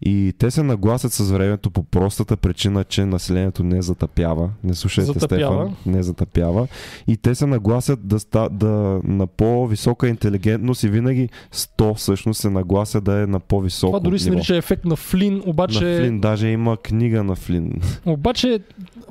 И 0.04 0.32
те 0.38 0.50
се 0.50 0.62
нагласят 0.62 1.12
с 1.12 1.30
времето 1.30 1.70
по 1.70 1.82
простата 1.82 2.36
причина, 2.36 2.84
че 2.84 3.04
населението 3.04 3.62
не 3.64 3.82
затъпява. 3.82 4.50
Не 4.64 4.74
слушайте 4.74 5.12
Затъпява. 5.12 5.68
Стефан, 5.68 5.94
не 5.94 6.02
затъпява. 6.02 6.66
И 7.08 7.16
те 7.16 7.34
се 7.34 7.46
нагласят 7.46 8.06
да, 8.08 8.20
ста, 8.20 8.48
да 8.48 9.00
на 9.04 9.26
по-висока 9.26 10.08
интелигентност 10.08 10.82
и 10.82 10.88
винаги 10.88 11.28
100 11.54 11.94
всъщност 11.94 12.40
се 12.40 12.50
нагласят 12.50 13.04
да 13.04 13.22
е 13.22 13.26
на 13.26 13.40
по-високо 13.40 13.90
Това 13.90 14.00
дори 14.00 14.18
се 14.18 14.30
нарича 14.30 14.56
ефект 14.56 14.84
на 14.84 14.96
Флин, 14.96 15.42
обаче, 15.46 15.84
На 15.84 15.96
Флин, 16.00 16.20
даже 16.20 16.48
има 16.48 16.76
книга 16.76 17.24
на 17.24 17.34
Флин. 17.36 17.80
обаче, 18.06 18.60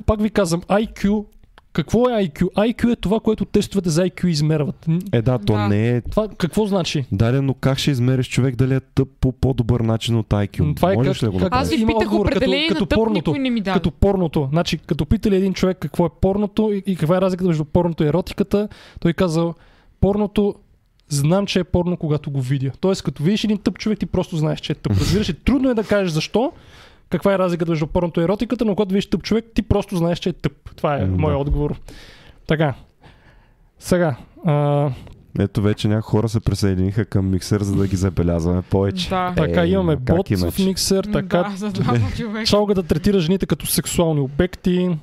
пак 0.06 0.22
ви 0.22 0.30
казвам, 0.30 0.60
IQ, 0.60 1.24
какво 1.72 2.08
е 2.10 2.12
IQ? 2.12 2.42
IQ 2.42 2.92
е 2.92 2.96
това, 2.96 3.20
което 3.20 3.44
тестовете 3.44 3.90
за 3.90 4.02
IQ 4.02 4.26
измерват. 4.26 4.86
Е 5.12 5.22
да, 5.22 5.38
то 5.38 5.52
Да. 5.52 5.68
не 5.68 5.88
е 5.88 6.00
Това 6.00 6.28
какво 6.28 6.66
значи? 6.66 7.04
Даре, 7.12 7.40
но 7.40 7.54
как 7.54 7.78
ще 7.78 7.90
измериш 7.90 8.28
човек 8.28 8.56
дали 8.56 8.74
е 8.74 8.80
тъп 8.80 9.08
по 9.20 9.32
по-добър 9.32 9.80
начин 9.80 10.16
от 10.16 10.26
IQ? 10.28 10.76
Това 10.76 10.92
е 10.92 10.96
Можеш 10.96 11.12
как- 11.12 11.22
ли 11.24 11.32
да 11.32 11.40
го? 11.40 11.48
Аз 11.50 11.70
ви 11.70 11.76
питах 11.78 11.96
отговор, 11.96 12.26
като- 12.26 12.36
определение 12.36 12.68
като 12.68 12.80
на 12.80 12.86
тъп, 12.86 12.96
порното. 12.96 13.14
никой 13.30 13.38
не 13.38 13.50
ми 13.50 13.60
даде. 13.60 13.74
Като 13.74 13.90
порното. 13.90 14.48
Значи, 14.50 14.78
като 14.78 15.06
питали 15.06 15.36
един 15.36 15.54
човек 15.54 15.78
какво 15.78 16.06
е 16.06 16.10
порното 16.20 16.72
и, 16.72 16.82
и 16.86 16.96
каква 16.96 17.16
е 17.16 17.20
разликата 17.20 17.48
между 17.48 17.64
порното 17.64 18.04
и 18.04 18.08
еротиката, 18.08 18.68
той 19.00 19.12
казал, 19.12 19.54
порното 20.00 20.54
знам, 21.08 21.46
че 21.46 21.58
е 21.58 21.64
порно, 21.64 21.96
когато 21.96 22.30
го 22.30 22.40
видя. 22.40 22.70
Тоест, 22.80 23.02
като 23.02 23.22
видиш 23.22 23.44
един 23.44 23.58
тъп 23.58 23.78
човек, 23.78 23.98
ти 23.98 24.06
просто 24.06 24.36
знаеш, 24.36 24.60
че 24.60 24.72
е 24.72 24.76
тъп. 24.76 24.92
Разбираш 24.92 25.32
трудно 25.44 25.70
е 25.70 25.74
да 25.74 25.84
кажеш 25.84 26.12
защо, 26.12 26.52
каква 27.12 27.34
е 27.34 27.38
разликата 27.38 27.70
между 27.70 27.86
порното 27.86 28.20
и 28.20 28.24
еротиката, 28.24 28.64
но 28.64 28.74
когато 28.74 28.92
видиш 28.94 29.10
тъп 29.10 29.22
човек, 29.22 29.44
ти 29.54 29.62
просто 29.62 29.96
знаеш, 29.96 30.18
че 30.18 30.28
е 30.28 30.32
тъп. 30.32 30.52
Това 30.76 30.96
е 30.96 31.04
М, 31.04 31.16
моят 31.18 31.36
да. 31.36 31.40
отговор. 31.40 31.80
Така. 32.46 32.74
Сега. 33.78 34.16
А, 34.46 34.90
Ето 35.38 35.62
вече 35.62 35.88
някои 35.88 36.10
хора 36.10 36.28
се 36.28 36.40
присъединиха 36.40 37.04
към 37.04 37.30
миксер, 37.30 37.60
за 37.62 37.76
да 37.76 37.86
ги 37.86 37.96
забелязваме 37.96 38.62
повече. 38.62 39.08
Да. 39.08 39.32
така, 39.36 39.62
Е, 39.62 39.66
имаме 39.66 39.96
как 40.04 40.16
бот 40.16 40.28
в 40.28 40.58
миксер, 40.58 41.04
така 41.04 41.42
Да, 41.42 41.56
за 41.56 41.68
двама 41.70 42.10
човека. 42.16 42.46
Чалга 42.46 42.74
да 42.74 42.82
третира 42.82 43.20
жените 43.20 43.46
като 43.46 43.66
сексуални 43.66 44.20
обекти. 44.20 44.96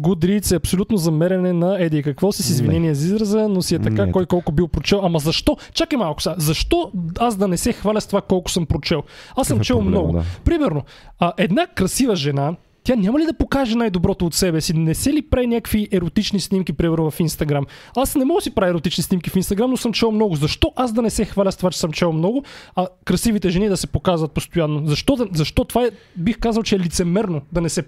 Goodreads 0.00 0.52
е 0.52 0.56
абсолютно 0.56 0.96
замеряне 0.96 1.52
на 1.52 1.82
еди 1.84 2.02
какво 2.02 2.32
си 2.32 2.42
с 2.42 2.50
извинение 2.50 2.94
за 2.94 3.06
израза, 3.06 3.48
но 3.48 3.62
си 3.62 3.74
е 3.74 3.78
така 3.78 4.06
Не. 4.06 4.12
кой 4.12 4.26
колко 4.26 4.52
бил 4.52 4.68
прочел. 4.68 5.00
Ама 5.02 5.18
защо? 5.18 5.56
Чакай 5.74 5.98
малко 5.98 6.22
сега. 6.22 6.34
Защо 6.38 6.90
аз 7.18 7.36
да 7.36 7.48
не 7.48 7.56
се 7.56 7.72
хваля 7.72 8.00
с 8.00 8.06
това 8.06 8.20
колко 8.20 8.50
съм 8.50 8.66
прочел? 8.66 9.02
Аз 9.36 9.46
съм 9.48 9.60
е 9.60 9.64
чел 9.64 9.76
проблема, 9.78 9.90
много. 10.02 10.12
да. 10.12 10.24
Примерно, 10.44 10.82
а, 11.18 11.32
една 11.38 11.66
красива 11.66 12.16
жена, 12.16 12.54
тя 12.84 12.96
няма 12.96 13.18
ли 13.18 13.24
да 13.26 13.32
покаже 13.34 13.76
най-доброто 13.76 14.26
от 14.26 14.34
себе 14.34 14.60
си? 14.60 14.74
Не 14.74 14.94
се 14.94 15.12
ли 15.12 15.22
прави 15.22 15.46
някакви 15.46 15.88
еротични 15.92 16.40
снимки, 16.40 16.72
примерно 16.72 17.10
в 17.10 17.20
Инстаграм? 17.20 17.66
Аз 17.96 18.16
не 18.16 18.24
мога 18.24 18.38
да 18.38 18.42
си 18.42 18.54
правя 18.54 18.70
еротични 18.70 19.04
снимки 19.04 19.30
в 19.30 19.36
Инстаграм, 19.36 19.70
но 19.70 19.76
съм 19.76 19.92
чел 19.92 20.10
много. 20.12 20.36
Защо 20.36 20.72
аз 20.76 20.92
да 20.92 21.02
не 21.02 21.10
се 21.10 21.24
хваля 21.24 21.52
с 21.52 21.56
това, 21.56 21.70
че 21.70 21.78
съм 21.78 21.92
чел 21.92 22.12
много, 22.12 22.44
а 22.76 22.86
красивите 23.04 23.50
жени 23.50 23.68
да 23.68 23.76
се 23.76 23.86
показват 23.86 24.32
постоянно? 24.32 24.86
Защо, 24.86 25.16
да- 25.16 25.28
защо 25.32 25.64
това 25.64 25.84
е, 25.84 25.90
бих 26.16 26.38
казал, 26.38 26.62
че 26.62 26.76
е 26.76 26.78
лицемерно 26.78 27.40
да 27.52 27.60
не 27.60 27.68
се... 27.68 27.84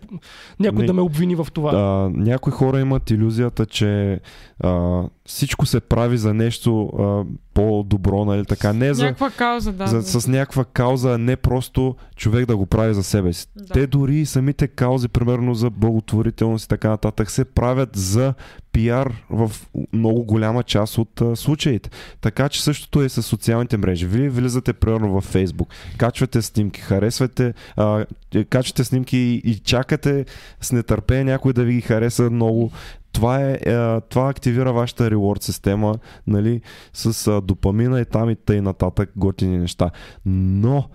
някой 0.61 0.81
Не. 0.81 0.87
да 0.87 0.93
ме 0.93 1.01
обвини 1.01 1.35
в 1.35 1.47
това? 1.53 1.71
А, 1.75 2.11
някои 2.15 2.53
хора 2.53 2.81
имат 2.81 3.11
иллюзията, 3.11 3.66
че 3.66 4.21
а, 4.61 5.03
всичко 5.27 5.66
се 5.66 5.81
прави 5.81 6.19
за 6.19 6.35
нещо 6.35 6.91
а, 6.99 7.25
по-добро, 7.55 8.25
нали 8.25 8.45
така. 8.45 8.73
Не 8.73 8.95
за, 8.95 9.05
Някаква 9.05 9.31
кауза, 9.31 9.73
да. 9.73 9.87
за, 9.87 10.21
с 10.21 10.29
някаква 10.29 10.65
кауза, 10.65 11.15
а 11.15 11.19
не 11.19 11.37
просто 11.37 11.97
човек 12.17 12.47
да 12.47 12.57
го 12.57 12.67
прави 12.67 12.95
за 12.95 13.03
себе 13.03 13.33
си. 13.33 13.47
Да. 13.57 13.73
Те 13.73 13.87
дори 13.87 14.27
самите 14.27 14.69
каузи, 14.69 15.09
примерно 15.09 15.55
за 15.55 15.71
благотворителност 15.71 16.65
и 16.65 16.69
така 16.69 16.89
нататък, 16.89 17.31
се 17.31 17.45
правят 17.45 17.91
за 17.97 18.35
пиар 18.73 19.13
в 19.31 19.53
много 19.93 20.25
голяма 20.25 20.63
част 20.63 20.99
от 20.99 21.21
а, 21.21 21.37
случаите. 21.37 21.91
Така 22.21 22.49
че 22.49 22.63
същото 22.63 23.03
е 23.03 23.09
с 23.09 23.23
социалните 23.23 23.77
мрежи. 23.77 24.07
Вие 24.07 24.29
влизате 24.29 24.73
примерно 24.73 25.21
в 25.21 25.25
Фейсбук, 25.25 25.69
качвате 25.99 26.43
снимки, 26.43 26.81
харесвате, 26.81 27.55
а, 27.77 28.05
качвате 28.51 28.85
снимки 28.85 29.19
и, 29.19 29.51
и 29.51 29.59
чакате 29.59 30.25
с 30.61 30.73
нетърпение 30.73 31.25
някой 31.25 31.53
да 31.53 31.65
ви 31.65 31.75
ги 31.75 31.81
хареса 31.81 32.31
много. 32.31 32.71
Това, 33.15 33.41
е, 33.41 33.53
е, 33.53 34.01
това 34.01 34.28
активира 34.28 34.73
вашата 34.73 35.11
рeward 35.11 35.43
система, 35.43 35.95
нали, 36.27 36.61
с 36.93 37.41
допамина 37.41 38.01
и 38.01 38.05
там 38.05 38.31
и 38.31 38.36
тъй 38.36 38.61
нататък 38.61 39.11
готини 39.16 39.59
неща. 39.59 39.91
Но, 40.27 40.89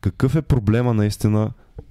какъв 0.00 0.36
е 0.36 0.42
проблема 0.42 0.94
наистина 0.94 1.50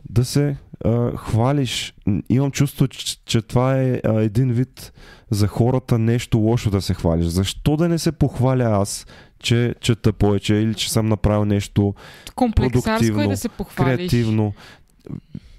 да 0.10 0.26
се 0.26 0.57
а, 0.86 1.18
хвалиш? 1.18 1.94
Имам 2.30 2.52
чувство, 2.52 2.88
че, 2.88 3.18
че 3.26 3.41
това 3.41 3.82
е 3.82 4.02
а, 4.03 4.22
един 4.22 4.52
вид 4.52 4.94
за 5.30 5.48
хората 5.48 5.99
нещо 5.99 6.38
лошо 6.38 6.69
да 6.69 6.82
се 6.82 6.94
хвалиш. 6.94 7.26
Защо 7.26 7.77
да 7.77 7.90
не 7.90 7.99
се 7.99 8.11
похваля 8.11 8.64
аз, 8.64 9.06
че 9.40 9.76
чета 9.82 10.14
повече 10.14 10.56
или 10.56 10.76
че 10.76 10.91
съм 10.91 11.06
направил 11.06 11.45
нещо 11.45 11.94
Комплексарско 12.36 12.86
е 12.86 12.98
продуктивно, 12.98 13.30
да 13.30 13.38
се 13.38 13.49
похвалиш. 13.49 13.95
креативно? 13.95 14.53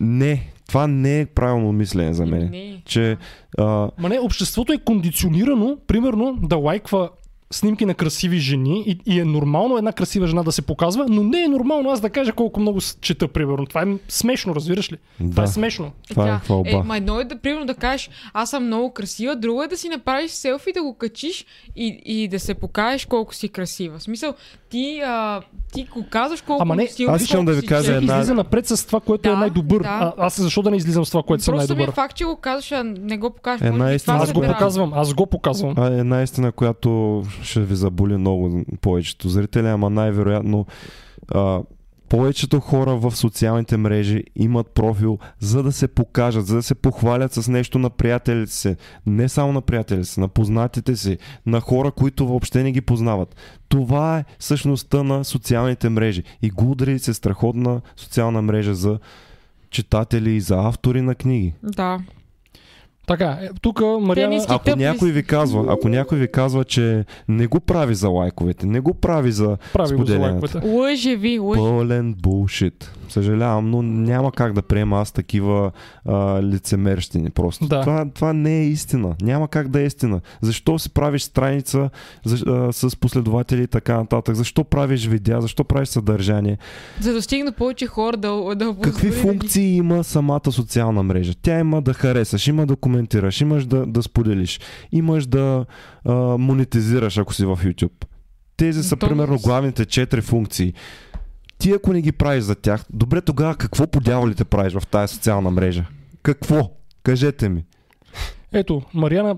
Не, 0.00 0.52
това 0.68 0.86
не 0.86 1.20
е 1.20 1.26
правилно 1.26 1.72
мислене 1.72 2.14
за 2.14 2.26
мен. 2.26 2.50
Не. 2.50 2.82
Че 2.84 3.16
а, 3.58 3.90
Ма 3.98 4.08
не, 4.08 4.20
обществото 4.20 4.72
е 4.72 4.78
кондиционирано, 4.78 5.78
примерно, 5.86 6.38
да 6.42 6.56
лайква 6.56 7.10
снимки 7.50 7.86
на 7.86 7.94
красиви 7.94 8.38
жени 8.38 8.84
и, 8.86 8.98
и 9.06 9.20
е 9.20 9.24
нормално 9.24 9.78
една 9.78 9.92
красива 9.92 10.26
жена 10.26 10.42
да 10.42 10.52
се 10.52 10.62
показва, 10.62 11.06
но 11.08 11.22
не 11.22 11.42
е 11.42 11.48
нормално 11.48 11.90
аз 11.90 12.00
да 12.00 12.10
кажа 12.10 12.32
колко 12.32 12.60
много 12.60 12.78
чета, 13.00 13.28
примерно. 13.28 13.66
Това 13.66 13.82
е 13.82 13.86
смешно, 14.08 14.54
разбираш 14.54 14.92
ли? 14.92 14.96
Това 15.20 15.42
е 15.42 15.46
Да. 15.46 15.52
смешно. 15.52 15.90
Това 16.08 16.28
е 16.28 16.38
хвалба. 16.38 16.70
Е, 16.70 16.76
ма 16.76 16.96
едно 16.96 17.20
е 17.20 17.24
да, 17.24 17.36
примерно, 17.36 17.66
да 17.66 17.74
кажеш, 17.74 18.10
аз 18.32 18.50
съм 18.50 18.66
много 18.66 18.92
красива, 18.92 19.36
друго 19.36 19.62
е 19.62 19.68
да 19.68 19.76
си 19.76 19.88
направиш 19.88 20.30
селфи, 20.30 20.72
да 20.72 20.82
го 20.82 20.94
качиш 20.94 21.46
и, 21.76 22.00
и 22.04 22.28
да 22.28 22.40
се 22.40 22.54
покажеш 22.54 23.04
колко 23.06 23.34
си 23.34 23.48
красива. 23.48 23.98
В 23.98 24.02
смисъл, 24.02 24.34
ти, 24.70 25.00
а, 25.00 25.40
ти 25.72 25.84
го 25.84 26.06
казваш 26.10 26.40
колко 26.40 26.62
Ама 26.62 26.76
не, 26.76 26.86
силно 26.86 27.14
аз 27.14 27.22
искам 27.22 27.44
да 27.44 27.52
ви 27.52 27.60
си 27.60 27.66
кажа 27.66 27.94
една- 27.94 28.14
Излиза 28.14 28.34
напред 28.34 28.66
с 28.66 28.86
това, 28.86 29.00
което 29.00 29.28
е 29.28 29.32
Да, 29.32 29.38
най-добър. 29.38 29.82
да. 29.82 29.88
А, 29.88 30.12
аз 30.18 30.40
защо 30.40 30.62
да 30.62 30.70
не 30.70 30.76
излизам 30.76 31.04
с 31.04 31.10
това, 31.10 31.22
което 31.22 31.44
съм 31.44 31.52
Просто 31.52 31.58
най-добър? 31.58 31.84
самия 31.84 31.92
факт, 31.94 32.16
че 32.16 32.24
го 32.24 32.36
казваш, 32.36 32.72
а 32.72 32.84
не 32.84 33.18
го 33.18 33.30
покажеш. 33.30 33.66
Една 33.66 33.92
истина, 33.92 34.14
това 34.14 34.24
Аз 34.24 34.32
го 34.32 34.40
показвам, 34.42 34.92
аз 34.94 35.14
го 35.14 35.26
показвам. 35.26 35.74
А, 35.76 35.88
е 35.88 35.98
една 35.98 36.22
истина, 36.22 36.52
която 36.52 37.22
ще 37.42 37.60
ви 37.60 37.76
заболи 37.76 38.16
много 38.16 38.64
повечето 38.80 39.28
зрители, 39.28 39.66
ама 39.66 39.90
най-вероятно 39.90 40.66
а, 41.28 41.60
повечето 42.08 42.60
хора 42.60 42.96
в 42.96 43.16
социалните 43.16 43.76
мрежи 43.76 44.24
имат 44.36 44.70
профил 44.74 45.18
за 45.38 45.62
да 45.62 45.72
се 45.72 45.88
покажат, 45.88 46.46
за 46.46 46.54
да 46.54 46.62
се 46.62 46.74
похвалят 46.74 47.32
с 47.32 47.48
нещо 47.48 47.78
на 47.78 47.90
приятелите 47.90 48.52
си. 48.52 48.76
Не 49.06 49.28
само 49.28 49.52
на 49.52 49.60
приятелите 49.60 50.08
си, 50.08 50.20
на 50.20 50.28
познатите 50.28 50.96
си, 50.96 51.18
на 51.46 51.60
хора, 51.60 51.90
които 51.90 52.26
въобще 52.26 52.62
не 52.62 52.72
ги 52.72 52.80
познават. 52.80 53.36
Това 53.68 54.18
е 54.18 54.24
същността 54.38 55.02
на 55.02 55.24
социалните 55.24 55.88
мрежи. 55.88 56.22
И 56.42 56.52
Goodreads 56.52 57.08
е 57.08 57.14
страхотна 57.14 57.80
социална 57.96 58.42
мрежа 58.42 58.74
за 58.74 58.98
читатели 59.70 60.30
и 60.30 60.40
за 60.40 60.56
автори 60.58 61.02
на 61.02 61.14
книги. 61.14 61.54
Да. 61.62 61.98
Така, 63.06 63.38
е, 63.42 63.48
тук 63.60 63.80
Мариана... 64.00 64.30
Тениски. 64.30 64.52
Ако 64.52 64.64
тъп 64.64 64.76
някой 64.78 65.10
ви 65.10 65.22
казва, 65.22 65.64
ако 65.68 65.88
някой 65.88 66.18
ви 66.18 66.28
казва, 66.32 66.64
че 66.64 67.04
не 67.28 67.46
го 67.46 67.60
прави 67.60 67.94
за 67.94 68.08
лайковете, 68.08 68.66
не 68.66 68.80
го 68.80 68.94
прави 68.94 69.32
за 69.32 69.56
прави 69.72 69.88
споделянето. 69.88 70.60
Лъже 70.64 71.16
ви, 71.16 71.38
лъже. 71.38 71.60
Пълен 71.60 72.14
булшит. 72.14 72.92
Съжалявам, 73.08 73.70
но 73.70 73.82
няма 73.82 74.32
как 74.32 74.52
да 74.52 74.62
приема 74.62 75.00
аз 75.00 75.12
такива 75.12 75.70
а, 76.04 76.42
лицемерщини 76.42 77.30
просто. 77.30 77.66
Да. 77.66 77.80
Това, 77.80 78.06
това 78.14 78.32
не 78.32 78.60
е 78.60 78.66
истина. 78.66 79.14
Няма 79.22 79.48
как 79.48 79.68
да 79.68 79.80
е 79.80 79.86
истина. 79.86 80.20
Защо 80.40 80.78
си 80.78 80.90
правиш 80.90 81.22
страница 81.22 81.90
за, 82.24 82.44
а, 82.46 82.72
с 82.72 82.96
последователи 82.96 83.62
и 83.62 83.66
така 83.66 83.96
нататък? 83.96 84.34
Защо 84.34 84.64
правиш 84.64 85.06
видеа? 85.06 85.40
Защо 85.40 85.64
правиш 85.64 85.88
съдържание? 85.88 86.58
За 87.00 87.12
да 87.12 87.22
стигна 87.22 87.52
повече 87.52 87.86
хора 87.86 88.16
да, 88.16 88.54
да 88.56 88.74
Какви 88.82 88.82
позволи 88.82 89.10
да 89.10 89.16
ги- 89.16 89.22
функции 89.22 89.76
има 89.76 90.04
самата 90.04 90.52
социална 90.52 91.02
мрежа? 91.02 91.32
Тя 91.42 91.58
има 91.58 91.82
да 91.82 91.94
харесаш, 91.94 92.48
има 92.48 92.66
да 92.66 92.76
коментираш, 92.76 92.95
имаш 93.40 93.66
да, 93.66 93.86
да 93.86 94.02
споделиш, 94.02 94.60
имаш 94.92 95.26
да 95.26 95.66
а, 96.04 96.14
монетизираш, 96.14 97.18
ако 97.18 97.34
си 97.34 97.44
в 97.44 97.56
YouTube. 97.56 98.04
Тези 98.56 98.82
са 98.82 98.96
То- 98.96 99.08
примерно 99.08 99.38
главните 99.38 99.84
четири 99.84 100.20
функции. 100.20 100.74
Ти 101.58 101.72
ако 101.72 101.92
не 101.92 102.00
ги 102.02 102.12
правиш 102.12 102.44
за 102.44 102.54
тях, 102.54 102.84
добре 102.92 103.20
тогава 103.20 103.54
какво 103.54 103.86
по 103.86 104.00
дяволите 104.00 104.44
правиш 104.44 104.72
в 104.72 104.86
тази 104.86 105.14
социална 105.14 105.50
мрежа? 105.50 105.84
Какво? 106.22 106.70
Кажете 107.02 107.48
ми. 107.48 107.64
Ето, 108.52 108.82
Мариана 108.94 109.36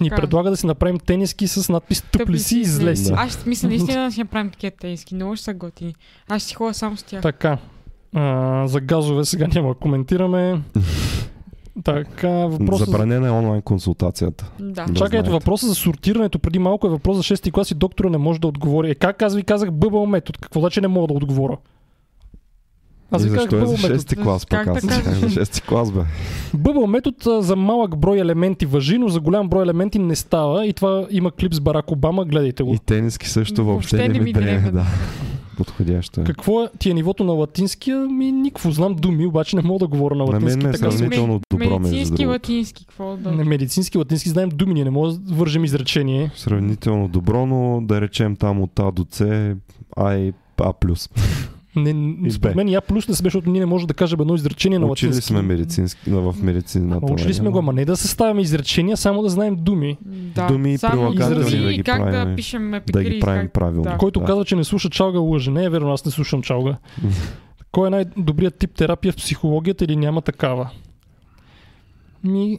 ни 0.00 0.08
Така. 0.08 0.22
предлага 0.22 0.50
да 0.50 0.56
си 0.56 0.66
направим 0.66 0.98
тениски 0.98 1.48
с 1.48 1.72
надпис 1.72 2.02
Тъп 2.02 2.28
ли 2.30 2.38
си, 2.38 2.58
излез. 2.58 3.08
Да. 3.08 3.14
Аз 3.18 3.46
мисля 3.46 3.68
наистина 3.68 4.04
да 4.04 4.12
си 4.12 4.20
направим 4.20 4.50
такива 4.50 4.70
тениски. 4.80 5.14
Много 5.14 5.36
ще 5.36 5.44
са 5.44 5.54
готини. 5.54 5.94
Аз 6.28 6.42
ще 6.42 6.48
си 6.48 6.54
ходя 6.54 6.74
само 6.74 6.96
с 6.96 7.02
тях. 7.02 7.22
Така. 7.22 7.58
А, 8.14 8.66
за 8.66 8.80
газове 8.80 9.24
сега 9.24 9.46
няма 9.54 9.68
да 9.68 9.74
коментираме. 9.74 10.62
така, 11.84 12.28
въпросът... 12.28 12.78
за- 12.78 12.84
Забранена 12.84 13.28
е 13.28 13.30
онлайн 13.30 13.62
консултацията. 13.62 14.50
Да. 14.60 14.84
Да 14.84 14.94
Чакай, 14.94 15.20
ето 15.20 15.30
въпроса 15.30 15.66
за 15.66 15.74
сортирането 15.74 16.38
преди 16.38 16.58
малко 16.58 16.86
е 16.86 16.90
въпрос 16.90 17.16
за 17.16 17.22
6 17.22 17.52
клас 17.52 17.70
и 17.70 17.74
доктора 17.74 18.10
не 18.10 18.18
може 18.18 18.40
да 18.40 18.46
отговори. 18.46 18.90
Е, 18.90 18.94
как 18.94 19.22
аз 19.22 19.34
ви 19.34 19.42
казах 19.42 19.70
бъбъл 19.70 20.06
метод? 20.06 20.38
Какво 20.42 20.60
значи 20.60 20.80
не 20.80 20.88
мога 20.88 21.06
да 21.06 21.14
отговоря? 21.14 21.56
Аз 23.10 23.24
ви 23.24 23.28
казах 23.28 23.40
защо 23.40 23.56
е 23.56 23.66
за 23.66 23.72
метод. 23.88 23.94
6 23.94 24.22
клас 24.22 24.46
пък 24.46 24.66
аз? 24.66 24.86
така? 24.86 25.10
За 25.10 25.28
6 25.28 25.68
клас 25.68 25.92
бе? 25.92 26.00
Бъбъл 26.54 26.86
метод 26.86 27.16
за 27.40 27.56
малък 27.56 27.98
брой 27.98 28.18
елементи 28.18 28.66
въжи, 28.66 28.98
но 28.98 29.08
за 29.08 29.20
голям 29.20 29.48
брой 29.48 29.62
елементи 29.62 29.98
не 29.98 30.16
става. 30.16 30.66
И 30.66 30.72
това 30.72 31.06
има 31.10 31.30
клип 31.30 31.54
с 31.54 31.60
Барак 31.60 31.90
Обама, 31.90 32.24
гледайте 32.24 32.62
го. 32.62 32.74
И 32.74 32.78
тениски 32.78 33.28
също 33.28 33.64
Въобще 33.64 33.96
въобще, 33.96 34.08
не 34.08 34.14
не 34.14 34.20
ми 34.20 34.32
дреме, 34.32 34.70
да. 34.70 34.84
Подходящо 35.56 36.20
е. 36.20 36.24
Какво 36.24 36.62
е 36.62 36.68
ти 36.78 36.90
е 36.90 36.94
нивото 36.94 37.24
на 37.24 37.32
латинския? 37.32 37.98
Ми 37.98 38.32
никакво. 38.32 38.70
Знам 38.70 38.94
думи, 38.94 39.26
обаче 39.26 39.56
не 39.56 39.62
мога 39.62 39.78
да 39.78 39.86
говоря 39.86 40.14
на 40.14 40.24
На 40.24 40.32
мен 40.32 40.34
латински. 40.34 40.64
ме 40.64 40.68
е 40.68 40.72
така. 40.72 40.90
сравнително 40.90 41.40
добро, 41.50 41.78
Медицински, 41.78 42.26
латински, 42.26 42.86
какво 42.86 43.16
да... 43.16 43.32
Не, 43.32 43.44
медицински, 43.44 43.98
латински 43.98 44.28
знаем 44.28 44.48
думи, 44.48 44.74
ние 44.74 44.84
не 44.84 44.90
можем 44.90 45.22
да 45.22 45.34
вържем 45.34 45.64
изречение. 45.64 46.30
Сравнително 46.34 47.08
добро, 47.08 47.46
но 47.46 47.80
да 47.82 48.00
речем 48.00 48.36
там 48.36 48.62
от 48.62 48.78
А 48.78 48.90
до 48.90 49.06
С, 49.10 49.54
А 49.96 50.14
и 50.14 50.32
А+. 50.58 50.72
Не, 51.76 52.16
И 52.26 52.30
според 52.30 52.56
мен 52.56 52.68
я 52.68 52.80
плюс 52.80 53.08
не 53.08 53.14
сме, 53.14 53.26
защото 53.26 53.50
ние 53.50 53.60
не 53.60 53.66
можем 53.66 53.86
да 53.86 53.94
кажем 53.94 54.20
едно 54.20 54.34
изречение 54.34 54.78
на 54.78 54.86
Учили 54.86 55.08
латински. 55.08 55.26
сме 55.28 55.42
медицински, 55.42 56.10
в 56.10 56.34
медицината. 56.42 57.12
Учили 57.12 57.26
нали? 57.26 57.34
сме 57.34 57.50
го, 57.50 57.58
ама 57.58 57.72
не 57.72 57.84
да 57.84 57.96
съставяме 57.96 58.42
изречения, 58.42 58.96
само 58.96 59.22
да 59.22 59.28
знаем 59.28 59.56
думи. 59.56 59.98
Да, 60.04 60.46
думи 60.46 60.74
и 60.74 60.78
прилагателни 60.78 61.62
да 61.62 61.72
ги 61.72 61.82
как 61.82 62.04
да 62.04 62.10
правим, 62.10 62.36
пишем 62.36 62.70
Да 62.70 62.76
епикриз. 62.76 63.08
ги 63.08 63.20
правим 63.20 63.42
как... 63.42 63.52
правилно. 63.52 63.82
да. 63.82 63.96
Който 63.96 64.20
да. 64.20 64.26
казва, 64.26 64.44
че 64.44 64.56
не 64.56 64.64
слуша 64.64 64.90
чалга, 64.90 65.18
лъже. 65.18 65.50
Не 65.50 65.64
е 65.64 65.70
верно, 65.70 65.92
аз 65.92 66.04
не 66.04 66.10
слушам 66.12 66.42
чалга. 66.42 66.76
Кой 67.72 67.86
е 67.86 67.90
най-добрият 67.90 68.58
тип 68.58 68.74
терапия 68.74 69.12
в 69.12 69.16
психологията 69.16 69.84
или 69.84 69.96
няма 69.96 70.22
такава? 70.22 70.70
Ми, 72.24 72.58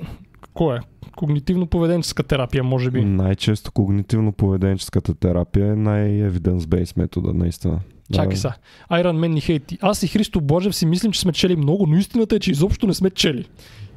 кой 0.53 0.75
е? 0.75 0.79
Когнитивно-поведенческа 1.17 2.27
терапия, 2.27 2.63
може 2.63 2.91
би. 2.91 3.05
Най-често 3.05 3.71
когнитивно-поведенческата 3.71 5.19
терапия 5.19 5.71
е 5.71 5.75
най-evidence-based 5.75 6.97
метода, 6.97 7.33
наистина. 7.33 7.79
Чакай 8.13 8.29
Да. 8.29 8.37
са. 8.37 8.53
Iron 8.91 9.17
Man 9.17 9.27
ни 9.27 9.41
хейти. 9.41 9.77
Аз 9.81 10.03
и 10.03 10.07
Христо 10.07 10.41
Божев 10.41 10.75
си 10.75 10.85
мислим, 10.85 11.11
че 11.11 11.19
сме 11.19 11.31
чели 11.31 11.55
много, 11.55 11.87
но 11.87 11.97
истината 11.97 12.35
е, 12.35 12.39
че 12.39 12.51
изобщо 12.51 12.87
не 12.87 12.93
сме 12.93 13.09
чели. 13.09 13.45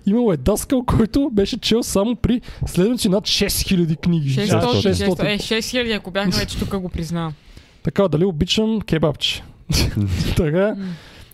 Имало 0.07 0.33
е 0.33 0.37
даскал, 0.37 0.85
който 0.85 1.31
беше 1.33 1.59
чел 1.61 1.83
само 1.83 2.17
при 2.17 2.41
следващи 2.67 3.09
над 3.09 3.25
6000 3.25 3.97
книги. 4.01 4.31
600, 4.31 4.53
Аз 4.55 4.77
600. 4.77 5.25
Е, 5.25 5.39
6000, 5.39 5.97
ако 5.97 6.11
бяхме 6.11 6.33
вече 6.37 6.59
тук 6.59 6.77
го 6.81 6.89
признавам. 6.89 7.35
Така, 7.83 8.09
дали 8.09 8.25
обичам 8.25 8.81
кебабче? 8.81 9.43
така, 10.37 10.77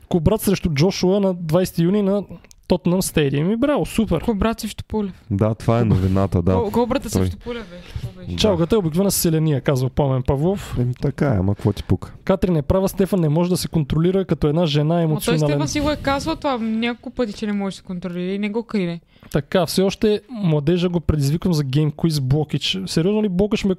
Кобрат 0.09 0.41
срещу 0.41 0.71
Джошуа 0.71 1.21
на 1.21 1.35
20 1.35 1.79
юни 1.79 2.03
на 2.03 2.23
Тотнам 2.69 3.03
Стадиум. 3.03 3.51
И 3.51 3.57
браво, 3.57 3.87
супер. 3.87 4.21
Кобрат 4.23 4.61
срещу 4.61 4.85
Пулев. 4.89 5.13
Да, 5.31 5.55
това 5.55 5.81
е 5.81 5.85
новината, 5.85 6.43
да. 6.43 6.53
Кол- 6.53 6.71
Кобрата 6.71 7.11
Той. 7.11 7.23
срещу 7.23 7.39
Пулев 7.39 7.67
беше. 7.71 8.37
Чалгата 8.37 8.75
е 8.75 8.79
обикновена 8.79 9.11
селения, 9.11 9.61
казва 9.61 9.91
Пламен 9.91 10.23
Павлов. 10.23 10.77
Еми, 10.81 10.95
така 10.95 11.27
е, 11.27 11.37
ама 11.39 11.55
какво 11.55 11.73
ти 11.73 11.83
пука? 11.83 12.13
Катрин 12.25 12.57
е 12.57 12.63
права, 12.63 12.89
Стефан 12.89 13.21
не 13.21 13.29
може 13.29 13.51
да 13.51 13.57
се 13.57 13.69
контролира 13.69 14.25
като 14.25 14.49
една 14.49 14.67
жена 14.67 14.95
Но 14.95 14.95
той 14.95 15.03
емоционален. 15.03 15.49
Стефан 15.49 15.69
си 15.69 15.81
го 15.81 15.91
е 15.91 15.97
казвал 15.97 16.37
това 16.37 16.59
няколко 16.59 17.11
пъти, 17.11 17.33
че 17.33 17.47
не 17.47 17.53
може 17.53 17.75
да 17.75 17.77
се 17.77 17.83
контролира 17.83 18.33
и 18.33 18.39
не 18.39 18.51
го 18.51 18.63
крие. 18.63 19.01
Така, 19.31 19.67
все 19.67 19.83
още 19.83 20.21
младежа 20.31 20.89
го 20.89 21.01
предизвиквам 21.01 21.55
за 21.55 21.65
квиз 22.01 22.21
Блокич. 22.21 22.79
Сериозно 22.87 23.23
ли 23.23 23.29
Блокич 23.29 23.65
ме 23.65 23.75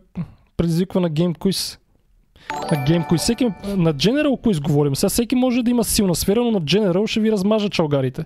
предизвиква 0.58 1.02
на 1.02 1.10
гейм 1.10 1.34
квиз? 1.34 1.80
На 2.72 3.06
квиз. 3.08 3.22
Всеки, 3.22 3.46
на 3.66 3.94
General 3.94 4.44
квиз 4.44 4.60
говорим. 4.60 4.96
Сега 4.96 5.10
всеки 5.10 5.36
може 5.36 5.64
да 5.64 5.72
има 5.72 5.84
силна 5.84 6.16
сфера, 6.16 6.44
но 6.44 6.52
на 6.52 6.62
General 6.62 7.08
ще 7.08 7.20
ви 7.20 7.32
размажа 7.32 7.70
чалгарите. 7.70 8.26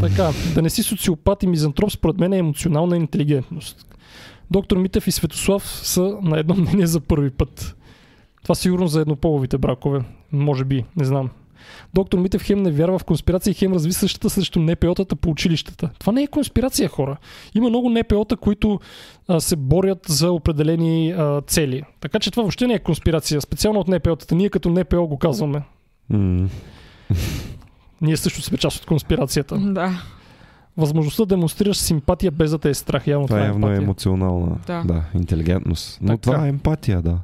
Така, 0.00 0.30
да 0.54 0.62
не 0.62 0.70
си 0.70 0.82
социопат 0.82 1.42
и 1.42 1.46
мизантроп, 1.46 1.90
според 1.90 2.18
мен 2.18 2.32
е 2.32 2.38
емоционална 2.38 2.96
интелигентност. 2.96 3.96
Доктор 4.50 4.76
Митев 4.76 5.06
и 5.06 5.12
Светослав 5.12 5.62
са 5.82 6.18
на 6.22 6.38
едно 6.38 6.54
мнение 6.54 6.86
за 6.86 7.00
първи 7.00 7.30
път. 7.30 7.76
Това 8.42 8.54
сигурно 8.54 8.86
за 8.86 9.00
еднополовите 9.00 9.58
бракове. 9.58 10.00
Може 10.32 10.64
би, 10.64 10.84
не 10.96 11.04
знам. 11.04 11.30
Доктор 11.94 12.18
Митев 12.18 12.42
хем 12.42 12.62
не 12.62 12.70
вярва 12.70 12.98
в 12.98 13.04
конспирация, 13.04 13.54
хем 13.54 13.72
разви 13.72 13.92
същата 13.92 14.30
срещу 14.30 14.58
НПО-тата 14.58 15.14
по 15.14 15.30
училищата. 15.30 15.90
Това 15.98 16.12
не 16.12 16.22
е 16.22 16.26
конспирация, 16.26 16.88
хора. 16.88 17.16
Има 17.54 17.68
много 17.68 17.90
НПО-та, 17.90 18.36
които 18.36 18.80
а, 19.28 19.40
се 19.40 19.56
борят 19.56 20.06
за 20.08 20.32
определени 20.32 21.10
а, 21.10 21.40
цели. 21.40 21.82
Така 22.00 22.18
че 22.18 22.30
това 22.30 22.42
въобще 22.42 22.66
не 22.66 22.74
е 22.74 22.78
конспирация. 22.78 23.40
Специално 23.40 23.80
от 23.80 23.88
НПО-тата. 23.88 24.32
Ние 24.32 24.50
като 24.50 24.70
НПО 24.70 25.06
го 25.06 25.18
казваме. 25.18 25.62
М. 26.10 26.48
Ние 28.00 28.16
също 28.16 28.42
сме 28.42 28.58
част 28.58 28.80
от 28.80 28.86
конспирацията. 28.86 29.58
Да. 29.58 30.02
Възможността 30.76 31.22
да 31.22 31.26
демонстрираш 31.26 31.76
симпатия 31.76 32.30
без 32.30 32.50
да 32.50 32.58
те 32.58 32.70
е 32.70 32.74
страх. 32.74 33.06
Явно 33.06 33.26
Това 33.26 33.36
това, 33.36 33.44
е 33.44 33.46
е 33.46 33.48
явно 33.48 33.66
емпатия. 33.66 33.84
емоционална 33.84 34.56
Да. 34.66 34.82
да, 34.84 35.02
интелигентност. 35.14 35.98
Но 36.02 36.08
Така. 36.08 36.20
това 36.20 36.46
е 36.46 36.48
емпатия, 36.48 37.02
да. 37.02 37.18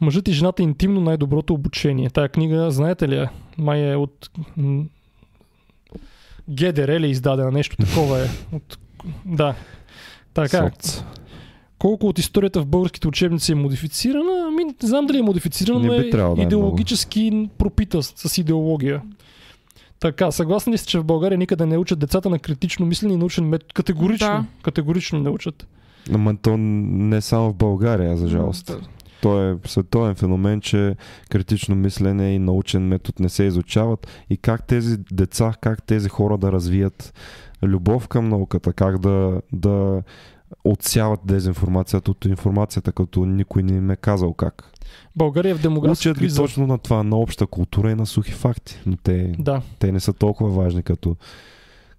Мъжът 0.00 0.28
и 0.28 0.32
жената 0.32 0.62
интимно 0.62 1.00
най-доброто 1.00 1.54
обучение. 1.54 2.10
Тая 2.10 2.28
книга, 2.28 2.70
знаете 2.70 3.08
ли, 3.08 3.26
май 3.58 3.90
е 3.92 3.96
от 3.96 4.30
ГДР 6.48 7.00
ли 7.00 7.06
е 7.06 7.10
издадена, 7.10 7.50
нещо 7.50 7.76
такова 7.76 8.18
е. 8.20 8.28
От... 8.56 8.78
Да. 9.24 9.54
Така, 10.34 10.70
Соц. 10.74 11.02
колко 11.78 12.06
от 12.06 12.18
историята 12.18 12.60
в 12.60 12.66
българските 12.66 13.08
учебници 13.08 13.52
е 13.52 13.54
модифицирана? 13.54 14.44
Ами, 14.48 14.64
не 14.64 14.74
знам 14.82 15.06
дали 15.06 15.18
е 15.18 15.22
модифицирана, 15.22 15.80
но 15.80 15.98
би 15.98 16.10
трябвало 16.10 16.34
да 16.36 16.42
е 16.42 16.44
е 16.44 16.46
идеологически 16.46 17.48
пропита 17.58 18.02
с 18.02 18.38
идеология. 18.38 19.02
Така, 20.00 20.30
съгласни 20.30 20.72
ли 20.72 20.78
сте, 20.78 20.88
че 20.88 20.98
в 20.98 21.04
България 21.04 21.38
никъде 21.38 21.66
не 21.66 21.78
учат 21.78 21.98
децата 21.98 22.30
на 22.30 22.38
критично 22.38 22.86
мислене 22.86 23.14
и 23.14 23.16
научен 23.16 23.48
метод? 23.48 23.72
Категорично. 23.74 24.28
Да. 24.28 24.44
Категорично 24.62 25.18
не 25.18 25.30
учат. 25.30 25.66
Ама 26.14 26.36
то 26.36 26.56
не 26.56 27.20
само 27.20 27.50
в 27.50 27.54
България, 27.54 28.16
за 28.16 28.28
жалост. 28.28 28.76
той 29.22 29.52
е 29.52 29.56
световен 29.64 30.14
феномен, 30.14 30.60
че 30.60 30.96
критично 31.30 31.74
мислене 31.74 32.34
и 32.34 32.38
научен 32.38 32.88
метод 32.88 33.16
не 33.20 33.28
се 33.28 33.44
изучават 33.44 34.06
и 34.30 34.36
как 34.36 34.66
тези 34.66 34.96
деца, 35.12 35.54
как 35.60 35.82
тези 35.82 36.08
хора 36.08 36.38
да 36.38 36.52
развият 36.52 37.14
любов 37.62 38.08
към 38.08 38.28
науката, 38.28 38.72
как 38.72 38.98
да, 38.98 39.40
да 39.52 40.02
отсяват 40.64 41.20
дезинформацията 41.24 42.10
от 42.10 42.24
информацията, 42.24 42.92
като 42.92 43.26
никой 43.26 43.62
не 43.62 43.72
им 43.72 43.90
е 43.90 43.96
казал 43.96 44.34
как. 44.34 44.72
България 45.16 45.50
е 45.50 45.54
в 45.54 45.62
демографска 45.62 46.08
Учат 46.10 46.18
криза. 46.18 46.36
точно 46.36 46.66
на 46.66 46.78
това, 46.78 47.02
на 47.02 47.16
обща 47.16 47.46
култура 47.46 47.90
и 47.90 47.94
на 47.94 48.06
сухи 48.06 48.32
факти. 48.32 48.80
Но 48.86 48.96
те, 48.96 49.32
Да. 49.38 49.62
те 49.78 49.92
не 49.92 50.00
са 50.00 50.12
толкова 50.12 50.50
важни 50.52 50.82
като 50.82 51.16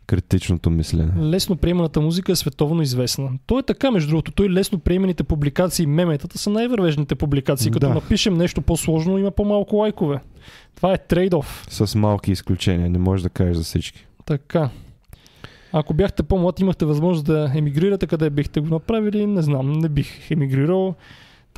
критичното 0.07 0.69
мислене. 0.69 1.11
Лесно 1.21 1.55
приеманата 1.55 2.01
музика 2.01 2.31
е 2.31 2.35
световно 2.35 2.81
известна. 2.81 3.29
То 3.45 3.59
е 3.59 3.63
така, 3.63 3.91
между 3.91 4.09
другото. 4.09 4.31
Той 4.31 4.49
лесно 4.49 4.79
приемените 4.79 5.23
публикации, 5.23 5.85
меметата 5.85 6.37
са 6.37 6.49
най-вървежните 6.49 7.15
публикации. 7.15 7.71
Като 7.71 7.87
Да. 7.87 7.93
напишем 7.93 8.33
нещо 8.33 8.61
по-сложно, 8.61 9.17
има 9.17 9.31
по-малко 9.31 9.75
лайкове. 9.75 10.19
Това 10.75 10.93
е 10.93 10.97
трейд-оф. 10.99 11.45
С 11.69 11.95
малки 11.95 12.31
изключения, 12.31 12.89
не 12.89 12.97
можеш 12.97 13.23
да 13.23 13.29
кажеш 13.29 13.57
за 13.57 13.63
всички. 13.63 14.05
Така. 14.25 14.69
Ако 15.71 15.93
бяхте 15.93 16.23
по-млад, 16.23 16.59
имахте 16.59 16.85
възможност 16.85 17.25
да 17.25 17.51
емигрирате, 17.55 18.07
къде 18.07 18.29
бихте 18.29 18.59
го 18.59 18.67
направили, 18.67 19.25
не 19.25 19.41
знам, 19.41 19.71
не 19.71 19.89
бих 19.89 20.31
емигрирал. 20.31 20.95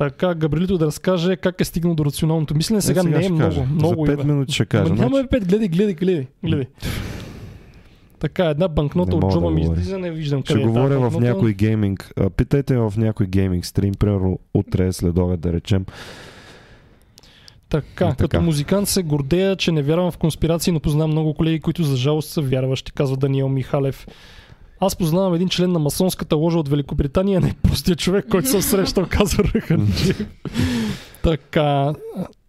Така, 0.00 0.34
Габрилито 0.34 0.78
да 0.78 0.86
разкаже 0.86 1.36
как 1.36 1.60
е 1.60 1.64
стигнал 1.64 1.94
до 1.94 2.04
рационалното 2.04 2.54
мислене. 2.54 2.80
Сега, 2.80 3.02
не 3.02 3.18
е 3.18 3.22
ще 3.22 3.32
много. 3.32 3.44
кажа. 3.44 3.62
много 3.64 4.06
За 4.06 4.12
5 4.12 4.14
има. 4.14 4.24
минути 4.24 4.52
ще 4.52 4.64
кажа. 4.66 4.84
Ама 4.86 4.96
няма 4.96 5.16
Значи, 5.18 5.28
5, 5.28 5.40
гледай, 5.40 5.68
гледай, 5.68 5.94
гледай. 5.94 6.26
гледай. 6.44 6.66
Така, 8.18 8.44
една 8.44 8.68
банкнота 8.68 9.10
Не 9.10 9.16
от 9.16 9.32
джоба 9.32 9.46
да 9.46 9.52
ми 9.52 9.62
излиза, 9.62 9.98
не 9.98 10.10
виждам 10.10 10.40
ще 10.40 10.46
къде 10.46 10.60
е 10.60 10.64
тази 10.64 10.72
говоря 10.72 10.94
в 10.94 11.00
банкнота. 11.02 11.24
някой 11.24 11.52
гейминг. 11.52 12.12
Питайте 12.36 12.76
в 12.76 12.92
някой 12.96 13.26
гейминг 13.26 13.66
стрим, 13.66 13.94
примерно 13.94 14.38
утре 14.54 14.92
след 14.92 15.18
обед 15.18 15.40
да 15.40 15.52
речем. 15.52 15.84
Така, 17.68 17.84
И 18.04 18.08
така. 18.08 18.16
като 18.18 18.40
музикант 18.40 18.88
се 18.88 19.02
гордея, 19.02 19.56
че 19.56 19.72
не 19.72 19.82
вярвам 19.82 20.10
в 20.10 20.18
конспирации, 20.18 20.72
но 20.72 20.80
познавам 20.80 21.10
много 21.10 21.34
колеги, 21.34 21.60
които 21.60 21.82
за 21.82 21.96
жалост 21.96 22.28
са 22.28 22.42
вярващи, 22.42 22.92
казва 22.92 23.16
Даниел 23.16 23.48
Михалев. 23.48 24.06
Аз 24.80 24.96
познавам 24.96 25.34
един 25.34 25.48
член 25.48 25.72
на 25.72 25.78
масонската 25.78 26.36
ложа 26.36 26.58
от 26.58 26.68
Великобритания, 26.68 27.40
не 27.40 27.54
простия 27.54 27.96
човек, 27.96 28.26
който 28.30 28.48
съм 28.48 28.62
срещал, 28.62 29.06
казва 29.10 29.44
Раханджи. 29.44 30.14
така, 31.22 31.92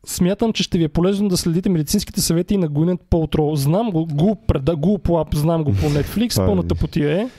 смятам, 0.05 0.53
че 0.53 0.63
ще 0.63 0.77
ви 0.77 0.83
е 0.83 0.89
полезно 0.89 1.29
да 1.29 1.37
следите 1.37 1.69
медицинските 1.69 2.21
съвети 2.21 2.57
на 2.57 2.67
Гуинет 2.67 2.99
Пълтро. 3.09 3.55
Знам 3.55 3.91
го, 3.91 4.05
го, 4.05 4.35
преда, 4.37 4.75
го 4.75 4.97
по 4.97 5.19
ап, 5.19 5.35
знам 5.35 5.63
го 5.63 5.71
по 5.71 5.85
Netflix, 5.85 6.33
е- 6.33 6.45
пълната 6.45 6.75
потия 6.75 7.21
е. 7.21 7.29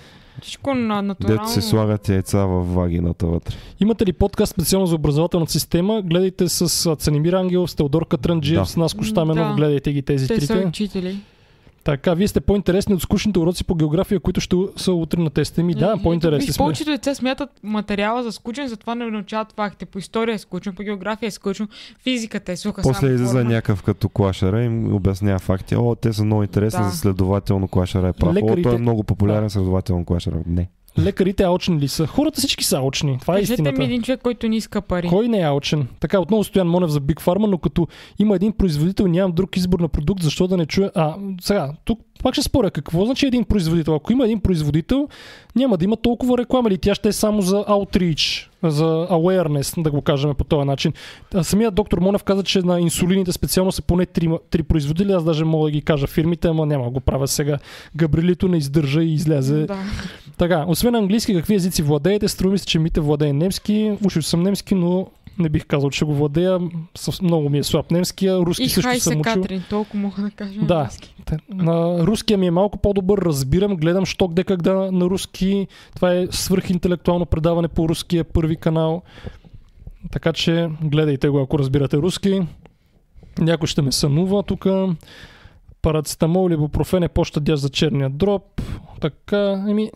Всичко 0.43 0.75
на 0.75 1.03
натурално. 1.03 1.37
Дето 1.37 1.51
се 1.51 1.63
слагат 1.63 2.09
яйца 2.09 2.39
в 2.39 2.65
вагината 2.65 3.27
вътре. 3.27 3.55
Имате 3.81 4.07
ли 4.07 4.13
подкаст 4.13 4.53
специално 4.53 4.87
за 4.87 4.95
образователната 4.95 5.53
система? 5.53 6.03
Гледайте 6.03 6.49
с 6.49 6.61
а, 6.87 6.97
Цанимир 6.97 7.33
Ангелов, 7.33 7.71
с 7.71 7.75
Теодор 7.75 8.07
Катранджиев, 8.07 8.61
Да. 8.61 8.67
с 8.67 8.77
Наско 8.77 9.05
Штаменов, 9.05 9.49
Да. 9.49 9.55
гледайте 9.55 9.93
ги 9.93 10.03
тези 10.03 10.29
Те 10.29 10.41
са 10.41 10.47
трите. 10.49 10.67
учители. 10.67 11.17
Така, 11.85 12.15
вие 12.15 12.29
сте 12.29 12.41
по-интересни 12.41 12.95
от 12.95 13.03
скучните 13.03 13.39
уроци 13.39 13.65
по 13.65 13.75
география, 13.75 14.21
които 14.21 14.41
ще 14.41 14.57
са 14.77 14.93
утре 14.93 15.21
на 15.21 15.31
теста 15.31 15.63
ми. 15.63 15.75
Да, 15.75 15.97
по-интересни 16.03 16.53
сме. 16.53 16.59
Повечето 16.59 16.91
деца 16.91 17.15
смятат 17.15 17.51
материала 17.63 18.23
за 18.23 18.33
скучен, 18.33 18.69
затова 18.69 18.95
не 18.95 19.07
научават 19.07 19.53
факти. 19.53 19.85
По 19.85 19.99
история 19.99 20.35
е 20.35 20.39
скучно, 20.39 20.75
по 20.75 20.83
география 20.83 21.27
е 21.27 21.31
скучно, 21.31 21.69
физиката 21.99 22.53
е 22.53 22.57
суха 22.57 22.83
После 22.83 23.07
излиза 23.07 23.45
някакъв 23.45 23.83
като 23.83 24.09
клашера 24.09 24.63
и 24.63 24.67
им 24.67 24.95
обяснява 24.95 25.39
факти. 25.39 25.77
О, 25.77 25.95
те 25.95 26.13
са 26.13 26.25
много 26.25 26.43
интересни, 26.43 26.85
Да. 26.85 26.91
следователно 26.91 27.69
клашера 27.69 28.09
е 28.09 28.13
прав. 28.13 28.31
О, 28.31 28.35
Лекарите- 28.35 28.63
той 28.63 28.75
е 28.75 28.79
много 28.79 29.03
популярен, 29.03 29.51
следователно 29.51 30.05
клашера. 30.05 30.37
Не. 30.47 30.69
Лекарите 30.99 31.43
алчни 31.43 31.81
ли 31.81 31.89
са? 31.89 32.07
Хората 32.07 32.39
всички 32.41 32.65
са 32.65 32.79
алчни. 32.79 33.19
Това 33.21 33.35
е 33.35 33.37
Кажете 33.37 33.53
истината. 33.53 33.79
ми 33.79 33.85
един 33.85 34.03
човек, 34.03 34.21
който 34.23 34.49
не 34.49 34.57
иска 34.57 34.83
пари. 34.83 35.09
Кой 35.09 35.29
не 35.29 35.41
е 35.41 35.45
алчен? 35.45 35.89
Така, 36.01 36.21
отново 36.21 36.45
Стоян 36.45 36.69
Монев 36.69 36.91
за 36.91 37.01
Big 37.01 37.21
Pharma, 37.23 37.47
но 37.47 37.59
като 37.59 37.89
има 38.19 38.37
един 38.37 38.53
производител, 38.53 39.07
нямам 39.07 39.33
друг 39.33 39.57
избор 39.57 39.81
на 39.81 39.89
продукт, 39.89 40.23
защо 40.23 40.47
да 40.49 40.57
не 40.57 40.67
чуя... 40.67 40.91
А, 40.95 41.15
сега, 41.41 41.73
тук 41.85 42.01
пак 42.23 42.35
ще 42.35 42.43
споря. 42.43 42.71
Какво 42.71 43.05
значи 43.05 43.27
един 43.27 43.45
производител? 43.45 43.95
Ако 43.95 44.13
има 44.13 44.25
един 44.25 44.41
производител, 44.41 45.09
няма 45.57 45.77
да 45.77 45.85
има 45.85 45.97
толкова 45.97 46.39
реклама 46.39 46.69
или 46.69 46.79
тя 46.79 46.95
ще 46.95 47.09
е 47.09 47.13
само 47.13 47.43
за 47.43 47.57
outreach, 47.57 48.49
за 48.63 49.07
awareness, 49.11 49.83
да 49.83 49.91
го 49.91 50.03
кажем 50.03 50.35
по 50.35 50.45
този 50.45 50.67
начин. 50.67 50.93
А, 51.35 51.45
Самият 51.45 51.75
доктор 51.75 51.99
Монев 51.99 52.23
каза, 52.23 52.43
че 52.43 52.63
на 52.63 52.81
инсулините 52.81 53.33
специално 53.33 53.73
са 53.73 53.83
поне 53.83 54.07
три, 54.07 54.31
три 54.51 54.63
производители. 54.63 55.13
Аз 55.13 55.25
даже 55.25 55.45
мога 55.45 55.67
да 55.67 55.71
ги 55.71 55.83
кажа 55.83 56.07
фирмите, 56.07 56.49
ама 56.49 56.67
няма 56.67 56.91
го 56.91 57.01
правя 57.01 57.29
сега. 57.29 57.59
Габрилито 57.97 58.49
не 58.49 58.57
издържа 58.57 59.03
и 59.03 59.15
излезе. 59.15 59.67
Да. 59.67 59.79
Така, 60.39 60.65
освен 60.69 60.95
английски, 60.95 61.35
какви 61.35 61.55
езици 61.55 61.83
владеете? 61.83 62.29
Струва 62.29 62.53
ми 62.53 62.59
се, 62.59 62.67
че 62.67 62.79
Мите 62.79 63.01
владее 63.01 63.33
немски. 63.33 63.93
Учил 64.05 64.23
съм 64.23 64.43
немски, 64.43 64.75
но 64.75 65.07
не 65.39 65.49
бих 65.49 65.67
казал, 65.67 65.91
че 65.91 66.05
го 66.05 66.15
владея. 66.15 66.59
Съв- 66.95 67.23
Много 67.23 67.49
ми 67.49 67.59
е 67.59 67.63
слаб 67.63 67.91
немския. 67.91 68.37
Руски 68.37 68.63
И 68.63 68.69
също 68.69 68.83
хай 68.83 69.01
съм 69.01 69.21
учил. 69.21 69.33
Катрин, 69.35 69.63
толкова 69.71 69.99
мога 69.99 70.23
да 70.23 70.31
кажа. 70.31 70.61
Да. 70.61 70.89
Те- 71.25 71.37
На 71.49 71.99
руския 71.99 72.39
ми 72.39 72.47
е 72.47 72.51
малко 72.51 72.79
по-добър, 72.79 73.19
разбирам, 73.19 73.77
гледам 73.77 74.07
що 74.07 74.29
где 74.29 74.45
как 74.45 74.63
да 74.63 74.93
на 74.93 75.05
руски. 75.05 75.67
Това 75.95 76.13
е 76.13 76.27
свърхинтелектуално 76.27 77.27
предаване 77.27 77.69
по 77.69 77.89
руския 77.89 78.25
първи 78.25 78.57
канал. 78.57 79.03
Така 80.11 80.33
че 80.33 80.69
гледайте 80.83 81.29
го, 81.29 81.41
ако 81.41 81.59
разбирате 81.59 81.97
руски. 81.97 82.41
Някой 83.39 83.67
ще 83.67 83.83
ме 83.83 83.93
сънува 83.93 84.43
тук. 84.43 84.67
Парацетамол 85.83 86.49
или 86.49 86.57
бупрофен 86.57 87.03
е 87.03 87.09
по-щадящ 87.09 87.63
за 87.63 87.69
черния 87.69 88.11
дроб. 88.11 88.63
Така, 89.01 89.65
еми, 89.69 89.91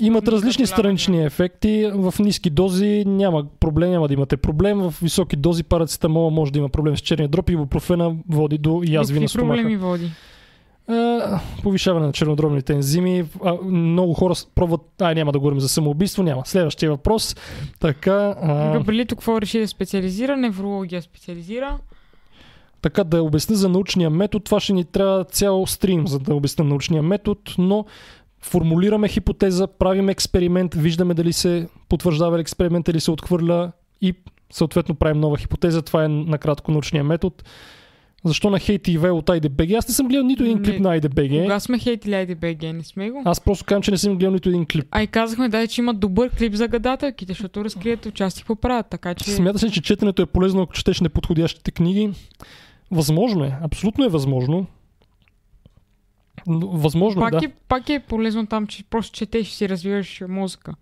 имат 0.00 0.28
различни 0.28 0.66
странични 0.66 1.24
ефекти. 1.24 1.90
В 1.94 2.14
ниски 2.18 2.50
дози 2.50 3.04
няма 3.06 3.44
проблем, 3.60 3.90
няма 3.90 4.08
да 4.08 4.14
имате 4.14 4.36
проблем. 4.36 4.78
В 4.78 4.94
високи 5.02 5.36
дози 5.36 5.64
парацетамола 5.64 6.30
може 6.30 6.52
да 6.52 6.58
има 6.58 6.68
проблем 6.68 6.96
с 6.96 7.00
черния 7.00 7.28
дроб 7.28 7.50
и 7.50 7.56
бупрофена 7.56 8.16
води 8.28 8.58
до 8.58 8.82
язви 8.84 9.20
на 9.20 9.28
стомаха. 9.28 9.56
проблеми 9.56 9.76
води? 9.76 10.10
Повишаване 11.62 12.06
на 12.06 12.12
чернодробните 12.12 12.72
ензими. 12.72 13.24
А, 13.44 13.54
много 13.64 14.14
хора 14.14 14.34
пробват. 14.54 14.80
Ай, 15.02 15.14
няма 15.14 15.32
да 15.32 15.38
говорим 15.38 15.60
за 15.60 15.68
самоубийство, 15.68 16.22
няма. 16.22 16.42
Следващия 16.46 16.90
въпрос. 16.90 17.36
Така, 17.80 18.34
а, 18.42 18.72
Габрилито 18.72 19.16
какво 19.16 19.40
реши 19.40 19.58
да 19.58 19.68
специализира? 19.68 20.36
Неврология 20.36 21.02
специализира. 21.02 21.78
така 22.82 23.04
да 23.04 23.22
обясня 23.22 23.56
за 23.56 23.68
научния 23.68 24.10
метод. 24.10 24.44
Това 24.44 24.60
ще 24.60 24.72
ни 24.72 24.84
трябва 24.84 25.24
цял 25.24 25.66
стрим, 25.66 26.06
за 26.06 26.18
да 26.18 26.34
обясня 26.34 26.64
научния 26.64 27.02
метод, 27.02 27.40
но 27.58 27.84
формулираме 28.42 29.08
хипотеза, 29.08 29.66
правим 29.66 30.08
експеримент, 30.08 30.74
виждаме 30.74 31.14
дали 31.14 31.32
се 31.32 31.68
потвърждава 31.88 32.40
експеримент 32.40 32.88
или 32.88 33.00
се 33.00 33.10
отхвърля 33.10 33.72
и 34.00 34.14
съответно 34.52 34.94
правим 34.94 35.20
нова 35.20 35.38
хипотеза. 35.38 35.82
Това 35.82 36.04
е 36.04 36.08
накратко 36.08 36.72
научния 36.72 37.04
метод. 37.04 37.36
Защо 38.24 38.50
на 38.50 38.58
хейт 38.58 38.88
и 38.88 38.98
от 38.98 39.26
IDBG? 39.26 39.78
Аз 39.78 39.88
не 39.88 39.94
съм 39.94 40.08
гледал 40.08 40.26
нито 40.26 40.42
един 40.42 40.58
Не. 40.58 40.64
клип 40.64 40.80
на 40.80 41.00
IDBG. 41.00 41.42
Кога 41.42 41.60
сме 41.60 41.78
хейтили 41.78 42.12
IDBG? 42.12 42.72
Не 42.72 42.84
сме 42.84 43.10
го. 43.10 43.22
Аз 43.24 43.40
просто 43.40 43.64
казвам, 43.64 43.82
че 43.82 43.90
не 43.90 43.98
съм 43.98 44.18
гледал 44.18 44.32
нито 44.32 44.48
един 44.48 44.66
клип. 44.66 44.84
А 44.90 45.02
и 45.02 45.06
казахме, 45.06 45.48
да, 45.48 45.66
че 45.66 45.80
има 45.80 45.94
добър 45.94 46.30
клип 46.30 46.54
за 46.54 46.68
гадателките, 46.68 47.32
защото 47.32 47.64
разкрият 47.64 48.06
участие 48.06 48.44
поправят, 48.44 48.86
така 48.90 49.14
че... 49.14 49.30
Смяташ 49.30 49.62
ли, 49.62 49.70
че 49.70 49.82
четенето 49.82 50.22
е 50.22 50.26
полезно, 50.26 50.62
ако 50.62 50.72
четеш 50.72 51.00
неподходящите 51.00 51.70
книги? 51.70 52.10
Възможно 52.90 53.44
е. 53.44 53.58
Абсолютно 53.62 54.04
е 54.04 54.08
възможно. 54.08 54.66
Но 56.46 56.68
Възможно 56.68 57.20
пак, 57.20 57.30
да. 57.30 57.46
е, 57.46 57.48
пак 57.68 57.88
е 57.88 58.00
полезно 58.00 58.46
там, 58.46 58.66
че 58.66 58.84
просто 58.84 59.16
четеш 59.16 59.48
и 59.48 59.54
си 59.54 59.68
развиваш 59.68 60.22
мозъка. 60.28 60.74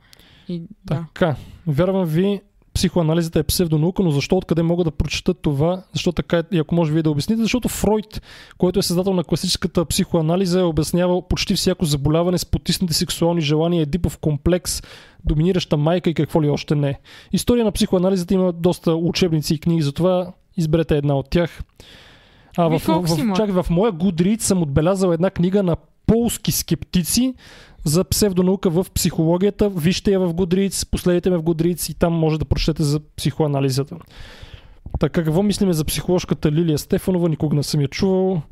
И, 0.48 0.62
да. 0.84 1.06
Така, 1.14 1.36
вярвам 1.66 2.04
ви, 2.04 2.40
психоанализата 2.74 3.38
е 3.38 3.42
псевдонаука, 3.42 4.02
но 4.02 4.10
защо, 4.10 4.36
откъде 4.36 4.62
мога 4.62 4.84
да 4.84 4.90
прочета 4.90 5.34
това? 5.34 5.82
Защо 5.92 6.12
така 6.12 6.38
е, 6.38 6.42
и 6.52 6.58
ако 6.58 6.74
може 6.74 6.92
вие 6.92 7.02
да 7.02 7.10
обясните? 7.10 7.42
Защото 7.42 7.68
Фройд, 7.68 8.22
който 8.58 8.78
е 8.78 8.82
създател 8.82 9.14
на 9.14 9.24
класическата 9.24 9.84
психоанализа, 9.84 10.60
е 10.60 10.62
обяснявал 10.62 11.28
почти 11.28 11.54
всяко 11.54 11.84
заболяване 11.84 12.38
с 12.38 12.46
потиснати 12.46 12.94
сексуални 12.94 13.40
желания, 13.40 13.82
едипов 13.82 14.18
комплекс, 14.18 14.82
доминираща 15.24 15.76
майка 15.76 16.10
и 16.10 16.14
какво 16.14 16.42
ли 16.42 16.48
още 16.48 16.74
не. 16.74 16.98
История 17.32 17.64
на 17.64 17.72
психоанализата 17.72 18.34
има 18.34 18.52
доста 18.52 18.94
учебници 18.94 19.54
и 19.54 19.58
книги, 19.58 19.82
затова 19.82 20.32
изберете 20.56 20.96
една 20.96 21.14
от 21.14 21.30
тях. 21.30 21.62
А 22.56 22.68
в, 22.68 22.78
в, 22.78 23.02
в, 23.02 23.36
чак, 23.36 23.50
в 23.50 23.66
моя 23.70 23.92
Goodreads 23.92 24.40
съм 24.40 24.62
отбелязал 24.62 25.12
една 25.12 25.30
книга 25.30 25.62
на 25.62 25.76
полски 26.06 26.52
скептици, 26.52 27.34
за 27.84 28.04
псевдонаука 28.04 28.70
в 28.70 28.86
психологията. 28.94 29.68
Вижте 29.68 30.10
я 30.10 30.20
в 30.20 30.34
Goodreads, 30.34 30.90
последете 30.90 31.30
ме 31.30 31.36
в 31.36 31.42
Goodreads 31.42 31.90
и 31.90 31.94
там 31.94 32.12
може 32.12 32.38
да 32.38 32.44
прочетете 32.44 32.82
за 32.82 33.00
психоанализата. 33.00 33.96
Така, 34.98 35.24
какво 35.24 35.42
мислиме 35.42 35.72
за 35.72 35.84
психоложката 35.84 36.52
Лилия 36.52 36.78
Стефанова? 36.78 37.28
Никога 37.28 37.56
не 37.56 37.62
съм 37.62 37.80
я 37.80 37.88
чувал. 37.88 38.42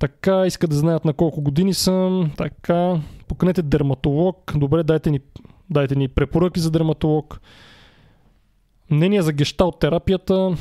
Така, 0.00 0.46
иска 0.46 0.68
да 0.68 0.76
знаят 0.76 1.04
на 1.04 1.12
колко 1.12 1.40
години 1.40 1.74
съм. 1.74 2.30
Така, 2.36 3.00
поканете 3.28 3.62
дерматолог. 3.62 4.52
Добре, 4.56 4.82
дайте 4.82 5.10
ни, 5.10 5.20
дайте 5.70 5.96
ни 5.96 6.08
препоръки 6.08 6.60
за 6.60 6.70
дерматолог. 6.70 7.40
Мнение 8.90 9.22
за 9.22 9.32
гешталт 9.32 9.78
терапията. 9.78 10.56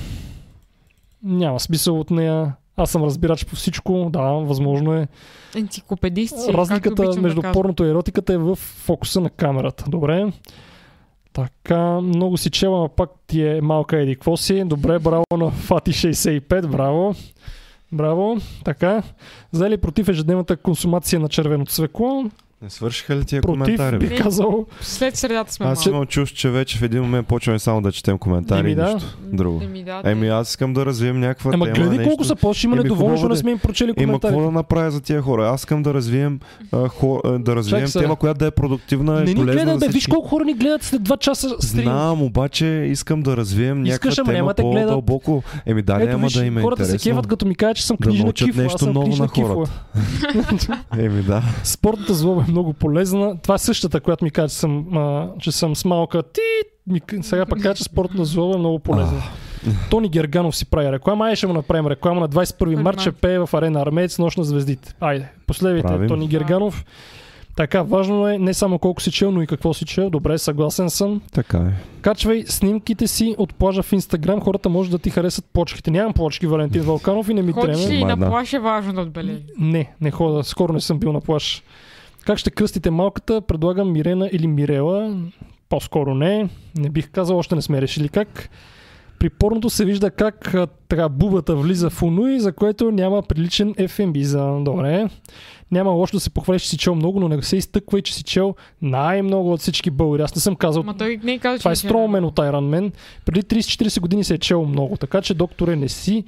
Няма 1.24 1.60
смисъл 1.60 2.00
от 2.00 2.12
нея. 2.12 2.56
Аз 2.78 2.92
съм 2.92 3.04
разбирач 3.04 3.46
по 3.46 3.56
всичко. 3.56 4.10
Да, 4.10 4.22
възможно 4.22 4.94
е. 4.94 5.08
Енциклопедист 5.56 6.40
си, 6.40 6.46
както 6.46 6.58
Разликата 6.58 7.22
между 7.22 7.42
да 7.42 7.52
порното 7.52 7.86
и 7.86 7.90
еротиката 7.90 8.34
е 8.34 8.38
в 8.38 8.56
фокуса 8.56 9.22
на 9.22 9.30
камерата. 9.30 9.86
Добре. 9.88 10.32
Така, 11.34 12.02
много 12.02 12.38
си 12.38 12.50
чела, 12.50 12.90
пак 12.90 13.10
ти 13.28 13.48
е 13.48 13.62
малка 13.62 13.98
еди 13.98 14.16
какво 14.16 14.38
си. 14.38 14.64
Добре, 14.64 15.00
браво 15.00 15.24
на 15.32 15.52
Фати 15.52 15.92
65, 15.92 16.68
браво. 16.68 17.16
Браво. 17.92 18.38
Така. 18.66 19.04
За 19.52 19.78
против 19.82 20.10
ежедневната 20.10 20.58
консумация 20.58 21.20
на 21.20 21.30
червено 21.30 21.66
цвекло? 21.66 22.24
Не 22.62 22.70
свършиха 22.70 23.16
ли 23.16 23.26
тия 23.26 23.42
Против, 23.42 23.56
коментари? 23.56 23.98
бе? 23.98 24.08
бих 24.08 24.24
казал. 24.24 24.66
След 24.82 25.16
средата 25.16 25.54
сме 25.54 25.66
Аз 25.66 25.86
имам 25.86 26.06
чувство, 26.06 26.38
че 26.38 26.50
вече 26.50 26.78
в 26.78 26.82
един 26.82 27.02
момент 27.02 27.28
почваме 27.28 27.60
само 27.60 27.82
да 27.82 27.92
четем 27.92 28.18
коментари 28.18 28.60
Еми 28.60 28.72
и 28.72 28.76
да. 28.76 28.94
нищо 28.94 29.18
друго. 29.24 29.62
Еми 29.64 29.84
да, 29.84 30.02
Еми 30.06 30.22
те- 30.22 30.28
аз 30.28 30.50
искам 30.50 30.74
да 30.74 30.86
развием 30.86 31.20
някаква 31.20 31.54
Ема 31.54 31.66
тема. 31.66 31.76
гледай 31.76 31.98
нещо. 31.98 32.04
колко 32.06 32.24
са 32.24 32.36
по 32.36 32.54
има 32.64 32.76
недоволни, 32.76 33.12
защото 33.12 33.30
не 33.30 33.38
сме 33.38 33.52
им 33.52 33.60
прочели 33.60 33.88
Има 33.90 33.96
коментарите. 33.98 34.28
какво 34.28 34.42
да 34.42 34.52
направя 34.52 34.92
за 34.92 35.02
тия 35.02 35.22
хора? 35.22 35.48
Аз 35.48 35.62
искам 35.62 35.84
да 35.84 35.94
развием, 35.94 36.40
а, 36.72 36.88
хо, 36.88 37.22
да 37.40 37.56
развием 37.56 37.88
тема, 37.94 38.16
която 38.16 38.38
да 38.38 38.46
е 38.46 38.52
продуктивна 38.52 39.14
Не 39.14 39.22
и 39.22 39.26
ни 39.26 39.36
полезна 39.36 39.54
гледат, 39.56 39.80
за 39.80 39.86
бе, 39.88 39.92
виж 39.92 40.08
колко 40.08 40.28
хора 40.28 40.46
ни 40.46 40.54
гледат 40.54 40.84
след 40.84 41.02
2 41.02 41.18
часа 41.18 41.50
стрим. 41.60 41.84
Знам, 41.84 42.22
обаче 42.22 42.66
искам 42.66 43.22
да 43.22 43.38
развием 43.38 43.86
Искаш, 43.86 43.92
някаква 44.08 44.22
ама 44.22 44.28
тема 44.28 44.38
няма 44.38 44.54
те 44.54 44.62
гледат. 44.64 44.82
по-дълбоко. 44.82 45.44
Еми 45.66 45.82
да, 45.82 45.98
виж, 46.18 46.34
да 46.34 46.46
им 46.46 46.58
е 46.58 46.62
хората 46.62 46.86
се 46.86 46.98
кеват, 47.00 47.28
като 47.28 47.46
ми 47.46 47.56
кажат, 47.56 47.78
че 47.78 47.86
съм 47.86 47.98
Да 48.00 48.08
книжна 48.08 48.34
кифла. 48.34 48.64
нещо 48.64 48.86
ново 48.88 49.16
на 49.16 49.28
хората. 49.28 49.72
Еми 50.98 51.22
да. 51.22 51.44
Спортната 51.64 52.14
злоба 52.14 52.46
много 52.50 52.74
полезна. 52.74 53.38
Това 53.42 53.56
е 53.56 53.58
същата, 53.58 54.00
която 54.00 54.24
ми 54.24 54.32
каза, 54.32 54.50
че 54.50 54.56
съм, 54.56 54.98
а, 54.98 55.28
че 55.40 55.52
съм 55.52 55.76
с 55.76 55.86
малка 55.86 56.24
ти. 56.24 56.42
Ми, 56.88 57.02
сега 57.22 57.46
пък 57.46 57.62
каза, 57.62 57.76
че 57.76 57.84
спортната 57.84 58.26
злоба 58.26 58.56
е 58.56 58.60
много 58.60 58.80
полезна. 58.80 59.22
Тони 59.90 60.10
Герганов 60.10 60.56
си 60.56 60.66
прави 60.66 60.92
реклама. 60.92 61.26
Айде 61.26 61.36
ще 61.36 61.48
му 61.48 61.54
направим 61.54 61.88
реклама 61.88 62.22
на 62.22 62.30
21 62.30 62.82
март. 62.82 63.02
Ще 63.02 63.12
пее 63.12 63.40
в 63.40 63.50
арена 63.54 63.82
Армеец 63.82 64.20
нощ 64.20 64.38
на 64.38 64.44
звездите. 64.44 64.94
Айде, 65.00 65.30
последвайте. 65.48 66.08
Тони 66.08 66.28
Герганов. 66.28 66.86
Така, 67.56 67.82
важно 67.82 68.28
е 68.28 68.38
не 68.38 68.54
само 68.54 68.80
колко 68.80 69.02
си 69.02 69.12
чел, 69.12 69.32
но 69.32 69.42
и 69.42 69.48
какво 69.48 69.74
си 69.74 69.86
чел. 69.86 70.10
Добре, 70.10 70.38
съгласен 70.38 70.90
съм. 70.90 71.22
Така 71.34 71.58
е. 71.58 71.72
Качвай 72.02 72.44
снимките 72.48 73.08
си 73.08 73.36
от 73.38 73.56
плажа 73.56 73.84
в 73.84 73.94
Инстаграм. 73.94 74.42
Хората 74.42 74.70
може 74.70 74.92
да 74.92 75.00
ти 75.00 75.10
харесат 75.10 75.46
плочките. 75.54 75.92
Нямам 75.92 76.14
плочки, 76.14 76.48
Валентин 76.48 76.82
Вълканов 76.82 77.30
и 77.30 77.34
не 77.34 77.42
ми 77.42 77.52
Ходиш 77.52 77.78
трябва. 77.78 77.94
ли 77.94 77.96
и 77.96 78.00
Ма, 78.02 78.08
на 78.08 78.18
да. 78.18 78.28
плаш 78.28 78.54
е 78.54 78.60
важно 78.60 78.94
да 78.94 79.02
отбележи. 79.02 79.44
Не, 79.60 79.94
не 80.02 80.12
хода. 80.12 80.44
Скоро 80.44 80.74
не 80.74 80.82
съм 80.82 81.00
бил 81.00 81.14
на 81.14 81.22
плаж. 81.22 81.64
Как 82.30 82.38
ще 82.38 82.52
кръстите 82.52 82.92
малката? 82.92 83.42
Предлагам 83.42 83.92
Мирена 83.92 84.30
или 84.32 84.48
Мирела. 84.48 85.18
По-скоро 85.70 86.14
не. 86.14 86.50
Не 86.78 86.90
бих 86.90 87.10
казал, 87.10 87.38
още 87.38 87.56
не 87.56 87.62
сме 87.62 87.82
решили 87.82 88.10
как. 88.10 88.50
При 89.20 89.30
порното 89.30 89.70
се 89.70 89.86
вижда 89.86 90.12
как 90.12 90.56
така 90.88 91.10
бубата 91.10 91.56
влиза 91.56 91.90
в 91.90 92.04
Унуи, 92.04 92.40
за 92.40 92.54
което 92.54 92.92
няма 92.92 93.22
приличен 93.22 93.74
FMB 93.74 94.22
за 94.22 94.58
добре. 94.62 95.10
Няма 95.72 95.92
лошо 95.92 96.16
да 96.16 96.20
се 96.20 96.30
похвалиш, 96.30 96.62
че 96.62 96.70
си 96.70 96.78
чел 96.78 96.96
много, 96.96 97.20
но 97.20 97.28
не 97.28 97.42
се 97.42 97.58
изтъквай, 97.58 98.02
че 98.02 98.16
си 98.16 98.24
чел 98.24 98.56
най-много 98.82 99.54
от 99.54 99.60
всички 99.60 99.92
българи. 99.92 100.22
Аз 100.22 100.36
не 100.36 100.42
съм 100.42 100.56
казал. 100.56 100.84
Ма 100.84 100.98
той 100.98 101.20
не 101.24 101.40
каза, 101.40 101.58
че 101.58 101.62
Това 101.62 101.72
е 101.72 101.76
Строумен 101.76 102.26
от 102.26 102.36
Iron 102.36 102.80
Man. 102.80 102.92
Преди 103.26 103.42
30-40 103.42 104.00
години 104.00 104.24
се 104.24 104.34
е 104.34 104.38
чел 104.38 104.66
много, 104.66 104.98
така 104.98 105.22
че 105.22 105.34
докторе 105.34 105.76
не 105.76 105.90
си 105.90 106.24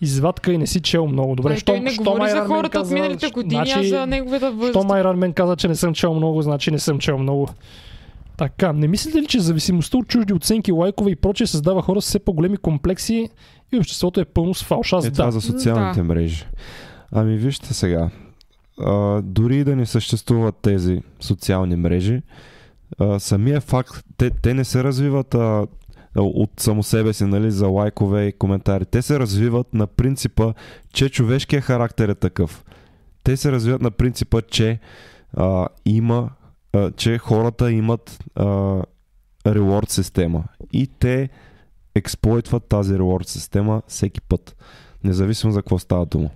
извадка 0.00 0.52
и 0.52 0.58
не 0.58 0.66
си 0.66 0.80
чел 0.80 1.06
много. 1.06 1.34
Добре, 1.34 1.50
Той, 1.50 1.60
той 1.62 1.80
не 1.80 1.90
щом 1.90 2.04
говори 2.04 2.30
за 2.30 2.40
хората 2.40 2.66
от 2.68 2.82
каза- 2.82 2.94
миналите 2.94 3.30
години, 3.30 3.62
а 3.62 3.66
значи, 3.66 3.88
за 3.88 4.06
неговата 4.06 4.50
възраст. 4.50 4.70
щом 4.70 4.88
Iron 4.88 5.18
Man 5.18 5.34
каза, 5.34 5.56
че 5.56 5.68
не 5.68 5.74
съм 5.74 5.94
чел 5.94 6.14
много, 6.14 6.42
значи 6.42 6.70
не 6.70 6.78
съм 6.78 6.98
чел 6.98 7.18
много. 7.18 7.48
Така, 8.36 8.72
не 8.72 8.88
мислите 8.88 9.18
ли, 9.18 9.26
че 9.26 9.40
зависимостта 9.40 9.96
от 9.96 10.08
чужди 10.08 10.32
оценки, 10.32 10.72
лайкове 10.72 11.10
и 11.10 11.16
прочее 11.16 11.46
създава 11.46 11.82
хора 11.82 12.00
с 12.00 12.06
все 12.06 12.18
по-големи 12.18 12.56
комплекси 12.56 13.28
и 13.72 13.78
обществото 13.78 14.20
е 14.20 14.24
пълно 14.24 14.54
с 14.54 14.62
фалш? 14.62 14.92
Аз 14.92 15.06
Е 15.06 15.10
това 15.10 15.24
да. 15.24 15.32
за 15.32 15.40
социалните 15.40 15.96
Да. 15.96 16.04
мрежи. 16.04 16.44
Ами 17.12 17.36
вижте 17.36 17.74
сега. 17.74 18.10
А, 18.78 18.92
дори 19.22 19.56
и 19.56 19.64
да 19.64 19.76
не 19.76 19.86
съществуват 19.86 20.54
тези 20.56 21.00
социални 21.20 21.76
мрежи, 21.76 22.22
а, 22.98 23.20
самия 23.20 23.60
факт, 23.60 24.04
те, 24.16 24.30
те 24.32 24.54
не 24.54 24.64
се 24.64 24.84
развиват 24.84 25.34
а, 25.34 25.66
от 26.16 26.50
само 26.60 26.82
себе 26.82 27.12
си, 27.12 27.24
нали, 27.24 27.50
за 27.50 27.68
лайкове 27.68 28.26
и 28.26 28.32
коментари. 28.32 28.84
Те 28.84 29.02
се 29.02 29.18
развиват 29.18 29.74
на 29.74 29.86
принципа, 29.86 30.52
че 30.92 31.08
човешкият 31.08 31.64
характер 31.64 32.08
е 32.08 32.14
такъв. 32.14 32.64
Те 33.24 33.36
се 33.36 33.52
развиват 33.52 33.82
на 33.82 33.90
принципа, 33.90 34.40
че 34.40 34.78
а, 35.36 35.68
има, 35.84 36.30
а, 36.72 36.90
че 36.90 37.18
хората 37.18 37.72
имат 37.72 38.24
а, 38.34 38.44
рeward 39.46 39.90
система 39.90 40.44
и 40.72 40.86
те 40.86 41.28
експлойтват 41.94 42.64
тази 42.68 42.94
reward 42.94 43.28
система 43.28 43.82
всеки 43.88 44.20
път. 44.20 44.56
Независимо 45.04 45.52
за 45.52 45.62
какво 45.62 45.78
става 45.78 46.06
дума. 46.06 46.30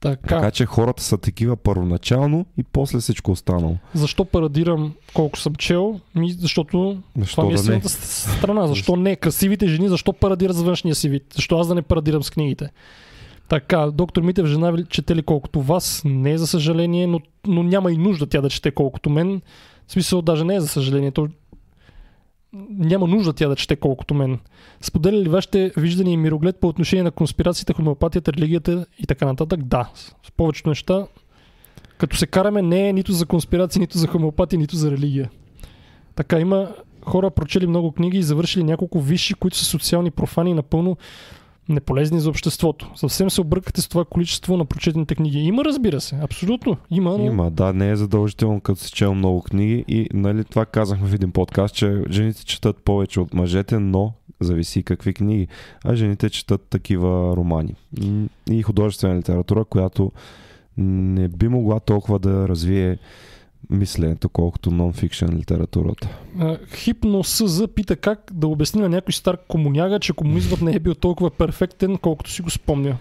Така, 0.00 0.28
Така 0.36 0.50
че 0.50 0.66
хората 0.66 1.02
са 1.02 1.18
такива 1.18 1.56
първоначално 1.56 2.46
и 2.58 2.62
после 2.62 2.98
всичко 2.98 3.30
останало. 3.30 3.76
защо 3.94 4.24
парадирам 4.24 4.94
колко 5.14 5.38
съм 5.38 5.54
чел? 5.54 6.00
Ми, 6.14 6.32
защото 6.32 6.98
Защо 7.18 7.34
това 7.36 7.48
ми 7.48 7.52
е 7.54 7.56
да 7.56 7.62
силната 7.62 7.88
страна. 7.88 8.66
Защо 8.66 8.96
не? 8.96 9.16
Красивите 9.16 9.68
жени, 9.68 9.88
защо 9.88 10.12
парадират 10.12 10.56
с 10.56 10.62
външния 10.62 10.94
си 10.94 11.08
вид? 11.08 11.22
Защо 11.34 11.58
аз 11.58 11.68
да 11.68 11.74
не 11.74 11.82
парадирам 11.82 12.22
с 12.22 12.30
книгите? 12.30 12.68
Така, 13.48 13.90
доктор 13.90 14.22
Митев, 14.22 14.46
жена 14.46 14.70
ви 14.70 14.84
чете 14.84 15.16
ли 15.16 15.22
колкото 15.22 15.60
вас? 15.60 16.02
Не, 16.04 16.38
за 16.38 16.46
съжаление, 16.46 17.06
но, 17.06 17.20
но 17.46 17.62
няма 17.62 17.92
и 17.92 17.96
нужда 17.96 18.26
тя 18.26 18.40
да 18.40 18.50
чете 18.50 18.70
колкото 18.70 19.10
мен. 19.10 19.42
В 19.86 19.92
смисъл, 19.92 20.22
даже 20.22 20.44
не 20.44 20.54
е 20.54 20.60
за 20.60 20.68
съжаление. 20.68 21.10
То... 21.10 21.28
Няма 22.52 23.06
нужда 23.06 23.32
тя 23.32 23.48
да 23.48 23.56
чете 23.56 23.76
колкото 23.76 24.14
мен. 24.14 24.38
Споделя 24.80 25.16
ли 25.16 25.28
вашите 25.28 25.72
виждания 25.76 26.12
и 26.12 26.16
мироглед 26.16 26.56
по 26.56 26.68
отношение 26.68 27.02
на 27.02 27.10
конспирацията, 27.10 27.74
хомеопатията, 27.74 28.32
религията 28.32 28.86
и 28.98 29.06
така 29.06 29.26
нататък? 29.26 29.62
Да. 29.64 29.90
С 29.94 30.30
повечето 30.36 30.68
неща, 30.68 31.06
като 31.98 32.16
се 32.16 32.26
караме, 32.26 32.62
не 32.62 32.88
е 32.88 32.92
нито 32.92 33.12
за 33.12 33.26
конспирация, 33.26 33.80
нито 33.80 33.98
за 33.98 34.06
хомеопатия, 34.06 34.58
нито 34.58 34.76
за 34.76 34.90
религия. 34.90 35.30
Така, 36.14 36.40
има 36.40 36.74
хора 37.04 37.30
прочели 37.30 37.66
много 37.66 37.92
книги 37.92 38.18
и 38.18 38.22
завършили 38.22 38.64
няколко 38.64 39.00
висши, 39.00 39.34
които 39.34 39.56
са 39.56 39.64
социални 39.64 40.10
профани 40.10 40.54
напълно 40.54 40.96
неполезни 41.70 42.20
за 42.20 42.30
обществото. 42.30 42.90
Съвсем 42.94 43.30
се 43.30 43.40
объркате 43.40 43.80
с 43.80 43.88
това 43.88 44.04
количество 44.04 44.56
на 44.56 44.64
прочетените 44.64 45.14
книги. 45.14 45.38
Има, 45.38 45.64
разбира 45.64 46.00
се, 46.00 46.18
абсолютно. 46.22 46.76
Има, 46.90 47.18
но... 47.18 47.24
Има, 47.24 47.50
да, 47.50 47.72
не 47.72 47.90
е 47.90 47.96
задължително, 47.96 48.60
като 48.60 48.80
си 48.80 48.92
чел 48.92 49.14
много 49.14 49.42
книги 49.42 49.84
и 49.88 50.08
нали, 50.14 50.44
това 50.44 50.66
казахме 50.66 51.08
в 51.08 51.14
един 51.14 51.32
подкаст, 51.32 51.74
че 51.74 52.02
жените 52.10 52.44
четат 52.44 52.76
повече 52.84 53.20
от 53.20 53.34
мъжете, 53.34 53.78
но 53.78 54.12
зависи 54.40 54.82
какви 54.82 55.14
книги. 55.14 55.48
А 55.84 55.94
жените 55.94 56.30
четат 56.30 56.62
такива 56.62 57.36
романи 57.36 57.74
и 58.50 58.62
художествена 58.62 59.18
литература, 59.18 59.64
която 59.64 60.12
не 60.78 61.28
би 61.28 61.48
могла 61.48 61.80
толкова 61.80 62.18
да 62.18 62.48
развие 62.48 62.98
мисленето, 63.70 64.28
колкото 64.28 64.70
нон-фикшн 64.70 65.32
литературата. 65.32 66.08
А, 66.38 66.58
Хипно 66.74 67.24
СЗ 67.24 67.62
пита 67.66 67.96
как 67.96 68.30
да 68.32 68.46
обясни 68.46 68.82
на 68.82 68.88
някой 68.88 69.12
стар 69.12 69.36
комуняга, 69.48 69.98
че 69.98 70.12
комунизмът 70.12 70.60
не 70.60 70.72
е 70.72 70.78
бил 70.78 70.94
толкова 70.94 71.30
перфектен, 71.30 71.98
колкото 71.98 72.30
си 72.30 72.42
го 72.42 72.50
спомня. 72.50 72.96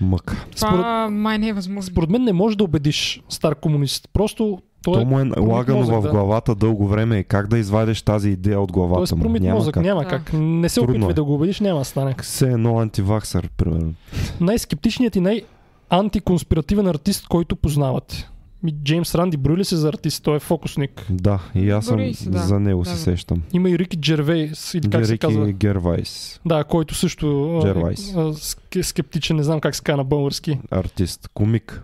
Мък. 0.00 0.46
Това 0.56 0.68
Според, 0.68 0.84
май 1.12 1.38
не 1.38 1.48
е 1.48 1.52
възможно. 1.52 1.82
според 1.82 2.10
мен 2.10 2.22
не 2.24 2.32
можеш 2.32 2.56
да 2.56 2.64
убедиш 2.64 3.22
стар 3.28 3.54
комунист. 3.54 4.08
Просто 4.12 4.58
той 4.82 4.94
То 4.94 5.00
е 5.00 5.04
му 5.04 5.20
е 5.20 5.40
лагано 5.40 5.78
мозък, 5.78 5.94
в 5.94 6.02
да. 6.02 6.10
главата 6.10 6.54
дълго 6.54 6.88
време 6.88 7.18
и 7.18 7.24
как 7.24 7.48
да 7.48 7.58
извадиш 7.58 8.02
тази 8.02 8.30
идея 8.30 8.60
от 8.60 8.72
главата 8.72 8.96
Тоест 8.98 9.14
му. 9.14 9.22
промит 9.22 9.42
Няма 9.42 9.54
мозък, 9.54 9.74
как. 9.74 9.82
няма 9.82 10.02
Да. 10.02 10.08
как. 10.08 10.32
Не 10.32 10.68
се 10.68 10.80
Трудно 10.80 10.92
опитвай 10.94 11.10
е. 11.10 11.14
да 11.14 11.24
го 11.24 11.34
убедиш, 11.34 11.60
няма 11.60 11.78
да 11.78 11.84
стане. 11.84 12.14
Все 12.22 12.46
едно 12.46 12.78
антиваксър, 12.78 13.48
примерно. 13.56 13.94
Най-скептичният 14.40 15.16
и 15.16 15.20
най-антиконспиративен 15.20 16.86
артист, 16.86 17.28
който 17.28 17.56
познавате. 17.56 18.28
Ми, 18.62 18.72
Джеймс 18.74 19.14
Ранди 19.14 19.36
брои 19.36 19.56
ли 19.56 19.64
се 19.64 19.76
за 19.76 19.88
артист? 19.88 20.22
Той 20.22 20.36
е 20.36 20.40
фокусник. 20.40 21.06
Да, 21.10 21.40
и 21.54 21.70
аз 21.70 21.86
съм 21.86 22.14
се, 22.14 22.30
да. 22.30 22.38
за 22.38 22.60
него 22.60 22.82
Да, 22.82 22.90
се 22.90 22.94
бе. 22.94 23.00
сещам. 23.00 23.42
Има 23.52 23.70
и 23.70 23.78
Рики 23.78 23.96
Джервейс, 23.96 24.74
или 24.74 24.90
как 24.90 25.06
се 25.06 25.18
казва? 25.18 25.46
Рики 25.46 25.52
Гервайс, 25.54 26.40
Да, 26.46 26.64
който 26.64 26.94
също 26.94 27.60
Джервайс. 27.62 28.12
ске- 28.34 28.82
скептичен, 28.82 29.36
не 29.36 29.42
знам 29.42 29.60
как 29.60 29.74
се 29.74 29.82
казва 29.82 29.96
на 29.96 30.04
български. 30.04 30.58
артист, 30.70 31.28
комик. 31.28 31.82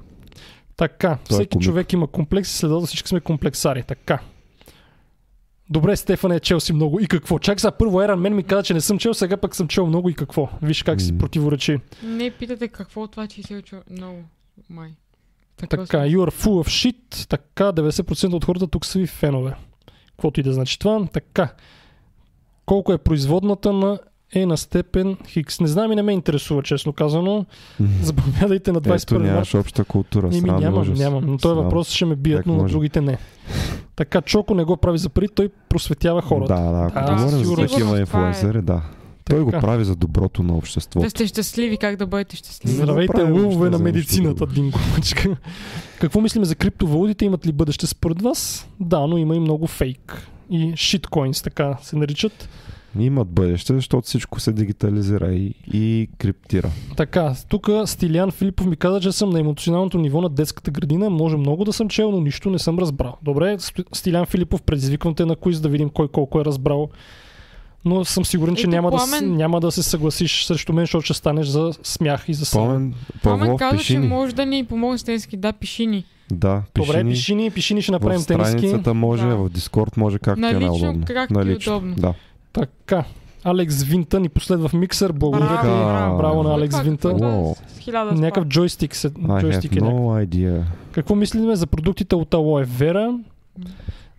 Така, 0.76 1.08
Той 1.18 1.36
е 1.36 1.36
всеки 1.36 1.48
комик. 1.48 1.64
човек 1.64 1.92
има 1.92 2.06
комплекси, 2.06 2.52
следователно 2.52 2.86
всички 2.86 3.08
сме 3.08 3.20
комплексари. 3.20 3.82
Така. 3.82 4.18
Добре, 5.70 5.96
Стефан 5.96 6.32
е 6.32 6.40
чел 6.40 6.60
си 6.60 6.72
много. 6.72 7.00
И 7.00 7.06
какво? 7.06 7.38
Чак 7.38 7.60
сега 7.60 7.70
първо 7.70 8.02
Еран 8.02 8.20
мен 8.20 8.34
ми 8.36 8.42
каза, 8.42 8.62
че 8.62 8.74
не 8.74 8.80
съм 8.80 8.98
чел, 8.98 9.14
сега 9.14 9.36
пък 9.36 9.56
съм 9.56 9.68
чел 9.68 9.86
много 9.86 10.08
и 10.08 10.14
какво. 10.14 10.48
Виж 10.62 10.82
как 10.82 11.00
си 11.00 11.12
М. 11.12 11.18
противоречи. 11.18 11.78
Не 12.04 12.30
питате 12.30 12.68
какво 12.68 13.02
от 13.02 13.10
това, 13.10 13.26
че 13.26 13.42
си 13.42 13.54
учил 13.56 13.78
много. 13.90 14.18
Май. 14.70 14.90
Така, 15.56 15.76
Така, 15.76 15.98
you 15.98 16.16
are 16.18 16.30
full 16.32 16.64
of 16.64 16.92
shit. 16.92 17.28
Така, 17.28 17.64
90% 17.64 18.32
от 18.32 18.44
хората 18.44 18.66
тук 18.66 18.86
са 18.86 18.98
ви 18.98 19.06
фенове. 19.06 19.54
Каквото 20.06 20.40
и 20.40 20.42
да 20.42 20.52
значи 20.52 20.78
това. 20.78 21.06
Така. 21.06 21.52
Колко 22.66 22.92
е 22.92 22.98
производната 22.98 23.72
на 23.72 23.98
е 24.34 24.46
на 24.46 24.56
степен 24.56 25.16
Хикс. 25.28 25.60
Не 25.60 25.66
знам 25.66 25.92
и 25.92 25.96
не 25.96 26.02
ме 26.02 26.12
интересува, 26.12 26.62
честно 26.62 26.92
казано. 26.92 27.46
Заповядайте 28.02 28.72
на 28.72 28.78
Ето 28.78 28.88
21 28.88 29.12
март. 29.12 29.22
нямаш 29.22 29.54
обща 29.54 29.84
култура. 29.84 30.26
Еми, 30.26 30.40
срам 30.40 30.56
и 30.56 30.60
нямам, 30.60 30.80
ужас. 30.80 30.98
нямам. 30.98 31.24
Но 31.26 31.38
този 31.38 31.54
въпрос 31.54 31.90
ще 31.90 32.04
ме 32.04 32.16
бият, 32.16 32.46
но 32.46 32.54
на 32.54 32.64
другите 32.64 33.00
не. 33.00 33.18
Така, 33.96 34.20
Чоко 34.20 34.54
не 34.54 34.64
го 34.64 34.76
прави 34.76 34.98
за 34.98 35.08
пари, 35.08 35.28
той 35.28 35.48
просветява 35.68 36.22
хората. 36.22 36.54
Да, 36.54 36.60
да, 36.62 36.86
ако 36.86 37.06
Да, 37.06 37.14
говорим 37.14 37.44
за 37.44 37.56
такива 37.56 37.96
е. 37.96 38.00
инфлуенсъри, 38.00 38.62
да. 38.62 38.82
Той 39.30 39.40
го 39.40 39.50
Така. 39.50 39.60
прави 39.60 39.84
за 39.84 39.96
доброто 39.96 40.42
на 40.42 40.56
обществото. 40.56 41.04
Да 41.04 41.10
сте 41.10 41.26
щастливи, 41.26 41.76
как 41.76 41.96
да 41.96 42.06
бъдете 42.06 42.36
щастливи. 42.36 42.76
Здравейте, 42.76 43.22
лъвове 43.22 43.70
на 43.70 43.78
медицината, 43.78 44.46
друго. 44.46 44.52
Динго. 44.52 44.78
Какво 46.00 46.20
мислиме 46.20 46.44
за 46.44 46.54
криптовалутите? 46.54 47.24
Имат 47.24 47.46
ли 47.46 47.52
бъдеще 47.52 47.86
според 47.86 48.22
вас? 48.22 48.68
Да, 48.80 49.06
но 49.06 49.18
има 49.18 49.36
и 49.36 49.40
много 49.40 49.66
фейк. 49.66 50.28
и 50.50 50.72
shitcoins, 50.72 51.44
така 51.44 51.78
се 51.82 51.96
наричат. 51.96 52.48
Имат 52.98 53.28
бъдеще, 53.28 53.74
защото 53.74 54.06
всичко 54.06 54.40
се 54.40 54.52
дигитализира 54.52 55.32
и, 55.32 55.54
и 55.72 56.08
криптира. 56.18 56.70
Така, 56.96 57.34
тук 57.48 57.68
Стилян 57.86 58.30
Филипов 58.30 58.66
ми 58.66 58.76
каза, 58.76 59.00
че 59.00 59.12
съм 59.12 59.30
на 59.30 59.40
емоционалното 59.40 59.98
ниво 59.98 60.20
на 60.20 60.28
детската 60.28 60.70
градина. 60.70 61.10
Може 61.10 61.36
много 61.36 61.64
да 61.64 61.72
съм 61.72 61.88
чел, 61.88 62.10
но 62.10 62.20
нищо 62.20 62.50
не 62.50 62.58
съм 62.58 62.78
разбрал. 62.78 63.16
Добре, 63.22 63.56
Ст- 63.58 63.94
Стилян 63.96 64.26
Филипов, 64.26 64.62
предизвиквам 64.62 65.14
те 65.14 65.24
на 65.26 65.36
куиз 65.36 65.60
да 65.60 65.68
видим 65.68 65.88
кой 65.88 66.08
колко 66.08 66.40
е 66.40 66.44
разбрал. 66.44 66.88
Но 67.84 68.04
съм 68.04 68.24
сигурен, 68.24 68.54
че 68.56 68.62
Ето, 68.62 68.70
няма 68.70 68.90
да, 68.90 68.96
Пламен- 68.96 69.26
няма 69.26 69.60
да 69.60 69.70
се 69.70 69.82
съгласиш 69.82 70.44
срещу 70.44 70.72
мен, 70.72 70.82
защото 70.82 71.04
ще 71.04 71.14
станеш 71.14 71.46
за 71.46 71.72
смях 71.82 72.24
и 72.28 72.34
за 72.34 72.46
смях. 72.46 72.64
Пламен 72.64 72.94
Пламен 73.22 73.56
каза, 73.56 73.76
пиши 73.76 73.92
че 73.92 73.98
може 73.98 74.34
да 74.34 74.46
ни 74.46 74.64
помогне 74.64 74.98
с 74.98 75.04
тенски. 75.04 75.36
Да, 75.36 75.52
пиши 75.52 75.86
ни. 75.86 76.04
Да, 76.30 76.62
пиши 76.74 76.86
Добре, 76.86 77.04
ни. 77.04 77.10
пиши 77.10 77.34
ни, 77.34 77.50
пиши 77.50 77.74
ни, 77.74 77.82
ще 77.82 77.92
направим 77.92 78.20
в 78.20 78.26
тениски. 78.26 78.50
страницата 78.50 78.94
може, 78.94 79.22
Да. 79.22 79.36
в 79.36 79.48
Дискорд 79.48 79.96
може 79.96 80.18
как 80.18 80.34
ти 80.34 80.40
На 80.40 80.50
е 80.50 80.52
най-удобно. 80.52 81.04
как 81.06 81.28
ти 81.28 81.34
На 81.34 81.40
е 81.42 81.54
удобно. 81.54 81.94
Да. 81.94 82.14
Така. 82.52 83.04
Алекс 83.44 83.82
Винта 83.82 84.20
ни 84.20 84.28
последва 84.28 84.68
в 84.68 84.72
миксер. 84.72 85.12
Благодаря 85.12 85.48
Браво, 85.52 85.62
ти. 85.62 85.84
браво. 85.84 86.16
Браво 86.18 86.42
на 86.42 86.50
е 86.50 86.54
Алекс? 86.54 86.80
Винта. 86.80 87.10
Е 87.90 88.14
Някакъв 88.14 88.44
джойстик, 88.44 88.96
се, 88.96 89.10
I 89.10 89.40
джойстик 89.40 89.72
have 89.72 89.76
е 89.76 89.80
някакъв. 89.80 89.98
no 89.98 90.26
idea. 90.26 90.62
Какво 90.92 91.14
мислиме 91.14 91.56
за 91.56 91.66
продуктите 91.66 92.14
от 92.14 92.30
Aloe 92.30 92.66
Vera? 92.66 93.18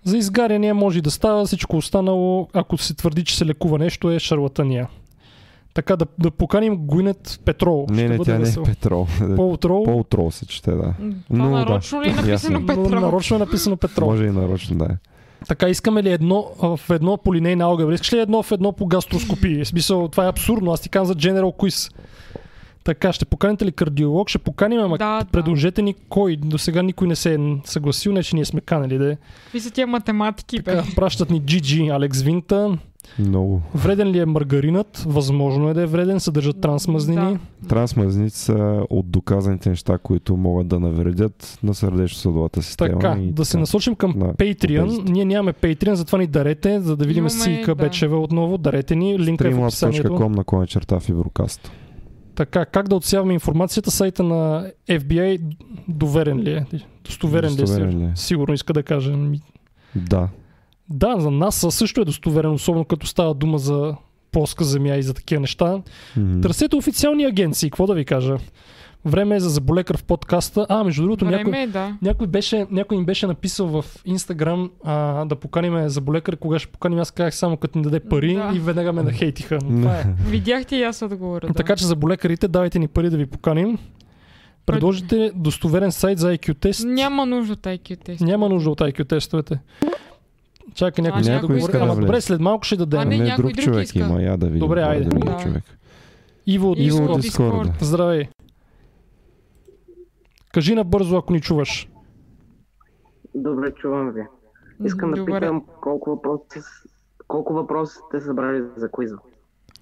За 0.05 0.17
изгаряния 0.17 0.75
може 0.75 1.01
да 1.01 1.11
става, 1.11 1.45
всичко 1.45 1.77
останало, 1.77 2.47
ако 2.53 2.77
се 2.77 2.93
твърди, 2.93 3.23
че 3.23 3.37
се 3.37 3.45
лекува 3.45 3.79
нещо, 3.79 4.11
е 4.11 4.19
шарлатания. 4.19 4.87
Така 5.73 5.95
да, 5.95 6.05
да 6.19 6.31
поканим 6.31 6.75
Гуинет 6.77 7.39
Петрол. 7.45 7.85
Не, 7.89 7.97
Ще 7.97 8.09
не, 8.09 8.17
бъде 8.17 8.31
тя 8.31 8.39
не 8.39 8.49
е. 8.49 8.63
Петрол. 8.65 9.07
По-утрол, 9.35 9.83
По-утрол 9.83 10.31
се 10.31 10.45
чете, 10.45 10.71
да. 10.71 10.93
Но, 11.29 11.43
да. 11.43 11.49
нарочно 11.49 12.01
ли 12.01 12.07
е 12.07 12.09
написано 12.09 12.31
Ясно. 12.31 12.59
но 12.59 12.65
Петрол? 12.65 12.99
нарочно 12.99 13.35
е 13.35 13.39
написано 13.39 13.77
Петрол. 13.77 14.09
Може 14.09 14.25
и 14.25 14.31
нарочно, 14.31 14.77
да 14.77 14.85
е. 14.85 14.97
Така, 15.47 15.69
искаме 15.69 16.03
ли 16.03 16.11
едно 16.11 16.45
в 16.61 16.79
едно 16.89 17.17
по 17.17 17.35
линейна 17.35 17.63
алгебра? 17.63 17.93
Искаш 17.93 18.13
ли 18.13 18.19
едно 18.19 18.43
в 18.43 18.51
едно 18.51 18.71
по 18.71 18.85
гастроскопия? 18.85 19.65
В 19.65 19.67
смисъл, 19.67 20.07
това 20.07 20.25
е 20.25 20.29
абсурдно. 20.29 20.71
Аз 20.71 20.81
ти 20.81 20.89
казвам 20.89 21.19
за 21.19 21.29
General 21.29 21.57
Quiz. 21.57 21.93
Така, 22.85 23.13
ще 23.13 23.25
поканите 23.25 23.65
ли 23.65 23.71
кардиолог? 23.71 24.29
Ще 24.29 24.37
поканим, 24.37 24.79
ама 24.79 24.97
Да, 24.97 25.19
да. 25.19 25.25
предложете 25.25 25.81
ни 25.81 25.95
кой. 26.09 26.35
До 26.35 26.57
сега 26.57 26.81
никой 26.81 27.07
не 27.07 27.15
се 27.15 27.33
е 27.33 27.37
съгласил, 27.63 28.11
не 28.11 28.23
че 28.23 28.35
ние 28.35 28.45
сме 28.45 28.61
канали 28.61 28.97
да. 28.97 29.17
Какви 29.43 29.59
са 29.59 29.71
тия 29.71 29.87
математики, 29.87 30.57
бе? 30.57 30.63
Така, 30.75 30.87
пращат 30.95 31.29
ни 31.29 31.41
GG, 31.41 31.95
Алекс 31.95 32.21
Винта. 32.21 32.77
Много. 33.19 33.61
Вреден 33.75 34.07
ли 34.07 34.19
е 34.19 34.25
маргаринът? 34.25 35.03
Възможно 35.07 35.69
е 35.69 35.73
да 35.73 35.81
е 35.81 35.85
вреден, 35.85 36.19
съдържат 36.19 36.61
трансмазнини. 36.61 37.37
Да. 37.61 37.67
Трансмазници 37.67 38.39
са 38.39 38.85
от 38.89 39.11
доказаните 39.11 39.69
неща, 39.69 39.97
които 39.97 40.37
могат 40.37 40.67
да 40.67 40.79
навредят 40.79 41.59
на 41.63 41.73
сърдечно-съдовата 41.73 42.61
система. 42.61 42.99
Така, 42.99 43.17
и 43.19 43.31
да 43.31 43.45
се 43.45 43.57
насочим 43.57 43.95
към 43.95 44.13
Да, 44.13 44.25
Patreon. 44.25 44.83
обезите. 44.83 45.11
Ние 45.11 45.25
нямаме 45.25 45.53
Patreon, 45.53 45.93
затова 45.93 46.17
ни 46.17 46.27
дарете, 46.27 46.81
за 46.81 46.97
да 46.97 47.05
видим 47.05 47.21
Имаме, 47.21 47.29
Сийка 47.29 47.75
да. 47.75 47.83
Бечева 47.83 48.19
отново. 48.19 48.57
Дарете 48.57 48.95
ни, 48.95 49.19
линка 49.19 49.47
е 49.47 49.51
в 49.51 49.59
описанието. 49.59 50.29
На 50.29 50.43
коня 50.43 50.67
черта 50.67 50.99
Фиброкаст. 50.99 51.71
Така, 52.35 52.65
как 52.65 52.87
да 52.87 52.95
отсяваме 52.95 53.33
информацията? 53.33 53.91
Сайта 53.91 54.23
на 54.23 54.71
FBI 54.89 55.41
доверен 55.87 56.39
ли 56.39 56.51
е? 56.51 56.65
Достоверен, 57.03 57.51
ли 57.53 57.55
Достоверен 57.55 57.99
ли 57.99 58.03
е? 58.03 58.07
е? 58.07 58.11
Сигурно 58.15 58.53
иска 58.53 58.73
да 58.73 58.83
каже. 58.83 59.11
Ми, 59.11 59.41
Да. 59.95 60.29
Да, 60.89 61.15
за 61.19 61.31
нас 61.31 61.65
също 61.69 62.01
е 62.01 62.05
достоверен, 62.05 62.51
особено 62.51 62.85
като 62.85 63.07
става 63.07 63.33
дума 63.33 63.57
за 63.57 63.95
плоска 64.31 64.63
земя 64.63 64.95
и 64.95 65.03
за 65.03 65.13
такива 65.13 65.41
неща. 65.41 65.81
Мгм. 66.17 66.41
Търсете 66.41 66.75
официални 66.75 67.25
агенции, 67.25 67.69
какво 67.69 67.87
да 67.87 67.93
ви 67.93 68.05
кажа? 68.05 68.37
Време 69.05 69.35
е 69.35 69.39
за 69.39 69.49
заболекар 69.49 69.97
в 69.97 70.03
подкаста. 70.03 70.65
А, 70.69 70.83
между 70.83 71.01
другото, 71.01 71.25
някой, 71.25 71.43
Време 71.43 71.63
е, 71.63 71.67
да. 71.67 71.97
някой, 72.01 72.27
беше, 72.27 72.65
някой 72.71 72.97
им 72.97 73.05
беше 73.05 73.27
написал 73.27 73.67
в 73.67 73.85
Инстаграм 74.05 74.71
а, 74.83 75.25
да 75.25 75.35
поканиме 75.35 75.89
заболекар, 75.89 76.37
кога 76.37 76.59
ще 76.59 76.67
поканим, 76.67 76.99
аз 76.99 77.11
казах 77.11 77.35
само 77.35 77.57
като 77.57 77.77
ни 77.77 77.83
даде 77.83 77.99
пари 77.99 78.33
Да. 78.33 78.51
и 78.55 78.59
веднага 78.59 78.93
ме 78.93 79.03
нахейтиха. 79.03 79.59
Но 79.63 79.81
това 79.81 79.99
е. 79.99 80.05
Видяхте 80.27 80.75
и 80.75 80.83
аз 80.83 81.01
отговоря. 81.01 81.47
Да. 81.47 81.53
Така 81.53 81.75
че 81.75 81.85
заболекарите, 81.85 82.47
давайте 82.47 82.79
ни 82.79 82.87
пари 82.87 83.09
да 83.09 83.17
ви 83.17 83.25
поканим. 83.25 83.77
Предложите 84.65 85.31
достоверен 85.35 85.91
сайт 85.91 86.19
за 86.19 86.27
IQ 86.27 86.59
тест. 86.59 86.83
Няма 86.85 87.25
нужда 87.25 87.53
от 87.53 87.59
IQ 87.59 88.03
тест. 88.03 88.21
Няма 88.21 88.49
нужда 88.49 88.69
от 88.69 88.79
IQ 88.79 89.09
тестовете. 89.09 89.59
Чакай 90.75 91.03
някой 91.03 91.19
А, 91.19 91.23
ще 91.23 91.31
някой 91.31 91.57
иска 91.57 91.71
да 91.71 91.83
Ама 91.83 91.95
добре, 91.95 92.21
след 92.21 92.39
малко 92.41 92.63
ще 92.63 92.75
дадем. 92.75 92.99
А, 92.99 93.05
не, 93.05 93.17
не, 93.17 93.23
някой 93.23 93.43
друг 93.43 93.53
друг 93.53 93.63
човек 93.65 93.83
иска. 93.83 93.99
има. 93.99 94.21
Я 94.21 94.37
да 94.37 94.45
видим. 94.45 94.59
Добре, 94.59 94.81
айде. 94.81 95.05
Да. 95.05 95.37
човек. 95.37 95.63
Иво 96.47 96.71
от 96.71 96.77
Дискорд. 96.77 97.21
Дискорда. 97.21 97.73
Здравей. 97.81 98.27
Кажи 100.55 100.75
набързо, 100.75 101.17
ако 101.17 101.33
ни 101.33 101.41
чуваш. 101.41 101.89
Добре, 103.35 103.73
чувам 103.73 104.11
ви. 104.11 104.21
Искам 104.85 105.11
да 105.11 105.15
Добре. 105.17 105.39
питам 105.39 105.63
колко 105.81 106.09
въпроси, 106.09 106.59
колко 107.27 107.53
въпроси 107.53 107.97
сте 108.07 108.21
събрали 108.21 108.63
за 108.77 108.89
квиза. 108.91 109.17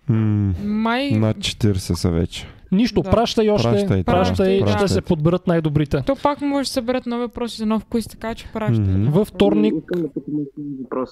М, 0.10 0.54
Май... 0.64 1.12
Над 1.12 1.38
40 1.38 1.78
са 1.78 2.12
вече. 2.12 2.48
Нищо, 2.72 3.02
Да. 3.02 3.12
пращай 3.12 3.50
още. 3.50 3.70
Пращай, 3.70 4.04
пращай, 4.04 4.60
пращай, 4.60 4.78
ще 4.78 4.84
да. 4.84 4.88
се 4.90 5.02
подберат 5.02 5.48
най-добрите. 5.48 6.04
То 6.06 6.16
пак 6.24 6.42
може 6.42 6.68
да 6.70 6.74
съберат 6.74 7.06
нови 7.06 7.22
въпроси 7.22 7.58
за 7.58 7.66
нов 7.66 7.86
квиз, 7.86 8.08
така 8.08 8.36
че 8.36 8.50
праща. 8.54 8.82
Мгм. 8.82 9.12
Във 9.12 9.28
вторник 9.28 9.74
Искам 9.78 10.02
да 10.02 10.14
питам 10.14 10.34
един 10.34 10.78
въпрос. 10.84 11.10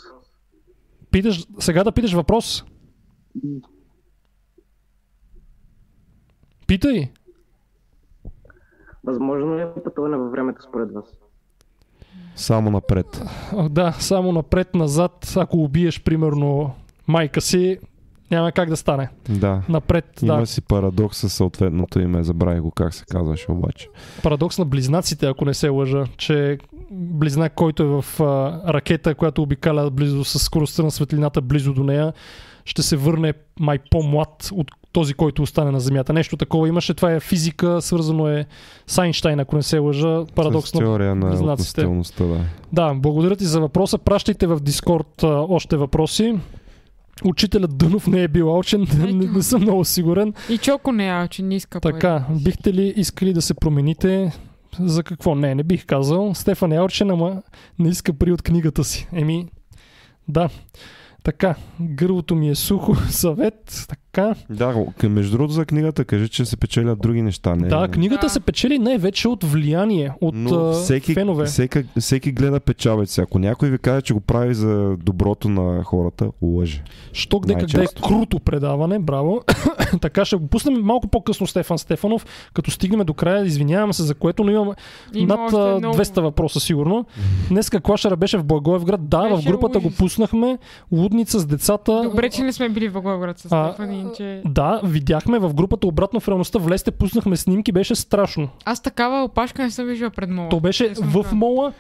питаш, 1.12 1.46
сега 1.60 1.84
да 1.84 1.92
питаш 1.92 2.14
въпрос. 2.14 2.66
Питай. 6.68 7.12
Възможно 9.04 9.58
ли 9.58 9.62
е 9.62 9.84
пътуване 9.84 10.18
във 10.18 10.32
времето 10.32 10.62
според 10.64 10.92
вас? 10.92 11.06
Само 12.36 12.72
напред. 12.72 13.24
А, 13.58 13.70
Да, 13.70 13.92
само 14.00 14.32
напред-назад, 14.32 15.34
ако 15.38 15.58
убиеш 15.58 16.04
примерно 16.04 16.74
майка 17.08 17.42
си, 17.42 17.78
няма 18.32 18.52
как 18.52 18.70
да 18.70 18.78
стане. 18.78 19.10
Да. 19.30 19.62
Напред, 19.70 20.22
Има 20.22 20.38
да. 20.40 20.46
си 20.46 20.62
парадокс 20.62 21.18
със 21.18 21.34
съответното 21.34 22.00
име. 22.00 22.24
Забравих 22.24 22.62
го 22.62 22.72
как 22.72 22.94
се 22.94 23.06
казваше 23.06 23.52
обаче. 23.52 23.90
Парадокс 24.24 24.58
на 24.58 24.66
близнаците, 24.66 25.26
ако 25.28 25.46
не 25.46 25.54
се 25.54 25.70
лъжа, 25.70 26.06
че 26.18 26.58
близнак, 26.92 27.54
който 27.54 27.84
е 27.84 28.02
в 28.02 28.06
а, 28.20 28.62
ракета, 28.74 29.16
която 29.16 29.42
обикаля 29.42 29.90
близо 29.92 30.24
с 30.24 30.40
скоростта 30.40 30.84
на 30.84 30.92
светлината 30.92 31.42
близо 31.42 31.74
до 31.74 31.84
нея, 31.84 32.14
ще 32.66 32.82
се 32.84 32.98
върне 32.98 33.34
май 33.60 33.80
по-млад 33.92 34.50
от 34.54 34.72
този, 34.92 35.14
който 35.14 35.42
остане 35.42 35.72
на 35.72 35.80
Земята. 35.80 36.14
Нещо 36.14 36.38
такова 36.38 36.68
имаше. 36.68 36.94
Това 36.94 37.12
е 37.12 37.20
физика, 37.20 37.82
свързано 37.82 38.28
е 38.28 38.46
с 38.88 38.98
Айнштайн, 38.98 39.40
ако 39.40 39.56
не 39.56 39.64
се 39.64 39.80
лъжа. 39.80 40.26
Парадокс 40.36 40.74
на 40.74 40.80
теория 40.80 41.16
на 41.16 41.52
относителността, 41.52 42.24
да. 42.24 42.40
Да, 42.74 42.94
благодаря 42.94 43.36
ти 43.36 43.46
за 43.46 43.62
въпроса. 43.62 43.98
Пращайте 43.98 44.48
в 44.48 44.60
Дискорд 44.60 45.24
още 45.24 45.78
въпроси. 45.78 46.40
Учителят 47.26 47.78
Дънов 47.78 48.08
не 48.08 48.24
е 48.24 48.28
бил 48.28 48.50
алчен, 48.50 48.88
не, 48.98 49.12
не 49.12 49.44
съм 49.44 49.62
много 49.62 49.86
сигурен. 49.86 50.34
И 50.50 50.58
Чоко 50.58 50.92
не 50.92 51.22
е, 51.22 51.28
че 51.28 51.44
не 51.44 51.56
иска 51.56 51.80
пари. 51.80 51.94
Така, 51.94 52.26
бихте 52.44 52.74
ли 52.74 52.94
искали 52.96 53.34
да 53.34 53.42
се 53.42 53.54
промените? 53.54 54.32
За 54.80 55.04
какво? 55.04 55.36
Не, 55.36 55.56
не 55.56 55.64
бих 55.64 55.86
казал. 55.86 56.34
Стефан 56.36 56.72
е 56.72 56.78
алчен, 56.78 57.12
ама 57.12 57.42
не 57.80 57.90
иска 57.90 58.14
пари 58.14 58.32
от 58.32 58.42
книгата 58.42 58.84
си. 58.84 59.08
Еми, 59.14 59.48
да. 60.28 60.50
Така, 61.24 61.56
гърлото 61.82 62.36
ми 62.36 62.50
е 62.50 62.56
сухо. 62.56 62.96
Съвет. 63.10 63.86
Така. 63.90 64.11
Да, 64.50 64.76
к- 64.98 65.04
между 65.04 65.32
другото 65.32 65.54
за 65.54 65.66
книгата 65.66 66.06
кажи, 66.06 66.30
че 66.30 66.46
се 66.46 66.58
печелят 66.58 67.00
други 67.00 67.22
неща. 67.22 67.56
Не, 67.56 67.68
Да, 67.68 67.88
книгата 67.88 68.26
Да. 68.26 68.30
се 68.30 68.40
печели 68.40 68.80
най-вече 68.80 69.28
от 69.28 69.44
влияние, 69.44 70.12
от 70.22 70.36
Но 70.36 70.72
всеки, 70.72 71.14
фенове. 71.14 71.46
всеки, 71.46 71.84
всеки 72.00 72.32
гледа 72.32 72.60
печалбите. 72.60 72.92
Ако 73.22 73.40
някой 73.40 73.70
ви 73.70 73.78
каже, 73.78 74.02
че 74.02 74.14
го 74.14 74.20
прави 74.20 74.54
за 74.54 74.96
доброто 74.98 75.50
на 75.50 75.84
хората, 75.84 76.30
лъже. 76.42 76.84
Що 77.14 77.40
где 77.40 77.54
къде 77.56 77.84
е 77.84 78.02
круто 78.02 78.40
предаване, 78.40 79.00
браво. 79.00 79.42
така 80.02 80.26
ще 80.26 80.36
го 80.36 80.48
пуснем 80.48 80.82
малко 80.82 81.08
по-късно 81.08 81.48
Стефан 81.48 81.78
Стефанов, 81.78 82.26
като 82.54 82.72
стигнем 82.72 83.00
до 83.00 83.14
края, 83.14 83.46
извинявам 83.46 83.94
се 83.94 84.04
за 84.04 84.16
което, 84.16 84.44
но 84.44 84.52
имам 84.52 84.74
Има 85.14 85.28
над 85.28 85.40
още 85.46 85.56
а, 85.62 85.78
много. 85.78 85.96
200 85.96 86.22
въпроса 86.22 86.60
сигурно. 86.60 87.06
Днеска 87.50 87.82
Клашара 87.82 88.16
беше 88.16 88.38
в 88.38 88.44
Благоевград. 88.44 89.10
Да, 89.10 89.22
в 89.22 89.30
Беше 89.32 89.48
групата 89.48 89.80
го 89.80 89.88
ужас. 89.88 89.98
пуснахме. 89.98 90.58
Лудница 90.92 91.40
с 91.40 91.46
децата. 91.46 92.02
Добре, 92.04 92.30
че 92.30 92.42
не 92.42 92.54
сме 92.54 92.70
били 92.70 92.88
в 92.88 92.94
Благоевград 92.94 93.40
с 93.40 93.46
А, 93.46 93.68
Стефани, 93.68 94.01
че... 94.18 94.42
Да, 94.46 94.82
видяхме 94.84 95.40
в 95.40 95.54
групата 95.54 95.88
обратно 95.88 96.20
в 96.20 96.28
реалността. 96.28 96.60
Влезте, 96.60 96.92
пуснахме 96.92 97.38
снимки, 97.38 97.72
беше 97.72 97.96
страшно. 97.96 98.50
Аз 98.66 98.82
такава 98.82 99.24
опашка 99.24 99.64
не 99.64 99.72
съм 99.72 99.86
виждала 99.86 100.12
пред 100.12 100.30
мола. 100.30 100.50
То 100.50 100.60
беше 100.60 100.94
в 101.02 101.26
мола, 101.34 101.74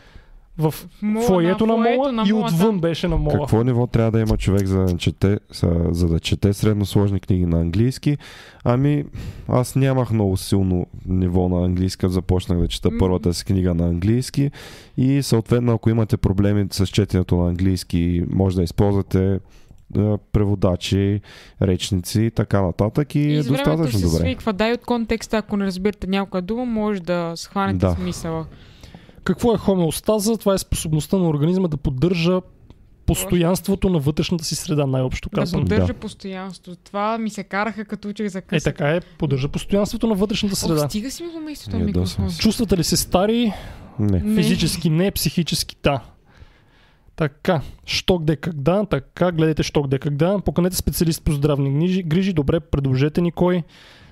в 0.57 0.73
мола, 1.01 1.25
фоето 1.25 1.65
на 1.65 1.73
фоето 1.73 1.97
мола 1.97 2.11
на 2.11 2.23
и 2.27 2.33
мола, 2.33 2.45
отвън 2.45 2.75
да. 2.75 2.81
беше 2.81 3.07
на 3.07 3.17
мола. 3.17 3.39
Какво 3.39 3.63
ниво 3.63 3.87
трябва 3.87 4.11
да 4.11 4.19
има 4.19 4.37
човек 4.37 4.67
за 4.67 4.85
да 4.85 4.97
чете, 4.97 5.39
за, 5.53 5.85
за 5.91 6.07
да 6.07 6.19
чете 6.19 6.53
средносложни 6.53 7.19
книги 7.19 7.45
на 7.45 7.59
английски? 7.59 8.17
Ами, 8.63 9.05
аз 9.47 9.75
нямах 9.75 10.11
много 10.11 10.37
силно 10.37 10.85
ниво 11.05 11.49
на 11.49 11.65
английски, 11.65 11.99
като 11.99 12.13
започнах 12.13 12.59
да 12.59 12.67
чета 12.67 12.89
първата 12.99 13.33
си 13.33 13.45
книга 13.45 13.73
на 13.73 13.87
английски 13.87 14.51
и 14.97 15.23
съответно, 15.23 15.73
ако 15.73 15.89
имате 15.89 16.17
проблеми 16.17 16.67
с 16.71 16.87
четенето 16.87 17.37
на 17.37 17.49
английски, 17.49 18.23
може 18.29 18.55
да 18.55 18.63
използвате 18.63 19.39
преводачи, 20.31 21.21
речници 21.61 22.21
и 22.21 22.31
така 22.31 22.61
нататък 22.61 23.15
и, 23.15 23.19
И 23.19 23.35
е 23.35 23.43
достатъчно 23.43 23.99
се 23.99 24.05
добре. 24.05 24.17
свиква. 24.19 24.53
Дай 24.53 24.73
от 24.73 24.81
контекста, 24.81 25.37
ако 25.37 25.57
не 25.57 25.65
разбирате 25.65 26.07
някоя 26.07 26.41
дума, 26.41 26.65
може 26.65 27.01
да 27.01 27.33
схванете 27.35 27.77
Да. 27.77 27.91
смисъла. 27.91 28.45
Какво 29.23 29.53
е 29.53 29.57
хомеостаза? 29.57 30.37
Това 30.37 30.53
е 30.53 30.57
способността 30.57 31.17
на 31.17 31.27
организма 31.27 31.67
да 31.67 31.77
поддържа 31.77 32.41
постоянството 33.05 33.89
на 33.89 33.99
вътрешната 33.99 34.43
си 34.43 34.55
среда, 34.55 34.85
най-общо 34.85 35.29
Да 35.29 35.35
казвам. 35.35 35.61
поддържа 35.61 35.87
Да. 35.87 35.93
постоянство. 35.93 36.75
Това 36.75 37.17
ми 37.17 37.29
се 37.29 37.43
караха 37.43 37.85
като 37.85 38.09
учих 38.09 38.27
за 38.27 38.37
Е, 38.37 38.41
къса. 38.41 38.63
така 38.63 38.89
е, 38.89 39.01
поддържа 39.01 39.47
постоянството 39.49 40.07
на 40.07 40.15
вътрешната 40.15 40.53
О, 40.53 40.55
среда. 40.57 40.89
стига 40.89 41.11
си 41.11 41.23
ми 41.23 41.29
го 41.29 41.39
мисли 41.39 41.77
Е. 41.77 42.29
Чувствате 42.39 42.77
ли 42.77 42.83
се 42.83 42.97
стари? 42.97 43.53
Не. 43.99 44.35
Физически 44.35 44.89
не, 44.89 45.11
психически 45.11 45.75
да. 45.83 45.99
Така, 47.21 47.61
що 47.85 48.17
где 48.17 48.35
когда, 48.35 48.85
така, 48.85 49.31
гледайте 49.31 49.63
що 49.63 49.81
где 49.81 49.99
когда, 49.99 50.39
поканете 50.39 50.75
специалист 50.75 51.23
по 51.23 51.31
здравни 51.31 52.01
грижи, 52.03 52.33
добре, 52.33 52.59
предложете 52.59 53.21
ни 53.21 53.31
кой. 53.31 53.63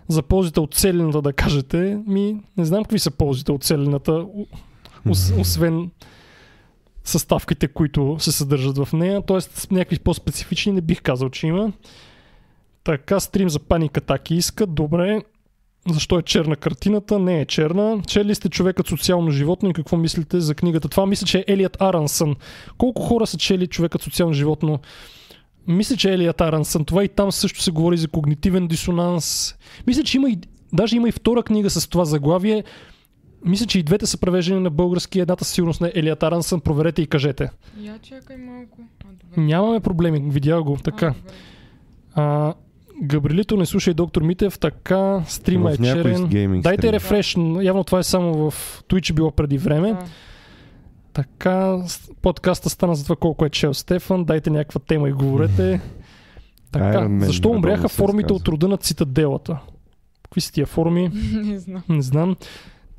За 0.07 0.21
ползите 0.21 0.59
от 0.59 0.73
целената 0.73 1.21
да 1.21 1.33
кажете, 1.33 1.99
ми 2.07 2.41
не 2.57 2.65
знам 2.65 2.83
какви 2.83 2.99
са 2.99 3.11
ползите 3.11 3.51
от 3.51 3.63
целената, 3.63 4.25
освен 5.39 5.91
съставките, 7.03 7.67
които 7.67 8.17
се 8.19 8.31
съдържат 8.31 8.77
в 8.77 8.93
нея, 8.93 9.21
т.е. 9.25 9.73
някакви 9.73 9.99
по-специфични 9.99 10.71
не 10.71 10.81
бих 10.81 11.01
казал, 11.01 11.29
че 11.29 11.47
има. 11.47 11.71
Така, 12.83 13.19
стрим 13.19 13.49
за 13.49 13.59
паника 13.59 14.01
таки 14.01 14.35
иска, 14.35 14.65
добре. 14.65 15.21
Защо 15.87 16.19
е 16.19 16.21
черна 16.21 16.55
картината? 16.55 17.19
Не 17.19 17.41
е 17.41 17.45
черна. 17.45 18.01
Чели 18.07 18.35
сте 18.35 18.49
човекът 18.49 18.87
социално 18.87 19.31
животно 19.31 19.69
и 19.69 19.73
какво 19.73 19.97
мислите 19.97 20.39
за 20.39 20.55
книгата? 20.55 20.89
Това 20.89 21.05
мисля, 21.05 21.27
че 21.27 21.37
е 21.37 21.45
Елият 21.47 21.77
Арансън. 21.81 22.35
Колко 22.77 23.01
хора 23.01 23.27
са 23.27 23.37
чели 23.37 23.67
човекът 23.67 24.01
социално 24.01 24.33
животно? 24.33 24.79
Мисля, 25.67 25.97
че 25.97 26.09
е 26.09 26.13
Елият 26.13 26.41
Арансън. 26.41 26.85
Това 26.85 27.03
и 27.03 27.07
там 27.07 27.31
също 27.31 27.61
се 27.61 27.71
говори 27.71 27.97
за 27.97 28.07
когнитивен 28.07 28.67
дисонанс. 28.67 29.55
Мисля, 29.87 30.03
че 30.03 30.17
има 30.17 30.29
и, 30.29 30.37
даже 30.73 30.95
има 30.95 31.09
и 31.09 31.11
втора 31.11 31.43
книга 31.43 31.69
с 31.69 31.87
това 31.87 32.05
заглавие. 32.05 32.63
Мисля, 33.45 33.65
че 33.65 33.79
и 33.79 33.83
двете 33.83 34.05
са 34.05 34.17
превеждани 34.17 34.61
на 34.61 34.69
български. 34.69 35.19
Едната 35.19 35.45
със 35.45 35.53
сигурност 35.53 35.81
на 35.81 35.91
Елият 35.95 36.23
Арансън. 36.23 36.61
Проверете 36.61 37.01
и 37.01 37.07
кажете. 37.07 37.49
Я 37.81 37.99
чакай 37.99 38.37
малко. 38.37 38.77
А, 39.03 39.07
добре. 39.07 39.41
Нямаме 39.41 39.79
проблеми, 39.79 40.31
видя 40.31 40.63
го. 40.63 40.77
Така. 40.83 41.05
А, 41.05 41.13
добре. 41.13 41.33
А, 42.13 42.53
Габрилито, 43.01 43.57
не 43.57 43.65
слушай 43.65 43.93
доктор 43.93 44.21
Митев, 44.21 44.59
така, 44.59 45.23
стрима 45.27 45.69
В 45.69 45.73
е 45.73 45.77
черен. 45.77 46.61
Дайте 46.61 46.81
стрим. 46.81 46.93
рефреш, 46.93 47.37
явно 47.61 47.83
това 47.83 47.99
е 47.99 48.03
само 48.03 48.51
в 48.51 48.83
Twitch 48.89 49.13
било 49.13 49.31
преди 49.31 49.57
време. 49.57 49.93
Да. 49.93 50.05
Така, 51.13 51.77
подкаста 52.21 52.69
стана 52.69 52.95
за 52.95 53.03
това 53.03 53.15
колко 53.15 53.45
е 53.45 53.49
чел 53.49 53.73
Стефан, 53.73 54.23
дайте 54.23 54.49
някаква 54.49 54.79
тема 54.79 55.09
и 55.09 55.11
говорете. 55.11 55.81
Така, 56.71 56.99
Man 56.99 57.25
защо 57.25 57.49
умряха 57.49 57.89
формите 57.89 58.33
от 58.33 58.47
рода 58.47 58.67
на 58.67 58.77
цитаделата? 58.77 59.59
Какви 60.23 60.41
са 60.41 60.53
тия 60.53 60.65
форми? 60.65 61.09
Не 61.33 61.59
знам. 61.59 61.83
Не 61.89 62.01
знам. 62.01 62.35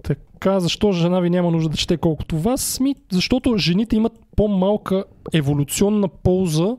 Така, 0.02 0.60
защо 0.60 0.92
жена 0.92 1.20
ви 1.20 1.30
няма 1.30 1.50
нужда 1.50 1.68
да 1.68 1.76
чете 1.76 1.96
колкото 1.96 2.38
вас? 2.38 2.80
Ми, 2.80 2.94
защото 3.12 3.56
жените 3.56 3.96
имат 3.96 4.12
по-малка 4.36 5.04
еволюционна 5.32 6.08
полза, 6.08 6.76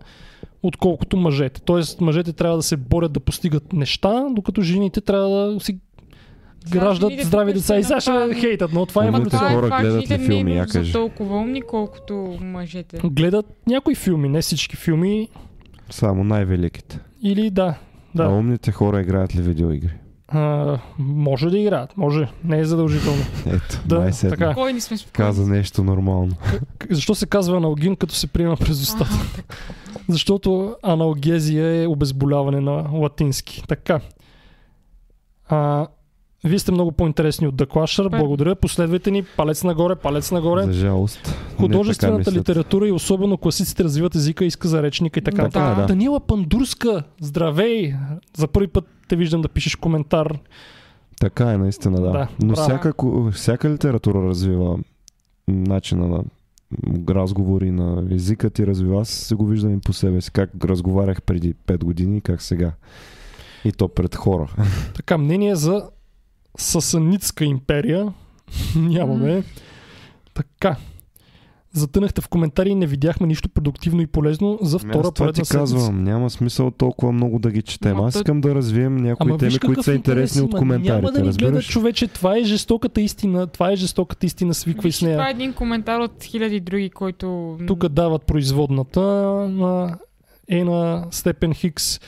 отколкото 0.63 1.17
мъжете. 1.17 1.61
Тоест, 1.61 2.01
мъжете 2.01 2.33
трябва 2.33 2.57
да 2.57 2.63
се 2.63 2.77
борят 2.77 3.11
да 3.11 3.19
постигат 3.19 3.73
неща, 3.73 4.25
докато 4.31 4.61
жените 4.61 5.01
трябва 5.01 5.29
да 5.29 5.59
си 5.59 5.77
граждат 6.71 7.09
жените 7.09 7.27
здрави 7.27 7.53
деца 7.53 7.77
и 7.77 7.83
сега 7.83 8.01
ще 8.01 8.11
хейтат, 8.35 8.73
но 8.73 8.85
това 8.85 9.05
е 9.05 9.09
Умните 9.09 9.29
това 9.29 9.51
е 9.51 9.81
гледат 9.81 10.11
ли 10.11 10.17
филми, 10.17 10.55
я 10.55 10.67
кажи? 10.67 10.91
толкова 10.93 11.37
умни, 11.37 11.61
колкото 11.61 12.37
мъжете. 12.41 12.99
Гледат 13.03 13.45
някои 13.67 13.95
филми, 13.95 14.29
не 14.29 14.41
всички 14.41 14.75
филми. 14.75 15.29
Само 15.89 16.23
най-великите. 16.23 16.99
Или 17.23 17.49
да, 17.49 17.75
Да. 18.15 18.23
А 18.23 18.27
да. 18.27 18.29
умните 18.29 18.71
хора 18.71 19.01
играят 19.01 19.35
ли 19.35 19.41
видеоигри? 19.41 19.93
А, 20.27 20.77
може 20.99 21.49
да 21.49 21.57
играят, 21.57 21.97
може. 21.97 22.27
Не 22.43 22.59
е 22.59 22.65
задължително. 22.65 23.21
Ето, 23.47 23.81
Да, 23.85 23.99
най-сетне. 23.99 24.37
така. 24.37 24.53
Кой 24.53 24.73
не 24.73 24.81
сме 24.81 24.97
спокойни? 24.97 25.27
Каза 25.27 25.47
нещо 25.47 25.83
нормално. 25.83 26.31
Защо 26.89 27.15
се 27.15 27.25
казва 27.25 27.57
аналгин, 27.57 27.95
като 27.95 28.15
се 28.15 28.27
приема 28.27 28.57
през 28.57 28.81
устата? 28.81 29.43
Защото 30.09 30.75
аналгезия 30.83 31.83
е 31.83 31.87
обезболяване 31.87 32.61
на 32.61 32.89
латински. 32.93 33.63
Така. 33.67 33.99
А, 35.49 35.87
вие 36.43 36.59
сте 36.59 36.71
много 36.71 36.91
по-интересни 36.91 37.47
от 37.47 37.55
The 37.55 37.65
Clasher. 37.65 38.17
Благодаря. 38.19 38.55
Последвайте 38.55 39.11
ни. 39.11 39.23
Палец 39.23 39.63
нагоре, 39.63 39.95
палец 39.95 40.31
нагоре. 40.31 40.63
За 40.63 40.73
жалост. 40.73 41.35
Художествената 41.57 42.31
литература 42.31 42.87
и 42.87 42.91
особено 42.91 43.37
класиците 43.37 43.83
развиват 43.83 44.15
езика, 44.15 44.45
иска 44.45 44.67
за 44.67 44.83
речника 44.83 45.19
и 45.19 45.23
така. 45.23 45.43
Така 45.43 45.71
е, 45.77 45.81
да. 45.81 45.85
Даниела 45.85 46.19
Пандурска, 46.19 47.03
здравей! 47.21 47.95
За 48.37 48.47
първи 48.47 48.67
път 48.67 48.85
те 49.07 49.15
виждам 49.15 49.41
да 49.41 49.49
пишеш 49.49 49.75
коментар. 49.75 50.39
Така 51.19 51.51
е, 51.51 51.57
наистина, 51.57 52.01
да. 52.01 52.11
Да, 52.11 52.27
Но 52.43 52.55
всяка, 52.55 52.93
всяка 53.31 53.69
литература 53.69 54.27
развива 54.27 54.79
начина 55.47 56.07
на 56.07 56.23
разговори 57.09 57.71
на 57.71 58.07
езика 58.11 58.49
ти 58.49 58.67
развива. 58.67 59.01
Аз 59.01 59.09
се 59.09 59.35
го 59.35 59.45
виждам 59.45 59.73
и 59.73 59.79
по 59.79 59.93
себе 59.93 60.21
си. 60.21 60.31
Как 60.31 60.49
разговарях 60.63 61.21
преди 61.21 61.53
5 61.53 61.83
години 61.83 62.21
как 62.21 62.41
сега. 62.41 62.71
И 63.65 63.71
то 63.71 63.87
пред 63.87 64.15
хора. 64.15 64.55
Така, 64.95 65.17
мнение 65.17 65.55
за 65.55 65.89
Сасанитска 66.57 67.45
империя. 67.45 68.13
Нямаме. 68.75 69.43
Така. 70.33 70.75
Затънахте 71.73 72.21
в 72.21 72.27
коментари 72.29 72.69
и 72.69 72.75
не 72.75 72.87
видяхме 72.87 73.27
нищо 73.27 73.49
продуктивно 73.49 74.01
и 74.01 74.07
полезно 74.07 74.59
за 74.61 74.79
втора 74.79 74.91
Аз 74.97 75.01
това 75.01 75.11
ти 75.11 75.13
поредна 75.13 75.45
седмица. 75.45 75.57
казвам. 75.75 76.03
Няма 76.03 76.29
смисъл 76.29 76.71
толкова 76.71 77.11
много 77.11 77.39
да 77.39 77.51
ги 77.51 77.61
четем. 77.61 77.97
Ама 77.97 78.07
Аз 78.07 78.15
искам 78.15 78.41
да 78.41 78.55
развием 78.55 78.97
някои 78.97 79.29
Ама 79.31 79.37
теми, 79.37 79.59
които 79.59 79.83
са 79.83 79.93
интерес 79.93 80.17
интересни 80.31 80.41
от 80.41 80.51
има. 80.51 80.59
коментарите. 80.59 80.93
Няма 80.95 81.11
да 81.11 81.21
ни 81.21 81.31
гледа 81.31 81.61
човече. 81.61 82.07
Това 82.07 82.37
е 82.37 82.43
жестоката 82.43 83.01
истина. 83.01 83.47
Това 83.47 83.71
е 83.71 83.75
жестоката 83.75 84.25
истина. 84.25 84.53
Свиквай 84.53 84.83
Виж, 84.83 84.95
с 84.95 84.99
че 84.99 85.05
Това 85.05 85.13
е 85.13 85.17
нея. 85.17 85.31
един 85.31 85.53
коментар 85.53 85.99
от 85.99 86.23
хиляди 86.23 86.59
други, 86.59 86.89
който... 86.89 87.57
Тук 87.67 87.87
дават 87.87 88.23
производната 88.23 89.01
на 89.49 89.97
е 90.49 90.63
на 90.63 91.05
степен 91.11 91.53
Хикс. 91.53 91.99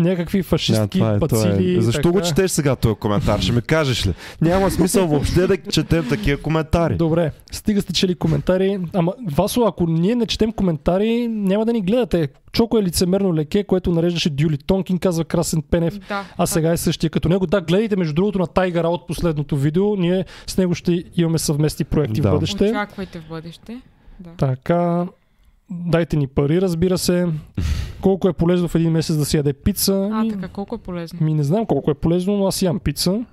Някакви 0.00 0.42
фашистки 0.42 0.88
това 0.90 1.10
е, 1.10 1.14
това 1.14 1.28
пацили. 1.28 1.76
е. 1.76 1.80
Защо 1.80 2.02
така. 2.02 2.12
го 2.12 2.20
четеш 2.20 2.50
сега 2.50 2.76
този 2.76 2.94
коментар? 2.94 3.40
Ще 3.40 3.52
ми 3.52 3.62
кажеш 3.62 4.06
ли? 4.06 4.12
Няма 4.40 4.70
смисъл 4.70 5.06
въобще 5.06 5.46
да 5.46 5.56
четем 5.56 6.08
такива 6.08 6.42
коментари. 6.42 6.96
Добре, 6.96 7.32
стига 7.52 7.82
сте 7.82 7.92
чели 7.92 8.14
коментари. 8.14 8.78
Ама, 8.92 9.12
Васо, 9.26 9.62
ако 9.62 9.86
ние 9.86 10.14
не 10.14 10.26
четем 10.26 10.52
коментари, 10.52 11.28
няма 11.28 11.66
да 11.66 11.72
ни 11.72 11.80
гледате. 11.82 12.28
Чоко 12.52 12.78
е 12.78 12.82
лицемерно 12.82 13.34
леке, 13.34 13.64
което 13.64 13.92
нареждаше 13.92 14.30
Дюли 14.30 14.58
Тонкин, 14.58 14.98
казва 14.98 15.24
Красен 15.24 15.62
Пенев. 15.62 15.98
Да, 15.98 16.24
А 16.36 16.46
сега 16.46 16.72
е 16.72 16.76
същия 16.76 17.10
като 17.10 17.28
него. 17.28 17.46
Да, 17.46 17.60
гледайте 17.60 17.96
между 17.96 18.14
другото 18.14 18.38
на 18.38 18.46
Тайгър 18.46 18.84
от 18.84 19.06
последното 19.06 19.56
видео. 19.56 19.96
Ние 19.96 20.24
с 20.46 20.58
него 20.58 20.74
ще 20.74 21.04
имаме 21.16 21.38
съвместни 21.38 21.84
проекти 21.84 22.20
Да. 22.20 22.28
в 22.28 22.32
бъдеще. 22.32 22.64
Очаквайте 22.64 23.18
в 23.20 23.28
бъдеще. 23.28 23.80
Да. 24.20 24.30
Така, 24.38 25.06
дайте 25.70 26.16
ни 26.16 26.26
пари, 26.26 26.60
разбира 26.60 26.98
се. 26.98 27.26
Колко 28.00 28.28
е 28.28 28.32
полезно 28.32 28.68
в 28.68 28.74
един 28.74 28.90
месец 28.90 29.16
да 29.16 29.24
си 29.24 29.36
яде 29.36 29.52
пица? 29.52 30.08
А, 30.12 30.22
Ми- 30.22 30.30
така, 30.30 30.48
колко 30.48 30.74
е 30.74 30.78
полезно? 30.78 31.18
Ми 31.22 31.34
не 31.34 31.42
знам 31.44 31.66
колко 31.66 31.90
е 31.90 31.94
полезно, 31.94 32.36
но 32.36 32.46
аз 32.46 32.62
ям 32.62 32.78
пица. 32.78 33.24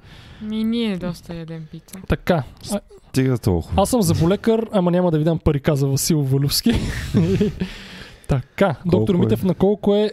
Ми 0.41 0.63
ние 0.63 0.97
доста 0.97 1.35
ядем 1.35 1.63
пица. 1.71 1.95
Така. 2.07 2.43
А, 2.71 2.79
Стига 3.09 3.37
толкова. 3.37 3.81
аз 3.81 3.89
съм 3.89 4.01
заболекар, 4.01 4.67
ама 4.71 4.91
няма 4.91 5.11
да 5.11 5.17
ви 5.17 5.23
дам 5.23 5.39
пари, 5.39 5.59
каза 5.59 5.87
Васил 5.87 6.21
Валювски. 6.21 6.71
така. 8.27 8.75
Доктор 8.85 9.05
Колко 9.05 9.13
е? 9.13 9.17
Митев, 9.19 9.43
на 9.43 9.53
колко 9.53 9.95
е 9.95 10.11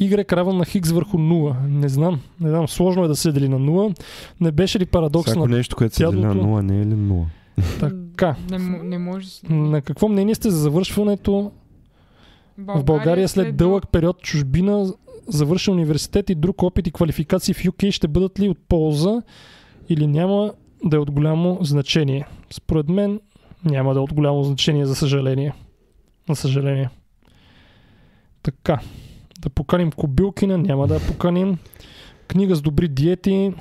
Y 0.00 0.32
равен 0.32 0.56
на 0.56 0.64
Хикс 0.64 0.90
върху 0.90 1.18
0? 1.18 1.68
Не 1.68 1.88
знам. 1.88 2.20
Не 2.40 2.48
знам. 2.48 2.68
Сложно 2.68 3.04
е 3.04 3.08
да 3.08 3.16
се 3.16 3.32
дели 3.32 3.48
на 3.48 3.58
0. 3.58 3.98
Не 4.40 4.52
беше 4.52 4.78
ли 4.78 4.86
парадокс 4.86 5.30
Всяко 5.30 5.48
на 5.48 5.56
нещо, 5.56 5.76
което 5.76 5.94
се 5.94 6.04
дели 6.04 6.16
на 6.16 6.22
дядото- 6.22 6.46
0, 6.46 6.62
не 6.62 6.80
е 6.80 6.86
ли 6.86 6.94
0? 6.94 7.24
така? 7.80 8.36
Не, 8.50 8.58
не 8.58 8.98
може. 8.98 9.28
На 9.48 9.80
какво 9.80 10.08
мнение 10.08 10.34
сте 10.34 10.50
за 10.50 10.58
завършването 10.58 11.50
В 12.58 12.84
България 12.84 13.28
след 13.28 13.56
дълъг 13.56 13.88
период 13.88 14.22
чужбина, 14.22 14.92
завършен 15.28 15.74
университет 15.74 16.30
и 16.30 16.34
друг 16.34 16.62
опит 16.62 16.86
и 16.86 16.92
квалификации 16.92 17.54
в 17.54 17.62
UK 17.62 17.90
ще 17.90 18.08
бъдат 18.08 18.40
ли 18.40 18.48
от 18.48 18.58
полза 18.68 19.22
или 19.88 20.06
няма 20.06 20.52
да 20.84 20.96
е 20.96 21.00
от 21.00 21.10
голямо 21.10 21.58
значение? 21.60 22.26
Според 22.52 22.88
мен 22.88 23.20
няма 23.64 23.94
да 23.94 24.00
е 24.00 24.02
от 24.02 24.14
голямо 24.14 24.42
значение, 24.42 24.86
за 24.86 24.94
съжаление. 24.94 25.52
За 26.28 26.36
съжаление. 26.36 26.90
Така. 28.42 28.80
Да 29.40 29.50
поканим 29.50 29.92
Кобилкина, 29.92 30.58
няма 30.58 30.86
да 30.86 30.94
я 30.94 31.00
поканим. 31.00 31.58
Книга 32.28 32.54
с 32.54 32.62
добри 32.62 32.88
диети, 32.88 33.52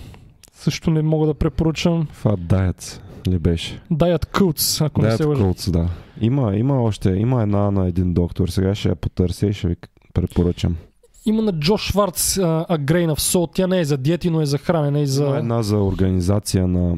също 0.54 0.92
не 0.92 1.02
мога 1.02 1.28
да 1.28 1.34
препоръчам. 1.34 2.08
Фат 2.12 2.40
Diets 2.40 3.02
ли 3.28 3.40
беше? 3.40 3.82
Diet 3.92 4.26
Cults, 4.26 4.86
ако 4.86 5.02
не 5.02 5.08
Diet 5.08 5.18
се 5.18 5.26
лъжа. 5.26 5.44
Cults, 5.44 5.72
да. 5.72 5.90
Има, 6.22 6.56
има 6.56 6.84
още, 6.84 7.10
има 7.10 7.44
една 7.44 7.72
на 7.72 7.88
един 7.88 8.14
доктор. 8.14 8.48
Сега 8.48 8.76
ще 8.76 8.90
я 8.90 8.96
потърся 8.96 9.48
и 9.48 9.54
ще 9.54 9.68
ви 9.68 9.76
препоръчам. 10.14 10.76
Има 11.26 11.42
на 11.42 11.60
Джош 11.60 11.82
Шварц 11.82 12.36
A 12.38 12.78
Grain 12.78 13.12
of 13.12 13.20
Salt. 13.20 13.52
Тя 13.56 13.68
не 13.68 13.80
е 13.80 13.86
за 13.86 13.98
диети, 13.98 14.30
но 14.30 14.42
е 14.42 14.46
за 14.46 14.58
хранене 14.58 15.02
и 15.02 15.08
за... 15.08 15.24
Има 15.24 15.38
една 15.38 15.64
за 15.64 15.78
организация 15.78 16.68
на 16.68 16.96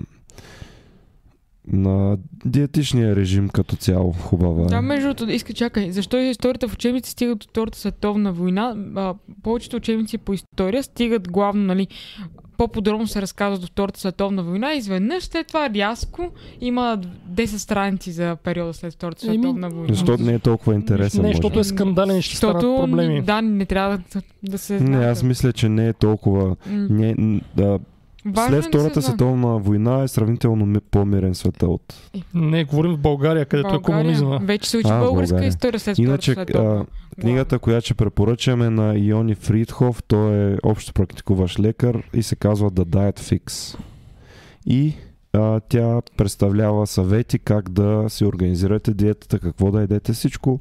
на 1.68 2.18
диетичния 2.46 3.16
режим 3.16 3.50
като 3.50 3.76
цяло. 3.76 4.12
Хубава. 4.12 4.66
Да, 4.66 4.76
е. 4.76 4.82
между 4.82 5.08
другото, 5.08 5.32
иска 5.32 5.54
чакай. 5.54 5.92
Защо 5.92 6.18
историята 6.18 6.68
в 6.68 6.74
учебници 6.74 7.12
стигат 7.12 7.40
до 7.40 7.48
Втората 7.48 7.78
световна 7.78 8.34
война? 8.34 8.76
А, 8.96 9.14
повечето 9.44 9.78
учебници 9.78 10.18
по 10.18 10.34
история 10.34 10.84
стигат 10.84 11.32
главно, 11.32 11.64
нали, 11.64 11.88
по-подробно 12.58 13.08
се 13.08 13.22
разказва 13.22 13.58
до 13.58 13.68
Втората 13.68 14.00
световна 14.00 14.44
война. 14.44 14.74
Изведнъж 14.74 15.24
след 15.24 15.48
това 15.48 15.70
рязко 15.70 16.30
има 16.62 16.98
10 17.30 17.46
страници 17.48 18.12
за 18.12 18.36
периода 18.36 18.74
след 18.74 18.94
Втората 18.94 19.22
световна 19.22 19.70
война. 19.70 19.88
Защото 19.90 20.24
не 20.24 20.34
е 20.34 20.40
толкова 20.40 20.74
интересен. 20.76 21.22
Не, 21.22 21.28
защото 21.28 21.60
е 21.60 21.64
скандален 21.64 22.22
ще 22.22 22.36
станат 22.38 22.62
проблеми. 22.62 23.22
да, 23.22 23.42
не 23.42 23.66
трябва 23.66 23.98
да, 23.98 24.22
да 24.44 24.58
се 24.58 24.74
Не, 24.74 24.80
знае. 24.80 25.06
аз 25.06 25.24
мисля, 25.24 25.54
че 25.54 25.70
не 25.70 25.88
е 25.88 25.94
толкова. 25.94 26.56
Не, 26.68 27.16
да, 27.56 27.80
Важно 28.28 28.46
е 28.48 28.50
след 28.52 28.58
да 28.62 28.64
се 28.64 28.70
Втората 28.70 28.94
знае. 28.94 29.04
световна 29.04 29.58
война 29.58 30.04
е 30.04 30.08
сравнително 30.08 30.66
ми- 30.66 30.80
по-мирен 30.82 31.36
света 31.36 31.68
от. 31.68 31.94
Не, 32.34 32.64
говорим 32.64 32.92
в 32.92 33.00
България, 33.00 33.46
където 33.46 33.76
е 33.76 33.82
комунизма. 33.82 34.38
Вече 34.38 34.70
се 34.70 34.78
учи 34.78 34.88
А, 34.88 35.00
българска 35.00 35.14
България. 35.28 35.50
история 35.50 35.80
след 35.80 35.98
Иначе, 35.98 36.32
Втората 36.32 36.52
световна. 36.52 36.80
а, 36.82 36.86
книгата, 37.22 37.60
която 37.60 37.86
ще 37.86 37.94
препоръчам 37.94 38.62
е 38.62 38.70
на 38.70 38.98
Иони 38.98 39.36
Фридхоф. 39.36 40.04
Той 40.04 40.54
е 40.54 40.58
общо 40.64 40.94
практикуващ 40.94 41.60
лекар 41.60 42.10
и 42.14 42.24
се 42.24 42.36
казва 42.36 42.72
The 42.72 42.84
Diet 42.84 43.20
Fix. 43.20 43.78
И 44.66 44.94
а, 45.34 45.60
тя 45.60 46.02
представлява 46.18 46.88
съвети 46.88 47.40
как 47.40 47.70
да 47.70 48.06
си 48.08 48.26
организирате 48.26 48.94
диетата, 48.94 49.40
какво 49.40 49.72
да 49.72 49.82
едете, 49.82 50.14
всичко 50.14 50.60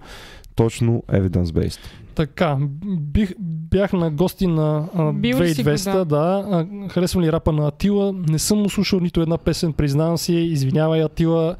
точно 0.54 1.02
evidence-based. 1.08 1.80
Така, 2.14 2.58
бих, 2.98 3.34
бях 3.40 3.92
на 3.92 4.10
гости 4.10 4.46
на 4.46 4.88
а, 4.94 5.12
Бил 5.12 5.40
ли 5.40 5.54
си 5.54 5.62
го, 5.62 5.68
2200, 5.70 5.92
да? 5.92 6.04
да. 6.04 6.44
А, 6.50 6.88
харесвам 6.88 7.24
ли 7.24 7.32
рапа 7.32 7.52
на 7.52 7.68
Атила? 7.68 8.12
Не 8.12 8.38
съм 8.38 8.58
му 8.58 8.70
слушал 8.70 9.00
нито 9.00 9.20
една 9.20 9.38
песен, 9.38 9.72
признавам 9.72 10.18
си. 10.18 10.34
Извинявай, 10.34 11.04
Атила. 11.04 11.56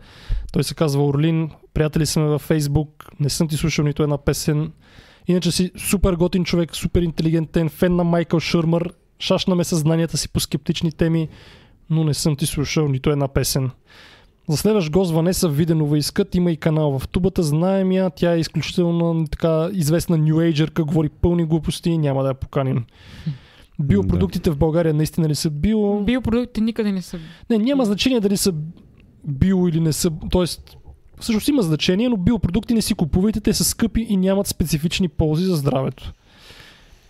Той 0.53 0.65
се 0.65 0.75
казва 0.75 1.07
Орлин. 1.07 1.51
Приятели 1.75 2.07
сме 2.07 2.23
във 2.23 2.43
Фейсбук. 2.43 3.05
Не 3.21 3.29
съм 3.29 3.49
ти 3.49 3.57
слушал 3.57 3.85
нито 3.85 4.03
една 4.03 4.19
песен. 4.19 4.73
Иначе 5.27 5.53
си 5.53 5.71
супер 5.77 6.15
готин 6.15 6.45
човек, 6.45 6.77
супер 6.77 7.03
интелигентен, 7.03 7.69
фен 7.69 7.97
на 7.97 8.05
Майкъл 8.05 8.41
Шърмър. 8.41 8.93
Шашна 9.19 9.55
ме 9.55 9.65
съзнанията 9.65 10.17
си 10.17 10.29
по 10.29 10.41
скептични 10.41 10.93
теми, 10.93 11.29
но 11.91 12.05
не 12.05 12.15
съм 12.15 12.37
ти 12.37 12.47
слушал 12.47 12.89
нито 12.89 13.11
една 13.11 13.29
песен. 13.29 13.71
За 14.49 14.57
следващ 14.57 14.91
гост 14.91 15.13
Ванеса 15.13 15.49
Виденова 15.49 15.99
искат. 15.99 16.35
Има 16.35 16.53
и 16.53 16.57
канал 16.57 16.99
в 16.99 17.09
тубата. 17.09 17.43
Знаем 17.43 17.93
я. 17.93 18.11
Тя 18.11 18.35
е 18.35 18.39
изключително 18.39 19.27
така 19.31 19.69
известна 19.73 20.19
нюейджерка. 20.19 20.85
Говори 20.85 21.09
пълни 21.09 21.45
глупости. 21.45 21.99
Няма 21.99 22.23
да 22.23 22.29
я 22.29 22.35
поканим. 22.35 22.85
Биопродуктите 23.79 24.51
в 24.51 24.57
България 24.57 24.95
наистина 24.95 25.29
ли 25.29 25.35
са 25.35 25.51
био? 25.51 26.01
Биопродуктите 26.01 26.61
никъде 26.61 26.93
не 26.93 27.03
са. 27.03 27.19
Не, 27.51 27.59
няма 27.59 27.85
значение 27.85 28.21
дали 28.21 28.37
са 28.37 28.55
био 29.25 29.69
или 29.69 29.81
не 29.81 29.93
са. 29.93 30.11
Тоест, 30.31 30.77
всъщност 31.21 31.49
има 31.49 31.63
значение, 31.63 32.09
но 32.09 32.17
биопродукти 32.17 32.75
не 32.75 32.83
си 32.83 32.95
купувайте. 32.95 33.41
Те 33.41 33.55
са 33.55 33.65
скъпи 33.65 34.07
и 34.09 34.17
нямат 34.17 34.47
специфични 34.47 35.09
ползи 35.09 35.45
за 35.45 35.57
здравето. 35.57 36.13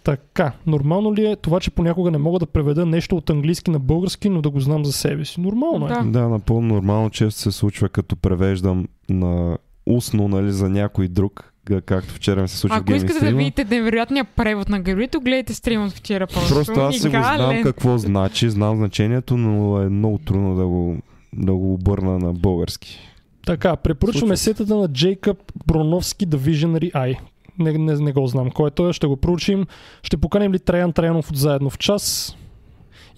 Така, 0.05 0.53
нормално 0.67 1.15
ли 1.15 1.27
е 1.27 1.37
това, 1.37 1.61
че 1.61 1.71
понякога 1.71 2.11
не 2.11 2.19
мога 2.19 2.39
да 2.39 2.47
преведа 2.47 2.87
нещо 2.87 3.17
от 3.17 3.31
английски 3.31 3.71
на 3.71 3.79
български, 3.79 4.29
но 4.29 4.43
да 4.43 4.51
го 4.51 4.61
знам 4.61 4.85
за 4.85 4.93
себе 4.93 5.25
си? 5.25 5.41
Нормално 5.41 5.87
е. 5.87 5.89
Да. 5.89 6.03
Да, 6.03 6.29
напълно 6.29 6.75
нормално 6.75 7.11
често 7.11 7.41
се 7.41 7.53
случва, 7.53 7.89
като 7.89 8.17
превеждам 8.17 8.89
на 9.09 9.59
устно, 9.87 10.29
нали, 10.29 10.53
за 10.53 10.69
някой 10.69 11.09
друг, 11.09 11.53
както 11.87 12.15
вчера 12.15 12.43
ми 12.43 12.49
се 12.49 12.57
случи 12.57 12.75
в 12.75 12.77
Ако 12.77 12.93
искате 12.93 13.13
да 13.13 13.21
геймстрима. 13.21 13.39
видите 13.39 13.65
невероятния 13.65 14.25
превод 14.25 14.69
на 14.69 14.81
Габрито, 14.81 15.21
гледайте 15.21 15.55
стрима 15.55 15.87
от 15.87 15.93
вчера. 15.93 16.27
Просто, 16.27 16.55
Просто 16.55 16.81
аз 16.81 16.97
си 16.97 17.09
го 17.09 17.11
знам 17.11 17.63
какво 17.63 17.99
значи, 17.99 18.51
знам 18.51 18.77
значението, 18.77 19.37
но 19.37 19.83
е 19.83 19.89
много 19.89 20.19
трудно 20.19 20.55
да 20.55 20.67
го, 20.67 20.97
да 21.33 21.55
го 21.55 21.75
обърна 21.75 22.19
на 22.19 22.33
български. 22.33 22.99
Така, 23.47 23.77
препоръчваме 23.77 24.37
сетата 24.37 24.77
на 24.77 24.89
Джейкъб 24.89 25.39
Броновски 25.67 26.29
The 26.29 26.37
Visionary 26.37 26.93
Eye. 26.93 27.19
Не, 27.59 27.73
не, 27.73 27.95
не 27.95 28.13
го 28.13 28.27
знам 28.27 28.51
кой 28.51 28.69
е 28.69 28.71
той, 28.71 28.93
ще 28.93 29.07
го 29.07 29.17
проучим. 29.17 29.67
Ще 30.03 30.17
поканим 30.17 30.53
ли 30.53 30.59
Траян 30.59 30.93
Траянов 30.93 31.31
от 31.31 31.37
заедно 31.37 31.71
в 31.71 31.79
час? 31.79 32.37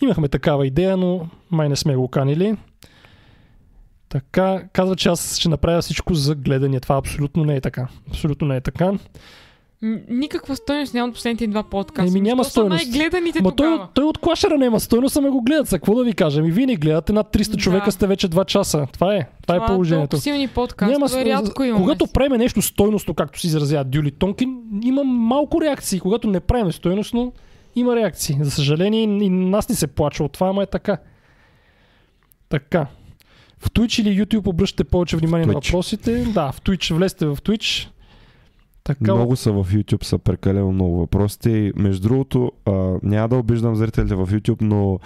Имахме 0.03 0.29
такава 0.29 0.67
идея, 0.67 0.97
но 0.97 1.29
май 1.51 1.69
не 1.69 1.77
сме 1.77 1.97
го 1.97 2.09
канили. 2.09 2.57
Така, 4.09 4.63
казва, 4.73 4.97
че 4.97 5.09
аз 5.09 5.37
ще 5.37 5.49
направя 5.49 5.83
всичко 5.83 6.15
за 6.15 6.35
гледане. 6.35 6.81
Това 6.81 6.97
абсолютно 6.97 7.45
не 7.45 7.57
е 7.57 7.61
така. 7.61 7.89
Абсолютно 8.09 8.49
не 8.49 8.57
е 8.57 8.61
така. 8.61 8.93
Никаква 10.09 10.57
стойност 10.57 10.95
няма 10.95 11.09
от 11.09 11.15
последните 11.15 11.47
два 11.47 11.63
подкаста. 11.63 12.11
Еми, 12.11 12.21
няма 12.21 12.45
стойност. 12.45 12.83
са 12.83 12.89
най-гледаните 12.91 13.43
Ма 13.43 13.57
той, 13.57 13.67
тогава? 13.67 13.89
той 13.95 14.05
от 14.05 14.19
клашера 14.19 14.59
няма 14.59 14.81
стойност, 14.81 15.17
ама 15.17 15.31
го 15.31 15.43
гледат. 15.43 15.67
За 15.67 15.79
какво 15.79 15.95
да 15.95 16.05
ви 16.05 16.13
кажа? 16.13 16.43
Ми 16.43 16.51
вие 16.51 16.67
не 16.67 16.77
гледате, 16.77 17.13
над 17.13 17.33
300 17.33 17.51
Да. 17.51 17.57
човека 17.57 17.93
сте 17.93 18.07
вече 18.07 18.29
2 18.29 18.45
часа. 18.45 18.87
Това 18.93 19.15
е. 19.15 19.29
Това, 19.43 19.57
е 19.57 19.67
положението. 19.67 20.09
толкова 20.09 20.23
силни 20.23 20.49
подкастове, 20.49 21.25
рядко 21.25 21.65
имаме. 21.65 21.83
Когато 21.83 22.07
правим 22.07 22.39
нещо 22.39 22.63
стойностно, 22.63 23.15
както 23.15 23.41
си 23.41 23.47
изразява 23.47 23.85
Дюли 23.85 24.11
Тонкин, 24.11 24.57
има 24.83 25.05
малко 25.05 25.61
реакции. 25.61 26.01
Когато 26.01 26.29
не 26.29 26.41
правим 26.41 26.73
стойностно, 26.73 27.33
има 27.77 27.97
реакции. 27.97 28.37
За 28.41 28.51
съжаление, 28.51 29.03
и 29.03 29.29
нас 29.31 29.69
ни 29.69 29.75
се 29.75 29.87
плача 29.87 30.25
от 30.25 30.33
това, 30.33 30.49
ама 30.49 30.63
е 30.63 30.67
така. 30.67 30.97
Така. 32.49 32.87
В 33.59 33.71
Twitch 33.71 34.03
или 34.03 34.25
YouTube 34.25 34.47
обръщате 34.47 34.85
повече 34.85 35.17
внимание 35.17 35.47
на 35.47 35.53
въпросите. 35.53 36.25
Да, 36.25 36.53
в 36.53 36.61
Twitch, 36.61 36.95
влезте 36.95 37.27
в 37.27 37.37
Twitch. 37.37 37.89
Така, 38.87 39.15
Много 39.15 39.37
са 39.37 39.53
в 39.53 39.67
YouTube, 39.73 40.05
са 40.05 40.19
прекалено 40.19 40.73
много 40.73 40.99
въпросите. 40.99 41.73
Между 41.77 42.09
другото, 42.09 42.53
а, 42.67 42.73
няма 43.03 43.29
да 43.29 43.37
обиждам 43.37 43.77
зрителите 43.77 44.15
в 44.15 44.27
YouTube, 44.27 44.63
но 44.63 44.99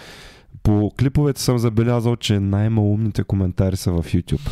по 0.63 0.93
клиповете 0.99 1.41
съм 1.41 1.59
забелязал, 1.59 2.17
че 2.17 2.41
най-малумните 2.41 3.25
коментари 3.25 3.77
са 3.77 3.93
в 3.93 4.05
YouTube. 4.05 4.51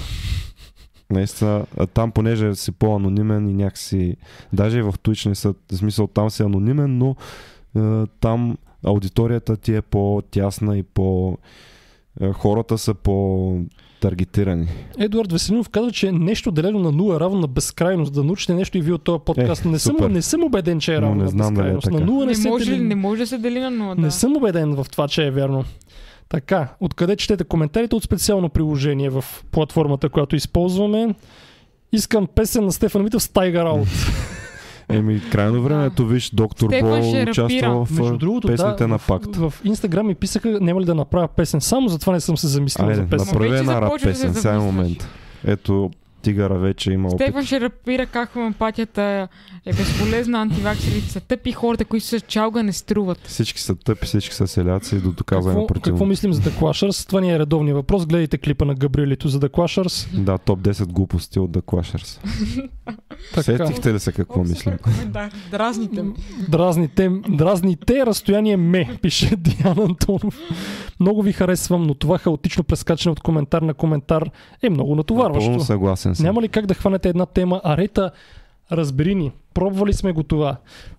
Наистина, 1.11 1.67
там 1.95 2.13
понеже 2.13 2.55
си 2.55 2.73
по-анонимен 2.73 3.49
и 3.49 3.55
някакси... 3.55 4.17
Даже 4.53 4.79
и 4.79 4.83
в 4.83 4.93
Twitch 4.93 5.29
не 5.29 5.35
са, 5.35 5.55
в 5.73 5.77
смисъл 5.77 6.07
там 6.07 6.31
си 6.31 6.43
анонимен, 6.43 6.99
но 6.99 7.17
а, 7.77 8.07
там 8.21 8.59
аудиторията 8.85 9.57
ти 9.57 9.75
е 9.75 9.83
по-тясна 9.83 10.79
и 10.79 10.83
по... 10.83 11.39
а, 12.21 12.33
Хората 12.33 12.79
са 12.79 12.95
по-таргетирани. 14.01 14.67
Едуард 14.99 15.33
Веселинов 15.33 15.69
казва, 15.69 15.93
че 15.93 16.13
нещо 16.13 16.51
делено 16.51 16.79
на 16.79 16.93
0 16.93 17.17
е 17.17 17.21
равно 17.21 17.41
на 17.41 17.47
безкрайност. 17.47 18.15
Да 18.15 18.25
научите 18.25 18.55
нещо 18.55 18.79
и 18.79 18.83
вие 18.83 18.93
от 18.95 19.03
този 19.03 19.23
подкаст. 19.27 19.65
Е, 19.65 19.69
не, 19.69 19.79
съм, 19.79 19.97
не 20.03 20.23
съм 20.23 20.45
убеден, 20.45 20.81
че 20.81 20.95
е 20.95 20.97
Но 20.97 21.03
равно 21.03 21.15
не 21.17 21.33
на 21.33 21.47
е 21.47 21.51
безкрайност. 21.51 21.87
на 21.87 21.93
така. 21.93 22.05
0 22.05 22.21
не, 22.21 22.27
Не 22.27 22.35
се 22.35 22.49
може, 22.49 22.65
дели- 22.67 22.81
не 22.81 22.95
може 22.95 23.21
да 23.21 23.27
се 23.27 23.39
дели 23.39 23.61
на 23.61 23.71
нула. 23.71 23.95
Не 23.95 24.03
да. 24.03 24.11
съм 24.11 24.37
убеден 24.37 24.75
в 24.75 24.87
това, 24.91 25.09
че 25.09 25.27
е 25.27 25.31
вярно. 25.31 25.65
Така, 26.29 26.69
откъде 26.81 27.17
четете 27.17 27.45
коментарите 27.45 27.97
от 27.97 28.03
специално 28.03 28.49
приложение 28.49 29.11
в 29.11 29.25
платформата, 29.51 30.09
която 30.09 30.37
използваме? 30.37 31.15
Искам 31.93 32.27
песен 32.27 32.65
на 32.65 32.73
Стефан 32.73 33.03
Митев 33.03 33.23
с 33.23 33.29
Tiger 33.29 33.65
Out. 33.65 33.87
Еми, 34.89 35.21
крайно 35.33 35.63
времето, 35.63 36.07
виж, 36.07 36.31
доктор 36.31 36.71
рапира. 36.73 37.31
участва 37.31 37.85
в 37.85 37.91
Между 37.91 38.17
другото, 38.17 38.49
песните 38.49 38.85
да, 38.85 38.89
на 38.89 38.99
в, 38.99 39.07
Пакт. 39.07 39.37
в 39.37 39.55
Инстаграм 39.65 40.07
ми 40.07 40.15
писаха, 40.15 40.59
няма 40.61 40.81
ли 40.81 40.85
да 40.85 40.95
направя 40.95 41.29
песен. 41.29 41.61
Само 41.61 41.89
затова 41.89 42.13
не 42.13 42.21
съм 42.21 42.37
се 42.37 42.47
замислил 42.47 42.95
за 42.95 43.07
песен. 43.07 43.27
направи 43.27 43.59
една 43.59 43.81
рап 43.81 43.93
песен, 44.03 44.35
сега 44.35 44.55
е 44.55 44.59
момент. 44.59 45.09
Ето, 45.45 45.91
тигъра 46.23 46.59
вече 46.59 46.93
има 46.93 47.09
опит. 47.09 47.21
Стефан 47.21 47.45
ще 47.45 47.61
рапира 47.61 48.07
как 48.07 48.33
хомеопатията 48.33 49.29
е 49.67 49.73
безполезна, 49.73 50.41
антиваксерите 50.41 51.11
са 51.11 51.21
тъпи, 51.21 51.53
хората, 51.53 51.85
които 51.85 52.07
са 52.07 52.21
чалга 52.21 52.63
не 52.63 52.73
струват. 52.73 53.27
Всички 53.27 53.61
са 53.61 53.77
тъпи, 53.77 54.07
всички 54.07 54.35
са 54.35 54.49
селяци 54.49 55.01
до 55.01 55.13
доказване 55.13 55.55
Какво, 55.55 55.61
на 55.61 55.67
какво 55.67 55.75
противно. 55.75 56.07
мислим 56.07 56.33
за 56.33 56.43
The 56.43 56.61
Clashers? 56.61 57.09
Това 57.09 57.21
ни 57.21 57.33
е 57.33 57.39
редовния 57.39 57.75
въпрос. 57.75 58.07
Гледайте 58.07 58.39
клипа 58.39 58.65
на 58.65 58.75
Габриелито 58.75 59.29
за 59.29 59.41
The 59.41 59.49
Clashers. 59.49 60.21
Да, 60.23 60.39
топ 60.39 60.61
10 60.61 60.87
глупости 60.87 61.39
от 61.39 61.51
The 61.51 61.63
Clashers. 61.63 62.19
Сетихте 63.41 63.95
ли 63.95 64.01
се 64.01 64.13
какво 64.13 64.45
мислим? 64.45 64.75
Дразните. 65.51 66.05
Дразните, 66.49 67.11
дразните 67.29 68.07
разстояние 68.07 68.57
ме, 68.57 68.99
пише 69.03 69.37
Диан 69.37 69.79
Антонов. 69.79 70.39
Много 71.01 71.23
ви 71.23 71.33
харесвам, 71.33 71.83
но 71.83 71.95
това 71.95 72.19
хаотично 72.19 72.65
прескачане 72.65 73.13
от 73.13 73.21
коментар 73.21 73.63
на 73.63 73.75
коментар 73.75 74.31
е 74.63 74.71
много 74.71 74.95
натоварващо. 74.95 75.51
Напълно 75.51 75.65
съгласен 75.65 76.15
съм. 76.15 76.27
Няма 76.27 76.43
ли 76.43 76.49
как 76.49 76.67
да 76.67 76.75
хванете 76.75 77.09
една 77.09 77.27
тема? 77.27 77.61
Арета, 77.65 78.11
разбери 78.73 79.15
ни, 79.15 79.33
пробвали 79.55 79.93
сме 79.93 80.13
го 80.13 80.23
това. 80.23 80.57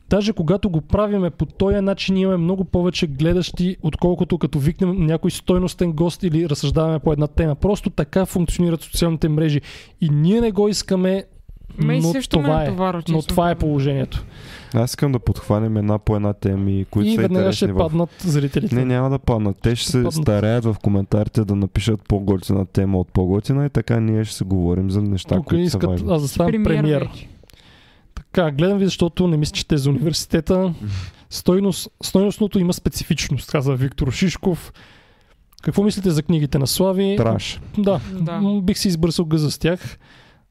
Даже 0.09 0.34
когато 0.34 0.69
го 0.69 0.81
правиме 0.81 1.30
по 1.30 1.45
този 1.45 1.76
начин 1.76 2.17
имаме 2.17 2.38
много 2.38 2.63
повече 2.65 3.07
гледащи, 3.07 3.77
отколкото 3.81 4.38
като 4.38 4.59
викнем 4.59 5.05
някой 5.05 5.31
стойностен 5.31 5.91
гост 5.91 6.23
или 6.23 6.49
разсъждаваме 6.49 6.99
по 6.99 7.13
една 7.13 7.27
тема. 7.27 7.55
Просто 7.55 7.89
така 7.89 8.26
функционират 8.26 8.81
социалните 8.81 9.30
мрежи. 9.30 9.61
И 10.01 10.09
ние 10.09 10.41
не 10.41 10.51
го 10.51 10.67
искаме, 10.69 11.23
но 11.77 12.01
също 12.01 12.38
ме 12.38 12.43
това 12.43 12.63
е. 12.63 12.65
натоварва, 12.65 13.03
Но 13.09 13.21
това 13.21 13.51
е 13.51 13.55
положението. 13.55 14.26
Аз 14.73 14.91
искам 14.91 15.11
да 15.11 15.19
подхванем 15.19 15.77
една 15.77 15.99
по 15.99 16.15
една 16.15 16.33
теми, 16.33 16.85
които 16.85 17.09
И 17.09 17.15
са 17.15 17.21
веднага 17.21 17.51
ще 17.53 17.67
в... 17.67 17.77
паднат 17.77 18.09
зрителите. 18.19 18.75
Не, 18.75 18.85
няма 18.85 19.09
да 19.09 19.19
паднат. 19.19 19.57
Те 19.57 19.75
ще 19.75 19.85
се 19.87 19.93
паднат. 19.93 20.13
стараят 20.13 20.65
в 20.65 20.75
коментарите 20.83 21.45
да 21.45 21.55
напишат 21.55 22.01
по-готина 22.03 22.65
тема 22.65 22.99
от 22.99 23.07
по-готина 23.07 23.65
и 23.65 23.69
така 23.69 23.99
ние 23.99 24.25
ще 24.25 24.35
се 24.35 24.43
говорим 24.43 24.91
за 24.91 25.01
неща, 25.01 25.35
Тук 25.35 25.45
които 25.45 25.61
са 25.61 25.67
искат 25.67 25.89
важни. 25.89 26.11
аз 26.11 26.21
да 26.21 26.27
ставам 26.27 26.63
премиер. 26.63 27.01
вече. 27.03 27.27
Така, 28.15 28.51
гледам 28.51 28.77
ви, 28.77 28.85
защото 28.85 29.27
не 29.27 29.37
мисля, 29.37 29.53
че 29.53 29.67
те 29.67 29.77
за 29.77 29.89
университета. 29.89 30.73
Стойност, 31.29 31.89
стойностното 32.03 32.59
има 32.59 32.73
специфичност, 32.73 33.51
каза 33.51 33.75
Виктор 33.75 34.11
Шишков. 34.11 34.73
Какво 35.61 35.83
мислите 35.83 36.09
за 36.09 36.23
книгите 36.23 36.57
на 36.59 36.67
Слави? 36.67 37.15
Траш. 37.17 37.61
Да, 37.77 37.99
Да. 38.13 38.59
бих 38.61 38.77
си 38.77 38.87
избърсал 38.87 39.25
гъза 39.25 39.51
с 39.51 39.57
тях. 39.57 39.97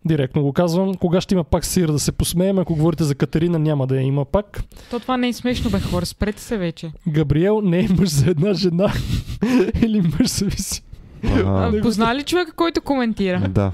Директно 0.05 0.43
го 0.43 0.53
казвам. 0.53 0.95
Кога 0.95 1.21
ще 1.21 1.35
има 1.35 1.45
пак 1.45 1.65
сир 1.65 1.89
да 1.89 1.99
се 1.99 2.13
посмеем, 2.13 2.59
ако 2.59 2.75
говорите 2.75 3.05
за 3.05 3.15
Катерина, 3.15 3.59
няма 3.59 3.87
да 3.87 3.97
я 3.97 4.03
има 4.03 4.25
пак. 4.25 4.63
То 4.91 5.01
това 5.01 5.17
не 5.17 5.29
е 5.29 5.33
смешно, 5.33 5.71
бе, 5.71 5.81
хора. 5.81 6.07
Спрете 6.07 6.43
се 6.43 6.57
вече. 6.57 6.93
Габриел 7.09 7.61
не 7.61 7.81
е 7.81 7.89
мъж 7.99 8.09
за 8.09 8.31
една 8.31 8.55
жена 8.55 8.93
или 9.83 10.01
мъж 10.21 10.29
зависи. 10.29 10.83
А, 11.25 11.73
Позна 11.83 12.15
ли 12.15 12.23
човека, 12.23 12.53
който 12.53 12.81
коментира? 12.81 13.49
Да, 13.49 13.73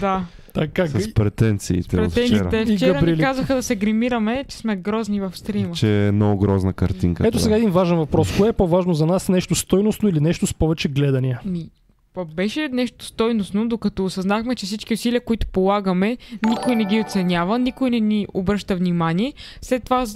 Да. 0.00 0.24
Така, 0.54 0.86
с 0.86 1.14
претенциите 1.14 1.82
вчера. 1.82 2.02
Претенциите. 2.02 2.72
И 2.72 2.76
Вчера 2.76 2.94
Габриели. 2.94 3.16
ни 3.16 3.22
казаха 3.22 3.54
да 3.54 3.62
се 3.62 3.74
гримираме, 3.76 4.44
че 4.48 4.56
сме 4.56 4.76
грозни 4.76 5.20
в 5.20 5.32
стрима. 5.34 5.74
Че 5.74 6.06
е 6.06 6.12
много 6.12 6.38
грозна 6.40 6.72
картинка. 6.72 7.26
Ето 7.28 7.38
сега 7.38 7.56
един 7.56 7.70
важен 7.70 7.96
въпрос. 7.96 8.36
Кое 8.36 8.48
е 8.48 8.52
по-важно 8.52 8.94
за 8.94 9.06
нас? 9.06 9.28
Нещо 9.28 9.54
стойностно 9.54 10.08
или 10.08 10.20
нещо 10.20 10.46
с 10.46 10.54
повече 10.54 10.88
гледания? 10.88 11.40
Ми, 11.44 11.68
беше 12.24 12.68
нещо 12.68 13.04
стойностно, 13.04 13.68
докато 13.68 14.04
осъзнахме, 14.04 14.54
че 14.54 14.66
всички 14.66 14.94
усилия, 14.94 15.20
които 15.20 15.46
полагаме, 15.46 16.16
никой 16.48 16.76
не 16.76 16.84
ги 16.84 17.00
оценява, 17.00 17.58
никой 17.58 17.90
не 17.90 18.00
ни 18.00 18.26
обръща 18.34 18.76
внимание. 18.76 19.32
След 19.60 19.84
това 19.84 20.06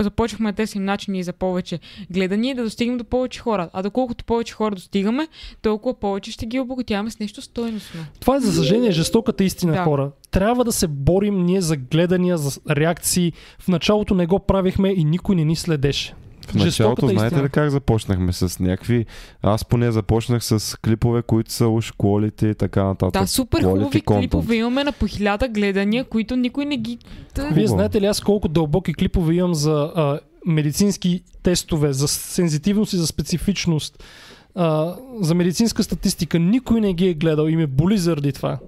започнахме 0.00 0.52
да 0.52 0.56
търсим 0.56 0.84
начини 0.84 1.22
за 1.22 1.32
повече 1.32 1.80
гледания 2.10 2.54
да 2.54 2.62
достигнем 2.62 2.98
до 2.98 3.04
повече 3.04 3.40
хора. 3.40 3.70
А 3.72 3.82
доколкото 3.82 4.24
повече 4.24 4.54
хора 4.54 4.74
достигаме, 4.74 5.28
толкова 5.62 5.94
повече 5.94 6.32
ще 6.32 6.46
ги 6.46 6.60
обогатяваме 6.60 7.10
с 7.10 7.18
нещо 7.18 7.42
стойностно. 7.42 8.00
Това 8.20 8.36
е, 8.36 8.40
за 8.40 8.52
съжаление, 8.52 8.90
жестоката 8.90 9.44
истина, 9.44 9.72
Да. 9.72 9.84
хора. 9.84 10.10
Трябва 10.30 10.64
да 10.64 10.72
се 10.72 10.88
борим 10.88 11.44
ние 11.44 11.60
за 11.60 11.76
гледания, 11.76 12.38
за 12.38 12.60
реакции. 12.70 13.32
В 13.58 13.68
началото 13.68 14.14
не 14.14 14.26
го 14.26 14.38
правихме 14.38 14.88
и 14.88 15.04
никой 15.04 15.36
не 15.36 15.44
ни 15.44 15.56
следеше. 15.56 16.14
В 16.46 16.54
началото, 16.54 16.66
Жестоката 17.06 17.08
знаете 17.08 17.44
ли 17.44 17.48
как 17.48 17.70
започнахме? 17.70 18.32
С 18.32 18.58
някакви... 18.58 19.06
Аз 19.42 19.64
поне 19.64 19.92
започнах 19.92 20.44
с 20.44 20.78
клипове, 20.80 21.22
които 21.22 21.52
са 21.52 21.68
уж 21.68 21.92
quality 21.92 22.50
и 22.50 22.54
така 22.54 22.84
нататък. 22.84 23.22
Да, 23.22 23.26
супер 23.28 23.62
Quality 23.62 23.68
хубави 23.68 24.02
content. 24.02 24.20
клипове 24.20 24.56
имаме 24.56 24.84
на 24.84 24.92
по 24.92 25.06
хиляда 25.06 25.48
гледания, 25.48 26.04
които 26.04 26.36
никой 26.36 26.64
не 26.64 26.76
ги... 26.76 26.98
Та- 27.34 27.42
Вие 27.42 27.48
Хубаво. 27.50 27.66
знаете 27.66 28.00
ли 28.00 28.06
аз 28.06 28.20
колко 28.20 28.48
дълбоки 28.48 28.94
клипове 28.94 29.34
имам 29.34 29.54
за 29.54 29.92
а, 29.94 30.20
медицински 30.46 31.22
тестове, 31.42 31.92
за 31.92 32.08
сензитивност 32.08 32.92
и 32.92 32.96
за 32.96 33.06
специфичност, 33.06 34.04
а, 34.54 34.94
за 35.20 35.34
медицинска 35.34 35.82
статистика? 35.82 36.38
Никой 36.38 36.80
не 36.80 36.94
ги 36.94 37.08
е 37.08 37.14
гледал 37.14 37.46
и 37.48 37.56
ме 37.56 37.66
боли 37.66 37.98
заради 37.98 38.32
това. 38.32 38.58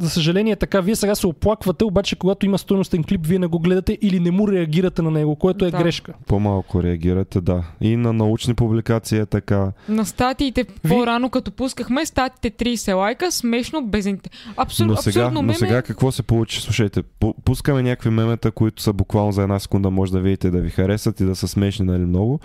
За 0.00 0.10
съжаление 0.10 0.52
е 0.52 0.56
така. 0.56 0.80
Вие 0.80 0.96
сега 0.96 1.14
се 1.14 1.26
оплаквате, 1.26 1.84
обаче 1.84 2.16
когато 2.16 2.46
има 2.46 2.58
стойностен 2.58 3.04
клип, 3.04 3.26
вие 3.26 3.38
не 3.38 3.46
го 3.46 3.58
гледате 3.58 3.98
или 4.02 4.20
не 4.20 4.30
му 4.30 4.48
реагирате 4.48 5.02
на 5.02 5.10
него, 5.10 5.36
което 5.36 5.64
е 5.64 5.70
Да. 5.70 5.78
грешка. 5.78 6.12
По-малко 6.26 6.82
реагирате, 6.82 7.40
да. 7.40 7.64
И 7.80 7.96
на 7.96 8.12
научни 8.12 8.54
публикации 8.54 9.18
е 9.18 9.26
така. 9.26 9.72
На 9.88 10.06
статиите 10.06 10.64
по-рано, 10.64 11.30
като 11.30 11.50
пускахме, 11.52 12.06
статиите 12.06 12.64
30 12.64 12.96
лайка, 12.96 13.32
смешно, 13.32 13.86
без 13.86 14.08
Абсур... 14.56 14.86
но, 14.86 14.96
сега, 14.96 15.20
абсурдно 15.20 15.30
но 15.34 15.42
меме. 15.42 15.54
сега 15.54 15.82
какво 15.82 16.12
се 16.12 16.22
получи? 16.22 16.60
Слушайте, 16.60 17.02
пу- 17.02 17.34
пускаме 17.44 17.82
някакви 17.82 18.10
мемета, 18.10 18.50
които 18.50 18.82
са 18.82 18.92
буквално 18.92 19.32
за 19.32 19.42
една 19.42 19.58
секунда, 19.58 19.90
може 19.90 20.12
да 20.12 20.20
видите 20.20 20.50
да 20.50 20.60
ви 20.60 20.70
харесат 20.70 21.20
и 21.20 21.24
да 21.24 21.36
са 21.36 21.48
смешни 21.48 21.86
нали, 21.86 22.04
много. 22.04 22.40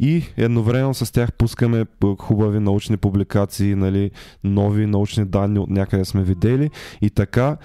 И 0.00 0.22
едновременно 0.36 0.94
с 0.94 1.12
тях 1.12 1.32
пускаме 1.32 1.84
хубави 2.22 2.60
научни 2.60 2.96
публикации, 2.96 3.74
нали, 3.74 4.10
нови 4.44 4.86
научни 4.86 5.24
данни 5.24 5.58
от 5.58 5.70
някъде 5.70 6.04
сме 6.04 6.22
видели. 6.22 6.70
И 7.02 7.10
така, 7.10 7.56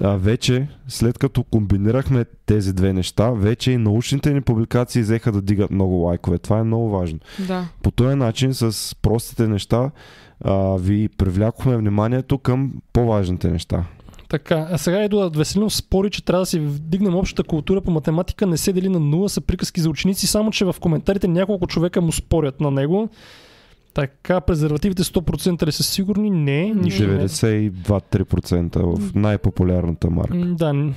а 0.00 0.16
вече, 0.16 0.68
след 0.88 1.18
като 1.18 1.42
комбинирахме 1.42 2.24
тези 2.46 2.72
две 2.72 2.92
неща, 2.92 3.30
вече 3.30 3.72
и 3.72 3.76
научните 3.76 4.32
ни 4.32 4.40
публикации 4.40 5.02
взеха 5.02 5.32
да 5.32 5.42
дигат 5.42 5.70
много 5.70 5.94
лайкове. 5.94 6.38
Това 6.38 6.58
е 6.58 6.64
много 6.64 6.90
важно. 6.90 7.18
Да. 7.46 7.68
По 7.82 7.90
този 7.90 8.16
начин, 8.16 8.54
с 8.54 8.96
простите 9.02 9.48
неща, 9.48 9.90
а, 10.40 10.76
ви 10.76 11.08
привлякохме 11.08 11.76
вниманието 11.76 12.38
към 12.38 12.72
по-важните 12.92 13.50
неща. 13.50 13.84
Така, 14.28 14.68
а 14.70 14.78
сега 14.78 15.02
Едуард 15.02 15.36
Веселинов 15.36 15.74
спори, 15.74 16.10
че 16.10 16.24
трябва 16.24 16.42
да 16.42 16.46
си 16.46 16.58
вдигнем 16.58 17.14
общата 17.14 17.44
култура 17.44 17.80
по 17.80 17.90
математика, 17.90 18.46
не 18.46 18.56
се 18.56 18.72
дели 18.72 18.88
на 18.88 19.00
нула, 19.00 19.28
са 19.28 19.40
приказки 19.40 19.80
за 19.80 19.90
ученици, 19.90 20.26
само 20.26 20.50
че 20.50 20.64
в 20.64 20.74
коментарите 20.80 21.28
няколко 21.28 21.66
човека 21.66 22.00
му 22.00 22.12
спорят 22.12 22.60
на 22.60 22.70
него. 22.70 23.08
Така, 23.96 24.40
презервативите 24.40 25.02
100% 25.02 25.66
ли 25.66 25.72
са 25.72 25.82
сигурни? 25.82 26.30
Не, 26.30 26.74
нищо 26.74 27.02
не. 27.02 27.28
92-3% 27.28 28.78
в 28.98 29.14
най-популярната 29.14 30.10
марка. 30.10 30.36
Да, 30.38 30.92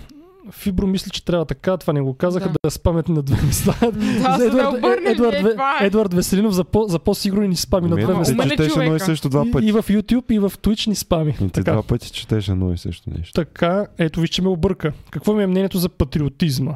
Фибро 0.52 0.88
мисли, 0.88 1.12
че 1.12 1.26
трябва 1.26 1.46
така, 1.46 1.78
това 1.78 1.94
не 1.94 2.02
го 2.02 2.14
казаха, 2.14 2.50
Да. 2.50 2.56
да, 2.64 2.72
спамят 2.72 3.10
на 3.10 3.22
две 3.22 3.46
места. 3.46 3.76
Да, 3.84 4.38
За 4.38 4.44
за 4.44 4.50
да 4.52 4.70
обърнем, 4.70 5.08
Едуард, 5.08 5.36
е, 5.36 5.56
е. 5.82 5.86
Едуард 5.86 6.14
Веселинов 6.14 6.54
за, 6.54 6.64
по, 6.64 6.84
за 6.84 7.00
по-сигурни 7.00 7.48
ни 7.48 7.56
спами 7.56 7.90
на 7.90 7.96
Ами, 7.96 8.04
две 8.04 8.14
места. 8.14 8.36
Ти 8.36 8.42
е 8.44 8.50
четеш 8.50 8.68
едно 8.68 8.84
и 8.84 8.88
човека. 8.88 9.06
също 9.06 9.30
два 9.30 9.44
И, 9.48 9.52
пъти. 9.52 9.68
и 9.68 9.72
в 9.72 9.84
YouTube, 9.84 10.32
и 10.32 10.40
в 10.40 10.50
Twitch 10.52 10.88
ни 10.88 10.96
спами. 10.96 11.32
И 11.32 11.38
ти 11.38 11.50
Така. 11.50 11.72
два 11.72 11.84
пъти 11.84 12.12
четеш 12.12 12.50
едно 12.50 12.74
и 12.74 12.78
също 12.78 13.10
нещо. 13.10 13.34
Така, 13.34 13.86
ето 13.98 14.20
виж, 14.22 14.30
че 14.30 14.42
ме 14.42 14.50
обърка. 14.50 14.94
Какво 15.10 15.34
ми 15.34 15.44
е 15.44 15.48
мнението 15.48 15.78
за 15.78 15.90
патриотизма? 15.90 16.74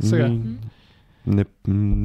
Сега. 0.00 0.28
Ми, 0.28 0.40
Не, 1.26 1.44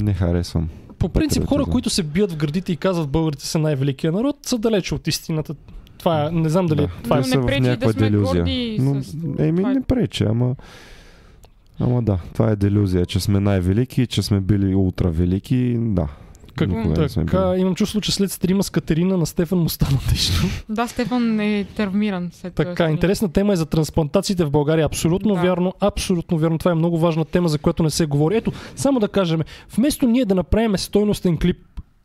не 0.04 0.14
харесвам. 0.14 0.70
По 1.00 1.10
принцип, 1.10 1.46
хора, 1.46 1.66
които 1.66 1.90
се 1.90 2.04
бият 2.04 2.32
в 2.32 2.38
гърдите 2.38 2.72
и 2.72 2.78
казват 2.78 3.10
българите 3.10 3.46
са 3.46 3.60
най-великия 3.60 4.12
народ, 4.12 4.38
са 4.42 4.58
далече 4.58 4.96
от 4.96 5.08
истината. 5.08 5.56
Това 5.98 6.26
е, 6.26 6.32
не 6.32 6.50
знам 6.50 6.66
дали 6.66 6.82
Да. 6.82 6.90
това 7.04 7.18
е. 7.18 7.22
Но 7.22 7.40
не 7.40 7.46
пречи 7.46 7.78
да 7.78 7.94
сме 7.94 8.12
горди 8.12 8.78
Но, 8.82 9.04
с- 9.04 9.14
еми, 9.40 9.64
не 9.64 9.82
пречи, 9.82 10.24
ама... 10.24 10.56
Ама 11.80 12.02
да, 12.02 12.18
това 12.34 12.50
е 12.50 12.56
делюзия, 12.56 13.06
че 13.06 13.20
сме 13.20 13.40
най-велики, 13.40 14.08
че 14.08 14.22
сме 14.22 14.40
били 14.40 14.76
ултра 14.76 15.10
велики, 15.10 15.78
да. 15.80 16.08
Как, 16.60 16.70
Никога 16.70 17.08
така, 17.10 17.56
имам 17.58 17.76
чувство, 17.76 18.02
че 18.02 18.12
след 18.12 18.32
стрима 18.32 18.64
с 18.64 18.70
Катерина 18.70 19.18
на 19.18 19.26
Стефан 19.26 19.60
му 19.60 19.70
стана 19.70 19.98
тежко. 20.10 20.46
Да, 20.70 20.88
Стефан 20.88 21.40
е 21.40 21.66
травмиран 21.76 22.30
след 22.34 22.54
Така, 22.54 22.74
стрим. 22.74 22.90
интересна 22.90 23.32
тема 23.32 23.54
е 23.54 23.56
за 23.56 23.66
трансплантациите 23.66 24.46
в 24.46 24.52
България. 24.52 24.86
Абсолютно 24.86 25.34
Да. 25.34 25.42
вярно, 25.42 25.74
абсолютно 25.80 26.38
вярно. 26.38 26.58
Това 26.58 26.72
е 26.72 26.76
много 26.76 27.00
важна 27.00 27.26
тема, 27.26 27.50
за 27.50 27.58
която 27.58 27.84
не 27.84 27.90
се 27.90 28.06
говори. 28.06 28.38
Ето, 28.38 28.52
само 28.76 29.00
да 29.00 29.08
кажем, 29.08 29.42
вместо 29.76 30.08
ние 30.08 30.26
да 30.26 30.36
направим 30.36 30.78
стойностен 30.78 31.38
клип, 31.38 31.58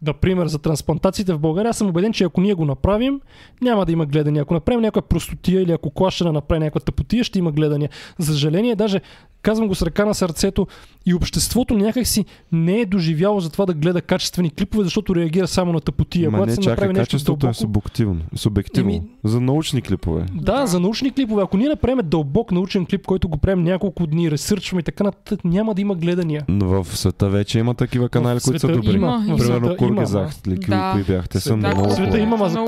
например, 0.02 0.46
за 0.46 0.58
трансплантациите 0.58 1.32
в 1.32 1.38
България, 1.38 1.70
аз 1.70 1.78
съм 1.78 1.88
убеден, 1.88 2.12
че 2.12 2.24
ако 2.24 2.40
ние 2.40 2.54
го 2.54 2.64
направим, 2.64 3.20
няма 3.62 3.86
да 3.86 3.92
има 3.92 4.06
гледания. 4.06 4.42
Ако 4.42 4.54
направим 4.54 4.80
някаква 4.80 5.02
простотия 5.02 5.62
или 5.62 5.72
ако 5.72 5.90
клашена 5.90 6.32
направи 6.32 6.60
някаква 6.60 6.80
тъпотия, 6.80 7.24
ще 7.24 7.38
има 7.38 7.52
гледания. 7.52 7.90
За 8.18 8.32
съжаление, 8.32 8.76
даже 8.76 9.00
казвам 9.44 9.68
го 9.68 9.74
с 9.74 9.82
ръка 9.82 10.04
на 10.04 10.14
сърцето, 10.14 10.66
и 11.06 11.14
обществото 11.14 11.74
някакси 11.76 12.24
не 12.52 12.80
е 12.80 12.86
доживяло 12.86 13.40
за 13.40 13.50
това 13.50 13.66
да 13.66 13.74
гледа 13.74 14.00
качествени 14.02 14.50
клипове, 14.50 14.84
защото 14.84 15.14
реагира 15.14 15.46
само 15.46 15.72
на 15.72 15.80
тъпотия. 15.80 16.30
Ма 16.30 16.36
Когато 16.38 16.48
не 16.48 16.54
се 16.54 16.60
чакай, 16.60 16.72
направи 16.72 16.92
нещо 16.92 17.16
е 17.16 17.20
дълбоко, 17.20 17.54
субективно. 17.54 18.20
субективно. 18.34 18.90
Еми- 18.90 19.02
За 19.24 19.40
научни 19.40 19.82
клипове. 19.82 20.26
да, 20.34 20.54
Да. 20.54 20.66
за 20.66 20.80
научни 20.80 21.10
клипове. 21.10 21.42
Ако 21.42 21.56
ние 21.56 21.68
направим 21.68 21.98
дълбок 22.04 22.52
научен 22.52 22.86
клип, 22.86 23.06
който 23.06 23.28
го 23.28 23.38
правим 23.38 23.64
няколко 23.64 24.06
дни, 24.06 24.30
ресърчваме 24.30 24.80
и 24.80 24.84
така 24.84 25.04
нататък, 25.04 25.44
няма 25.44 25.74
да 25.74 25.80
има 25.80 25.94
гледания. 25.94 26.44
Но 26.48 26.82
в 26.82 26.98
света 26.98 27.28
вече 27.28 27.58
има 27.58 27.74
такива 27.74 28.08
канали, 28.08 28.40
които 28.40 28.60
са 28.60 28.68
добри. 28.68 28.94
Има, 28.94 29.18
Примерно 29.18 29.38
света 29.38 29.56
има, 29.58 29.76
Кургезах, 29.76 30.22
ама. 30.22 30.54
ли, 30.54 30.56
кои, 30.56 30.66
Да. 30.68 30.90
кои 30.94 31.02
бях? 31.04 31.28
Те 31.28 31.40
са 31.40 31.56
много 31.56 31.84
В 31.84 31.92
света 31.92 32.18
има, 32.18 32.36
ама 32.36 32.48
за 32.48 32.58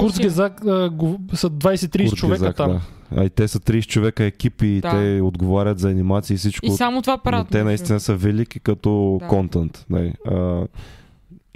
го- 0.91 1.19
са 1.35 1.51
20-30 1.51 2.15
човека 2.15 2.53
там. 2.53 2.71
Да. 2.71 2.81
А 3.11 3.25
и 3.25 3.31
те 3.31 3.49
са 3.49 3.61
30 3.61 3.87
човека 3.87 4.25
екипи 4.25 4.67
и 4.67 4.81
Да. 4.81 4.91
те 4.91 5.21
отговарят 5.21 5.79
за 5.79 5.91
анимации 5.91 6.35
и 6.35 6.39
всичко. 6.39 6.67
И 6.67 6.71
само 6.71 7.03
това 7.03 7.15
но 7.15 7.23
правят. 7.23 7.49
те 7.49 7.65
наистина 7.65 8.01
са 8.01 8.17
велики 8.17 8.61
като 8.61 9.17
Да. 9.21 9.27
контент. 9.27 9.87
Да. 9.91 10.13
А, 10.27 10.67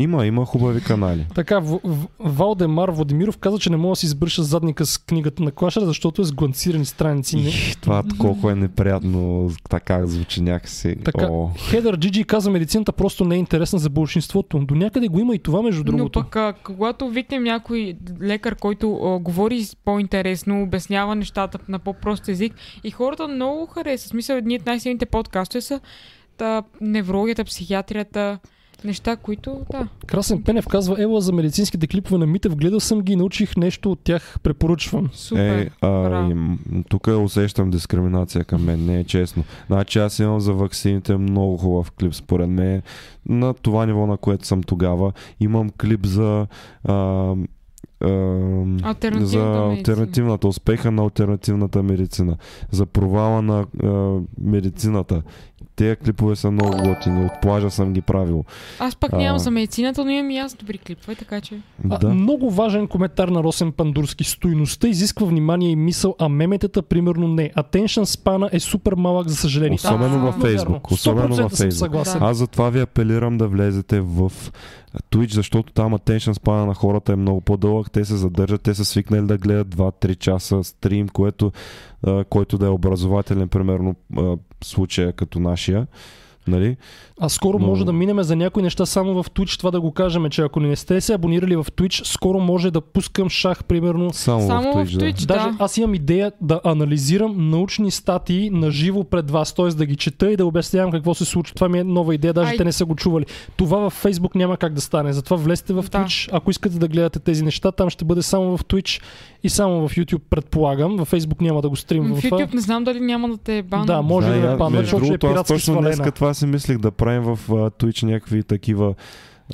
има, 0.01 0.27
има 0.27 0.44
хубави 0.44 0.81
канали. 0.81 1.27
Така, 1.35 1.59
В- 1.59 1.81
В- 1.85 2.06
Валдемар 2.18 2.89
Владимиров 2.89 3.39
каза, 3.39 3.59
че 3.59 3.70
не 3.70 3.77
мога 3.77 3.93
да 3.93 3.97
си 3.97 4.06
избърша 4.06 4.43
задника 4.43 4.86
с 4.86 4.98
книгата 4.98 5.43
на 5.43 5.51
Клашера, 5.51 5.86
защото 5.86 6.22
е 6.22 6.24
с 6.24 6.32
гланцирани 6.32 6.85
страници. 6.85 7.36
Не. 7.36 7.43
Их, 7.48 7.77
това 7.77 8.02
колко 8.18 8.51
е 8.51 8.55
неприятно, 8.55 9.51
така 9.70 10.06
звучи 10.06 10.43
някакси. 10.43 10.97
Така, 11.05 11.28
О, 11.31 11.48
Хедър 11.70 11.97
Джиджи 11.97 12.24
каза, 12.24 12.51
медицината 12.51 12.93
просто 12.93 13.24
не 13.24 13.35
е 13.35 13.39
интересна 13.39 13.78
за 13.78 13.90
большинството. 13.90 14.59
До 14.59 14.74
някъде 14.74 15.09
го 15.09 15.18
има 15.18 15.35
и 15.35 15.39
това, 15.39 15.62
между 15.62 15.82
Но 15.82 15.97
другото. 15.97 16.20
пък, 16.20 16.36
а, 16.36 16.55
когато 16.64 17.09
викнем 17.09 17.43
някой 17.43 17.94
лекар, 18.22 18.55
който 18.56 18.94
а, 18.97 19.18
говори 19.18 19.62
по-интересно, 19.85 20.62
обяснява 20.62 21.14
нещата 21.14 21.59
на 21.68 21.78
по-прост 21.78 22.28
език 22.28 22.55
и 22.85 22.90
хората 22.90 23.28
много 23.28 23.66
харесват. 23.66 24.06
В 24.06 24.10
смисъл, 24.10 24.36
едни 24.36 24.56
от 24.56 24.66
най-силните 24.66 25.06
подкасти 25.06 25.60
са 25.60 25.81
та, 26.36 26.62
неврологията, 26.81 27.44
психиатрията, 27.44 28.39
неща, 28.85 29.16
които, 29.16 29.61
да. 29.70 29.89
Красен 30.07 30.43
Пенев 30.43 30.66
казва, 30.66 31.02
ела 31.02 31.20
за 31.20 31.32
медицинските 31.32 31.86
клипове 31.86 32.19
на 32.19 32.27
Митев, 32.27 32.57
гледал 32.57 32.81
съм 32.81 33.01
ги 33.01 33.12
и 33.12 33.16
научих 33.16 33.57
нещо 33.57 33.93
от 33.93 34.01
тях, 34.01 34.36
препоръчвам. 34.43 35.09
Супер. 35.12 35.59
Е, 35.59 35.70
а, 35.81 36.02
браво. 36.02 36.31
им, 36.31 36.59
тук 36.89 37.07
усещам 37.07 37.70
дискриминация 37.70 38.44
към 38.44 38.65
мен, 38.65 38.86
не 38.86 38.98
е 38.98 39.05
честно. 39.05 39.44
Значи 39.66 39.98
аз 39.98 40.19
имам 40.19 40.40
за 40.40 40.52
ваксините 40.52 41.16
много 41.16 41.57
хубав 41.57 41.90
клип, 41.90 42.15
според 42.15 42.48
мен. 42.48 42.82
На 43.28 43.55
това 43.55 43.86
ниво, 43.86 44.07
на 44.07 44.16
което 44.16 44.47
съм 44.47 44.62
тогава. 44.62 45.12
Имам 45.40 45.70
клип 45.70 46.07
за... 46.07 46.47
А, 46.85 46.94
а, 46.94 48.09
Алтернативната 48.82 49.27
за 49.27 49.39
медицина. 49.39 49.73
альтернативната, 49.73 50.48
успеха 50.48 50.90
на 50.90 51.02
альтернативната 51.02 51.82
медицина, 51.82 52.36
за 52.70 52.86
провала 52.86 53.43
на 53.43 53.66
а, 53.82 54.20
медицината 54.40 55.23
Тези 55.81 55.97
клипове 55.97 56.36
са 56.36 56.51
много 56.51 56.77
готини. 56.78 57.24
От 57.24 57.32
плажа 57.43 57.70
съм 57.70 57.93
ги 57.93 58.01
правил. 58.01 58.44
Аз 58.78 58.97
пък 58.97 59.12
А. 59.12 59.16
нямам 59.16 59.39
за 59.39 59.51
медицината, 59.51 60.05
но 60.05 60.11
имам 60.11 60.31
и 60.31 60.39
аз 60.39 60.55
добри 60.55 60.78
клипове, 60.78 61.15
така 61.15 61.40
че... 61.40 61.61
А, 61.90 61.98
Да. 61.98 62.09
много 62.09 62.51
важен 62.51 62.89
коментар 62.89 63.28
на 63.28 63.43
Росен 63.43 63.73
Пандурски. 63.73 64.24
Стойността 64.24 64.89
изисква 64.89 65.27
внимание 65.27 65.70
и 65.70 65.77
мисъл, 65.77 66.15
а 66.19 66.28
меметата 66.28 66.82
примерно 66.82 67.28
не. 67.28 67.51
Attention 67.51 68.05
спана 68.05 68.51
е 68.52 68.61
супер 68.61 68.93
малък, 68.93 69.28
за 69.28 69.36
съжаление. 69.36 69.74
Особено 69.74 70.11
Да, 70.11 70.19
във 70.19 70.35
Фейсбук. 70.35 70.90
Особено 70.90 71.28
100% 71.28 71.43
във 71.43 71.52
съм 71.52 71.59
Фейсбук. 71.59 71.78
съгласен. 71.78 72.19
Да. 72.19 72.24
Аз 72.24 72.36
затова 72.36 72.70
ви 72.70 72.81
апелирам 72.81 73.39
да 73.39 73.48
влезете 73.48 74.01
в 74.01 74.32
Twitch, 75.05 75.32
защото 75.32 75.73
там 75.73 75.93
attention 75.93 76.32
span 76.35 76.66
на 76.66 76.74
хората 76.74 77.12
е 77.12 77.16
много 77.16 77.40
по-дълъг. 77.40 77.90
Те 77.90 78.05
се 78.05 78.16
задържат, 78.16 78.62
те 78.62 78.74
са 78.74 78.85
свикнали 78.85 79.23
да 79.23 79.39
гледат 79.39 79.69
2-3 79.69 80.16
часа 80.16 80.65
стрим, 80.65 81.09
което, 81.09 81.52
а, 82.02 82.24
който 82.24 82.59
да 82.59 82.66
е 82.66 82.70
образователен, 82.70 83.48
примерно 83.48 83.94
а, 84.16 84.36
случая 84.64 85.12
като 85.12 85.40
нашия. 85.40 85.86
Нали? 86.46 86.76
А 87.20 87.28
скоро 87.28 87.58
Но- 87.58 87.66
може 87.66 87.84
да 87.84 87.92
минеме 87.92 88.22
за 88.22 88.36
някои 88.36 88.62
неща 88.62 88.86
само 88.86 89.14
в 89.14 89.30
Twitch, 89.30 89.58
това 89.58 89.70
да 89.70 89.80
го 89.80 89.92
кажем, 89.92 90.30
че 90.30 90.42
ако 90.42 90.60
не 90.60 90.76
сте 90.76 91.00
се 91.00 91.14
абонирали 91.14 91.56
в 91.56 91.64
Twitch, 91.66 92.04
скоро 92.04 92.40
може 92.40 92.70
да 92.70 92.80
пускам 92.82 93.28
шах, 93.28 93.64
примерно. 93.64 94.12
Само, 94.12 94.46
Само 94.46 94.62
в 94.64 94.76
Twitch, 94.76 94.84
в 94.86 94.98
да. 94.98 95.04
Twitch, 95.04 95.26
Даже 95.26 95.44
да. 95.46 95.56
аз 95.58 95.76
имам 95.76 95.94
идея 95.94 96.32
да 96.40 96.60
анализирам 96.64 97.50
научни 97.50 97.90
статии 97.90 98.50
на 98.50 98.70
живо 98.70 99.04
пред 99.04 99.30
вас, 99.30 99.54
т.е. 99.54 99.66
да 99.66 99.86
ги 99.86 99.96
чета 99.96 100.32
и 100.32 100.36
да 100.36 100.46
обяснявам 100.46 100.90
какво 100.90 101.14
се 101.14 101.24
случва. 101.24 101.54
Това 101.54 101.68
ми 101.68 101.78
е 101.78 101.84
нова 101.84 102.14
идея, 102.14 102.34
даже 102.34 102.50
Ай. 102.50 102.56
те 102.56 102.64
не 102.64 102.72
са 102.72 102.84
го 102.84 102.94
чували. 102.96 103.24
Това 103.56 103.90
в 103.90 104.02
Facebook 104.04 104.36
няма 104.36 104.56
как 104.56 104.72
да 104.72 104.80
стане, 104.80 105.12
затова 105.12 105.36
влезте 105.36 105.72
в 105.72 105.82
Да. 105.82 105.98
Twitch, 105.98 106.28
ако 106.32 106.50
искате 106.50 106.78
да 106.78 106.88
гледате 106.88 107.18
тези 107.18 107.44
неща, 107.44 107.72
там 107.72 107.90
ще 107.90 108.04
бъде 108.04 108.22
само 108.22 108.56
в 108.56 108.64
Twitch 108.64 109.02
и 109.42 109.48
само 109.48 109.88
в 109.88 109.92
YouTube, 109.92 110.20
предполагам. 110.30 110.96
В 110.96 111.06
Facebook 111.06 111.40
няма 111.40 111.62
да 111.62 111.68
го 111.68 111.72
М, 111.72 111.76
стримвам. 111.76 112.14
В. 112.14 112.22
YouTube 112.22 112.54
не 112.54 112.60
знам 112.60 112.84
дали 112.84 113.00
няма 113.00 113.28
да 113.28 113.36
те 113.36 113.62
бана. 113.62 113.86
Да, 113.86 114.02
може 114.02 114.28
да, 114.28 114.36
и 114.36 114.40
ме 114.40 114.46
аз- 114.46 114.58
банят, 114.58 114.72
между 114.72 114.84
защото 114.86 115.04
ще 115.04 115.06
е 115.06 115.18
другото, 115.18 115.26
аз 115.26 115.32
пиратски 115.32 115.52
точно 115.54 115.74
свалена. 115.74 115.96
днес 115.96 116.06
това 116.31 116.35
си 116.35 116.47
мислих 116.47 116.78
да 116.78 116.90
правим 116.90 117.23
в 117.23 117.39
Twitch 117.48 118.02
някакви 118.02 118.43
такива 118.43 118.94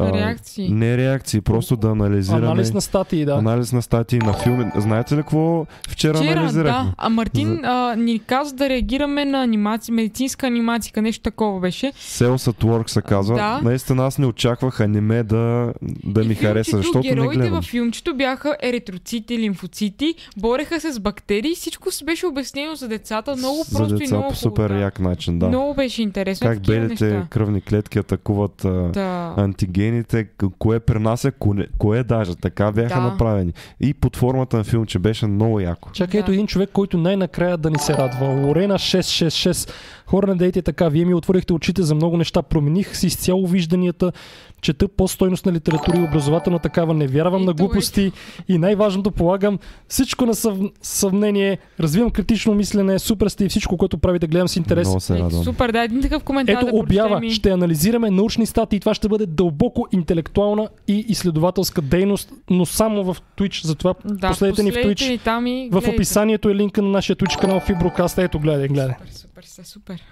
а, 0.00 0.12
Реакции. 0.12 0.68
Не 0.70 0.96
реакции, 0.96 1.40
просто 1.40 1.76
да 1.76 1.88
анализираме. 1.88 2.46
Анализ 2.46 2.72
на 2.72 2.80
статии, 2.80 3.24
да. 3.24 3.32
Анализ 3.32 3.72
на 3.72 3.82
статии 3.82 4.18
на 4.18 4.32
филми. 4.34 4.70
Знаете 4.76 5.14
ли 5.14 5.18
какво 5.18 5.66
вчера, 5.82 6.14
Вчера, 6.14 6.32
анализирахме? 6.32 6.84
да. 6.84 6.94
А 6.98 7.08
Мартин 7.08 7.64
а, 7.64 7.94
ни 7.96 8.18
каза 8.18 8.54
да 8.54 8.68
реагираме 8.68 9.24
на 9.24 9.42
анимация, 9.42 9.94
медицинска 9.94 10.46
анимация, 10.46 10.92
нещо 10.96 11.22
такова 11.22 11.60
беше. 11.60 11.86
Sales 11.86 12.50
at 12.50 12.64
Work 12.64 12.88
се 12.88 13.02
казва. 13.02 13.36
Да. 13.36 13.60
Наистина 13.62 14.06
аз 14.06 14.18
не 14.18 14.26
очаквах 14.26 14.80
аниме 14.80 15.22
да, 15.22 15.72
да 16.04 16.20
ми 16.20 16.32
И 16.32 16.34
хареса, 16.34 16.70
филмчето, 16.70 16.92
защото 16.92 17.08
не 17.08 17.14
героите 17.14 17.36
гледам. 17.36 17.54
във 17.54 17.64
филмчето 17.64 18.14
бяха 18.14 18.56
еритроцити, 18.62 19.38
лимфоцити, 19.38 20.14
бореха 20.36 20.80
се 20.80 20.92
с 20.92 21.00
бактерии, 21.00 21.54
всичко 21.54 21.90
се 21.90 22.04
беше 22.04 22.26
обяснено 22.26 22.74
за 22.74 22.88
децата, 22.88 23.36
много 23.36 23.62
За 23.62 23.76
просто 23.78 23.94
и 23.94 23.98
деца 23.98 24.14
много 24.14 24.28
по 24.28 24.36
супер 24.36 24.62
хубаво, 24.62 24.74
да. 24.74 24.80
як 24.80 25.00
начин, 25.00 25.38
да. 25.38 25.48
Много 25.48 25.74
беше 25.74 26.02
интересно. 26.02 26.46
как 26.46 26.60
белите 26.60 27.04
неща. 27.04 27.26
кръвни 27.30 27.60
клетки 27.60 27.98
атакуват 27.98 28.64
а, 28.64 28.70
Да. 28.70 29.34
антигените, 29.36 29.85
к- 29.94 30.50
кое 30.58 30.80
пренася, 30.80 31.32
кое, 31.32 31.66
кое 31.78 32.04
даже. 32.04 32.36
Така 32.36 32.72
бяха 32.72 32.94
Да. 32.94 33.00
направени. 33.00 33.52
И 33.80 33.94
под 33.94 34.16
формата 34.16 34.56
на 34.56 34.64
филм, 34.64 34.86
че 34.86 34.98
беше 34.98 35.26
много 35.26 35.60
яко. 35.60 35.90
Чакай, 35.92 36.20
ето 36.20 36.26
Да. 36.26 36.34
един 36.34 36.46
човек, 36.46 36.70
който 36.72 36.98
най-накрая 36.98 37.56
да 37.56 37.70
ни 37.70 37.78
се 37.78 37.94
радва. 37.94 38.26
Лорена 38.26 38.74
666. 38.74 39.70
Хора, 40.06 40.26
не 40.26 40.34
дейте 40.34 40.62
така. 40.62 40.88
Вие 40.88 41.04
ми 41.04 41.14
отворихте 41.14 41.52
очите 41.52 41.82
за 41.82 41.94
много 41.94 42.16
неща. 42.16 42.42
Промених 42.42 42.96
си 42.96 43.06
изцяло 43.06 43.46
вижданията. 43.46 44.12
Чета 44.60 44.88
по-стойностна 44.88 45.52
литература 45.52 45.98
и 45.98 46.02
образователна 46.02 46.58
такава. 46.58 46.94
Не 46.94 47.06
вярвам 47.06 47.44
на 47.44 47.50
Ето, 47.50 47.56
глупости. 47.56 48.12
И 48.48 48.58
най-важното 48.58 49.10
полагам 49.10 49.58
всичко 49.88 50.26
на 50.26 50.34
съв... 50.34 50.58
съвнение. 50.82 51.58
Развивам 51.80 52.10
критично 52.10 52.54
мислене. 52.54 52.98
Супер 52.98 53.28
сте 53.28 53.44
и 53.44 53.48
всичко, 53.48 53.76
което 53.76 53.98
правите. 53.98 54.26
Гледам 54.26 54.48
с 54.48 54.56
интерес. 54.56 54.88
Много 54.88 55.00
се 55.00 55.14
Ето, 55.14 55.22
радвам. 55.24 55.44
супер, 55.44 55.72
да, 55.72 55.80
един 55.80 56.02
такъв 56.02 56.22
коментар 56.22 56.52
Ето 56.52 56.66
да 56.66 56.72
обява. 56.72 57.08
прочетем 57.08 57.22
и- 57.22 57.32
Ще 57.32 57.50
анализираме 57.50 58.10
научни 58.10 58.46
статии. 58.46 58.80
Това 58.80 58.94
ще 58.94 59.08
бъде 59.08 59.26
дълбоко 59.26 59.86
интелектуална 59.92 60.68
и 60.88 61.04
изследователска 61.08 61.82
дейност, 61.82 62.32
но 62.50 62.66
само 62.66 63.04
в 63.04 63.16
Twitch. 63.38 63.64
Затова 63.64 63.94
Да, 64.04 64.28
последете 64.28 64.62
ни 64.62 64.70
в 64.70 64.74
Twitch. 64.76 65.08
ни 65.08 65.18
там 65.18 65.46
и 65.46 65.68
В 65.72 65.82
описанието 65.88 66.50
е 66.50 66.54
линка 66.54 66.82
на 66.82 66.88
нашия 66.88 67.16
Twitch 67.16 67.40
канал 67.40 67.60
Фиброкаст. 67.60 68.18
Ето, 68.18 68.38
гледай, 68.38 68.68
гледай. 68.68 68.86
Супер, 68.88 69.12
супер, 69.12 69.35
сте 69.44 69.64
супер. 69.64 70.02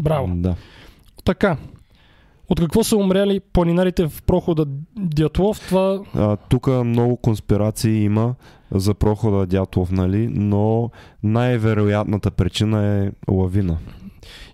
Браво. 0.00 0.28
Да. 0.34 0.54
Така. 1.24 1.56
От 2.50 2.60
какво 2.60 2.84
са 2.84 2.96
умряли 2.96 3.40
планинарите 3.40 4.08
в 4.08 4.22
прохода 4.22 4.64
Дятлов? 4.96 5.60
Това 5.60 6.00
А, 6.14 6.36
тук 6.36 6.66
много 6.66 7.16
конспирации 7.16 8.04
има 8.04 8.34
за 8.70 8.94
прохода 8.94 9.46
Дятлов, 9.46 9.90
нали? 9.90 10.28
но 10.28 10.90
най-вероятната 11.22 12.30
причина 12.30 13.04
е 13.04 13.32
лавина. 13.32 13.76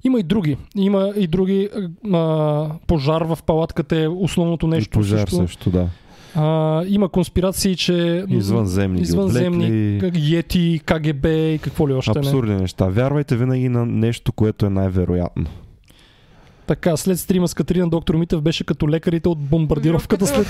има 0.05 0.21
и 0.21 0.23
други. 0.23 0.57
Има 0.77 1.13
и 1.17 1.27
други. 1.27 1.69
А, 2.13 2.71
пожар 2.87 3.23
в 3.23 3.39
палатката 3.47 3.97
е 3.97 4.09
основното 4.09 4.67
нещо. 4.67 4.99
И 4.99 5.01
пожар 5.01 5.19
също. 5.19 5.37
също, 5.37 5.71
да. 5.71 5.89
А, 6.35 6.83
има 6.87 7.09
конспирации, 7.09 7.77
че 7.77 8.25
Извънземни 8.29 9.01
извънземни 9.01 9.97
отвлекли. 9.97 10.21
Йети, 10.21 10.81
КГБ 10.85 11.27
и 11.27 11.59
какво 11.63 11.89
ли 11.89 11.93
още 11.93 12.13
не. 12.15 12.19
Абсурдни 12.19 12.57
неща. 12.57 12.87
Вярвайте 12.87 13.37
винаги 13.37 13.69
на 13.69 13.87
нещо, 13.87 14.33
което 14.33 14.67
е 14.67 14.71
най-вероятно. 14.71 15.47
Така, 16.67 16.97
след 16.97 17.19
стрима 17.19 17.49
с 17.49 17.55
Катерина 17.55 17.89
доктор 17.89 18.15
Митев 18.15 18.43
беше 18.43 18.65
като 18.65 18.89
лекарите 18.89 19.29
от 19.29 19.39
бомбардировката 19.39 20.27
след... 20.27 20.47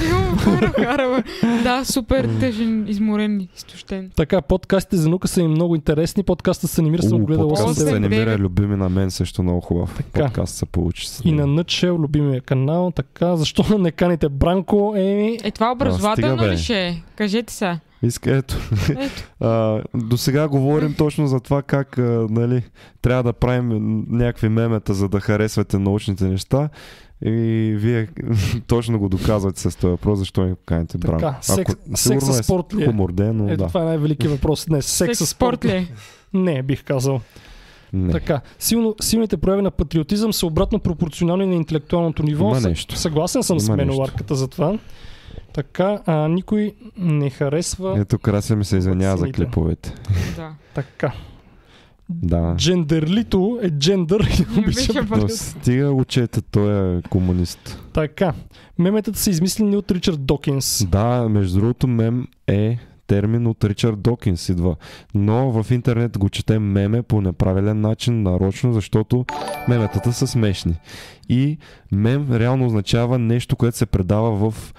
Да, 1.63 1.85
супер 1.85 2.29
тъжен, 2.41 2.85
изморен, 2.89 3.49
изтощен. 3.57 4.11
Така, 4.17 4.43
подкастите 4.43 4.97
за 4.97 5.09
наука 5.09 5.29
са 5.29 5.43
им 5.43 5.51
много 5.51 5.75
интересни. 5.75 6.23
Подкаста 6.23 6.69
се 6.69 6.83
намира, 6.83 7.03
съм 7.03 7.25
гледал 7.25 7.49
подкастът 7.49 7.77
8 7.77 7.91
се 7.91 7.99
намира 8.01 8.39
любими 8.39 8.77
на 8.77 8.89
мен 8.89 9.11
също 9.11 9.43
много 9.43 9.61
хубав. 9.61 9.95
Така. 9.97 10.25
Подкаст 10.25 10.55
се 10.55 10.67
получи. 10.67 11.09
И 11.25 11.33
на 11.33 11.47
Nutshell, 11.47 12.03
любимия 12.03 12.41
канал. 12.41 12.93
Така, 12.97 13.37
защо 13.37 13.79
не 13.79 13.91
каните 13.91 14.29
Бранко? 14.29 14.95
Еми, 14.97 15.39
Е, 15.45 15.51
това 15.51 15.73
образователно 15.73 16.47
ли 16.47 16.59
ще 16.59 16.87
е? 16.87 17.03
Кажете 17.17 17.53
са. 17.53 17.79
Иска, 18.05 18.37
ето. 18.37 18.57
Ето. 18.91 19.23
а, 19.41 19.83
до 19.95 20.17
сега 20.17 20.49
говорим 20.49 20.95
точно 20.95 21.27
за 21.27 21.41
това 21.41 21.63
как 21.63 21.99
а, 21.99 22.27
нали, 22.31 22.63
трябва 23.03 23.23
да 23.23 23.33
правим 23.33 24.05
някакви 24.09 24.49
мемета, 24.49 24.95
за 24.95 25.09
да 25.09 25.21
харесвате 25.21 25.79
научните 25.79 26.25
неща. 26.25 26.69
И 27.25 27.75
вие 27.77 28.09
точно 28.67 28.99
го 28.99 29.09
доказвате 29.09 29.61
с 29.61 29.77
този 29.77 29.91
въпрос, 29.91 30.19
защо 30.19 30.45
не 30.45 30.55
каните 30.67 30.99
Така, 30.99 31.13
Бранко. 31.13 31.39
секс- 31.41 31.77
сигурно 31.95 32.21
секс 32.21 32.27
със 32.27 32.41
е 32.41 32.43
спорт 32.43 32.75
ли 32.75 32.83
е? 32.83 32.87
Хумор 32.87 33.13
ден, 33.13 33.37
но 33.37 33.49
ето 33.49 33.57
да. 33.57 33.69
това 33.69 33.83
е 33.83 33.85
най-великият 33.85 34.33
въпрос 34.33 34.67
днес. 34.67 34.87
Секс 34.87 35.19
със 35.19 35.29
спорт. 35.29 35.65
ли? 35.65 35.71
е? 35.71 35.89
Не, 36.35 36.63
бих 36.63 36.85
казал. 36.85 37.21
Не. 37.93 38.13
Така, 38.13 38.41
силно, 38.59 38.95
силните 39.01 39.37
прояви 39.37 39.63
на 39.63 39.71
патриотизъм 39.71 40.33
са 40.33 40.47
обратно 40.47 40.79
пропорционални 40.79 41.47
на 41.47 41.55
интелектуалното 41.55 42.23
ниво. 42.23 42.49
Има 42.49 42.61
нещо. 42.61 42.97
Съгласен 42.97 43.43
съм 43.43 43.61
с 43.61 43.67
Има 43.67 43.77
менуарката 43.77 44.35
за 44.35 44.49
това. 44.49 44.79
Така, 45.53 46.01
а, 46.07 46.29
никой 46.29 46.75
не 46.97 47.31
харесва. 47.31 47.95
Ето 48.01 48.19
Крася 48.19 48.57
ми 48.57 48.65
се 48.65 48.77
извинява 48.77 49.17
за 49.17 49.33
клиповете. 49.33 49.95
Да. 50.37 50.51
Така. 50.75 51.13
Да. 52.09 52.55
Джендерлито 52.57 53.59
е 53.63 53.71
джендър. 53.71 54.45
Но 55.11 55.29
стига 55.29 55.91
учете, 55.91 56.41
той 56.43 56.97
е 56.99 57.03
комунист. 57.03 57.83
така. 57.93 58.33
Меметата 58.79 59.19
са 59.19 59.31
измислени 59.31 59.77
от 59.77 59.91
Ричард 59.91 60.27
Докинс. 60.27 60.87
Да, 60.87 61.29
между 61.29 61.61
другото 61.61 61.87
мем 61.87 62.29
е 62.47 62.79
термин 63.07 63.47
от 63.47 63.65
Ричард 63.65 64.01
Докинс 64.01 64.49
идва. 64.49 64.77
Но 65.15 65.63
в 65.63 65.71
интернет 65.71 66.19
го 66.19 66.29
четем 66.29 66.63
меме 66.63 67.03
по 67.03 67.21
неправилен 67.21 67.81
начин, 67.81 68.23
нарочно, 68.23 68.73
защото 68.73 69.25
меметата 69.69 70.13
са 70.13 70.27
смешни. 70.27 70.77
И 71.29 71.59
мем 71.93 72.29
реално 72.33 72.67
означава 72.67 73.19
нещо, 73.19 73.57
което 73.57 73.77
се 73.77 73.87
предава 73.87 74.51
в 74.51 74.75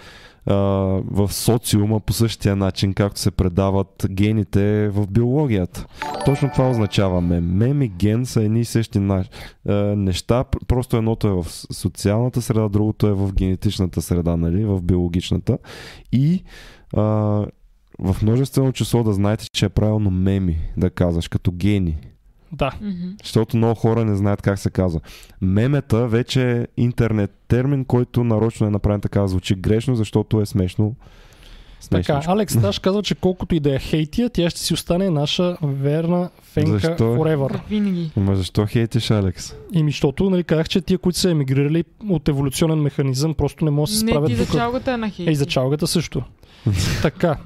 в 0.47 1.29
социума 1.31 1.99
по 1.99 2.13
същия 2.13 2.55
начин, 2.55 2.93
както 2.93 3.19
се 3.19 3.31
предават 3.31 4.05
гените 4.09 4.89
в 4.89 5.07
биологията. 5.07 5.85
Точно 6.25 6.49
това 6.53 6.69
означава 6.69 7.21
мем. 7.21 7.57
Мем 7.57 7.81
и 7.81 7.87
ген 7.87 8.25
са 8.25 8.43
едни 8.43 8.59
и 8.59 8.65
същи 8.65 8.99
неща, 8.99 10.43
пр- 10.43 10.65
просто 10.67 10.97
едното 10.97 11.27
е 11.27 11.31
в 11.31 11.45
социалната 11.73 12.41
среда, 12.41 12.69
другото 12.69 13.07
е 13.07 13.13
в 13.13 13.33
генетичната 13.33 14.01
среда, 14.01 14.37
нали, 14.37 14.65
в 14.65 14.81
биологичната. 14.81 15.57
И 16.11 16.43
а, 16.93 17.01
в 17.99 18.15
множествено 18.21 18.71
число 18.71 19.03
да 19.03 19.13
знаете, 19.13 19.49
че 19.49 19.65
е 19.65 19.69
правилно 19.69 20.11
меми 20.11 20.57
да 20.77 20.89
казваш, 20.89 21.27
като 21.27 21.51
гени. 21.51 21.97
Да. 22.55 22.71
Защото 23.23 23.57
много 23.57 23.75
хора 23.75 24.05
не 24.05 24.15
знаят 24.15 24.41
как 24.41 24.59
се 24.59 24.69
казва. 24.69 24.99
Мемета 25.41 26.07
вече 26.07 26.51
е 26.51 26.67
интернет 26.77 27.31
термин, 27.47 27.85
който 27.85 28.23
нарочно 28.23 28.67
е 28.67 28.69
направен 28.69 29.01
така 29.01 29.21
да 29.21 29.27
звучи 29.27 29.55
грешно, 29.55 29.95
защото 29.95 30.41
е 30.41 30.45
смешно. 30.45 30.95
Така, 31.89 32.03
Смешничко. 32.03 32.31
Алекс 32.31 32.61
Таш 32.61 32.79
казва, 32.79 33.03
че 33.03 33.15
колкото 33.15 33.55
и 33.55 33.59
да 33.59 33.75
е 33.75 33.79
хейтия, 33.79 34.29
тя 34.29 34.49
ще 34.49 34.59
си 34.59 34.73
остане 34.73 35.09
наша 35.09 35.57
верна 35.63 36.29
фенка 36.41 36.71
Защо? 36.71 37.03
forever. 37.03 37.59
Винаги. 37.69 38.11
Ама 38.17 38.35
защо 38.35 38.65
хейтиш, 38.65 39.11
Алекс? 39.11 39.55
И 39.73 39.83
защото, 39.85 40.29
нали, 40.29 40.43
казах, 40.43 40.69
че 40.69 40.81
тия, 40.81 40.97
които 40.97 41.19
са 41.19 41.29
емигрирали 41.29 41.83
от 42.09 42.29
еволюционен 42.29 42.79
механизъм, 42.79 43.33
просто 43.33 43.65
не 43.65 43.71
могат 43.71 43.89
да 43.89 43.95
се 43.95 44.05
Не 44.05 44.11
справят 44.11 44.29
ти 44.29 44.35
за 44.35 44.45
чалгата 44.45 44.91
е 44.91 44.97
на 44.97 45.09
хейт. 45.09 45.29
Е, 45.29 45.31
и 45.31 45.35
за 45.35 45.45
чалгата 45.45 45.87
също. 45.87 46.23
така. 47.01 47.37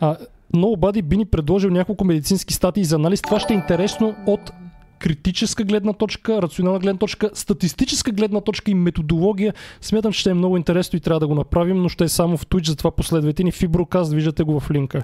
А, 0.00 0.16
Nobody 0.54 1.02
би 1.02 1.16
ни 1.16 1.24
предложил 1.24 1.70
няколко 1.70 2.04
медицински 2.04 2.54
статии 2.54 2.84
за 2.84 2.96
анализ. 2.96 3.22
Това 3.22 3.40
ще 3.40 3.52
е 3.54 3.56
интересно 3.56 4.14
от 4.26 4.52
критическа 4.98 5.64
гледна 5.64 5.92
точка, 5.92 6.42
рационална 6.42 6.78
гледна 6.78 6.98
точка, 6.98 7.30
статистическа 7.34 8.10
гледна 8.12 8.40
точка 8.40 8.70
и 8.70 8.74
методология. 8.74 9.54
Смятам, 9.80 10.12
че 10.12 10.20
ще 10.20 10.30
е 10.30 10.34
много 10.34 10.56
интересно 10.56 10.96
и 10.96 11.00
трябва 11.00 11.20
да 11.20 11.26
го 11.26 11.34
направим, 11.34 11.82
но 11.82 11.88
ще 11.88 12.04
е 12.04 12.08
само 12.08 12.36
в 12.36 12.46
Twitch, 12.46 12.66
затова 12.66 12.90
последвайте 12.90 13.44
ни. 13.44 13.52
Фиброкаст, 13.52 14.12
виждате 14.12 14.42
го 14.42 14.60
в 14.60 14.70
линка. 14.70 15.02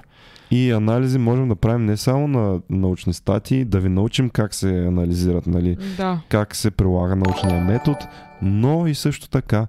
И 0.51 0.71
анализи 0.71 1.17
можем 1.17 1.49
да 1.49 1.55
правим 1.55 1.85
не 1.85 1.97
само 1.97 2.27
на 2.27 2.61
научни 2.69 3.13
статии, 3.13 3.65
да 3.65 3.79
ви 3.79 3.89
научим 3.89 4.29
как 4.29 4.53
се 4.53 4.85
анализират, 4.85 5.47
нали, 5.47 5.77
Да. 5.97 6.19
как 6.29 6.55
се 6.55 6.71
прилага 6.71 7.15
научния 7.15 7.61
метод, 7.61 7.97
но 8.41 8.87
и 8.87 8.95
също 8.95 9.29
така 9.29 9.67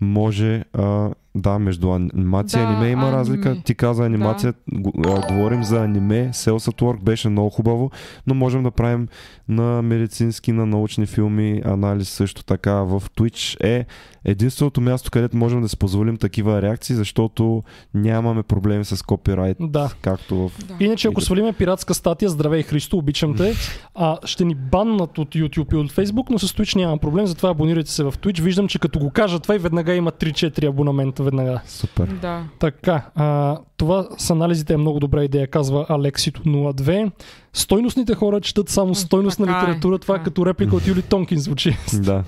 може, 0.00 0.64
а, 0.72 1.10
да, 1.36 1.58
между 1.58 1.90
анимация 1.90 2.60
и 2.60 2.62
Да, 2.62 2.68
аниме 2.68 2.88
има 2.88 3.02
аниме. 3.02 3.12
разлика. 3.12 3.56
Ти 3.64 3.74
каза 3.74 4.04
анимация, 4.04 4.54
го, 4.72 4.92
а, 4.98 5.26
говорим 5.28 5.64
за 5.64 5.76
аниме, 5.78 6.30
Cells 6.32 6.72
at 6.72 6.82
Work 6.82 7.02
беше 7.02 7.28
много 7.28 7.50
хубаво, 7.50 7.90
но 8.26 8.34
можем 8.34 8.62
да 8.62 8.70
правим 8.70 9.08
на 9.48 9.82
медицински, 9.82 10.52
на 10.52 10.66
научни 10.66 11.06
филми, 11.06 11.62
анализ 11.64 12.08
също 12.08 12.44
така 12.44 12.72
в 12.74 13.02
Twitch 13.10 13.64
е 13.64 13.86
единственото 14.24 14.80
място, 14.80 15.10
където 15.10 15.36
можем 15.36 15.62
да 15.62 15.68
си 15.68 15.76
позволим 15.76 16.16
такива 16.16 16.62
реакции, 16.62 16.96
защото 16.96 17.62
нямаме 17.94 18.42
проблеми 18.42 18.84
с 18.84 19.02
копирайт, 19.02 19.56
Да. 19.60 19.90
както 20.02 20.48
в 20.48 20.52
Да. 20.58 20.74
Иначе, 20.80 21.08
ако 21.08 21.20
свалиме 21.20 21.52
пиратска 21.52 21.94
статия, 21.94 22.28
здравей 22.28 22.62
Христо, 22.62 22.96
обичам 22.98 23.36
те, 23.36 23.54
а, 23.94 24.18
ще 24.24 24.44
ни 24.44 24.54
баннат 24.54 25.18
от 25.18 25.28
YouTube 25.28 25.72
и 25.72 25.76
от 25.76 25.92
Facebook, 25.92 26.30
но 26.30 26.38
с 26.38 26.48
Twitch 26.48 26.76
няма 26.76 26.98
проблем, 26.98 27.26
затова 27.26 27.50
абонирайте 27.50 27.90
се 27.90 28.04
в 28.04 28.12
Twitch. 28.12 28.42
Виждам, 28.42 28.68
че 28.68 28.78
като 28.78 28.98
го 28.98 29.10
кажа 29.10 29.40
това 29.40 29.54
и 29.54 29.58
веднага 29.58 29.94
има 29.94 30.12
3-4 30.12 30.68
абонамента 30.68 31.22
веднага. 31.26 31.60
Супер. 31.66 32.06
Да. 32.06 32.44
Така, 32.58 33.10
а, 33.14 33.58
това 33.76 34.08
с 34.18 34.30
анализите 34.30 34.74
е 34.74 34.76
много 34.76 35.00
добра 35.00 35.24
идея, 35.24 35.46
казва 35.46 35.86
Алексито 35.88 36.42
02. 36.42 37.10
Стойностните 37.52 38.14
хора 38.14 38.40
четат 38.40 38.68
само 38.68 38.94
стойностна 38.94 39.46
така 39.46 39.58
е, 39.58 39.62
литература. 39.62 39.98
Това 39.98 40.14
е 40.14 40.18
така 40.18 40.22
е. 40.22 40.24
като 40.24 40.46
реплика 40.46 40.76
от 40.76 40.86
Юли 40.86 41.02
Тонкин 41.02 41.38
звучи. 41.38 41.76
Да. 41.94 42.24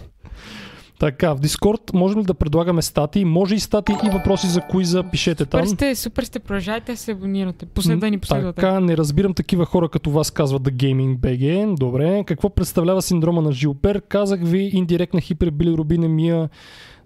така, 0.99 1.35
в 1.35 1.41
Дискорд 1.41 1.81
можем 1.95 2.21
ли 2.21 2.25
да 2.25 2.35
предлагаме 2.35 2.83
статии? 2.83 3.25
Може 3.25 3.55
и 3.55 3.61
статии 3.61 3.95
и 4.07 4.11
въпроси 4.11 4.47
за 4.47 4.61
куиза. 4.61 5.03
Пишете 5.03 5.45
там. 5.45 5.67
Супер 5.67 5.75
сте, 5.75 5.95
супер 5.95 6.23
сте, 6.23 6.39
продължайте 6.39 6.93
да 6.93 6.99
се 6.99 7.13
абонирате. 7.13 7.67
Послед 7.67 8.01
да 8.01 8.11
ни 8.11 8.19
последвате. 8.19 8.61
Така, 8.61 8.81
не 8.81 8.97
разбирам 8.97 9.35
такива 9.35 9.65
хора 9.65 9.89
като 9.89 10.11
вас, 10.11 10.31
казва 10.31 10.61
The 10.61 10.71
Gaming 10.71 11.17
BG. 11.17 11.75
Добре. 11.79 12.25
Какво 12.27 12.51
представлява 12.51 13.03
синдрома 13.03 13.43
на 13.43 13.53
Жилпер? 13.53 14.03
Казах 14.09 14.41
ви, 14.43 14.71
индиректна 14.73 15.21
хипербилирубинемия, 15.21 16.49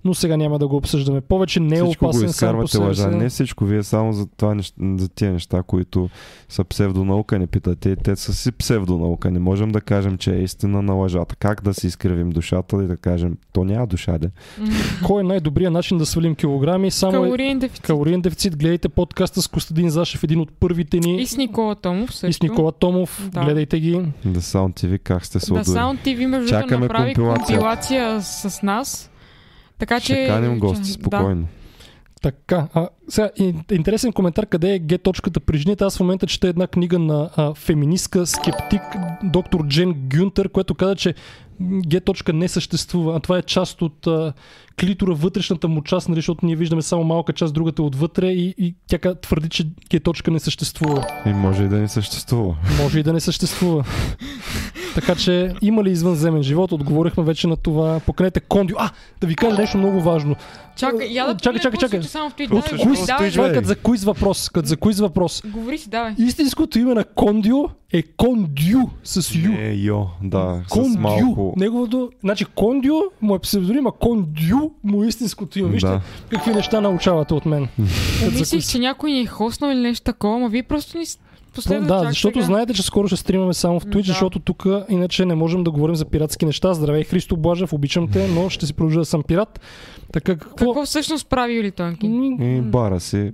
но 0.04 0.14
сега 0.14 0.36
няма 0.36 0.58
да 0.58 0.68
го 0.68 0.76
обсъждаме 0.76 1.20
повече. 1.20 1.60
Не 1.60 1.78
е 1.78 1.82
всичко 1.84 2.04
го 2.04 2.08
опасен 2.08 2.20
сам 2.20 2.26
по 2.26 2.30
изкарвате 2.30 2.72
себе 2.72 2.84
лъжа. 2.84 3.10
си. 3.10 3.16
Не 3.16 3.28
всичко. 3.28 3.64
Вие 3.64 3.82
само 3.82 4.12
за, 4.12 4.26
това, 4.26 4.56
за 4.96 5.08
тия 5.08 5.32
неща, 5.32 5.62
които 5.62 6.10
са 6.48 6.64
псевдонаука, 6.64 7.38
не 7.38 7.46
питате. 7.46 7.96
Те 7.96 8.16
са 8.16 8.34
си 8.34 8.52
псевдонаука. 8.52 9.30
Не 9.30 9.38
можем 9.38 9.68
да 9.68 9.80
кажем, 9.80 10.18
че 10.18 10.34
е 10.34 10.42
истина 10.42 10.82
на 10.82 10.92
лъжата. 10.92 11.36
Как 11.36 11.62
да 11.62 11.74
си 11.74 11.86
изкривим 11.86 12.30
душата 12.30 12.84
и 12.84 12.86
да 12.86 12.96
кажем, 12.96 13.36
то 13.52 13.64
няма 13.64 13.86
душа, 13.86 14.18
де. 14.18 14.30
Кой 15.06 15.20
е 15.20 15.24
най-добрият 15.24 15.72
начин 15.72 15.98
да 15.98 16.06
свалим 16.06 16.34
килограми? 16.34 16.90
Само 16.90 17.12
е... 17.12 17.22
Калориен 17.22 17.58
дефицит. 17.58 17.84
Калориен 17.84 18.20
дефицит. 18.20 18.56
Гледайте 18.58 18.88
подкаста 18.88 19.42
с 19.42 19.48
Костадин 19.48 19.90
Зашев, 19.90 20.24
един 20.24 20.40
от 20.40 20.52
първите 20.60 20.98
ни. 20.98 21.22
И 21.22 21.26
с 21.26 21.36
Никола 21.36 21.74
Томов 21.74 22.14
също. 22.14 22.26
И 22.26 22.32
с 22.32 22.42
Никола 22.42 22.72
Томов. 22.72 23.28
Да. 23.32 23.40
Гледайте 23.44 23.80
ги. 23.80 23.92
Да 24.24 24.40
Sound 24.40 24.84
TV, 24.84 24.98
как 24.98 25.26
сте 25.26 25.40
се 25.40 25.52
Да. 25.52 25.64
Sound 25.64 26.04
TV 26.04 26.26
между 26.26 26.48
Чакаме 26.48 26.86
направи 26.86 27.14
компилация. 27.14 27.46
компилация 27.46 28.22
с 28.22 28.62
нас. 28.62 29.08
Така 29.78 30.00
че... 30.00 30.12
Ще 30.12 30.26
каним 30.26 30.58
гости, 30.58 30.90
спокойно. 30.90 31.46
Така, 32.22 32.68
а, 32.74 32.88
сега, 33.08 33.30
ин- 33.38 33.72
интересен 33.72 34.12
коментар, 34.12 34.46
къде 34.46 34.74
е 34.74 34.78
Г 34.78 34.98
точката 34.98 35.40
при 35.40 35.58
жените. 35.58 35.84
Аз 35.84 35.96
в 35.96 36.00
момента 36.00 36.26
чета 36.26 36.48
една 36.48 36.66
книга 36.66 36.98
на 36.98 37.30
а, 37.36 37.54
феминистка 37.54 38.26
скептик, 38.26 38.82
доктор 39.24 39.66
Джен 39.66 39.94
Гюнтер, 39.94 40.48
което 40.48 40.74
каза, 40.74 40.96
че 40.96 41.14
Г 41.92 42.00
точка 42.00 42.32
не 42.32 42.48
съществува, 42.48 43.16
а 43.16 43.20
това 43.20 43.38
е 43.38 43.42
част 43.42 43.82
от 43.82 44.06
а, 44.06 44.32
клитора, 44.80 45.14
вътрешната 45.14 45.68
му 45.68 45.82
част, 45.82 46.08
нали, 46.08 46.18
защото 46.18 46.46
ние 46.46 46.56
виждаме 46.56 46.82
само 46.82 47.04
малка 47.04 47.32
част, 47.32 47.54
другата 47.54 47.82
е 47.82 47.84
отвътре 47.84 48.26
и, 48.26 48.54
и 48.58 48.74
тя 48.86 49.14
твърди, 49.14 49.48
че 49.48 49.64
Г 49.92 50.00
точка 50.00 50.30
не 50.30 50.40
съществува. 50.40 51.06
И 51.26 51.32
може 51.32 51.62
и 51.64 51.68
да 51.68 51.76
не 51.76 51.88
съществува. 51.88 52.56
Може 52.82 52.98
и 52.98 53.02
да 53.02 53.12
не 53.12 53.20
съществува. 53.20 53.84
така 54.94 55.14
че 55.14 55.55
има 55.62 55.85
ли 55.85 55.90
извънземен 55.90 56.43
живот? 56.43 56.73
Отговорихме 56.73 57.24
вече 57.24 57.47
на 57.47 57.56
това. 57.56 58.01
Поканете 58.06 58.40
Кондио. 58.40 58.77
А, 58.78 58.90
да 59.20 59.27
ви 59.27 59.35
кажа 59.35 59.56
нещо 59.59 59.78
много 59.78 60.01
важно. 60.01 60.36
Чакай, 60.77 61.09
я 61.09 61.27
да 61.27 61.35
чакай, 61.35 61.60
чакай, 61.60 61.78
чакай. 61.78 62.02
Само 62.02 62.31
в. 62.31 62.35
От 62.51 62.64
куиз, 62.82 63.06
давай, 63.06 63.52
като 63.52 63.69
за 63.69 63.77
куиз 63.77 64.05
въпрос. 64.05 64.48
Като 64.48 64.69
за 64.69 64.77
куиз 64.77 65.01
въпрос. 65.01 65.43
Говори 65.47 65.78
си, 65.78 65.89
давай. 65.90 66.14
Истинското 66.19 66.78
име 66.78 66.94
на 66.94 67.05
Кондио 67.05 67.56
е 67.93 68.02
Кондю 68.02 68.90
с 69.05 69.35
Ю. 69.35 69.52
Е, 69.59 69.74
йо, 69.74 70.06
да, 70.23 70.62
с 70.66 70.70
Кондю. 70.70 70.98
малко... 71.01 71.55
Неговото, 71.56 72.10
значи 72.20 72.44
Кондио 72.44 72.94
му 73.23 73.35
е 73.35 73.39
псевдоним, 73.39 73.86
а 73.86 73.93
Кондю 73.93 74.70
му 74.85 75.05
е 75.05 75.06
истинското 75.06 75.59
име. 75.59 75.69
Вижте 75.69 75.89
Да. 75.89 76.01
какви 76.31 76.55
неща 76.55 76.81
научавате 76.81 77.35
от 77.35 77.47
мен. 77.47 77.69
Куиз. 78.36 78.70
че 78.70 78.78
някой 78.78 79.12
ни 79.12 79.20
е 79.20 79.27
хоснал 79.27 79.70
или 79.70 79.81
нещо 79.81 80.05
такова, 80.05 80.36
ама 80.36 80.48
вие 80.48 80.62
просто 80.62 80.98
ни 80.98 81.05
последвате 81.52 81.88
да, 81.88 82.00
чак 82.00 82.08
защото 82.08 82.34
сега. 82.34 82.46
знаете, 82.46 82.74
че 82.74 82.82
скоро 82.82 83.06
ще 83.08 83.16
стримаме 83.16 83.54
само 83.54 83.80
в 83.80 83.84
Twitch, 83.84 83.96
Да. 83.96 84.02
защото 84.02 84.38
тук 84.38 84.66
иначе 84.88 85.24
не 85.24 85.34
можем 85.34 85.64
да 85.64 85.70
говорим 85.70 85.94
за 85.94 86.04
пиратски 86.04 86.44
неща. 86.46 86.74
Здравей, 86.74 87.04
Христо 87.04 87.36
Блажев, 87.36 87.72
обичам 87.72 88.08
те, 88.08 88.28
но 88.28 88.48
ще 88.48 88.66
си 88.66 88.74
продължа 88.74 88.98
да 88.98 89.04
съм 89.04 89.22
пират. 89.22 89.60
Така 90.12 90.36
какво? 90.36 90.56
Какво 90.56 90.84
всъщност 90.84 91.28
прави 91.28 91.54
Юли 91.54 91.70
Тонкин? 91.70 92.12
М, 92.12 92.44
И 92.44 92.60
бара 92.60 93.00
си. 93.00 93.32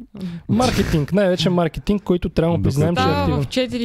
Маркетинг, 0.49 1.13
най-вече 1.13 1.51
маркетинг, 1.51 2.03
който 2.03 2.29
трябва 2.29 2.57
да 2.57 2.63
признаем, 2.63 2.97
че 2.97 3.03
е 3.03 3.07
активен. 3.07 3.43
в 3.43 3.47
4 3.47 3.77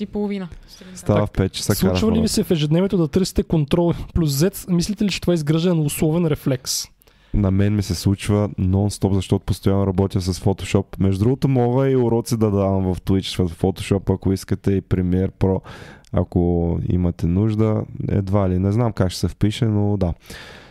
и 0.00 0.06
половина. 0.06 0.48
Става 0.94 1.26
в 1.26 1.30
5 1.30 1.48
часа 1.50 1.74
кара 1.76 1.96
Случва 1.96 2.16
ли 2.16 2.20
ви 2.20 2.28
се 2.28 2.44
в 2.44 2.50
ежедневието 2.50 2.96
да 2.96 3.08
търсите 3.08 3.42
контрол 3.42 3.92
плюс 4.14 4.30
Z? 4.32 4.72
Мислите 4.72 5.04
ли, 5.04 5.10
че 5.10 5.20
това 5.20 5.32
е 5.32 5.34
изграждане 5.34 5.74
на 5.74 5.82
условен 5.82 6.26
рефлекс? 6.26 6.84
На 7.34 7.50
мен 7.50 7.76
ми 7.76 7.82
се 7.82 7.94
случва 7.94 8.48
нон-стоп, 8.58 9.12
защото 9.12 9.44
постоянно 9.44 9.86
работя 9.86 10.20
с 10.20 10.40
Photoshop. 10.40 10.84
Между 10.98 11.24
другото, 11.24 11.48
мога 11.48 11.90
и 11.90 11.96
уроци 11.96 12.36
да 12.36 12.50
давам 12.50 12.94
в 12.94 13.00
Twitch, 13.00 13.46
в 13.46 13.62
Photoshop, 13.62 14.14
ако 14.14 14.32
искате 14.32 14.72
и 14.72 14.82
Premiere 14.82 15.30
Pro, 15.30 15.60
ако 16.12 16.78
имате 16.88 17.26
нужда. 17.26 17.82
Едва 18.08 18.48
ли, 18.48 18.58
не 18.58 18.72
знам 18.72 18.92
как 18.92 19.10
ще 19.10 19.20
се 19.20 19.28
впише, 19.28 19.64
но 19.64 19.96
да. 19.96 20.14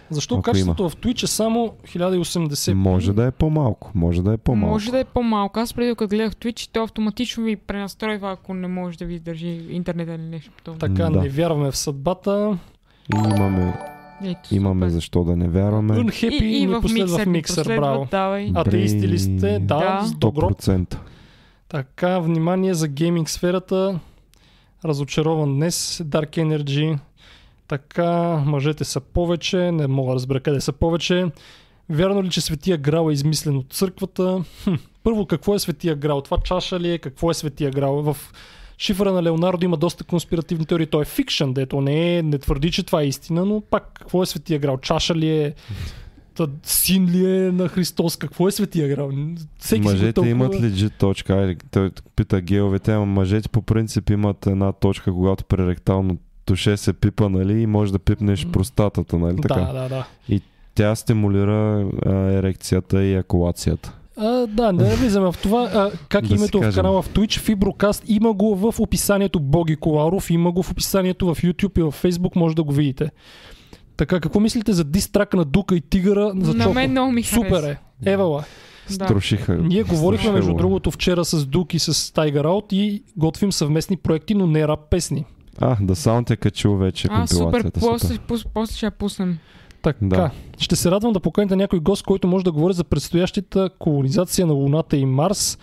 Защо 0.10 0.36
Ако 0.36 0.42
качеството 0.42 0.90
в 0.90 0.96
Twitch 0.96 1.24
е 1.24 1.28
само 1.28 1.74
1080? 1.88 2.74
Може 2.74 3.14
да 3.14 3.26
е 3.26 3.32
по-малко, 3.32 3.92
може 3.96 4.22
да 4.24 4.34
е 4.34 4.38
по-малко. 4.38 4.74
Може 4.74 4.92
да 4.92 5.00
е 5.00 5.04
по-малко. 5.04 5.60
Аз 5.60 5.74
преди 5.74 5.96
като 5.96 6.08
гледах 6.08 6.36
Twitch, 6.36 6.70
то 6.74 6.84
автоматично 6.84 7.44
ви 7.44 7.56
пренастройва, 7.56 8.32
ако 8.32 8.54
не 8.54 8.68
може 8.68 8.98
да 8.98 9.06
ви 9.06 9.20
държи 9.20 9.66
интернет 9.70 10.08
или 10.08 10.18
нещо. 10.18 10.52
Така, 10.80 11.10
Да. 11.10 11.10
не 11.10 11.30
вярваме 11.30 11.72
в 11.72 11.78
съдбата. 11.78 12.58
И 13.16 13.18
имаме, 13.18 13.74
Ето, 14.24 14.56
имаме 14.56 14.82
супер. 14.82 14.90
защо 14.90 15.24
да 15.24 15.36
не 15.36 15.48
вярваме. 15.48 15.94
Unhappy 15.94 16.42
И, 16.42 16.46
и 16.48 16.60
ни 16.60 16.68
в 16.68 16.82
последва 16.82 17.18
миксер, 17.18 17.26
в 17.26 17.30
миксер, 17.30 17.66
браво. 17.66 18.08
Давай. 18.12 18.52
Атеисти 18.56 19.08
ли 19.08 19.20
сте? 19.20 19.60
Да, 19.60 19.78
Да. 19.80 20.02
с 20.06 20.14
добро. 20.14 20.50
100%. 20.50 20.98
Така, 21.70 22.20
внимание 22.20 22.74
за 22.74 22.88
гейминг 22.88 23.30
сферата. 23.30 24.00
Разочарован 24.86 25.54
днес. 25.56 25.98
Dark 25.98 26.30
Energy. 26.38 27.00
Така, 27.68 28.12
мъжете 28.46 28.84
са 28.84 29.00
повече. 29.00 29.72
Не 29.72 29.88
мога 29.88 30.10
да 30.10 30.16
разбера 30.16 30.40
къде 30.40 30.62
са 30.62 30.72
повече. 30.74 31.26
Вярно 31.90 32.24
ли, 32.24 32.30
че 32.30 32.42
Светия 32.42 32.78
Грал 32.78 33.10
е 33.10 33.14
измислен 33.14 33.58
от 33.58 33.74
църквата? 33.74 34.44
Хм. 34.64 34.74
Първо, 35.04 35.26
какво 35.26 35.56
е 35.56 35.60
Светия 35.60 35.96
Грал? 35.96 36.22
Това 36.22 36.38
чаша 36.38 36.80
ли 36.80 36.92
е? 36.92 36.98
Какво 36.98 37.32
е 37.32 37.34
Светия 37.34 37.72
Грал? 37.72 38.02
В 38.02 38.18
шифъра 38.78 39.12
на 39.12 39.24
Леонардо 39.24 39.66
има 39.66 39.78
доста 39.78 40.04
конспиративни 40.04 40.66
теории. 40.66 40.86
Той 40.86 41.02
е 41.02 41.06
фикшън, 41.06 41.54
дето 41.54 41.82
не, 41.82 42.18
е, 42.18 42.24
не 42.24 42.38
твърди, 42.38 42.72
че 42.72 42.84
това 42.84 43.02
е 43.02 43.08
истина, 43.08 43.46
но 43.46 43.62
пак, 43.62 43.92
какво 43.94 44.24
е 44.24 44.26
Светия 44.26 44.60
Грал? 44.60 44.78
Чаша 44.78 45.16
ли 45.16 45.30
е? 45.30 45.54
Син 46.64 47.06
ли 47.06 47.26
е 47.26 47.52
на 47.52 47.68
Христос? 47.68 48.18
Какво 48.18 48.48
е 48.48 48.52
Светия 48.52 48.88
Грал? 48.88 49.12
Всеки 49.60 49.82
Мъжете 49.82 50.14
тълкува. 50.14 50.32
имат 50.32 50.54
legit 50.54 50.98
точка. 50.98 51.36
Айде, 51.36 51.58
той 51.72 51.92
пита 52.16 52.42
геовете, 52.42 52.94
ама 52.94 53.06
мъжете 53.06 53.50
по 53.50 53.62
принцип 53.62 54.10
имат 54.10 54.48
една 54.48 54.72
точка, 54.72 55.14
когато 55.14 55.46
при 55.46 55.68
ректално 55.68 56.18
туше 56.46 56.78
се 56.78 56.94
пипа, 56.94 57.30
нали, 57.30 57.62
и 57.62 57.66
може 57.66 57.92
да 57.92 58.00
пипнеш 58.00 58.48
простатата, 58.48 59.18
нали 59.18 59.42
така? 59.42 59.62
Да, 59.62 59.74
да, 59.74 59.90
да. 59.90 60.06
Тя 60.76 60.96
стимулира 60.96 61.90
а, 62.06 62.14
ерекцията 62.14 63.04
и 63.04 63.16
акулацията. 63.16 63.94
А, 64.18 64.48
да, 64.48 64.74
не 64.74 64.96
влизаме 64.96 65.32
в 65.32 65.36
това. 65.44 65.64
А, 65.64 65.92
как 66.10 66.28
Да 66.28 66.36
името 66.36 66.62
в 66.62 66.76
канала 66.76 67.02
в 67.02 67.10
Twitch, 67.10 67.40
Фиброкаст, 67.40 68.04
има 68.08 68.34
го 68.34 68.56
в 68.56 68.80
описанието 68.80 69.40
Боги 69.40 69.76
Коларов, 69.76 70.30
има 70.32 70.52
го 70.52 70.64
в 70.64 70.72
описанието 70.72 71.34
в 71.34 71.36
YouTube 71.42 71.80
и 71.80 71.84
в 71.84 71.92
Facebook, 72.04 72.36
може 72.36 72.56
да 72.56 72.64
го 72.64 72.74
видите. 72.74 73.10
Така, 73.98 74.20
какво 74.20 74.40
мислите 74.40 74.74
за 74.74 74.84
дистрака 74.84 75.38
на 75.38 75.46
Дука 75.46 75.76
и 75.76 75.82
Тигъра 75.82 76.32
за 76.42 76.54
На 76.54 76.70
мен 76.70 76.92
много 76.92 77.12
ми 77.12 77.24
Супер 77.24 77.64
е. 77.64 77.78
Евала. 78.12 78.44
Да. 78.98 79.06
Струшиха. 79.06 79.58
Ние 79.58 79.84
говорихме, 79.84 80.32
между 80.32 80.52
го. 80.52 80.58
другото, 80.58 80.92
вчера 80.92 81.26
с 81.26 81.46
Дук 81.46 81.74
и 81.74 81.80
с 81.80 81.94
Tiger 81.94 82.44
Out 82.44 82.74
и 82.74 83.04
готвим 83.18 83.52
съвместни 83.52 83.98
проекти, 83.98 84.36
но 84.36 84.48
не 84.48 84.68
рап 84.68 84.90
песни. 84.90 85.26
А, 85.60 85.78
да 85.82 85.96
Sound 85.96 86.32
е 86.32 86.36
качил 86.36 86.76
вече 86.78 87.08
А, 87.12 87.28
супер. 87.28 87.44
компилацията. 87.44 87.80
После, 87.80 88.08
супер. 88.08 88.20
пус, 88.28 88.46
после 88.54 88.76
ще 88.76 88.86
я 88.86 88.92
пуснем. 88.92 89.38
Така. 89.94 90.22
Да. 90.22 90.32
Ще 90.60 90.76
се 90.76 90.92
радвам 90.92 91.14
да 91.14 91.20
поканите 91.20 91.56
някой 91.56 91.80
гост, 91.80 92.04
който 92.04 92.28
може 92.28 92.46
да 92.46 92.52
говори 92.52 92.74
за 92.74 92.84
предстоящата 92.84 93.70
колонизация 93.80 94.48
на 94.48 94.54
Луната 94.54 94.98
и 94.98 95.06
Марс, 95.06 95.58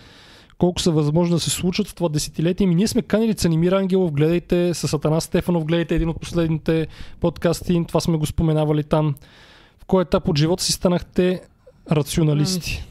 колко 0.57 0.81
са 0.81 0.91
възможно 0.91 1.35
да 1.35 1.39
се 1.39 1.49
случат 1.49 1.87
в 1.87 1.95
това 1.95 2.09
десетилетие. 2.09 2.67
Ми 2.67 2.75
ние 2.75 2.87
сме 2.87 3.01
канили 3.01 3.35
Цанимир 3.35 3.71
Ангелов, 3.71 4.11
гледайте 4.11 4.73
с 4.73 4.93
Атанас 4.93 5.23
Стефанов, 5.23 5.65
гледайте 5.65 5.95
един 5.95 6.09
от 6.09 6.19
последните 6.19 6.87
подкасти, 7.19 7.83
това 7.87 7.99
сме 7.99 8.17
го 8.17 8.25
споменавали 8.25 8.83
там. 8.83 9.15
В 9.79 9.85
кой 9.85 10.01
етап 10.01 10.27
от 10.27 10.37
живота 10.37 10.63
си 10.63 10.71
станахте 10.71 11.41
рационалисти? 11.91 12.83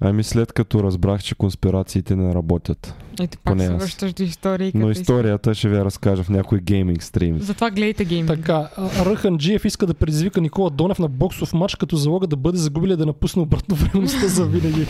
Ами 0.00 0.22
след 0.22 0.52
като 0.52 0.82
разбрах, 0.82 1.22
че 1.22 1.34
конспирациите 1.34 2.16
не 2.16 2.34
работят. 2.34 2.94
Ето 3.20 3.38
пак 3.38 3.52
Поне 3.52 3.66
се 3.66 3.72
аз. 3.72 3.82
връщаш 3.82 4.12
до 4.12 4.22
истории. 4.22 4.72
Но 4.74 4.90
историята 4.90 5.54
ще 5.54 5.68
ви 5.68 5.76
я 5.76 5.84
разкажа 5.84 6.22
в 6.22 6.28
някой 6.28 6.60
гейминг 6.60 7.02
стрим. 7.02 7.38
Затова 7.38 7.70
гледайте 7.70 8.04
гейм. 8.04 8.26
Така, 8.26 8.68
Ръхан 8.98 9.38
Джиев 9.38 9.64
иска 9.64 9.86
да 9.86 9.94
предизвика 9.94 10.40
Никола 10.40 10.70
Донев 10.70 10.98
на 10.98 11.08
боксов 11.08 11.52
матч, 11.52 11.74
като 11.74 11.96
залога 11.96 12.26
да 12.26 12.36
бъде 12.36 12.58
загубили 12.58 12.96
да 12.96 13.06
напусне 13.06 13.42
обратно 13.42 13.76
времеността 13.76 14.28
за 14.28 14.46
винаги. 14.46 14.86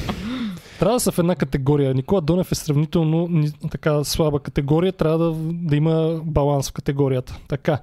Трябва 0.78 0.96
да 0.96 1.00
са 1.00 1.12
в 1.12 1.18
една 1.18 1.34
категория. 1.34 1.94
Никола 1.94 2.20
Донев 2.20 2.52
е 2.52 2.54
сравнително 2.54 3.28
ни- 3.28 3.52
така 3.70 4.04
слаба 4.04 4.40
категория. 4.40 4.92
Трябва 4.92 5.18
да, 5.18 5.32
да 5.52 5.76
има 5.76 6.20
баланс 6.24 6.68
в 6.68 6.72
категорията. 6.72 7.38
Така. 7.48 7.78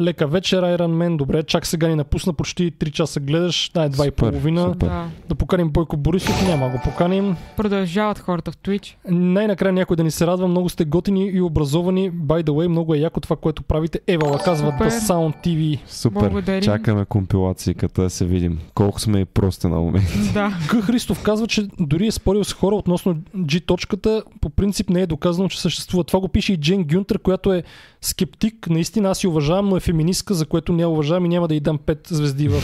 Лека 0.00 0.26
вечер, 0.26 0.62
Iron 0.62 0.92
Man. 0.92 1.16
Добре, 1.16 1.42
чак 1.42 1.66
сега 1.66 1.88
ни 1.88 1.94
напусна. 1.94 2.32
Почти 2.32 2.72
3 2.72 2.90
часа 2.90 3.20
гледаш. 3.20 3.70
Да, 3.74 3.90
2 3.90 4.08
и 4.08 4.10
половина. 4.10 4.62
супер. 4.72 4.86
Да. 4.86 5.04
Да 5.28 5.34
поканим 5.34 5.70
Бойко 5.70 5.96
Борисов. 5.96 6.46
Няма 6.48 6.68
го 6.68 6.80
поканим. 6.84 7.36
Продължават 7.56 8.18
хората 8.18 8.52
в 8.52 8.56
Twitch. 8.56 8.94
Най-накрая 9.08 9.72
някой 9.72 9.96
да 9.96 10.04
ни 10.04 10.10
се 10.10 10.26
радва. 10.26 10.48
Много 10.48 10.68
сте 10.68 10.84
готини 10.84 11.26
и 11.26 11.40
образовани. 11.40 12.12
By 12.12 12.42
the 12.42 12.50
way, 12.50 12.68
много 12.68 12.94
е 12.94 12.98
яко 12.98 13.20
това, 13.20 13.36
което 13.36 13.62
правите. 13.62 14.00
Ева 14.06 14.38
казва 14.44 14.72
Супер. 14.72 14.90
The 14.90 14.98
Sound 14.98 15.46
TV. 15.46 15.78
Супер. 15.86 16.20
Благодарим. 16.20 16.62
Чакаме 16.62 17.04
компилации, 17.04 17.74
като 17.74 18.02
да 18.02 18.10
се 18.10 18.24
видим. 18.26 18.58
Колко 18.74 19.00
сме 19.00 19.20
и 19.20 19.24
прости 19.24 19.66
на 19.66 19.76
момент. 19.76 20.08
Да. 20.34 20.52
Г. 20.68 20.82
Христов 20.82 21.22
казва, 21.22 21.46
че 21.46 21.68
дори 21.80 22.06
е 22.06 22.10
спорил 22.10 22.44
с 22.44 22.52
хора 22.52 22.74
относно 22.74 23.14
G 23.36 23.66
точката. 23.66 24.22
По 24.40 24.50
принцип 24.50 24.90
не 24.90 25.00
е 25.00 25.06
доказано, 25.06 25.48
че 25.48 25.60
съществува. 25.60 26.04
Това 26.04 26.20
го 26.20 26.28
пише 26.28 26.52
и 26.52 26.60
Джен 26.60 26.84
Гюнтер, 26.84 27.18
която 27.18 27.52
е 27.52 27.62
скептик. 28.06 28.66
Наистина 28.70 29.10
аз 29.10 29.24
я 29.24 29.30
уважавам, 29.30 29.68
но 29.68 29.76
е 29.76 29.80
феминистка, 29.80 30.34
за 30.34 30.46
което 30.46 30.72
не 30.72 30.82
я 30.82 30.88
уважавам 30.88 31.26
и 31.26 31.28
няма 31.28 31.48
да 31.48 31.54
й 31.54 31.60
дам 31.60 31.78
5 31.78 32.12
звезди 32.12 32.48
в 32.48 32.62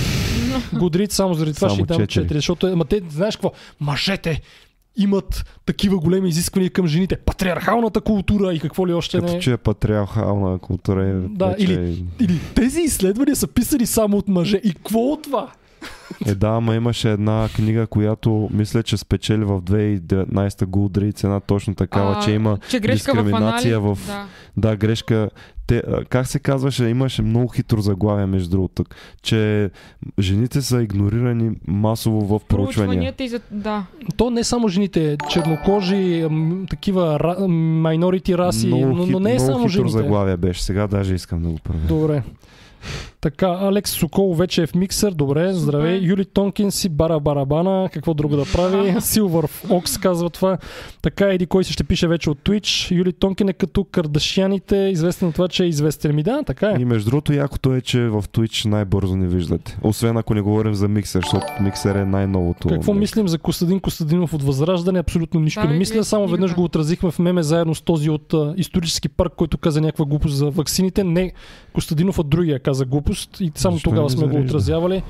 Годрит. 0.79 1.13
Само 1.13 1.35
заради 1.35 1.55
това 1.55 1.69
Само 1.69 1.75
ще 1.75 1.83
й 1.83 1.87
дам 1.97 2.07
4. 2.07 2.07
четири. 2.07 2.39
Защото 2.39 2.67
е, 2.67 2.75
ма 2.75 2.85
те, 2.85 3.03
знаеш 3.11 3.37
какво? 3.37 3.53
Мъжете 3.81 4.41
имат 4.97 5.45
такива 5.67 5.99
големи 5.99 6.29
изисквания 6.29 6.71
към 6.71 6.87
жените. 6.87 7.17
Патриархалната 7.17 8.01
култура 8.01 8.55
и 8.55 8.61
какво 8.61 8.87
ли 8.87 8.93
още 8.93 9.19
Като 9.21 9.33
не. 9.33 9.41
че 9.41 9.53
е 9.53 9.57
патриархална 9.57 10.59
култура. 10.59 11.05
е 11.09 11.13
Да, 11.13 11.47
вече 11.47 11.65
или, 11.65 12.05
или 12.21 12.39
тези 12.55 12.81
изследвания 12.81 13.37
са 13.37 13.47
писани 13.47 13.87
само 13.87 14.17
от 14.17 14.29
мъже. 14.29 14.57
И 14.65 14.73
какво 14.73 14.99
от 14.99 15.23
това? 15.23 15.51
Е, 16.27 16.35
да, 16.35 16.49
ама 16.49 16.75
имаше 16.75 17.11
една 17.11 17.49
книга, 17.55 17.87
която 17.87 18.49
мисля, 18.53 18.83
че 18.83 18.97
спечели 18.97 19.45
в 19.45 19.63
2019 19.63 20.27
Goodreads 20.49 21.25
една 21.25 21.41
точно 21.41 21.75
такава, 21.75 22.17
А, 22.19 22.21
че 22.21 22.31
има 22.31 22.59
че 22.71 22.79
в 22.79 22.83
дискриминация 22.83 23.77
анализ. 23.77 23.99
в... 23.99 24.07
Да. 24.07 24.25
Да, 24.57 24.77
грешка. 24.77 25.31
Те, 25.67 25.83
как 26.09 26.27
се 26.27 26.39
казваше, 26.39 26.85
имаше 26.85 27.23
много 27.23 27.49
хитро 27.49 27.81
заглавие 27.81 28.27
между 28.27 28.51
другото, 28.51 28.85
че 29.23 29.71
жените 30.19 30.63
са 30.63 30.83
игнорирани 30.83 31.51
масово 31.67 32.21
в 32.21 32.45
проучвания. 32.45 33.15
И 33.21 33.29
за... 33.29 33.41
Да. 33.51 33.87
То 34.17 34.31
не 34.31 34.45
само 34.45 34.69
жените, 34.69 35.17
чернокожи, 35.31 36.29
такива 36.71 37.21
ра, 37.21 37.49
майнорити 37.49 38.39
раси, 38.39 38.67
много, 38.67 38.87
но, 38.87 38.95
но 38.97 39.07
хит- 39.07 39.19
не 39.19 39.31
е 39.31 39.35
много 39.35 39.47
само 39.47 39.59
хитро 39.59 39.69
жените. 39.71 39.93
заглавие 39.93 40.37
беше. 40.37 40.63
Сега 40.63 40.87
даже 40.87 41.15
искам 41.15 41.43
да 41.43 41.49
го 41.49 41.59
правя. 41.59 41.79
Добре. 41.79 42.23
Така, 43.23 43.47
Алекс 43.47 43.91
Сокол 43.91 44.35
вече 44.35 44.63
е 44.63 44.67
в 44.67 44.75
миксър. 44.75 45.13
Добре, 45.13 45.53
здравей. 45.53 45.99
Юли 45.99 46.25
Тонкин 46.25 46.71
си 46.71 46.89
бара 46.89 47.21
барабана. 47.21 47.89
Какво 47.93 48.15
друго 48.15 48.37
да 48.37 48.45
прави? 48.53 48.95
Силвър 49.01 49.49
Окс 49.71 49.99
казва 49.99 50.31
това. 50.31 50.59
Така, 51.03 51.27
еди 51.27 51.47
кой 51.47 51.65
си 51.65 51.73
ще 51.73 51.85
пише 51.85 52.09
вече 52.09 52.31
от 52.31 52.39
Twitch. 52.39 52.91
Юли 52.91 53.13
Тонкин 53.13 53.49
е 53.49 53.53
като 53.53 53.85
Кардашяните, 53.85 54.77
известен 54.77 55.29
от 55.29 55.35
това, 55.35 55.49
че 55.49 55.65
е 55.65 55.67
известен. 55.67 56.15
Ми 56.15 56.23
да, 56.23 56.43
така 56.43 56.71
е. 56.71 56.77
И 56.81 56.85
между 56.85 57.11
другото, 57.11 57.33
якото 57.33 57.75
е, 57.75 57.81
че 57.81 58.01
в 58.01 58.23
Twitch 58.23 58.67
най-бързо 58.67 59.17
не 59.17 59.27
виждате. 59.27 59.79
Освен 59.83 60.17
ако 60.17 60.35
не 60.35 60.41
говорим 60.41 60.75
за 60.75 60.89
миксер, 60.89 61.21
защото 61.23 61.47
миксер 61.61 61.95
е 61.95 62.05
най-новото. 62.05 62.69
Какво 62.69 62.95
мислим 62.95 63.29
за 63.29 63.39
Костадин 63.39 63.81
Костадинов 63.81 64.35
от 64.35 64.43
Възраждане? 64.43 64.99
Абсолютно 64.99 65.41
нищо 65.41 65.61
Да, 65.61 65.69
не 65.69 65.75
и 65.75 65.79
мисля. 65.79 66.05
Само 66.05 66.29
веднъж 66.29 66.39
книгата. 66.39 66.61
го 66.61 66.65
отразихме 66.65 67.11
в 67.11 67.19
меме 67.19 67.43
заедно 67.43 67.75
с 67.75 67.81
този 67.81 68.11
от 68.11 68.35
а, 68.35 68.55
исторически 68.57 69.09
парк, 69.09 69.33
който 69.37 69.59
каза 69.59 69.81
някаква 69.81 70.05
глупост 70.05 70.37
за 70.37 70.51
ваксините. 70.51 71.05
Не, 71.05 71.33
Костадинов 71.73 72.19
от 72.19 72.29
другия 72.29 72.59
каза 72.59 72.85
глупост 72.85 73.12
и 73.41 73.53
само 73.55 73.77
Защо 73.77 73.91
тогава 73.91 74.11
сме 74.11 74.27
го 74.27 74.41
отразявали. 74.41 75.03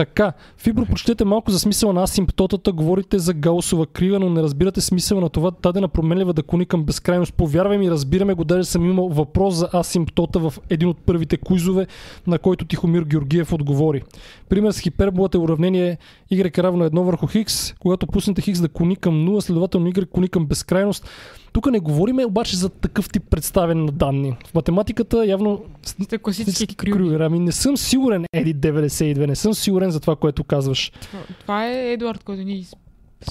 Така, 0.00 0.32
Фибро, 0.58 0.86
прочетете 0.86 1.24
малко 1.24 1.50
за 1.50 1.58
смисъла 1.58 1.92
на 1.92 2.02
асимптотата, 2.02 2.72
говорите 2.72 3.18
за 3.18 3.34
гаусова 3.34 3.86
крива, 3.86 4.18
но 4.18 4.30
не 4.30 4.42
разбирате 4.42 4.80
смисъла 4.80 5.20
на 5.20 5.28
това 5.28 5.50
дадена 5.62 5.88
променлива 5.88 6.32
да 6.32 6.42
клони 6.42 6.66
към 6.66 6.84
безкрайност. 6.84 7.34
Повярвай 7.34 7.78
ми, 7.78 7.90
разбираме 7.90 8.34
го, 8.34 8.44
даже 8.44 8.64
съм 8.64 8.84
имал 8.84 9.08
въпрос 9.08 9.54
за 9.54 9.68
асимптота 9.74 10.38
в 10.38 10.54
един 10.70 10.88
от 10.88 10.98
първите 10.98 11.36
куизове, 11.36 11.86
на 12.26 12.38
който 12.38 12.64
Тихомир 12.64 13.02
Георгиев 13.02 13.52
отговори. 13.52 14.02
Пример 14.48 14.70
с 14.70 14.80
хиперболата 14.80 15.38
е 15.38 15.40
уравнение 15.40 15.98
Y 16.32 16.58
равно 16.58 16.84
1 16.84 17.00
върху 17.00 17.26
Хикс, 17.26 17.72
когато 17.72 18.06
пуснете 18.06 18.42
Хикс 18.42 18.60
да 18.60 18.68
клони 18.68 18.96
към 18.96 19.14
0, 19.14 19.40
следователно 19.40 19.90
Y 19.90 20.10
клони 20.10 20.28
към 20.28 20.46
безкрайност. 20.46 21.08
Тук 21.52 21.66
не 21.66 21.80
говориме 21.80 22.26
обаче 22.26 22.56
за 22.56 22.68
такъв 22.68 23.10
тип 23.10 23.22
представяне 23.30 23.82
на 23.82 23.92
данни. 23.92 24.36
В 24.46 24.54
математиката 24.54 25.26
явно 25.26 25.64
Сте 25.82 26.18
класически 26.18 26.74
крюгер. 26.76 27.20
Ами 27.20 27.38
не 27.38 27.52
съм 27.52 27.76
сигурен, 27.76 28.24
Еди 28.32 28.54
92, 28.56 29.26
не 29.26 29.36
съм 29.36 29.54
сигурен 29.54 29.90
за 29.90 30.00
това, 30.00 30.16
което 30.16 30.44
казваш. 30.44 30.92
Това- 31.00 31.22
Това 31.40 31.66
е 31.66 31.92
Едуард, 31.92 32.24
който 32.24 32.42
ни 32.42 32.66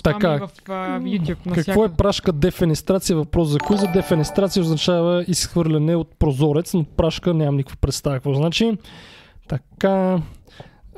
Така. 0.03 0.19
спами 0.19 0.39
в 0.39 0.69
а, 0.69 0.99
YouTube. 0.99 1.53
Какво 1.55 1.85
е 1.85 1.89
прашка 1.89 2.31
дефенестрация? 2.31 3.15
Въпрос 3.15 3.47
за 3.47 3.59
кой 3.59 3.77
за 3.77 3.87
дефенестрация 3.87 4.61
означава 4.63 5.25
изхвърляне 5.27 5.95
от 5.95 6.15
прозорец, 6.19 6.73
но 6.73 6.83
прашка 6.83 7.33
нямам 7.33 7.55
никаква 7.55 7.77
представа 7.77 8.15
какво 8.15 8.33
значи. 8.33 8.77
Така. 9.47 10.21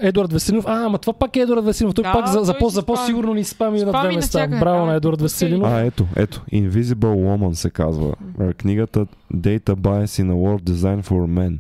Едуард 0.02 0.34
Веселинов. 0.34 0.66
А, 0.68 0.86
ама 0.86 0.98
това 0.98 1.14
пак 1.14 1.36
е 1.36 1.40
Едуард 1.40 1.66
Веселинов. 1.66 1.96
Той 1.96 2.04
Да, 2.04 2.12
пак 2.14 2.28
за, 2.28 2.40
за, 2.40 2.52
той 2.52 2.60
по, 2.60 2.70
си 2.70 2.76
за 2.76 2.82
спами. 2.82 2.96
по-сигурно 2.98 3.34
ни 3.34 3.44
спами 3.44 3.82
на 3.82 3.90
Спами 3.90 4.04
две 4.04 4.16
места. 4.16 4.38
навсякъде, 4.38 4.60
Браво 4.60 4.80
да. 4.80 4.86
на 4.86 4.96
Едуард 4.96 5.22
Веселинов. 5.22 5.68
А, 5.68 5.80
ето, 5.80 6.06
ето. 6.16 6.42
Invisible 6.54 6.96
Woman 6.96 7.54
се 7.54 7.70
казва. 7.70 8.14
А, 8.40 8.54
Книгата 8.54 9.06
Data 9.34 9.76
Bias 9.76 10.24
in 10.24 10.28
a 10.28 10.34
World 10.34 10.64
Design 10.64 11.04
for 11.04 11.28
Men. 11.28 11.58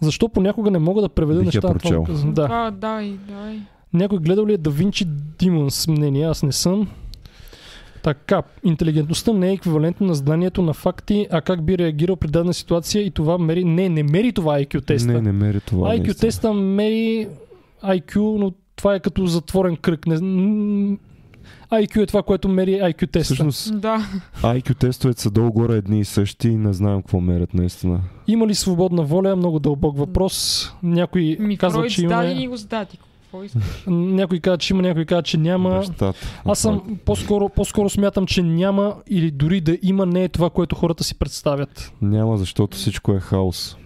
Защо 0.00 0.28
понякога 0.28 0.70
не 0.70 0.78
мога 0.78 1.02
да 1.02 1.08
преведа 1.08 1.38
Бих 1.40 1.46
нещата? 1.46 1.68
прочел. 1.68 2.04
Това. 2.04 2.30
Да. 2.32 2.44
Това, 2.44 2.70
давай, 2.70 3.16
давай. 3.28 3.58
Някой 3.92 4.18
гледал 4.18 4.46
ли 4.46 4.52
е 4.52 4.58
Да 4.58 4.70
Винчи 4.70 5.06
Demons 5.38 5.90
мнение? 5.90 6.26
Аз 6.26 6.42
не 6.42 6.52
съм. 6.52 6.88
Така, 8.02 8.42
интелигентността 8.64 9.32
не 9.32 9.50
е 9.50 9.52
еквивалентна 9.52 10.06
на 10.06 10.14
знанието 10.14 10.62
на 10.62 10.72
факти, 10.72 11.26
а 11.30 11.40
как 11.40 11.62
би 11.62 11.78
реагирал 11.78 12.16
при 12.16 12.28
дадена 12.28 12.54
ситуация 12.54 13.02
и 13.02 13.10
това 13.10 13.38
мери... 13.38 13.64
Не, 13.64 13.88
не 13.88 14.02
мери 14.02 14.32
това 14.32 14.54
IQ 14.54 14.84
теста. 14.86 15.12
Не, 15.12 15.20
не 15.20 15.32
мери 15.32 15.60
това. 15.60 15.88
IQ 15.88 16.20
теста 16.20 16.52
мери 16.54 17.28
IQ, 17.84 18.16
но 18.38 18.52
това 18.76 18.94
е 18.94 19.00
като 19.00 19.26
затворен 19.26 19.76
кръг. 19.76 20.06
Не... 20.06 20.16
IQ 21.72 22.02
е 22.02 22.06
това, 22.06 22.22
което 22.22 22.48
мери 22.48 22.70
IQ 22.72 23.10
теста. 23.10 23.34
Всъщност, 23.34 23.80
Да. 23.80 24.06
IQ 24.42 24.78
тестовете 24.78 25.22
са 25.22 25.30
долу-горе 25.30 25.76
едни 25.76 26.00
и 26.00 26.04
същи 26.04 26.48
и 26.48 26.56
не 26.56 26.72
знаем 26.72 27.02
какво 27.02 27.20
мерят 27.20 27.54
наистина. 27.54 28.00
Има 28.26 28.46
ли 28.46 28.54
свободна 28.54 29.02
воля? 29.02 29.36
Много 29.36 29.58
дълбок 29.58 29.98
въпрос. 29.98 30.68
Някой 30.82 31.36
Ми, 31.40 31.56
казва, 31.56 31.80
Фройд 31.80 31.92
че 31.92 32.02
има... 32.02 32.24
ни 32.24 32.48
го 32.48 32.56
искаш? 33.44 33.62
Някой 33.86 34.40
казва, 34.40 34.58
че 34.58 34.74
има, 34.74 34.82
някой 34.82 35.04
казва, 35.04 35.22
че 35.22 35.36
няма. 35.36 35.70
Бащата. 35.70 36.12
Аз 36.44 36.58
съм 36.58 36.98
по-скоро, 37.04 37.48
по-скоро 37.48 37.90
смятам, 37.90 38.26
че 38.26 38.42
няма 38.42 38.94
или 39.10 39.30
дори 39.30 39.60
да 39.60 39.78
има 39.82 40.06
не 40.06 40.24
е 40.24 40.28
това, 40.28 40.50
което 40.50 40.76
хората 40.76 41.04
си 41.04 41.14
представят. 41.14 41.92
Няма, 42.02 42.36
защото 42.36 42.76
всичко 42.76 43.12
е 43.12 43.20
хаос. 43.20 43.76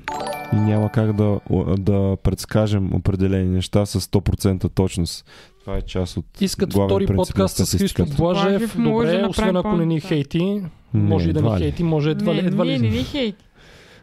И 0.53 0.57
няма 0.57 0.91
как 0.93 1.13
да, 1.13 1.41
да 1.79 2.17
предскажем 2.23 2.95
определени 2.95 3.49
неща 3.49 3.87
с 3.87 4.01
100% 4.01 4.75
точност. 4.75 5.25
Това 5.61 5.77
е 5.77 5.83
част 5.83 6.17
от 6.17 6.41
Искат 6.41 6.73
втори 6.73 7.07
подкаст 7.07 7.57
с 7.57 7.79
Христо. 7.79 8.07
Блажев. 8.17 8.77
Да 8.77 8.83
Добре, 8.83 9.27
освен 9.29 9.57
ако 9.57 9.77
не 9.77 9.87
ни 9.87 10.01
хейти. 10.01 10.63
Може 10.95 11.31
и 11.31 11.33
да 11.33 11.43
ни 11.43 11.55
ли. 11.55 11.59
хейти, 11.59 11.85
може 11.85 12.11
едва 12.11 12.35
ли. 12.35 12.43
не, 12.43 12.49
Едва 12.49 12.65
не, 12.65 12.79
не, 12.79 12.91
ли. 12.91 12.97
не 12.97 13.03
хейт. 13.03 13.37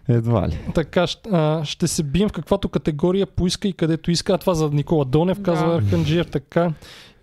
Едва 0.08 0.48
ли. 0.48 0.60
Така, 0.76 1.06
а, 1.32 1.66
ще 1.66 1.88
се 1.88 2.04
бием 2.04 2.30
в 2.30 2.32
каквато 2.32 2.70
категория 2.70 3.28
поиска 3.28 3.68
и 3.68 3.74
където 3.74 4.12
иска. 4.12 4.34
А 4.34 4.38
това 4.38 4.54
за 4.54 4.70
Никола 4.70 5.06
Донев, 5.06 5.42
казва 5.42 5.68
Да. 5.70 5.76
Арханджиев. 5.76 6.28
Така, 6.28 6.74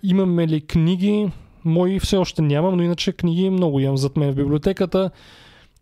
имаме 0.02 0.48
ли 0.48 0.60
книги? 0.60 1.30
Мои 1.64 2.00
все 2.00 2.16
още 2.16 2.42
нямам, 2.42 2.76
но 2.76 2.82
иначе 2.82 3.12
книги 3.12 3.50
много 3.50 3.80
имам 3.80 3.96
зад 3.96 4.16
мен 4.16 4.32
в 4.32 4.36
библиотеката. 4.36 5.10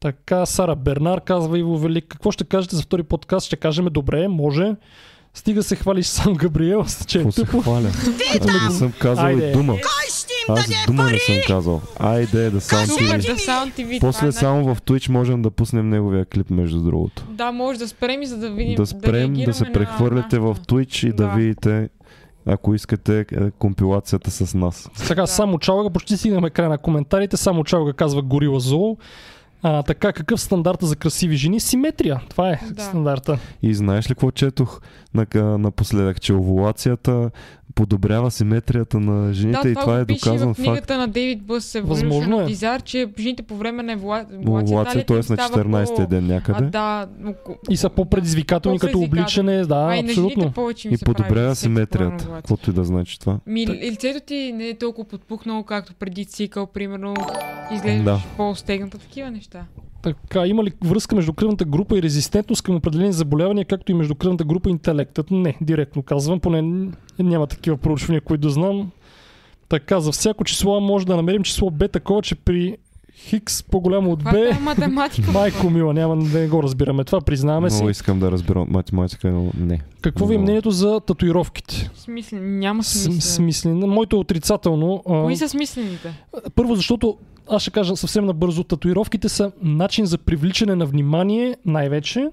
Така, 0.04 0.46
Сара 0.46 0.76
Бернар 0.76 1.20
казва 1.20 1.58
Иво 1.58 1.78
Велик. 1.78 2.04
Какво 2.04 2.30
ще 2.30 2.44
кажете 2.44 2.76
за 2.76 2.82
втори 2.82 3.02
подкаст? 3.02 3.46
Ще 3.46 3.56
кажем 3.56 3.84
добре, 3.86 4.28
може. 4.28 4.74
Стига 5.34 5.62
се 5.62 5.76
хвалиш 5.76 6.06
сам, 6.06 6.34
Габриел, 6.34 6.84
че 7.06 7.20
е 7.20 7.32
се 7.32 7.44
тъпо. 7.44 7.60
хваля? 7.60 7.88
Аз 8.40 8.68
не 8.68 8.70
съм 8.70 8.92
казал 8.92 9.24
Айде. 9.24 9.48
и 9.48 9.52
дума. 9.52 9.76
Аз 10.48 10.70
дума 10.86 11.04
не 11.04 11.18
съм 11.18 11.34
казал. 11.46 11.80
Айде 11.98 12.50
да 12.50 12.60
сам 12.60 12.86
ти. 12.88 13.06
да 13.06 13.18
TV. 13.18 14.00
После 14.00 14.26
е 14.26 14.32
само 14.32 14.74
в 14.74 14.80
Twitch 14.80 15.08
можем 15.08 15.42
да 15.42 15.50
пуснем 15.50 15.88
неговия 15.88 16.24
клип, 16.24 16.50
между 16.50 16.80
другото. 16.80 17.24
Да, 17.28 17.52
може 17.52 17.78
да 17.78 17.88
спрем 17.88 18.22
и 18.22 18.26
за 18.26 18.36
да 18.36 18.50
видим. 18.50 18.74
Да 18.74 18.86
спрем, 18.86 19.02
да 19.34 19.54
се 19.54 19.64
реагираме 19.64 19.68
на- 19.68 19.72
прехвърляте 19.72 20.38
в 20.38 20.56
Twitch 20.58 21.06
и 21.06 21.12
да 21.12 21.16
Да. 21.18 21.28
видите 21.28 21.88
ако 22.46 22.74
искате 22.74 23.26
е, 23.32 23.50
компилацията 23.50 24.30
с 24.30 24.54
нас. 24.54 24.90
Сега, 24.94 25.26
само 25.26 25.58
Чалга, 25.58 25.90
почти 25.90 26.16
стигнахме 26.16 26.50
края 26.50 26.68
на 26.68 26.78
коментарите. 26.78 27.36
Само 27.36 27.64
Чалга 27.64 27.92
казва 27.92 28.22
Горила 28.22 28.60
Зоо. 28.60 28.96
А, 29.66 29.82
така, 29.82 30.12
какъв 30.12 30.40
стандарта 30.40 30.86
за 30.86 30.96
красиви 30.96 31.36
жени? 31.36 31.60
Симетрия. 31.60 32.20
Това 32.28 32.50
е 32.50 32.60
Да. 32.70 32.82
стандарта. 32.82 33.38
И 33.62 33.74
знаеш 33.74 34.04
ли 34.04 34.08
какво 34.08 34.30
четох 34.30 34.80
на, 35.14 35.26
напоследък, 35.58 36.20
че 36.20 36.32
овулацията 36.32 37.30
подобрява 37.74 38.30
симетрията 38.30 39.00
на 39.00 39.32
жените 39.32 39.60
да, 39.62 39.68
и 39.68 39.74
това 39.74 39.96
е 39.96 40.00
го 40.00 40.06
пише 40.06 40.18
доказан 40.20 40.54
в 40.54 40.56
книгата 40.56 40.76
факт. 40.76 41.00
на 41.00 41.08
Дейвид 41.08 41.42
Бъс 41.42 41.72
Възможно 41.74 42.40
е. 42.40 42.44
Дизар, 42.44 42.82
че 42.82 43.08
жените 43.18 43.42
по 43.42 43.56
време 43.56 43.82
на 43.82 43.92
Овулация, 44.48 45.06
т.е. 45.06 45.16
на 45.16 45.22
14-ти 45.22 46.06
ден 46.06 46.24
А, 46.24 46.34
някъде. 46.34 46.64
да, 46.64 47.06
но, 47.18 47.34
И 47.70 47.76
са 47.76 47.90
по-предизвикателни 47.90 48.78
като 48.78 49.00
обличане. 49.00 49.56
Да, 49.58 49.74
а 49.76 49.98
абсолютно. 50.00 50.30
жените 50.32 50.54
повече 50.54 50.88
ми 50.88 50.94
И 50.94 50.98
подобрява 50.98 51.54
симетрията. 51.54 52.28
Каквото 52.28 52.70
и 52.70 52.72
да 52.72 52.84
значи 52.84 53.20
това. 53.20 53.38
Ми, 53.46 53.66
лицето 53.66 54.20
ти 54.26 54.52
не 54.54 54.68
е 54.68 54.74
толкова 54.74 55.08
подпухнало, 55.08 55.62
както 55.62 55.94
преди 55.94 56.24
цикъл, 56.24 56.66
примерно. 56.66 57.14
Изглеждаш 57.74 58.04
Да. 58.04 58.20
по-стегната, 58.36 58.98
такива 58.98 59.30
неща. 59.30 59.53
Така, 60.02 60.46
има 60.46 60.64
ли 60.64 60.72
връзка 60.84 61.16
между 61.16 61.32
кръвната 61.32 61.64
група 61.64 61.98
и 61.98 62.02
резистентност 62.02 62.62
към 62.62 62.76
определени 62.76 63.12
заболявания, 63.12 63.64
както 63.64 63.92
и 63.92 63.94
между 63.94 64.14
кръвната 64.14 64.44
група 64.44 64.68
и 64.68 64.72
интелектът? 64.72 65.30
Не, 65.30 65.56
директно 65.60 66.02
казвам, 66.02 66.40
поне 66.40 66.88
няма 67.18 67.46
такива 67.46 67.76
проучвания, 67.76 68.20
които 68.20 68.50
знам. 68.50 68.90
Така, 69.68 70.00
за 70.00 70.12
всяко 70.12 70.44
число 70.44 70.80
може 70.80 71.06
да 71.06 71.16
намерим 71.16 71.42
число 71.42 71.70
Б 71.70 71.88
такова, 71.88 72.22
че 72.22 72.34
при 72.34 72.76
Хикс 73.16 73.62
по-голямо 73.62 74.10
от 74.12 74.18
Това 74.18 74.30
е 74.38 74.52
Б. 74.52 74.60
математика. 74.60 75.30
Майко 75.32 75.70
мила, 75.70 75.94
няма 75.94 76.16
да 76.16 76.38
не 76.38 76.48
го 76.48 76.62
разбираме. 76.62 77.04
Това 77.04 77.20
признаваме 77.20 77.68
Много 77.70 77.86
си. 77.86 77.90
искам 77.90 78.20
да 78.20 78.30
разбера 78.32 78.64
математика, 78.68 79.30
но 79.30 79.50
не. 79.58 79.80
Какво 80.00 80.26
ви 80.26 80.34
е 80.34 80.38
много. 80.38 80.42
мнението 80.42 80.70
за 80.70 81.00
татуировките? 81.00 81.90
Смислен, 81.94 82.58
няма 82.58 82.84
смисъл. 82.84 83.20
Смислено. 83.20 83.86
Моето 83.86 84.16
е 84.16 84.18
отрицателно. 84.18 85.02
Кои 85.06 85.36
са 85.36 85.48
смислените? 85.48 86.24
Първо, 86.54 86.74
защото 86.74 87.16
аз 87.48 87.62
ще 87.62 87.70
кажа 87.70 87.96
съвсем 87.96 88.24
набързо, 88.24 88.64
татуировките 88.64 89.28
са 89.28 89.52
начин 89.62 90.06
за 90.06 90.18
привличане 90.18 90.74
на 90.74 90.86
внимание 90.86 91.56
най-вече, 91.66 92.30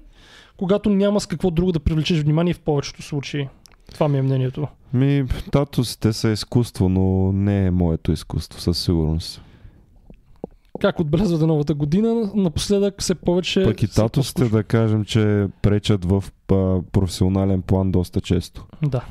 когато 0.56 0.90
няма 0.90 1.20
с 1.20 1.26
какво 1.26 1.50
друго 1.50 1.72
да 1.72 1.80
привлечеш 1.80 2.20
внимание 2.20 2.54
в 2.54 2.60
повечето 2.60 3.02
случаи. 3.02 3.48
Това 3.92 4.08
ми 4.08 4.18
е 4.18 4.22
мнението. 4.22 4.68
Ми, 4.94 5.24
татусите 5.52 6.12
са 6.12 6.30
изкуство, 6.30 6.88
но 6.88 7.32
не 7.32 7.66
е 7.66 7.70
моето 7.70 8.12
изкуство, 8.12 8.60
със 8.60 8.78
сигурност. 8.78 9.42
Как 10.80 11.00
отбелязвате 11.00 11.46
новата 11.46 11.74
година, 11.74 12.30
напоследък 12.34 13.00
все 13.00 13.14
повече... 13.14 13.64
Пък 13.64 13.82
и 13.82 13.88
татусите 13.88 14.44
да 14.44 14.64
кажем, 14.64 15.04
че 15.04 15.46
пречат 15.62 16.04
в 16.04 16.24
а, 16.52 16.80
професионален 16.92 17.62
план 17.62 17.90
доста 17.90 18.20
често. 18.20 18.66
Да. 18.82 19.04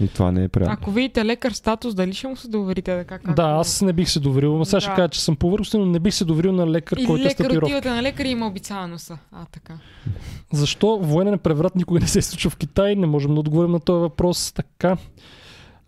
И 0.00 0.08
това 0.08 0.32
не 0.32 0.44
е 0.44 0.48
приятно. 0.48 0.72
Ако 0.74 0.90
видите 0.90 1.24
лекар 1.24 1.52
статус, 1.52 1.94
дали 1.94 2.12
ще 2.12 2.28
му 2.28 2.36
се 2.36 2.48
доверите 2.48 2.98
така? 2.98 3.18
Както... 3.18 3.34
Да, 3.34 3.48
аз 3.48 3.82
не 3.82 3.92
бих 3.92 4.10
се 4.10 4.20
доверил. 4.20 4.58
Но 4.58 4.64
сега 4.64 4.80
ще 4.80 4.90
Да. 4.90 4.96
кажа, 4.96 5.08
че 5.08 5.20
съм 5.22 5.36
повърхностен, 5.36 5.80
но 5.80 5.86
не 5.86 5.98
бих 5.98 6.14
се 6.14 6.24
доверил 6.24 6.52
на 6.52 6.70
лекар, 6.70 6.96
Или 6.96 7.06
който 7.06 7.22
е 7.22 7.24
лекар 7.24 7.36
татуировка. 7.36 7.66
отивате 7.66 7.90
на 7.90 8.02
лекар 8.02 8.24
и 8.24 8.28
има 8.28 8.46
обицава 8.46 8.88
носа. 8.88 9.18
А, 9.32 9.44
така. 9.44 9.74
Защо 10.52 10.98
военен 10.98 11.38
преврат 11.38 11.76
никога 11.76 12.00
не 12.00 12.06
се 12.06 12.22
случва 12.22 12.50
в 12.50 12.56
Китай? 12.56 12.96
Не 12.96 13.06
можем 13.06 13.34
да 13.34 13.40
отговорим 13.40 13.70
на 13.70 13.80
този 13.80 14.00
въпрос. 14.00 14.52
Така. 14.52 14.96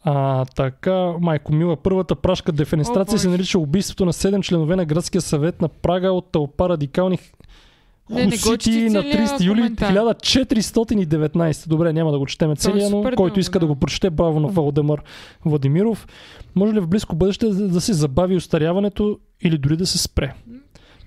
А, 0.05 0.45
така, 0.45 1.13
майко 1.21 1.53
мила, 1.53 1.77
първата 1.77 2.15
прашка 2.17 2.53
дефенестрация 2.53 3.17
О, 3.17 3.19
се 3.19 3.29
нарича 3.29 3.59
убийството 3.59 4.05
на 4.05 4.13
7 4.13 4.43
членове 4.43 4.77
на 4.77 4.85
градския 4.85 5.21
съвет 5.21 5.61
на 5.63 5.69
Прага 5.69 6.13
от 6.13 6.33
тълпа 6.33 6.69
радикални 6.69 7.19
Не, 8.11 8.21
не 8.21 8.27
го 8.27 8.31
хусити 8.31 8.59
чети 8.59 8.91
на 8.91 9.03
целия 9.03 9.27
30 9.29 9.45
юли 9.45 9.61
коментар. 9.61 9.93
1419. 9.93 11.69
Добре, 11.69 11.93
няма 11.93 12.13
да 12.13 12.19
го 12.19 12.27
четеме 12.27 12.57
целия, 12.57 12.91
но 12.91 13.03
който 13.03 13.17
дълго, 13.17 13.41
иска 13.41 13.59
да 13.59 13.67
да. 13.67 13.73
го 13.73 13.77
прочете, 13.81 14.11
браво 14.11 14.41
на 14.41 14.49
Валдемар 14.49 15.03
Владимиров. 15.45 16.07
Може 16.55 16.75
ли 16.75 16.81
в 16.81 16.89
близко 16.89 17.17
бъдеще 17.17 17.47
да 17.47 17.69
да 17.69 17.81
се 17.81 17.93
забави 17.93 18.37
устаряването 18.37 19.19
или 19.43 19.59
дори 19.59 19.77
да 19.77 19.87
се 19.87 19.99
спре? 19.99 20.35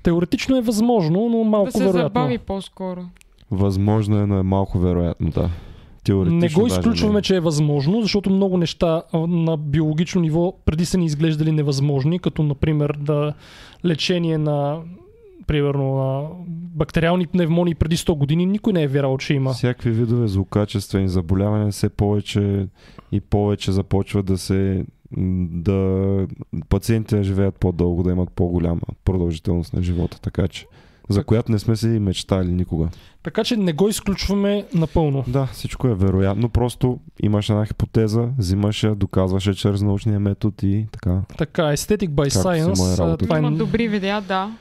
Теоретично 0.04 0.58
е 0.58 0.62
възможно, 0.62 1.30
но 1.30 1.44
малко 1.44 1.66
Да 1.66 1.72
се 1.72 1.78
вероятно. 1.80 2.02
забави 2.02 2.38
по-скоро. 2.38 3.02
Възможно 3.52 4.18
е, 4.18 4.26
но 4.26 4.40
е 4.40 4.44
малко 4.44 4.80
вероятно, 4.80 5.30
да. 5.30 5.50
Теоретично 6.04 6.40
Не 6.40 6.50
го 6.50 6.62
даже 6.62 6.80
изключваме, 6.80 7.14
не 7.14 7.20
е. 7.20 7.22
че 7.22 7.36
е 7.36 7.40
възможно, 7.40 8.02
защото 8.02 8.30
много 8.30 8.58
неща 8.58 9.02
на 9.14 9.58
биологично 9.58 10.22
ниво 10.22 10.54
преди 10.66 10.86
са 10.86 10.98
ни 10.98 11.06
изглеждали 11.06 11.52
невъзможни, 11.52 12.20
като 12.20 12.44
например 12.44 12.98
да 13.00 13.34
лечение 13.86 14.38
на 14.38 14.78
примерно 15.50 15.96
на 15.96 16.28
бактериални 16.76 17.28
пневмонии 17.28 17.76
преди 17.76 17.98
100 17.98 18.18
години, 18.18 18.46
никой 18.46 18.74
не 18.74 18.84
е 18.84 18.88
вярвал, 18.88 19.18
че 19.18 19.34
има. 19.34 19.54
Всякакви 19.54 19.92
видове 19.92 20.28
злокачествени 20.28 21.10
заболявания 21.10 21.72
все 21.72 21.90
повече 21.90 22.68
и 23.12 23.22
повече 23.22 23.72
започват 23.72 24.26
да 24.26 24.38
се 24.38 24.86
да 25.52 26.28
пациентите 26.70 27.24
живеят 27.24 27.56
по-дълго, 27.56 28.04
да 28.04 28.12
имат 28.12 28.30
по-голяма 28.32 28.82
продължителност 29.06 29.74
на 29.74 29.84
живота, 29.84 30.22
така 30.22 30.48
че 30.48 30.66
за 31.10 31.24
която 31.24 31.52
не 31.52 31.60
сме 31.60 31.76
си 31.76 31.88
мечтали 31.88 32.52
никога. 32.52 32.90
Така 33.24 33.44
че 33.44 33.58
не 33.58 33.74
го 33.74 33.90
изключваме 33.90 34.66
напълно. 34.74 35.24
Да, 35.28 35.46
всичко 35.46 35.88
е 35.88 35.96
вероятно, 35.96 36.50
просто 36.50 37.00
имаш 37.24 37.50
една 37.50 37.66
хипотеза, 37.66 38.30
взимаш 38.38 38.84
я, 38.84 38.96
доказваш 38.96 39.48
я 39.48 39.54
чрез 39.54 39.82
научния 39.82 40.20
метод 40.20 40.56
и 40.64 40.86
така. 40.92 41.22
Така, 41.38 41.62
Aesthetic 41.62 42.10
by 42.10 42.34
Както 42.34 42.50
Science. 42.50 43.00
работа. 43.00 43.26
Това 43.26 43.38
е, 43.38 43.40
Има 43.40 43.52
добри 43.52 43.88
видеа, 43.88 44.22
да. 44.22 44.52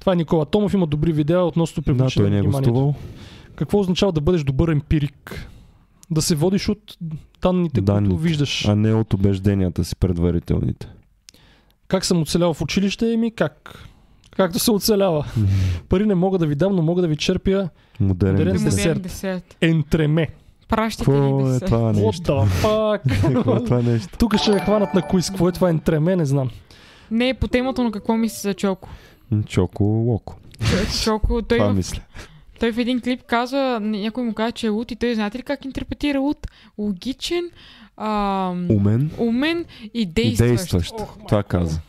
Това 0.00 0.12
е 0.12 0.16
Никола 0.16 0.44
Томов, 0.44 0.74
има 0.74 0.86
добри 0.86 1.12
видеа 1.12 1.40
относно 1.40 1.80
Да, 1.80 1.84
привличане 1.84 2.24
той 2.26 2.30
не 2.30 2.36
на 2.36 2.48
е 2.48 2.50
гостувал. 2.50 2.94
Какво 3.56 3.78
означава 3.78 4.12
да 4.12 4.20
бъдеш 4.20 4.44
добър 4.44 4.68
емпирик? 4.68 5.48
Да 6.10 6.22
се 6.22 6.34
водиш 6.34 6.68
от 6.68 6.96
данните, 7.42 7.80
Данните, 7.80 8.10
които 8.10 8.22
виждаш. 8.22 8.68
А 8.68 8.74
не 8.76 8.94
от 8.94 9.14
убежденията 9.14 9.84
си 9.84 9.96
предварителните. 9.96 10.88
Как 11.88 12.04
съм 12.04 12.22
оцелял 12.22 12.54
в 12.54 12.62
училище? 12.62 13.12
Еми 13.12 13.30
как? 13.30 13.84
Както 14.36 14.58
се 14.58 14.70
оцелява. 14.70 15.24
Пари 15.88 16.06
не 16.06 16.14
мога 16.14 16.38
да 16.38 16.46
ви 16.46 16.54
дам, 16.54 16.76
но 16.76 16.82
мога 16.82 17.02
да 17.02 17.08
ви 17.08 17.16
черпя 17.16 17.68
Модерен 18.00 18.32
Модерен 18.34 18.52
десерт. 18.52 18.70
десерт. 18.72 19.02
Десерт. 19.02 19.56
ентреме. 19.60 20.28
Пращайте 20.68 21.10
ни 21.12 21.18
Какво 21.18 21.40
е 21.40 21.52
десерт. 21.52 21.66
това 21.66 21.92
What 21.92 22.06
нещо? 22.06 22.46
Какво 23.34 23.56
е 23.56 23.64
това 23.64 23.82
нещо? 23.82 24.18
Тук 24.18 24.36
ще 24.36 24.50
ме 24.50 24.60
хванат 24.60 24.94
на 24.94 25.02
кои. 25.02 25.22
Какво 25.22 25.48
е 25.48 25.52
това 25.52 25.70
ентреме? 25.70 26.16
Не 26.16 26.26
знам. 26.26 26.50
Не 27.10 27.28
е 27.28 27.34
по 27.34 27.48
темата, 27.48 27.82
но 27.82 27.90
какво 27.90 28.16
мисли 28.16 28.40
за 28.40 28.54
Чоко? 28.54 28.88
Чоко 29.46 29.84
Локо. 29.84 30.36
Чоко, 31.04 31.42
той 31.42 31.58
Това 31.58 31.70
в, 31.72 31.76
мисля. 31.76 32.00
той 32.60 32.72
в 32.72 32.78
един 32.78 33.00
клип 33.00 33.22
казва, 33.26 33.80
някой 33.80 34.24
му 34.24 34.34
каза, 34.34 34.52
че 34.52 34.66
е 34.66 34.70
луд 34.70 34.90
и 34.90 34.96
той 34.96 35.14
знаете 35.14 35.38
ли 35.38 35.42
как 35.42 35.64
интерпретира 35.64 36.20
луд? 36.20 36.46
Логичен, 36.78 37.50
ам, 37.96 38.70
Умен 38.70 39.10
умен 39.18 39.64
и 39.84 40.00
и 40.00 40.06
действащ. 40.06 40.46
действащ. 40.48 40.94
Това 41.28 41.42
каза. 41.42 41.80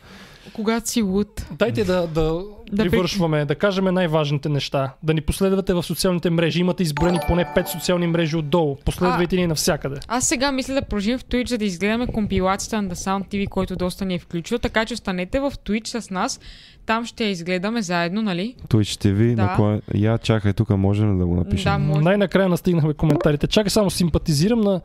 Когато 0.54 0.90
си 0.90 1.02
луд. 1.02 1.46
Дайте 1.58 1.84
да, 1.84 2.06
да, 2.06 2.42
Да 2.72 2.82
привършваме, 2.82 3.44
да 3.44 3.54
кажем 3.54 3.84
най-важните 3.84 4.48
неща. 4.48 4.92
Да 5.02 5.14
ни 5.14 5.20
последвате 5.20 5.74
в 5.74 5.82
социалните 5.82 6.30
мрежи. 6.30 6.60
Имате 6.60 6.82
изброени 6.82 7.18
поне 7.28 7.44
5 7.56 7.66
социални 7.66 8.06
мрежи 8.06 8.36
отдолу. 8.36 8.76
Последвайте 8.84 9.36
ни 9.36 9.46
навсякъде. 9.46 9.96
Аз 10.08 10.28
сега 10.28 10.52
мисля 10.52 10.74
да 10.74 10.82
продължим 10.82 11.18
в 11.18 11.24
Twitch, 11.24 11.48
за 11.48 11.58
да 11.58 11.64
изгледаме 11.64 12.06
компилацията 12.06 12.82
на 12.82 12.88
The 12.88 12.94
Sound 12.94 13.28
TV, 13.28 13.48
който 13.48 13.76
доста 13.76 14.04
ни 14.04 14.14
е 14.14 14.18
включил, 14.18 14.58
така 14.58 14.84
че 14.84 14.94
останете 14.94 15.40
в 15.40 15.50
Twitch 15.50 16.00
с 16.00 16.10
нас. 16.10 16.40
Там 16.86 17.06
ще 17.06 17.24
я 17.24 17.30
изгледаме 17.30 17.82
заедно, 17.82 18.22
нали? 18.22 18.54
Twitch 18.68 19.04
TV, 19.06 19.34
Да. 19.34 19.42
на 19.42 19.56
кое... 19.56 19.80
Я 19.94 20.18
чакай, 20.18 20.52
тук 20.52 20.70
можем 20.70 21.18
да 21.18 21.26
го 21.26 21.34
напишем? 21.34 21.72
Да, 21.72 21.78
може. 21.78 22.00
Най-накрая 22.00 22.48
настигнахме 22.48 22.94
коментарите. 22.94 23.46
Чакай 23.46 23.70
само 23.70 23.90
симпатизирам 23.90 24.60
на 24.60 24.80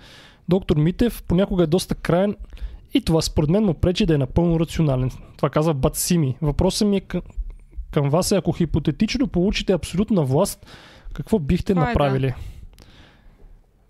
доктор 0.49 0.77
Митев. 0.77 1.23
Понякога 1.27 1.63
е 1.63 1.67
доста 1.67 1.95
краен 1.95 2.35
и 2.93 3.01
това 3.01 3.21
според 3.21 3.49
мен 3.49 3.63
му 3.63 3.73
пречи 3.73 4.05
да 4.05 4.15
е 4.15 4.17
напълно 4.17 4.59
рационален. 4.59 5.11
Това 5.35 5.49
казва 5.49 5.73
Бат 5.73 5.95
Сими. 5.95 6.37
Въпросът 6.41 6.87
ми 6.87 6.97
е 6.97 6.99
към, 6.99 7.21
към 7.91 8.09
вас 8.09 8.31
е, 8.31 8.35
ако 8.35 8.51
хипотетично 8.51 9.27
получите 9.27 9.73
абсолютна 9.73 10.23
власт, 10.23 10.65
какво 11.13 11.39
бихте 11.39 11.73
Това 11.73 11.85
е, 11.85 11.87
направили? 11.87 12.33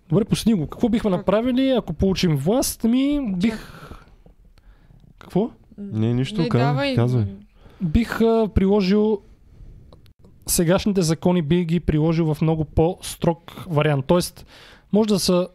Добре, 0.08 0.24
пусни 0.24 0.54
го. 0.54 0.66
Какво 0.66 0.88
бихме 0.88 1.10
направили, 1.10 1.70
ако 1.70 1.92
получим 1.92 2.36
власт? 2.36 2.84
Ми, 2.84 3.32
бих... 3.36 3.90
Какво? 5.18 5.50
Не, 5.78 6.14
нищо, 6.14 6.40
Не, 6.40 6.48
казвай, 6.48 6.66
давай. 6.68 6.94
казвай. 6.94 7.24
Бих 7.80 8.20
а, 8.20 8.48
приложил 8.54 9.20
сегашните 10.46 11.02
закони, 11.02 11.42
би 11.42 11.64
ги 11.64 11.80
приложил 11.80 12.34
в 12.34 12.40
много 12.40 12.64
по-строг 12.64 13.64
вариант. 13.68 14.04
Тоест, 14.06 14.46
може 14.92 15.08
да 15.08 15.18
са 15.18 15.48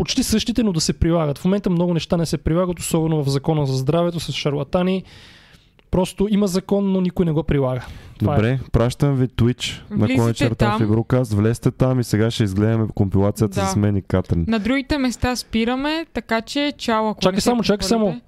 почти 0.00 0.22
същите, 0.22 0.62
но 0.62 0.72
да 0.72 0.80
се 0.80 0.92
прилагат. 0.92 1.38
В 1.38 1.44
момента 1.44 1.70
много 1.70 1.94
неща 1.94 2.16
не 2.16 2.26
се 2.26 2.38
прилагат, 2.38 2.78
особено 2.78 3.24
в 3.24 3.28
закона 3.28 3.66
за 3.66 3.76
здравето 3.76 4.20
с 4.20 4.32
шарлатани. 4.32 5.04
Просто 5.90 6.28
има 6.30 6.46
закон, 6.46 6.92
но 6.92 7.00
никой 7.00 7.26
не 7.26 7.32
го 7.32 7.42
прилага. 7.42 7.86
Това 8.20 8.34
е. 8.34 8.36
Добре, 8.36 8.58
пращам 8.72 9.14
ви 9.14 9.26
Twitch 9.26 9.80
на 9.90 9.96
Влизате 9.96 10.20
коня 10.20 10.34
черта 10.34 10.76
в 10.78 10.82
Игрокаст. 10.82 11.32
Влезте 11.32 11.70
там 11.70 12.00
и 12.00 12.04
сега 12.04 12.30
ще 12.30 12.44
изгледаме 12.44 12.86
компилацията 12.94 13.60
Да. 13.60 13.66
с 13.66 13.76
мен 13.76 13.96
и 13.96 14.02
Катрин. 14.02 14.44
На 14.48 14.58
другите 14.58 14.98
места 14.98 15.36
спираме, 15.36 16.06
така 16.12 16.40
че 16.40 16.72
чао, 16.78 17.08
ако 17.08 17.20
Чакай 17.20 17.40
само, 17.40 17.62
чакай 17.62 17.88
само. 17.88 18.20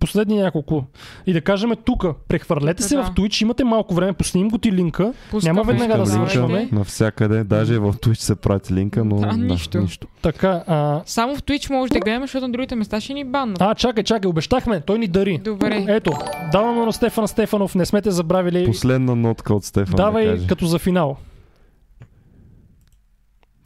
Последни 0.00 0.36
няколко. 0.36 0.84
И 1.26 1.32
да 1.32 1.40
кажем 1.40 1.70
тук, 1.84 2.04
прехвърлете 2.28 2.82
се 2.82 2.96
Да. 2.96 3.02
в 3.04 3.10
Twitch, 3.10 3.42
имате 3.42 3.64
малко 3.64 3.94
време, 3.94 4.12
пуснем 4.12 4.48
го 4.48 4.58
ти 4.58 4.72
линка. 4.72 5.12
Пускаме, 5.30 5.50
Няма 5.50 5.62
веднага 5.64 5.92
да 5.92 5.98
Пускам 5.98 6.14
завършваме. 6.18 6.68
Навсякъде, 6.72 7.44
даже 7.44 7.78
в 7.78 7.92
Twitch 7.92 8.14
се 8.14 8.34
прати 8.36 8.74
линка, 8.74 9.04
но 9.04 9.16
Да, 9.16 9.26
да, 9.26 9.36
нищо. 9.36 9.80
нищо. 9.80 10.06
Така, 10.22 10.62
а... 10.66 11.00
Само 11.06 11.36
в 11.36 11.42
Twitch 11.42 11.70
може 11.70 11.92
да 11.92 12.00
гледаме, 12.00 12.26
защото 12.26 12.46
на 12.46 12.52
другите 12.52 12.76
места 12.76 13.00
ще 13.00 13.14
ни 13.14 13.24
баннат. 13.24 13.56
А, 13.60 13.74
чакай, 13.74 14.04
чакай, 14.04 14.28
обещахме, 14.28 14.80
той 14.80 14.98
ни 14.98 15.06
дари. 15.08 15.38
Добре. 15.38 15.84
Ето, 15.88 16.12
даваме 16.52 16.84
на 16.84 16.92
Стефан 16.92 17.28
Стефанов, 17.28 17.74
не 17.74 17.86
сме 17.86 18.02
те 18.02 18.10
забравили. 18.10 18.66
Последна 18.66 19.15
нотка 19.16 19.54
от 19.54 19.64
Стефан 19.64 19.90
да 19.90 20.02
Давай 20.02 20.26
каже. 20.26 20.46
като 20.46 20.66
за 20.66 20.78
финал. 20.78 21.16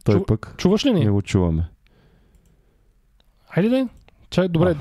Той 0.04 0.14
Чу- 0.14 0.24
пък 0.26 0.54
Чуваш 0.56 0.84
ли 0.86 0.92
ни? 0.92 1.04
не 1.04 1.10
го 1.10 1.22
чуваме. 1.22 1.68
Хайде 3.50 3.68
да. 3.68 3.88
Чай, 4.30 4.48
добре. 4.48 4.76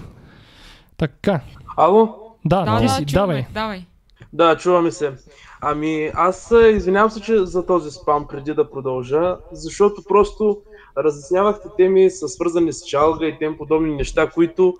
Така. 0.97 1.41
Ало? 1.77 2.15
Да, 2.45 2.65
Да, 2.65 2.77
ти 2.79 2.83
да, 2.85 2.89
си, 2.89 3.05
чуваме. 3.05 3.33
давай. 3.33 3.45
Давай. 3.53 3.85
Да, 4.33 4.57
чуваме 4.57 4.91
се. 4.91 5.13
Ами, 5.61 6.11
аз 6.13 6.51
а, 6.51 6.67
извинявам 6.67 7.11
се, 7.11 7.21
че 7.21 7.45
за 7.45 7.65
този 7.65 7.91
спам 7.91 8.27
преди 8.27 8.53
да 8.53 8.71
продължа, 8.71 9.37
защото 9.51 10.03
просто 10.07 10.61
разяснявахте 10.97 11.67
теми 11.77 12.09
са 12.09 12.27
свързани 12.27 12.73
с 12.73 12.85
чалга 12.85 13.25
и 13.25 13.37
тем 13.39 13.57
подобни 13.57 13.95
неща, 13.95 14.29
които 14.29 14.75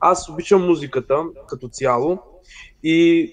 аз 0.00 0.28
обичам 0.28 0.66
музиката 0.66 1.16
като 1.48 1.68
цяло 1.68 2.18
и 2.82 3.30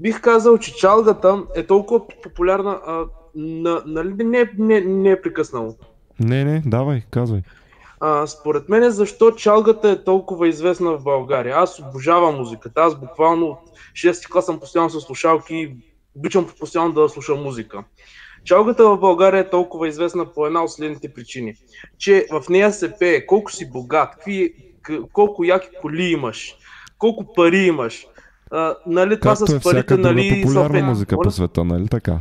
бих 0.00 0.20
казал, 0.20 0.58
че 0.58 0.76
чалгата 0.76 1.42
е 1.56 1.66
толкова 1.66 2.08
популярна, 2.22 2.80
а, 2.86 3.04
на, 3.34 3.82
нали 3.86 4.24
не, 4.24 4.50
не, 4.58 4.80
не 4.80 5.10
е 5.10 5.22
прекъснало. 5.22 5.74
Не, 6.20 6.44
не, 6.44 6.62
давай, 6.66 7.02
казвай. 7.10 7.42
А, 8.00 8.26
според 8.26 8.68
мен 8.68 8.82
е 8.82 8.90
защо 8.90 9.32
чалгата 9.32 9.90
е 9.90 10.04
толкова 10.04 10.48
известна 10.48 10.92
в 10.92 11.02
България. 11.02 11.56
Аз 11.56 11.78
обожавам 11.78 12.36
музиката. 12.36 12.80
Аз 12.80 13.00
буквално 13.00 13.46
от 13.46 13.58
6 13.92 14.30
клас 14.32 14.46
съм 14.46 14.60
постоянно 14.60 14.90
с 14.90 15.00
слушалки 15.00 15.54
и 15.54 15.76
обичам 16.16 16.46
постоянно 16.60 16.92
да 16.92 17.08
слушам 17.08 17.42
музика. 17.42 17.84
Чалгата 18.44 18.88
в 18.88 18.98
България 18.98 19.40
е 19.40 19.50
толкова 19.50 19.88
известна 19.88 20.32
по 20.32 20.46
една 20.46 20.64
от 20.64 20.72
следните 20.72 21.12
причини. 21.12 21.54
Че 21.98 22.26
в 22.32 22.48
нея 22.48 22.72
се 22.72 22.98
пее 22.98 23.26
колко 23.26 23.52
си 23.52 23.70
богат, 23.70 24.10
какви, 24.10 24.54
колко 25.12 25.44
яки 25.44 25.68
коли 25.80 26.02
имаш, 26.02 26.56
колко 26.98 27.34
пари 27.34 27.58
имаш. 27.58 28.06
А, 28.50 28.74
нали, 28.86 29.20
това 29.20 29.30
Както 29.30 29.46
с 29.46 29.54
е 29.54 29.58
всяка 29.58 29.76
парите, 29.76 29.96
друга 29.96 30.08
нали, 30.08 30.42
популярна 30.42 30.82
музика 30.82 31.16
Моля? 31.16 31.22
по 31.24 31.30
света, 31.30 31.64
нали 31.64 31.88
така? 31.88 32.18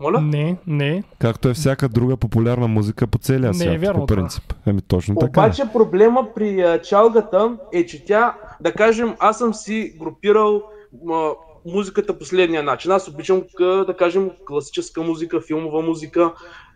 Моля? 0.00 0.20
Не, 0.20 0.56
не. 0.66 1.02
Както 1.18 1.48
е 1.48 1.54
всяка 1.54 1.88
друга 1.88 2.16
популярна 2.16 2.68
музика 2.68 3.06
по 3.06 3.18
целия 3.18 3.50
Не 3.50 3.50
е 3.50 3.54
свят, 3.54 3.80
вярно 3.80 4.00
по 4.00 4.06
това. 4.06 4.16
принцип. 4.16 4.54
Еми 4.66 4.80
точно 4.82 5.14
така. 5.14 5.40
е. 5.40 5.44
Обаче 5.44 5.62
проблема 5.72 6.26
при 6.34 6.60
а, 6.60 6.82
чалгата 6.82 7.56
е, 7.72 7.86
че 7.86 8.04
тя, 8.04 8.34
да 8.60 8.72
кажем, 8.72 9.14
аз 9.18 9.38
съм 9.38 9.54
си 9.54 9.94
групирал 10.00 10.62
м- 11.04 11.30
музиката 11.66 12.18
последния 12.18 12.62
начин. 12.62 12.90
Аз 12.90 13.08
обичам, 13.08 13.42
да 13.60 13.94
кажем, 13.98 14.30
класическа 14.46 15.02
музика, 15.02 15.40
филмова 15.40 15.82
музика. 15.82 16.32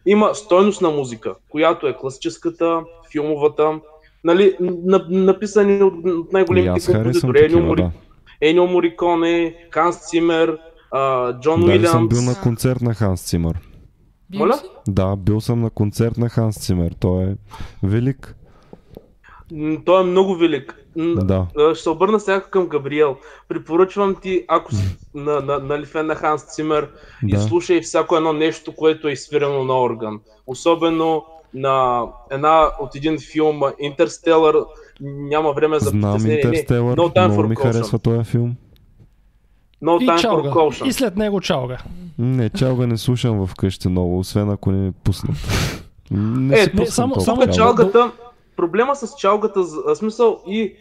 Има 0.06 0.34
стойностна 0.34 0.90
музика, 0.90 1.34
която 1.48 1.86
е 1.86 1.96
класическата, 1.96 2.80
филмовата, 3.12 3.80
нали, 4.24 4.56
на, 4.60 5.06
написани 5.08 5.82
от, 5.82 5.94
най-големите 6.32 6.92
харесвам 6.92 7.32
композитори. 7.32 7.82
Да. 7.82 7.90
Енио 8.40 8.66
Мориконе, 8.66 9.54
Ханс 9.70 9.96
Цимер, 10.08 10.58
Джон 11.40 11.60
съм 11.60 11.64
Уилямс. 11.70 12.08
бил 12.08 12.22
на 12.22 12.40
концерт 12.42 12.80
на 12.80 12.94
Ханс 12.94 13.22
Цимър. 13.22 13.58
Бил 14.30 14.38
Моля? 14.40 14.60
Да, 14.88 15.16
бил 15.16 15.40
съм 15.40 15.60
на 15.60 15.70
концерт 15.70 16.16
на 16.18 16.28
Ханс 16.28 16.56
Цимер. 16.66 16.92
Той 17.00 17.24
е 17.24 17.34
велик. 17.82 18.34
Той 19.84 20.00
е 20.00 20.04
много 20.04 20.34
велик. 20.36 20.74
Да. 20.96 21.46
Ще 21.74 21.82
се 21.82 21.90
обърна 21.90 22.20
сега 22.20 22.40
към 22.40 22.66
Габриел. 22.66 23.16
Препоръчвам 23.48 24.14
ти, 24.22 24.44
ако 24.48 24.74
си 24.74 24.96
на, 25.14 25.40
на, 25.40 25.58
нали, 25.58 25.86
фен 25.86 26.06
на 26.06 26.14
Ханс 26.14 26.42
Цимер, 26.54 26.90
Да. 27.22 27.36
изслушай 27.36 27.80
всяко 27.80 28.16
едно 28.16 28.32
нещо, 28.32 28.74
което 28.76 29.08
е 29.08 29.12
изсвирено 29.12 29.64
на 29.64 29.82
орган. 29.82 30.20
Особено 30.46 31.24
на 31.54 32.04
една 32.30 32.70
от 32.80 32.94
един 32.94 33.18
филм 33.32 33.60
Интерстелър. 33.78 34.56
Няма 35.00 35.52
време 35.52 35.78
за 35.78 35.90
Знам 35.90 36.12
притеснение. 36.12 36.36
Не, 36.36 36.48
Интерстелър, 36.48 36.96
No 36.96 37.16
Time 37.16 37.26
много 37.26 37.42
ми 37.42 37.56
харесва 37.56 37.98
този 37.98 38.24
филм. 38.24 38.56
No 39.82 40.02
И 40.02 40.06
Time 40.06 40.16
for 40.16 40.20
чалга. 40.20 40.50
Caution. 40.50 40.84
И 40.84 40.92
след 40.92 41.16
него 41.16 41.40
чалга. 41.40 41.78
Не, 42.18 42.50
чалга 42.50 42.86
не 42.86 42.96
слушам 42.96 43.46
вкъщи 43.46 43.88
много, 43.88 44.18
освен 44.18 44.50
ако 44.50 44.70
не 44.72 44.78
ми 44.78 44.92
пуснат. 44.94 45.36
Не 46.10 46.60
Е, 46.60 46.66
не, 46.74 46.86
само- 46.86 47.14
толкова 47.14 47.20
само 47.22 47.36
чалга. 47.38 47.52
чалгата, 47.54 48.10
проблема 48.56 48.96
с 48.96 49.14
чалгата, 49.14 49.60
а, 49.88 49.94
смисъл 49.94 50.40
и 50.46 50.74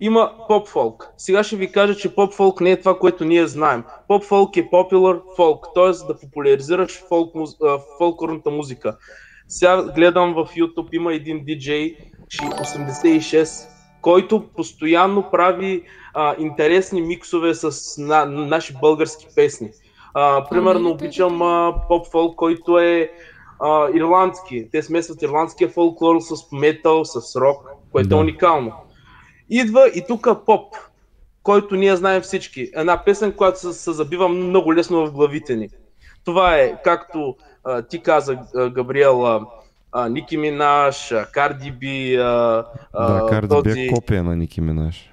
има 0.00 0.32
поп-фолк. 0.48 1.08
Сега 1.16 1.42
ще 1.42 1.56
ви 1.56 1.72
кажа, 1.72 1.94
че 1.94 2.08
поп-фолк 2.08 2.60
не 2.60 2.70
е 2.70 2.78
това, 2.78 2.98
което 2.98 3.24
ние 3.24 3.46
знаем. 3.46 3.84
Поп-фолк 4.08 4.56
е 4.56 4.64
popular 4.64 5.20
folk, 5.38 5.60
т.е. 5.74 6.06
да 6.06 6.18
популяризираш 6.18 7.02
фолк, 7.08 7.34
фолклорната 7.98 8.50
музика. 8.50 8.96
Сега 9.48 9.82
гледам 9.84 10.34
в 10.34 10.48
YouTube, 10.48 10.88
има 10.92 11.14
един 11.14 11.44
диджей, 11.44 11.96
86, 12.38 13.68
който 14.02 14.48
постоянно 14.56 15.30
прави 15.30 15.82
а, 16.14 16.34
интересни 16.38 17.02
миксове 17.02 17.54
с 17.54 17.98
на, 17.98 18.24
наши 18.26 18.74
български 18.80 19.26
песни. 19.36 19.70
А, 20.14 20.48
примерно 20.48 20.80
Ами, 20.80 20.90
обичам 20.90 21.42
а, 21.42 21.74
поп-фолк, 21.88 22.36
който 22.36 22.78
е 22.78 23.10
а, 23.60 23.88
ирландски. 23.94 24.68
Те 24.72 24.82
смесват 24.82 25.22
ирландския 25.22 25.68
фолклор 25.68 26.20
с 26.20 26.52
метал, 26.52 27.04
с 27.04 27.40
рок, 27.40 27.68
което 27.92 28.08
Да. 28.08 28.16
е 28.16 28.18
уникално. 28.18 28.72
Идва 29.50 29.88
и 29.94 30.04
тук 30.08 30.28
поп, 30.46 30.74
който 31.42 31.76
ние 31.76 31.96
знаем 31.96 32.22
всички. 32.22 32.70
Една 32.74 33.04
песен, 33.04 33.32
която 33.32 33.60
се, 33.60 33.72
се 33.72 33.92
забива 33.92 34.28
много 34.28 34.74
лесно 34.74 35.06
в 35.06 35.12
главите 35.12 35.56
ни. 35.56 35.68
Това 36.24 36.56
е, 36.56 36.82
както 36.82 37.36
а, 37.64 37.82
ти 37.82 38.02
каза, 38.02 38.38
а, 38.56 38.70
Габриела, 38.70 39.36
а, 39.36 39.59
Ники 40.10 40.36
Минаш, 40.36 41.12
а, 41.12 41.26
Карди 41.26 41.70
Би, 41.70 42.16
а, 42.16 42.64
а, 42.92 43.12
Да, 43.12 43.26
Карди 43.26 43.48
този... 43.48 43.74
Би 43.74 43.80
е 43.80 43.88
копия 43.88 44.22
на 44.24 44.36
Ники 44.36 44.60
Минаш. 44.60 45.10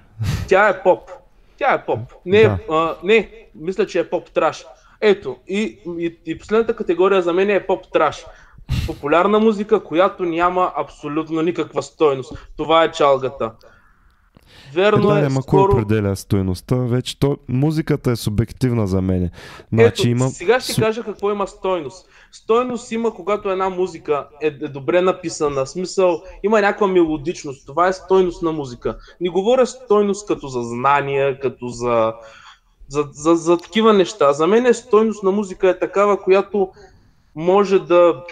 Тя 0.48 0.68
е 0.68 0.82
поп. 0.82 1.10
Тя 1.58 1.74
е 1.74 1.84
поп. 1.84 2.00
Не, 2.26 2.42
Да. 2.42 2.58
а, 2.70 2.94
не 3.04 3.30
мисля, 3.54 3.86
че 3.86 3.98
е 4.00 4.10
поп 4.10 4.30
траш. 4.30 4.64
Ето, 5.00 5.36
и, 5.48 5.78
и, 5.98 6.18
и 6.26 6.38
последната 6.38 6.76
категория 6.76 7.22
за 7.22 7.32
мен 7.32 7.50
е 7.50 7.66
поп 7.66 7.92
траш. 7.92 8.24
Популярна 8.86 9.40
музика, 9.40 9.84
която 9.84 10.24
няма 10.24 10.72
абсолютно 10.76 11.42
никаква 11.42 11.82
стойност. 11.82 12.32
Това 12.56 12.84
е 12.84 12.92
чалгата. 12.92 13.52
Верно 14.74 15.16
е, 15.16 15.20
няма 15.20 15.34
кой 15.34 15.42
скоро... 15.42 15.72
определя 15.72 16.16
стоеността, 16.16 16.76
вече 16.76 17.18
то, 17.18 17.36
музиката 17.48 18.10
е 18.10 18.16
субективна 18.16 18.86
за 18.86 19.02
мен. 19.02 19.30
Значи 19.72 20.02
Ето, 20.02 20.08
има... 20.08 20.28
сега 20.28 20.60
ще 20.60 20.72
су- 20.72 20.80
кажа 20.80 21.02
какво 21.02 21.32
има 21.32 21.46
стойност. 21.46 22.08
Стойност 22.32 22.92
има, 22.92 23.14
когато 23.14 23.50
една 23.50 23.68
музика 23.68 24.28
е, 24.42 24.46
е 24.46 24.50
добре 24.50 25.02
написана, 25.02 25.66
смисъл, 25.66 26.22
има 26.42 26.60
някаква 26.60 26.86
мелодичност. 26.86 27.66
Това 27.66 27.88
е 27.88 27.92
стойност 27.92 28.42
на 28.42 28.52
музика. 28.52 28.96
Не 29.20 29.28
говоря 29.28 29.66
стойност 29.66 30.26
като 30.26 30.48
за 30.48 30.62
знания, 30.62 31.40
като 31.40 31.68
за, 31.68 32.12
за, 32.88 33.08
за, 33.12 33.34
за 33.34 33.58
такива 33.58 33.92
неща. 33.92 34.32
За 34.32 34.46
мен 34.46 34.66
е 34.66 34.74
стойност 34.74 35.22
на 35.22 35.30
музика 35.30 35.68
е 35.68 35.78
такава, 35.78 36.22
която 36.22 36.68
може 37.34 37.78
да... 37.78 38.24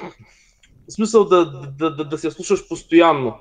В 0.88 0.92
смисъл 0.92 1.24
да, 1.24 1.50
да, 1.78 1.96
да, 1.96 2.04
да 2.04 2.18
се 2.18 2.30
слушаш 2.30 2.68
постоянно. 2.68 3.34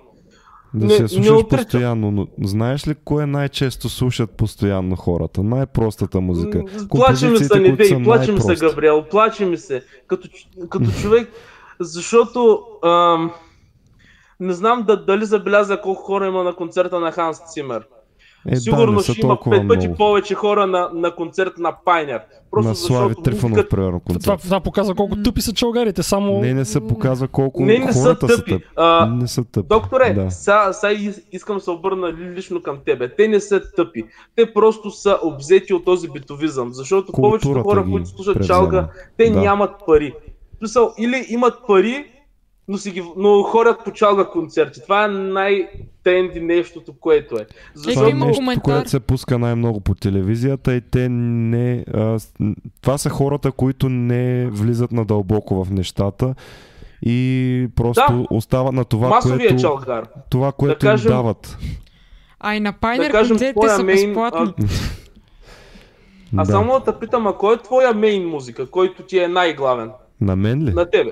Да 0.76 0.86
Не- 0.86 0.94
се 0.94 1.02
не 1.02 1.08
слушаш 1.10 1.32
отричам. 1.32 1.58
постоянно, 1.60 2.12
но 2.12 2.28
знаеш 2.44 2.88
ли 2.88 2.96
кое 2.96 3.26
най-често 3.26 3.90
слушат 3.90 4.32
постоянно 4.32 4.96
хората? 4.96 5.44
Най-простата 5.44 6.22
музика. 6.22 6.64
Плаче 6.90 7.30
ми 7.30 7.38
се, 7.38 7.50
Композициите, 7.50 7.60
не 7.60 7.70
които 7.70 7.88
са 7.88 7.96
дей, 7.96 8.04
плаче 8.04 8.32
ми 8.32 8.42
се. 8.42 8.56
Габриел, 8.56 9.04
плаче 9.04 9.46
ми 9.46 9.58
се. 9.58 9.84
Като, 10.08 10.28
като 10.70 10.86
човек, 11.02 11.30
защото 11.80 12.60
ам, 12.84 13.32
не 14.40 14.54
знам 14.54 14.84
да, 14.84 15.06
дали 15.06 15.26
забеляза 15.26 15.82
колко 15.82 16.02
хора 16.02 16.28
има 16.28 16.44
на 16.44 16.56
концерта 16.56 17.00
на 17.00 17.12
Ханс 17.12 17.54
Цимер. 17.54 17.88
Е, 18.48 18.56
Сигурно 18.56 18.94
да, 18.94 19.04
са 19.04 19.14
ще 19.14 19.22
има 19.22 19.38
пет 19.42 19.68
пъти 19.68 19.78
много. 19.80 19.98
повече 19.98 20.36
хора 20.36 20.68
на, 20.68 20.90
на 20.94 21.12
концерт 21.12 21.54
на 21.58 21.76
Пайнер. 21.86 22.22
Просто 22.52 22.70
на 22.70 22.76
Слави 22.76 23.04
защото 23.04 23.22
Трифонов, 23.24 23.50
музиката... 23.52 23.70
примерно, 23.70 24.00
Това, 24.00 24.14
концерт. 24.14 24.42
това 24.42 24.60
показва 24.60 24.96
колко 24.96 25.16
тъпи 25.16 25.42
са 25.42 25.54
чалгарите. 25.54 26.04
Само... 26.04 26.40
Не, 26.40 26.54
не 26.54 26.66
се 26.66 26.80
показва 26.82 27.28
колко 27.28 27.62
Не, 27.62 27.80
не 27.80 27.94
са 27.94 28.00
хората 28.00 28.28
са 28.28 28.38
тъпи. 28.38 28.52
тъпи. 28.52 28.64
А, 28.76 29.06
Не 29.08 29.28
са 29.28 29.44
тъпи. 29.44 29.68
Докторе, 29.70 30.14
Да. 30.14 30.92
из- 30.94 31.22
искам 31.32 31.56
да 31.56 31.62
се 31.62 31.72
обърна 31.72 32.14
лично 32.14 32.62
към 32.62 32.78
тебе. 32.86 33.10
Те 33.10 33.28
не 33.28 33.40
са 33.40 33.62
тъпи. 33.72 34.04
Те 34.36 34.54
просто 34.54 34.92
са 34.92 35.18
обзети 35.24 35.74
от 35.74 35.86
този 35.86 36.10
битовизъм. 36.10 36.70
Защото 36.72 37.12
повечето 37.12 37.48
Културата 37.48 37.70
хора, 37.70 37.84
ги 37.84 37.92
които 37.92 38.10
слушат 38.10 38.34
превзема. 38.34 38.60
чалга, 38.60 38.88
те 39.18 39.30
Да. 39.30 39.40
нямат 39.40 39.72
пари. 39.88 40.14
Смисъл, 40.58 40.94
или 40.98 41.26
имат 41.30 41.54
пари, 41.68 42.06
но, 42.68 42.78
си 42.78 42.92
ги, 42.92 43.04
но 43.18 43.44
ходят 43.44 43.84
по 43.86 43.92
чалга 43.92 44.26
концерти. 44.26 44.82
Това 44.82 45.04
е 45.04 45.08
най-тенди 45.08 46.42
нещото, 46.42 46.94
което 46.94 47.36
е. 47.36 47.46
Това 47.76 47.92
Ето 47.92 48.06
е 48.06 48.10
има 48.10 48.26
нещо, 48.26 48.40
коментар. 48.40 48.64
което 48.64 48.90
се 48.90 49.00
пуска 49.00 49.40
най-много 49.40 49.80
по 49.80 49.96
телевизията 49.96 50.76
и 50.76 50.82
те 50.82 51.10
не... 51.10 51.86
А, 51.94 52.18
това 52.82 52.98
са 52.98 53.10
хората, 53.10 53.52
които 53.52 53.90
не 53.90 54.48
влизат 54.48 54.92
надълбоко 54.92 55.66
в 55.66 55.72
нещата 55.72 56.36
и 57.02 57.68
просто 57.76 58.04
Да. 58.10 58.28
остават 58.30 58.74
на 58.74 58.86
това, 58.86 59.10
Масовия 59.10 59.38
което, 59.40 59.62
чалгар. 59.62 60.08
това, 60.30 60.52
което 60.52 60.80
кажем- 60.80 61.12
им 61.12 61.18
дават. 61.18 61.58
А 62.40 62.56
и 62.56 62.60
на 62.60 62.74
Пайнер 62.74 63.12
Да 63.12 63.18
концертите 63.20 63.70
са 63.70 63.84
мейн, 63.84 64.08
безплатни. 64.08 64.54
А 64.58 64.64
да. 66.36 66.46
само 66.46 66.74
да 66.74 66.84
те 66.84 67.00
питам, 67.00 67.28
а 67.28 67.34
кой 67.34 67.56
е 67.56 67.60
твоя 67.60 67.94
мейн 67.94 68.28
музика, 68.28 68.66
който 68.66 69.04
ти 69.04 69.20
е 69.20 69.28
най-главен? 69.28 69.92
На 70.22 70.36
мен 70.36 70.64
ли? 70.64 70.74
На 70.74 70.90
тебе. 70.90 71.12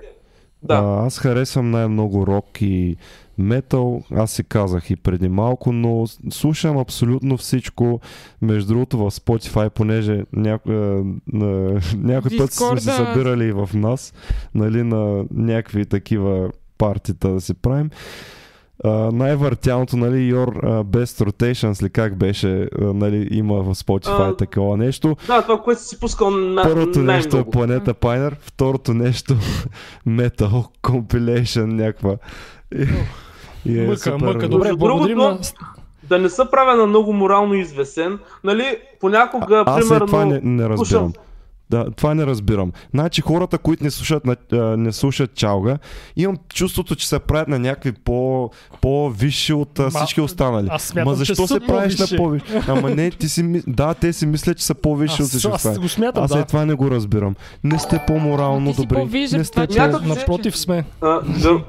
Да. 0.64 0.74
А, 0.74 1.06
аз 1.06 1.19
харесвам 1.19 1.72
най-много 1.72 2.27
рок 2.27 2.61
и 2.61 2.95
метал, 3.38 4.03
аз 4.16 4.32
си 4.32 4.43
казах 4.43 4.90
и 4.90 4.95
преди 4.95 5.30
малко, 5.30 5.72
но 5.72 6.06
слушам 6.30 6.77
абсолютно 6.77 7.38
всичко. 7.38 8.00
Между 8.42 8.67
другото 8.67 8.98
в 8.98 9.11
Spotify, 9.11 9.69
понеже 9.69 10.24
няко, 10.33 10.69
на, 11.33 11.82
някой 11.98 12.38
път 12.38 12.53
сме 12.53 12.80
се 12.80 12.92
събирали 12.92 13.45
и 13.45 13.51
в 13.51 13.69
нас, 13.74 14.14
нали, 14.56 14.83
на 14.83 15.25
някакви 15.32 15.85
такива 15.85 16.50
партита 16.77 17.30
да 17.30 17.42
си 17.42 17.53
правим. 17.53 17.90
Uh, 18.85 19.11
най-въртяното, 19.11 19.97
нали, 19.97 20.33
Your 20.33 20.47
uh, 20.47 20.83
Best 20.83 21.29
Rotations 21.29 21.83
ли 21.83 21.89
как 21.89 22.17
беше, 22.17 22.47
uh, 22.47 22.93
нали, 22.93 23.27
има 23.31 23.55
в 23.55 23.75
Spotify 23.75 24.31
А, 24.31 24.35
такова 24.35 24.77
нещо. 24.77 25.15
Да, 25.27 25.41
това, 25.41 25.61
което 25.61 25.81
си 25.81 25.99
пускал 25.99 26.31
на 26.31 26.63
Първото 26.63 26.99
нещо 26.99 27.37
е. 27.37 27.43
Планета 27.51 27.93
Пайнер, 27.93 28.35
второто 28.39 28.93
нещо 28.93 29.33
Metal 30.07 30.65
Compilation 30.83 31.65
някаква. 31.65 32.15
И, 32.75 32.87
и 33.65 33.79
е 33.79 33.87
Мъка, 33.87 33.97
супер. 33.97 34.25
мъка. 34.25 34.49
Добре, 34.49 34.73
благодарим 34.75 35.17
на... 35.17 35.39
Да 36.03 36.19
не 36.19 36.29
се 36.29 36.43
правя 36.51 36.75
на 36.75 36.85
много 36.85 37.13
морално 37.13 37.53
известен, 37.53 38.19
нали, 38.43 38.77
понякога, 38.99 39.63
Аз 39.65 39.85
е 39.85 39.87
примерно... 39.87 40.05
това 40.07 40.25
не, 40.25 40.39
не 40.43 40.69
разбирам. 40.69 40.77
слушам. 40.77 41.13
Да, 41.73 41.91
това 41.91 42.13
не 42.13 42.25
разбирам. 42.25 42.71
Значи 42.91 43.21
хората, 43.21 43.57
които 43.57 43.83
не 43.83 43.91
слушат, 43.91 44.23
не 44.77 44.91
слушат 44.91 45.33
чалга, 45.33 45.77
имам 46.15 46.37
чувството, 46.49 46.95
че 46.95 47.07
се 47.07 47.19
правят 47.19 47.47
на 47.47 47.59
някакви 47.59 47.91
по, 47.93 48.49
по-висши 48.81 49.53
от 49.53 49.79
Ма, 49.79 49.89
всички 49.89 50.21
останали. 50.21 50.67
аз 50.71 50.83
смятам, 50.83 51.09
Ма 51.09 51.15
че 51.15 51.25
защо 51.25 51.47
се 51.47 51.59
правиш 51.59 51.97
на 52.01 52.17
по-висши. 52.17 52.45
Ама 52.67 52.89
не, 52.89 53.11
ти 53.11 53.29
си, 53.29 53.63
да, 53.67 53.93
те 53.93 54.13
си 54.13 54.25
мислят, 54.25 54.57
че 54.57 54.65
са 54.65 54.75
по-висши 54.75 55.13
от 55.13 55.19
Аз, 55.21 55.29
всички 55.29 55.47
аз 55.47 55.55
останали. 55.55 55.79
го 55.79 55.89
смятам, 55.89 56.23
Аз 56.23 56.31
да. 56.31 56.39
е 56.39 56.45
това 56.45 56.65
не 56.65 56.73
го 56.73 56.91
разбирам. 56.91 57.35
Не 57.63 57.79
сте 57.79 58.03
по-морално 58.07 58.73
добри. 58.73 59.05
Не 59.31 59.43
сте 59.43 59.67
това, 59.67 59.67
че- 59.67 59.91
по- 59.91 60.07
Напротив 60.07 60.57
сме. 60.57 60.83
А, 61.01 61.07
да, 61.21 61.59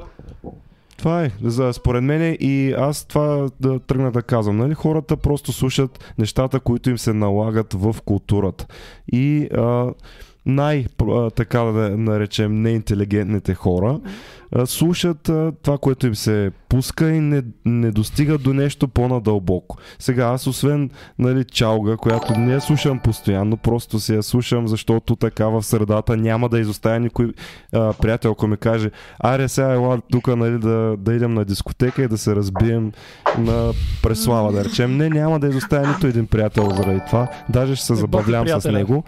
Това 0.96 1.24
е, 1.24 1.30
за, 1.42 1.72
според 1.72 2.02
мен 2.04 2.36
и 2.40 2.72
аз 2.72 3.04
това 3.04 3.48
да 3.60 3.78
тръгна 3.78 4.12
да 4.12 4.22
казвам. 4.22 4.56
Нали? 4.56 4.74
Хората 4.74 5.16
просто 5.16 5.52
слушат 5.52 6.14
нещата, 6.18 6.60
които 6.60 6.90
им 6.90 6.98
се 6.98 7.12
налагат 7.12 7.74
в 7.74 7.96
културата. 8.04 8.66
И 9.12 9.48
а, 9.56 9.92
най, 10.46 10.86
така 11.34 11.60
да 11.60 11.96
наречем, 11.96 12.62
неинтелигентните 12.62 13.54
хора 13.54 14.00
слушат 14.66 15.28
а, 15.28 15.52
това, 15.62 15.78
което 15.78 16.06
им 16.06 16.14
се 16.14 16.50
пуска 16.68 17.10
и 17.10 17.20
не, 17.20 17.42
не 17.64 17.90
достигат 17.90 18.42
до 18.42 18.52
нещо 18.52 18.88
по-надълбоко. 18.88 19.76
Сега 19.98 20.24
аз 20.24 20.46
освен 20.46 20.90
нали, 21.18 21.44
чалга, 21.44 21.96
която 21.96 22.38
не 22.38 22.52
я 22.52 22.60
слушам 22.60 22.98
постоянно, 22.98 23.56
просто 23.56 24.00
си 24.00 24.14
я 24.14 24.22
слушам, 24.22 24.68
защото 24.68 25.16
така 25.16 25.46
в 25.46 25.62
средата 25.62 26.16
няма 26.16 26.48
да 26.48 26.60
изоставя 26.60 27.00
никой 27.00 27.32
а, 27.72 27.92
приятел, 27.92 28.30
ако 28.30 28.46
ми 28.46 28.56
каже, 28.56 28.90
аре 29.18 29.48
сега 29.48 29.72
ела 29.72 30.00
тук 30.12 30.26
нали, 30.26 30.58
да, 30.58 30.96
да 30.98 31.14
идем 31.14 31.34
на 31.34 31.44
дискотека 31.44 32.02
и 32.02 32.08
да 32.08 32.18
се 32.18 32.36
разбием 32.36 32.92
на 33.38 33.72
преслава, 34.02 34.52
да 34.52 34.64
речем. 34.64 34.96
Не, 34.96 35.08
няма 35.08 35.40
да 35.40 35.48
изоставя 35.48 35.88
нито 35.88 36.06
един 36.06 36.26
приятел 36.26 36.70
заради 36.70 37.00
това. 37.06 37.28
Даже 37.48 37.76
ще 37.76 37.86
се 37.86 37.92
Е, 37.92 37.96
забавлявам 37.96 38.60
с 38.60 38.72
него. 38.72 39.04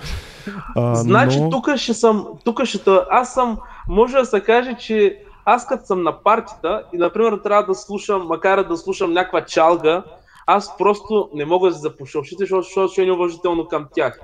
А, 0.76 0.94
Значи 0.94 1.40
но... 1.40 1.50
тук 1.50 1.76
ще 1.76 1.94
съм, 1.94 2.26
тук 2.44 2.64
ще 2.64 2.78
аз 3.10 3.34
съм, 3.34 3.58
може 3.88 4.16
да 4.16 4.24
се 4.24 4.40
каже, 4.40 4.74
че 4.78 5.18
аз 5.46 5.66
като 5.66 5.86
съм 5.86 6.02
на 6.02 6.22
партията 6.22 6.82
и 6.92 6.98
например 6.98 7.40
трябва 7.44 7.62
да 7.62 7.74
слушам, 7.74 8.26
макар 8.26 8.62
да 8.62 8.76
слушам 8.76 9.12
някаква 9.12 9.44
чалга, 9.44 10.02
аз 10.46 10.76
просто 10.76 11.30
не 11.34 11.44
мога 11.44 11.68
да 11.68 11.74
се 11.74 11.80
запуша 11.80 12.18
ушите, 12.18 12.42
защото, 12.42 12.62
защото 12.62 12.92
ще 12.92 13.02
е 13.02 13.06
неуважително 13.06 13.68
към 13.68 13.86
тях. 13.94 14.20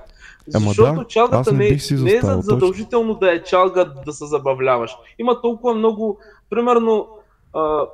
Ама 0.54 0.66
Защото 0.66 1.00
да, 1.00 1.06
чалгата 1.06 1.52
не 1.52 1.58
не, 1.58 1.78
не 1.90 2.12
е 2.12 2.20
за- 2.20 2.38
задължително 2.42 3.14
да 3.14 3.34
е 3.34 3.42
чалга 3.42 3.84
да 4.06 4.12
се 4.12 4.26
забавляваш. 4.26 4.96
Има 5.18 5.40
толкова 5.40 5.74
много, 5.74 6.18
примерно, 6.50 7.08
а, 7.54 7.86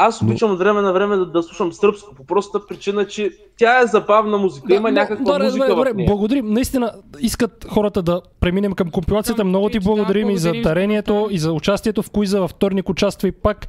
аз 0.00 0.22
обичам 0.22 0.50
от 0.50 0.58
време 0.58 0.82
на 0.82 0.92
време 0.92 1.16
да, 1.16 1.26
да 1.26 1.42
слушам 1.42 1.72
сръбско, 1.72 2.14
по 2.14 2.24
простата 2.26 2.66
причина, 2.66 3.06
че 3.06 3.30
тя 3.56 3.80
е 3.80 3.86
забавна 3.86 4.38
музика, 4.38 4.74
има 4.74 4.88
но- 4.88 4.94
някаква 4.94 5.24
добре, 5.24 5.44
музика 5.44 5.66
добре, 5.66 5.74
добре, 5.76 5.92
в 5.92 5.96
нея. 5.96 6.06
благодарим. 6.06 6.46
Наистина 6.52 6.92
искат 7.20 7.66
хората 7.70 8.02
да 8.02 8.20
преминем 8.40 8.72
към 8.72 8.90
компилацията. 8.90 9.40
Към 9.40 9.48
Много 9.48 9.68
ти 9.68 9.78
Twitch, 9.78 9.82
да, 9.82 9.84
благодарим 9.84 10.30
и 10.30 10.38
за 10.38 10.48
благодарим 10.48 10.62
дарението, 10.62 11.28
и 11.30 11.38
за 11.38 11.52
участието 11.52 12.02
в 12.02 12.10
куиза. 12.10 12.40
Във 12.40 12.50
вторник 12.50 12.88
участва 12.88 13.28
и 13.28 13.32
пак. 13.32 13.66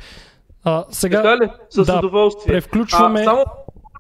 А, 0.64 0.86
сега 0.90 1.22
Така 1.22 1.44
ли? 1.44 1.50
С 1.70 1.86
да, 1.86 1.98
удоволствие. 1.98 2.54
превключваме. 2.54 3.20
А, 3.20 3.24
само 3.24 3.46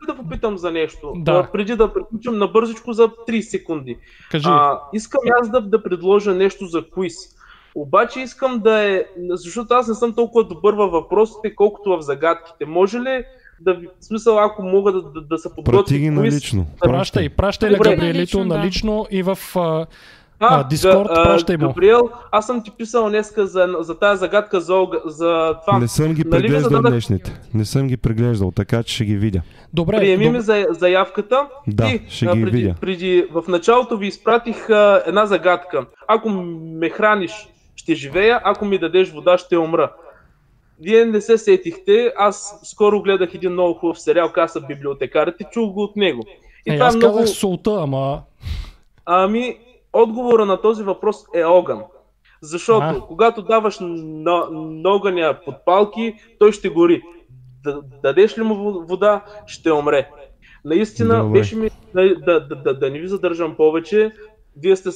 да 0.07 0.15
попитам 0.15 0.57
за 0.57 0.71
нещо. 0.71 1.13
Да. 1.15 1.31
А, 1.31 1.51
преди 1.51 1.75
да 1.75 1.93
приключим 1.93 2.37
набързичко 2.37 2.93
за 2.93 3.07
30 3.07 3.41
секунди. 3.41 3.97
кажи. 4.31 4.45
А, 4.47 4.79
искам 4.93 5.21
аз 5.41 5.49
да, 5.49 5.61
да 5.61 5.83
предложа 5.83 6.33
нещо 6.33 6.65
за 6.65 6.83
квиз. 6.93 7.15
Обаче 7.75 8.19
искам 8.19 8.59
да 8.59 8.83
е, 8.85 9.03
защото 9.29 9.73
аз 9.73 9.87
не 9.87 9.95
съм 9.95 10.13
толкова 10.13 10.43
добър 10.43 10.73
във 10.73 10.91
въпросите, 10.91 11.55
колкото 11.55 11.89
в 11.89 12.01
загадките. 12.01 12.65
Може 12.65 12.99
ли 12.99 13.23
да 13.61 13.73
ви, 13.73 13.87
в 13.99 14.05
смисъл, 14.05 14.39
ако 14.39 14.63
мога 14.63 14.91
да, 14.91 15.01
да, 15.01 15.21
да 15.21 15.37
се 15.37 15.49
Прати 15.49 15.63
подготви 15.63 15.97
ги 15.97 16.07
квиз? 16.07 16.15
налично. 16.15 16.65
Пращай, 16.81 17.29
пращай 17.29 17.69
на. 17.69 17.77
Габриелито 17.77 18.45
Налично, 18.45 19.07
да. 19.11 19.17
и 19.17 19.23
в 19.23 19.37
а, 19.55 19.85
А, 20.39 20.63
Discord, 20.63 21.07
Га- 21.07 21.23
пращай 21.23 21.57
му. 21.57 21.67
Габриел, 21.67 22.01
аз 22.31 22.45
съм 22.45 22.63
ти 22.63 22.71
писал 22.71 23.09
днеска 23.09 23.47
за, 23.47 23.75
за 23.79 23.95
тази 23.95 24.19
загадка 24.19 24.61
за, 24.61 24.75
за 25.05 25.55
това. 25.61 25.79
Не 25.79 25.87
съм 25.87 26.13
ги 26.13 26.23
Нали 26.23 26.31
преглеждал 26.31 26.69
зададах- 26.69 26.91
днешните. 26.91 27.41
Не 27.53 27.65
съм 27.65 27.87
ги 27.87 27.97
преглеждал, 27.97 28.51
така 28.51 28.83
че 28.83 28.95
ще 28.95 29.05
ги 29.05 29.17
видя. 29.17 29.41
Добре, 29.73 29.97
Приеми 29.97 30.25
доб- 30.25 30.31
ми 30.31 30.41
за, 30.41 30.67
заявката. 30.71 31.47
Да, 31.67 31.87
и, 31.87 32.01
ще 32.09 32.25
а, 32.25 32.35
ги 32.35 32.43
преди, 32.43 32.57
видя. 32.57 32.75
Преди, 32.81 33.25
в 33.31 33.43
началото 33.47 33.97
ви 33.97 34.07
изпратих 34.07 34.69
а, 34.69 35.03
една 35.05 35.25
загадка. 35.25 35.85
Ако 36.07 36.29
ме 36.29 36.89
храниш, 36.89 37.31
ще 37.79 37.95
живея, 37.95 38.41
ако 38.43 38.65
ми 38.65 38.77
дадеш 38.77 39.11
вода, 39.11 39.37
ще 39.37 39.57
умра. 39.57 39.91
Вие 40.79 41.05
не 41.05 41.21
се 41.21 41.37
сетихте, 41.37 42.13
аз 42.17 42.59
скоро 42.63 43.01
гледах 43.01 43.33
един 43.33 43.51
много 43.51 43.73
хубав 43.73 43.99
сериал 43.99 44.31
Каса 44.31 44.61
библиотекарите, 44.61 45.43
чух 45.51 45.71
го 45.71 45.83
от 45.83 45.95
него. 45.95 46.23
И 46.65 46.71
Е, 46.71 46.73
това 46.73 46.85
е 46.85 46.87
аз 46.87 46.95
много... 46.95 47.17
казах 47.17 47.35
солта, 47.35 47.77
ама... 47.81 48.21
Ами, 49.05 49.57
отговора 49.93 50.45
на 50.45 50.61
този 50.61 50.83
въпрос 50.83 51.25
е 51.35 51.43
огън. 51.43 51.83
Защото 52.41 52.85
А. 52.85 53.01
когато 53.07 53.41
даваш 53.41 53.77
на, 53.81 54.47
на 54.51 54.89
огъня 54.89 55.37
подпалки, 55.45 56.13
той 56.39 56.51
ще 56.51 56.69
гори. 56.69 57.01
Да, 57.63 57.81
дадеш 58.03 58.37
ли 58.37 58.41
му 58.41 58.53
во- 58.55 58.87
вода, 58.87 59.25
ще 59.47 59.71
умре. 59.71 60.09
Наистина, 60.65 61.23
Добре. 61.23 61.39
беше 61.39 61.55
ми 61.55 61.69
да, 61.93 62.15
да, 62.15 62.39
да, 62.39 62.73
да, 62.73 62.89
не 62.89 62.99
ви 62.99 63.07
задържам 63.07 63.55
повече. 63.55 64.11
Вие 64.57 64.75
сте 64.75 64.89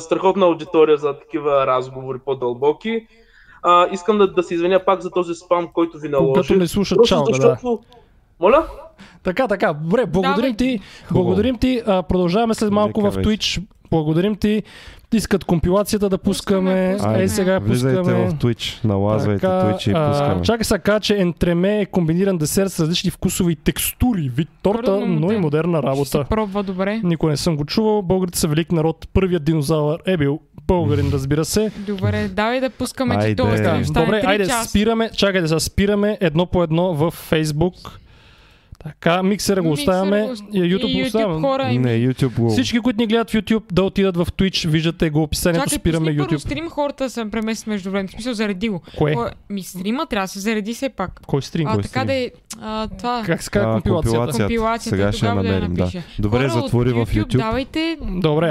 страхотна 0.00 0.46
аудитория 0.46 0.96
за 0.96 1.18
такива 1.18 1.66
разговори 1.66 2.18
по-дълбоки. 2.24 3.06
А, 3.62 3.88
искам 3.92 4.18
да, 4.18 4.32
да 4.32 4.42
се 4.42 4.54
извиня 4.54 4.84
пак 4.84 5.00
за 5.00 5.10
този 5.10 5.34
спам, 5.34 5.68
който 5.72 5.98
ви 5.98 6.08
наложи. 6.08 6.32
Когато 6.32 6.54
не 6.54 6.68
слушат 6.68 6.96
Просто 6.96 7.14
чалга, 7.14 7.30
да. 7.30 7.36
защото... 7.36 7.80
Моля? 8.40 8.66
Така, 9.22 9.48
така. 9.48 9.72
Добре, 9.72 10.06
благодарим 10.06 10.54
Давай. 10.56 10.56
ти. 10.56 10.80
Благодарим 11.12 11.58
ти. 11.58 11.82
А, 11.86 12.02
продължаваме 12.02 12.54
след 12.54 12.70
малко 12.70 13.00
Лека 13.00 13.10
в. 13.10 13.24
Twitch. 13.24 13.62
Благодарим 13.90 14.36
ти. 14.36 14.62
Искат 15.14 15.44
компилацията 15.44 16.08
да 16.08 16.18
пускаме. 16.18 16.92
пускаме. 16.92 17.18
Ей, 17.18 17.28
сега 17.28 17.58
Влизайте 17.58 17.98
пускаме. 17.98 18.26
в 18.26 18.34
Twitch, 18.34 18.84
налазвайте 18.84 19.46
Twitch 19.46 19.88
и 19.88 19.92
а, 19.96 20.10
пускаме. 20.10 20.42
Чакай 20.42 20.64
сега 20.64 20.78
кажа, 20.78 21.00
че 21.00 21.16
ентреме 21.16 21.80
е 21.80 21.86
комбиниран 21.86 22.38
десерт 22.38 22.72
с 22.72 22.80
различни 22.80 23.10
вкусови 23.10 23.52
и 23.52 23.56
текстури. 23.56 24.28
Вид 24.28 24.48
торта, 24.62 24.82
Първо, 24.84 25.06
но 25.06 25.30
и 25.30 25.34
да. 25.34 25.40
модерна 25.40 25.78
Ще 25.78 25.82
се 25.82 25.88
работа. 25.88 26.28
пробва 26.30 26.62
добре. 26.62 27.00
Никой 27.04 27.30
не 27.30 27.36
съм 27.36 27.56
го 27.56 27.64
чувал. 27.64 28.02
Българите 28.02 28.38
са 28.38 28.48
велик 28.48 28.72
народ. 28.72 29.08
Първият 29.12 29.44
динозавър 29.44 29.98
е 30.06 30.16
бил 30.16 30.40
българин, 30.66 31.10
разбира 31.12 31.44
се. 31.44 31.70
Добре, 31.78 32.28
давай 32.28 32.60
да 32.60 32.70
пускаме, 32.70 33.14
че 33.14 33.20
Айде. 33.20 33.34
това 33.34 33.56
Така, 33.56 33.74
ще 33.76 33.84
стане 33.84 34.06
Добре, 34.06 34.22
айде, 34.26 34.46
часа. 34.46 34.68
спираме. 34.68 35.10
Чакайте, 35.10 35.48
сега 35.48 35.60
спираме 35.60 36.18
едно 36.20 36.46
по 36.46 36.62
едно 36.62 36.94
в 36.94 37.30
Facebook. 37.30 37.90
Така, 38.86 39.22
миксера 39.22 39.62
го 39.62 39.70
оставяме. 39.70 40.22
го- 40.22 40.32
И 40.52 40.60
YouTube 40.60 40.86
и 40.86 41.00
го 41.00 41.06
оставяме. 41.06 41.40
хора. 41.40 41.62
и- 41.64 41.78
Не, 41.78 41.88
YouTube 41.90 42.34
го... 42.34 42.50
Всички, 42.50 42.78
които 42.78 42.96
ни 42.96 43.06
гледат 43.06 43.30
в 43.30 43.34
YouTube, 43.34 43.62
да 43.72 43.82
отидат 43.82 44.16
в 44.16 44.26
Twitch, 44.28 44.68
виждате 44.68 45.10
го 45.10 45.22
описанието, 45.22 45.64
Чакай, 45.64 45.78
спираме 45.78 46.06
пусни 46.06 46.16
първо 46.18 46.30
YouTube. 46.30 46.38
стрим, 46.38 46.68
хората 46.68 47.10
се 47.10 47.30
преместят 47.30 47.66
между 47.66 47.90
време. 47.90 48.08
В 48.08 48.12
смисъл, 48.12 48.34
зареди 48.34 48.68
го. 48.68 48.82
Кое? 48.98 49.14
Кой- 49.14 49.30
Ми 49.50 49.62
стрима 49.62 50.06
трябва 50.06 50.24
да 50.24 50.28
се 50.28 50.38
зареди 50.40 50.74
все 50.74 50.88
пак. 50.88 51.20
Кой 51.26 51.42
стрим? 51.42 51.66
А, 51.66 51.72
Кой 51.72 51.82
така 51.82 51.88
стрим? 51.90 52.06
да 52.06 52.14
е, 52.14 52.30
а, 52.60 52.88
това... 52.88 53.22
Как 53.26 53.42
се 53.42 53.50
казва 53.50 53.72
компилацията? 53.72 54.38
компилацията. 54.38 54.96
Сега 54.96 55.12
ще 55.12 55.26
я 55.26 55.30
тогава 55.30 55.42
да 55.42 55.48
я 55.48 55.54
намерим, 55.54 55.74
да. 55.74 55.82
напиша. 55.82 56.02
Добре, 56.18 56.38
Хора 56.38 56.48
затвори 56.50 56.90
в 56.90 57.06
YouTube. 57.06 57.36
Давайте 57.36 57.98
Добре, 58.02 58.48